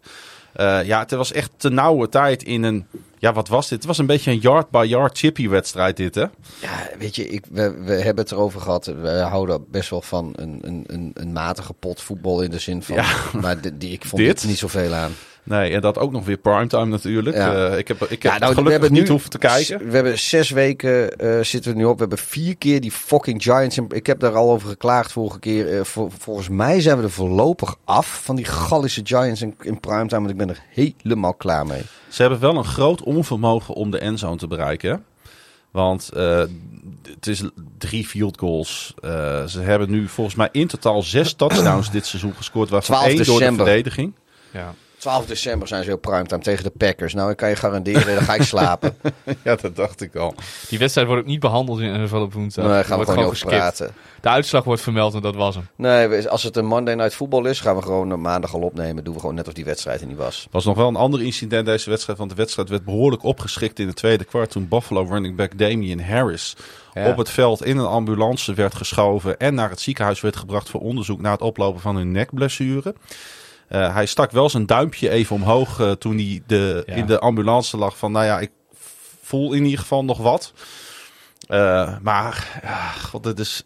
Eh, 0.53 0.85
ja, 0.85 0.99
het 0.99 1.11
was 1.11 1.33
echt 1.33 1.51
te 1.57 1.69
nauwe 1.71 2.09
tijd 2.09 2.43
in 2.43 2.63
een... 2.63 2.87
Ja, 3.19 3.33
wat 3.33 3.49
was 3.49 3.69
dit? 3.69 3.79
Het 3.79 3.87
was 3.87 3.99
een 3.99 4.07
beetje 4.07 4.31
een 4.31 4.39
yard-by-yard 4.39 5.19
chippy 5.19 5.49
wedstrijd 5.49 5.97
dit, 5.97 6.15
hè? 6.15 6.25
Ja, 6.61 6.89
weet 6.99 7.17
je, 7.17 7.29
ik, 7.29 7.45
we, 7.51 7.71
we 7.71 7.93
hebben 7.93 8.25
het 8.25 8.33
erover 8.33 8.61
gehad. 8.61 8.87
We 8.87 9.09
houden 9.09 9.65
best 9.71 9.91
wel 9.91 10.03
van 10.03 10.33
een, 10.37 10.59
een, 10.63 10.85
een, 10.87 11.11
een 11.15 11.33
matige 11.33 11.73
pot 11.73 12.01
voetbal 12.03 12.43
in 12.43 12.51
de 12.51 12.59
zin 12.59 12.83
van... 12.83 12.95
Ja. 12.95 13.07
Maar 13.41 13.61
die, 13.61 13.77
die, 13.77 13.93
ik 13.93 14.05
vond 14.05 14.23
Dit? 14.23 14.41
dit 14.41 14.49
niet 14.51 14.59
zoveel 14.59 14.95
aan. 14.95 15.13
Nee, 15.43 15.73
en 15.73 15.81
dat 15.81 15.99
ook 15.99 16.13
nog 16.13 16.25
weer 16.25 16.37
primetime 16.37 16.85
natuurlijk. 16.87 17.37
Ja. 17.37 17.69
Eh, 17.71 17.79
ik 17.79 17.89
heb, 17.89 18.03
ik 18.03 18.09
heb 18.23 18.23
Ja, 18.23 18.29
nou, 18.29 18.41
we 18.41 18.47
gelukkig 18.47 18.71
hebben 18.73 18.93
niet 18.93 19.03
nu- 19.03 19.09
hoeven 19.11 19.31
te 19.31 19.39
kijken. 19.39 19.89
We 19.89 19.95
hebben 19.95 20.19
zes 20.19 20.51
weken 20.51 21.19
eh, 21.19 21.45
zitten 21.45 21.73
we 21.73 21.79
nu 21.79 21.85
op. 21.85 21.93
We 21.95 22.01
hebben 22.01 22.19
vier 22.19 22.57
keer 22.57 22.81
die 22.81 22.91
fucking 22.91 23.43
Giants. 23.43 23.79
Ik 23.89 24.07
heb 24.07 24.21
daar 24.21 24.35
al 24.35 24.51
over 24.51 24.69
geklaagd 24.69 25.13
vorige 25.13 25.39
keer. 25.39 25.79
Eh, 25.79 25.85
vol- 25.85 26.11
volgens 26.19 26.49
mij 26.49 26.81
zijn 26.81 26.97
we 26.97 27.03
er 27.03 27.11
voorlopig 27.11 27.77
af 27.85 28.21
van 28.25 28.37
die 28.37 28.45
Gallische 28.45 29.01
Giants 29.05 29.43
in, 29.43 29.55
in 29.61 29.81
primetime. 29.81 30.21
Want 30.21 30.31
ik 30.31 30.37
ben 30.37 30.49
er 30.49 30.63
helemaal 30.71 31.35
klaar 31.35 31.67
mee. 31.67 31.83
Ze 32.09 32.23
hebben 32.23 32.41
wel 32.41 32.57
een 32.57 32.65
groot 32.65 33.03
onvermogen 33.03 33.75
om 33.75 33.91
de 33.91 33.99
endzone 33.99 34.37
te 34.37 34.47
bereiken. 34.47 34.91
hè? 34.91 34.97
Want 35.71 36.09
eh, 36.17 36.43
het 37.15 37.27
is 37.27 37.43
drie 37.79 38.07
field 38.07 38.39
goals. 38.39 38.95
Eh, 39.01 39.45
ze 39.45 39.61
hebben 39.61 39.91
nu 39.91 40.09
volgens 40.09 40.37
mij 40.37 40.49
in 40.53 40.67
totaal 40.67 41.03
zes 41.03 41.33
touchdowns 41.35 41.91
dit 41.91 42.07
seizoen 42.07 42.35
gescoord. 42.37 42.69
Waarvan 42.69 42.97
12 42.97 43.13
één 43.13 43.25
door 43.25 43.39
de 43.41 43.55
verdediging. 43.55 44.13
Ja. 44.51 44.75
12 45.09 45.27
december 45.27 45.69
zijn 45.69 45.85
ze 45.85 45.93
op 45.93 46.01
primetime 46.01 46.43
tegen 46.43 46.65
de 46.65 46.71
Packers. 46.71 47.15
Nou, 47.15 47.31
ik 47.31 47.37
kan 47.37 47.49
je 47.49 47.57
garanderen, 47.57 48.15
dan 48.15 48.25
ga 48.25 48.35
ik 48.35 48.43
slapen. 48.43 48.97
Ja, 49.45 49.57
dat 49.57 49.77
dacht 49.77 50.01
ik 50.01 50.17
al. 50.17 50.35
Die 50.69 50.79
wedstrijd 50.79 51.07
wordt 51.07 51.23
ook 51.23 51.29
niet 51.29 51.41
behandeld 51.41 51.81
in 51.81 52.03
NFL 52.03 52.17
op 52.17 52.33
woensdag. 52.33 52.65
Nee, 52.65 52.73
daar 52.73 52.85
gaan 52.85 52.99
we 52.99 53.05
wordt 53.05 53.11
gewoon 53.11 53.25
niet 53.33 53.43
over 53.43 53.49
geskipt. 53.51 53.77
praten. 53.77 53.95
De 54.21 54.29
uitslag 54.29 54.65
wordt 54.65 54.83
vermeld 54.83 55.15
en 55.15 55.21
dat 55.21 55.35
was 55.35 55.55
hem. 55.55 55.69
Nee, 55.77 56.29
als 56.29 56.43
het 56.43 56.57
een 56.57 56.67
Monday 56.67 56.95
Night 56.95 57.15
voetbal 57.15 57.45
is, 57.45 57.61
gaan 57.61 57.77
we 57.77 57.83
gewoon 57.83 58.21
maandag 58.21 58.55
al 58.55 58.61
opnemen. 58.61 59.05
Doen 59.05 59.15
we 59.15 59.21
gewoon 59.21 59.35
net 59.35 59.47
of 59.47 59.53
die 59.53 59.65
wedstrijd 59.65 60.01
er 60.01 60.07
niet 60.07 60.17
was. 60.17 60.43
Er 60.43 60.49
was 60.51 60.65
nog 60.65 60.77
wel 60.77 60.89
een 60.89 60.97
ander 60.97 61.23
incident 61.23 61.67
deze 61.67 61.91
wedstrijd. 61.91 62.19
Want 62.19 62.31
de 62.31 62.37
wedstrijd 62.37 62.69
werd 62.69 62.85
behoorlijk 62.85 63.23
opgeschikt 63.23 63.79
in 63.79 63.87
het 63.87 63.97
tweede 63.97 64.25
kwart. 64.25 64.51
Toen 64.51 64.69
Buffalo 64.69 65.03
running 65.11 65.37
back 65.37 65.59
Damian 65.59 66.01
Harris 66.01 66.57
Ja. 66.95 67.09
op 67.11 67.17
het 67.17 67.31
veld 67.31 67.65
in 67.65 67.77
een 67.79 67.87
ambulance 67.87 68.55
werd 68.55 68.75
geschoven. 68.75 69.39
En 69.39 69.55
naar 69.55 69.71
het 69.71 69.81
ziekenhuis 69.81 70.21
werd 70.21 70.37
gebracht 70.37 70.69
voor 70.71 70.81
onderzoek 70.81 71.21
naar 71.21 71.33
het 71.33 71.41
oplopen 71.43 71.81
van 71.81 71.97
een 71.97 72.13
nekblessure. 72.13 72.95
Eh, 73.69 73.95
hij 73.95 74.07
stak 74.07 74.31
wel 74.31 74.51
zijn 74.51 74.67
duimpje 74.67 75.11
even 75.11 75.37
omhoog 75.37 75.81
eh, 75.81 75.91
toen 75.91 76.17
hij 76.17 76.43
de, 76.47 76.83
Ja. 76.87 76.95
in 76.95 77.07
de 77.07 77.19
ambulance 77.19 77.77
lag. 77.77 77.99
Van 77.99 78.13
nou 78.13 78.25
ja, 78.25 78.39
ik 78.41 78.51
voel 79.23 79.53
in 79.53 79.65
ieder 79.65 79.79
geval 79.79 80.05
nog 80.05 80.19
wat. 80.19 80.53
Eh, 81.49 81.97
maar, 82.03 82.61
ja, 82.63 82.91
god, 82.91 83.25
dit 83.25 83.39
is... 83.39 83.63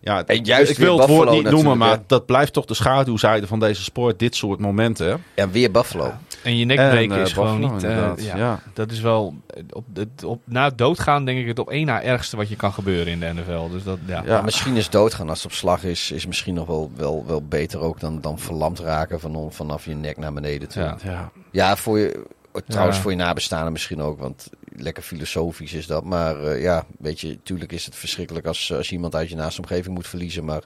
Ja, 0.00 0.24
En 0.26 0.44
juist 0.44 0.70
ik 0.70 0.76
wil 0.76 0.98
het 0.98 1.08
woord 1.08 1.30
niet 1.30 1.50
noemen, 1.50 1.78
maar 1.78 1.90
hè. 1.90 1.96
dat 2.06 2.26
blijft 2.26 2.52
toch 2.52 2.64
de 2.64 2.74
schaduwzijde 2.74 3.46
van 3.46 3.60
deze 3.60 3.82
sport. 3.82 4.18
Dit 4.18 4.36
soort 4.36 4.58
momenten. 4.60 5.06
hè? 5.08 5.14
En 5.34 5.50
weer 5.50 5.70
Buffalo. 5.70 6.12
En 6.42 6.56
je 6.56 6.64
nek 6.64 6.78
En, 6.78 6.90
breken 6.90 7.16
eh, 7.16 7.22
is 7.22 7.32
gewoon 7.32 7.60
Buffalo 7.60 7.74
niet... 7.74 8.18
eh, 8.18 8.26
ja, 8.26 8.36
ja. 8.36 8.60
Dat 8.72 8.90
is 8.90 9.00
wel... 9.00 9.34
eh, 9.46 9.62
Op, 9.70 9.84
het- 9.94 10.24
op, 10.24 10.40
na 10.44 10.64
het 10.64 10.78
doodgaan 10.78 11.24
denk 11.24 11.38
ik 11.40 11.46
het 11.46 11.58
op 11.58 11.70
één 11.70 11.86
na 11.86 12.02
ergste 12.02 12.36
wat 12.36 12.48
je 12.48 12.56
kan 12.56 12.72
gebeuren 12.72 13.12
in 13.12 13.20
de 13.20 13.32
NFL. 13.34 13.68
Dus 13.70 13.82
dat, 13.82 13.98
ja. 14.06 14.22
Ja. 14.24 14.32
Maar 14.32 14.44
misschien 14.44 14.76
is 14.76 14.90
doodgaan 14.90 15.28
als 15.28 15.42
het 15.42 15.46
op 15.52 15.58
slag 15.58 15.84
is, 15.84 16.10
is 16.10 16.26
misschien 16.26 16.54
nog 16.54 16.66
wel, 16.66 16.90
wel, 16.96 17.24
wel 17.26 17.42
beter 17.42 17.80
ook 17.80 18.00
dan, 18.00 18.20
dan 18.20 18.38
verlamd 18.38 18.78
raken 18.78 19.20
van, 19.20 19.48
vanaf 19.52 19.84
je 19.84 19.94
nek 19.94 20.16
naar 20.16 20.32
beneden 20.32 20.68
toe. 20.68 20.82
Ja. 20.82 20.96
Ja, 21.04 21.30
Ja. 21.50 21.76
voor 21.76 21.98
je, 21.98 22.24
trouwens 22.66 22.96
Ja. 22.96 23.02
voor 23.02 23.10
je 23.10 23.16
nabestaanden 23.16 23.72
misschien 23.72 24.02
ook, 24.02 24.18
want 24.18 24.50
lekker 24.80 25.02
filosofisch 25.02 25.72
is 25.72 25.86
dat. 25.86 26.04
Maar 26.04 26.44
eh, 26.44 26.62
ja, 26.62 26.86
weet 26.98 27.20
je, 27.20 27.38
tuurlijk 27.42 27.72
is 27.72 27.84
het 27.84 27.96
verschrikkelijk 27.96 28.46
als, 28.46 28.72
als 28.72 28.88
je 28.88 28.94
iemand 28.94 29.14
uit 29.14 29.28
je 29.28 29.36
naaste 29.36 29.60
omgeving 29.60 29.94
moet 29.94 30.06
verliezen. 30.06 30.44
Maar 30.44 30.62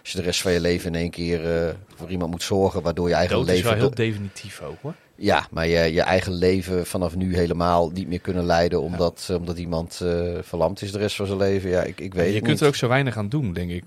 als 0.00 0.10
je 0.10 0.18
de 0.18 0.24
rest 0.24 0.42
van 0.42 0.52
je 0.52 0.60
leven 0.60 0.94
in 0.94 1.00
één 1.00 1.10
keer 1.10 1.66
eh, 1.66 1.74
voor 1.96 2.10
iemand 2.10 2.30
moet 2.30 2.42
zorgen, 2.42 2.82
waardoor 2.82 3.08
je 3.08 3.14
eigen 3.14 3.36
Dood 3.36 3.48
is 3.48 3.52
leven... 3.54 3.70
wel 3.70 3.78
heel 3.78 3.94
definitief 3.94 4.62
ook 4.62 4.78
hoor. 4.82 4.94
Ja, 5.14 5.46
maar 5.50 5.66
je, 5.66 5.92
je 5.92 6.02
eigen 6.02 6.32
leven 6.32 6.86
vanaf 6.86 7.16
nu 7.16 7.36
helemaal 7.36 7.90
niet 7.90 8.08
meer 8.08 8.20
kunnen 8.20 8.44
leiden 8.44 8.82
omdat, 8.82 9.30
omdat 9.38 9.58
iemand 9.58 10.00
eh, 10.02 10.38
verlamd 10.42 10.82
is 10.82 10.92
de 10.92 10.98
rest 10.98 11.16
van 11.16 11.26
zijn 11.26 11.38
leven. 11.38 11.70
Ja, 11.70 11.82
ik, 11.82 12.00
ik 12.00 12.14
weet 12.14 12.32
je 12.32 12.38
kunt 12.38 12.50
niet. 12.50 12.60
er 12.60 12.66
ook 12.66 12.74
zo 12.74 12.88
weinig 12.88 13.16
aan 13.16 13.28
doen, 13.28 13.52
denk 13.52 13.70
ik. 13.70 13.84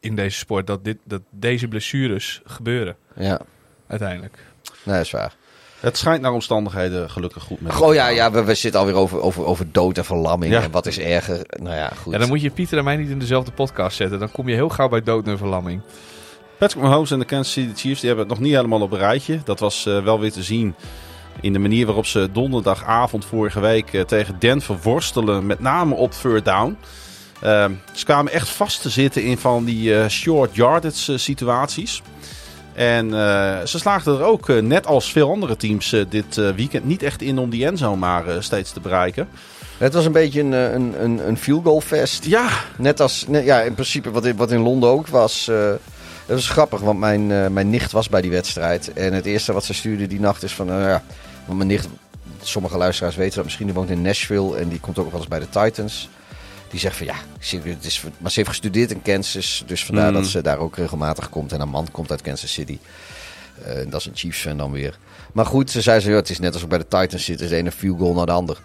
in 0.00 0.14
deze 0.14 0.38
sport 0.38 0.66
dat, 0.66 0.84
dit, 0.84 0.96
dat 1.04 1.22
deze 1.30 1.68
blessures 1.68 2.40
gebeuren. 2.44 2.96
Ja, 3.14 3.40
Uiteindelijk. 3.86 4.38
nee, 4.84 4.96
dat 4.96 5.04
is 5.04 5.10
waar. 5.10 5.36
Het 5.86 5.96
schijnt 5.96 6.22
naar 6.22 6.32
omstandigheden 6.32 7.10
gelukkig 7.10 7.42
goed 7.42 7.60
met 7.60 7.72
Goh, 7.72 7.94
ja, 7.94 8.08
ja 8.08 8.30
we, 8.30 8.44
we 8.44 8.54
zitten 8.54 8.80
alweer 8.80 8.94
over, 8.94 9.20
over, 9.20 9.44
over 9.44 9.72
dood 9.72 9.98
en 9.98 10.04
verlamming. 10.04 10.52
Ja. 10.52 10.62
En 10.62 10.70
wat 10.70 10.86
is 10.86 10.98
erger? 10.98 11.40
Nou 11.62 11.76
ja, 11.76 11.90
goed. 12.02 12.12
Ja, 12.12 12.18
dan 12.18 12.28
moet 12.28 12.40
je 12.40 12.50
Pieter 12.50 12.78
en 12.78 12.84
mij 12.84 12.96
niet 12.96 13.10
in 13.10 13.18
dezelfde 13.18 13.50
podcast 13.50 13.96
zetten. 13.96 14.18
Dan 14.18 14.30
kom 14.30 14.48
je 14.48 14.54
heel 14.54 14.68
gauw 14.68 14.88
bij 14.88 15.02
dood 15.02 15.26
en 15.26 15.38
verlamming. 15.38 15.80
Patrick 16.58 16.82
Mahomes 16.82 17.10
en 17.10 17.18
de 17.18 17.24
Kansas 17.24 17.52
City 17.52 17.74
Chiefs 17.74 18.00
die 18.00 18.08
hebben 18.08 18.28
het 18.28 18.34
nog 18.38 18.46
niet 18.46 18.54
helemaal 18.54 18.80
op 18.80 18.92
een 18.92 18.98
rijtje. 18.98 19.40
Dat 19.44 19.60
was 19.60 19.86
eh, 19.86 20.02
wel 20.02 20.20
weer 20.20 20.32
te 20.32 20.42
zien 20.42 20.74
in 21.40 21.52
de 21.52 21.58
manier 21.58 21.86
waarop 21.86 22.06
ze 22.06 22.28
donderdagavond 22.32 23.24
vorige 23.24 23.60
week 23.60 23.92
eh, 23.92 24.00
tegen 24.00 24.38
Denver 24.38 24.78
worstelen. 24.82 25.46
Met 25.46 25.60
name 25.60 25.94
op 25.94 26.12
third 26.12 26.44
down. 26.44 26.78
Ehm, 27.40 27.72
ze 27.92 28.04
kwamen 28.04 28.32
echt 28.32 28.48
vast 28.48 28.82
te 28.82 28.90
zitten 28.90 29.22
in 29.22 29.38
van 29.38 29.64
die 29.64 29.96
eh, 29.96 30.08
short 30.08 30.54
yardage 30.54 31.18
situaties. 31.18 32.02
En 32.76 33.14
eh, 33.14 33.66
ze 33.66 33.78
slaagden 33.78 34.18
er 34.18 34.24
ook, 34.24 34.48
eh, 34.48 34.62
net 34.62 34.86
als 34.86 35.12
veel 35.12 35.30
andere 35.30 35.56
teams 35.56 35.92
eh, 35.92 36.04
dit 36.08 36.36
weekend, 36.36 36.84
niet 36.84 37.02
echt 37.02 37.22
in 37.22 37.38
om 37.38 37.50
die 37.50 37.66
endzone 37.66 37.96
maar 37.96 38.24
steeds 38.38 38.72
te 38.72 38.80
bereiken. 38.80 39.28
Het 39.78 39.94
was 39.94 40.04
een 40.04 40.12
beetje 40.12 40.40
een, 40.40 40.52
een, 40.52 41.02
een, 41.02 41.28
een 41.28 41.36
field 41.36 41.64
goal 41.64 41.80
fest. 41.80 42.24
Ja, 42.24 42.48
Net 42.78 43.00
als, 43.00 43.26
ja, 43.30 43.60
in 43.60 43.74
principe 43.74 44.10
wat 44.10 44.24
in, 44.24 44.36
wat 44.36 44.50
in 44.50 44.60
Londen 44.60 44.90
ook 44.90 45.06
was. 45.06 45.44
dat 45.44 45.78
was 46.26 46.48
grappig, 46.48 46.80
want 46.80 46.98
mijn, 46.98 47.52
mijn 47.52 47.70
nicht 47.70 47.92
was 47.92 48.08
bij 48.08 48.20
die 48.20 48.30
wedstrijd. 48.30 48.92
En 48.92 49.12
het 49.12 49.26
eerste 49.26 49.52
wat 49.52 49.64
ze 49.64 49.74
stuurde 49.74 50.06
die 50.06 50.20
nacht 50.20 50.42
is 50.42 50.54
van, 50.54 50.66
ja, 50.66 51.02
want 51.44 51.58
mijn 51.58 51.68
nicht, 51.68 51.88
sommige 52.40 52.76
luisteraars 52.76 53.16
weten 53.16 53.34
dat 53.34 53.44
misschien, 53.44 53.66
die 53.66 53.74
woont 53.74 53.90
in 53.90 54.02
Nashville 54.02 54.56
en 54.56 54.68
die 54.68 54.80
komt 54.80 54.98
ook 54.98 55.10
wel 55.10 55.20
eens 55.20 55.28
bij 55.28 55.38
de 55.38 55.48
Titans. 55.48 56.08
Die 56.70 56.80
zegt 56.80 56.96
van 56.96 57.06
ja, 57.06 57.14
het 57.62 57.84
is, 57.84 58.02
maar 58.18 58.30
ze 58.30 58.36
heeft 58.36 58.48
gestudeerd 58.48 58.90
in 58.90 59.02
Kansas, 59.02 59.62
dus 59.66 59.84
vandaar 59.84 60.08
Mm. 60.08 60.14
dat 60.14 60.26
ze 60.26 60.42
daar 60.42 60.58
ook 60.58 60.76
regelmatig 60.76 61.28
komt. 61.28 61.52
En 61.52 61.58
haar 61.58 61.68
man 61.68 61.88
komt 61.90 62.10
uit 62.10 62.22
Kansas 62.22 62.52
City. 62.52 62.78
En 63.62 63.90
dat 63.90 64.00
is 64.00 64.06
een 64.06 64.16
Chiefs 64.16 64.40
fan 64.40 64.56
dan 64.56 64.70
weer. 64.72 64.98
Maar 65.32 65.46
goed, 65.46 65.70
ze 65.70 65.80
zei 65.80 66.00
ze, 66.00 66.10
ja, 66.10 66.16
het 66.16 66.30
is 66.30 66.38
net 66.38 66.54
ik 66.54 66.68
bij 66.68 66.78
de 66.78 66.88
Titans 66.88 67.24
zit. 67.24 67.34
Het 67.34 67.40
is 67.40 67.48
de 67.48 67.56
ene 67.56 67.70
field 67.72 67.98
goal 67.98 68.14
naar 68.14 68.26
de 68.26 68.32
ander. 68.32 68.60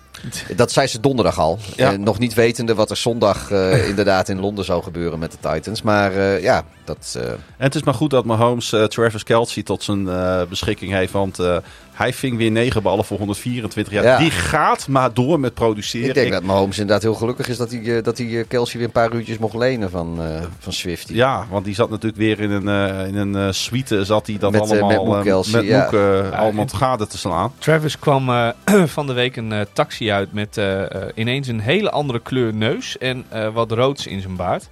Dat 0.56 0.72
zei 0.72 0.88
ze 0.88 0.99
donderdag 0.99 1.39
al. 1.39 1.60
Ja. 1.76 1.91
Eh, 1.91 1.98
nog 1.98 2.19
niet 2.19 2.34
wetende 2.34 2.76
wat 2.76 2.89
er 2.89 2.98
zondag 2.98 3.52
eh, 3.52 3.88
inderdaad 3.89 4.30
in 4.30 4.39
Londen 4.39 4.65
zou 4.65 4.84
gebeuren 4.84 5.19
met 5.19 5.31
de 5.41 5.49
Titans. 5.53 5.81
Maar 5.81 6.11
eh, 6.15 6.41
ja, 6.41 6.64
dat... 6.84 7.15
eh, 7.18 7.23
En 7.31 7.38
het 7.57 7.76
is 7.76 7.84
maar 7.84 7.93
goed 7.93 8.10
dat 8.10 8.26
Mahomes 8.26 8.73
eh, 8.73 8.84
Travis 8.84 9.23
Kelsey 9.23 9.64
tot 9.64 9.84
zijn 9.84 10.07
eh, 10.10 10.41
beschikking 10.49 10.91
heeft. 10.91 11.11
Want 11.11 11.39
eh, 11.39 11.57
hij 11.93 12.14
ving 12.14 12.38
weer 12.38 12.52
9 12.52 12.81
ballen 12.81 13.06
voor 13.06 13.18
124 13.18 13.93
jaar. 13.93 14.03
Ja. 14.03 14.18
Die 14.18 14.31
gaat 14.31 14.88
maar 14.88 15.14
door 15.14 15.39
met 15.39 15.53
produceren. 15.53 16.07
ik 16.07 16.14
denk 16.14 16.31
dat 16.31 16.43
Mahomes 16.43 16.77
inderdaad 16.80 17.02
heel 17.03 17.14
gelukkig 17.14 17.48
is 17.48 17.57
dat 17.57 17.72
hij, 17.72 17.98
eh, 17.98 18.03
dat 18.03 18.18
hij 18.18 18.27
eh, 18.39 18.43
Kelsey 18.48 18.77
weer 18.77 18.88
een 18.88 18.93
paar 18.93 19.14
uurtjes 19.14 19.38
mocht 19.38 19.56
lenen 19.56 19.89
van, 19.89 20.18
eh 20.22 20.41
van 20.60 20.73
Swifty. 20.73 21.14
Ja, 21.14 21.45
want 21.49 21.65
die 21.65 21.76
zat 21.76 21.89
natuurlijk 21.89 22.18
weer 22.22 22.39
in 22.39 22.52
een, 22.52 22.68
eh, 22.68 23.07
in 23.07 23.15
een 23.15 23.53
suite. 23.53 24.06
Zat 24.06 24.27
hij 24.27 24.38
dat 24.38 24.52
Met, 24.52 24.61
eh, 24.61 24.69
allemaal 24.69 25.06
met 25.06 25.15
Moek 25.15 25.23
Kelsey, 25.23 25.60
met 25.60 25.69
ja. 25.69 25.81
Moek, 25.84 25.91
Ja, 25.91 26.30
allemaal 26.30 26.65
te 26.65 26.76
gade 26.76 27.07
te 27.07 27.18
slaan. 27.18 27.52
Travis 27.57 27.99
kwam 27.99 28.30
eh, 28.30 28.49
van 28.85 29.07
de 29.07 29.14
week 29.14 29.35
een 29.35 29.52
eh, 29.52 29.61
uit 30.11 30.33
met 30.33 30.57
eh, 30.57 30.95
eh, 30.95 31.09
ineens 31.15 31.47
een 31.47 31.59
hele 31.59 31.91
andere 31.91 32.19
kleur 32.19 32.53
neus 32.53 32.97
en 32.97 33.25
eh, 33.29 33.53
wat 33.53 33.71
roods 33.71 34.07
in 34.07 34.21
zijn 34.21 34.35
baard. 34.35 34.69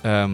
Ehm, 0.00 0.30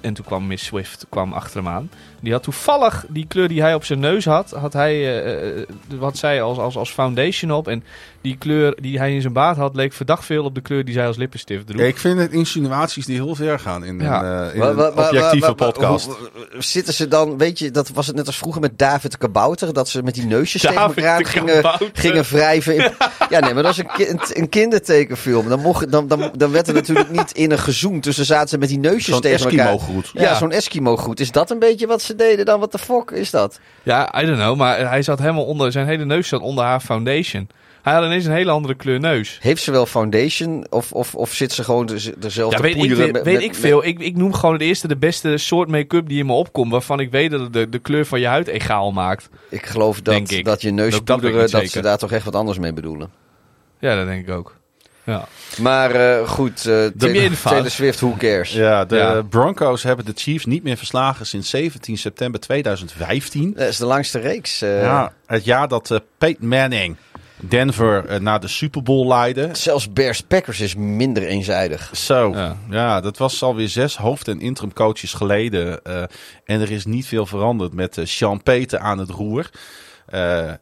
en 0.00 0.14
toen 0.14 0.24
kwam 0.24 0.46
Miss 0.46 0.64
Swift 0.64 1.06
kwam 1.08 1.32
achter 1.32 1.56
hem 1.56 1.68
aan. 1.68 1.90
Die 2.20 2.32
had 2.32 2.42
toevallig 2.42 3.04
die 3.08 3.26
kleur 3.28 3.48
die 3.48 3.60
hij 3.62 3.74
op 3.74 3.84
zijn 3.84 3.98
neus 4.00 4.24
had, 4.24 4.50
had 4.50 4.72
hij, 4.72 4.92
eh, 5.24 5.58
eh, 5.60 5.66
wat 5.98 6.16
zij 6.18 6.42
als, 6.42 6.58
als, 6.58 6.76
als 6.76 6.90
foundation 6.90 7.50
op. 7.52 7.68
En 7.68 7.84
die 8.20 8.36
kleur 8.36 8.76
die 8.80 8.98
hij 8.98 9.14
in 9.14 9.20
zijn 9.20 9.32
baard 9.32 9.56
had, 9.56 9.74
leek 9.74 9.92
verdacht 9.92 10.24
veel 10.24 10.44
op 10.44 10.54
de 10.54 10.60
kleur 10.60 10.84
die 10.84 10.94
zij 10.94 11.06
als 11.06 11.16
lippenstift 11.16 11.66
droeg. 11.66 11.80
Ik 11.80 11.96
vind 11.96 12.18
het 12.18 12.32
insinuaties 12.32 13.06
die 13.06 13.14
heel 13.14 13.34
ver 13.34 13.58
gaan 13.58 13.84
in, 13.84 13.98
Ja. 14.00 14.24
een, 14.44 14.50
eh, 14.50 14.54
in 14.54 14.78
objectieve 14.86 15.54
podcast. 15.54 16.06
hoe- 16.06 16.16
Zitten 16.58 16.94
ze 16.94 17.08
dan, 17.08 17.38
weet 17.38 17.58
je, 17.58 17.70
dat 17.70 17.88
was 17.88 18.06
het 18.06 18.16
net 18.16 18.26
als 18.26 18.36
vroeger 18.38 18.60
met 18.60 18.78
David 18.78 19.18
Kabouter, 19.18 19.72
dat 19.72 19.88
ze 19.88 20.02
met 20.02 20.14
die 20.14 20.26
neusjes 20.26 20.60
tegen 20.60 20.76
elkaar 20.80 21.24
gingen, 21.26 21.54
Kabouter. 21.54 21.90
gingen 21.92 22.24
wrijven. 22.24 22.74
in- 22.76 22.92
ja, 23.30 23.40
nee, 23.40 23.54
maar 23.54 23.62
dat 23.62 23.72
is 23.72 23.78
een, 23.78 23.90
kind, 23.94 24.36
een 24.36 24.48
kindertekenfilm. 24.48 25.48
Dan, 25.48 25.60
mocht, 25.60 25.90
dan, 25.92 26.08
dan, 26.08 26.30
dan 26.36 26.50
werd 26.52 26.68
er 26.68 26.74
natuurlijk 26.74 27.10
niet 27.10 27.32
in 27.32 27.50
een 27.50 27.58
gezoend, 27.58 28.04
dus 28.04 28.16
dan 28.16 28.24
zaten 28.24 28.48
ze 28.48 28.58
met 28.58 28.68
die 28.68 28.78
neusjes 28.78 29.20
tegen 29.20 29.50
elkaar. 29.50 29.66
Eskimo-groet. 29.66 30.10
Ja, 30.14 30.22
Ja. 30.22 30.34
zo'n 30.36 30.50
Eskimo-groet. 30.52 31.20
Is 31.20 31.30
dat 31.32 31.50
een 31.50 31.58
beetje 31.58 31.86
wat 31.86 32.02
ze 32.10 32.16
deden 32.16 32.44
dan? 32.44 32.60
Wat 32.60 32.72
de 32.72 32.78
fuck 32.78 33.10
is 33.10 33.30
dat? 33.30 33.60
Ja, 33.82 34.20
I 34.22 34.26
don't 34.26 34.38
know, 34.38 34.56
maar 34.56 34.88
hij 34.88 35.02
zat 35.02 35.18
helemaal 35.18 35.44
onder, 35.44 35.72
zijn 35.72 35.86
hele 35.86 36.04
neus 36.04 36.28
zat 36.28 36.40
onder 36.40 36.64
haar 36.64 36.80
foundation. 36.80 37.48
Hij 37.82 37.94
had 37.94 38.04
ineens 38.04 38.24
een 38.24 38.32
hele 38.32 38.50
andere 38.50 38.74
kleur 38.74 39.00
neus. 39.00 39.38
Heeft 39.40 39.62
ze 39.62 39.70
wel 39.70 39.86
foundation 39.86 40.66
of, 40.70 40.92
of, 40.92 41.14
of 41.14 41.32
zit 41.32 41.52
ze 41.52 41.64
gewoon 41.64 41.86
de- 41.86 42.14
dezelfde 42.18 42.56
Ja, 42.56 42.62
weet 42.62 42.84
ik, 42.84 42.94
weet, 42.96 43.12
met- 43.12 43.22
weet 43.24 43.34
met- 43.34 43.42
ik 43.42 43.54
veel. 43.54 43.84
Ik, 43.84 43.98
ik 43.98 44.16
noem 44.16 44.32
gewoon 44.34 44.52
het 44.54 44.62
eerste 44.62 44.88
de 44.88 44.96
beste 44.96 45.36
soort 45.36 45.68
make-up 45.68 46.08
die 46.08 46.18
in 46.18 46.26
me 46.26 46.32
opkomt. 46.32 46.72
Waarvan 46.72 47.00
ik 47.00 47.10
weet 47.10 47.30
dat 47.30 47.40
het 47.40 47.52
de, 47.52 47.68
de 47.68 47.78
kleur 47.78 48.06
van 48.06 48.20
je 48.20 48.26
huid 48.26 48.46
egaal 48.46 48.92
maakt. 48.92 49.28
Ik 49.48 49.66
geloof 49.66 50.00
dat, 50.00 50.14
dat 50.42 50.62
je 50.62 50.72
Ook 50.94 51.06
dat 51.06 51.68
ze 51.70 51.80
daar 51.80 51.98
toch 51.98 52.12
echt 52.12 52.24
wat 52.24 52.34
anders 52.34 52.58
mee 52.58 52.72
bedoelen. 52.72 53.10
Ja, 53.78 53.96
dat 53.96 54.06
denk 54.06 54.28
ik 54.28 54.34
ook. 54.34 54.56
Ja. 55.10 55.28
Maar 55.58 55.90
eh, 55.90 56.28
goed, 56.28 56.66
eh 56.66 56.86
Taylor, 56.98 57.70
Swift, 57.70 58.00
who 58.00 58.14
cares? 58.18 58.52
Ja, 58.52 58.84
de 58.84 58.96
Ja. 58.96 59.22
Broncos 59.22 59.82
hebben 59.82 60.04
de 60.04 60.12
Chiefs 60.14 60.44
niet 60.44 60.62
meer 60.62 60.76
verslagen 60.76 61.26
sinds 61.26 61.50
17 61.50 61.98
september 61.98 62.40
2015. 62.40 63.52
Dat 63.56 63.68
is 63.68 63.76
de 63.76 63.86
langste 63.86 64.18
reeks. 64.18 64.62
eh. 64.62 64.82
Ja, 64.82 65.12
het 65.26 65.44
jaar 65.44 65.68
dat 65.68 65.90
eh, 65.90 65.98
Peyton 66.18 66.48
Manning 66.48 66.96
Denver 67.42 68.22
naar 68.22 68.40
de 68.40 68.48
Super 68.48 68.82
Bowl 68.82 69.08
leidde. 69.08 69.48
Zelfs 69.52 69.92
Bears 69.92 70.20
Packers 70.20 70.60
is 70.60 70.74
minder 70.74 71.22
eenzijdig. 71.26 71.90
Zo, 71.96 72.30
Ja. 72.34 72.56
ja. 72.70 73.00
dat 73.00 73.18
was 73.18 73.42
alweer 73.42 73.68
zes 73.68 73.96
hoofd- 73.96 74.28
en 74.28 74.40
interim 74.40 74.72
coaches 74.72 75.12
geleden. 75.12 75.82
eh, 75.84 76.02
en 76.44 76.60
er 76.60 76.70
is 76.70 76.84
niet 76.84 77.06
veel 77.06 77.26
veranderd 77.26 77.72
met 77.72 77.98
Sean 78.04 78.42
Peter 78.42 78.78
aan 78.78 78.98
het 78.98 79.10
roer. 79.10 79.50
Eh, 80.10 80.48
eh, 80.50 80.56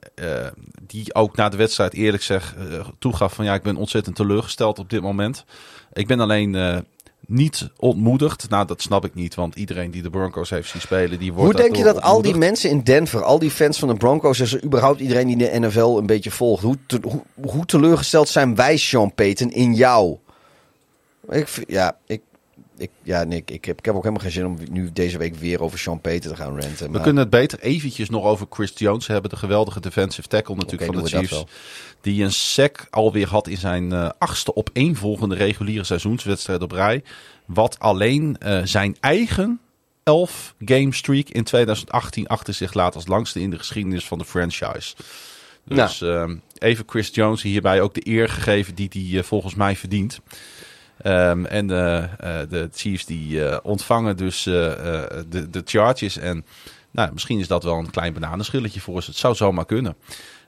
die 0.86 1.14
ook 1.14 1.36
na 1.36 1.48
de 1.48 1.56
wedstrijd 1.56 1.94
eerlijk 1.94 2.22
zeg 2.22 2.54
eh, 2.56 2.88
toegaf 2.98 3.34
van 3.34 3.44
ja, 3.44 3.54
ik 3.54 3.62
ben 3.62 3.76
ontzettend 3.76 4.16
teleurgesteld 4.16 4.78
op 4.78 4.90
dit 4.90 5.02
moment. 5.02 5.44
Ik 5.92 6.06
ben 6.06 6.20
alleen 6.20 6.84
niet 7.26 7.68
ontmoedigd. 7.76 8.48
Nou, 8.48 8.66
dat 8.66 8.82
snap 8.82 9.04
ik 9.04 9.14
niet, 9.14 9.34
want 9.34 9.54
iedereen 9.54 9.90
die 9.90 10.02
de 10.02 10.10
Broncos 10.10 10.50
heeft 10.50 10.70
zien 10.70 10.80
spelen, 10.80 11.18
die 11.18 11.32
wordt 11.32 11.52
Hoe 11.52 11.62
denk 11.62 11.76
je 11.76 11.84
dat 11.84 12.02
al 12.02 12.22
die 12.22 12.34
mensen 12.34 12.70
in 12.70 12.82
Denver, 12.82 13.22
al 13.22 13.38
die 13.38 13.50
fans 13.50 13.78
van 13.78 13.88
de 13.88 13.94
Broncos, 13.94 14.38
dus 14.38 14.62
überhaupt 14.62 15.00
iedereen 15.00 15.26
die 15.26 15.36
de 15.36 15.58
NFL 15.58 15.96
een 15.98 16.06
beetje 16.06 16.30
volgt, 16.30 16.62
hoe, 16.62 16.76
te- 16.86 17.00
hoe, 17.02 17.22
hoe 17.50 17.64
teleurgesteld 17.66 18.28
zijn 18.28 18.54
wij, 18.54 18.76
Sean 18.76 19.14
Payton, 19.14 19.50
in 19.50 19.74
jou? 19.74 20.16
Ik, 21.30 21.64
ja, 21.66 21.96
ik, 22.06 22.20
ik, 22.78 22.90
ja, 23.02 23.24
nee, 23.24 23.42
ik, 23.46 23.64
heb, 23.64 23.78
ik 23.78 23.84
heb 23.84 23.94
ook 23.94 24.02
helemaal 24.02 24.24
geen 24.24 24.32
zin 24.32 24.46
om 24.46 24.58
nu 24.70 24.90
deze 24.92 25.18
week 25.18 25.34
weer 25.34 25.62
over 25.62 25.78
Sean 25.78 26.00
Payton 26.00 26.30
te 26.30 26.36
gaan 26.36 26.60
ranten. 26.60 26.86
We 26.86 26.92
maar- 26.92 27.02
kunnen 27.02 27.22
het 27.22 27.30
beter 27.30 27.60
eventjes 27.60 28.10
nog 28.10 28.24
over 28.24 28.46
Chris 28.50 28.72
Jones 28.74 29.06
hebben. 29.06 29.30
De 29.30 29.36
geweldige 29.36 29.80
defensive 29.80 30.28
tackle 30.28 30.54
natuurlijk 30.54 30.94
van 30.94 31.02
de 31.02 31.08
Chiefs. 31.08 31.44
Die 32.00 32.24
een 32.24 32.32
sack 32.32 32.86
alweer 32.90 33.28
had 33.28 33.48
in 33.48 33.56
zijn 33.56 33.92
eh, 33.92 34.10
achtste 34.18 34.56
opeenvolgende 34.56 35.34
reguliere 35.34 35.84
seizoenswedstrijd 35.84 36.62
op 36.62 36.72
rij. 36.72 37.02
Wat 37.46 37.78
alleen 37.78 38.36
eh, 38.38 38.60
zijn 38.64 38.96
eigen 39.00 39.60
11 40.02 40.54
game 40.64 40.94
streak 40.94 41.28
in 41.28 41.44
2018 41.44 42.26
achter 42.26 42.54
zich 42.54 42.74
laat 42.74 42.94
als 42.94 43.06
langste 43.06 43.40
in 43.40 43.50
de 43.50 43.58
geschiedenis 43.58 44.06
van 44.06 44.18
de 44.18 44.24
franchise. 44.24 44.94
Dus 45.64 46.02
ehm, 46.02 46.36
even 46.58 46.84
Chris 46.86 47.10
Jones 47.12 47.42
hierbij 47.42 47.80
ook 47.80 47.94
de 47.94 48.08
eer 48.08 48.28
gegeven 48.28 48.74
die 48.74 48.88
hij 48.92 49.18
eh, 49.18 49.24
volgens 49.24 49.54
mij 49.54 49.76
verdient. 49.76 50.20
Ehm, 51.02 51.44
en 51.44 51.70
eh, 51.70 52.02
eh, 52.02 52.48
de 52.50 52.68
Chiefs 52.74 53.06
die 53.06 53.44
eh, 53.44 53.58
ontvangen 53.62 54.16
dus 54.16 54.46
eh, 54.46 54.52
de, 55.28 55.50
de 55.50 55.62
Chargers. 55.64 56.16
En 56.18 56.44
nou, 56.90 57.12
misschien 57.12 57.38
is 57.38 57.48
dat 57.48 57.62
wel 57.64 57.78
een 57.78 57.90
klein 57.90 58.12
bananenschilletje 58.12 58.80
voor 58.80 59.02
ze. 59.02 59.10
Het 59.10 59.18
zou 59.18 59.34
zomaar 59.34 59.66
kunnen. 59.66 59.92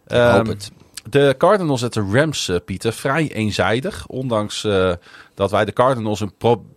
Ik 0.06 0.16
hoop 0.16 0.18
Ehm, 0.20 0.46
het. 0.46 0.70
de 1.10 1.34
Cardinals 1.38 1.82
en 1.82 1.88
de 1.90 2.18
Rams, 2.18 2.50
Pieter, 2.64 2.92
vrij 2.92 3.32
eenzijdig. 3.32 4.06
Ondanks 4.06 4.66
dat 5.34 5.50
wij 5.50 5.64
de 5.64 5.72
Cardinals 5.72 6.20
een 6.20 6.32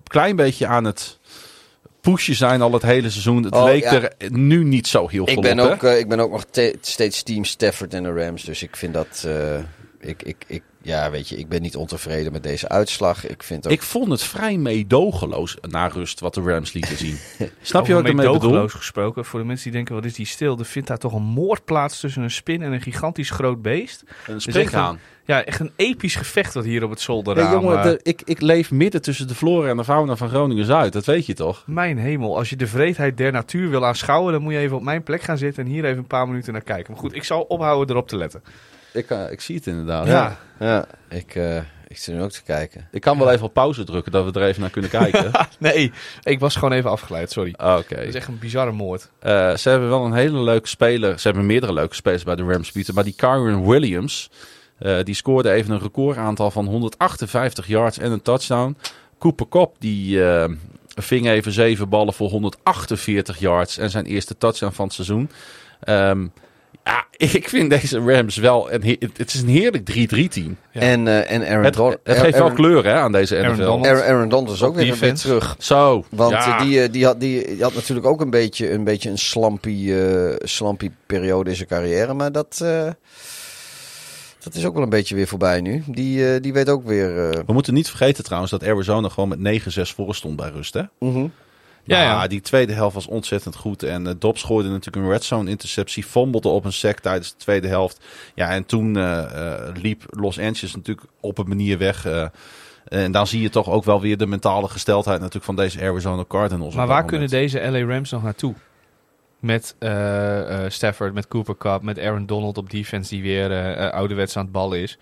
klein 0.07 0.35
beetje 0.35 0.67
aan 0.67 0.83
het 0.83 1.19
pushen 2.01 2.35
zijn 2.35 2.61
al 2.61 2.71
het 2.73 2.81
hele 2.81 3.09
seizoen. 3.09 3.43
Het 3.43 3.53
Oh, 3.55 3.63
leek 3.63 3.83
ja. 3.83 4.01
er 4.01 4.13
nu 4.31 4.63
niet 4.63 4.87
zo 4.87 5.07
heel 5.07 5.25
veel 5.25 5.35
Ik 5.35 5.41
ben, 5.41 5.59
op, 5.59 5.71
ook, 5.71 5.83
ik 5.83 6.07
ben 6.09 6.19
ook 6.19 6.31
nog 6.31 6.45
te- 6.51 6.77
steeds 6.81 7.23
team 7.23 7.45
Stafford 7.45 7.93
en 7.93 8.03
de 8.03 8.13
Rams. 8.13 8.43
Dus 8.43 8.63
ik 8.63 8.75
vind 8.75 8.93
dat. 8.93 9.27
ik, 9.99 10.23
ik, 10.23 10.43
ik, 10.47 10.63
ja, 10.83 11.11
weet 11.11 11.29
je, 11.29 11.35
ik 11.37 11.47
ben 11.49 11.61
niet 11.61 11.75
ontevreden 11.75 12.31
met 12.31 12.43
deze 12.43 12.69
uitslag. 12.69 13.27
Ik 13.27 13.43
vind 13.43 13.65
ook. 13.65 13.71
Ik 13.71 13.81
vond 13.81 14.11
het 14.11 14.23
vrij 14.23 14.57
meedogenloos 14.57 15.57
na 15.69 15.87
rust 15.87 16.19
wat 16.19 16.33
de 16.33 16.41
Rams 16.41 16.73
lieten 16.73 16.97
zien. 16.97 17.17
Snap 17.61 17.85
je 17.87 17.93
wat 17.93 18.01
ik 18.01 18.07
ermee 18.09 18.25
bedoel? 18.25 18.33
meedogenloos 18.33 18.73
gesproken. 18.73 19.25
Voor 19.25 19.39
de 19.39 19.45
mensen 19.45 19.63
die 19.65 19.73
denken, 19.73 19.95
wat 19.95 20.05
is 20.05 20.13
die 20.13 20.25
stil? 20.25 20.59
Er 20.59 20.65
vindt 20.65 20.87
daar 20.87 20.97
toch 20.97 21.13
een 21.13 21.21
moord 21.23 21.65
plaats 21.65 21.99
tussen 21.99 22.21
een 22.23 22.31
spin 22.31 22.61
en 22.61 22.71
een 22.71 22.81
gigantisch 22.81 23.29
groot 23.29 23.61
beest. 23.61 24.03
Een 24.27 24.41
springhaan. 24.41 24.99
Ja, 25.25 25.43
echt 25.43 25.59
een 25.59 25.71
episch 25.75 26.15
gevecht 26.15 26.53
wat 26.53 26.63
hier 26.63 26.83
op 26.83 26.89
het 26.89 27.01
zolder 27.01 27.37
Ja, 27.37 27.51
jongen, 27.51 27.81
de- 27.83 27.99
ik, 28.03 28.21
ik 28.25 28.41
leef 28.41 28.71
midden 28.71 29.01
tussen 29.01 29.27
de 29.27 29.35
flora 29.35 29.69
en 29.69 29.77
de 29.77 29.83
fauna 29.83 30.15
van 30.15 30.29
Groningen-Zuid. 30.29 30.93
Dat 30.93 31.05
weet 31.05 31.25
je 31.25 31.33
toch? 31.33 31.63
Mijn 31.67 31.97
hemel, 31.97 32.37
als 32.37 32.49
je 32.49 32.55
de 32.55 32.67
vreedheid 32.67 33.17
der 33.17 33.31
natuur 33.31 33.69
wil 33.69 33.85
aanschouwen, 33.85 34.33
dan 34.33 34.41
moet 34.41 34.53
je 34.53 34.59
even 34.59 34.77
op 34.77 34.83
mijn 34.83 35.03
plek 35.03 35.21
gaan 35.21 35.37
zitten 35.37 35.63
en 35.65 35.69
hier 35.69 35.85
even 35.85 35.97
een 35.97 36.07
paar 36.07 36.27
minuten 36.27 36.53
naar 36.53 36.61
kijken. 36.61 36.91
Maar 36.91 37.01
goed, 37.01 37.15
ik 37.15 37.23
zal 37.23 37.41
ophouden 37.41 37.95
erop 37.95 38.07
te 38.07 38.17
letten. 38.17 38.43
Ik, 38.93 39.09
eh, 39.09 39.31
ik 39.31 39.41
zie 39.41 39.55
het 39.55 39.67
inderdaad. 39.67 40.07
Ja. 40.07 40.37
Ja, 40.59 40.85
ik, 41.09 41.35
eh, 41.35 41.57
Ik 41.87 41.97
zit 41.99 42.15
nu 42.15 42.21
ook 42.21 42.31
te 42.31 42.43
kijken. 42.43 42.87
Ik 42.91 43.01
kan 43.01 43.17
wel 43.17 43.31
even 43.31 43.45
op 43.45 43.53
pauze 43.53 43.83
drukken, 43.83 44.11
dat 44.11 44.25
we 44.33 44.39
er 44.39 44.47
even 44.47 44.61
naar 44.61 44.69
kunnen 44.69 44.91
kijken. 45.01 45.31
Nee, 45.59 45.91
ik 46.23 46.39
was 46.39 46.55
gewoon 46.55 46.71
even 46.71 46.89
afgeleid, 46.89 47.31
sorry. 47.31 47.53
Ah, 47.57 47.77
Oké. 47.77 47.95
Dat 47.95 48.03
is 48.05 48.15
echt 48.15 48.27
een 48.27 48.39
bizarre 48.39 48.71
moord. 48.71 49.09
Eh, 49.19 49.55
ze 49.55 49.69
hebben 49.69 49.89
wel 49.89 50.05
een 50.05 50.13
hele 50.13 50.39
leuke 50.41 50.67
speler. 50.67 51.19
Ze 51.19 51.27
hebben 51.27 51.45
meerdere 51.45 51.73
leuke 51.73 51.95
spelers 51.95 52.23
bij 52.23 52.35
de 52.35 52.43
Rams 52.43 52.71
bieden. 52.71 52.93
Maar 52.95 53.03
die 53.03 53.13
Kyron 53.15 53.67
Williams, 53.67 54.29
eh, 54.79 55.03
die 55.03 55.15
scoorde 55.15 55.51
even 55.51 55.71
een 55.71 55.79
recordaantal 55.81 56.51
van 56.51 56.65
158 56.65 57.67
yards 57.67 57.97
en 57.97 58.11
een 58.11 58.21
touchdown. 58.21 58.77
Cooper 59.19 59.47
Cup, 59.49 59.75
die 59.79 60.25
eh, 60.25 60.49
ving 60.87 61.27
even 61.27 61.51
zeven 61.51 61.89
ballen 61.89 62.13
voor 62.13 62.29
148 62.29 63.39
yards 63.39 63.77
en 63.77 63.89
zijn 63.89 64.05
eerste 64.05 64.37
touchdown 64.37 64.73
van 64.73 64.85
het 64.85 64.93
seizoen. 64.93 65.29
Ehm, 65.79 66.27
ja, 66.83 67.05
ik 67.17 67.49
vind 67.49 67.69
deze 67.69 67.99
Rams 67.99 68.37
wel... 68.37 68.71
Een, 68.73 68.83
he- 68.83 68.97
het 69.17 69.33
is 69.33 69.41
een 69.41 69.47
heerlijk 69.47 69.89
3-3 69.91 70.27
team. 70.29 70.57
Ja. 70.71 70.81
En, 70.81 71.07
eh, 71.07 71.31
en 71.31 71.47
Aaron 71.47 71.63
Het, 71.63 71.73
Don- 71.73 71.95
het 72.03 72.17
geeft 72.17 72.31
wel 72.33 72.41
Aaron- 72.41 72.55
kleur 72.55 72.85
hè, 72.85 72.93
aan 72.93 73.11
deze 73.11 73.37
Aaron 73.37 73.51
NFL. 73.53 73.61
Donald. 73.63 73.85
Aaron, 73.87 74.03
Aaron 74.03 74.29
Donald 74.29 74.55
is 74.55 74.63
ook 74.63 74.75
weer, 74.75 74.95
weer 74.99 75.13
terug. 75.13 75.55
Zo, 75.59 76.03
Want 76.09 76.31
ja. 76.31 76.57
eh, 76.59 76.63
die, 76.65 76.81
eh, 76.81 76.91
die, 76.91 77.05
had, 77.05 77.19
die, 77.19 77.47
die 77.47 77.63
had 77.63 77.73
natuurlijk 77.73 78.07
ook 78.07 78.21
een 78.21 78.29
beetje 78.29 78.71
een, 78.71 78.83
beetje 78.83 79.09
een 79.09 79.17
slampy, 79.17 79.91
eh, 79.91 80.35
slampy 80.39 80.89
periode 81.05 81.49
in 81.49 81.55
zijn 81.55 81.67
carrière. 81.67 82.13
Maar 82.13 82.31
dat, 82.31 82.59
eh, 82.63 82.87
dat 84.43 84.53
is 84.55 84.65
ook 84.65 84.73
wel 84.73 84.83
een 84.83 84.89
beetje 84.89 85.15
weer 85.15 85.27
voorbij 85.27 85.61
nu. 85.61 85.83
Die, 85.87 86.33
eh, 86.33 86.41
die 86.41 86.53
weet 86.53 86.69
ook 86.69 86.85
weer... 86.87 87.29
eh, 87.29 87.39
We 87.45 87.53
moeten 87.53 87.73
niet 87.73 87.89
vergeten 87.89 88.23
trouwens 88.23 88.51
dat 88.51 88.63
Arizona 88.63 89.09
gewoon 89.09 89.29
met 89.29 89.39
9-6 89.39 89.93
voor 89.95 90.15
stond 90.15 90.35
bij 90.35 90.49
rust. 90.49 90.73
Hè? 90.73 90.81
mhm. 90.99 91.25
Ja, 91.83 92.27
die 92.27 92.41
tweede 92.41 92.73
helft 92.73 92.95
was 92.95 93.07
ontzettend 93.07 93.55
goed. 93.55 93.83
En 93.83 94.05
uh, 94.05 94.11
Dobbs 94.19 94.43
gooide 94.43 94.69
natuurlijk 94.69 95.05
een 95.05 95.11
red 95.11 95.23
zone 95.23 95.49
interceptie. 95.49 96.03
Fombelde 96.03 96.49
op 96.49 96.65
een 96.65 96.73
sack 96.73 96.99
tijdens 96.99 97.31
de 97.31 97.37
tweede 97.37 97.67
helft. 97.67 98.05
Ja, 98.35 98.49
en 98.49 98.65
toen 98.65 98.97
eh, 98.97 99.19
eh, 99.19 99.75
liep 99.75 100.03
Los 100.09 100.39
Angeles 100.39 100.75
natuurlijk 100.75 101.07
op 101.19 101.37
een 101.37 101.47
manier 101.47 101.77
weg. 101.77 102.07
en 102.87 103.11
dan 103.11 103.27
zie 103.27 103.41
je 103.41 103.49
toch 103.49 103.69
ook 103.69 103.83
wel 103.83 104.01
weer 104.01 104.17
de 104.17 104.27
mentale 104.27 104.67
gesteldheid 104.67 105.17
natuurlijk 105.17 105.45
van 105.45 105.55
deze 105.55 105.81
Arizona 105.81 106.23
Cardinals. 106.27 106.75
Maar 106.75 106.87
waar 106.87 107.05
kunnen 107.05 107.29
deze 107.29 107.59
LA 107.59 107.93
Rams 107.93 108.11
nog 108.11 108.23
naartoe? 108.23 108.53
Met 109.39 109.75
Stafford, 110.67 111.13
met 111.13 111.27
Cooper 111.27 111.57
Cup, 111.57 111.81
met 111.81 111.99
Aaron 111.99 112.25
Donald 112.25 112.57
op 112.57 112.69
defense 112.69 113.09
die 113.09 113.21
weer 113.21 113.91
ouderwets 113.91 114.37
aan 114.37 114.43
het 114.43 114.51
ballen 114.51 114.81
is. 114.81 114.97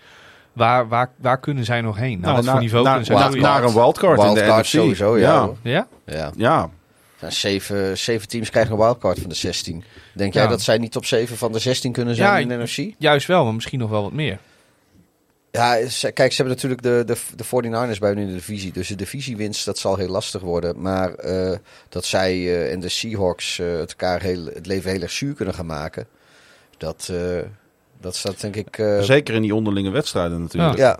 Waar, 0.53 0.87
waar, 0.87 1.09
waar 1.17 1.39
kunnen 1.39 1.65
zij 1.65 1.81
nog 1.81 1.97
heen? 1.97 2.19
Nou, 2.19 2.35
wat 2.35 2.45
voor 2.45 2.59
niveau 2.59 2.83
naar, 2.83 3.03
kunnen 3.03 3.31
zij 3.31 3.39
naar, 3.41 3.63
een 3.63 3.73
wildcard, 3.73 4.19
in 4.19 4.27
de 4.27 4.33
Wildcard 4.33 4.59
NFC. 4.63 4.67
sowieso, 4.67 5.17
ja. 5.17 5.49
Ja. 5.61 5.87
Ja? 6.05 6.31
ja. 6.35 6.69
zeven, 7.29 7.97
zeven 7.97 8.27
teams 8.27 8.49
krijgen 8.49 8.71
een 8.71 8.77
wildcard 8.79 9.19
van 9.19 9.29
de 9.29 9.35
16. 9.35 9.83
Denk 10.13 10.33
jij 10.33 10.43
Ja. 10.43 10.49
dat 10.49 10.61
zij 10.61 10.77
niet 10.77 10.91
top 10.91 11.05
7 11.05 11.37
van 11.37 11.51
de 11.51 11.59
16 11.59 11.91
kunnen 11.91 12.15
zijn 12.15 12.27
Ja, 12.29 12.37
in 12.37 12.47
de 12.47 12.63
NFC? 12.63 12.93
Juist 12.97 13.27
wel, 13.27 13.43
maar 13.43 13.53
misschien 13.53 13.79
nog 13.79 13.89
wel 13.89 14.01
wat 14.01 14.13
meer. 14.13 14.39
Ja, 15.51 15.73
kijk, 16.13 16.31
ze 16.31 16.41
hebben 16.41 16.47
natuurlijk 16.55 16.81
de, 16.81 17.03
de, 17.05 17.17
de 17.35 17.45
49ers 17.45 17.99
bij 17.99 18.09
hun 18.09 18.17
in 18.17 18.27
de 18.27 18.33
divisie. 18.33 18.71
Dus 18.71 18.87
de 18.87 18.95
divisiewinst, 18.95 19.65
dat 19.65 19.77
zal 19.77 19.95
heel 19.97 20.07
lastig 20.07 20.41
worden. 20.41 20.81
Maar 20.81 21.13
eh, 21.13 21.57
dat 21.89 22.05
zij 22.05 22.31
eh, 22.31 22.71
en 22.71 22.79
de 22.79 22.89
Seahawks 22.89 23.59
eh, 23.59 23.67
het 23.77 23.89
elkaar 23.89 24.21
heel, 24.21 24.45
het 24.45 24.65
leven 24.65 24.91
heel 24.91 25.01
erg 25.01 25.11
zuur 25.11 25.33
kunnen 25.33 25.53
gaan 25.53 25.65
maken. 25.65 26.07
Dat, 26.77 27.09
eh, 27.11 27.17
dat 28.01 28.15
staat 28.15 28.41
denk 28.41 28.55
ik... 28.55 28.77
eh, 28.77 28.99
Zeker 29.01 29.35
in 29.35 29.41
die 29.41 29.55
onderlinge 29.55 29.89
wedstrijden 29.89 30.41
natuurlijk. 30.41 30.77
ja, 30.77 30.99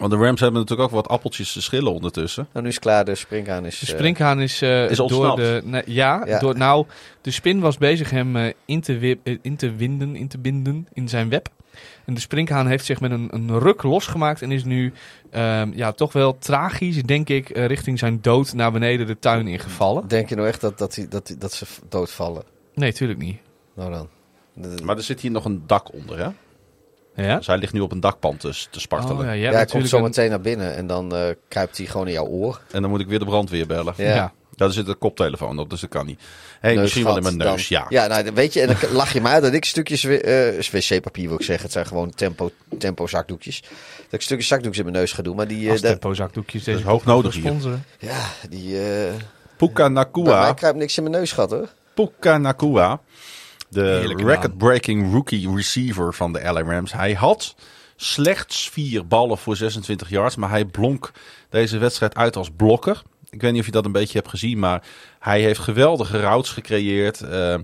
Want 0.00 0.10
de 0.12 0.18
Rams 0.18 0.40
hebben 0.40 0.60
natuurlijk 0.60 0.88
ook 0.88 0.94
wat 0.94 1.08
appeltjes 1.08 1.52
te 1.52 1.62
schillen 1.62 1.92
ondertussen. 1.92 2.46
nou 2.52 2.62
nu 2.62 2.68
is 2.70 2.74
het 2.74 2.84
klaar. 2.84 3.04
De 3.04 3.14
springhaan 3.14 3.64
is... 3.66 3.78
De 3.78 3.86
eh, 3.86 3.92
springhaan 3.92 4.40
is, 4.40 4.62
eh, 4.62 4.90
Is 4.90 4.96
door 4.96 5.06
ontsnapt. 5.06 5.36
de... 5.36 5.60
nee, 5.64 5.82
ja, 5.86 6.22
Ja. 6.26 6.38
Door, 6.38 6.56
nou, 6.56 6.86
de 7.20 7.30
spin 7.30 7.60
was 7.60 7.78
bezig 7.78 8.10
hem 8.10 8.36
in, 8.64 8.80
te 8.80 9.18
in 9.42 9.56
te 9.56 9.74
winden, 9.74 10.16
in 10.16 10.28
te 10.28 10.38
binden 10.38 10.88
in 10.92 11.08
zijn 11.08 11.28
web. 11.28 11.48
En 12.04 12.14
de 12.14 12.20
springhaan 12.20 12.66
heeft 12.66 12.84
zich 12.84 13.00
met 13.00 13.10
een, 13.10 13.28
een 13.30 13.58
ruk 13.58 13.82
losgemaakt 13.82 14.42
en 14.42 14.52
is 14.52 14.64
nu 14.64 14.92
ehm, 15.30 15.70
ja, 15.74 15.92
toch 15.92 16.12
wel 16.12 16.38
tragisch, 16.38 17.02
denk 17.02 17.28
ik, 17.28 17.48
richting 17.48 17.98
zijn 17.98 18.18
dood 18.20 18.52
naar 18.54 18.72
beneden 18.72 19.06
de 19.06 19.18
tuin 19.18 19.48
ingevallen. 19.48 20.08
Denk 20.08 20.28
je 20.28 20.34
nou 20.34 20.48
echt 20.48 20.60
dat, 20.60 20.78
dat, 20.78 20.94
die, 20.94 21.08
dat, 21.08 21.26
die- 21.26 21.38
dat 21.38 21.52
ze 21.52 21.64
doodvallen? 21.88 22.42
Nee, 22.74 22.92
tuurlijk 22.92 23.18
niet. 23.18 23.38
Nou 23.74 23.92
dan. 23.92 24.08
De- 24.54 24.82
Maar 24.84 24.96
er 24.96 25.02
zit 25.02 25.20
hier 25.20 25.30
nog 25.30 25.44
een 25.44 25.62
dak 25.66 25.92
onder, 25.92 26.18
hè? 26.18 26.28
Ja? 27.26 27.36
Dus 27.36 27.46
hij 27.46 27.56
ligt 27.58 27.72
nu 27.72 27.80
op 27.80 27.92
een 27.92 28.00
dakpand 28.00 28.40
te, 28.40 28.66
te 28.70 28.80
spartelen. 28.80 29.28
Oh, 29.28 29.36
ja, 29.38 29.52
hij 29.52 29.66
komt 29.66 29.88
zo 29.88 29.96
een- 29.96 30.02
meteen 30.02 30.30
naar 30.30 30.40
binnen 30.40 30.74
en 30.76 30.86
dan 30.86 31.14
eh, 31.14 31.26
kruipt 31.48 31.76
hij 31.76 31.86
gewoon 31.86 32.06
in 32.06 32.12
jouw 32.12 32.26
oor. 32.26 32.60
En 32.70 32.80
dan 32.82 32.90
moet 32.90 33.00
ik 33.00 33.06
weer 33.06 33.18
de 33.18 33.24
brandweer 33.24 33.66
bellen. 33.66 33.94
Ja. 33.96 34.14
Ja. 34.14 34.32
Daar 34.56 34.70
zit 34.70 34.88
een 34.88 34.98
koptelefoon 34.98 35.58
op, 35.58 35.70
dus 35.70 35.80
dat 35.80 35.90
kan 35.90 36.06
niet. 36.06 36.20
hey, 36.60 36.76
misschien 36.76 37.04
wel 37.04 37.16
in 37.16 37.22
mijn 37.22 37.36
neus, 37.36 37.68
dan. 37.68 37.78
ja. 37.88 38.02
Ja, 38.02 38.06
nou, 38.06 38.34
weet 38.34 38.52
je, 38.52 38.60
en 38.60 38.66
dan 38.66 38.92
lach 38.92 39.12
je 39.12 39.22
uit 39.22 39.42
dat 39.42 39.52
ik 39.52 39.64
stukjes 39.64 40.04
eh, 40.04 40.60
wc-papier 40.70 41.28
wil 41.28 41.36
ik 41.38 41.42
zeggen. 41.44 41.64
Het 41.64 41.72
zijn 41.72 41.86
gewoon 41.86 42.10
tempo, 42.10 42.50
tempo 42.78 43.06
zakdoekjes. 43.06 43.60
Dat 44.04 44.12
ik 44.12 44.20
stukjes 44.20 44.48
zakdoekjes 44.48 44.78
in 44.84 44.90
mijn 44.90 44.96
neus 44.96 45.12
ga 45.12 45.22
doen. 45.22 45.36
Maar 45.36 45.48
die, 45.48 45.70
eh, 45.70 45.74
tempo 45.76 46.14
zakdoekjes 46.14 46.64
deze 46.64 46.78
is 46.78 46.84
hoog 46.84 47.04
nodig 47.04 47.34
hier. 47.34 47.52
ja, 47.98 48.20
die, 48.48 48.80
eh 48.82 49.12
Puka 49.56 49.88
Nakua. 49.88 50.52
kruipt 50.52 50.78
niks 50.78 50.96
in 50.96 51.02
mijn 51.02 51.14
neus 51.14 51.32
gehad 51.32 51.50
hoor. 51.50 51.68
Puka 51.94 52.38
Nakua. 52.38 53.00
De 53.74 53.98
record-breaking 54.16 55.12
rookie 55.12 55.54
receiver 55.54 56.14
van 56.14 56.32
de 56.32 56.42
LA 56.42 56.62
Rams. 56.62 56.92
Hij 56.92 57.12
had 57.12 57.54
slechts 57.96 58.68
vier 58.70 59.06
ballen 59.06 59.38
voor 59.38 59.56
26 59.56 60.08
yards. 60.08 60.36
Maar 60.36 60.50
hij 60.50 60.64
blonk 60.64 61.10
deze 61.50 61.78
wedstrijd 61.78 62.14
uit 62.16 62.36
als 62.36 62.50
blokker. 62.56 63.02
Ik 63.30 63.40
weet 63.40 63.50
niet 63.52 63.60
of 63.60 63.66
je 63.66 63.72
dat 63.72 63.84
een 63.84 63.92
beetje 63.92 64.18
hebt 64.18 64.30
gezien. 64.30 64.58
Maar 64.58 64.82
hij 65.18 65.40
heeft 65.40 65.58
geweldige 65.60 66.20
routes 66.20 66.50
gecreëerd. 66.52 67.20
Eh, 67.20 67.28
de, 67.28 67.62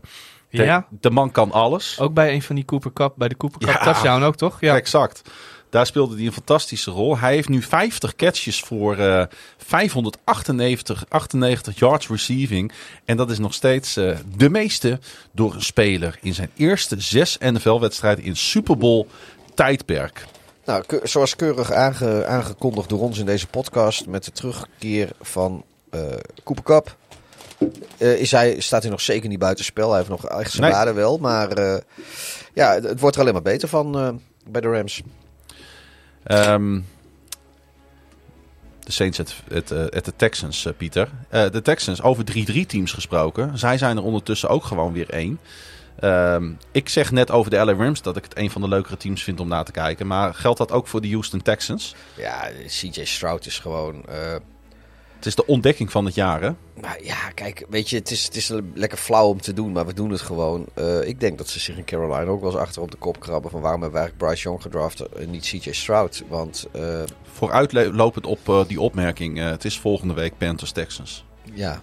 Ja, 0.51 0.87
de 0.91 1.11
man 1.11 1.31
kan 1.31 1.53
alles. 1.53 1.99
ook 2.01 2.15
bij 2.15 2.33
een 2.35 2.43
van 2.43 2.55
die 2.55 2.65
Cooper 2.65 2.93
Cup, 2.93 3.13
bij 3.17 3.29
de 3.29 3.37
Cooper 3.37 3.61
Cup 3.61 3.69
Ja. 3.71 3.83
touchdown 3.85 4.23
ook, 4.23 4.37
toch? 4.37 4.61
Ja. 4.61 4.75
Exact. 4.75 5.23
Daar 5.71 5.87
speelde 5.87 6.17
hij 6.17 6.27
een 6.27 6.33
fantastische 6.33 6.91
rol. 6.91 7.19
Hij 7.19 7.35
heeft 7.35 7.49
nu 7.49 7.63
50 7.63 8.17
catches 8.17 8.61
voor 8.61 8.97
eh 8.99 9.25
598 9.57 11.05
98 11.09 11.79
yards 11.79 12.09
receiving. 12.09 12.73
En 13.05 13.17
dat 13.17 13.31
is 13.31 13.39
nog 13.39 13.55
steeds 13.55 13.97
eh, 13.97 14.17
de 14.37 14.51
meeste 14.51 14.99
door 15.33 15.55
een 15.55 15.63
speler 15.63 16.19
in 16.23 16.35
zijn 16.35 16.51
eerste 16.57 17.01
zes 17.01 17.39
NFL-wedstrijden 17.39 18.25
in 18.25 18.37
Super 18.37 18.77
Bowl 18.79 19.07
tijdperk. 19.55 20.25
Nou, 20.65 20.85
zoals 21.03 21.37
keurig 21.37 21.73
aange- 21.73 22.27
aangekondigd 22.27 22.89
door 22.89 23.01
ons 23.01 23.19
in 23.19 23.27
deze 23.27 23.47
podcast 23.47 24.07
met 24.07 24.25
de 24.25 24.31
terugkeer 24.33 25.09
van 25.21 25.65
eh 25.91 26.01
Cooper 26.45 26.65
Cup. 26.65 26.97
eh, 27.99 28.21
is 28.21 28.31
hij, 28.31 28.61
staat 28.61 28.83
hij 28.83 28.91
nog 28.91 29.01
zeker 29.01 29.29
niet 29.29 29.39
buitenspel. 29.39 29.89
Hij 29.89 29.99
heeft 29.99 30.11
nog 30.11 30.27
echt 30.29 30.51
zijn 30.51 30.63
Nee. 30.63 30.73
waarde 30.73 30.93
wel. 30.93 31.19
Maar 31.19 31.49
eh, 31.53 31.81
ja, 32.55 32.73
het, 32.81 33.01
wordt 33.01 33.15
er 33.17 33.23
alleen 33.23 33.33
maar 33.35 33.43
beter 33.43 33.69
van 33.69 33.99
eh, 33.99 34.09
bij 34.49 34.61
de 34.61 34.69
Rams. 34.69 35.03
Ehm, 36.23 36.81
de 38.81 38.93
Saints 38.93 39.19
het, 39.19 39.35
het, 39.49 39.71
eh, 39.71 40.03
de 40.03 40.17
Texans, 40.17 40.67
eh, 40.67 40.73
Pieter. 40.77 41.09
Eh, 41.29 41.51
de 41.51 41.63
Texans, 41.63 42.03
over 42.03 42.25
3-3 42.25 42.67
teams 42.67 42.93
gesproken. 42.93 43.59
Zij 43.59 43.79
zijn 43.79 43.97
er 43.97 44.03
ondertussen 44.03 44.49
ook 44.49 44.65
gewoon 44.65 44.93
weer 44.93 45.11
één. 45.11 45.41
Ehm, 46.01 46.51
ik 46.73 46.89
zeg 46.89 47.11
net 47.11 47.31
over 47.31 47.51
de 47.51 47.57
LA 47.57 47.73
Rams 47.73 48.03
dat 48.03 48.17
ik 48.17 48.25
het 48.25 48.39
een 48.39 48.51
van 48.51 48.61
de 48.61 48.69
leukere 48.69 48.97
teams 48.97 49.23
vind 49.23 49.41
om 49.41 49.49
naar 49.49 49.65
te 49.65 49.73
kijken. 49.73 50.07
Maar 50.07 50.35
geldt 50.35 50.59
dat 50.59 50.73
ook 50.73 50.87
voor 50.87 51.01
de 51.01 51.11
Houston 51.11 51.43
Texans? 51.43 51.95
Ja, 52.17 52.51
CJ 52.67 53.05
Stroud 53.05 53.47
is 53.47 53.59
gewoon... 53.59 54.05
Het 55.21 55.29
is 55.29 55.35
de 55.35 55.47
ontdekking 55.47 55.91
van 55.91 56.05
het 56.05 56.15
jaar, 56.15 56.43
hè? 56.43 56.51
Maar 56.81 56.99
ja, 57.03 57.31
kijk, 57.35 57.67
weet 57.69 57.91
je, 57.91 57.97
het 57.97 58.11
is, 58.11 58.25
het 58.25 58.37
is 58.37 58.53
lekker 58.75 58.99
flauw 58.99 59.29
om 59.29 59.41
te 59.41 59.53
doen, 59.53 59.73
maar 59.73 59.87
we 59.87 59.95
doen 59.95 60.11
het 60.11 60.21
gewoon. 60.21 60.67
Eh, 60.75 61.09
ik 61.09 61.21
denk 61.21 61.39
dat 61.39 61.49
ze 61.49 61.61
zich 61.61 61.77
in 61.77 61.85
Carolina 61.85 62.25
ook 62.31 62.41
wel 62.41 62.51
eens 62.51 62.61
achter 62.61 62.83
op 62.83 62.91
de 62.91 62.97
kop 62.97 63.21
krabben 63.21 63.51
van 63.51 63.61
waarom 63.61 63.81
hebben 63.83 64.01
we 64.01 64.05
eigenlijk 64.07 64.33
Bryce 64.33 64.49
Young 64.49 64.63
gedraft 64.63 65.01
en 65.01 65.31
niet 65.31 65.43
CJ 65.45 65.73
Stroud. 65.73 66.23
Want 66.29 66.67
eh, 66.73 67.03
Vooruitlopend 67.33 68.27
op 68.27 68.49
eh, 68.49 68.61
die 68.67 68.81
opmerking, 68.81 69.39
eh, 69.39 69.51
het 69.51 69.65
is 69.65 69.79
volgende 69.79 70.15
week 70.15 70.33
Panthers 70.39 70.73
Texans. 70.73 71.25
ja, 71.55 71.81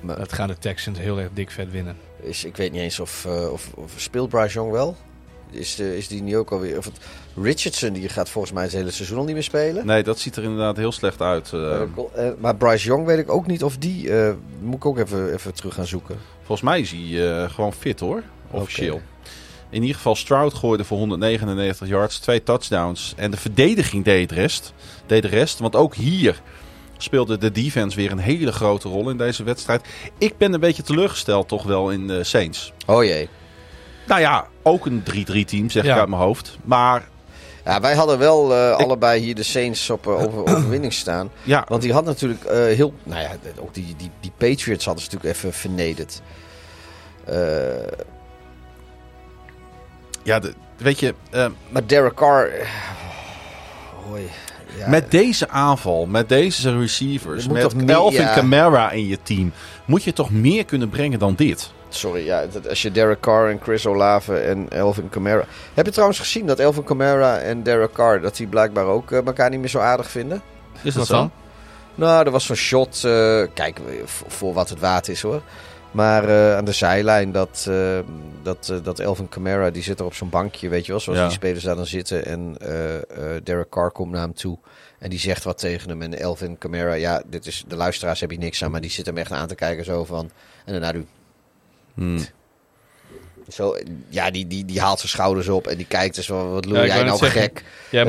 maar 0.00 0.18
Dat 0.18 0.32
gaan 0.32 0.48
de 0.48 0.58
Texans 0.58 0.98
heel 0.98 1.18
erg 1.20 1.30
dik 1.32 1.50
vet 1.50 1.70
winnen. 1.70 1.96
is, 2.22 2.44
ik 2.44 2.56
weet 2.56 2.72
niet 2.72 2.80
eens 2.80 3.00
of, 3.00 3.24
eh, 3.24 3.52
of, 3.52 3.72
of 3.74 3.92
speelt 3.96 4.28
Bryce 4.28 4.54
Young 4.54 4.70
wel. 4.70 4.96
Is, 5.54 5.74
de, 5.74 5.96
is 5.96 6.08
die 6.08 6.22
niet 6.22 6.34
ook 6.34 6.50
alweer... 6.52 6.78
Of 6.78 6.84
het, 6.84 6.98
Richardson 7.42 7.92
die 7.92 8.08
gaat 8.08 8.28
volgens 8.28 8.52
mij 8.54 8.62
het 8.62 8.72
hele 8.72 8.90
seizoen 8.90 9.18
al 9.18 9.24
niet 9.24 9.34
meer 9.34 9.42
spelen. 9.42 9.86
Nee, 9.86 10.02
dat 10.02 10.18
ziet 10.18 10.36
er 10.36 10.42
inderdaad 10.42 10.76
heel 10.76 10.92
slecht 10.92 11.20
uit. 11.20 11.52
eh. 11.52 11.80
Eh, 11.82 12.32
maar 12.38 12.56
Bryce 12.56 12.86
Young 12.86 13.06
weet 13.06 13.18
ik 13.18 13.30
ook 13.32 13.46
niet 13.46 13.62
of 13.64 13.76
die... 13.76 14.18
eh, 14.18 14.32
moet 14.60 14.74
ik 14.74 14.86
ook 14.86 14.98
even, 14.98 15.32
even 15.34 15.54
terug 15.54 15.74
gaan 15.74 15.86
zoeken. 15.86 16.16
volgens 16.38 16.60
mij 16.68 16.80
is 16.80 16.90
hij 16.90 17.42
eh, 17.42 17.50
gewoon 17.50 17.72
fit, 17.72 18.00
hoor. 18.00 18.22
Officieel. 18.50 19.00
In 19.70 19.80
ieder 19.80 19.96
geval, 19.96 20.14
Stroud 20.14 20.54
gooide 20.54 20.84
voor 20.84 20.98
199 20.98 21.88
yards, 21.88 22.18
twee 22.18 22.42
touchdowns. 22.42 23.12
En 23.16 23.30
de 23.30 23.36
verdediging 23.36 24.04
deed, 24.04 24.30
het 24.30 24.38
rest, 24.38 24.72
deed 25.06 25.22
de 25.22 25.28
rest. 25.28 25.58
Want 25.58 25.76
ook 25.76 25.94
hier 25.94 26.40
speelde 26.98 27.38
de 27.38 27.50
defense 27.50 27.96
weer 27.96 28.10
een 28.12 28.18
hele 28.18 28.52
grote 28.52 28.88
rol 28.88 29.10
in 29.10 29.16
deze 29.18 29.42
wedstrijd. 29.44 29.86
Ik 30.18 30.36
ben 30.38 30.52
een 30.52 30.60
beetje 30.60 30.82
teleurgesteld 30.82 31.48
toch 31.48 31.62
wel 31.62 31.90
in 31.90 32.06
de 32.06 32.24
Saints. 32.24 32.72
Oh 32.86 33.04
jee. 33.04 33.28
Nou 34.06 34.20
ja, 34.20 34.46
ook 34.62 34.86
een 34.86 35.02
3-3 35.02 35.44
team, 35.44 35.70
zeg 35.70 35.84
Ja. 35.84 35.92
ik 35.94 36.00
uit 36.00 36.08
mijn 36.08 36.22
hoofd. 36.22 36.58
Maar 36.64 37.04
Ja, 37.64 37.80
wij 37.80 37.94
hadden 37.94 38.18
wel 38.18 38.54
eh, 38.54 38.76
allebei 38.76 39.20
hier 39.20 39.34
de 39.34 39.42
Saints 39.42 39.90
op 39.90 40.06
eh, 40.06 40.12
over, 40.22 40.40
overwinning 40.56 40.92
staan. 40.92 41.30
ja, 41.42 41.64
Want 41.68 41.82
die 41.82 41.92
had 41.92 42.04
natuurlijk 42.04 42.44
eh, 42.44 42.56
heel... 42.58 42.94
Nou 43.02 43.20
ja, 43.22 43.30
ook 43.60 43.74
die, 43.74 43.94
die, 43.96 44.10
die 44.20 44.32
Patriots 44.36 44.84
hadden 44.84 45.04
ze 45.04 45.10
natuurlijk 45.10 45.36
even 45.36 45.52
vernederd. 45.52 46.20
Eh, 47.24 47.36
ja 50.22 50.38
de, 50.38 50.54
weet 50.76 50.98
je, 51.00 51.14
eh, 51.30 51.46
maar 51.68 51.86
Derek 51.86 52.14
Carr... 52.14 52.48
eh, 52.52 52.66
hoi. 54.08 54.22
Ja. 54.78 54.88
Met 54.88 55.10
deze 55.10 55.48
aanval, 55.48 56.06
met 56.06 56.28
deze 56.28 56.78
receivers, 56.78 57.44
Er 57.46 57.52
met 57.52 57.62
toch 57.62 57.74
meer- 57.74 57.90
Elvin 57.94 58.20
ja. 58.20 58.34
Kamara 58.34 58.90
in 58.90 59.06
je 59.06 59.18
team, 59.22 59.52
moet 59.84 60.02
je 60.04 60.12
toch 60.12 60.30
meer 60.30 60.64
kunnen 60.64 60.88
brengen 60.88 61.18
dan 61.18 61.34
dit? 61.34 61.72
Sorry, 61.94 62.24
ja, 62.24 62.46
dat, 62.46 62.68
als 62.68 62.82
je 62.82 62.90
Derek 62.90 63.20
Carr 63.20 63.50
en 63.50 63.60
Chris 63.62 63.86
Olave 63.86 64.38
en 64.38 64.66
Elvin 64.70 65.08
Kamara... 65.08 65.44
Heb 65.74 65.86
je 65.86 65.92
trouwens 65.92 66.18
gezien 66.18 66.46
dat 66.46 66.58
Elvin 66.58 66.84
Kamara 66.84 67.38
en 67.38 67.62
Derek 67.62 67.92
Carr... 67.92 68.20
dat 68.20 68.36
die 68.36 68.46
blijkbaar 68.46 68.84
ook 68.86 69.12
eh, 69.12 69.26
elkaar 69.26 69.50
niet 69.50 69.60
meer 69.60 69.68
zo 69.68 69.78
aardig 69.78 70.10
vinden? 70.10 70.42
Is 70.82 70.94
dat 70.94 71.06
zo? 71.06 71.14
dan? 71.14 71.30
Nou, 71.94 72.24
er 72.24 72.30
was 72.30 72.46
zo'n 72.46 72.56
shot, 72.56 73.04
eh, 73.04 73.42
kijk, 73.54 73.80
voor, 74.04 74.30
voor 74.30 74.52
wat 74.52 74.68
het 74.68 74.80
waard 74.80 75.08
is 75.08 75.22
hoor. 75.22 75.42
Maar 75.90 76.28
eh, 76.28 76.56
aan 76.56 76.64
de 76.64 76.72
zijlijn, 76.72 77.32
dat, 77.32 77.66
eh, 77.68 77.98
dat, 78.42 78.72
dat 78.82 78.98
Elvin 78.98 79.28
Kamara, 79.28 79.70
die 79.70 79.82
zit 79.82 79.98
er 79.98 80.04
op 80.04 80.14
zo'n 80.14 80.28
bankje, 80.30 80.68
weet 80.68 80.86
je 80.86 80.92
wel. 80.92 81.00
Zoals 81.00 81.18
Ja. 81.18 81.24
die 81.24 81.34
spelers 81.34 81.64
daar 81.64 81.76
dan 81.76 81.86
zitten. 81.86 82.24
En 82.26 82.56
eh, 82.60 82.96
eh, 82.96 83.02
Derek 83.42 83.68
Carr 83.70 83.90
komt 83.90 84.10
naar 84.12 84.20
hem 84.20 84.34
toe. 84.34 84.58
En 84.98 85.10
die 85.10 85.18
zegt 85.18 85.44
wat 85.44 85.58
tegen 85.58 85.88
hem. 85.88 86.02
En 86.02 86.18
Elvin 86.18 86.58
Kamara, 86.58 86.92
ja, 86.92 87.22
dit 87.26 87.46
is, 87.46 87.64
de 87.68 87.76
luisteraars 87.76 88.20
heb 88.20 88.30
je 88.30 88.38
niks 88.38 88.64
aan. 88.64 88.70
Maar 88.70 88.80
die 88.80 88.90
zit 88.90 89.06
hem 89.06 89.16
echt 89.16 89.32
aan 89.32 89.46
te 89.46 89.54
kijken 89.54 89.84
zo 89.84 90.04
van. 90.04 90.30
En 90.64 90.72
daarna 90.72 90.92
doe 90.92 91.04
Hmm. 91.94 92.18
zo, 93.48 93.76
ja, 94.08 94.30
die, 94.30 94.46
die, 94.46 94.64
die 94.64 94.80
haalt 94.80 94.98
zijn 94.98 95.10
schouders 95.10 95.48
op 95.48 95.66
en 95.66 95.76
die 95.76 95.86
kijkt 95.86 96.14
dus 96.14 96.26
wat 96.28 96.64
lul 96.64 96.76
Ja, 96.76 96.82
ik 96.82 96.88
jij 96.92 97.02
nou 97.02 97.18
zeggen, 97.18 97.40
gek? 97.40 97.64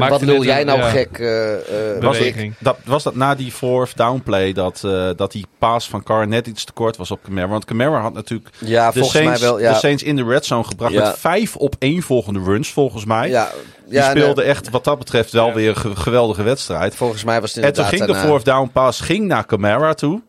Wat 0.09 0.21
lul 0.21 0.43
jij 0.43 0.59
een- 0.59 0.65
nou 0.65 0.79
ja. 0.79 0.89
gek? 0.89 1.19
eh, 1.19 1.95
eh, 1.95 2.01
Was, 2.03 2.17
dat, 2.59 2.77
was 2.85 3.03
dat 3.03 3.15
na 3.15 3.35
die 3.35 3.51
fourth 3.51 3.97
down 3.97 4.21
play 4.23 4.53
dat, 4.53 4.81
eh, 4.85 5.09
dat 5.15 5.31
die 5.31 5.45
paas 5.57 5.89
van 5.89 6.03
Carr 6.03 6.27
net 6.27 6.47
iets 6.47 6.63
te 6.63 6.71
kort 6.71 6.97
was 6.97 7.11
op 7.11 7.23
Camara? 7.23 7.47
Want 7.47 7.65
Camara 7.65 7.99
had 8.01 8.13
natuurlijk 8.13 8.49
Ja, 8.59 8.87
de, 8.87 8.93
volgens 8.99 9.13
Saints, 9.23 9.39
mij 9.41 9.49
wel. 9.49 9.59
Ja, 9.59 9.71
de 9.73 9.79
Saints 9.79 10.03
in 10.03 10.15
de 10.15 10.23
red 10.23 10.45
zone 10.45 10.63
gebracht 10.63 10.93
Ja. 10.93 11.03
met 11.07 11.17
vijf 11.19 11.55
op 11.55 11.75
één 11.79 12.01
volgende 12.01 12.39
runs 12.43 12.69
volgens 12.71 13.05
mij. 13.05 13.29
ja, 13.29 13.51
die 13.85 13.93
ja, 13.93 14.09
speelde 14.09 14.41
nee, 14.41 14.49
echt 14.49 14.69
wat 14.69 14.83
dat 14.83 14.97
betreft 14.97 15.31
wel 15.31 15.53
weer 15.53 15.69
een 15.69 15.75
ge- 15.77 15.95
geweldige 15.95 16.43
wedstrijd. 16.43 16.95
volgens 16.95 17.23
mij 17.23 17.41
was 17.41 17.53
het 17.53 17.63
En 17.63 17.73
toen 17.73 17.85
ging 17.85 18.05
de 18.05 18.15
fourth 18.15 18.45
down 18.45 18.69
pass 18.73 18.99
ging 19.01 19.25
naar 19.27 19.45
Camara 19.45 19.93
toe. 19.93 20.21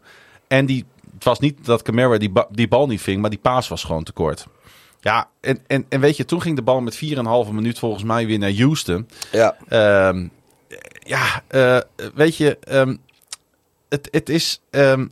En 0.48 0.66
die, 0.66 0.84
het 1.16 1.24
was 1.24 1.38
niet 1.38 1.64
dat 1.64 1.82
Camara 1.82 2.18
die, 2.18 2.30
ba- 2.30 2.48
die 2.50 2.68
bal 2.68 2.86
niet 2.86 3.00
ving, 3.00 3.20
maar 3.20 3.30
die 3.30 3.38
paas 3.38 3.68
was 3.68 3.84
gewoon 3.84 4.04
te 4.04 4.12
kort. 4.12 4.46
Ja, 5.00 5.28
en, 5.40 5.58
en, 5.66 5.86
en 5.88 6.00
weet 6.00 6.16
je, 6.16 6.24
toen 6.24 6.42
ging 6.42 6.56
de 6.56 6.62
bal 6.62 6.80
met 6.80 6.96
4,5 7.04 7.52
minuut 7.52 7.78
volgens 7.78 8.02
mij 8.04 8.26
weer 8.26 8.38
naar 8.38 8.52
Houston. 8.54 9.08
Ja, 9.32 9.56
Ehm, 9.68 10.28
ja, 11.02 11.42
eh, 11.46 11.78
weet 12.14 12.36
je, 12.36 12.58
ehm, 12.60 12.96
het, 13.88 14.08
het 14.10 14.28
is. 14.28 14.60
ehm, 14.70 15.06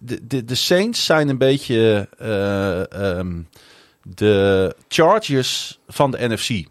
de, 0.00 0.26
de, 0.26 0.44
de 0.44 0.54
Saints 0.54 1.04
zijn 1.04 1.28
een 1.28 1.38
beetje 1.38 2.08
eh, 2.18 3.20
de 4.02 4.76
Chargers 4.88 5.80
van 5.88 6.10
de 6.10 6.28
NFC. 6.28 6.66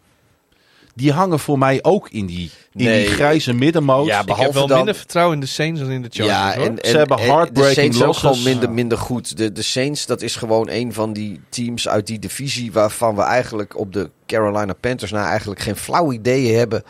Die 0.96 1.12
hangen 1.12 1.40
voor 1.40 1.58
mij 1.58 1.80
ook 1.82 2.10
in 2.10 2.26
die, 2.26 2.52
in 2.74 2.84
Nee. 2.86 3.06
die 3.06 3.14
grijze 3.14 3.54
middenmoot. 3.54 4.06
Ja, 4.06 4.12
Ik 4.12 4.18
heb 4.18 4.26
Behalve 4.28 4.54
wel 4.54 4.68
dan- 4.68 4.78
minder 4.78 4.96
vertrouwen 4.96 5.36
in 5.36 5.42
de 5.42 5.46
Saints 5.48 5.80
dan 5.80 5.90
in 5.90 6.02
de 6.02 6.08
Chargers. 6.12 6.38
ja 6.38 6.56
hoor. 6.56 6.66
en, 6.66 6.80
en, 6.82 6.90
Ze 6.90 6.98
hebben 6.98 7.18
en 7.18 7.26
heartbreaking 7.26 7.76
de 7.76 7.82
Saints 7.98 8.04
ook 8.04 8.16
gewoon 8.16 8.44
minder, 8.44 8.70
minder 8.72 8.98
goed. 8.98 9.38
De, 9.38 9.52
de 9.52 9.62
Saints, 9.62 10.06
dat 10.06 10.22
is 10.22 10.36
gewoon 10.36 10.68
een 10.70 10.94
van 10.94 11.14
die 11.14 11.40
teams 11.50 11.88
uit 11.88 12.08
die 12.08 12.20
divisie... 12.20 12.72
waarvan 12.72 13.16
we 13.16 13.22
eigenlijk 13.22 13.78
op 13.78 13.94
de 13.94 14.10
Carolina 14.26 14.74
Panthers... 14.74 15.12
nou 15.12 15.28
eigenlijk 15.28 15.60
geen 15.62 15.76
flauw 15.76 16.12
idee 16.12 16.54
hebben... 16.56 16.84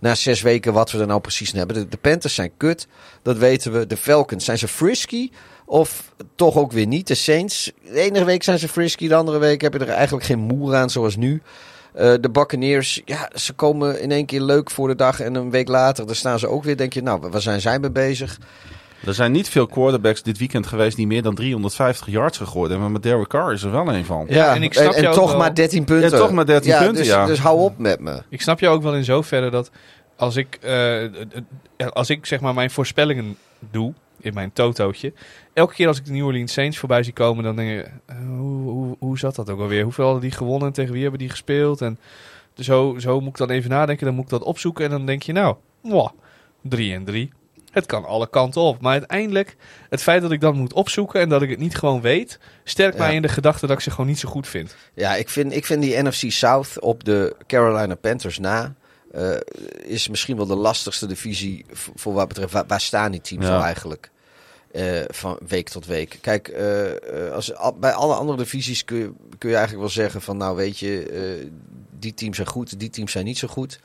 na 0.00 0.14
zes 0.14 0.42
weken 0.42 0.72
wat 0.72 0.90
we 0.90 0.98
er 1.00 1.06
nou 1.06 1.20
precies 1.20 1.52
hebben. 1.52 1.76
De, 1.76 1.88
de 1.88 1.96
Panthers 1.96 2.34
zijn 2.34 2.50
kut, 2.56 2.86
dat 3.22 3.36
weten 3.38 3.72
we. 3.72 3.86
De 3.86 3.96
Falcons, 3.96 4.44
zijn 4.44 4.58
ze 4.58 4.68
frisky... 4.68 5.30
Of 5.70 6.12
toch 6.34 6.56
ook 6.56 6.72
weer 6.72 6.86
niet. 6.86 7.06
De 7.06 7.14
Saints, 7.14 7.72
de 7.92 8.00
ene 8.00 8.24
week 8.24 8.42
zijn 8.42 8.58
ze 8.58 8.68
frisky, 8.68 9.08
de 9.08 9.14
andere 9.14 9.38
week 9.38 9.60
heb 9.60 9.72
je 9.72 9.78
er 9.78 9.88
eigenlijk 9.88 10.26
geen 10.26 10.38
moer 10.38 10.74
aan 10.74 10.90
zoals 10.90 11.16
nu. 11.16 11.42
Eh, 11.98 12.12
de 12.20 12.30
Buccaneers, 12.30 13.02
ja, 13.04 13.30
ze 13.34 13.52
komen 13.52 14.00
in 14.00 14.10
één 14.10 14.26
keer 14.26 14.40
leuk 14.40 14.70
voor 14.70 14.88
de 14.88 14.94
dag 14.94 15.20
en 15.20 15.34
een 15.34 15.50
week 15.50 15.68
later, 15.68 16.06
dan 16.06 16.14
staan 16.14 16.38
ze 16.38 16.48
ook 16.48 16.64
weer. 16.64 16.76
Denk 16.76 16.92
je, 16.92 17.02
nou, 17.02 17.20
waar 17.30 17.40
zijn 17.40 17.60
zij 17.60 17.78
mee 17.78 17.90
bezig? 17.90 18.38
Er 19.06 19.14
zijn 19.14 19.32
niet 19.32 19.48
veel 19.48 19.66
quarterbacks 19.66 20.22
dit 20.22 20.38
weekend 20.38 20.66
geweest 20.66 20.96
die 20.96 21.06
meer 21.06 21.22
dan 21.22 21.34
350 21.34 22.06
yards 22.06 22.38
gegooid 22.38 22.70
hebben. 22.70 22.92
Maar 22.92 23.00
Derek 23.00 23.28
Carr 23.28 23.52
is 23.52 23.62
er 23.62 23.70
wel 23.70 23.88
een 23.88 24.04
van. 24.04 24.26
Ja, 24.28 24.54
en 24.54 24.62
ik 24.62 24.74
snap 24.74 24.92
en, 24.92 25.02
je 25.02 25.08
ook 25.08 25.14
toch 25.14 25.30
wel. 25.30 25.38
maar 25.38 25.54
13 25.54 25.84
punten. 25.84 26.10
Ja, 26.10 26.16
toch 26.16 26.32
maar 26.32 26.46
13 26.46 26.78
punten, 26.78 26.94
dus, 26.94 27.06
ja. 27.06 27.26
Dus 27.26 27.38
hou 27.38 27.58
op 27.58 27.78
met 27.78 28.00
me. 28.00 28.22
Ik 28.28 28.40
snap 28.40 28.60
je 28.60 28.68
ook 28.68 28.82
wel 28.82 28.94
in 28.94 29.04
zoverre 29.04 29.50
dat 29.50 29.70
als 30.16 30.36
ik, 30.36 30.58
eh, 30.60 31.88
als 31.92 32.10
ik 32.10 32.26
zeg 32.26 32.40
maar 32.40 32.54
mijn 32.54 32.70
voorspellingen 32.70 33.36
doe 33.70 33.92
in 34.20 34.34
mijn 34.34 34.52
totootje. 34.52 35.12
Elke 35.52 35.74
keer 35.74 35.86
als 35.86 35.98
ik 35.98 36.04
de 36.04 36.12
New 36.12 36.26
Orleans 36.26 36.52
Saints 36.52 36.78
voorbij 36.78 37.02
zie 37.02 37.12
komen, 37.12 37.44
dan 37.44 37.56
denk 37.56 37.80
ik, 37.80 37.92
eh, 38.06 38.16
hoe, 38.26 38.70
hoe, 38.70 38.96
hoe 38.98 39.18
zat 39.18 39.34
dat 39.34 39.50
ook 39.50 39.60
alweer? 39.60 39.82
Hoeveel 39.82 40.04
hadden 40.04 40.22
die 40.22 40.30
gewonnen? 40.30 40.72
Tegen 40.72 40.92
wie 40.92 41.02
hebben 41.02 41.20
die 41.20 41.28
gespeeld? 41.30 41.80
En 41.80 41.98
zo, 42.56 42.94
zo 42.98 43.20
moet 43.20 43.28
ik 43.28 43.36
dan 43.36 43.50
even 43.50 43.70
nadenken. 43.70 44.06
Dan 44.06 44.14
moet 44.14 44.24
ik 44.24 44.30
dat 44.30 44.42
opzoeken 44.42 44.84
en 44.84 44.90
dan 44.90 45.06
denk 45.06 45.22
je, 45.22 45.32
nou, 45.32 45.56
mwah, 45.82 46.08
3 46.62 46.94
en 46.94 47.04
3. 47.04 47.32
Het 47.72 47.86
kan 47.86 48.04
alle 48.04 48.30
kanten 48.30 48.60
op. 48.60 48.80
Maar 48.80 48.92
uiteindelijk, 48.92 49.56
het 49.90 50.02
feit 50.02 50.22
dat 50.22 50.30
ik 50.32 50.40
dat 50.40 50.54
moet 50.54 50.72
opzoeken 50.72 51.20
en 51.20 51.28
dat 51.28 51.42
ik 51.42 51.50
het 51.50 51.58
niet 51.58 51.76
gewoon 51.76 52.00
weet, 52.00 52.38
sterkt 52.64 52.96
Ja. 52.96 53.02
mij 53.02 53.14
in 53.14 53.22
de 53.22 53.28
gedachte 53.28 53.66
dat 53.66 53.76
ik 53.76 53.82
ze 53.82 53.90
gewoon 53.90 54.06
niet 54.06 54.18
zo 54.18 54.28
goed 54.28 54.46
vind. 54.48 54.76
Ja, 54.94 55.14
ik 55.14 55.28
vind, 55.28 55.54
ik 55.54 55.66
vind 55.66 55.82
die 55.82 56.02
NFC 56.02 56.30
South 56.30 56.80
op 56.80 57.04
de 57.04 57.36
Carolina 57.46 57.94
Panthers 57.94 58.38
na... 58.38 58.74
eh, 59.12 59.36
is 59.82 60.08
misschien 60.08 60.36
wel 60.36 60.46
de 60.46 60.54
lastigste 60.56 61.06
divisie 61.06 61.64
voor 61.94 62.12
wat 62.12 62.28
betreft... 62.28 62.52
Waar, 62.52 62.66
waar 62.66 62.80
staan 62.80 63.10
die 63.12 63.20
teams 63.20 63.44
Ja. 63.44 63.50
nou 63.50 63.62
eigenlijk? 63.62 64.10
eh, 64.72 65.00
van 65.08 65.38
week 65.48 65.68
tot 65.68 65.86
week. 65.86 66.18
Kijk, 66.20 66.48
eh, 66.48 67.32
als, 67.32 67.54
al- 67.54 67.74
bij 67.74 67.92
alle 67.92 68.14
andere 68.14 68.38
divisies 68.38 68.84
kun 68.84 68.96
je, 68.98 69.12
kun 69.38 69.48
je 69.50 69.56
eigenlijk 69.56 69.84
wel 69.84 69.94
zeggen 70.04 70.22
van... 70.22 70.36
Nou, 70.36 70.56
weet 70.56 70.78
je, 70.78 71.48
die 71.98 72.14
teams 72.14 72.36
zijn 72.36 72.48
goed, 72.48 72.80
die 72.80 72.90
teams 72.90 73.12
zijn 73.12 73.24
niet 73.24 73.38
zo 73.38 73.48
goed. 73.48 73.80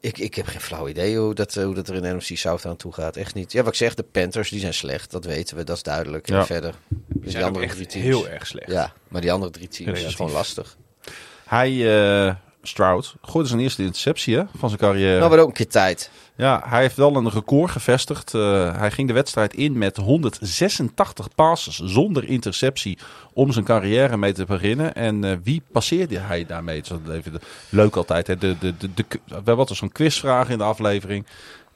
Ik, 0.00 0.18
ik 0.18 0.34
heb 0.34 0.46
geen 0.46 0.60
flauw 0.60 0.88
idee 0.88 1.18
hoe 1.18 1.34
dat, 1.34 1.54
hoe 1.54 1.74
dat 1.74 1.88
er 1.88 2.04
in 2.04 2.16
NFC 2.16 2.36
South 2.36 2.66
aan 2.66 2.76
toe 2.76 2.92
gaat. 2.92 3.16
Echt 3.16 3.34
niet. 3.34 3.52
Ja, 3.52 3.62
wat 3.62 3.72
ik 3.72 3.78
zeg, 3.78 3.94
de 3.94 4.02
Panthers 4.02 4.50
die 4.50 4.60
zijn 4.60 4.74
slecht. 4.74 5.10
Dat 5.10 5.24
weten 5.24 5.56
we, 5.56 5.64
dat 5.64 5.76
is 5.76 5.82
duidelijk. 5.82 6.28
Ja. 6.28 6.38
En 6.38 6.46
verder. 6.46 6.74
Die 6.88 7.30
zijn 7.30 7.44
andere 7.44 7.66
drie 7.66 7.86
teams. 7.86 8.04
heel 8.06 8.28
erg 8.28 8.46
slecht. 8.46 8.70
Ja, 8.70 8.92
maar 9.08 9.20
die 9.20 9.32
andere 9.32 9.52
drie 9.52 9.68
teams 9.68 10.02
is 10.02 10.14
gewoon 10.14 10.32
lastig. 10.32 10.76
Hij, 11.44 11.70
Stroud, 12.62 13.14
gooide 13.22 13.48
zijn 13.48 13.60
eerste 13.60 13.82
interceptie 13.82 14.36
hè, 14.36 14.42
van 14.56 14.68
zijn 14.68 14.80
carrière. 14.80 15.16
Nou, 15.16 15.28
wordt 15.28 15.42
ook 15.42 15.48
een 15.48 15.54
keer 15.54 15.68
tijd. 15.68 16.10
Ja, 16.36 16.62
hij 16.66 16.80
heeft 16.80 16.96
wel 16.96 17.16
een 17.16 17.30
record 17.30 17.70
gevestigd. 17.70 18.34
Eh, 18.34 18.76
hij 18.78 18.90
ging 18.90 19.08
de 19.08 19.14
wedstrijd 19.14 19.54
in 19.54 19.78
met 19.78 19.96
186 19.96 21.28
passes 21.34 21.76
zonder 21.84 22.24
interceptie 22.28 22.98
om 23.32 23.52
zijn 23.52 23.64
carrière 23.64 24.16
mee 24.16 24.32
te 24.32 24.44
beginnen. 24.44 24.94
En 24.94 25.24
eh, 25.24 25.36
wie 25.42 25.62
passeerde 25.72 26.18
hij 26.18 26.46
daarmee? 26.46 26.82
Dat 26.82 27.00
is 27.06 27.14
even 27.14 27.32
de- 27.32 27.40
leuk 27.68 27.96
altijd. 27.96 28.26
Hè? 28.26 28.36
De, 28.38 28.58
de, 28.58 28.76
de, 28.76 28.94
de, 28.94 29.04
we 29.08 29.34
hebben 29.34 29.56
altijd 29.56 29.78
zo'n 29.78 29.92
quizvraag 29.92 30.48
in 30.48 30.58
de 30.58 30.64
aflevering. 30.64 31.26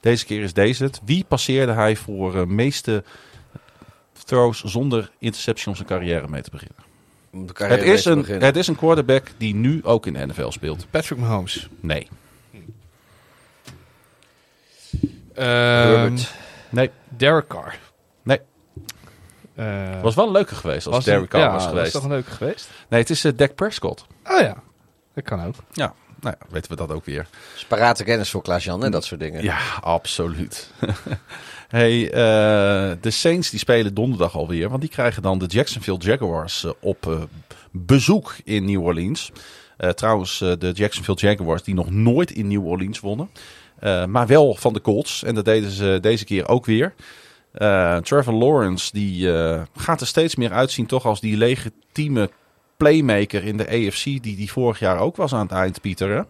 Deze 0.01 0.25
keer 0.25 0.43
is 0.43 0.53
deze 0.53 0.85
het. 0.85 1.01
Wie 1.05 1.25
passeerde 1.29 1.73
hij 1.73 1.97
voor 1.97 2.37
eh 2.37 2.47
meeste 2.47 3.05
throws 4.25 4.63
zonder 4.65 5.11
interceptie 5.19 5.69
om 5.69 5.75
zijn 5.75 5.89
carrière 5.89 6.29
mee 6.29 6.43
te 6.43 6.51
beginnen? 6.51 6.94
Om 7.35 7.47
de 7.47 7.65
Het 7.65 7.83
is, 7.83 8.05
een, 8.05 8.19
beginnen. 8.21 8.45
het 8.45 8.57
is 8.57 8.67
een 8.67 8.77
quarterback 8.77 9.27
die 9.37 9.55
nu 9.55 9.85
ook 9.85 10.07
in 10.07 10.13
de 10.13 10.27
NFL 10.27 10.51
speelt. 10.51 10.87
Patrick 10.91 11.19
Mahomes. 11.19 11.69
Nee. 11.81 12.09
Ehm. 15.35 16.17
Nee. 16.71 16.91
Derek 17.09 17.47
Carr. 17.49 17.79
Nee. 18.23 18.41
Eh, 19.55 20.01
Was 20.03 20.15
wel 20.15 20.31
leuker 20.33 20.57
geweest 20.57 20.87
als 20.87 20.95
was 20.97 21.05
Derek 21.05 21.29
Carr 21.29 21.43
ja, 21.43 21.53
was 21.53 21.67
geweest. 21.67 21.93
toch 21.93 22.03
een 22.03 22.09
leuke 22.09 22.31
geweest? 22.31 22.69
Nee, 22.89 23.01
het 23.01 23.11
is 23.11 23.25
eh, 23.25 23.33
Dak 23.37 23.55
Prescott. 23.55 24.07
Oh 24.25 24.41
ja, 24.41 24.63
dat 25.15 25.25
kan 25.25 25.45
ook. 25.45 25.55
Ja, 25.73 25.95
nou 26.21 26.37
ja, 26.41 26.47
weten 26.51 26.71
we 26.71 26.77
dat 26.77 26.91
ook 26.91 27.05
weer. 27.05 27.27
Dus 27.53 27.65
parate 27.65 28.05
kennis 28.05 28.31
voor 28.31 28.43
Klaas-Jan, 28.43 28.83
hè, 28.83 28.91
dat 28.91 29.05
soort 29.05 29.21
dingen. 29.21 29.43
Ja, 29.43 29.59
absoluut. 29.81 30.71
hey, 31.75 32.11
eh, 32.11 32.97
de 33.01 33.11
Saints 33.11 33.51
die 33.51 33.59
spelen 33.59 33.95
donderdag 33.95 34.37
alweer. 34.37 34.69
Want 34.69 34.81
die 34.81 34.91
krijgen 34.91 35.23
dan 35.23 35.39
de 35.39 35.47
Jacksonville 35.47 35.99
Jaguars 35.99 36.65
eh, 36.65 36.71
op 36.81 37.07
eh, 37.07 37.23
bezoek 37.71 38.37
in 38.45 38.65
New 38.65 38.83
Orleans. 38.83 39.33
Trouwens, 39.95 40.39
de 40.39 40.71
Jacksonville 40.75 41.19
Jaguars 41.19 41.63
die 41.63 41.75
nog 41.75 41.91
nooit 41.91 42.31
in 42.31 42.49
New 42.49 42.67
Orleans 42.67 43.01
wonnen. 43.01 43.31
Maar 44.09 44.27
wel 44.27 44.55
van 44.55 44.73
de 44.73 44.81
Colts. 44.81 45.23
En 45.23 45.35
dat 45.35 45.45
deden 45.45 45.71
ze 45.71 45.99
deze 46.01 46.25
keer 46.25 46.49
ook 46.49 46.67
weer. 46.67 46.95
Trevor 48.03 48.33
Lawrence 48.33 48.93
die 48.93 49.29
gaat 49.77 50.01
er 50.01 50.07
steeds 50.07 50.37
meer 50.37 50.53
uitzien 50.53 50.87
toch 50.87 51.07
als 51.07 51.21
die 51.21 51.37
legitieme 51.37 52.31
playmaker 52.77 53.45
in 53.45 53.57
de 53.57 53.69
AFC. 53.69 54.05
Die 54.05 54.21
die 54.21 54.53
vorig 54.53 54.79
jaar 54.79 54.99
ook 54.99 55.17
was 55.17 55.33
aan 55.33 55.47
het 55.47 55.53
eind, 55.53 55.81
Pieter. 55.81 56.11
Hè? 56.11 56.23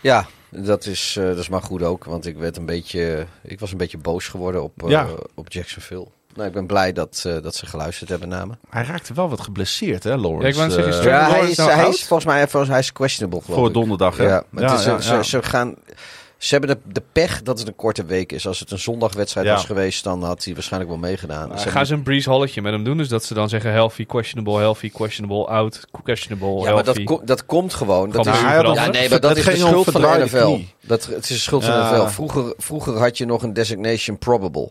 Ja, 0.00 0.26
dat 0.56 0.86
is, 0.86 1.16
eh, 1.18 1.24
dat 1.24 1.38
is 1.38 1.48
maar 1.48 1.62
goed 1.62 1.82
ook. 1.82 2.04
Want 2.04 2.26
ik, 2.26 2.36
werd 2.36 2.56
een 2.56 2.66
beetje, 2.66 3.26
ik 3.42 3.60
was 3.60 3.72
een 3.72 3.78
beetje 3.78 3.98
boos 3.98 4.28
geworden 4.28 4.62
op, 4.62 4.82
eh, 4.82 4.90
Ja. 4.90 5.06
op 5.34 5.52
Jacksonville. 5.52 6.06
Nou, 6.34 6.48
ik 6.48 6.54
ben 6.54 6.66
blij 6.66 6.92
dat, 6.92 7.22
eh, 7.26 7.42
dat 7.42 7.54
ze 7.54 7.66
geluisterd 7.66 8.10
hebben 8.10 8.28
naar 8.28 8.46
me. 8.46 8.52
Hij 8.70 8.84
raakte 8.84 9.14
wel 9.14 9.28
wat 9.28 9.40
geblesseerd, 9.40 10.02
hè, 10.04 10.16
Lawrence? 10.16 10.42
Ja, 10.42 10.48
ik 10.48 10.54
wou 10.54 10.66
net 10.66 10.76
zeggen, 10.76 10.92
is 10.92 11.00
Trevor 11.00 11.18
Ja, 11.20 11.30
hij 11.30 11.50
is, 11.50 11.56
nou 11.56 11.70
hij 11.70 11.88
is 11.88 12.04
volgens 12.04 12.24
mij 12.34 12.48
volgens, 12.48 12.70
hij 12.70 12.80
is 12.80 12.92
questionable 12.92 13.40
geloof 13.40 13.58
voor 13.58 13.68
ik. 13.68 13.74
donderdag, 13.74 14.16
hè? 14.16 14.24
Ja, 14.26 14.44
maar 14.50 14.62
het 14.70 14.78
is, 14.78 14.84
ja, 14.84 15.00
ze, 15.00 15.12
ja. 15.14 15.22
ze 15.22 15.42
gaan... 15.42 15.74
Ze 16.42 16.56
hebben 16.56 16.76
de, 16.76 16.92
de 16.92 17.02
pech 17.12 17.42
dat 17.42 17.58
het 17.58 17.68
een 17.68 17.76
korte 17.76 18.04
week 18.04 18.32
is. 18.32 18.46
Als 18.46 18.60
het 18.60 18.70
een 18.70 18.78
zondagwedstrijd 18.78 19.46
Ja. 19.46 19.52
was 19.54 19.64
geweest, 19.64 20.04
dan 20.04 20.22
had 20.22 20.44
hij 20.44 20.54
waarschijnlijk 20.54 20.90
wel 20.92 21.00
meegedaan. 21.00 21.58
Ze 21.58 21.68
gaan 21.68 21.86
ze 21.86 21.94
een 21.94 22.02
Breeze 22.02 22.30
Holletje 22.30 22.62
met 22.62 22.72
hem 22.72 22.84
doen? 22.84 22.96
Dus 22.96 23.08
dat 23.08 23.24
ze 23.24 23.34
dan 23.34 23.48
zeggen 23.48 23.72
healthy, 23.72 24.06
questionable, 24.06 24.58
healthy, 24.58 24.90
questionable, 24.90 25.46
out, 25.46 25.84
questionable, 26.04 26.62
ja, 26.64 26.74
maar 26.74 26.84
dat, 26.84 27.02
ko- 27.04 27.20
dat 27.24 27.46
komt 27.46 27.74
gewoon. 27.74 28.10
Dat 28.10 28.26
is, 28.26 28.40
ja, 28.40 28.62
nee, 28.90 29.08
maar 29.08 29.20
dat 29.20 29.36
is 29.36 29.44
de 29.44 29.56
schuld 29.56 29.90
van 29.90 30.00
de 30.00 30.20
NFL. 30.24 30.58
Dat, 30.80 31.06
het 31.06 31.22
is 31.22 31.28
de 31.28 31.34
schuld 31.34 31.64
van 31.64 31.72
de 31.74 31.78
NFL. 31.96 32.06
Vroeger, 32.10 32.54
vroeger 32.56 32.98
had 32.98 33.18
je 33.18 33.24
nog 33.24 33.42
een 33.42 33.52
designation 33.52 34.18
probable. 34.18 34.70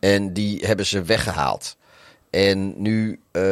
En 0.00 0.32
die 0.32 0.66
hebben 0.66 0.86
ze 0.86 1.02
weggehaald. 1.02 1.76
En 2.30 2.82
nu... 2.82 3.20
eh, 3.32 3.42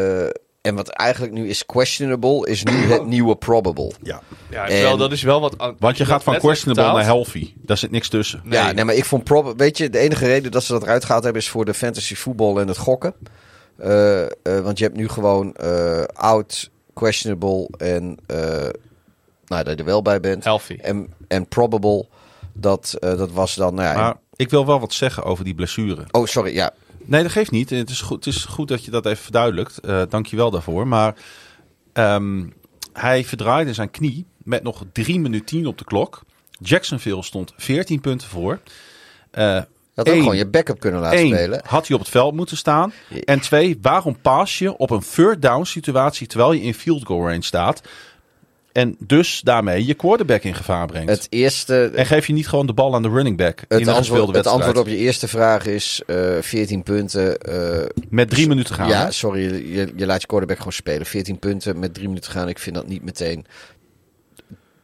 en 0.65 0.75
wat 0.75 0.89
eigenlijk 0.89 1.33
nu 1.33 1.49
is 1.49 1.67
questionable, 1.67 2.49
is 2.49 2.63
nu 2.63 2.73
het 2.73 3.07
nieuwe 3.07 3.37
probable. 3.37 3.93
Ja. 4.03 4.21
Ja, 4.51 4.67
En- 4.69 4.99
dat 4.99 5.13
is 5.13 5.23
wel 5.23 5.41
wat... 5.41 5.75
Want 5.79 5.97
je 5.97 6.05
gaat 6.05 6.23
van 6.23 6.39
questionable 6.39 6.93
naar 6.93 7.05
healthy. 7.05 7.53
Daar 7.57 7.77
zit 7.77 7.91
niks 7.91 8.09
tussen. 8.09 8.41
Nee. 8.45 8.59
Ja, 8.59 8.73
nee, 8.73 8.85
maar 8.85 8.95
ik 8.95 9.05
vond 9.05 9.25
prob 9.25 9.59
weet 9.59 9.79
je, 9.79 9.91
de 9.91 9.99
enige 9.99 10.27
reden 10.27 10.51
dat 10.51 10.65
ze 10.65 10.73
dat 10.73 10.83
eruit 10.83 11.05
gehaald 11.05 11.25
hebben 11.25 11.43
is 11.43 11.49
voor 11.49 11.65
de 11.65 11.75
fantasy 11.75 12.15
voetbal 12.15 12.61
en 12.61 12.69
het 12.69 12.77
gokken. 12.79 13.15
Eh, 13.77 14.23
eh, 14.23 14.29
want 14.43 14.79
je 14.79 14.85
hebt 14.85 14.97
nu 14.97 15.09
gewoon 15.09 15.55
eh 15.55 16.03
out, 16.15 16.71
questionable 16.95 17.69
en 17.77 18.17
eh, 18.27 18.37
nou, 19.47 19.65
dat 19.65 19.67
je 19.67 19.75
er 19.77 19.85
wel 19.85 20.03
bij 20.03 20.21
bent. 20.21 20.45
Healthy. 20.45 20.79
En, 20.81 21.15
en 21.29 21.47
probable, 21.47 22.07
dat, 22.53 22.97
eh, 23.01 23.19
dat 23.19 23.33
was 23.33 23.55
dan. 23.55 23.75
Nou 23.75 23.89
ja, 23.89 23.95
Maar 24.03 24.15
ik 24.37 24.51
wil 24.51 24.67
wel 24.67 24.81
wat 24.81 24.93
zeggen 24.93 25.23
over 25.25 25.45
die 25.45 25.55
blessure. 25.55 26.05
Oh, 26.11 26.27
sorry, 26.27 26.55
ja. 26.55 26.73
Nee, 27.05 27.23
dat 27.23 27.33
geeft 27.33 27.51
niet. 27.51 27.71
Het 27.71 27.91
is 27.91 28.01
goed, 28.01 28.25
het 28.25 28.35
is 28.35 28.45
goed 28.45 28.69
dat 28.69 28.85
je 28.85 28.91
dat 28.91 29.07
even 29.07 29.23
verduidelijkt. 29.25 29.79
Eh 29.79 30.03
Dank 30.09 30.27
je 30.27 30.37
wel 30.37 30.51
daarvoor. 30.51 30.87
Maar 30.87 31.15
ehm, 31.93 32.47
hij 32.93 33.25
verdraaide 33.25 33.75
zijn 33.75 33.91
knie 33.91 34.27
met 34.39 34.63
nog 34.63 34.85
3 34.93 35.21
minuten 35.21 35.47
10 35.47 35.67
op 35.67 35.79
de 35.79 35.85
klok. 35.85 36.23
Jacksonville 36.61 37.23
stond 37.23 37.53
14 37.57 38.01
punten 38.01 38.29
voor. 38.29 38.61
Eh 39.31 39.43
Je 39.45 39.67
had 39.95 40.09
ook 40.09 40.19
gewoon 40.19 40.37
je 40.37 40.47
backup 40.47 40.81
kunnen 40.81 41.01
laten 41.01 41.19
Eén, 41.19 41.27
spelen. 41.35 41.61
had 41.67 41.87
hij 41.87 41.97
op 41.97 42.03
het 42.03 42.11
veld 42.11 42.35
moeten 42.35 42.57
staan. 42.57 42.93
En 43.25 43.41
twee, 43.41 43.79
waarom 43.83 44.21
paas 44.21 44.59
je 44.59 44.77
op 44.77 44.91
een 44.91 45.03
third 45.15 45.43
down 45.43 45.65
situatie 45.65 46.27
terwijl 46.27 46.53
je 46.53 46.63
in 46.63 46.75
field 46.75 47.07
goal 47.07 47.29
range 47.29 47.43
staat? 47.43 47.83
En 48.75 48.97
dus 48.99 49.41
daarmee 49.45 49.87
je 49.87 49.95
quarterback 49.95 50.43
in 50.43 50.55
gevaar 50.55 50.87
brengt. 50.87 51.11
Het 51.11 51.27
eerste, 51.31 51.91
en 51.95 52.07
geef 52.07 52.27
je 52.27 52.33
niet 52.33 52.49
gewoon 52.49 52.67
de 52.67 52.73
bal 52.73 52.95
aan 52.95 53.03
de 53.03 53.09
running 53.09 53.37
back 53.37 53.61
in 53.61 53.65
het, 53.69 53.87
een 53.87 53.95
gespeelde 53.95 54.21
antwoord, 54.21 54.37
het 54.37 54.47
antwoord 54.47 54.77
op 54.79 54.87
je 54.89 54.97
eerste 54.97 55.29
vraag 55.29 55.67
is 55.67 56.03
eh 56.07 56.37
14 56.41 56.83
punten. 56.83 57.39
eh, 57.39 57.87
Met 58.11 58.31
drie 58.31 58.49
minuten 58.49 58.75
gaan. 58.75 58.89
Ja, 58.89 59.05
hè? 59.05 59.11
sorry, 59.11 59.43
je, 59.75 59.93
je 59.97 60.07
laat 60.07 60.21
je 60.21 60.27
quarterback 60.27 60.59
gewoon 60.59 60.73
spelen. 60.73 61.07
14 61.07 61.39
punten 61.39 61.79
met 61.79 61.95
drie 61.95 62.09
minuten 62.09 62.31
gaan. 62.31 62.49
Ik 62.49 62.59
vind 62.59 62.75
dat 62.77 62.87
niet 62.87 63.05
meteen. 63.05 63.47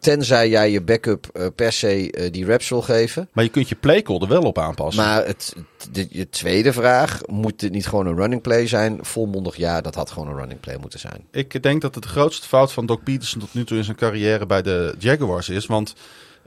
Tenzij 0.01 0.49
jij 0.49 0.71
je 0.71 0.83
backup 0.83 1.27
eh, 1.33 1.47
per 1.55 1.73
se 1.73 2.11
eh, 2.11 2.33
die 2.33 2.45
reps 2.45 2.69
wil 2.69 2.83
geven. 2.83 3.29
Maar 3.33 3.45
je 3.45 3.51
kunt 3.51 3.69
je 3.69 3.75
playcall 3.75 4.21
er 4.21 4.29
wel 4.29 4.43
op 4.43 4.59
aanpassen. 4.59 5.05
Maar 5.05 5.27
het, 5.27 5.55
de, 5.93 6.07
je 6.11 6.29
tweede 6.29 6.73
vraag, 6.73 7.21
moet 7.27 7.61
dit 7.61 7.73
niet 7.73 7.87
gewoon 7.87 8.07
een 8.07 8.17
running 8.17 8.43
play 8.43 8.67
zijn? 8.67 8.99
Volmondig 9.03 9.57
ja, 9.57 9.81
dat 9.81 9.95
had 9.95 10.11
gewoon 10.11 10.29
een 10.29 10.37
running 10.37 10.61
play 10.61 10.77
moeten 10.81 10.99
zijn. 10.99 11.27
Ik 11.31 11.63
denk 11.63 11.83
dat 11.83 11.95
het 11.95 12.05
de 12.05 12.11
grootste 12.11 12.47
fout 12.47 12.73
van 12.73 12.87
Doc 12.87 12.99
Peterson 13.05 13.41
tot 13.41 13.55
nu 13.55 13.65
toe 13.65 13.77
in 13.77 13.85
zijn 13.85 13.97
carrière 13.97 14.47
bij 14.47 14.63
de 14.63 14.95
Jaguars 14.99 15.49
is. 15.49 15.67
Want 15.67 15.95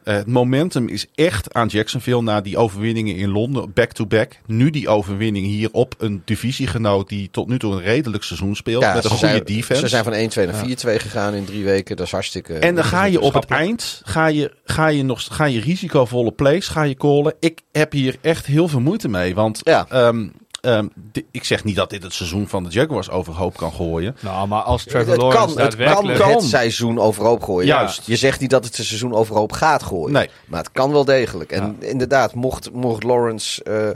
het 0.04 0.28
momentum 0.28 0.88
is 0.88 1.06
echt 1.16 1.54
aan 1.54 1.68
Jacksonville 1.68 2.22
na 2.22 2.42
die 2.42 2.58
overwinningen 2.58 3.16
in 3.16 3.30
Londen, 3.30 3.74
back-to-back. 3.74 4.38
Nu 4.46 4.70
die 4.70 4.90
overwinning 4.90 5.46
hier 5.46 5.70
op 5.72 5.96
een 5.98 6.22
divisiegenoot 6.26 7.10
die 7.10 7.30
tot 7.32 7.48
nu 7.48 7.60
toe 7.60 7.74
een 7.74 7.82
redelijk 7.82 8.24
seizoen 8.24 8.56
speelt. 8.56 8.82
met 8.82 9.04
een 9.04 9.10
goede 9.10 9.28
zijn, 9.28 9.44
defense. 9.44 9.82
Ze 9.82 9.88
zijn 9.88 10.04
van 10.04 10.14
1-2 10.14 10.52
naar 10.52 10.66
4-2 10.66 11.02
gegaan 11.02 11.34
in 11.34 11.46
drie 11.46 11.64
weken. 11.64 11.96
Dat 11.96 12.06
is 12.06 12.12
hartstikke... 12.12 12.54
En 12.54 12.76
dan 12.76 12.84
ga 12.84 13.06
je 13.06 13.20
op 13.22 13.34
het 13.34 13.46
eind 13.46 14.02
ga 14.06 14.26
je, 14.28 14.52
ga 14.66 14.88
je 14.88 15.04
nog 15.04 15.28
ga 15.32 15.46
je 15.46 15.60
risicovolle 15.60 16.32
plays 16.32 16.68
ga 16.68 16.84
je 16.84 16.96
callen. 16.96 17.34
Ik 17.40 17.62
heb 17.72 17.92
hier 17.92 18.16
echt 18.22 18.46
heel 18.46 18.68
veel 18.68 18.80
moeite 18.80 19.08
mee. 19.08 19.36
Want 19.36 19.62
Ja. 19.64 19.86
ehm, 19.90 20.28
ehm, 20.64 20.88
ik 21.32 21.44
zeg 21.44 21.64
niet 21.64 21.76
dat 21.76 21.90
dit 21.90 22.04
het 22.04 22.14
seizoen 22.14 22.48
van 22.48 22.64
de 22.64 22.70
Jaguars 22.70 23.10
overhoop 23.10 23.58
kan 23.58 23.72
gooien. 23.74 24.16
Nou, 24.20 24.48
maar 24.48 24.62
als 24.62 24.84
Trevor 24.84 25.12
Het 25.12 25.22
Lawrence 25.22 25.38
kan, 25.56 25.64
het 25.64 25.76
kan 25.76 25.86
daadwerkelijk... 25.86 26.20
kan. 26.20 26.32
het 26.32 26.44
seizoen 26.44 27.00
overhoop 27.00 27.44
gooien. 27.44 27.68
Juist. 27.68 28.06
Je 28.06 28.16
zegt 28.16 28.40
niet 28.40 28.50
dat 28.50 28.66
het 28.66 28.78
het 28.78 28.86
seizoen 28.86 29.14
overhoop 29.14 29.52
gaat 29.52 29.84
gooien. 29.84 30.12
Nee. 30.14 30.30
Maar 30.46 30.60
het 30.60 30.72
kan 30.72 30.92
wel 30.92 31.06
degelijk. 31.06 31.52
En 31.52 31.76
inderdaad, 31.80 32.34
mocht, 32.34 32.72
mocht 32.72 33.04
Lawrence 33.04 33.64
eh, 33.64 33.90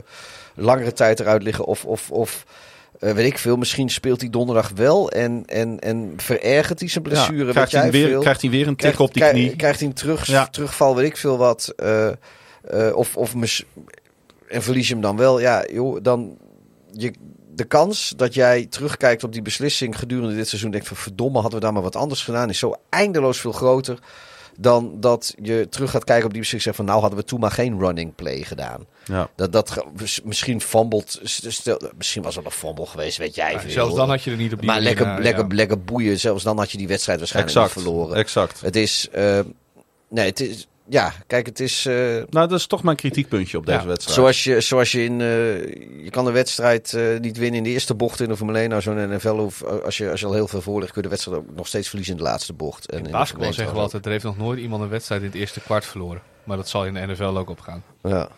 langere 0.54 0.92
tijd 0.92 1.20
eruit 1.20 1.42
liggen 1.42 1.64
of... 1.64 1.84
of, 1.84 2.10
of 2.10 2.44
eh, 2.98 3.12
weet 3.12 3.26
ik 3.26 3.38
veel, 3.38 3.56
misschien 3.56 3.88
speelt 3.90 4.20
hij 4.20 4.30
donderdag 4.30 4.70
wel 4.74 5.10
en, 5.10 5.42
en, 5.46 5.78
en 5.78 6.12
verergert 6.16 6.80
hij 6.80 6.88
zijn 6.88 7.04
blessure. 7.04 7.44
Ja, 7.44 7.50
krijgt, 7.52 7.72
hij 7.72 7.90
weer, 7.90 8.08
veel. 8.08 8.20
krijgt 8.20 8.40
hij 8.40 8.50
weer 8.50 8.60
een 8.66 8.76
tik 8.76 8.78
Krijgt- 8.78 9.00
op 9.00 9.14
die 9.14 9.28
knie. 9.28 9.56
Krijgt 9.56 9.78
hij 9.78 9.88
een 9.88 9.94
terug, 9.94 10.26
Ja. 10.26 10.46
terugval, 10.46 10.96
weet 10.96 11.06
ik 11.06 11.16
veel 11.16 11.36
wat. 11.38 11.72
eh, 11.76 12.06
eh, 12.08 12.14
of, 12.96 13.16
of 13.16 13.34
mis- 13.34 13.64
en 14.48 14.62
verlies 14.62 14.86
je 14.88 14.92
hem 14.92 15.02
dan 15.02 15.16
wel. 15.16 15.40
Ja, 15.40 15.64
joh, 15.72 15.98
dan 16.02 16.36
je, 16.92 17.12
de 17.54 17.64
kans 17.64 18.12
dat 18.16 18.34
jij 18.34 18.66
terugkijkt 18.66 19.24
op 19.24 19.32
die 19.32 19.42
beslissing 19.42 19.98
gedurende 19.98 20.34
dit 20.34 20.48
seizoen. 20.48 20.70
Denkt 20.70 20.88
van 20.88 20.96
verdomme, 20.96 21.40
hadden 21.40 21.58
we 21.58 21.64
daar 21.64 21.72
maar 21.72 21.82
wat 21.82 21.96
anders 21.96 22.22
gedaan. 22.22 22.48
Is 22.48 22.58
zo 22.58 22.74
eindeloos 22.88 23.40
veel 23.40 23.52
groter 23.52 23.98
dan 24.60 25.00
dat 25.00 25.34
je 25.42 25.66
terug 25.70 25.90
gaat 25.90 26.04
kijken 26.04 26.24
op 26.26 26.32
die 26.32 26.40
beslissing. 26.40 26.76
Van 26.76 26.84
nou 26.84 27.00
hadden 27.00 27.18
we 27.18 27.24
toen 27.24 27.40
maar 27.40 27.50
geen 27.50 27.78
running 27.78 28.14
play 28.14 28.42
gedaan. 28.42 28.86
Ja. 29.04 29.28
Dat, 29.36 29.52
dat 29.52 29.84
misschien 30.24 30.60
fumbled. 30.60 31.20
Stel, 31.22 31.80
misschien 31.96 32.22
was 32.22 32.36
er 32.36 32.44
een 32.44 32.50
fumble 32.50 32.86
geweest, 32.86 33.16
weet 33.18 33.34
jij 33.34 33.52
Ja, 33.52 33.60
veel. 33.60 33.70
zelfs 33.70 33.94
dan 33.94 34.08
had 34.08 34.22
je 34.22 34.30
er 34.30 34.36
niet 34.36 34.52
op 34.52 34.58
die 34.58 34.66
Maar 34.66 34.76
manier 34.76 34.88
lekker, 34.94 35.06
naar, 35.06 35.22
lekker, 35.22 35.44
ja. 35.48 35.54
lekker 35.54 35.82
boeien. 35.82 36.20
Zelfs 36.20 36.42
dan 36.44 36.58
had 36.58 36.70
je 36.70 36.78
die 36.78 36.88
wedstrijd 36.88 37.18
waarschijnlijk 37.18 37.56
Exact. 37.56 37.74
niet 37.76 37.84
verloren. 37.84 38.16
Exact. 38.16 38.60
Het 38.60 38.76
is. 38.76 39.08
eh, 39.12 39.40
nee, 40.08 40.26
het 40.26 40.40
is. 40.40 40.66
Ja, 40.90 41.12
kijk, 41.26 41.46
het 41.46 41.60
is. 41.60 41.86
eh, 41.86 41.94
Nou, 41.94 42.48
dat 42.48 42.52
is 42.52 42.66
toch 42.66 42.82
mijn 42.82 42.96
kritiekpuntje 42.96 43.56
op 43.58 43.66
deze 43.66 43.78
Ja. 43.78 43.86
wedstrijd. 43.86 44.16
zoals 44.18 44.44
je, 44.44 44.60
zoals 44.60 44.92
je 44.92 45.04
in. 45.04 45.20
eh, 45.20 45.26
je 46.04 46.08
kan 46.10 46.24
de 46.24 46.30
wedstrijd 46.30 46.92
eh, 46.94 47.18
niet 47.20 47.36
winnen 47.36 47.56
in 47.58 47.62
de 47.64 47.70
eerste 47.70 47.94
bocht 47.94 48.20
in 48.20 48.28
de 48.28 48.36
Formule 48.36 48.58
1. 48.58 48.68
Nou, 48.68 48.82
zo'n 48.82 49.14
NFL, 49.14 49.28
hoef, 49.28 49.62
als, 49.64 49.96
je, 49.96 50.10
als 50.10 50.20
je 50.20 50.26
al 50.26 50.32
heel 50.32 50.48
veel 50.48 50.60
voor 50.60 50.80
ligt, 50.80 50.92
kun 50.92 51.02
je 51.02 51.08
de 51.08 51.14
wedstrijd 51.14 51.38
ook 51.38 51.56
nog 51.56 51.66
steeds 51.66 51.88
verliezen 51.88 52.14
in 52.16 52.22
de 52.22 52.28
laatste 52.28 52.52
bocht. 52.52 52.90
En 52.90 52.98
In 52.98 53.04
de 53.04 53.10
basketbal 53.10 53.26
Formule 53.26 53.46
1 53.46 53.54
zeggen 53.54 53.74
we 53.76 53.80
altijd, 53.82 54.04
er 54.04 54.10
heeft 54.10 54.24
nog 54.24 54.36
nooit 54.36 54.60
iemand 54.60 54.82
een 54.82 54.88
wedstrijd 54.88 55.20
in 55.20 55.26
het 55.26 55.36
eerste 55.36 55.60
kwart 55.60 55.84
verloren. 55.86 56.22
Maar 56.44 56.56
dat 56.56 56.68
zal 56.68 56.86
in 56.86 56.94
de 56.94 57.06
NFL 57.06 57.24
ook 57.24 57.50
opgaan. 57.50 57.82
Ja. 58.02 58.28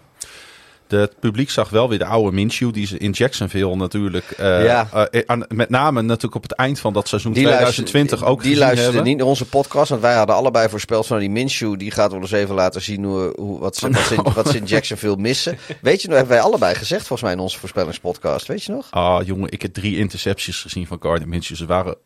Het 0.90 1.18
publiek 1.20 1.50
zag 1.50 1.68
wel 1.68 1.88
weer 1.88 1.98
de 1.98 2.04
oude 2.04 2.32
Minshew 2.36 2.72
die 2.72 2.86
ze 2.86 2.98
in 2.98 3.10
Jacksonville 3.10 3.76
natuurlijk... 3.76 4.30
eh, 4.30 4.64
Ja. 4.64 4.88
eh, 5.10 5.22
aan- 5.26 5.44
met 5.48 5.68
name 5.70 6.02
natuurlijk 6.02 6.34
op 6.34 6.42
het 6.42 6.52
eind 6.52 6.78
van 6.78 6.92
dat 6.92 7.08
seizoen 7.08 7.32
Die 7.32 7.42
2020 7.44 7.94
luisterde- 8.20 8.32
ook 8.34 8.42
Die 8.42 8.56
luisterde 8.56 8.84
hebben. 8.92 9.08
niet 9.10 9.16
naar 9.18 9.26
onze 9.26 9.44
podcast, 9.48 9.88
want 9.90 10.02
wij 10.02 10.14
hadden 10.14 10.36
allebei 10.36 10.68
voorspeld 10.68 11.06
van 11.06 11.18
die 11.18 11.30
Minshew. 11.30 11.78
Die 11.78 11.90
gaat 11.90 12.10
wel 12.12 12.20
eens 12.20 12.30
even 12.30 12.54
laten 12.54 12.82
zien 12.82 13.04
hoe, 13.04 13.32
hoe, 13.36 13.58
wat, 13.58 13.76
ze, 13.76 13.90
wat, 13.90 14.02
ze 14.02 14.14
in, 14.14 14.22
wat 14.34 14.48
ze 14.48 14.56
in 14.56 14.64
Jacksonville 14.64 15.16
missen. 15.16 15.58
Weet 15.82 16.02
je 16.02 16.08
nog, 16.08 16.16
hebben 16.16 16.34
wij 16.36 16.44
allebei 16.44 16.74
gezegd 16.74 17.00
volgens 17.06 17.22
mij 17.22 17.32
in 17.32 17.38
onze 17.38 17.58
voorspellingspodcast. 17.58 18.46
Weet 18.46 18.64
je 18.64 18.72
nog? 18.72 18.86
Ah, 18.90 19.26
jongen, 19.26 19.50
ik 19.50 19.62
heb 19.62 19.72
drie 19.72 19.96
intercepties 19.96 20.60
gezien 20.60 20.86
van 20.86 20.98
Gardner 21.00 21.28
Minshew. 21.28 21.56
Ze 21.56 21.66
waren... 21.66 21.96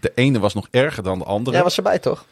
De 0.00 0.12
ene 0.14 0.38
was 0.38 0.54
nog 0.54 0.66
erger 0.70 1.02
dan 1.02 1.18
de 1.18 1.24
andere. 1.24 1.54
Jij 1.56 1.64
was 1.64 1.76
erbij 1.76 1.98
toch? 1.98 2.24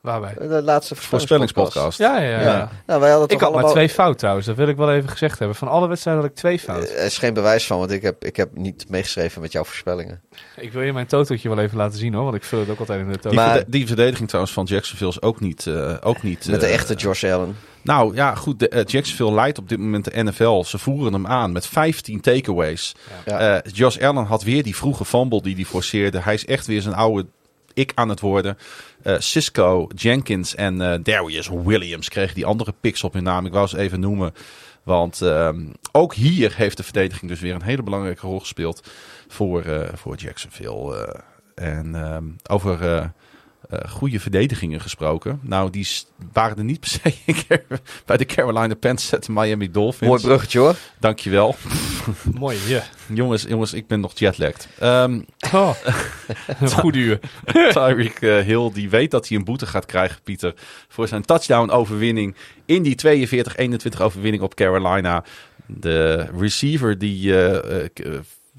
Waarbij? 0.00 0.34
De 0.48 0.62
laatste 0.62 0.94
Voorspellingspodcast. 0.94 1.98
Ja, 1.98 2.18
ja, 2.20 2.28
ja. 2.28 2.40
Ja. 2.40 2.70
Nou, 2.86 3.00
wij 3.00 3.10
hadden 3.10 3.28
Ik 3.28 3.32
toch 3.32 3.40
had 3.40 3.48
allemaal... 3.48 3.62
maar 3.62 3.72
twee 3.72 3.88
fout 3.88 4.18
trouwens, 4.18 4.46
dat 4.46 4.56
wil 4.56 4.68
ik 4.68 4.76
wel 4.76 4.92
even 4.92 5.08
gezegd 5.08 5.38
hebben. 5.38 5.56
Van 5.56 5.68
alle 5.68 5.88
wedstrijden 5.88 6.22
had 6.22 6.30
ik 6.30 6.36
twee 6.36 6.58
fout. 6.58 6.82
Er 6.90 7.04
is 7.04 7.18
geen 7.18 7.34
bewijs 7.34 7.66
van, 7.66 7.78
want 7.78 7.90
ik 7.90 8.02
heb, 8.02 8.24
ik 8.24 8.36
heb 8.36 8.56
niet 8.56 8.84
meegeschreven 8.88 9.40
met 9.40 9.52
jouw 9.52 9.64
voorspellingen. 9.64 10.20
Ik 10.56 10.72
wil 10.72 10.82
je 10.82 10.92
mijn 10.92 11.06
totootje 11.06 11.48
wel 11.48 11.58
even 11.58 11.76
laten 11.76 11.98
zien 11.98 12.14
hoor, 12.14 12.24
want 12.24 12.36
ik 12.36 12.44
vul 12.44 12.60
het 12.60 12.68
ook 12.68 12.78
altijd 12.78 13.00
in 13.00 13.06
de 13.08 13.12
toto. 13.12 13.28
Die, 13.28 13.38
Maar- 13.38 13.64
die 13.66 13.86
verdediging 13.86 14.28
trouwens 14.28 14.54
van 14.54 14.64
Jacksonville 14.64 15.10
is 15.10 15.22
ook 15.22 15.40
niet... 15.40 15.66
eh, 15.66 15.94
ook 16.00 16.22
niet 16.22 16.48
Met 16.48 16.60
de 16.60 16.66
eh, 16.66 16.74
echte 16.74 16.94
Josh 16.94 17.24
Allen. 17.24 17.56
Nou 17.82 18.14
ja, 18.14 18.34
goed. 18.34 18.58
De, 18.58 18.68
eh, 18.68 18.84
Jacksonville 18.84 19.32
leidt 19.32 19.58
op 19.58 19.68
dit 19.68 19.78
moment 19.78 20.04
de 20.04 20.22
NFL. 20.22 20.62
Ze 20.64 20.78
voeren 20.78 21.12
hem 21.12 21.26
aan 21.26 21.52
met 21.52 21.66
15 21.66 22.20
takeaways. 22.20 22.94
Ja. 23.26 23.60
Eh, 23.60 23.72
Josh 23.72 23.98
Allen 23.98 24.24
had 24.24 24.42
weer 24.42 24.62
die 24.62 24.76
vroege 24.76 25.04
fumble 25.04 25.42
die 25.42 25.54
hij 25.54 25.64
forceerde. 25.64 26.20
Hij 26.20 26.34
is 26.34 26.46
echt 26.46 26.66
weer 26.66 26.82
zijn 26.82 26.94
oude 26.94 27.26
ik 27.80 27.92
aan 27.94 28.08
het 28.08 28.20
worden. 28.20 28.58
Eh, 29.02 29.14
Cisco, 29.18 29.88
Jenkins 29.94 30.54
en 30.54 30.80
eh, 30.80 30.98
Darius 31.02 31.48
Williams 31.48 32.08
kregen 32.08 32.34
die 32.34 32.46
andere 32.46 32.74
picks 32.80 33.04
op 33.04 33.12
hun 33.12 33.22
naam. 33.22 33.46
Ik 33.46 33.52
wou 33.52 33.66
ze 33.66 33.78
even 33.78 34.00
noemen. 34.00 34.34
Want 34.82 35.22
ehm, 35.22 35.66
ook 35.92 36.14
hier 36.14 36.54
heeft 36.56 36.76
de 36.76 36.82
verdediging 36.82 37.30
dus 37.30 37.40
weer 37.40 37.54
een 37.54 37.62
hele 37.62 37.82
belangrijke 37.82 38.26
rol 38.26 38.40
gespeeld 38.40 38.90
voor, 39.28 39.62
eh, 39.62 39.88
voor 39.94 40.16
Jacksonville. 40.16 41.18
en 41.54 41.94
ehm, 41.94 42.24
over 42.46 43.12
goede 43.88 44.20
verdedigingen 44.20 44.80
gesproken. 44.80 45.40
Nou, 45.42 45.70
die 45.70 45.88
waren 46.32 46.56
er 46.56 46.64
niet 46.64 46.80
per 46.80 46.88
se 46.88 47.14
Car- 47.48 47.80
bij 48.06 48.16
de 48.16 48.24
Carolina 48.24 48.74
Panthers 48.74 49.12
en 49.12 49.20
de 49.20 49.32
Miami 49.32 49.70
Dolphins. 49.70 50.10
Mooi 50.10 50.22
bruggetje 50.22 50.58
hoor. 50.58 50.76
Dankjewel. 50.98 51.56
Mooi, 52.38 52.58
ja. 52.66 52.82
jongens, 53.06 53.42
jongens, 53.42 53.72
ik 53.72 53.86
ben 53.86 54.00
nog 54.00 54.18
jetlagged. 54.18 54.68
Ehm 54.78 55.20
Oh, 55.52 55.74
een 56.60 56.70
goed 56.70 56.96
uur. 56.96 57.20
Tyreek 57.44 58.20
eh, 58.20 58.38
Hill 58.38 58.70
die 58.72 58.90
weet 58.90 59.10
dat 59.10 59.28
hij 59.28 59.38
een 59.38 59.44
boete 59.44 59.66
gaat 59.66 59.86
krijgen, 59.86 60.22
Pieter, 60.22 60.54
voor 60.88 61.08
zijn 61.08 61.22
touchdown-overwinning 61.22 62.34
in 62.64 62.82
die 62.82 63.28
42-21 63.96 64.00
overwinning 64.00 64.42
op 64.42 64.54
Carolina. 64.54 65.24
De 65.66 66.26
receiver 66.38 66.98
die 66.98 67.36
eh, 67.36 67.80
eh, 67.80 67.88
eh, 67.94 68.18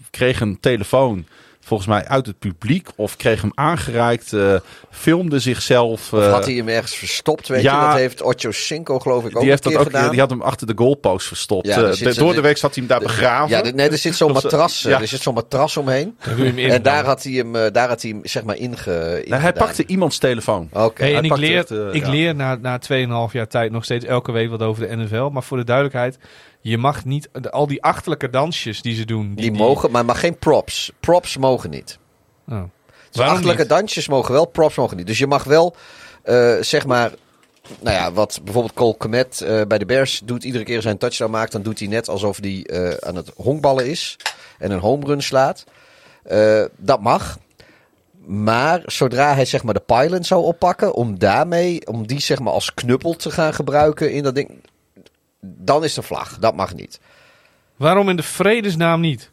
kreeg 0.10 0.40
een 0.40 0.60
telefoon 0.60 1.26
volgens 1.64 1.90
mij 1.90 2.06
uit 2.08 2.26
het 2.26 2.40
publiek 2.40 2.88
of 2.96 3.18
kreeg 3.18 3.42
hem 3.42 3.52
aangereikt, 3.54 4.34
eh, 4.34 4.56
filmde 4.90 5.40
zichzelf. 5.40 6.14
Of 6.14 6.20
eh, 6.22 6.32
had 6.32 6.46
hij 6.46 6.54
hem 6.54 6.68
ergens 6.68 6.96
verstopt, 6.96 7.48
weet 7.48 7.62
ja. 7.62 7.80
je? 7.82 7.88
Dat 7.88 7.98
heeft 7.98 8.22
Ocho 8.22 8.52
Cinco 8.52 9.00
geloof 9.00 9.26
ik 9.26 9.36
ook 9.36 9.42
die, 9.42 9.50
heeft 9.50 9.66
een 9.66 9.72
dat 9.72 9.82
keer 9.82 9.90
ook, 9.90 9.96
gedaan. 9.96 10.12
die 10.12 10.20
had 10.20 10.30
hem 10.30 10.42
achter 10.42 10.68
de 10.68 10.74
goalpost 10.76 11.28
verstopt. 11.28 11.68
Ja, 11.68 11.82
Eh, 11.84 11.92
de- 11.98 12.14
door 12.16 12.34
de 12.34 12.42
week 12.42 12.58
zat 12.58 12.76
hij 12.76 12.84
hem 12.88 12.92
daar 12.98 13.08
begraven. 13.08 13.50
Ja, 13.50 13.62
de- 13.62 13.72
nee, 13.74 13.90
er 13.90 13.98
zit 13.98 14.16
zo'n 14.16 14.32
matras, 14.32 14.86
eh, 14.86 14.92
ja. 14.92 15.02
er 15.02 15.08
zit 15.08 15.22
zo'n 15.22 15.34
matras 15.34 15.78
omheen. 15.78 16.18
En 16.58 16.82
daar 16.82 17.06
had 17.06 17.24
hij 17.24 17.32
hem, 17.34 17.56
eh, 17.56 17.72
daar 17.72 17.88
had 17.88 18.02
hij 18.02 18.12
hem 18.12 18.20
zeg 18.24 18.44
maar 18.44 18.58
inge, 18.58 19.24
Nee, 19.28 19.40
hij 19.40 19.54
pakte 19.54 19.86
iemands 19.86 20.18
telefoon. 20.18 20.70
Oké. 20.74 21.04
Hey, 21.04 21.16
en 21.16 21.24
ik 21.24 21.38
leer, 21.38 21.58
echt, 21.58 21.72
eh, 21.72 21.78
ik 21.92 22.06
ja. 22.06 22.10
leer 22.10 22.36
na, 22.36 22.56
na 22.56 22.78
2,5 22.78 23.34
jaar 23.34 23.48
tijd 23.48 23.72
nog 23.72 23.84
steeds 23.84 24.06
elke 24.06 24.32
week 24.32 24.50
wat 24.50 24.62
over 24.62 24.88
de 24.88 24.96
NFL. 24.96 25.30
Maar 25.30 25.44
voor 25.44 25.58
de 25.58 25.64
duidelijkheid, 25.64 26.18
je 26.62 26.78
mag 26.78 27.06
niet... 27.06 27.30
al 27.50 27.68
die 27.68 27.84
achterlijke 27.84 28.30
dansjes 28.30 28.82
die 28.82 28.96
ze 28.96 29.06
doen... 29.06 29.34
Die 29.36 29.52
mogen, 29.52 29.92
maar, 29.92 30.06
maar 30.06 30.16
geen 30.16 30.38
props. 30.38 30.92
Props 31.00 31.38
mogen 31.38 31.70
niet. 31.70 32.00
Oh. 32.50 32.64
Dus 33.12 33.22
achterlijke 33.22 33.62
niet? 33.62 33.70
dansjes 33.70 34.08
mogen 34.08 34.34
wel, 34.34 34.46
props 34.46 34.76
mogen 34.76 34.98
niet. 34.98 35.08
Dus 35.08 35.18
je 35.18 35.28
mag 35.28 35.44
wel, 35.44 35.76
eh, 36.24 36.56
zeg 36.60 36.86
maar, 36.86 37.12
nou 37.80 37.96
ja, 37.96 38.12
wat 38.12 38.40
bijvoorbeeld 38.44 38.74
Cole 38.74 38.98
Kmet 38.98 39.42
eh, 39.42 39.62
bij 39.68 39.78
de 39.78 39.86
Bears 39.86 40.22
doet, 40.24 40.44
iedere 40.44 40.64
keer 40.64 40.86
een 40.86 40.98
touchdown 40.98 41.32
maakt, 41.32 41.52
dan 41.52 41.62
doet 41.62 41.80
hij 41.80 41.88
net 41.88 42.10
alsof 42.10 42.38
hij 42.42 42.64
eh, 42.66 43.08
aan 43.08 43.16
het 43.16 43.32
honkballen 43.36 43.86
is 43.86 44.18
en 44.60 44.72
een 44.72 44.80
home 44.80 45.06
run 45.06 45.22
slaat. 45.22 45.64
Dat 46.78 47.02
mag. 47.02 47.40
Maar 48.26 48.82
zodra 48.86 49.34
hij 49.34 49.46
zeg 49.46 49.64
maar 49.64 49.74
de 49.74 49.80
pylon 49.80 50.24
zou 50.24 50.44
oppakken, 50.44 50.94
om 50.94 51.20
daarmee, 51.20 51.88
om 51.88 52.08
die 52.08 52.20
zeg 52.20 52.40
maar 52.40 52.54
als 52.54 52.74
knuppel 52.74 53.16
te 53.16 53.32
gaan 53.32 53.54
gebruiken 53.54 54.12
in 54.12 54.24
dat 54.24 54.36
ding, 54.36 54.62
dan 55.42 55.84
is 55.84 55.94
de 55.94 56.02
vlag. 56.02 56.40
Dat 56.40 56.56
mag 56.56 56.74
niet. 56.74 57.00
Waarom 57.76 58.10
in 58.10 58.16
de 58.16 58.24
vredesnaam 58.24 59.00
niet? 59.00 59.31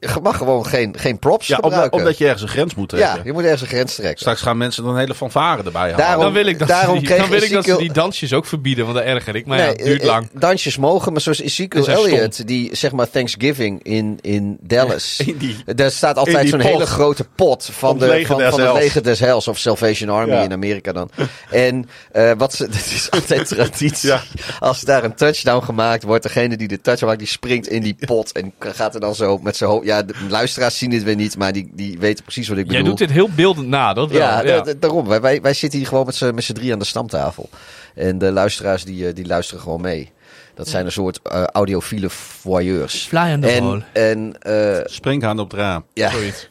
Je 0.00 0.08
mag 0.22 0.36
gewoon 0.36 0.66
geen, 0.66 0.94
geen 0.98 1.18
props 1.18 1.46
Ja, 1.46 1.54
omdat, 1.56 1.70
gebruiken. 1.70 1.98
omdat 1.98 2.18
je 2.18 2.24
ergens 2.24 2.42
een 2.42 2.48
grens 2.48 2.74
moet 2.74 2.88
trekken. 2.88 3.16
ja, 3.16 3.20
je 3.24 3.32
moet 3.32 3.42
ergens 3.42 3.60
een 3.60 3.66
grens 3.66 3.94
trekken. 3.94 4.18
Straks 4.18 4.40
gaan 4.40 4.56
mensen 4.56 4.82
dan 4.84 4.92
een 4.92 4.98
hele 4.98 5.14
fanfare 5.14 5.62
erbij 5.62 5.80
halen. 5.80 5.96
Daarom- 5.96 6.22
Dan 6.24 6.32
wil 6.32 6.46
ik 6.46 6.58
dat, 6.58 6.68
ze 6.68 6.74
daarom 6.74 6.98
die, 6.98 7.06
kreeg 7.06 7.18
dan 7.18 7.28
wil 7.28 7.42
ik 7.42 7.52
dat 7.52 7.64
ze 7.64 7.76
die 7.76 7.92
dansjes 7.92 8.32
ook 8.32 8.46
verbieden, 8.46 8.84
want 8.84 8.96
dat 8.96 9.06
erger 9.06 9.36
ik. 9.36 9.46
Maar 9.46 9.58
ja, 9.58 9.64
het 9.66 9.78
duurt 9.84 10.00
eh, 10.00 10.06
lang. 10.06 10.28
Dansjes 10.32 10.76
mogen, 10.76 11.12
maar 11.12 11.20
zoals 11.20 11.40
Ezekiel 11.40 11.86
Elliott, 11.88 12.46
die 12.46 12.76
zeg 12.76 12.92
maar 12.92 13.10
Thanksgiving 13.10 13.82
in, 13.82 14.18
in 14.20 14.58
Dallas. 14.60 15.20
In 15.26 15.36
die- 15.36 15.56
Daar 15.74 15.90
staat 15.90 16.16
altijd 16.16 16.48
zo'n 16.48 16.60
hele 16.60 16.86
grote 16.86 17.24
pot 17.34 17.68
van, 17.72 17.98
de, 17.98 18.04
het 18.04 18.12
leger 18.12 18.26
van, 18.26 18.38
des 18.38 18.50
van 18.50 18.60
het 18.60 18.72
leger 18.72 19.02
des 19.02 19.20
Hels 19.20 19.48
of 19.48 19.58
Salvation 19.58 20.08
Army 20.10 20.32
Ja. 20.32 20.42
in 20.42 20.52
Amerika 20.52 20.92
dan. 20.92 21.10
En 21.50 21.88
eh, 22.12 22.30
wat 22.36 22.54
ze, 22.54 22.64
het 22.70 22.74
is 22.74 23.08
altijd 23.10 23.48
traditie. 23.48 24.08
Ja. 24.08 24.22
Als 24.58 24.80
daar 24.80 25.04
een 25.04 25.14
touchdown 25.14 25.64
gemaakt 25.64 26.02
wordt, 26.02 26.22
degene 26.22 26.56
die 26.56 26.68
de 26.68 26.80
touchdown 26.80 27.06
maakt, 27.10 27.18
die 27.24 27.28
springt 27.28 27.68
in 27.68 27.82
die 27.82 27.96
pot 28.06 28.32
en 28.32 28.52
gaat 28.58 28.94
er 28.94 29.00
dan 29.00 29.14
zo 29.14 29.38
met 29.38 29.56
zijn 29.56 29.70
hoofd. 29.70 29.88
Ja, 29.90 30.02
de 30.02 30.14
luisteraars 30.28 30.78
zien 30.78 30.90
dit 30.90 31.02
weer 31.02 31.16
niet, 31.16 31.36
maar 31.36 31.52
die, 31.52 31.70
die 31.72 31.98
weten 31.98 32.24
precies 32.24 32.48
wat 32.48 32.58
ik 32.58 32.62
bedoel. 32.66 32.80
Jij 32.80 32.88
doet 32.90 32.98
dit 32.98 33.10
heel 33.10 33.30
beeldend 33.30 33.66
na, 33.68 33.92
dat 33.92 34.10
wel. 34.10 34.20
Ja, 34.20 34.40
Ja, 34.42 34.56
da- 34.56 34.62
da- 34.62 34.74
daarom. 34.80 35.06
Wij, 35.08 35.20
wij, 35.20 35.40
wij 35.40 35.54
zitten 35.54 35.78
hier 35.78 35.88
gewoon 35.88 36.06
met 36.06 36.14
z'n 36.14 36.34
met 36.34 36.44
z'n 36.44 36.52
drie 36.52 36.72
aan 36.72 36.78
de 36.78 36.84
stamtafel. 36.84 37.48
En 37.94 38.18
de 38.18 38.32
luisteraars 38.32 38.84
die, 38.84 39.06
eh, 39.08 39.14
die 39.14 39.26
luisteren 39.26 39.62
gewoon 39.62 39.80
mee. 39.80 40.12
Dat 40.54 40.68
zijn 40.68 40.84
een 40.86 40.92
soort 40.92 41.20
eh, 41.22 41.44
audiofiele 41.44 42.10
voyeurs. 42.10 42.94
Fly 43.06 43.32
on 43.34 43.40
the 43.40 43.60
wall. 43.60 43.82
En, 43.92 44.36
en 44.42 44.76
eh, 44.78 44.84
Springhaan 44.84 45.38
op 45.38 45.50
het 45.50 45.60
raam. 45.60 45.84
ja. 45.94 46.10
Zoiets. 46.10 46.48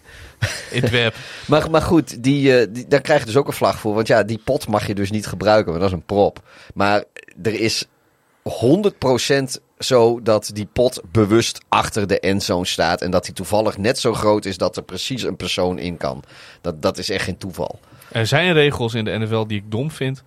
In 0.71 0.81
het 0.81 0.91
web. 0.91 1.15
Maar, 1.47 1.69
maar 1.69 1.81
goed, 1.81 2.23
die, 2.23 2.57
eh, 2.59 2.67
die, 2.71 2.87
daar 2.87 3.01
krijg 3.01 3.19
je 3.19 3.25
dus 3.25 3.35
ook 3.35 3.47
een 3.47 3.53
vlag 3.53 3.79
voor. 3.79 3.93
Want 3.93 4.07
ja, 4.07 4.23
die 4.23 4.41
pot 4.43 4.67
mag 4.67 4.87
je 4.87 4.95
dus 4.95 5.11
niet 5.11 5.27
gebruiken, 5.27 5.65
want 5.71 5.79
dat 5.79 5.89
is 5.89 5.95
een 5.95 6.05
prop. 6.05 6.39
Maar 6.73 7.03
er 7.43 7.59
is 7.59 7.85
100% 8.43 9.59
zo 9.79 10.21
dat 10.21 10.49
die 10.53 10.65
pot 10.73 11.01
bewust 11.11 11.59
achter 11.69 12.07
de 12.07 12.19
endzone 12.19 12.65
staat. 12.65 13.01
En 13.01 13.11
dat 13.11 13.25
die 13.25 13.33
toevallig 13.33 13.77
net 13.77 13.99
zo 13.99 14.13
groot 14.13 14.45
is 14.45 14.57
dat 14.57 14.77
er 14.77 14.83
precies 14.83 15.23
een 15.23 15.35
persoon 15.35 15.79
in 15.79 15.97
kan. 15.97 16.23
Dat, 16.61 16.81
dat 16.81 16.97
is 16.97 17.09
echt 17.09 17.23
geen 17.23 17.37
toeval. 17.37 17.79
Er 18.11 18.27
zijn 18.27 18.53
regels 18.53 18.93
in 18.93 19.05
de 19.05 19.17
NFL 19.17 19.45
die 19.45 19.57
ik 19.57 19.71
dom 19.71 19.91
vind. 19.91 20.23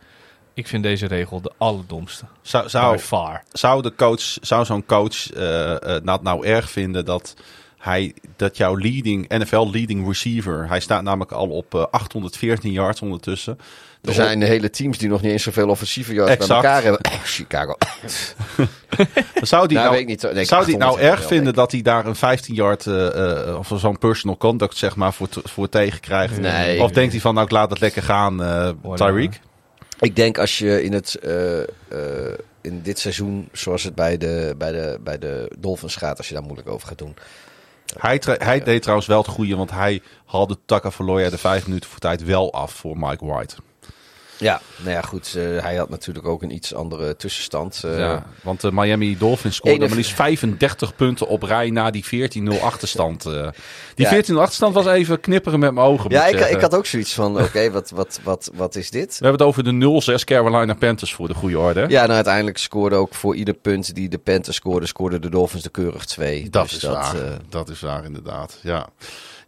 Ik 0.54 0.66
vind 0.66 0.82
deze 0.82 1.06
regel 1.06 1.40
de 1.40 1.52
allerdomste. 1.58 2.24
Zou, 2.42 2.64
By 2.64 2.70
zou, 2.70 2.98
far. 2.98 3.42
zou, 3.52 3.82
de 3.82 3.94
coach, 3.94 4.36
zou 4.40 4.64
zo'n 4.64 4.86
coach 4.86 5.32
eh 5.32 5.96
eh, 5.96 6.04
dat 6.04 6.22
nou 6.22 6.46
erg 6.46 6.70
vinden 6.70 7.04
dat, 7.04 7.34
hij, 7.78 8.14
dat 8.36 8.56
jouw 8.56 8.76
leading, 8.76 9.28
NFL 9.28 9.68
leading 9.70 10.06
receiver, 10.06 10.68
hij 10.68 10.80
staat 10.80 11.02
namelijk 11.02 11.32
al 11.32 11.48
op 11.48 11.74
eh, 11.74 11.84
814 11.90 12.72
yards 12.72 13.00
ondertussen. 13.02 13.58
Er 14.02 14.14
zijn 14.14 14.42
hele 14.42 14.70
teams 14.70 14.98
die 14.98 15.08
nog 15.08 15.22
niet 15.22 15.32
eens 15.32 15.42
zoveel 15.42 15.68
offensieve 15.68 16.14
yards 16.14 16.46
bij 16.46 16.56
elkaar 16.56 16.82
hebben. 16.82 17.00
Chicago. 17.24 17.74
Zou 19.42 19.66
die 19.66 19.76
Nou, 19.76 19.88
nou, 19.88 19.90
weet 19.90 20.06
niet. 20.06 20.48
Zou 20.48 20.64
die 20.64 20.76
nou 20.76 20.92
800 20.92 21.00
erg 21.00 21.26
vinden 21.26 21.44
denk 21.44 21.56
dat 21.56 21.72
hij 21.72 21.82
daar 21.82 22.06
een 22.06 22.16
15 22.16 22.54
yard 22.54 22.86
eh, 22.86 23.48
eh, 23.48 23.58
of 23.58 23.72
zo'n 23.74 23.98
personal 23.98 24.36
conduct 24.36 24.76
zeg 24.76 24.96
maar 24.96 25.12
voor, 25.12 25.28
voor 25.44 25.68
tegen 25.68 26.00
krijgt? 26.00 26.40
Nee. 26.40 26.82
Of 26.82 26.90
denkt 26.90 27.12
hij 27.12 27.20
van 27.20 27.34
nou 27.34 27.46
ik 27.46 27.52
laat 27.52 27.70
het 27.70 27.80
lekker 27.80 28.02
gaan, 28.02 28.42
eh 28.42 28.70
Tyreek? 28.94 29.40
Ik 30.00 30.16
denk 30.16 30.38
als 30.38 30.58
je 30.58 30.82
in, 30.82 30.92
het, 30.92 31.18
in 32.60 32.82
dit 32.82 32.98
seizoen, 32.98 33.48
zoals 33.52 33.82
het 33.82 33.94
bij 33.94 34.16
de, 34.18 34.54
bij, 34.58 34.72
de, 34.72 34.98
bij 35.00 35.18
de 35.18 35.52
Dolphins 35.58 35.96
gaat, 35.96 36.18
als 36.18 36.28
je 36.28 36.34
daar 36.34 36.42
moeilijk 36.42 36.68
over 36.68 36.88
gaat 36.88 36.98
doen. 36.98 37.16
Hij, 37.98 38.20
hij 38.24 38.62
deed 38.62 38.82
trouwens 38.82 39.08
wel 39.08 39.18
het 39.18 39.26
goede, 39.26 39.56
want 39.56 39.70
hij 39.70 40.02
haalde 40.26 40.58
Tagovailoa 40.66 41.30
de 41.30 41.38
vijf 41.38 41.66
minuten 41.66 41.90
voor 41.90 41.98
tijd 41.98 42.24
wel 42.24 42.52
af 42.52 42.72
voor 42.72 42.98
Mike 42.98 43.26
White. 43.26 43.54
Ja, 44.42 44.60
nou 44.76 44.90
ja, 44.90 45.00
goed. 45.00 45.34
eh, 45.36 45.42
hij 45.62 45.76
had 45.76 45.88
natuurlijk 45.88 46.26
ook 46.26 46.42
een 46.42 46.50
iets 46.54 46.74
andere 46.74 47.16
tussenstand. 47.16 47.82
eh, 47.84 47.98
ja, 47.98 48.26
want 48.42 48.60
de 48.60 48.72
Miami 48.72 49.16
Dolphins 49.18 49.56
scoorde 49.56 49.86
maar 49.86 49.96
liefst 49.96 50.12
35 50.14 50.96
punten 50.96 51.26
op 51.28 51.42
rij 51.42 51.70
na 51.70 51.90
die 51.90 52.04
14-0 52.04 52.62
achterstand. 52.62 53.26
eh. 53.26 53.48
die 53.94 54.06
Ja. 54.06 54.22
14-0 54.22 54.34
achterstand 54.40 54.74
was 54.74 54.86
even 54.86 55.20
knipperen 55.20 55.58
met 55.58 55.74
mijn 55.74 55.86
ogen. 55.86 56.10
Ja, 56.10 56.26
ik, 56.26 56.40
ik 56.40 56.60
had 56.60 56.74
ook 56.74 56.86
zoiets 56.86 57.12
van, 57.14 57.40
oké, 57.40 57.70
wat, 57.72 57.90
wat, 57.90 58.20
wat, 58.22 58.50
wat 58.54 58.76
is 58.76 58.90
dit? 58.90 59.18
We 59.18 59.26
hebben 59.26 59.46
het 59.46 59.48
over 59.48 59.64
de 59.64 60.18
0-6 60.20 60.24
Carolina 60.24 60.74
Panthers 60.74 61.14
voor 61.14 61.28
de 61.28 61.34
goede 61.34 61.58
orde. 61.58 61.80
Ja, 61.88 62.00
nou 62.00 62.12
uiteindelijk 62.12 62.58
scoorde 62.58 62.96
ook 62.96 63.14
voor 63.14 63.34
ieder 63.36 63.54
punt 63.54 63.94
die 63.94 64.08
de 64.08 64.18
Panthers 64.18 64.56
scoorden, 64.56 64.88
scoorden 64.88 65.20
de 65.22 65.28
Dolphins 65.30 65.62
de 65.62 65.70
keurig 65.70 66.04
twee. 66.04 66.50
Dat 66.50 66.62
Dus 66.68 66.76
is 66.76 66.82
waar. 66.82 67.14
eh, 67.16 67.32
dat 67.48 67.68
is 67.68 67.80
waar, 67.80 68.04
inderdaad. 68.04 68.58
Ja. 68.62 68.88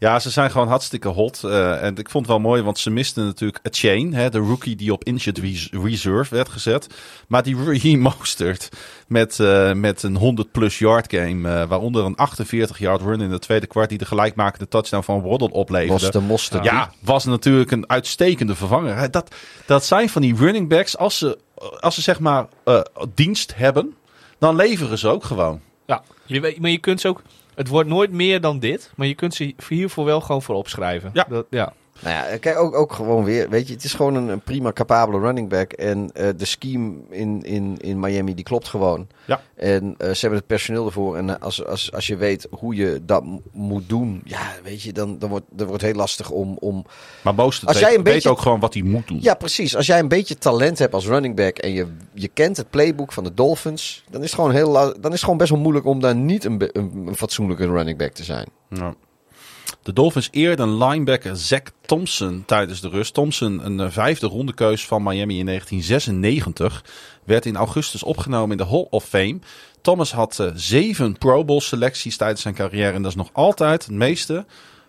Ja, 0.04 0.18
ze 0.18 0.30
zijn 0.30 0.50
gewoon 0.50 0.68
hartstikke 0.68 1.08
hot. 1.08 1.44
eh, 1.44 1.82
en 1.82 1.96
ik 1.96 2.10
vond 2.10 2.26
het 2.26 2.34
wel 2.36 2.42
mooi, 2.44 2.62
want 2.62 2.78
ze 2.78 2.90
misten 2.90 3.24
natuurlijk 3.24 3.66
a 3.66 3.70
chain. 3.72 4.14
Hè, 4.14 4.30
de 4.30 4.38
rookie 4.38 4.76
die 4.76 4.92
op 4.92 5.04
injured 5.04 5.38
res- 5.38 5.68
reserve 5.72 6.34
werd 6.34 6.48
gezet. 6.48 6.86
Maar 7.28 7.42
die 7.42 7.56
Raheem 7.64 7.98
Mostert 8.00 8.68
met, 9.06 9.40
eh, 9.40 9.72
met 9.72 10.02
een 10.02 10.18
100-plus 10.18 10.78
yard 10.78 11.12
game. 11.14 11.48
eh, 11.60 11.66
waaronder 11.68 12.04
een 12.04 12.16
48-yard 12.30 13.00
run 13.02 13.20
in 13.20 13.30
het 13.30 13.42
tweede 13.42 13.66
kwart. 13.66 13.88
Die 13.88 13.98
de 13.98 14.04
gelijkmakende 14.04 14.68
touchdown 14.68 15.02
van 15.04 15.22
Waddle 15.22 15.50
opleverde. 15.50 15.92
was 16.02 16.10
de 16.10 16.20
moster. 16.20 16.62
Ja, 16.64 16.92
was 17.00 17.24
natuurlijk 17.24 17.70
een 17.70 17.88
uitstekende 17.90 18.54
vervanger. 18.54 19.10
Dat, 19.10 19.34
dat 19.66 19.84
zijn 19.84 20.08
van 20.08 20.22
die 20.22 20.34
running 20.36 20.68
backs, 20.68 20.96
als 20.96 21.18
ze, 21.18 21.38
als 21.80 21.94
ze 21.94 22.00
zeg 22.02 22.20
maar 22.20 22.46
eh, 22.64 22.80
dienst 23.14 23.54
hebben, 23.56 23.94
dan 24.38 24.56
leveren 24.56 24.98
ze 24.98 25.08
ook 25.08 25.24
gewoon. 25.24 25.60
Ja, 25.86 26.02
je 26.26 26.40
weet, 26.40 26.60
maar 26.60 26.70
je 26.70 26.78
kunt 26.78 27.00
ze 27.00 27.08
ook... 27.08 27.22
Het 27.54 27.68
wordt 27.68 27.88
nooit 27.88 28.10
meer 28.10 28.40
dan 28.40 28.58
dit, 28.58 28.92
maar 28.96 29.06
je 29.06 29.14
kunt 29.14 29.34
ze 29.34 29.54
hiervoor 29.68 30.04
wel 30.04 30.20
gewoon 30.20 30.42
voor 30.42 30.54
opschrijven. 30.54 31.10
Ja. 31.12 31.26
Dat, 31.28 31.46
ja. 31.50 31.72
Nou 32.00 32.14
ja, 32.14 32.36
kijk, 32.38 32.58
ook, 32.58 32.74
ook 32.74 32.92
gewoon 32.92 33.24
weer, 33.24 33.48
weet 33.48 33.66
je, 33.68 33.74
het 33.74 33.84
is 33.84 33.94
gewoon 33.94 34.14
een, 34.14 34.28
een 34.28 34.40
prima 34.40 34.72
capabele 34.72 35.18
running 35.18 35.48
back. 35.48 35.72
En 35.72 36.10
eh, 36.12 36.28
de 36.36 36.44
scheme 36.44 36.94
in, 37.10 37.42
in, 37.42 37.76
in 37.80 38.00
Miami, 38.00 38.34
die 38.34 38.44
klopt 38.44 38.68
gewoon. 38.68 39.06
Ja. 39.24 39.40
En 39.56 39.94
eh, 39.98 40.10
ze 40.10 40.20
hebben 40.20 40.38
het 40.38 40.46
personeel 40.46 40.86
ervoor. 40.86 41.16
En 41.16 41.30
eh, 41.30 41.42
als, 41.42 41.64
als, 41.66 41.92
als 41.92 42.06
je 42.06 42.16
weet 42.16 42.46
hoe 42.50 42.74
je 42.74 43.00
dat 43.02 43.24
moet 43.52 43.88
doen, 43.88 44.22
ja, 44.24 44.40
weet 44.62 44.82
je, 44.82 44.92
dan, 44.92 45.18
dan 45.18 45.28
wordt 45.28 45.44
het 45.56 45.66
wordt 45.66 45.82
heel 45.82 45.94
lastig 45.94 46.30
om, 46.30 46.56
om... 46.60 46.84
Maar 47.22 47.34
Mostert 47.34 47.66
Als 47.68 47.76
weet, 47.78 47.86
jij 47.86 47.96
een 47.98 48.04
weet 48.04 48.14
beetje- 48.14 48.28
ook 48.30 48.40
gewoon 48.40 48.60
wat 48.60 48.74
hij 48.74 48.82
moet 48.82 49.08
doen. 49.08 49.18
Ja, 49.20 49.34
precies. 49.34 49.76
Als 49.76 49.86
jij 49.86 49.98
een 49.98 50.08
beetje 50.08 50.38
talent 50.38 50.78
hebt 50.78 50.94
als 50.94 51.06
running 51.06 51.36
back 51.36 51.58
en 51.58 51.72
je, 51.72 51.86
je 52.12 52.28
kent 52.28 52.56
het 52.56 52.70
playbook 52.70 53.12
van 53.12 53.24
de 53.24 53.34
Dolphins, 53.34 54.04
dan 54.10 54.20
is 54.20 54.26
het 54.26 54.34
gewoon, 54.34 54.50
heel, 54.52 54.72
dan 54.72 54.94
is 55.04 55.10
het 55.10 55.20
gewoon 55.20 55.36
best 55.38 55.50
wel 55.50 55.60
moeilijk 55.60 55.86
om 55.86 56.00
daar 56.00 56.14
niet 56.16 56.44
een, 56.44 56.68
een, 56.72 57.04
een 57.06 57.16
fatsoenlijke 57.16 57.66
running 57.66 57.98
back 57.98 58.12
te 58.12 58.24
zijn. 58.24 58.46
Ja. 58.68 58.94
De 59.84 59.92
Dolphins 59.92 60.28
eerden 60.30 60.78
linebacker 60.78 61.36
Zach 61.36 61.62
Thompson 61.86 62.42
tijdens 62.46 62.80
de 62.80 62.88
rust. 62.88 63.14
Thompson, 63.14 63.66
een 63.66 63.80
eh, 63.80 63.90
vijfde 63.90 64.26
rondekeus 64.26 64.86
van 64.86 65.02
Miami 65.02 65.38
in 65.38 65.46
1996, 65.46 66.84
werd 67.24 67.46
in 67.46 67.56
augustus 67.56 68.02
opgenomen 68.02 68.50
in 68.50 68.64
de 68.64 68.70
Hall 68.70 68.86
of 68.90 69.04
Fame. 69.04 69.38
Thomas 69.80 70.12
had 70.12 70.38
eh, 70.38 70.50
zeven 70.54 71.18
Pro 71.18 71.44
Bowl 71.44 71.60
selecties 71.60 72.16
tijdens 72.16 72.42
zijn 72.42 72.54
carrière. 72.54 72.92
En 72.92 73.02
dat 73.02 73.10
is 73.10 73.16
nog 73.16 73.30
altijd 73.32 73.82
het 73.86 73.94
meeste 73.94 74.44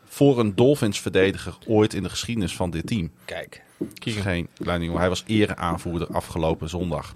voor 0.05 0.39
een 0.39 0.55
Dolphins 0.55 0.99
verdediger 0.99 1.57
ooit 1.67 1.93
in 1.93 2.03
de 2.03 2.09
geschiedenis 2.09 2.55
van 2.55 2.69
dit 2.69 2.87
team. 2.87 3.11
Kijk. 3.25 3.63
Kijk. 3.93 4.17
Geen 4.17 4.47
kleine 4.53 4.85
jongen. 4.85 4.99
Hij 4.99 5.09
was 5.09 5.23
ereaanvoerder 5.27 6.07
afgelopen 6.07 6.69
zondag. 6.69 7.13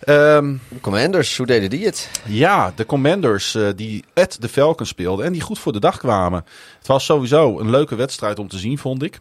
Ehm, 0.00 0.54
Commanders, 0.80 1.36
hoe 1.36 1.46
deden 1.46 1.70
die 1.70 1.84
het? 1.84 2.10
ja, 2.26 2.72
de 2.76 2.86
Commanders 2.86 3.54
eh, 3.54 3.68
die 3.76 4.04
at 4.14 4.36
de 4.40 4.48
Falcons 4.48 4.88
speelden 4.88 5.26
en 5.26 5.32
die 5.32 5.40
goed 5.40 5.58
voor 5.58 5.72
de 5.72 5.80
dag 5.80 5.98
kwamen. 5.98 6.44
Het 6.78 6.86
was 6.86 7.04
sowieso 7.04 7.58
een 7.60 7.70
leuke 7.70 7.94
wedstrijd 7.94 8.38
om 8.38 8.48
te 8.48 8.58
zien, 8.58 8.78
vond 8.78 9.02
ik. 9.02 9.20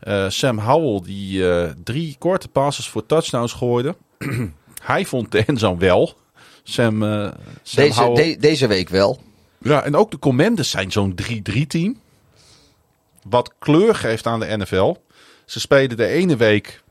Eh, 0.00 0.28
Sam 0.28 0.58
Howell 0.58 1.00
die 1.04 1.50
eh, 1.50 1.70
drie 1.84 2.16
korte 2.18 2.48
passes 2.48 2.88
voor 2.88 3.06
touchdowns 3.06 3.52
gooide. 3.52 3.96
Hij 4.82 5.04
vond 5.04 5.32
de 5.32 5.44
endzone 5.46 5.78
wel. 5.78 6.14
Sam, 6.62 7.02
Sam 7.02 7.84
Deze, 7.84 8.00
Howell. 8.00 8.24
de- 8.32 8.36
deze 8.40 8.66
week 8.66 8.88
wel. 8.88 9.20
Ja, 9.58 9.82
en 9.82 9.96
ook 9.96 10.10
de 10.10 10.18
Commanders 10.18 10.70
zijn 10.70 10.92
zo'n 10.92 11.14
3-3 11.54 11.66
team. 11.66 11.96
Wat 13.28 13.52
kleur 13.58 13.94
geeft 13.94 14.26
aan 14.26 14.40
de 14.40 14.56
NFL. 14.56 14.94
Ze 15.44 15.60
spelen 15.60 15.96
de 15.96 16.06
ene 16.06 16.36
week. 16.36 16.82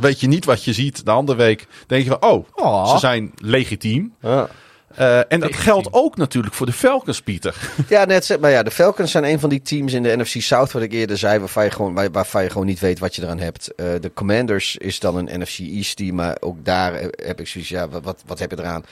Weet 0.00 0.20
je 0.20 0.26
niet 0.28 0.44
wat 0.44 0.64
je 0.64 0.72
ziet. 0.72 1.04
De 1.04 1.10
andere 1.10 1.38
week 1.38 1.66
denk 1.86 2.04
je 2.04 2.08
van, 2.20 2.30
oh, 2.30 2.44
Oh. 2.54 2.90
ze 2.92 2.98
zijn 2.98 3.32
legitiem. 3.36 4.14
Ja. 4.20 4.48
Eh, 4.94 5.32
en 5.32 5.40
dat 5.40 5.54
geldt 5.56 5.88
ook 5.90 6.16
natuurlijk 6.16 6.54
voor 6.54 6.66
de 6.66 6.72
Falcons, 6.72 7.20
Pieter. 7.22 7.54
Ja, 7.88 8.04
net 8.04 8.24
zo- 8.24 8.38
maar 8.38 8.50
ja, 8.50 8.62
de 8.62 8.70
Falcons 8.70 9.10
zijn 9.10 9.24
een 9.24 9.40
van 9.40 9.48
die 9.48 9.62
teams 9.62 9.92
in 9.92 10.02
de 10.02 10.16
NFC 10.16 10.40
South, 10.42 10.72
wat 10.72 10.82
ik 10.82 10.92
eerder 10.92 11.18
zei, 11.18 11.38
waarvan 11.38 11.64
je 11.64 11.70
gewoon, 11.70 11.94
waar- 11.94 12.10
waarvan 12.10 12.42
je 12.42 12.50
gewoon 12.50 12.66
niet 12.66 12.80
weet 12.80 12.98
wat 12.98 13.14
je 13.14 13.22
eraan 13.22 13.38
hebt. 13.38 13.74
Eh, 13.74 13.86
de 14.00 14.12
Commanders 14.14 14.76
is 14.76 15.00
dan 15.00 15.16
een 15.16 15.40
NFC 15.40 15.58
East 15.58 15.96
team, 15.96 16.14
maar 16.14 16.36
ook 16.40 16.64
daar 16.64 16.92
heb 17.10 17.40
ik 17.40 17.46
zoiets, 17.48 17.70
ja, 17.70 17.88
wat, 17.88 18.02
wat, 18.04 18.22
wat 18.26 18.38
heb 18.38 18.50
je 18.50 18.58
eraan? 18.58 18.84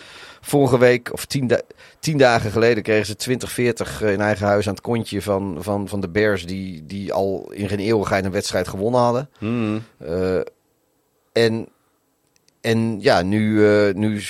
Vorige 0.48 0.78
week, 0.78 1.12
of 1.12 1.24
tien, 1.24 1.46
da- 1.46 1.60
tien 2.00 2.18
dagen 2.18 2.50
geleden, 2.50 2.82
kregen 2.82 3.06
ze 3.06 3.14
20-40 4.02 4.02
in 4.12 4.20
eigen 4.20 4.46
huis 4.46 4.66
aan 4.68 4.72
het 4.74 4.82
kontje 4.82 5.22
van, 5.22 5.56
van, 5.60 5.88
van 5.88 6.00
de 6.00 6.08
Bears, 6.08 6.46
die, 6.46 6.86
die 6.86 7.12
al 7.12 7.50
in 7.52 7.68
geen 7.68 7.78
eeuwigheid 7.78 8.24
een 8.24 8.30
wedstrijd 8.30 8.68
gewonnen 8.68 9.00
hadden. 9.00 9.30
Eh, 9.98 10.40
en, 11.44 11.68
en 12.60 13.00
ja, 13.00 13.22
nu, 13.22 13.68
eh, 13.68 13.94
nu 13.94 14.22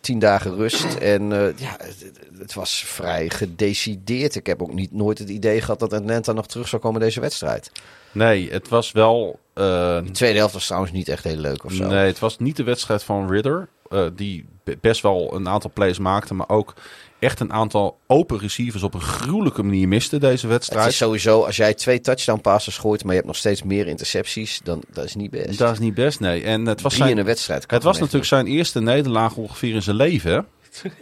tien 0.00 0.18
dagen 0.18 0.54
rust. 0.54 0.94
En 0.94 1.32
eh, 1.32 1.58
ja, 1.58 1.76
het, 1.78 2.10
het 2.38 2.54
was 2.54 2.84
vrij 2.86 3.30
gedecideerd. 3.30 4.34
Ik 4.34 4.46
heb 4.46 4.62
ook 4.62 4.72
niet 4.74 4.92
nooit 4.92 5.18
het 5.18 5.28
idee 5.28 5.60
gehad 5.60 5.78
dat 5.78 5.92
Atlanta 5.92 6.32
nog 6.32 6.46
terug 6.46 6.68
zou 6.68 6.82
komen 6.82 7.00
deze 7.00 7.20
wedstrijd. 7.20 7.70
Nee, 8.12 8.50
het 8.50 8.68
was 8.68 8.92
wel... 8.92 9.38
eh, 9.54 9.64
De 10.04 10.10
tweede 10.12 10.38
helft 10.38 10.54
was 10.54 10.64
trouwens 10.66 10.92
niet 10.92 11.08
echt 11.08 11.24
heel 11.24 11.36
leuk 11.36 11.64
of 11.64 11.72
zo. 11.72 11.86
Nee, 11.86 12.06
het 12.06 12.18
was 12.18 12.38
niet 12.38 12.56
de 12.56 12.64
wedstrijd 12.64 13.02
van 13.02 13.30
Ridder. 13.30 13.68
Eh, 13.90 14.06
die 14.16 14.44
be- 14.64 14.78
best 14.80 15.02
wel 15.02 15.34
een 15.34 15.48
aantal 15.48 15.70
plays 15.74 15.98
maakte. 15.98 16.34
Maar 16.34 16.48
ook 16.48 16.74
echt 17.18 17.40
een 17.40 17.52
aantal 17.52 17.98
open 18.06 18.38
receivers 18.38 18.82
op 18.82 18.94
een 18.94 19.00
gruwelijke 19.00 19.62
manier 19.62 19.88
miste 19.88 20.18
deze 20.18 20.30
Het 20.46 20.50
wedstrijd. 20.50 20.88
is 20.88 20.96
sowieso, 20.96 21.42
als 21.44 21.56
jij 21.56 21.74
twee 21.74 22.00
touchdown 22.00 22.40
passes 22.40 22.78
gooit, 22.78 23.00
maar 23.02 23.10
je 23.10 23.16
hebt 23.16 23.26
nog 23.26 23.36
steeds 23.36 23.62
meer 23.62 23.86
intercepties, 23.86 24.60
dan 24.64 24.82
dat 24.92 25.04
is 25.04 25.14
niet 25.14 25.30
best. 25.30 25.58
Dat 25.58 25.72
is 25.72 25.78
niet 25.78 25.94
best, 25.94 26.20
nee. 26.20 26.42
En 26.42 26.66
het 26.66 26.80
was, 26.80 26.92
Drie 26.92 27.02
in 27.04 27.08
zijn, 27.08 27.18
een 27.20 27.26
wedstrijd. 27.26 27.70
het 27.70 27.82
was 27.82 27.98
natuurlijk 27.98 28.24
zijn 28.26 28.46
eerste 28.46 28.80
nederlaag 28.80 29.36
ongeveer 29.36 29.74
in 29.74 29.82
zijn 29.82 29.96
leven. 29.96 30.46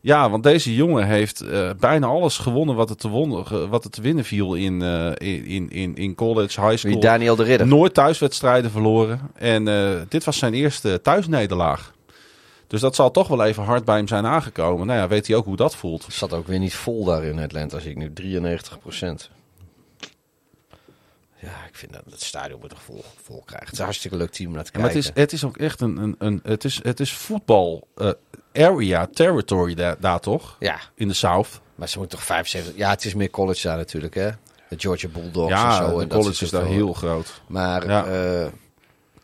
ja, 0.00 0.30
want 0.30 0.42
deze 0.42 0.74
jongen 0.74 1.06
heeft 1.06 1.40
eh, 1.40 1.70
bijna 1.80 2.06
alles 2.06 2.38
gewonnen 2.38 2.74
wat 2.76 2.90
er 2.90 2.96
te, 2.96 3.08
wonnen, 3.08 3.46
ge- 3.46 3.68
wat 3.68 3.84
er 3.84 3.90
te 3.90 4.02
winnen 4.02 4.24
viel 4.24 4.54
in, 4.54 4.82
eh, 4.82 5.10
in, 5.54 5.70
in, 5.70 5.96
in 5.96 6.14
college, 6.14 6.60
high 6.60 6.76
school. 6.76 6.92
Wie 6.92 7.00
Daniel 7.00 7.36
de 7.36 7.42
Ridder. 7.44 7.66
Nooit 7.66 7.94
thuiswedstrijden 7.94 8.70
verloren. 8.70 9.20
En 9.34 9.64
dit 10.08 10.24
was 10.24 10.38
zijn 10.38 10.54
eerste 10.54 11.00
thuisnederlaag. 11.02 11.92
Dus 12.70 12.80
dat 12.80 12.94
zal 12.94 13.10
toch 13.10 13.28
wel 13.28 13.44
even 13.44 13.62
hard 13.62 13.84
bij 13.84 13.96
hem 13.96 14.08
zijn 14.08 14.26
aangekomen. 14.26 14.86
Nou 14.86 14.98
ja, 14.98 15.08
weet 15.08 15.26
hij 15.26 15.36
ook 15.36 15.44
hoe 15.44 15.56
dat 15.56 15.76
voelt. 15.76 16.04
Het 16.06 16.14
zat 16.14 16.32
ook 16.32 16.46
weer 16.46 16.58
niet 16.58 16.74
vol 16.74 17.04
daar 17.04 17.24
in 17.24 17.38
Atlanta, 17.38 17.78
zie 17.78 17.90
ik 17.90 17.96
nu. 17.96 18.12
93% 18.12 19.30
Ja, 21.36 21.48
ik 21.68 21.74
vind 21.74 21.92
dat 21.92 22.02
het 22.10 22.22
stadion 22.22 22.60
moet 22.60 22.70
toch 22.70 22.82
vol, 22.82 23.04
vol 23.22 23.42
krijgen. 23.44 23.64
Het 23.64 23.72
is 23.72 23.78
een 23.78 23.84
hartstikke 23.84 24.16
leuk 24.16 24.30
team 24.30 24.48
om 24.48 24.54
naar 24.54 24.64
te 24.64 24.70
Ja, 24.74 24.78
maar 24.80 24.90
kijken. 24.90 25.08
het 25.10 25.16
is, 25.16 25.22
het 25.22 25.32
is 25.32 25.44
ook 25.44 25.56
echt 25.56 25.80
een, 25.80 25.96
een, 25.96 26.14
een 26.18 26.40
het 26.42 26.64
is, 26.64 26.80
het 26.82 27.00
is 27.00 27.12
voetbal 27.12 27.88
eh, 27.96 28.10
area, 28.52 29.06
territory 29.12 29.74
daar, 29.74 29.96
daar 30.00 30.20
toch? 30.20 30.56
Ja, 30.58 30.78
In 30.94 31.08
de 31.08 31.14
South. 31.14 31.60
maar 31.74 31.88
ze 31.88 31.98
moeten 31.98 32.16
toch 32.18 32.26
75... 32.26 32.76
Ja, 32.76 32.90
het 32.90 33.04
is 33.04 33.14
meer 33.14 33.30
college 33.30 33.66
daar 33.68 33.76
natuurlijk, 33.76 34.14
hè. 34.14 34.30
De 34.68 34.78
Georgia 34.78 35.08
Bulldogs 35.08 35.52
en 35.52 35.58
ja, 35.58 35.76
zo. 35.76 35.86
de 35.96 36.02
en 36.02 36.08
dat 36.08 36.18
college 36.18 36.32
soort 36.34 36.40
is 36.40 36.50
daar 36.50 36.66
heel 36.66 36.92
groot. 36.92 37.40
Maar 37.46 37.86
Ja. 37.88 38.04
eh, 38.06 38.46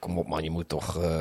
kom 0.07 0.19
op 0.19 0.28
man, 0.28 0.43
je 0.43 0.51
moet 0.51 0.69
toch 0.69 1.03
eh 1.03 1.20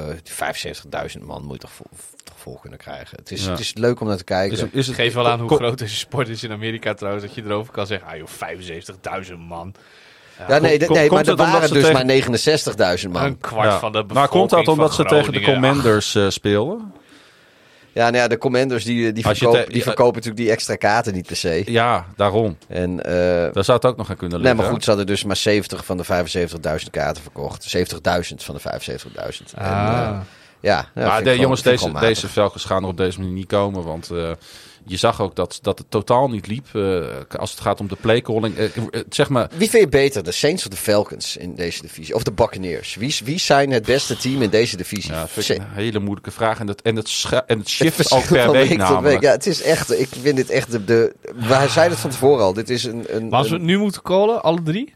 75.000 1.17 1.21
man 1.25 1.43
moet 1.43 1.53
je 1.53 1.59
toch 1.59 1.71
vol, 1.71 1.85
toch 2.23 2.35
vol 2.37 2.57
kunnen 2.61 2.79
krijgen. 2.79 3.17
Het 3.17 3.31
is, 3.31 3.43
Ja. 3.45 3.49
het 3.51 3.59
is 3.59 3.73
leuk 3.73 3.99
om 3.99 4.07
naar 4.07 4.17
te 4.17 4.23
kijken. 4.23 4.59
Het- 4.59 4.73
is 4.73 4.87
het, 4.87 4.95
Geef 4.95 5.13
wel 5.13 5.27
aan 5.27 5.39
hoe 5.39 5.55
groot 5.55 5.77
deze 5.77 5.95
sport 5.95 6.27
is 6.27 6.43
in 6.43 6.51
Amerika 6.51 6.93
trouwens. 6.93 7.25
Dat 7.25 7.35
je 7.35 7.43
erover 7.43 7.73
kan 7.73 7.87
zeggen, 7.87 8.07
ah 8.07 8.17
joh, 8.17 8.27
75.000 8.27 9.37
man. 9.47 9.73
ja, 10.47 10.57
nee, 10.57 10.77
nee 10.79 11.09
maar 11.09 11.27
er 11.27 11.35
waren 11.35 11.61
dus 11.73 11.83
tegen- 11.83 11.93
maar 11.93 12.05
69.000 12.05 13.11
man. 13.13 13.23
Een 13.23 13.37
kwart 13.37 13.69
Ja. 13.71 13.79
van 13.79 13.91
de 13.91 13.97
bevolking 14.05 14.13
Maar 14.19 14.27
komt 14.27 14.49
dat 14.49 14.67
omdat 14.67 14.93
ze 14.93 15.03
tegen 15.03 15.33
de. 15.33 15.41
Commanders 15.41 16.15
eh, 16.15 16.29
speelden? 16.29 16.93
Ja, 17.95 18.03
nou 18.09 18.15
ja, 18.15 18.27
de 18.27 18.37
commanders 18.37 18.83
die, 18.83 19.11
die, 19.11 19.23
verkopen, 19.23 19.65
te- 19.65 19.71
die 19.71 19.83
verkopen 19.83 20.13
natuurlijk 20.13 20.41
die 20.41 20.51
extra 20.51 20.75
kaarten 20.75 21.13
niet 21.13 21.27
per 21.27 21.35
se. 21.35 21.61
Ja, 21.65 22.05
daarom. 22.15 22.57
En, 22.67 23.03
eh, 23.03 23.13
Daar 23.53 23.63
zou 23.63 23.77
het 23.77 23.85
ook 23.85 23.97
nog 23.97 24.09
aan 24.09 24.15
kunnen 24.15 24.37
nee, 24.37 24.45
liggen. 24.47 24.63
maar 24.63 24.73
goed, 24.73 24.83
ze 24.83 24.89
hadden 24.89 25.07
dus 25.07 25.23
maar 25.23 25.35
70 25.35 25.85
van 25.85 25.97
de 25.97 26.03
75.000 26.03 26.89
kaarten 26.91 27.21
verkocht. 27.23 27.63
70.000 27.63 28.43
van 28.43 28.55
de 28.55 28.61
75.000. 28.61 29.53
En, 29.55 29.65
Ah. 29.65 30.09
eh, 30.09 30.17
ja, 30.59 30.87
ja, 30.95 31.07
maar 31.07 31.23
de, 31.23 31.37
jongens, 31.39 31.61
deze, 31.61 31.91
deze 31.99 32.27
Falcons 32.27 32.65
gaan 32.65 32.83
er 32.83 32.89
op 32.89 32.97
deze 32.97 33.19
manier 33.19 33.33
niet 33.33 33.47
komen. 33.47 33.83
Want 33.83 34.09
eh, 34.11 34.31
je 34.85 34.97
zag 34.97 35.21
ook 35.21 35.35
dat, 35.35 35.59
dat 35.61 35.77
het 35.79 35.91
totaal 35.91 36.29
niet 36.29 36.47
liep. 36.47 36.67
eh, 36.73 37.03
als 37.37 37.51
het 37.51 37.59
gaat 37.59 37.79
om 37.79 37.87
de 37.87 37.95
playcalling. 38.01 38.57
Eh, 38.57 38.65
eh, 38.65 38.81
zeg 39.09 39.29
maar, 39.29 39.49
Wie 39.57 39.69
vind 39.69 39.83
je 39.83 39.89
beter, 39.89 40.23
de 40.23 40.31
Saints 40.31 40.63
of 40.63 40.69
de 40.69 40.77
Falcons 40.77 41.37
in 41.37 41.55
deze 41.55 41.81
divisie? 41.81 42.15
Of 42.15 42.23
de 42.23 42.31
Buccaneers? 42.31 42.95
Wie, 42.95 43.15
wie 43.23 43.39
zijn 43.39 43.71
het 43.71 43.85
beste 43.85 44.17
team 44.17 44.41
in 44.41 44.49
deze 44.49 44.77
divisie? 44.77 45.11
ja, 45.11 45.27
vind 45.27 45.45
Sa- 45.45 45.53
ik 45.53 45.59
een 45.59 45.65
hele 45.73 45.99
moeilijke 45.99 46.31
vraag. 46.31 46.59
En 46.59 46.67
het, 46.67 46.81
en 46.81 46.95
het, 46.95 47.09
scha- 47.09 47.43
en 47.47 47.57
het 47.57 47.67
Het 47.67 47.69
shift 47.69 48.13
ook 48.13 48.21
verschilt 48.21 48.45
per 48.45 48.51
week 48.51 48.77
namelijk. 48.77 49.21
Ja, 49.21 49.31
het 49.31 49.45
is 49.45 49.61
echt, 49.61 49.99
ik 49.99 50.09
vind 50.21 50.35
dit 50.35 50.49
echt 50.49 50.71
de, 50.71 50.83
de 50.85 51.15
wij 51.35 51.67
zeiden 51.67 51.91
het 51.93 51.99
van 52.01 52.09
tevoren 52.09 52.43
al, 52.43 52.53
dit 52.53 52.69
is 52.69 52.83
een, 52.83 53.05
een, 53.15 53.27
Maar 53.29 53.39
als 53.39 53.47
we 53.49 53.55
het 53.55 53.63
nu 53.63 53.77
moeten 53.77 54.01
callen, 54.01 54.43
alle 54.43 54.61
drie? 54.61 54.93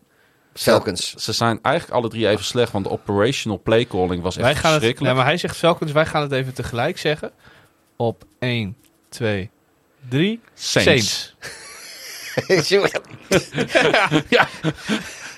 Falcons. 0.53 1.13
Ze 1.13 1.31
zijn 1.33 1.59
eigenlijk 1.61 1.95
alle 1.95 2.09
drie 2.09 2.27
even 2.29 2.45
slecht. 2.45 2.71
Want 2.71 2.85
de 2.85 2.91
operational 2.91 3.59
playcalling 3.63 4.21
was 4.23 4.35
echt 4.35 4.45
Wij 4.45 4.55
gaan 4.55 4.61
het, 4.63 4.71
verschrikkelijk. 4.71 5.13
nee, 5.13 5.21
maar 5.23 5.31
hij 5.31 5.37
zegt 5.39 5.57
Falcons, 5.57 5.91
wij 5.91 6.05
gaan 6.05 6.21
het 6.21 6.31
even 6.31 6.53
tegelijk 6.53 6.97
zeggen. 6.97 7.31
Op 7.97 8.23
1, 8.39 8.75
2, 9.09 9.49
3. 10.09 10.39
Saints. 10.53 11.35
Saints. 12.47 12.73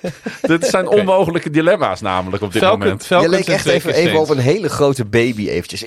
Dit 0.42 0.66
zijn 0.66 0.88
onmogelijke 0.88 1.50
dilemma's 1.50 2.02
namelijk 2.02 2.44
op 2.44 2.54
dit 2.54 2.62
Falcon, 2.62 2.80
moment. 2.80 3.06
Je 3.08 3.30
leek 3.30 3.48
echt 3.48 3.66
even, 3.66 3.94
even 3.94 4.20
op 4.20 4.30
een 4.30 4.38
hele 4.40 4.70
grote 4.70 5.06
baby 5.06 5.50
eventjes. 5.50 5.84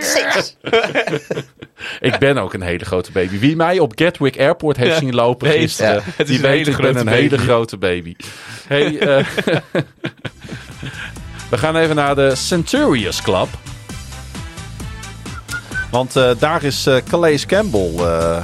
Saints. 0.00 0.56
Ik 2.00 2.18
ben 2.18 2.38
ook 2.38 2.54
een 2.54 2.62
hele 2.62 2.84
grote 2.84 3.12
baby. 3.12 3.38
Wie 3.38 3.56
mij 3.56 3.78
op 3.78 3.92
Gatwick 3.94 4.38
Airport 4.38 4.76
heeft 4.76 4.90
Ja. 4.90 4.98
zien 4.98 5.14
lopen 5.14 5.48
Weet, 5.48 5.60
gisteren, 5.60 5.94
ja. 5.94 6.00
Het 6.04 6.18
is 6.18 6.26
die 6.26 6.36
een 6.36 6.42
weet 6.42 6.66
hele 6.66 6.70
ik 6.70 6.76
ben 6.76 6.84
grote 6.94 6.98
een 7.00 7.08
hele 7.14 7.28
baby. 7.28 7.42
grote 7.42 7.76
baby. 7.76 8.14
Hey, 8.66 8.98
eh, 8.98 9.26
we 11.50 11.58
gaan 11.58 11.76
even 11.76 11.96
naar 11.96 12.14
de 12.14 12.34
Centurions 12.34 13.22
Club. 13.22 13.48
Want 15.90 16.16
eh, 16.16 16.30
daar 16.38 16.62
is 16.64 16.86
eh 16.86 16.96
Calais 17.08 17.46
Campbell. 17.46 17.92
eh, 17.96 18.36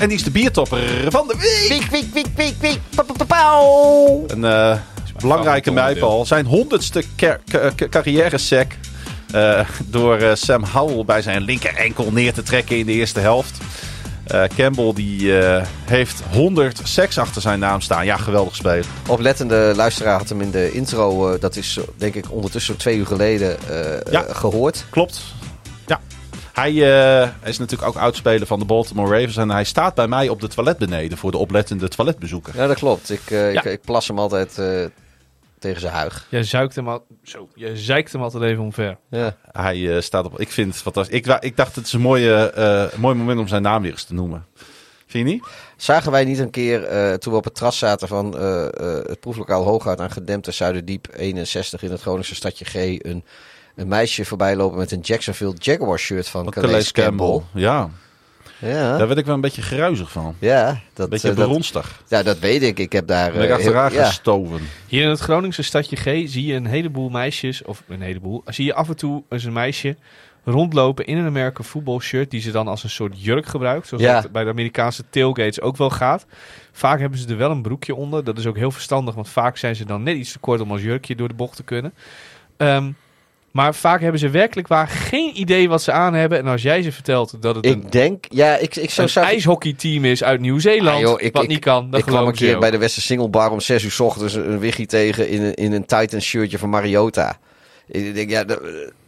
en 0.00 0.08
die 0.08 0.16
is 0.16 0.24
de 0.24 0.30
biertopper 0.30 0.80
van 1.08 1.26
de 1.28 1.34
week. 1.38 1.68
Wiek, 1.80 1.90
wiek, 1.90 2.14
wiek, 2.14 2.26
wiek, 2.36 2.54
wiek. 2.60 2.78
Pa, 2.94 3.02
pa, 3.02 3.12
pa, 3.16 3.24
pauw. 3.24 4.24
Een 4.26 4.44
eh, 4.44 4.76
belangrijke 5.20 5.70
mijpal. 5.70 6.26
Zijn 6.26 6.46
honderdste 6.46 7.02
car- 7.16 7.40
ca- 7.50 7.72
ca- 7.76 7.88
carrière-sack. 7.88 8.72
eh, 9.32 9.60
door 9.84 10.16
eh, 10.16 10.34
Sam 10.34 10.64
Howell 10.64 11.04
bij 11.04 11.22
zijn 11.22 11.42
linker 11.42 11.74
enkel 11.76 12.10
neer 12.12 12.32
te 12.32 12.42
trekken 12.42 12.76
in 12.78 12.86
de 12.86 12.92
eerste 12.92 13.20
helft. 13.20 13.58
Eh, 14.26 14.42
Campbell 14.56 14.92
die, 14.94 15.38
eh, 15.40 15.66
heeft 15.84 16.22
100 16.32 16.80
sacks 16.84 17.18
achter 17.18 17.42
zijn 17.42 17.58
naam 17.58 17.80
staan. 17.80 18.04
Ja, 18.04 18.16
geweldig 18.16 18.56
spelen. 18.56 18.84
Oplettende 19.08 19.72
luisteraar 19.76 20.18
had 20.18 20.28
hem 20.28 20.40
in 20.40 20.50
de 20.50 20.72
intro, 20.72 21.32
eh, 21.32 21.40
dat 21.40 21.56
is 21.56 21.78
denk 21.96 22.14
ik 22.14 22.24
ondertussen 22.30 22.76
twee 22.76 22.96
uur 22.96 23.06
geleden 23.06 23.56
eh, 23.68 24.12
Ja. 24.12 24.24
eh, 24.24 24.34
gehoord. 24.36 24.84
Klopt. 24.90 25.20
Ja. 25.86 26.00
Hij, 26.58 26.72
eh, 26.72 27.30
hij 27.40 27.50
is 27.50 27.58
natuurlijk 27.58 27.88
ook 27.88 27.96
oudspeler 28.02 28.46
van 28.46 28.58
de 28.58 28.64
Baltimore 28.64 29.10
Ravens. 29.18 29.36
En 29.36 29.50
hij 29.50 29.64
staat 29.64 29.94
bij 29.94 30.08
mij 30.08 30.28
op 30.28 30.40
de 30.40 30.48
toilet 30.48 30.78
beneden 30.78 31.18
voor 31.18 31.30
de 31.30 31.36
oplettende 31.38 31.88
toiletbezoeker. 31.88 32.56
Ja, 32.56 32.66
dat 32.66 32.76
klopt. 32.76 33.10
Ik, 33.10 33.30
eh, 33.30 33.52
Ja. 33.52 33.60
ik, 33.60 33.72
ik 33.72 33.80
plas 33.80 34.08
hem 34.08 34.18
altijd 34.18 34.58
eh, 34.58 34.84
tegen 35.58 35.80
zijn 35.80 35.92
huig. 35.92 36.26
Jij 36.28 36.42
zuikt 36.42 36.74
hem 36.74 36.88
al, 36.88 37.06
zo, 37.22 37.48
jij 37.54 37.76
zeikt 37.76 38.12
hem 38.12 38.22
altijd 38.22 38.42
even 38.42 38.62
omver. 38.62 38.96
Ja. 39.10 39.36
Hij 39.52 39.94
eh, 39.96 40.00
staat 40.02 40.24
op. 40.24 40.40
Ik 40.40 40.50
vind 40.50 40.72
het 40.72 40.82
fantastisch. 40.82 41.16
Ik, 41.16 41.26
ik 41.26 41.56
dacht, 41.56 41.76
het 41.76 41.86
is 41.86 41.92
een 41.92 42.00
mooie, 42.00 42.50
eh, 42.50 42.98
mooi 42.98 43.14
moment 43.14 43.38
om 43.38 43.48
zijn 43.48 43.62
naam 43.62 43.82
weer 43.82 43.90
eens 43.90 44.04
te 44.04 44.14
noemen. 44.14 44.46
Vind 45.06 45.28
je 45.28 45.34
niet? 45.34 45.44
Zagen 45.76 46.12
wij 46.12 46.24
niet 46.24 46.38
een 46.38 46.50
keer, 46.50 46.84
eh, 46.84 47.14
toen 47.14 47.32
we 47.32 47.38
op 47.38 47.44
het 47.44 47.54
terras 47.54 47.78
zaten 47.78 48.08
van 48.08 48.38
eh, 48.38 48.64
eh, 48.64 49.04
het 49.06 49.20
proeflokaal 49.20 49.64
Hoogoud 49.64 50.00
aan 50.00 50.10
Gedempte 50.10 50.50
Zuiderdiep 50.50 51.08
61 51.16 51.82
in 51.82 51.90
het 51.90 52.00
Groningse 52.00 52.34
stadje 52.34 52.64
G, 52.64 52.74
een, 52.74 53.24
een 53.78 53.88
meisje 53.88 54.24
voorbij 54.24 54.56
lopen 54.56 54.78
met 54.78 54.90
een 54.92 55.00
Jacksonville 55.00 55.54
Jaguar 55.58 55.98
shirt 55.98 56.28
van 56.28 56.50
Calais, 56.50 56.68
Calais 56.70 56.92
Campbell. 56.92 57.40
Ja, 57.62 57.90
Ja, 58.58 58.96
daar 58.98 59.06
werd 59.06 59.18
ik 59.18 59.24
wel 59.26 59.34
een 59.34 59.40
beetje 59.40 59.62
geruizig 59.62 60.10
van. 60.10 60.34
ja, 60.38 60.80
dat, 60.94 61.08
beetje 61.10 61.28
eh, 61.30 61.36
dat, 61.36 61.46
beronstig. 61.46 62.02
ja, 62.08 62.22
dat 62.22 62.38
weet 62.38 62.62
ik. 62.62 62.78
Ik 62.78 62.92
heb 62.92 63.06
daar... 63.06 63.32
Ben 63.32 63.42
ik 63.42 63.48
eh, 63.48 63.54
achteraan 63.54 63.90
heel- 63.90 64.00
ja. 64.00 64.06
gestoven. 64.06 64.60
Hier 64.86 65.02
in 65.02 65.08
het 65.08 65.20
Groningse 65.20 65.62
stadje 65.62 65.96
G 65.96 66.02
zie 66.28 66.44
je 66.46 66.54
een 66.54 66.66
heleboel 66.66 67.08
meisjes, 67.08 67.62
of 67.62 67.82
een 67.88 68.00
heleboel, 68.00 68.42
zie 68.46 68.64
je 68.64 68.74
af 68.74 68.88
en 68.88 68.96
toe 68.96 69.22
eens 69.28 69.44
een 69.44 69.52
meisje 69.52 69.96
rondlopen 70.44 71.06
in 71.06 71.16
een 71.16 71.26
American 71.26 71.64
voetbalshirt 71.64 72.30
die 72.30 72.40
ze 72.40 72.50
dan 72.50 72.68
als 72.68 72.82
een 72.84 72.90
soort 72.90 73.22
jurk 73.22 73.46
gebruikt, 73.46 73.86
zoals 73.88 74.02
Ja. 74.04 74.20
dat 74.20 74.32
bij 74.32 74.44
de 74.44 74.50
Amerikaanse 74.50 75.02
tailgates 75.10 75.60
ook 75.60 75.76
wel 75.76 75.90
gaat. 75.90 76.26
Vaak 76.72 77.00
hebben 77.00 77.18
ze 77.18 77.28
er 77.28 77.36
wel 77.36 77.50
een 77.50 77.62
broekje 77.62 77.94
onder, 77.94 78.24
dat 78.24 78.38
is 78.38 78.46
ook 78.46 78.56
heel 78.56 78.70
verstandig, 78.70 79.14
want 79.14 79.28
vaak 79.28 79.56
zijn 79.56 79.76
ze 79.76 79.84
dan 79.84 80.02
net 80.02 80.16
iets 80.16 80.32
te 80.32 80.38
kort 80.38 80.60
om 80.60 80.70
als 80.70 80.82
jurkje 80.82 81.14
door 81.14 81.28
de 81.28 81.34
bocht 81.34 81.56
te 81.56 81.62
kunnen. 81.62 81.92
Ehm, 82.56 82.90
Maar 83.50 83.74
vaak 83.74 84.00
hebben 84.00 84.20
ze 84.20 84.28
werkelijk 84.30 84.68
waar 84.68 84.88
geen 84.88 85.40
idee 85.40 85.68
wat 85.68 85.82
ze 85.82 85.92
aan 85.92 86.14
hebben. 86.14 86.38
En 86.38 86.46
als 86.46 86.62
jij 86.62 86.82
ze 86.82 86.92
vertelt 86.92 87.42
dat 87.42 87.54
het 87.56 87.66
een, 87.66 87.70
Ik 87.72 87.92
denk, 87.92 88.24
ja, 88.28 88.56
ik, 88.56 88.76
ik 88.76 88.90
zou 88.90 89.10
een 89.14 89.22
ijshockeyteam 89.22 90.04
is 90.04 90.24
uit 90.24 90.40
Nieuw-Zeeland, 90.40 91.04
Ah, 91.04 91.10
wat 91.32 91.42
ik- 91.42 91.48
niet 91.48 91.58
kan, 91.60 91.90
dan 91.90 91.98
ik 92.00 92.04
kwam 92.06 92.18
geloof 92.18 92.32
een 92.32 92.38
keer 92.38 92.54
ook. 92.54 92.60
bij 92.60 92.70
de 92.70 92.78
Westen 92.78 93.02
Single 93.02 93.28
Bar 93.28 93.50
om 93.50 93.60
6 93.60 93.84
uur 93.84 93.90
's 93.90 94.00
ochtends 94.00 94.34
een 94.34 94.58
wiggy 94.58 94.86
tegen 94.86 95.28
in 95.28 95.42
een, 95.42 95.54
in 95.54 95.72
een 95.72 95.86
Titans 95.86 96.24
shirtje 96.24 96.58
van 96.58 96.70
Mariota. 96.70 97.38
Ik 97.86 98.14
denk, 98.14 98.30
ja, 98.30 98.44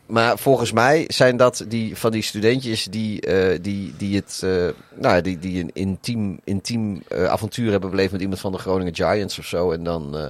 maar 0.07 0.39
volgens 0.39 0.73
mij 0.73 1.05
zijn 1.09 1.37
dat 1.37 1.65
die, 1.69 1.97
van 1.97 2.11
die 2.11 2.23
studentjes 2.23 2.85
die, 2.85 3.21
eh, 3.21 3.59
die, 3.63 3.95
die, 3.97 4.17
het, 4.17 4.41
eh, 4.45 4.67
nou, 5.01 5.21
die, 5.23 5.39
die 5.39 5.61
een 5.63 5.71
intiem, 5.73 6.41
intiem 6.45 7.03
eh, 7.09 7.25
avontuur 7.25 7.71
hebben 7.71 7.91
beleefd 7.91 8.13
met 8.13 8.21
iemand 8.21 8.41
van 8.41 8.53
de 8.53 8.59
Groningen 8.59 8.95
Giants 8.95 9.39
of 9.39 9.45
zo. 9.47 9.73
En 9.73 9.85
dan, 9.85 10.17
eh, 10.17 10.29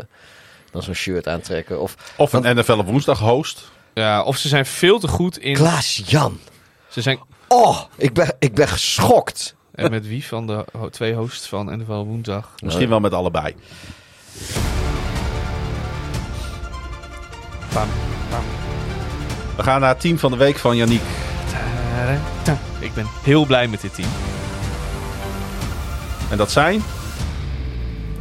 dan 0.71 0.83
zo'n 0.83 0.95
shirt 0.95 1.29
aantrekken. 1.29 1.81
Of 1.81 1.95
Of 2.17 2.33
een 2.33 2.57
NFL 2.57 2.73
op 2.73 2.87
woensdag 2.87 3.19
host. 3.19 3.71
Ja, 3.95 4.23
of 4.23 4.37
ze 4.37 4.49
zijn 4.49 4.67
veel 4.67 4.99
te 4.99 5.09
goed 5.09 5.39
in... 5.39 5.55
Klaas 5.55 6.03
Jan. 6.07 6.39
Ze 6.89 7.01
zijn... 7.03 7.19
Oh, 7.49 7.81
ik 7.97 8.13
ben, 8.13 8.37
ik 8.39 8.55
ben 8.55 8.69
geschokt. 8.69 9.55
En 9.75 9.91
met 9.91 10.07
wie 10.07 10.27
van 10.27 10.47
de 10.47 10.65
ho- 10.79 10.89
twee 10.89 11.15
hosts 11.15 11.47
van 11.47 11.79
NFL 11.79 11.93
Woensdag? 12.05 12.53
Misschien 12.63 12.89
wel 12.89 13.01
met 13.01 13.13
allebei. 13.15 13.55
Pam, 17.73 17.89
pam, 18.31 18.43
We 19.57 19.63
gaan 19.63 19.81
naar 19.81 19.89
het 19.89 20.01
team 20.01 20.19
van 20.19 20.31
de 20.31 20.37
week 20.37 20.57
van 20.59 20.77
Yannick. 20.77 21.01
Ik 22.79 22.95
ben 22.95 23.07
heel 23.23 23.45
blij 23.47 23.69
met 23.69 23.81
dit 23.81 23.95
team. 23.95 24.09
En 26.31 26.37
dat 26.37 26.51
zijn 26.51 26.83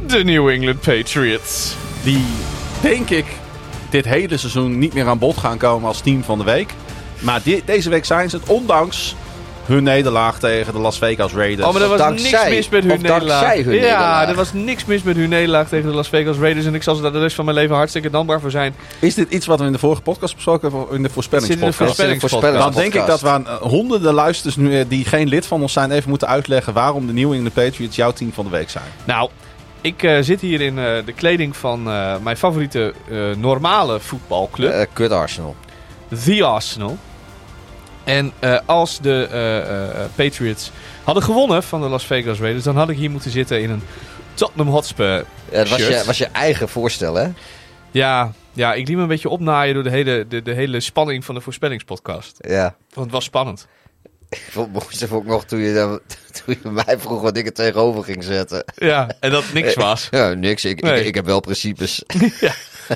De 0.06 0.24
New 0.24 0.48
England 0.48 0.80
Patriots. 0.80 1.74
die, 2.02 2.24
denk 2.80 3.10
ik, 3.10 3.26
dit 3.92 4.04
hele 4.04 4.36
seizoen 4.36 4.78
niet 4.78 4.94
meer 4.94 5.06
aan 5.08 5.18
bod 5.18 5.36
gaan 5.36 5.58
komen 5.58 5.88
als 5.88 6.00
team 6.00 6.24
van 6.24 6.38
de 6.38 6.44
week. 6.44 6.74
Maar 7.18 7.40
di- 7.42 7.62
deze 7.64 7.90
week 7.90 8.04
zijn 8.04 8.30
ze 8.30 8.36
het, 8.36 8.48
ondanks 8.48 9.14
hun 9.66 9.82
nederlaag 9.82 10.38
tegen 10.38 10.72
de 10.72 10.78
Las 10.78 10.98
Vegas 10.98 11.32
Raiders. 11.32 11.66
Oh, 11.68 11.72
maar 11.72 11.82
er 11.82 11.88
was 11.88 11.98
dankzij- 11.98 12.30
niks 12.50 12.68
mis 12.68 12.68
met 12.68 12.84
hun 12.92 13.02
nederlaag. 13.02 13.54
hun 13.54 13.58
ja, 13.64 13.70
nederlaag. 13.70 14.28
er 14.28 14.34
was 14.34 14.52
niks 14.52 14.84
mis 14.84 15.02
met 15.02 15.16
hun 15.16 15.28
nederlaag 15.28 15.68
tegen 15.68 15.88
de 15.90 15.94
Las 15.94 16.08
Vegas 16.08 16.36
Raiders. 16.36 16.66
En 16.66 16.74
ik 16.74 16.82
zal 16.82 16.94
ze 16.94 17.02
daar 17.02 17.12
de 17.12 17.18
rest 17.20 17.34
van 17.36 17.44
mijn 17.44 17.56
leven 17.56 17.76
hartstikke 17.76 18.10
dankbaar 18.10 18.40
voor 18.40 18.50
zijn. 18.50 18.74
Is 19.00 19.14
dit 19.14 19.30
iets 19.32 19.46
wat 19.46 19.58
we 19.60 19.66
in 19.66 19.72
de 19.72 19.78
vorige 19.78 20.02
podcast 20.02 20.34
besproken 20.34 20.70
hebben? 20.70 20.96
In 20.96 21.02
de 21.02 21.08
Zit 21.08 21.24
in 21.50 21.60
de 21.60 21.72
voorspellingspodcast? 21.72 21.76
voorspellingspodcast. 21.76 22.58
Dan 22.58 22.72
denk 22.72 22.94
ik 22.94 23.06
dat 23.06 23.20
we 23.20 23.28
aan 23.28 23.46
eh, 23.46 23.54
honderden 23.54 24.14
luisters 24.14 24.56
nu, 24.56 24.78
eh, 24.78 24.84
die 24.88 25.04
geen 25.04 25.28
lid 25.28 25.46
van 25.46 25.60
ons 25.62 25.72
zijn 25.72 25.90
even 25.90 26.08
moeten 26.08 26.28
uitleggen 26.28 26.72
waarom 26.72 27.06
de 27.06 27.12
New 27.12 27.32
England 27.32 27.54
Patriots 27.54 27.96
jouw 27.96 28.12
team 28.12 28.32
van 28.32 28.44
de 28.44 28.50
week 28.50 28.70
zijn. 28.70 28.84
Nou, 29.04 29.30
ik 29.80 30.02
eh, 30.02 30.18
zit 30.20 30.40
hier 30.40 30.60
in 30.60 30.78
eh, 30.78 31.04
de 31.04 31.12
kleding 31.12 31.56
van 31.56 31.90
eh, 31.90 32.16
mijn 32.18 32.36
favoriete 32.36 32.94
normale 33.36 34.00
voetbalclub. 34.00 34.88
Kut 34.92 35.12
Arsenal. 35.12 35.56
The 36.24 36.44
Arsenal. 36.44 36.98
En 38.04 38.32
als 38.66 39.00
de 39.00 40.08
Patriots 40.14 40.70
hadden 41.04 41.22
gewonnen 41.22 41.62
van 41.62 41.80
de 41.80 41.88
Las 41.88 42.06
Vegas 42.06 42.38
Raiders, 42.38 42.64
dan 42.64 42.76
had 42.76 42.88
ik 42.88 42.96
hier 42.96 43.10
moeten 43.10 43.30
zitten 43.30 43.62
in 43.62 43.70
een 43.70 43.82
Tottenham 44.34 44.72
Hotspur 44.72 45.24
dat 45.50 45.68
was 45.68 45.86
je, 45.86 46.02
was 46.06 46.18
je 46.18 46.26
eigen 46.26 46.68
voorstel, 46.68 47.14
hè? 47.14 47.28
Ja, 47.90 48.32
ja, 48.52 48.74
ik 48.74 48.88
liet 48.88 48.96
me 48.96 49.02
een 49.02 49.08
beetje 49.08 49.28
opnaaien 49.28 49.74
door 49.74 49.82
de 49.82 49.90
hele, 49.90 50.26
de, 50.28 50.42
de 50.42 50.52
hele 50.52 50.80
spanning 50.80 51.24
van 51.24 51.34
de 51.34 51.40
voorspellingspodcast. 51.40 52.36
Ja. 52.40 52.74
Want 52.94 53.06
het 53.06 53.10
was 53.10 53.24
spannend. 53.24 53.66
Ik 54.30 54.46
vond 54.50 54.72
moest 54.72 55.02
even 55.02 55.16
ook 55.16 55.24
nog 55.26 55.44
toen 55.44 55.58
je, 55.60 55.74
dan- 55.74 56.00
toen 56.44 56.56
je 56.62 56.70
mij 56.70 56.98
vroeg 56.98 57.20
wat 57.20 57.36
ik 57.36 57.46
er 57.46 57.52
tegenover 57.52 58.04
ging 58.04 58.24
zetten. 58.24 58.64
Ja, 58.76 59.10
en 59.20 59.30
dat 59.30 59.52
niks 59.52 59.74
was. 59.74 60.08
Ja, 60.10 60.32
niks. 60.34 60.64
Ik, 60.64 60.80
Nee. 60.82 61.00
ik, 61.00 61.06
ik 61.06 61.14
heb 61.14 61.24
wel 61.24 61.40
principes. 61.40 62.02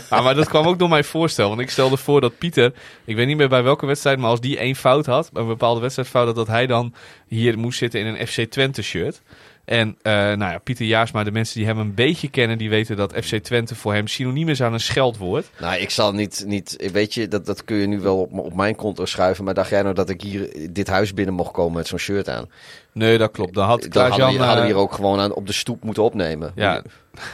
Ah, 0.08 0.24
maar 0.24 0.34
dat 0.34 0.48
kwam 0.48 0.66
ook 0.66 0.78
door 0.78 0.88
mijn 0.88 1.04
voorstel. 1.04 1.48
Want 1.48 1.60
ik 1.60 1.70
stelde 1.70 1.96
voor 1.96 2.20
dat 2.20 2.38
Pieter, 2.38 2.72
ik 3.04 3.16
weet 3.16 3.26
niet 3.26 3.36
meer 3.36 3.48
bij 3.48 3.62
welke 3.62 3.86
wedstrijd, 3.86 4.18
maar 4.18 4.30
als 4.30 4.40
die 4.40 4.58
één 4.58 4.76
fout 4.76 5.06
had, 5.06 5.30
een 5.32 5.46
bepaalde 5.46 5.80
wedstrijdfout, 5.80 6.26
had, 6.26 6.34
dat 6.34 6.46
hij 6.46 6.66
dan 6.66 6.94
hier 7.28 7.58
moest 7.58 7.78
zitten 7.78 8.00
in 8.00 8.06
een 8.06 8.26
FC 8.26 8.40
Twente 8.50 8.82
shirt. 8.82 9.20
En 9.64 9.96
eh, 10.02 10.12
nou 10.12 10.38
ja, 10.38 10.58
Pieter 10.58 10.86
Jaarsma, 10.86 11.24
de 11.24 11.30
mensen 11.30 11.56
die 11.58 11.66
hem 11.66 11.78
een 11.78 11.94
beetje 11.94 12.28
kennen, 12.28 12.58
die 12.58 12.70
weten 12.70 12.96
dat 12.96 13.12
FC 13.22 13.36
Twente 13.36 13.74
voor 13.74 13.94
hem 13.94 14.06
synoniem 14.06 14.48
is 14.48 14.62
aan 14.62 14.72
een 14.72 14.80
scheldwoord. 14.80 15.50
nou, 15.58 15.76
ik 15.80 15.90
zal 15.90 16.12
niet, 16.12 16.44
niet 16.46 16.90
weet 16.92 17.14
je, 17.14 17.28
dat, 17.28 17.46
dat 17.46 17.64
kun 17.64 17.76
je 17.76 17.86
nu 17.86 18.00
wel 18.00 18.20
op, 18.20 18.38
op 18.38 18.54
mijn 18.54 18.74
konto 18.76 19.04
schuiven. 19.04 19.44
Maar 19.44 19.54
dacht 19.54 19.70
jij 19.70 19.82
nou 19.82 19.94
dat 19.94 20.08
ik 20.08 20.22
hier 20.22 20.68
dit 20.70 20.88
huis 20.88 21.14
binnen 21.14 21.34
mocht 21.34 21.52
komen 21.52 21.76
met 21.76 21.86
zo'n 21.86 21.98
shirt 21.98 22.28
aan? 22.28 22.50
Nee, 22.92 23.18
dat 23.18 23.30
klopt. 23.30 23.54
Dan 23.54 23.66
had 23.66 23.80
Dan 23.80 23.88
Klaas 23.90 24.08
hadden 24.08 24.26
we, 24.26 24.32
Jan... 24.32 24.42
hadden 24.44 24.64
we 24.64 24.68
eh, 24.70 24.74
hier 24.74 24.84
ook 24.84 24.92
gewoon 24.92 25.20
aan, 25.20 25.32
op 25.34 25.46
de 25.46 25.52
stoep 25.52 25.84
moeten 25.84 26.02
opnemen. 26.02 26.52
Ja. 26.54 26.82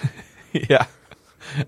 ja. 0.51 0.87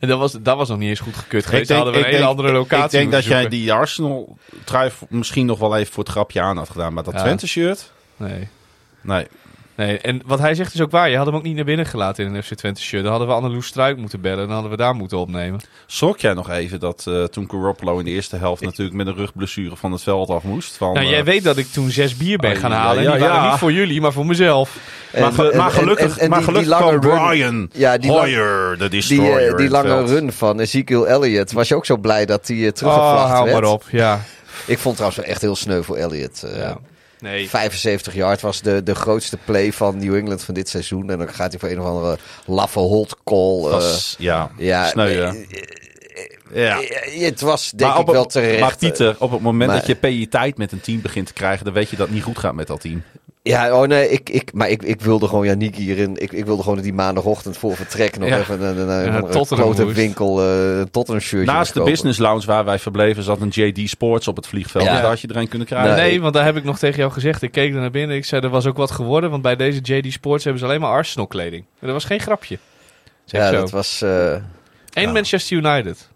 En 0.00 0.08
dat 0.08 0.18
was, 0.18 0.32
dat 0.40 0.56
was 0.56 0.68
nog 0.68 0.78
niet 0.78 0.88
eens 0.88 1.00
goed 1.00 1.16
gekeurd 1.16 1.46
geweest. 1.46 1.68
denk- 1.68 1.82
hadden 1.82 2.00
we 2.00 2.06
een 2.08 2.14
hele 2.14 2.26
andere 2.26 2.48
ik- 2.48 2.54
locatie 2.54 2.84
Ik 2.84 2.90
denk 2.90 3.12
dat 3.12 3.24
jij 3.24 3.48
die 3.48 3.72
Arsenal 3.72 4.36
trui 4.64 4.90
misschien 5.08 5.46
nog 5.46 5.58
wel 5.58 5.76
even 5.76 5.92
voor 5.92 6.02
het 6.02 6.12
grapje 6.12 6.40
aan 6.40 6.56
had 6.56 6.70
gedaan. 6.70 6.92
Maar 6.92 7.04
dat 7.04 7.14
Ja. 7.14 7.20
Twente 7.22 7.46
shirt? 7.46 7.92
Nee. 8.16 8.48
Nee. 9.00 9.26
Nee, 9.86 9.98
en 9.98 10.22
wat 10.26 10.38
hij 10.38 10.54
zegt 10.54 10.74
is 10.74 10.80
ook 10.80 10.90
waar. 10.90 11.10
Je 11.10 11.16
had 11.16 11.26
hem 11.26 11.34
ook 11.34 11.42
niet 11.42 11.54
naar 11.56 11.64
binnen 11.64 11.86
gelaten 11.86 12.24
in 12.24 12.34
een 12.34 12.42
FC 12.42 12.54
Twente 12.54 12.80
shirt. 12.80 13.02
Dan 13.02 13.10
hadden 13.10 13.28
we 13.28 13.34
Anneloes 13.34 13.66
Struik 13.66 13.96
moeten 13.96 14.20
bellen. 14.20 14.38
Dan 14.44 14.50
hadden 14.52 14.70
we 14.70 14.76
daar 14.76 14.94
moeten 14.94 15.18
opnemen. 15.18 15.60
Schrok 15.86 16.18
jij 16.18 16.32
nog 16.34 16.50
even 16.50 16.80
dat 16.80 17.04
eh, 17.08 17.24
toen 17.24 17.50
Garoppolo 17.50 17.98
in 17.98 18.04
de 18.04 18.10
eerste 18.10 18.36
helft 18.36 18.62
natuurlijk 18.62 18.96
met 18.96 19.06
een 19.06 19.14
rugblessure 19.14 19.76
van 19.76 19.92
het 19.92 20.02
veld 20.02 20.28
af 20.30 20.42
moest? 20.42 20.76
Van, 20.76 20.92
Nou, 20.92 21.04
eh, 21.06 21.10
jij 21.12 21.24
weet 21.24 21.44
dat 21.44 21.56
ik 21.56 21.66
toen 21.66 21.90
zes 21.90 22.16
bier 22.16 22.38
ben 22.38 22.52
Oh, 22.52 22.58
gaan 22.58 22.70
ja, 22.70 22.76
halen. 22.76 22.96
En 22.98 23.02
ja, 23.04 23.10
die 23.10 23.20
waren 23.20 23.42
ja. 23.42 23.50
niet 23.50 23.58
voor 23.58 23.72
jullie, 23.72 24.00
maar 24.00 24.12
voor 24.12 24.26
mezelf. 24.26 24.76
maar, 25.12 25.22
En- 25.22 25.32
ge- 25.32 25.50
en- 25.50 25.56
maar 25.58 25.66
en- 25.66 25.72
gelukkig, 25.72 26.16
en- 26.16 26.22
en 26.22 26.28
maar 26.30 26.38
die- 26.38 26.46
gelukkig 26.48 26.70
die 26.78 26.80
lange 26.86 26.98
kwam 26.98 27.12
run- 27.12 27.26
Brian 27.28 27.70
Ja, 27.72 27.98
die 27.98 28.10
lang- 28.10 28.20
Hoyer, 28.22 28.70
de 28.78 28.88
Die, 28.88 28.88
destroyer. 28.88 29.50
eh, 29.50 29.56
die 29.56 29.68
lange 29.68 29.88
veld. 29.88 30.10
run 30.10 30.32
van 30.32 30.60
Ezekiel 30.60 31.08
Elliott, 31.08 31.52
was 31.52 31.68
je 31.68 31.74
ook 31.74 31.86
zo 31.86 31.96
blij 31.96 32.26
dat 32.26 32.46
hij 32.46 32.56
uh, 32.56 32.66
Oh, 32.66 32.72
teruggevlacht 32.72 33.30
hou 33.30 33.44
werd? 33.44 33.60
maar 33.60 33.70
op. 33.72 33.84
Ja. 33.90 34.20
Ik 34.66 34.78
vond 34.78 34.84
het 34.84 34.94
trouwens 34.94 35.16
wel 35.16 35.26
echt 35.30 35.40
heel 35.40 35.56
sneu 35.56 35.82
voor 35.82 35.96
Elliott. 35.96 36.42
eh. 36.42 36.56
ja. 36.58 36.78
Nee. 37.22 37.48
75 37.48 38.14
yard 38.14 38.40
was 38.40 38.60
de, 38.60 38.82
de 38.82 38.94
grootste 38.94 39.36
play 39.44 39.72
van 39.72 39.98
New 39.98 40.14
England 40.14 40.42
van 40.44 40.54
dit 40.54 40.68
seizoen. 40.68 41.10
En 41.10 41.18
dan 41.18 41.28
gaat 41.28 41.50
hij 41.50 41.60
voor 41.60 41.68
een 41.68 41.80
of 41.80 41.86
andere 41.86 42.18
laffe 42.46 42.78
hold 42.78 43.16
call. 43.24 43.64
eh, 43.64 43.70
Was, 43.70 44.14
ja, 44.18 44.50
ja, 44.56 44.86
sneu, 44.88 45.06
eh, 45.08 45.16
ja. 45.16 45.32
ja. 46.52 46.80
eh, 46.82 47.24
Het 47.24 47.40
was 47.40 47.70
denk 47.70 47.94
ik 47.96 48.06
wel 48.06 48.26
terecht. 48.26 48.60
maar 48.60 48.76
Pieter, 48.76 49.16
op 49.18 49.30
het 49.30 49.40
moment 49.40 49.70
Maar- 49.70 49.78
dat 49.78 49.86
je 49.86 49.94
piëteit 49.94 50.58
met 50.58 50.72
een 50.72 50.80
team 50.80 51.00
begint 51.00 51.26
te 51.26 51.32
krijgen, 51.32 51.64
dan 51.64 51.74
weet 51.74 51.90
je 51.90 51.96
dat 51.96 52.06
het 52.06 52.14
niet 52.14 52.24
goed 52.24 52.38
gaat 52.38 52.54
met 52.54 52.66
dat 52.66 52.80
team. 52.80 53.02
Ja, 53.44 53.80
oh 53.80 53.86
nee, 53.88 54.08
ik, 54.10 54.30
ik, 54.30 54.52
maar 54.52 54.68
ik, 54.68 54.82
ik 54.82 55.00
wilde 55.00 55.28
gewoon 55.28 55.46
Yannick 55.46 55.76
hierin. 55.76 56.16
Ik, 56.16 56.32
ik 56.32 56.44
wilde 56.44 56.62
gewoon 56.62 56.80
die 56.80 56.92
maandagochtend 56.92 57.56
voor 57.56 57.76
vertrek 57.76 58.18
nog 58.18 58.28
Ja. 58.28 58.38
even 58.38 58.62
een, 58.62 58.78
een, 58.88 59.04
Ja, 59.12 59.16
een, 59.22 59.46
grote 59.46 59.92
winkel, 59.92 60.40
eh, 60.42 60.78
een 60.78 60.90
Tottenham 60.90 61.22
shirtje 61.24 61.52
Naast 61.52 61.72
de 61.72 61.78
kopen. 61.78 61.92
business 61.92 62.18
lounge 62.18 62.46
waar 62.46 62.64
wij 62.64 62.78
verbleven 62.78 63.22
zat 63.22 63.40
een 63.40 63.48
JD 63.48 63.88
Sports 63.90 64.28
op 64.28 64.36
het 64.36 64.46
vliegveld. 64.46 64.84
Ja. 64.84 64.90
Dus 64.92 65.00
daar 65.00 65.10
had 65.10 65.20
je 65.20 65.28
er 65.28 65.36
een 65.36 65.48
kunnen 65.48 65.66
krijgen. 65.66 65.96
Nee. 65.96 66.10
Nee, 66.10 66.20
want 66.20 66.34
daar 66.34 66.44
heb 66.44 66.56
ik 66.56 66.64
nog 66.64 66.78
tegen 66.78 66.98
jou 66.98 67.12
gezegd. 67.12 67.42
Ik 67.42 67.52
keek 67.52 67.74
er 67.74 67.80
naar 67.80 67.90
binnen. 67.90 68.16
Ik 68.16 68.24
zei, 68.24 68.42
er 68.42 68.48
was 68.50 68.66
ook 68.66 68.76
wat 68.76 68.90
geworden. 68.90 69.30
Want 69.30 69.42
bij 69.42 69.56
deze 69.56 69.80
JD 69.80 70.12
Sports 70.12 70.44
hebben 70.44 70.62
ze 70.62 70.68
alleen 70.68 70.80
maar 70.80 70.90
Arsenal 70.90 71.26
kleding. 71.26 71.62
En 71.78 71.86
dat 71.86 71.92
was 71.92 72.04
geen 72.04 72.20
grapje. 72.20 72.58
Zeg 73.24 73.40
Ja, 73.40 73.48
zo. 73.50 73.54
dat 73.60 73.70
was... 73.70 74.02
eh, 74.02 74.32
En 74.92 75.12
Manchester 75.12 75.56
United. 75.56 76.08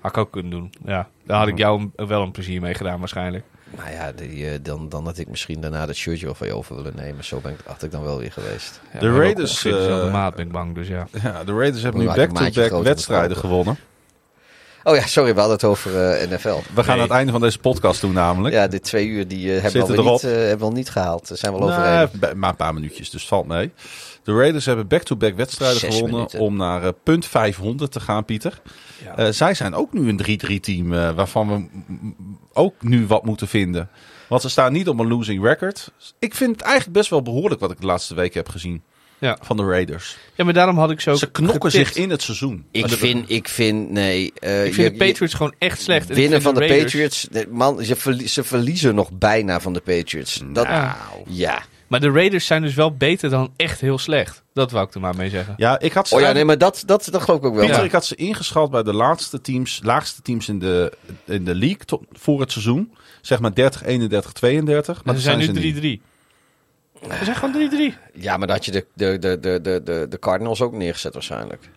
Had 0.00 0.10
ik 0.10 0.16
ook 0.16 0.30
kunnen 0.32 0.50
doen. 0.50 0.72
Ja, 0.84 1.08
daar 1.26 1.38
had 1.38 1.48
ik 1.48 1.58
jou 1.58 1.90
een- 1.96 2.06
wel 2.06 2.22
een 2.22 2.30
plezier 2.32 2.60
mee 2.60 2.74
gedaan 2.74 2.98
waarschijnlijk. 2.98 3.44
Nou 3.76 3.90
ja, 3.90 4.12
die, 4.12 4.48
eh, 4.50 4.58
dan, 4.62 4.88
dan 4.88 5.04
had 5.04 5.18
ik 5.18 5.28
misschien 5.28 5.60
daarna 5.60 5.86
dat 5.86 5.96
shirtje 5.96 6.26
wel 6.26 6.34
van 6.34 6.46
je 6.46 6.54
over 6.54 6.76
willen 6.76 6.96
nemen. 6.96 7.24
Zo 7.24 7.40
ben 7.40 7.52
ik, 7.52 7.58
had 7.66 7.82
ik 7.82 7.90
dan 7.90 8.02
wel 8.02 8.18
weer 8.18 8.32
geweest. 8.32 8.80
Ja, 8.92 8.98
De 8.98 9.08
ook 9.08 9.16
Raiders, 9.16 9.64
eh, 9.64 10.12
maat 10.12 10.34
ben 10.34 10.46
ik 10.46 10.52
bang, 10.52 10.74
dus 10.74 10.88
ja. 10.88 11.06
Ja, 11.22 11.44
de 11.44 11.52
Raiders 11.52 11.82
hebben 11.82 12.00
nu 12.00 12.06
back-to-back 12.06 12.82
wedstrijden 12.82 13.36
gewonnen. 13.36 13.76
Oh 14.84 14.96
ja, 14.96 15.06
sorry, 15.06 15.32
we 15.34 15.38
hadden 15.38 15.56
het 15.56 15.64
over 15.66 16.10
eh, 16.10 16.30
NFL. 16.30 16.48
We 16.48 16.54
gaan 16.74 16.84
Nee. 16.84 16.94
aan 16.94 17.00
het 17.00 17.10
einde 17.10 17.32
van 17.32 17.40
deze 17.40 17.58
podcast 17.58 18.00
doen 18.00 18.12
namelijk. 18.12 18.54
Ja, 18.54 18.66
dit 18.66 18.82
twee 18.82 19.06
uur 19.06 19.28
die, 19.28 19.54
eh, 19.56 19.62
hebben, 19.62 19.86
we 19.86 20.02
niet, 20.10 20.24
eh, 20.24 20.30
hebben 20.30 20.58
we 20.58 20.64
al 20.64 20.72
niet 20.72 20.90
gehaald. 20.90 21.28
Daar 21.28 21.38
zijn 21.38 21.52
we 21.52 21.58
al 21.58 21.68
overheen. 21.68 22.08
be- 22.12 22.32
maar 22.34 22.50
een 22.50 22.56
paar 22.56 22.74
minuutjes, 22.74 23.10
dus 23.10 23.26
valt 23.26 23.46
mee. 23.46 23.72
De 24.22 24.32
Raiders 24.34 24.66
hebben 24.66 24.86
back-to-back 24.88 25.36
wedstrijden 25.36 25.78
Zes 25.80 25.94
gewonnen 25.94 26.16
minuten. 26.16 26.40
om 26.40 26.56
naar 26.56 26.92
punt 26.92 27.26
500 27.26 27.92
te 27.92 28.00
gaan, 28.00 28.24
Pieter. 28.24 28.60
Ja. 29.16 29.32
Zij 29.32 29.54
zijn 29.54 29.74
ook 29.74 29.92
nu 29.92 30.08
een 30.08 30.16
3-3 30.16 30.60
team 30.60 30.92
eh, 30.92 31.10
waarvan 31.14 31.48
we 31.48 31.64
ook 32.52 32.74
nu 32.82 33.06
wat 33.06 33.24
moeten 33.24 33.48
vinden. 33.48 33.88
Want 34.28 34.42
ze 34.42 34.48
staan 34.48 34.72
niet 34.72 34.88
op 34.88 34.98
een 34.98 35.08
losing 35.08 35.44
record. 35.44 35.90
Ik 36.18 36.34
vind 36.34 36.50
het 36.52 36.60
eigenlijk 36.62 36.92
best 36.92 37.10
wel 37.10 37.22
behoorlijk 37.22 37.60
wat 37.60 37.70
ik 37.70 37.80
de 37.80 37.86
laatste 37.86 38.14
week 38.14 38.34
heb 38.34 38.48
gezien 38.48 38.82
Ja. 39.22 39.38
van 39.40 39.56
de 39.56 39.64
Raiders. 39.64 40.16
ja, 40.34 40.44
maar 40.44 40.52
daarom 40.52 40.78
had 40.78 40.90
ik 40.90 41.00
zo 41.00 41.14
Ze 41.14 41.30
knokken 41.30 41.70
getipt. 41.70 41.86
zich 41.94 42.02
in 42.02 42.10
het 42.10 42.22
seizoen. 42.22 42.64
Ik 42.70 42.88
vind, 42.88 43.30
ik 43.30 43.48
vind, 43.48 43.90
nee. 43.90 44.32
eh, 44.38 44.64
Ik 44.66 44.74
vind 44.74 44.92
je- 44.92 44.98
de 44.98 45.04
Patriots 45.06 45.34
gewoon 45.34 45.54
echt 45.58 45.80
slecht. 45.80 46.08
Winnen 46.08 46.42
van 46.42 46.54
de, 46.54 46.60
Patriots. 46.66 47.28
Man, 47.50 47.84
ze, 47.84 47.96
verlie- 47.96 48.28
ze 48.28 48.44
verliezen 48.44 48.94
nog 48.94 49.10
bijna 49.12 49.60
van 49.60 49.72
de 49.72 49.80
Patriots. 49.80 50.42
Dat, 50.52 50.68
Nou. 50.68 50.92
ja. 51.26 51.62
Maar 51.86 52.00
de 52.00 52.10
Raiders 52.10 52.46
zijn 52.46 52.62
dus 52.62 52.74
wel 52.74 52.96
beter 52.96 53.30
dan 53.30 53.52
echt 53.56 53.80
heel 53.80 53.98
slecht. 53.98 54.42
Dat 54.54 54.70
wou 54.70 54.86
ik 54.86 54.94
er 54.94 55.00
maar 55.00 55.16
mee 55.16 55.30
zeggen. 55.30 55.54
Ja, 55.56 55.78
ik 55.80 55.92
had 55.92 56.08
ze 56.08 56.14
Oh 56.14 56.20
ja, 56.20 56.32
nee, 56.32 56.44
maar 56.44 56.58
dat, 56.58 56.82
dat, 56.86 57.08
dat 57.10 57.22
geloof 57.22 57.38
ik 57.38 57.44
ook 57.46 57.54
wel. 57.54 57.62
Pieter, 57.64 57.80
Ja. 57.80 57.86
ik 57.86 57.92
had 57.92 58.04
ze 58.06 58.14
ingeschat 58.14 58.70
bij 58.70 58.82
de 58.82 58.92
laatste 58.92 59.40
teams, 59.40 59.80
laagste 59.82 60.22
teams 60.22 60.48
in 60.48 60.58
de, 60.58 60.92
in 61.24 61.44
de 61.44 61.54
league 61.54 61.84
tot, 61.84 62.02
voor 62.12 62.40
het 62.40 62.52
seizoen. 62.52 62.92
Zeg 63.20 63.40
maar 63.40 63.54
30, 63.54 63.82
31, 63.84 64.32
32. 64.32 65.04
Maar 65.04 65.14
ze 65.14 65.20
zijn 65.20 65.38
dat 65.38 65.54
nu 65.54 65.74
ze 65.74 65.80
niet. 65.80 66.00
3-3. 66.00 66.02
Ze 67.08 67.24
zijn 67.24 67.36
gewoon 67.36 67.92
3-3. 67.92 67.96
Ja, 68.14 68.36
maar 68.36 68.46
dat 68.46 68.56
had 68.56 68.64
je 68.64 68.70
de, 68.72 68.86
de, 68.94 69.18
de, 69.18 69.40
de, 69.40 69.82
de, 69.82 70.06
de, 70.08 70.18
Cardinals 70.18 70.60
ook 70.60 70.72
neergezet 70.72 71.12
waarschijnlijk. 71.14 71.68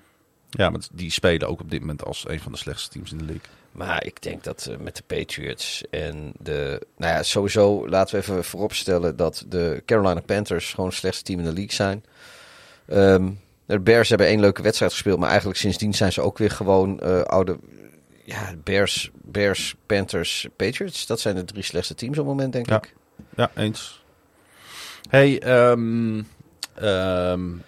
Ja, 0.49 0.69
maar 0.69 0.81
die 0.93 1.11
spelen 1.11 1.47
ook 1.47 1.61
op 1.61 1.71
dit 1.71 1.79
moment 1.79 2.05
als 2.05 2.25
een 2.27 2.39
van 2.39 2.51
de 2.51 2.57
slechtste 2.57 2.89
teams 2.89 3.11
in 3.11 3.17
de 3.17 3.23
league. 3.23 3.43
Maar 3.71 4.05
ik 4.05 4.21
denk 4.21 4.43
dat 4.43 4.67
eh, 4.71 4.77
met 4.77 4.95
de 4.95 5.03
Patriots 5.07 5.83
en 5.89 6.33
de... 6.39 6.81
Nou 6.97 7.13
ja, 7.13 7.23
sowieso 7.23 7.89
laten 7.89 8.15
we 8.15 8.21
even 8.21 8.43
vooropstellen 8.43 9.15
dat 9.15 9.45
de 9.47 9.83
Carolina 9.85 10.21
Panthers 10.21 10.69
gewoon 10.73 10.89
het 10.89 10.97
slechtste 10.99 11.23
team 11.23 11.39
in 11.39 11.45
de 11.45 11.53
league 11.53 11.73
zijn. 11.73 12.03
Ehm, 12.87 13.29
de 13.65 13.79
Bears 13.79 14.09
hebben 14.09 14.27
één 14.27 14.39
leuke 14.39 14.61
wedstrijd 14.61 14.91
gespeeld, 14.91 15.19
maar 15.19 15.29
eigenlijk 15.29 15.59
sindsdien 15.59 15.93
zijn 15.93 16.11
ze 16.13 16.21
ook 16.21 16.37
weer 16.37 16.51
gewoon 16.51 16.99
eh, 16.99 17.21
oude... 17.21 17.57
Ja, 18.23 18.53
Bears, 18.63 19.11
Bears, 19.21 19.75
Panthers, 19.85 20.47
Patriots. 20.55 21.05
Dat 21.05 21.19
zijn 21.19 21.35
de 21.35 21.45
drie 21.45 21.63
slechtste 21.63 21.95
teams 21.95 22.17
op 22.17 22.25
het 22.25 22.35
moment, 22.35 22.53
denk 22.53 22.69
Ja. 22.69 22.75
ik. 22.75 22.93
Ja, 23.35 23.51
eens. 23.55 24.03
Hey, 25.11 25.39
um, 25.41 26.25
um, 26.79 27.63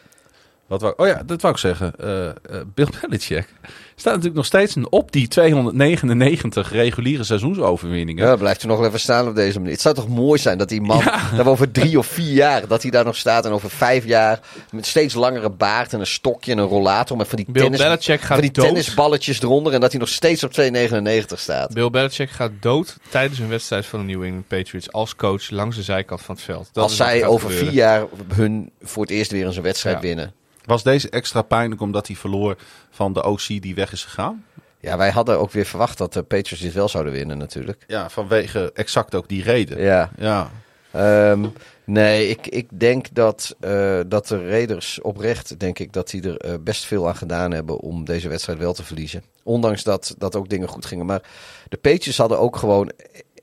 wat 0.68 0.82
wou, 0.82 0.94
oh 0.98 1.08
ja, 1.08 1.24
dat 1.26 1.42
wou 1.42 1.54
ik 1.54 1.60
zeggen. 1.60 1.94
Eh, 2.00 2.28
eh, 2.28 2.34
Bill 2.74 2.88
Belichick 3.02 3.48
staat 3.96 4.14
natuurlijk 4.14 4.36
nog 4.36 4.46
steeds 4.46 4.76
op 4.90 5.12
die 5.12 5.28
299 5.28 6.72
reguliere 6.72 7.24
seizoensoverwinningen. 7.24 8.26
Ja, 8.26 8.36
blijft 8.36 8.62
er 8.62 8.68
nog 8.68 8.86
even 8.86 9.00
staan 9.00 9.28
op 9.28 9.36
deze 9.36 9.58
manier. 9.58 9.74
Het 9.74 9.82
zou 9.82 9.96
toch 9.96 10.08
mooi 10.08 10.40
zijn 10.40 10.58
dat 10.58 10.70
die 10.70 10.82
man, 10.82 11.04
dat 11.36 11.46
we 11.46 11.50
over 11.50 11.72
drie 11.72 11.98
of 11.98 12.06
vier 12.06 12.34
jaar, 12.34 12.68
dat 12.68 12.82
hij 12.82 12.92
daar 12.92 13.06
nog 13.06 13.16
staat. 13.16 13.46
En 13.46 13.52
over 13.52 13.70
vijf 13.70 14.06
jaar 14.06 14.40
met 14.72 14.86
steeds 14.86 15.14
langere 15.14 15.50
baard 15.50 15.94
en 15.94 16.00
een 16.00 16.08
stokje 16.08 16.52
en 16.52 16.58
een 16.58 16.66
rollator. 16.68 17.18
Met 17.18 17.28
van 17.28 17.38
die, 17.38 17.46
Bill 17.52 17.62
tennis, 17.64 17.82
Belichick 17.82 18.20
gaat 18.20 18.28
van 18.28 18.42
die 18.42 18.52
dood. 18.52 18.66
tennisballetjes 18.66 19.42
eronder. 19.42 19.74
En 19.74 19.80
dat 19.80 19.92
hij 19.92 20.00
nog 20.00 20.10
steeds 20.10 20.44
op 20.44 20.52
2,99 20.62 21.34
staat. 21.36 21.74
Bill 21.74 21.90
Belichick 21.90 22.30
gaat 22.30 22.52
dood 22.60 22.98
tijdens 23.10 23.40
een 23.40 23.50
wedstrijd 23.50 23.86
van 23.86 24.00
de 24.00 24.06
New 24.14 24.24
England 24.24 24.48
Patriots 24.48 24.92
als 24.92 25.16
coach 25.16 25.50
langs 25.50 25.76
de 25.76 25.84
zijkant 25.84 26.22
van 26.22 26.36
het 26.36 26.44
veld. 26.44 26.70
Dat 26.74 26.84
Als 26.84 26.96
zij 26.96 27.26
over 27.26 27.40
gebeuren. 27.50 27.68
vier 27.68 27.78
jaar 27.78 28.06
hun 28.34 28.72
voor 28.82 29.02
het 29.02 29.12
eerst 29.12 29.32
weer 29.32 29.46
eens 29.46 29.56
een 29.58 29.64
wedstrijd 29.64 29.96
Ja. 29.96 30.02
winnen. 30.02 30.34
Was 30.68 30.84
deze 30.84 31.10
extra 31.10 31.42
pijnlijk 31.42 31.82
omdat 31.82 32.08
hij 32.08 32.16
verloor 32.16 32.58
van 32.90 33.14
de 33.14 33.24
OC 33.24 33.48
die 33.48 33.76
weg 33.76 33.92
is 33.92 34.04
gegaan? 34.04 34.46
Ja, 34.80 34.98
wij 34.98 35.10
hadden 35.10 35.40
ook 35.40 35.52
weer 35.52 35.66
verwacht 35.66 35.98
dat 35.98 36.14
de 36.14 36.24
Patriots 36.24 36.64
dit 36.64 36.74
wel 36.74 36.90
zouden 36.90 37.14
winnen 37.14 37.38
natuurlijk. 37.38 37.84
Ja, 37.88 38.10
vanwege 38.10 38.72
exact 38.74 39.16
ook 39.16 39.28
die 39.28 39.44
reden. 39.44 39.82
Ja. 39.82 40.12
Ja. 40.18 40.52
Ehm, 40.92 41.46
nee, 41.84 42.30
ik, 42.30 42.48
ik 42.48 42.68
denk 42.80 43.06
dat, 43.14 43.56
eh, 43.60 44.00
dat 44.08 44.28
de 44.28 44.50
Raiders 44.50 45.02
oprecht, 45.02 45.60
denk 45.60 45.80
ik, 45.80 45.94
dat 45.94 46.10
die 46.10 46.22
er 46.22 46.38
eh, 46.38 46.54
best 46.62 46.86
veel 46.86 47.08
aan 47.08 47.16
gedaan 47.16 47.52
hebben 47.52 47.80
om 47.80 48.06
deze 48.06 48.30
wedstrijd 48.30 48.60
wel 48.60 48.74
te 48.74 48.84
verliezen. 48.84 49.24
Ondanks 49.44 49.84
dat, 49.84 50.16
dat 50.18 50.36
ook 50.36 50.50
dingen 50.50 50.68
goed 50.68 50.86
gingen. 50.86 51.06
Maar 51.06 51.22
de 51.70 51.78
Patriots 51.78 52.18
hadden 52.18 52.40
ook 52.40 52.56
gewoon 52.56 52.92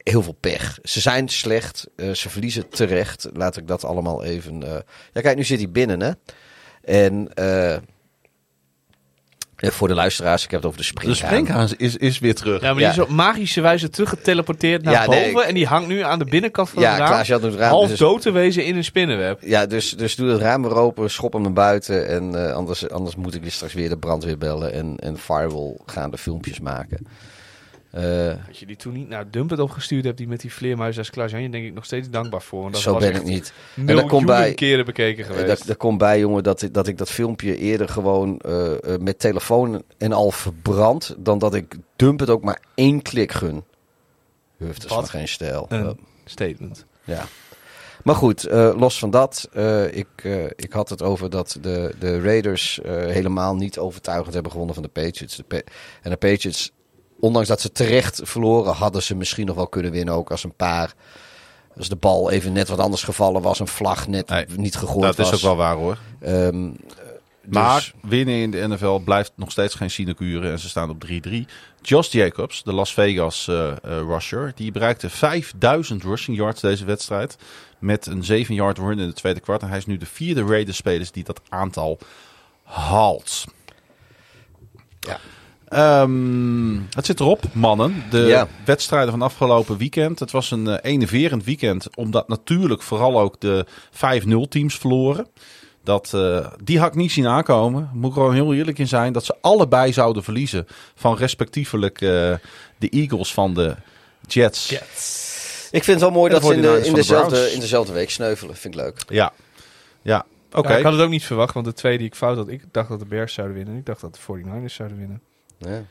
heel 0.02 0.22
veel 0.22 0.36
pech. 0.40 0.78
Ze 0.82 1.00
zijn 1.00 1.28
slecht, 1.28 1.86
eh, 1.96 2.10
ze 2.10 2.28
verliezen 2.30 2.68
terecht. 2.68 3.28
Laat 3.32 3.56
ik 3.56 3.68
dat 3.68 3.84
allemaal 3.84 4.24
even... 4.24 4.62
eh, 4.62 4.78
Ja, 5.12 5.20
kijk, 5.20 5.36
nu 5.36 5.44
zit 5.44 5.58
hij 5.58 5.70
binnen, 5.70 6.00
hè. 6.00 6.10
En 6.84 7.28
eh, 7.34 7.76
voor 9.56 9.88
de 9.88 9.94
luisteraars, 9.94 10.44
ik 10.44 10.50
heb 10.50 10.60
het 10.62 10.68
over 10.68 10.82
de 10.82 10.86
De 10.86 10.92
springhaan. 10.98 11.16
springhaan 11.30 11.68
is, 11.76 11.96
is 11.96 12.18
weer 12.18 12.34
terug. 12.34 12.60
Ja, 12.62 12.72
maar 12.72 12.82
Ja. 12.82 12.90
die 12.92 13.00
is 13.02 13.08
op 13.08 13.14
magische 13.14 13.60
wijze 13.60 13.90
teruggeteleporteerd 13.90 14.82
naar 14.82 14.92
Ja, 14.92 15.06
nee, 15.06 15.24
boven. 15.32 15.42
ik- 15.42 15.48
En 15.48 15.54
die 15.54 15.66
hangt 15.66 15.88
nu 15.88 16.00
aan 16.00 16.18
de 16.18 16.24
binnenkant 16.24 16.70
van 16.70 16.82
Ja, 16.82 16.90
het 16.90 16.98
raam. 16.98 17.08
Klaas, 17.08 17.26
je 17.26 17.32
had 17.32 17.42
het 17.42 17.54
raam, 17.54 17.70
half 17.70 17.88
dus- 17.88 17.98
dood 17.98 18.20
te 18.22 18.30
wezen 18.30 18.64
in 18.64 18.76
een 18.76 18.84
spinnenweb. 18.84 19.42
Ja, 19.42 19.66
dus, 19.66 19.90
dus 19.90 20.14
doe 20.16 20.28
het 20.30 20.40
raam 20.40 20.62
weer 20.62 20.74
open, 20.76 21.10
schop 21.10 21.32
hem 21.32 21.42
naar 21.42 21.52
buiten. 21.52 22.08
En 22.08 22.46
eh, 22.48 22.52
anders, 22.54 22.88
anders 22.90 23.16
moet 23.16 23.34
ik 23.34 23.42
weer 23.42 23.50
straks 23.50 23.72
weer 23.72 23.88
de 23.88 23.98
brandweer 23.98 24.38
bellen 24.38 24.72
en, 24.72 24.96
en 24.98 25.18
Firewall 25.18 25.76
gaan 25.86 26.10
de 26.10 26.18
filmpjes 26.18 26.60
maken. 26.60 27.06
Eh, 27.94 28.34
Als 28.48 28.58
je 28.60 28.66
die 28.66 28.76
toen 28.76 28.92
niet 28.92 29.08
naar 29.08 29.30
Dumpet 29.30 29.58
opgestuurd 29.58 30.04
hebt, 30.04 30.18
die 30.18 30.28
met 30.28 30.40
die 30.40 30.52
vleermuis 30.52 30.98
als 30.98 31.10
Janje, 31.14 31.50
denk 31.50 31.64
ik 31.64 31.74
nog 31.74 31.84
steeds 31.84 32.10
dankbaar 32.10 32.42
voor. 32.42 32.60
Want 32.60 32.72
dat 32.72 32.82
zo 32.82 32.92
was 32.92 33.02
ben 33.02 33.14
ik 33.14 33.24
niet. 33.24 33.52
En 33.76 33.86
daar 33.86 34.06
komt 34.06 34.26
bij, 34.26 34.54
keren 34.54 34.84
bekeken 34.84 35.24
eh, 35.24 35.30
geweest. 35.30 35.66
daar 35.66 35.76
komt 35.76 35.98
bij, 35.98 36.18
jongen, 36.18 36.42
dat, 36.42 36.62
ik- 36.62 36.74
dat 36.74 36.86
ik 36.86 36.98
dat 36.98 37.10
filmpje 37.10 37.56
eerder 37.56 37.88
gewoon 37.88 38.38
eh, 38.38 38.70
met 39.00 39.18
telefoon 39.18 39.82
en 39.98 40.12
al 40.12 40.30
verbrand. 40.30 41.14
Dan 41.18 41.38
dat 41.38 41.54
ik 41.54 41.76
Dumpet 41.96 42.30
ook 42.30 42.42
maar 42.44 42.60
één 42.74 43.02
klik 43.02 43.32
gun. 43.32 43.64
Dat 44.58 44.68
is 44.78 44.84
Wat? 44.86 44.98
maar 45.00 45.08
geen 45.08 45.28
stijl. 45.28 45.66
Een 45.68 45.98
statement. 46.24 46.84
Ja. 47.04 47.24
Maar 48.04 48.14
goed, 48.14 48.42
los 48.76 48.98
van 48.98 49.10
dat. 49.10 49.48
ik, 49.90 50.24
ik 50.56 50.72
had 50.72 50.88
het 50.88 51.02
over 51.02 51.30
dat 51.30 51.58
de, 51.60 51.94
de 51.98 52.20
Raiders 52.20 52.80
helemaal 52.86 53.54
niet 53.56 53.78
overtuigend 53.78 54.34
hebben 54.34 54.50
gewonnen 54.52 54.74
van 54.74 54.84
de 54.84 54.90
Patriots. 55.02 55.36
De 55.36 55.42
Pa- 55.42 55.62
en 56.02 56.10
de 56.10 56.16
Patriots, 56.16 56.72
ondanks 57.24 57.48
dat 57.48 57.60
ze 57.60 57.72
terecht 57.72 58.20
verloren, 58.24 58.74
hadden 58.74 59.02
ze 59.02 59.14
misschien 59.14 59.46
nog 59.46 59.56
wel 59.56 59.66
kunnen 59.68 59.90
winnen. 59.92 60.14
Ook 60.14 60.30
als 60.30 60.44
een 60.44 60.54
paar. 60.54 60.94
Als 61.76 61.88
de 61.88 61.96
bal 61.96 62.30
even 62.30 62.52
net 62.52 62.68
wat 62.68 62.78
anders 62.78 63.02
gevallen 63.02 63.42
was, 63.42 63.60
een 63.60 63.66
vlag 63.66 64.08
net 64.08 64.28
Nee, 64.28 64.46
niet 64.56 64.76
gegooid 64.76 65.02
Dat 65.02 65.16
was. 65.16 65.28
is 65.30 65.34
ook 65.34 65.40
wel 65.40 65.56
waar 65.56 65.74
hoor. 65.76 65.98
Ehm, 66.20 66.70
Maar 67.48 67.74
dus- 67.74 67.92
winnen 68.10 68.34
in 68.34 68.50
de 68.50 68.68
NFL 68.68 68.98
blijft 69.04 69.32
nog 69.34 69.50
steeds 69.50 69.74
geen 69.74 69.90
sinecure 69.90 70.50
en 70.50 70.58
ze 70.58 70.68
staan 70.68 70.90
op 70.90 71.00
3-3. 71.00 71.46
Josh 71.82 72.10
Jacobs, 72.12 72.62
de 72.62 72.72
Las 72.72 72.94
Vegas 72.94 73.48
eh, 73.48 73.70
eh, 73.70 73.76
rusher, 73.82 74.52
die 74.54 74.72
bereikte 74.72 75.10
5000 75.10 76.02
rushing 76.02 76.36
yards 76.36 76.60
deze 76.60 76.84
wedstrijd. 76.84 77.36
Met 77.78 78.06
een 78.06 78.24
7 78.24 78.54
yard 78.54 78.78
run 78.78 78.98
in 78.98 79.06
de 79.08 79.12
tweede 79.14 79.40
kwart. 79.40 79.62
En 79.62 79.68
hij 79.68 79.78
is 79.78 79.86
nu 79.86 79.96
de 79.96 80.06
vierde 80.06 80.44
Raiders 80.44 80.76
spelers 80.76 81.10
die 81.10 81.24
dat 81.24 81.40
aantal 81.48 81.98
haalt. 82.62 83.44
Ja. 85.00 85.18
Ehm, 85.74 86.76
het 86.90 87.06
zit 87.06 87.20
erop, 87.20 87.44
mannen. 87.52 88.04
De 88.10 88.18
Ja. 88.18 88.48
wedstrijden 88.64 89.10
van 89.10 89.22
afgelopen 89.22 89.76
weekend. 89.76 90.18
Het 90.18 90.30
was 90.30 90.50
een 90.50 90.78
enerverend 90.78 91.44
weekend. 91.44 91.96
Omdat 91.96 92.28
natuurlijk 92.28 92.82
vooral 92.82 93.20
ook 93.20 93.40
de 93.40 93.66
5-0 93.90 94.48
teams 94.48 94.78
verloren. 94.78 95.26
Dat, 95.84 96.10
eh, 96.14 96.46
die 96.62 96.78
had 96.78 96.88
ik 96.88 96.94
niet 96.94 97.12
zien 97.12 97.26
aankomen. 97.26 97.90
Moet 97.92 98.08
ik 98.08 98.12
gewoon 98.12 98.34
heel 98.34 98.54
eerlijk 98.54 98.78
in 98.78 98.88
zijn. 98.88 99.12
Dat 99.12 99.24
ze 99.24 99.34
allebei 99.40 99.92
zouden 99.92 100.24
verliezen. 100.24 100.66
Van 100.94 101.16
respectievelijk 101.16 102.00
eh, 102.00 102.08
de 102.78 102.88
Eagles 102.90 103.34
van 103.34 103.54
de 103.54 103.74
Jets. 104.26 104.72
ik 105.70 105.84
vind 105.84 105.86
het 105.86 106.00
wel 106.00 106.10
mooi 106.10 106.30
dat 106.30 106.44
ze 106.44 106.54
in, 106.54 106.62
de, 106.62 106.68
49ers 106.68 106.76
in, 106.76 106.84
van 106.84 106.90
de 106.94 107.00
dezelfde, 107.00 107.52
in 107.52 107.60
dezelfde 107.60 107.92
week 107.92 108.10
sneuvelen. 108.10 108.56
Vind 108.56 108.74
ik 108.74 108.80
leuk. 108.80 109.02
Ja, 109.08 109.32
ja. 110.02 110.24
oké. 110.52 110.68
Ja, 110.72 110.76
ik 110.76 110.84
had 110.84 110.92
het 110.92 111.02
ook 111.02 111.10
niet 111.10 111.24
verwacht, 111.24 111.54
want 111.54 111.66
de 111.66 111.72
twee 111.72 111.98
die 111.98 112.06
ik 112.06 112.14
fout 112.14 112.36
had, 112.36 112.48
ik 112.48 112.62
dacht 112.70 112.88
dat 112.88 112.98
de 112.98 113.06
Bears 113.06 113.34
zouden 113.34 113.56
winnen. 113.56 113.76
Ik 113.76 113.86
dacht 113.86 114.00
dat 114.00 114.14
de 114.14 114.20
49ers 114.20 114.74
zouden 114.74 114.98
winnen. 114.98 115.20
Ja. 115.68 115.82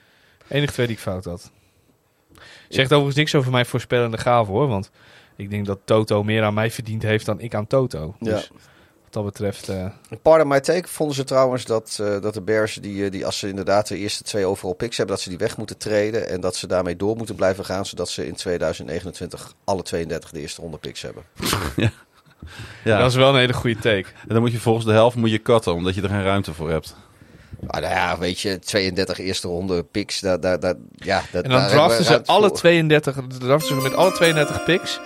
Enige 0.48 0.74
twee 0.74 0.88
die 0.88 0.96
ik 0.96 1.02
fout 1.02 1.26
had. 1.26 1.52
Zegt 2.70 2.92
overigens 2.92 3.16
niks 3.16 3.36
over 3.36 3.52
mijn 3.52 3.66
voorspellende 3.66 4.18
gave 4.18 4.52
hoor, 4.52 4.68
want 4.68 4.92
ik 5.36 5.50
denk 5.50 5.66
dat 5.66 5.80
Toto 5.86 6.24
meer 6.24 6.44
aan 6.44 6.54
mij 6.54 6.72
verdiend 6.72 7.02
heeft 7.02 7.26
dan 7.26 7.40
ik 7.40 7.56
aan 7.56 7.68
Toto. 7.68 8.16
Ja. 8.20 8.34
Dus 8.34 8.52
wat 9.04 9.14
dat 9.14 9.24
betreft, 9.26 9.70
eh, 9.70 9.86
Pardon 10.22 10.48
my 10.48 10.60
take 10.60 10.88
vonden 10.88 11.16
ze 11.16 11.24
trouwens 11.24 11.66
dat, 11.66 11.98
eh, 12.02 12.22
dat 12.22 12.34
de 12.34 12.42
Bears, 12.42 12.76
die, 12.76 13.06
eh, 13.06 13.12
die 13.12 13.26
als 13.26 13.40
ze 13.40 13.48
inderdaad 13.48 13.88
de 13.88 13.98
eerste 13.98 14.24
twee 14.24 14.46
overal 14.46 14.74
picks 14.74 14.98
hebben, 14.98 15.16
dat 15.16 15.24
ze 15.24 15.30
die 15.30 15.38
weg 15.38 15.58
moeten 15.58 15.78
treden. 15.78 16.30
En 16.30 16.42
dat 16.42 16.56
ze 16.56 16.68
daarmee 16.68 16.96
door 16.96 17.16
moeten 17.16 17.36
blijven 17.36 17.66
gaan, 17.66 17.86
zodat 17.86 18.10
ze 18.10 18.28
in 18.28 18.36
2029 18.36 19.54
alle 19.64 19.82
32 19.82 20.32
de 20.32 20.40
eerste 20.40 20.62
ronde 20.62 20.78
picks 20.78 21.02
hebben. 21.02 21.24
ja. 22.84 22.98
dat 23.00 23.10
is 23.10 23.16
wel 23.16 23.30
een 23.30 23.40
hele 23.40 23.54
goede 23.54 23.80
take. 23.80 24.08
En 24.22 24.28
dan 24.28 24.42
moet 24.42 24.52
je 24.52 24.60
volgens 24.60 24.86
de 24.86 24.92
helft 24.92 25.16
moet 25.16 25.32
je 25.32 25.42
cutten, 25.42 25.74
omdat 25.74 25.96
je 25.96 26.02
er 26.02 26.10
geen 26.10 26.24
ruimte 26.24 26.54
voor 26.54 26.70
hebt. 26.70 26.96
Maar 27.68 27.82
nou 27.82 27.94
ja, 27.94 28.18
weet 28.18 28.40
je, 28.40 28.60
32 28.60 29.20
eerste 29.20 29.48
ronde 29.48 29.84
picks, 29.84 30.20
daar, 30.20 30.40
daar, 30.40 30.60
daar, 30.60 30.76
ja, 30.96 31.24
dat, 31.32 31.44
En 31.44 31.50
dan 31.50 31.68
draften 31.68 32.06
ze 32.06 32.26
alle 32.26 32.48
voor. 32.48 32.58
32, 32.58 33.16
draften 33.40 33.76
ze 33.76 33.82
met 33.82 33.96
alle 33.96 34.12
32 34.12 34.64
picks. 34.64 35.00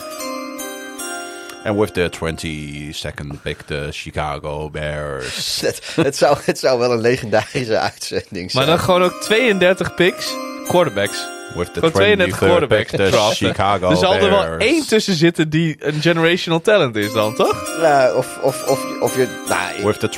En 1.64 1.80
with 1.80 1.94
the 1.94 2.10
22nd 2.16 3.42
pick, 3.42 3.68
de 3.68 3.88
Chicago 3.92 4.70
Bears. 4.70 5.62
Het, 5.62 5.82
het, 5.96 6.16
zou, 6.18 6.38
het 6.44 6.60
zou 6.60 6.80
wel 6.80 6.92
een 6.92 7.02
legendarische 7.02 7.80
uitzending 7.80 8.54
Maar 8.54 8.64
zijn. 8.64 8.66
dan 8.68 8.80
gewoon 8.80 9.04
ook 9.04 9.22
32 9.22 9.96
picks, 9.96 10.34
quarterbacks. 10.68 11.28
With 11.56 11.74
the 11.74 11.80
Gewoon 11.80 11.92
32 11.92 12.36
23rd 12.36 12.38
quarterbacks 12.40 12.92
pick, 12.92 13.00
de. 13.12 13.18
Chicago 13.36 13.90
Er 13.90 13.96
zal 13.98 14.14
er 14.16 14.30
wel 14.30 14.58
één 14.58 14.88
tussen 14.88 15.14
zitten 15.14 15.50
die 15.50 15.76
een 15.80 16.02
generational 16.02 16.62
talent 16.62 16.96
is 16.96 17.14
dan, 17.14 17.36
toch? 17.36 17.78
Nou, 17.82 18.18
of, 18.18 18.38
of, 18.42 18.68
of, 18.70 18.82
je- 18.82 19.02
of 19.02 19.16
je... 19.16 19.28
Nou, 19.48 19.86
With 19.86 20.00
the 20.00 20.10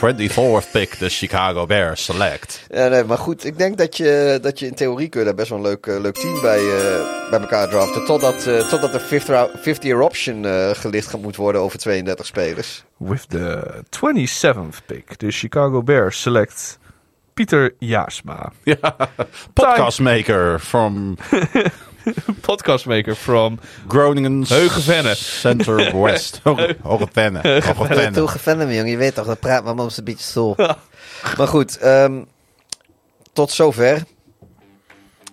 24th 0.65 0.71
pick, 0.71 0.99
de 0.99 1.09
Chicago 1.09 1.65
Bears 1.65 2.03
select. 2.03 2.61
Ja, 2.69 2.87
nee, 2.87 3.03
maar 3.03 3.17
goed, 3.17 3.45
ik 3.45 3.57
denk 3.57 3.77
dat 3.77 3.97
je, 3.97 4.39
dat 4.41 4.59
je 4.59 4.65
in 4.65 4.73
theorie 4.75 5.09
kun 5.09 5.19
je 5.19 5.25
daar 5.25 5.35
best 5.35 5.49
wel 5.49 5.57
een 5.57 5.63
leuk, 5.63 5.85
eh, 5.85 5.99
leuk 5.99 6.15
team 6.15 6.41
bij, 6.41 6.57
eh, 6.59 7.29
bij 7.29 7.39
elkaar 7.39 7.69
draften. 7.69 8.05
Totdat, 8.05 8.45
eh, 8.47 8.67
totdat 8.67 8.91
de 8.91 8.99
fifth, 8.99 9.27
rou- 9.27 9.49
fifth 9.61 9.83
year 9.83 10.01
option 10.01 10.45
eh, 10.45 10.69
gelicht 10.73 11.07
gaat 11.07 11.21
moet 11.21 11.35
worden 11.35 11.61
over 11.61 11.79
32 11.79 12.25
spelers. 12.25 12.83
With 12.97 13.29
the 13.29 13.83
27th 13.89 14.81
pick, 14.85 15.19
de 15.19 15.31
Chicago 15.31 15.83
Bears 15.83 16.21
select 16.21 16.77
Pieter 17.39 17.73
Jaasma. 17.79 18.51
Podcastmaker 19.53 20.59
from 20.59 21.17
Podcastmaker 22.41 23.15
from 23.15 23.59
Groningen 23.87 24.43
Heugenvenne. 24.47 25.15
Center 25.15 26.01
West. 26.01 26.41
Hogevenne. 26.81 28.11
Toegevennen 28.11 28.67
me, 28.67 28.73
jongen. 28.73 28.91
Je 28.91 28.97
weet 28.97 29.15
toch, 29.15 29.25
dat 29.25 29.39
praat 29.39 29.63
maar 29.63 29.77
ons 29.77 29.97
een 29.97 30.03
beetje 30.03 30.23
stoel. 30.23 30.55
maar 31.37 31.47
goed, 31.47 31.77
ehm, 31.77 32.23
tot 33.33 33.51
zover. 33.51 34.03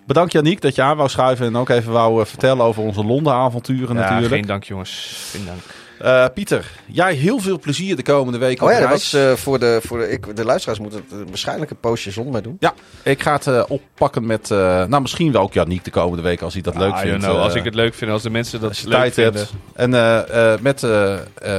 Bedankt 0.05 0.31
Janiek 0.31 0.61
dat 0.61 0.75
je 0.75 0.81
aan 0.81 0.97
wou 0.97 1.09
schuiven 1.09 1.45
en 1.45 1.55
ook 1.55 1.69
even 1.69 1.91
wou 1.91 2.21
eh, 2.21 2.27
vertellen 2.27 2.65
over 2.65 2.83
onze 2.83 3.03
Londen 3.03 3.33
avonturen 3.33 3.95
Ja, 3.95 4.01
natuurlijk. 4.01 4.33
geen 4.33 4.45
dank 4.45 4.63
jongens. 4.63 5.27
Geen 5.31 5.45
dank. 5.45 5.61
Eh, 5.99 6.25
Pieter, 6.33 6.71
jij 6.85 7.13
heel 7.13 7.39
veel 7.39 7.59
plezier 7.59 7.95
de 7.95 8.03
komende 8.03 8.37
week 8.37 8.61
Oh 8.61 8.67
op 8.67 8.73
ja, 8.73 8.79
dat 8.79 8.89
was 8.89 9.13
eh, 9.13 9.33
voor, 9.33 9.59
de, 9.59 9.79
voor 9.83 9.97
de, 9.99 10.09
ik, 10.09 10.35
de 10.35 10.45
luisteraars 10.45 10.79
moeten 10.79 11.03
het 11.09 11.19
eh, 11.21 11.27
waarschijnlijk 11.27 11.71
een 11.71 11.79
poosje 11.79 12.11
zonder 12.11 12.31
mij 12.33 12.41
doen. 12.41 12.57
Ja, 12.59 12.73
ik 13.03 13.21
ga 13.21 13.33
het 13.43 13.67
oppakken 13.67 14.25
met, 14.25 14.51
eh, 14.51 14.57
nou 14.85 15.01
misschien 15.01 15.31
wel 15.31 15.41
ook 15.41 15.53
Janiek 15.53 15.83
de 15.83 15.91
komende 15.91 16.23
week 16.23 16.41
als 16.41 16.53
hij 16.53 16.61
dat 16.61 16.75
leuk 16.77 16.91
Ah, 16.91 16.99
vindt. 16.99 17.21
you 17.23 17.31
know, 17.33 17.43
als 17.43 17.55
ik 17.55 17.63
het 17.63 17.75
leuk 17.75 17.93
vind, 17.93 18.11
als 18.11 18.21
de 18.21 18.29
mensen 18.29 18.59
dat 18.59 18.69
als 18.69 18.79
je 18.81 18.87
leuk 18.87 18.97
tijd 18.97 19.13
vinden. 19.13 19.33
hebt. 19.41 19.53
En 19.75 19.93
eh, 19.93 20.53
eh, 20.53 20.59
met, 20.59 20.81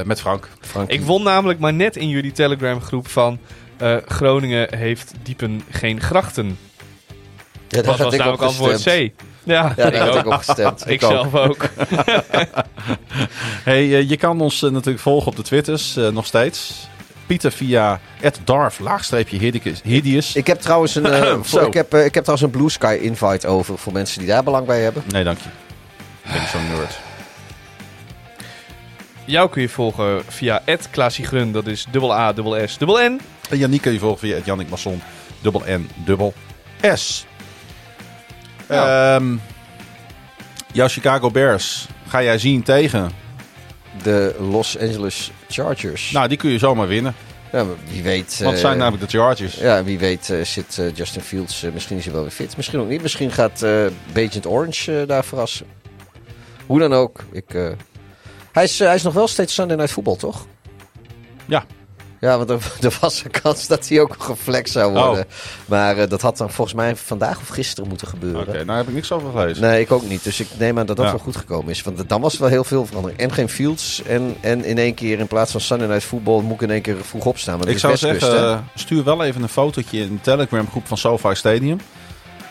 met 0.05 0.19
Frank. 0.19 0.49
Frank. 0.61 0.89
Ik 0.89 1.01
won 1.01 1.23
namelijk 1.23 1.59
maar 1.59 1.73
net 1.73 1.95
in 1.95 2.09
jullie 2.09 2.31
Telegram 2.31 2.81
groep 2.81 3.07
van 3.07 3.39
eh, 3.77 3.95
Groningen 4.05 4.75
heeft 4.77 5.13
diepen 5.23 5.61
geen 5.69 6.01
grachten. 6.01 6.57
ja, 7.67 7.81
Dat 7.81 7.97
was 7.97 8.13
ik 8.13 8.19
namelijk 8.19 8.43
antwoord. 8.43 8.83
C. 8.83 9.11
Ja, 9.49 9.73
Ja, 9.77 9.85
ik 9.85 9.95
had 9.95 10.09
ook. 10.09 10.15
ik 10.15 10.25
op 10.25 10.33
gestemd. 10.33 10.83
Ik 10.89 11.03
ook. 11.03 11.11
zelf 11.11 11.35
ook. 11.47 11.69
Hey, 13.63 13.93
eh, 13.93 14.09
je 14.09 14.17
kan 14.17 14.41
ons 14.41 14.63
eh, 14.63 14.71
natuurlijk 14.71 14.99
volgen 15.03 15.27
op 15.27 15.35
de 15.35 15.41
Twitters, 15.41 15.97
eh, 15.97 16.07
nog 16.07 16.25
steeds. 16.25 16.87
Pieter 17.25 17.51
via 17.51 17.99
Darf, 18.43 18.79
laagstreepje 18.79 19.37
Hideous. 19.83 20.35
Ik 20.35 20.47
heb 20.47 20.59
trouwens 20.59 20.95
een, 20.95 21.05
voor, 21.45 21.61
ik 21.61 21.73
heb, 21.73 21.93
ik 21.93 22.13
heb 22.13 22.23
trouwens 22.23 22.41
een 22.41 22.49
Blue 22.57 22.69
Sky 22.69 22.97
invite 23.01 23.47
over 23.47 23.77
voor 23.77 23.93
mensen 23.93 24.19
die 24.19 24.27
daar 24.27 24.43
belang 24.43 24.65
bij 24.65 24.81
hebben. 24.81 25.03
Nee, 25.07 25.23
dank 25.23 25.37
je. 25.37 25.49
Ik 26.23 26.31
ben 26.31 26.47
zo'n 26.47 26.77
nerd. 26.77 26.99
Jou 29.25 29.49
kun 29.49 29.61
je 29.61 29.69
volgen 29.69 30.21
via 30.27 30.61
@klaasiegrun, 30.91 31.51
dat 31.51 31.67
is 31.67 31.85
dubbel 31.91 32.13
A, 32.13 32.33
dubbel 32.33 32.67
S, 32.67 32.77
dubbel 32.77 33.09
N. 33.09 33.21
En 33.49 33.57
Janiek 33.57 33.81
kun 33.81 33.93
je 33.93 33.99
volgen 33.99 34.19
via 34.19 34.37
Jannik 34.45 34.69
Masson, 34.69 35.01
dubbel 35.41 35.63
N, 35.67 35.89
dubbel 36.05 36.33
S. 36.95 37.25
Ja. 38.69 39.15
Ehm, 39.15 39.35
jouw 40.71 40.87
Chicago 40.87 41.31
Bears 41.31 41.87
ga 42.07 42.23
jij 42.23 42.37
zien 42.37 42.63
tegen? 42.63 43.11
De 44.03 44.35
Los 44.39 44.79
Angeles 44.79 45.31
Chargers. 45.49 46.11
Nou, 46.11 46.27
die 46.27 46.37
kun 46.37 46.49
je 46.49 46.57
zomaar 46.57 46.87
winnen. 46.87 47.15
Ja, 47.51 47.65
wie 47.89 48.03
weet. 48.03 48.37
Want 48.37 48.39
het 48.39 48.53
eh, 48.53 48.59
zijn 48.59 48.77
namelijk 48.77 49.11
de 49.11 49.17
Chargers. 49.17 49.55
Ja, 49.55 49.83
wie 49.83 49.99
weet 49.99 50.29
eh, 50.29 50.41
zit 50.41 50.77
eh, 50.77 50.95
Justin 50.95 51.21
Fields. 51.21 51.65
misschien 51.73 51.97
is 51.97 52.03
hij 52.03 52.13
wel 52.13 52.21
weer 52.21 52.31
fit. 52.31 52.57
Misschien 52.57 52.79
ook 52.79 52.87
niet. 52.87 53.01
Misschien 53.01 53.31
gaat 53.31 53.63
Agent 54.15 54.45
Orange 54.47 55.03
daar 55.07 55.25
verrassen. 55.25 55.65
Hoe 56.65 56.79
dan 56.79 56.93
ook. 56.93 57.23
Ik, 57.31 57.75
hij, 58.51 58.63
is, 58.63 58.79
hij 58.79 58.95
is 58.95 59.03
nog 59.03 59.13
wel 59.13 59.27
steeds 59.27 59.53
Sunday 59.53 59.77
Night 59.77 59.91
Football, 59.91 60.15
toch? 60.15 60.45
Ja. 61.45 61.65
Ja, 62.19 62.37
want 62.37 62.49
er, 62.49 62.71
er 62.87 62.97
was 63.01 63.23
een 63.23 63.31
kans 63.41 63.67
dat 63.67 63.87
hij 63.87 63.99
ook 64.01 64.15
geflex 64.19 64.71
zou 64.71 64.93
worden. 64.93 65.23
Oh. 65.23 65.31
Maar 65.65 65.97
eh, 65.97 66.09
dat 66.09 66.21
had 66.21 66.37
dan 66.37 66.49
volgens 66.49 66.75
mij 66.75 66.95
vandaag 66.95 67.39
of 67.39 67.47
gisteren 67.47 67.89
moeten 67.89 68.07
gebeuren. 68.07 68.41
Oké, 68.47 68.63
nou 68.63 68.77
heb 68.77 68.87
ik 68.87 68.93
niks 68.93 69.11
over 69.11 69.31
gelezen. 69.31 69.61
Nee, 69.63 69.81
ik 69.81 69.91
ook 69.91 70.07
niet. 70.07 70.23
Dus 70.23 70.39
ik 70.39 70.47
neem 70.57 70.79
aan 70.79 70.85
dat 70.85 70.95
dat 70.95 71.05
Ja. 71.05 71.11
wel 71.11 71.19
goed 71.21 71.35
gekomen 71.35 71.69
is. 71.71 71.81
Want 71.81 72.09
dan 72.09 72.21
was 72.21 72.33
er 72.33 72.39
wel 72.39 72.49
heel 72.49 72.63
veel 72.63 72.85
verandering. 72.85 73.19
En 73.19 73.31
geen 73.33 73.49
Fields. 73.49 74.01
En, 74.03 74.35
en 74.41 74.65
in 74.65 74.77
één 74.77 74.93
keer 74.93 75.19
in 75.19 75.27
plaats 75.27 75.51
van 75.51 75.61
Sunday 75.61 75.87
Night 75.87 76.03
Football 76.03 76.41
moet 76.41 76.53
ik 76.55 76.61
in 76.61 76.71
één 76.71 76.81
keer 76.81 76.95
vroeg 77.01 77.25
opstaan. 77.25 77.57
Want 77.57 77.69
Ik 77.69 77.77
zou 77.79 77.91
Westkust, 77.91 78.21
zeggen, 78.25 78.49
eh, 78.49 78.59
stuur 78.75 79.03
wel 79.03 79.23
even 79.23 79.41
een 79.41 79.49
fotootje 79.49 79.99
in 79.99 80.13
de 80.15 80.21
Telegram 80.21 80.69
groep 80.69 80.87
van 80.87 80.97
SoFi 80.97 81.35
Stadium. 81.35 81.79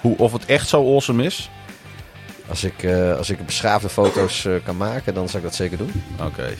Hoe, 0.00 0.16
of 0.18 0.32
het 0.32 0.44
echt 0.46 0.68
zo 0.68 0.92
awesome 0.92 1.24
is. 1.24 1.50
Als 2.48 2.64
ik, 2.64 2.82
eh, 2.82 3.16
als 3.16 3.30
ik 3.30 3.46
beschaafde 3.46 3.88
foto's 3.88 4.48
kan 4.64 4.76
maken, 4.76 5.14
dan 5.14 5.26
zou 5.28 5.38
ik 5.38 5.48
dat 5.48 5.54
zeker 5.54 5.78
doen. 5.78 6.02
Oké. 6.20 6.54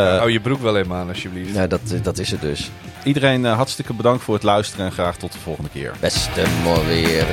Hou 0.00 0.30
je 0.30 0.40
broek 0.40 0.60
wel 0.60 0.76
even 0.76 0.94
aan, 0.94 1.08
alsjeblieft. 1.08 1.54
Ja, 1.54 1.66
dat, 1.66 1.80
dat 2.02 2.18
is 2.18 2.30
het 2.30 2.40
dus. 2.40 2.70
iedereen 3.04 3.46
eh, 3.46 3.56
hartstikke 3.56 3.94
bedankt 3.94 4.22
voor 4.22 4.34
het 4.34 4.42
luisteren 4.42 4.86
en 4.86 4.92
graag 4.92 5.16
tot 5.16 5.32
de 5.32 5.38
volgende 5.38 5.70
keer. 5.70 5.92
Beste 6.00 6.44
mooi 6.64 6.86
weer. 6.86 7.24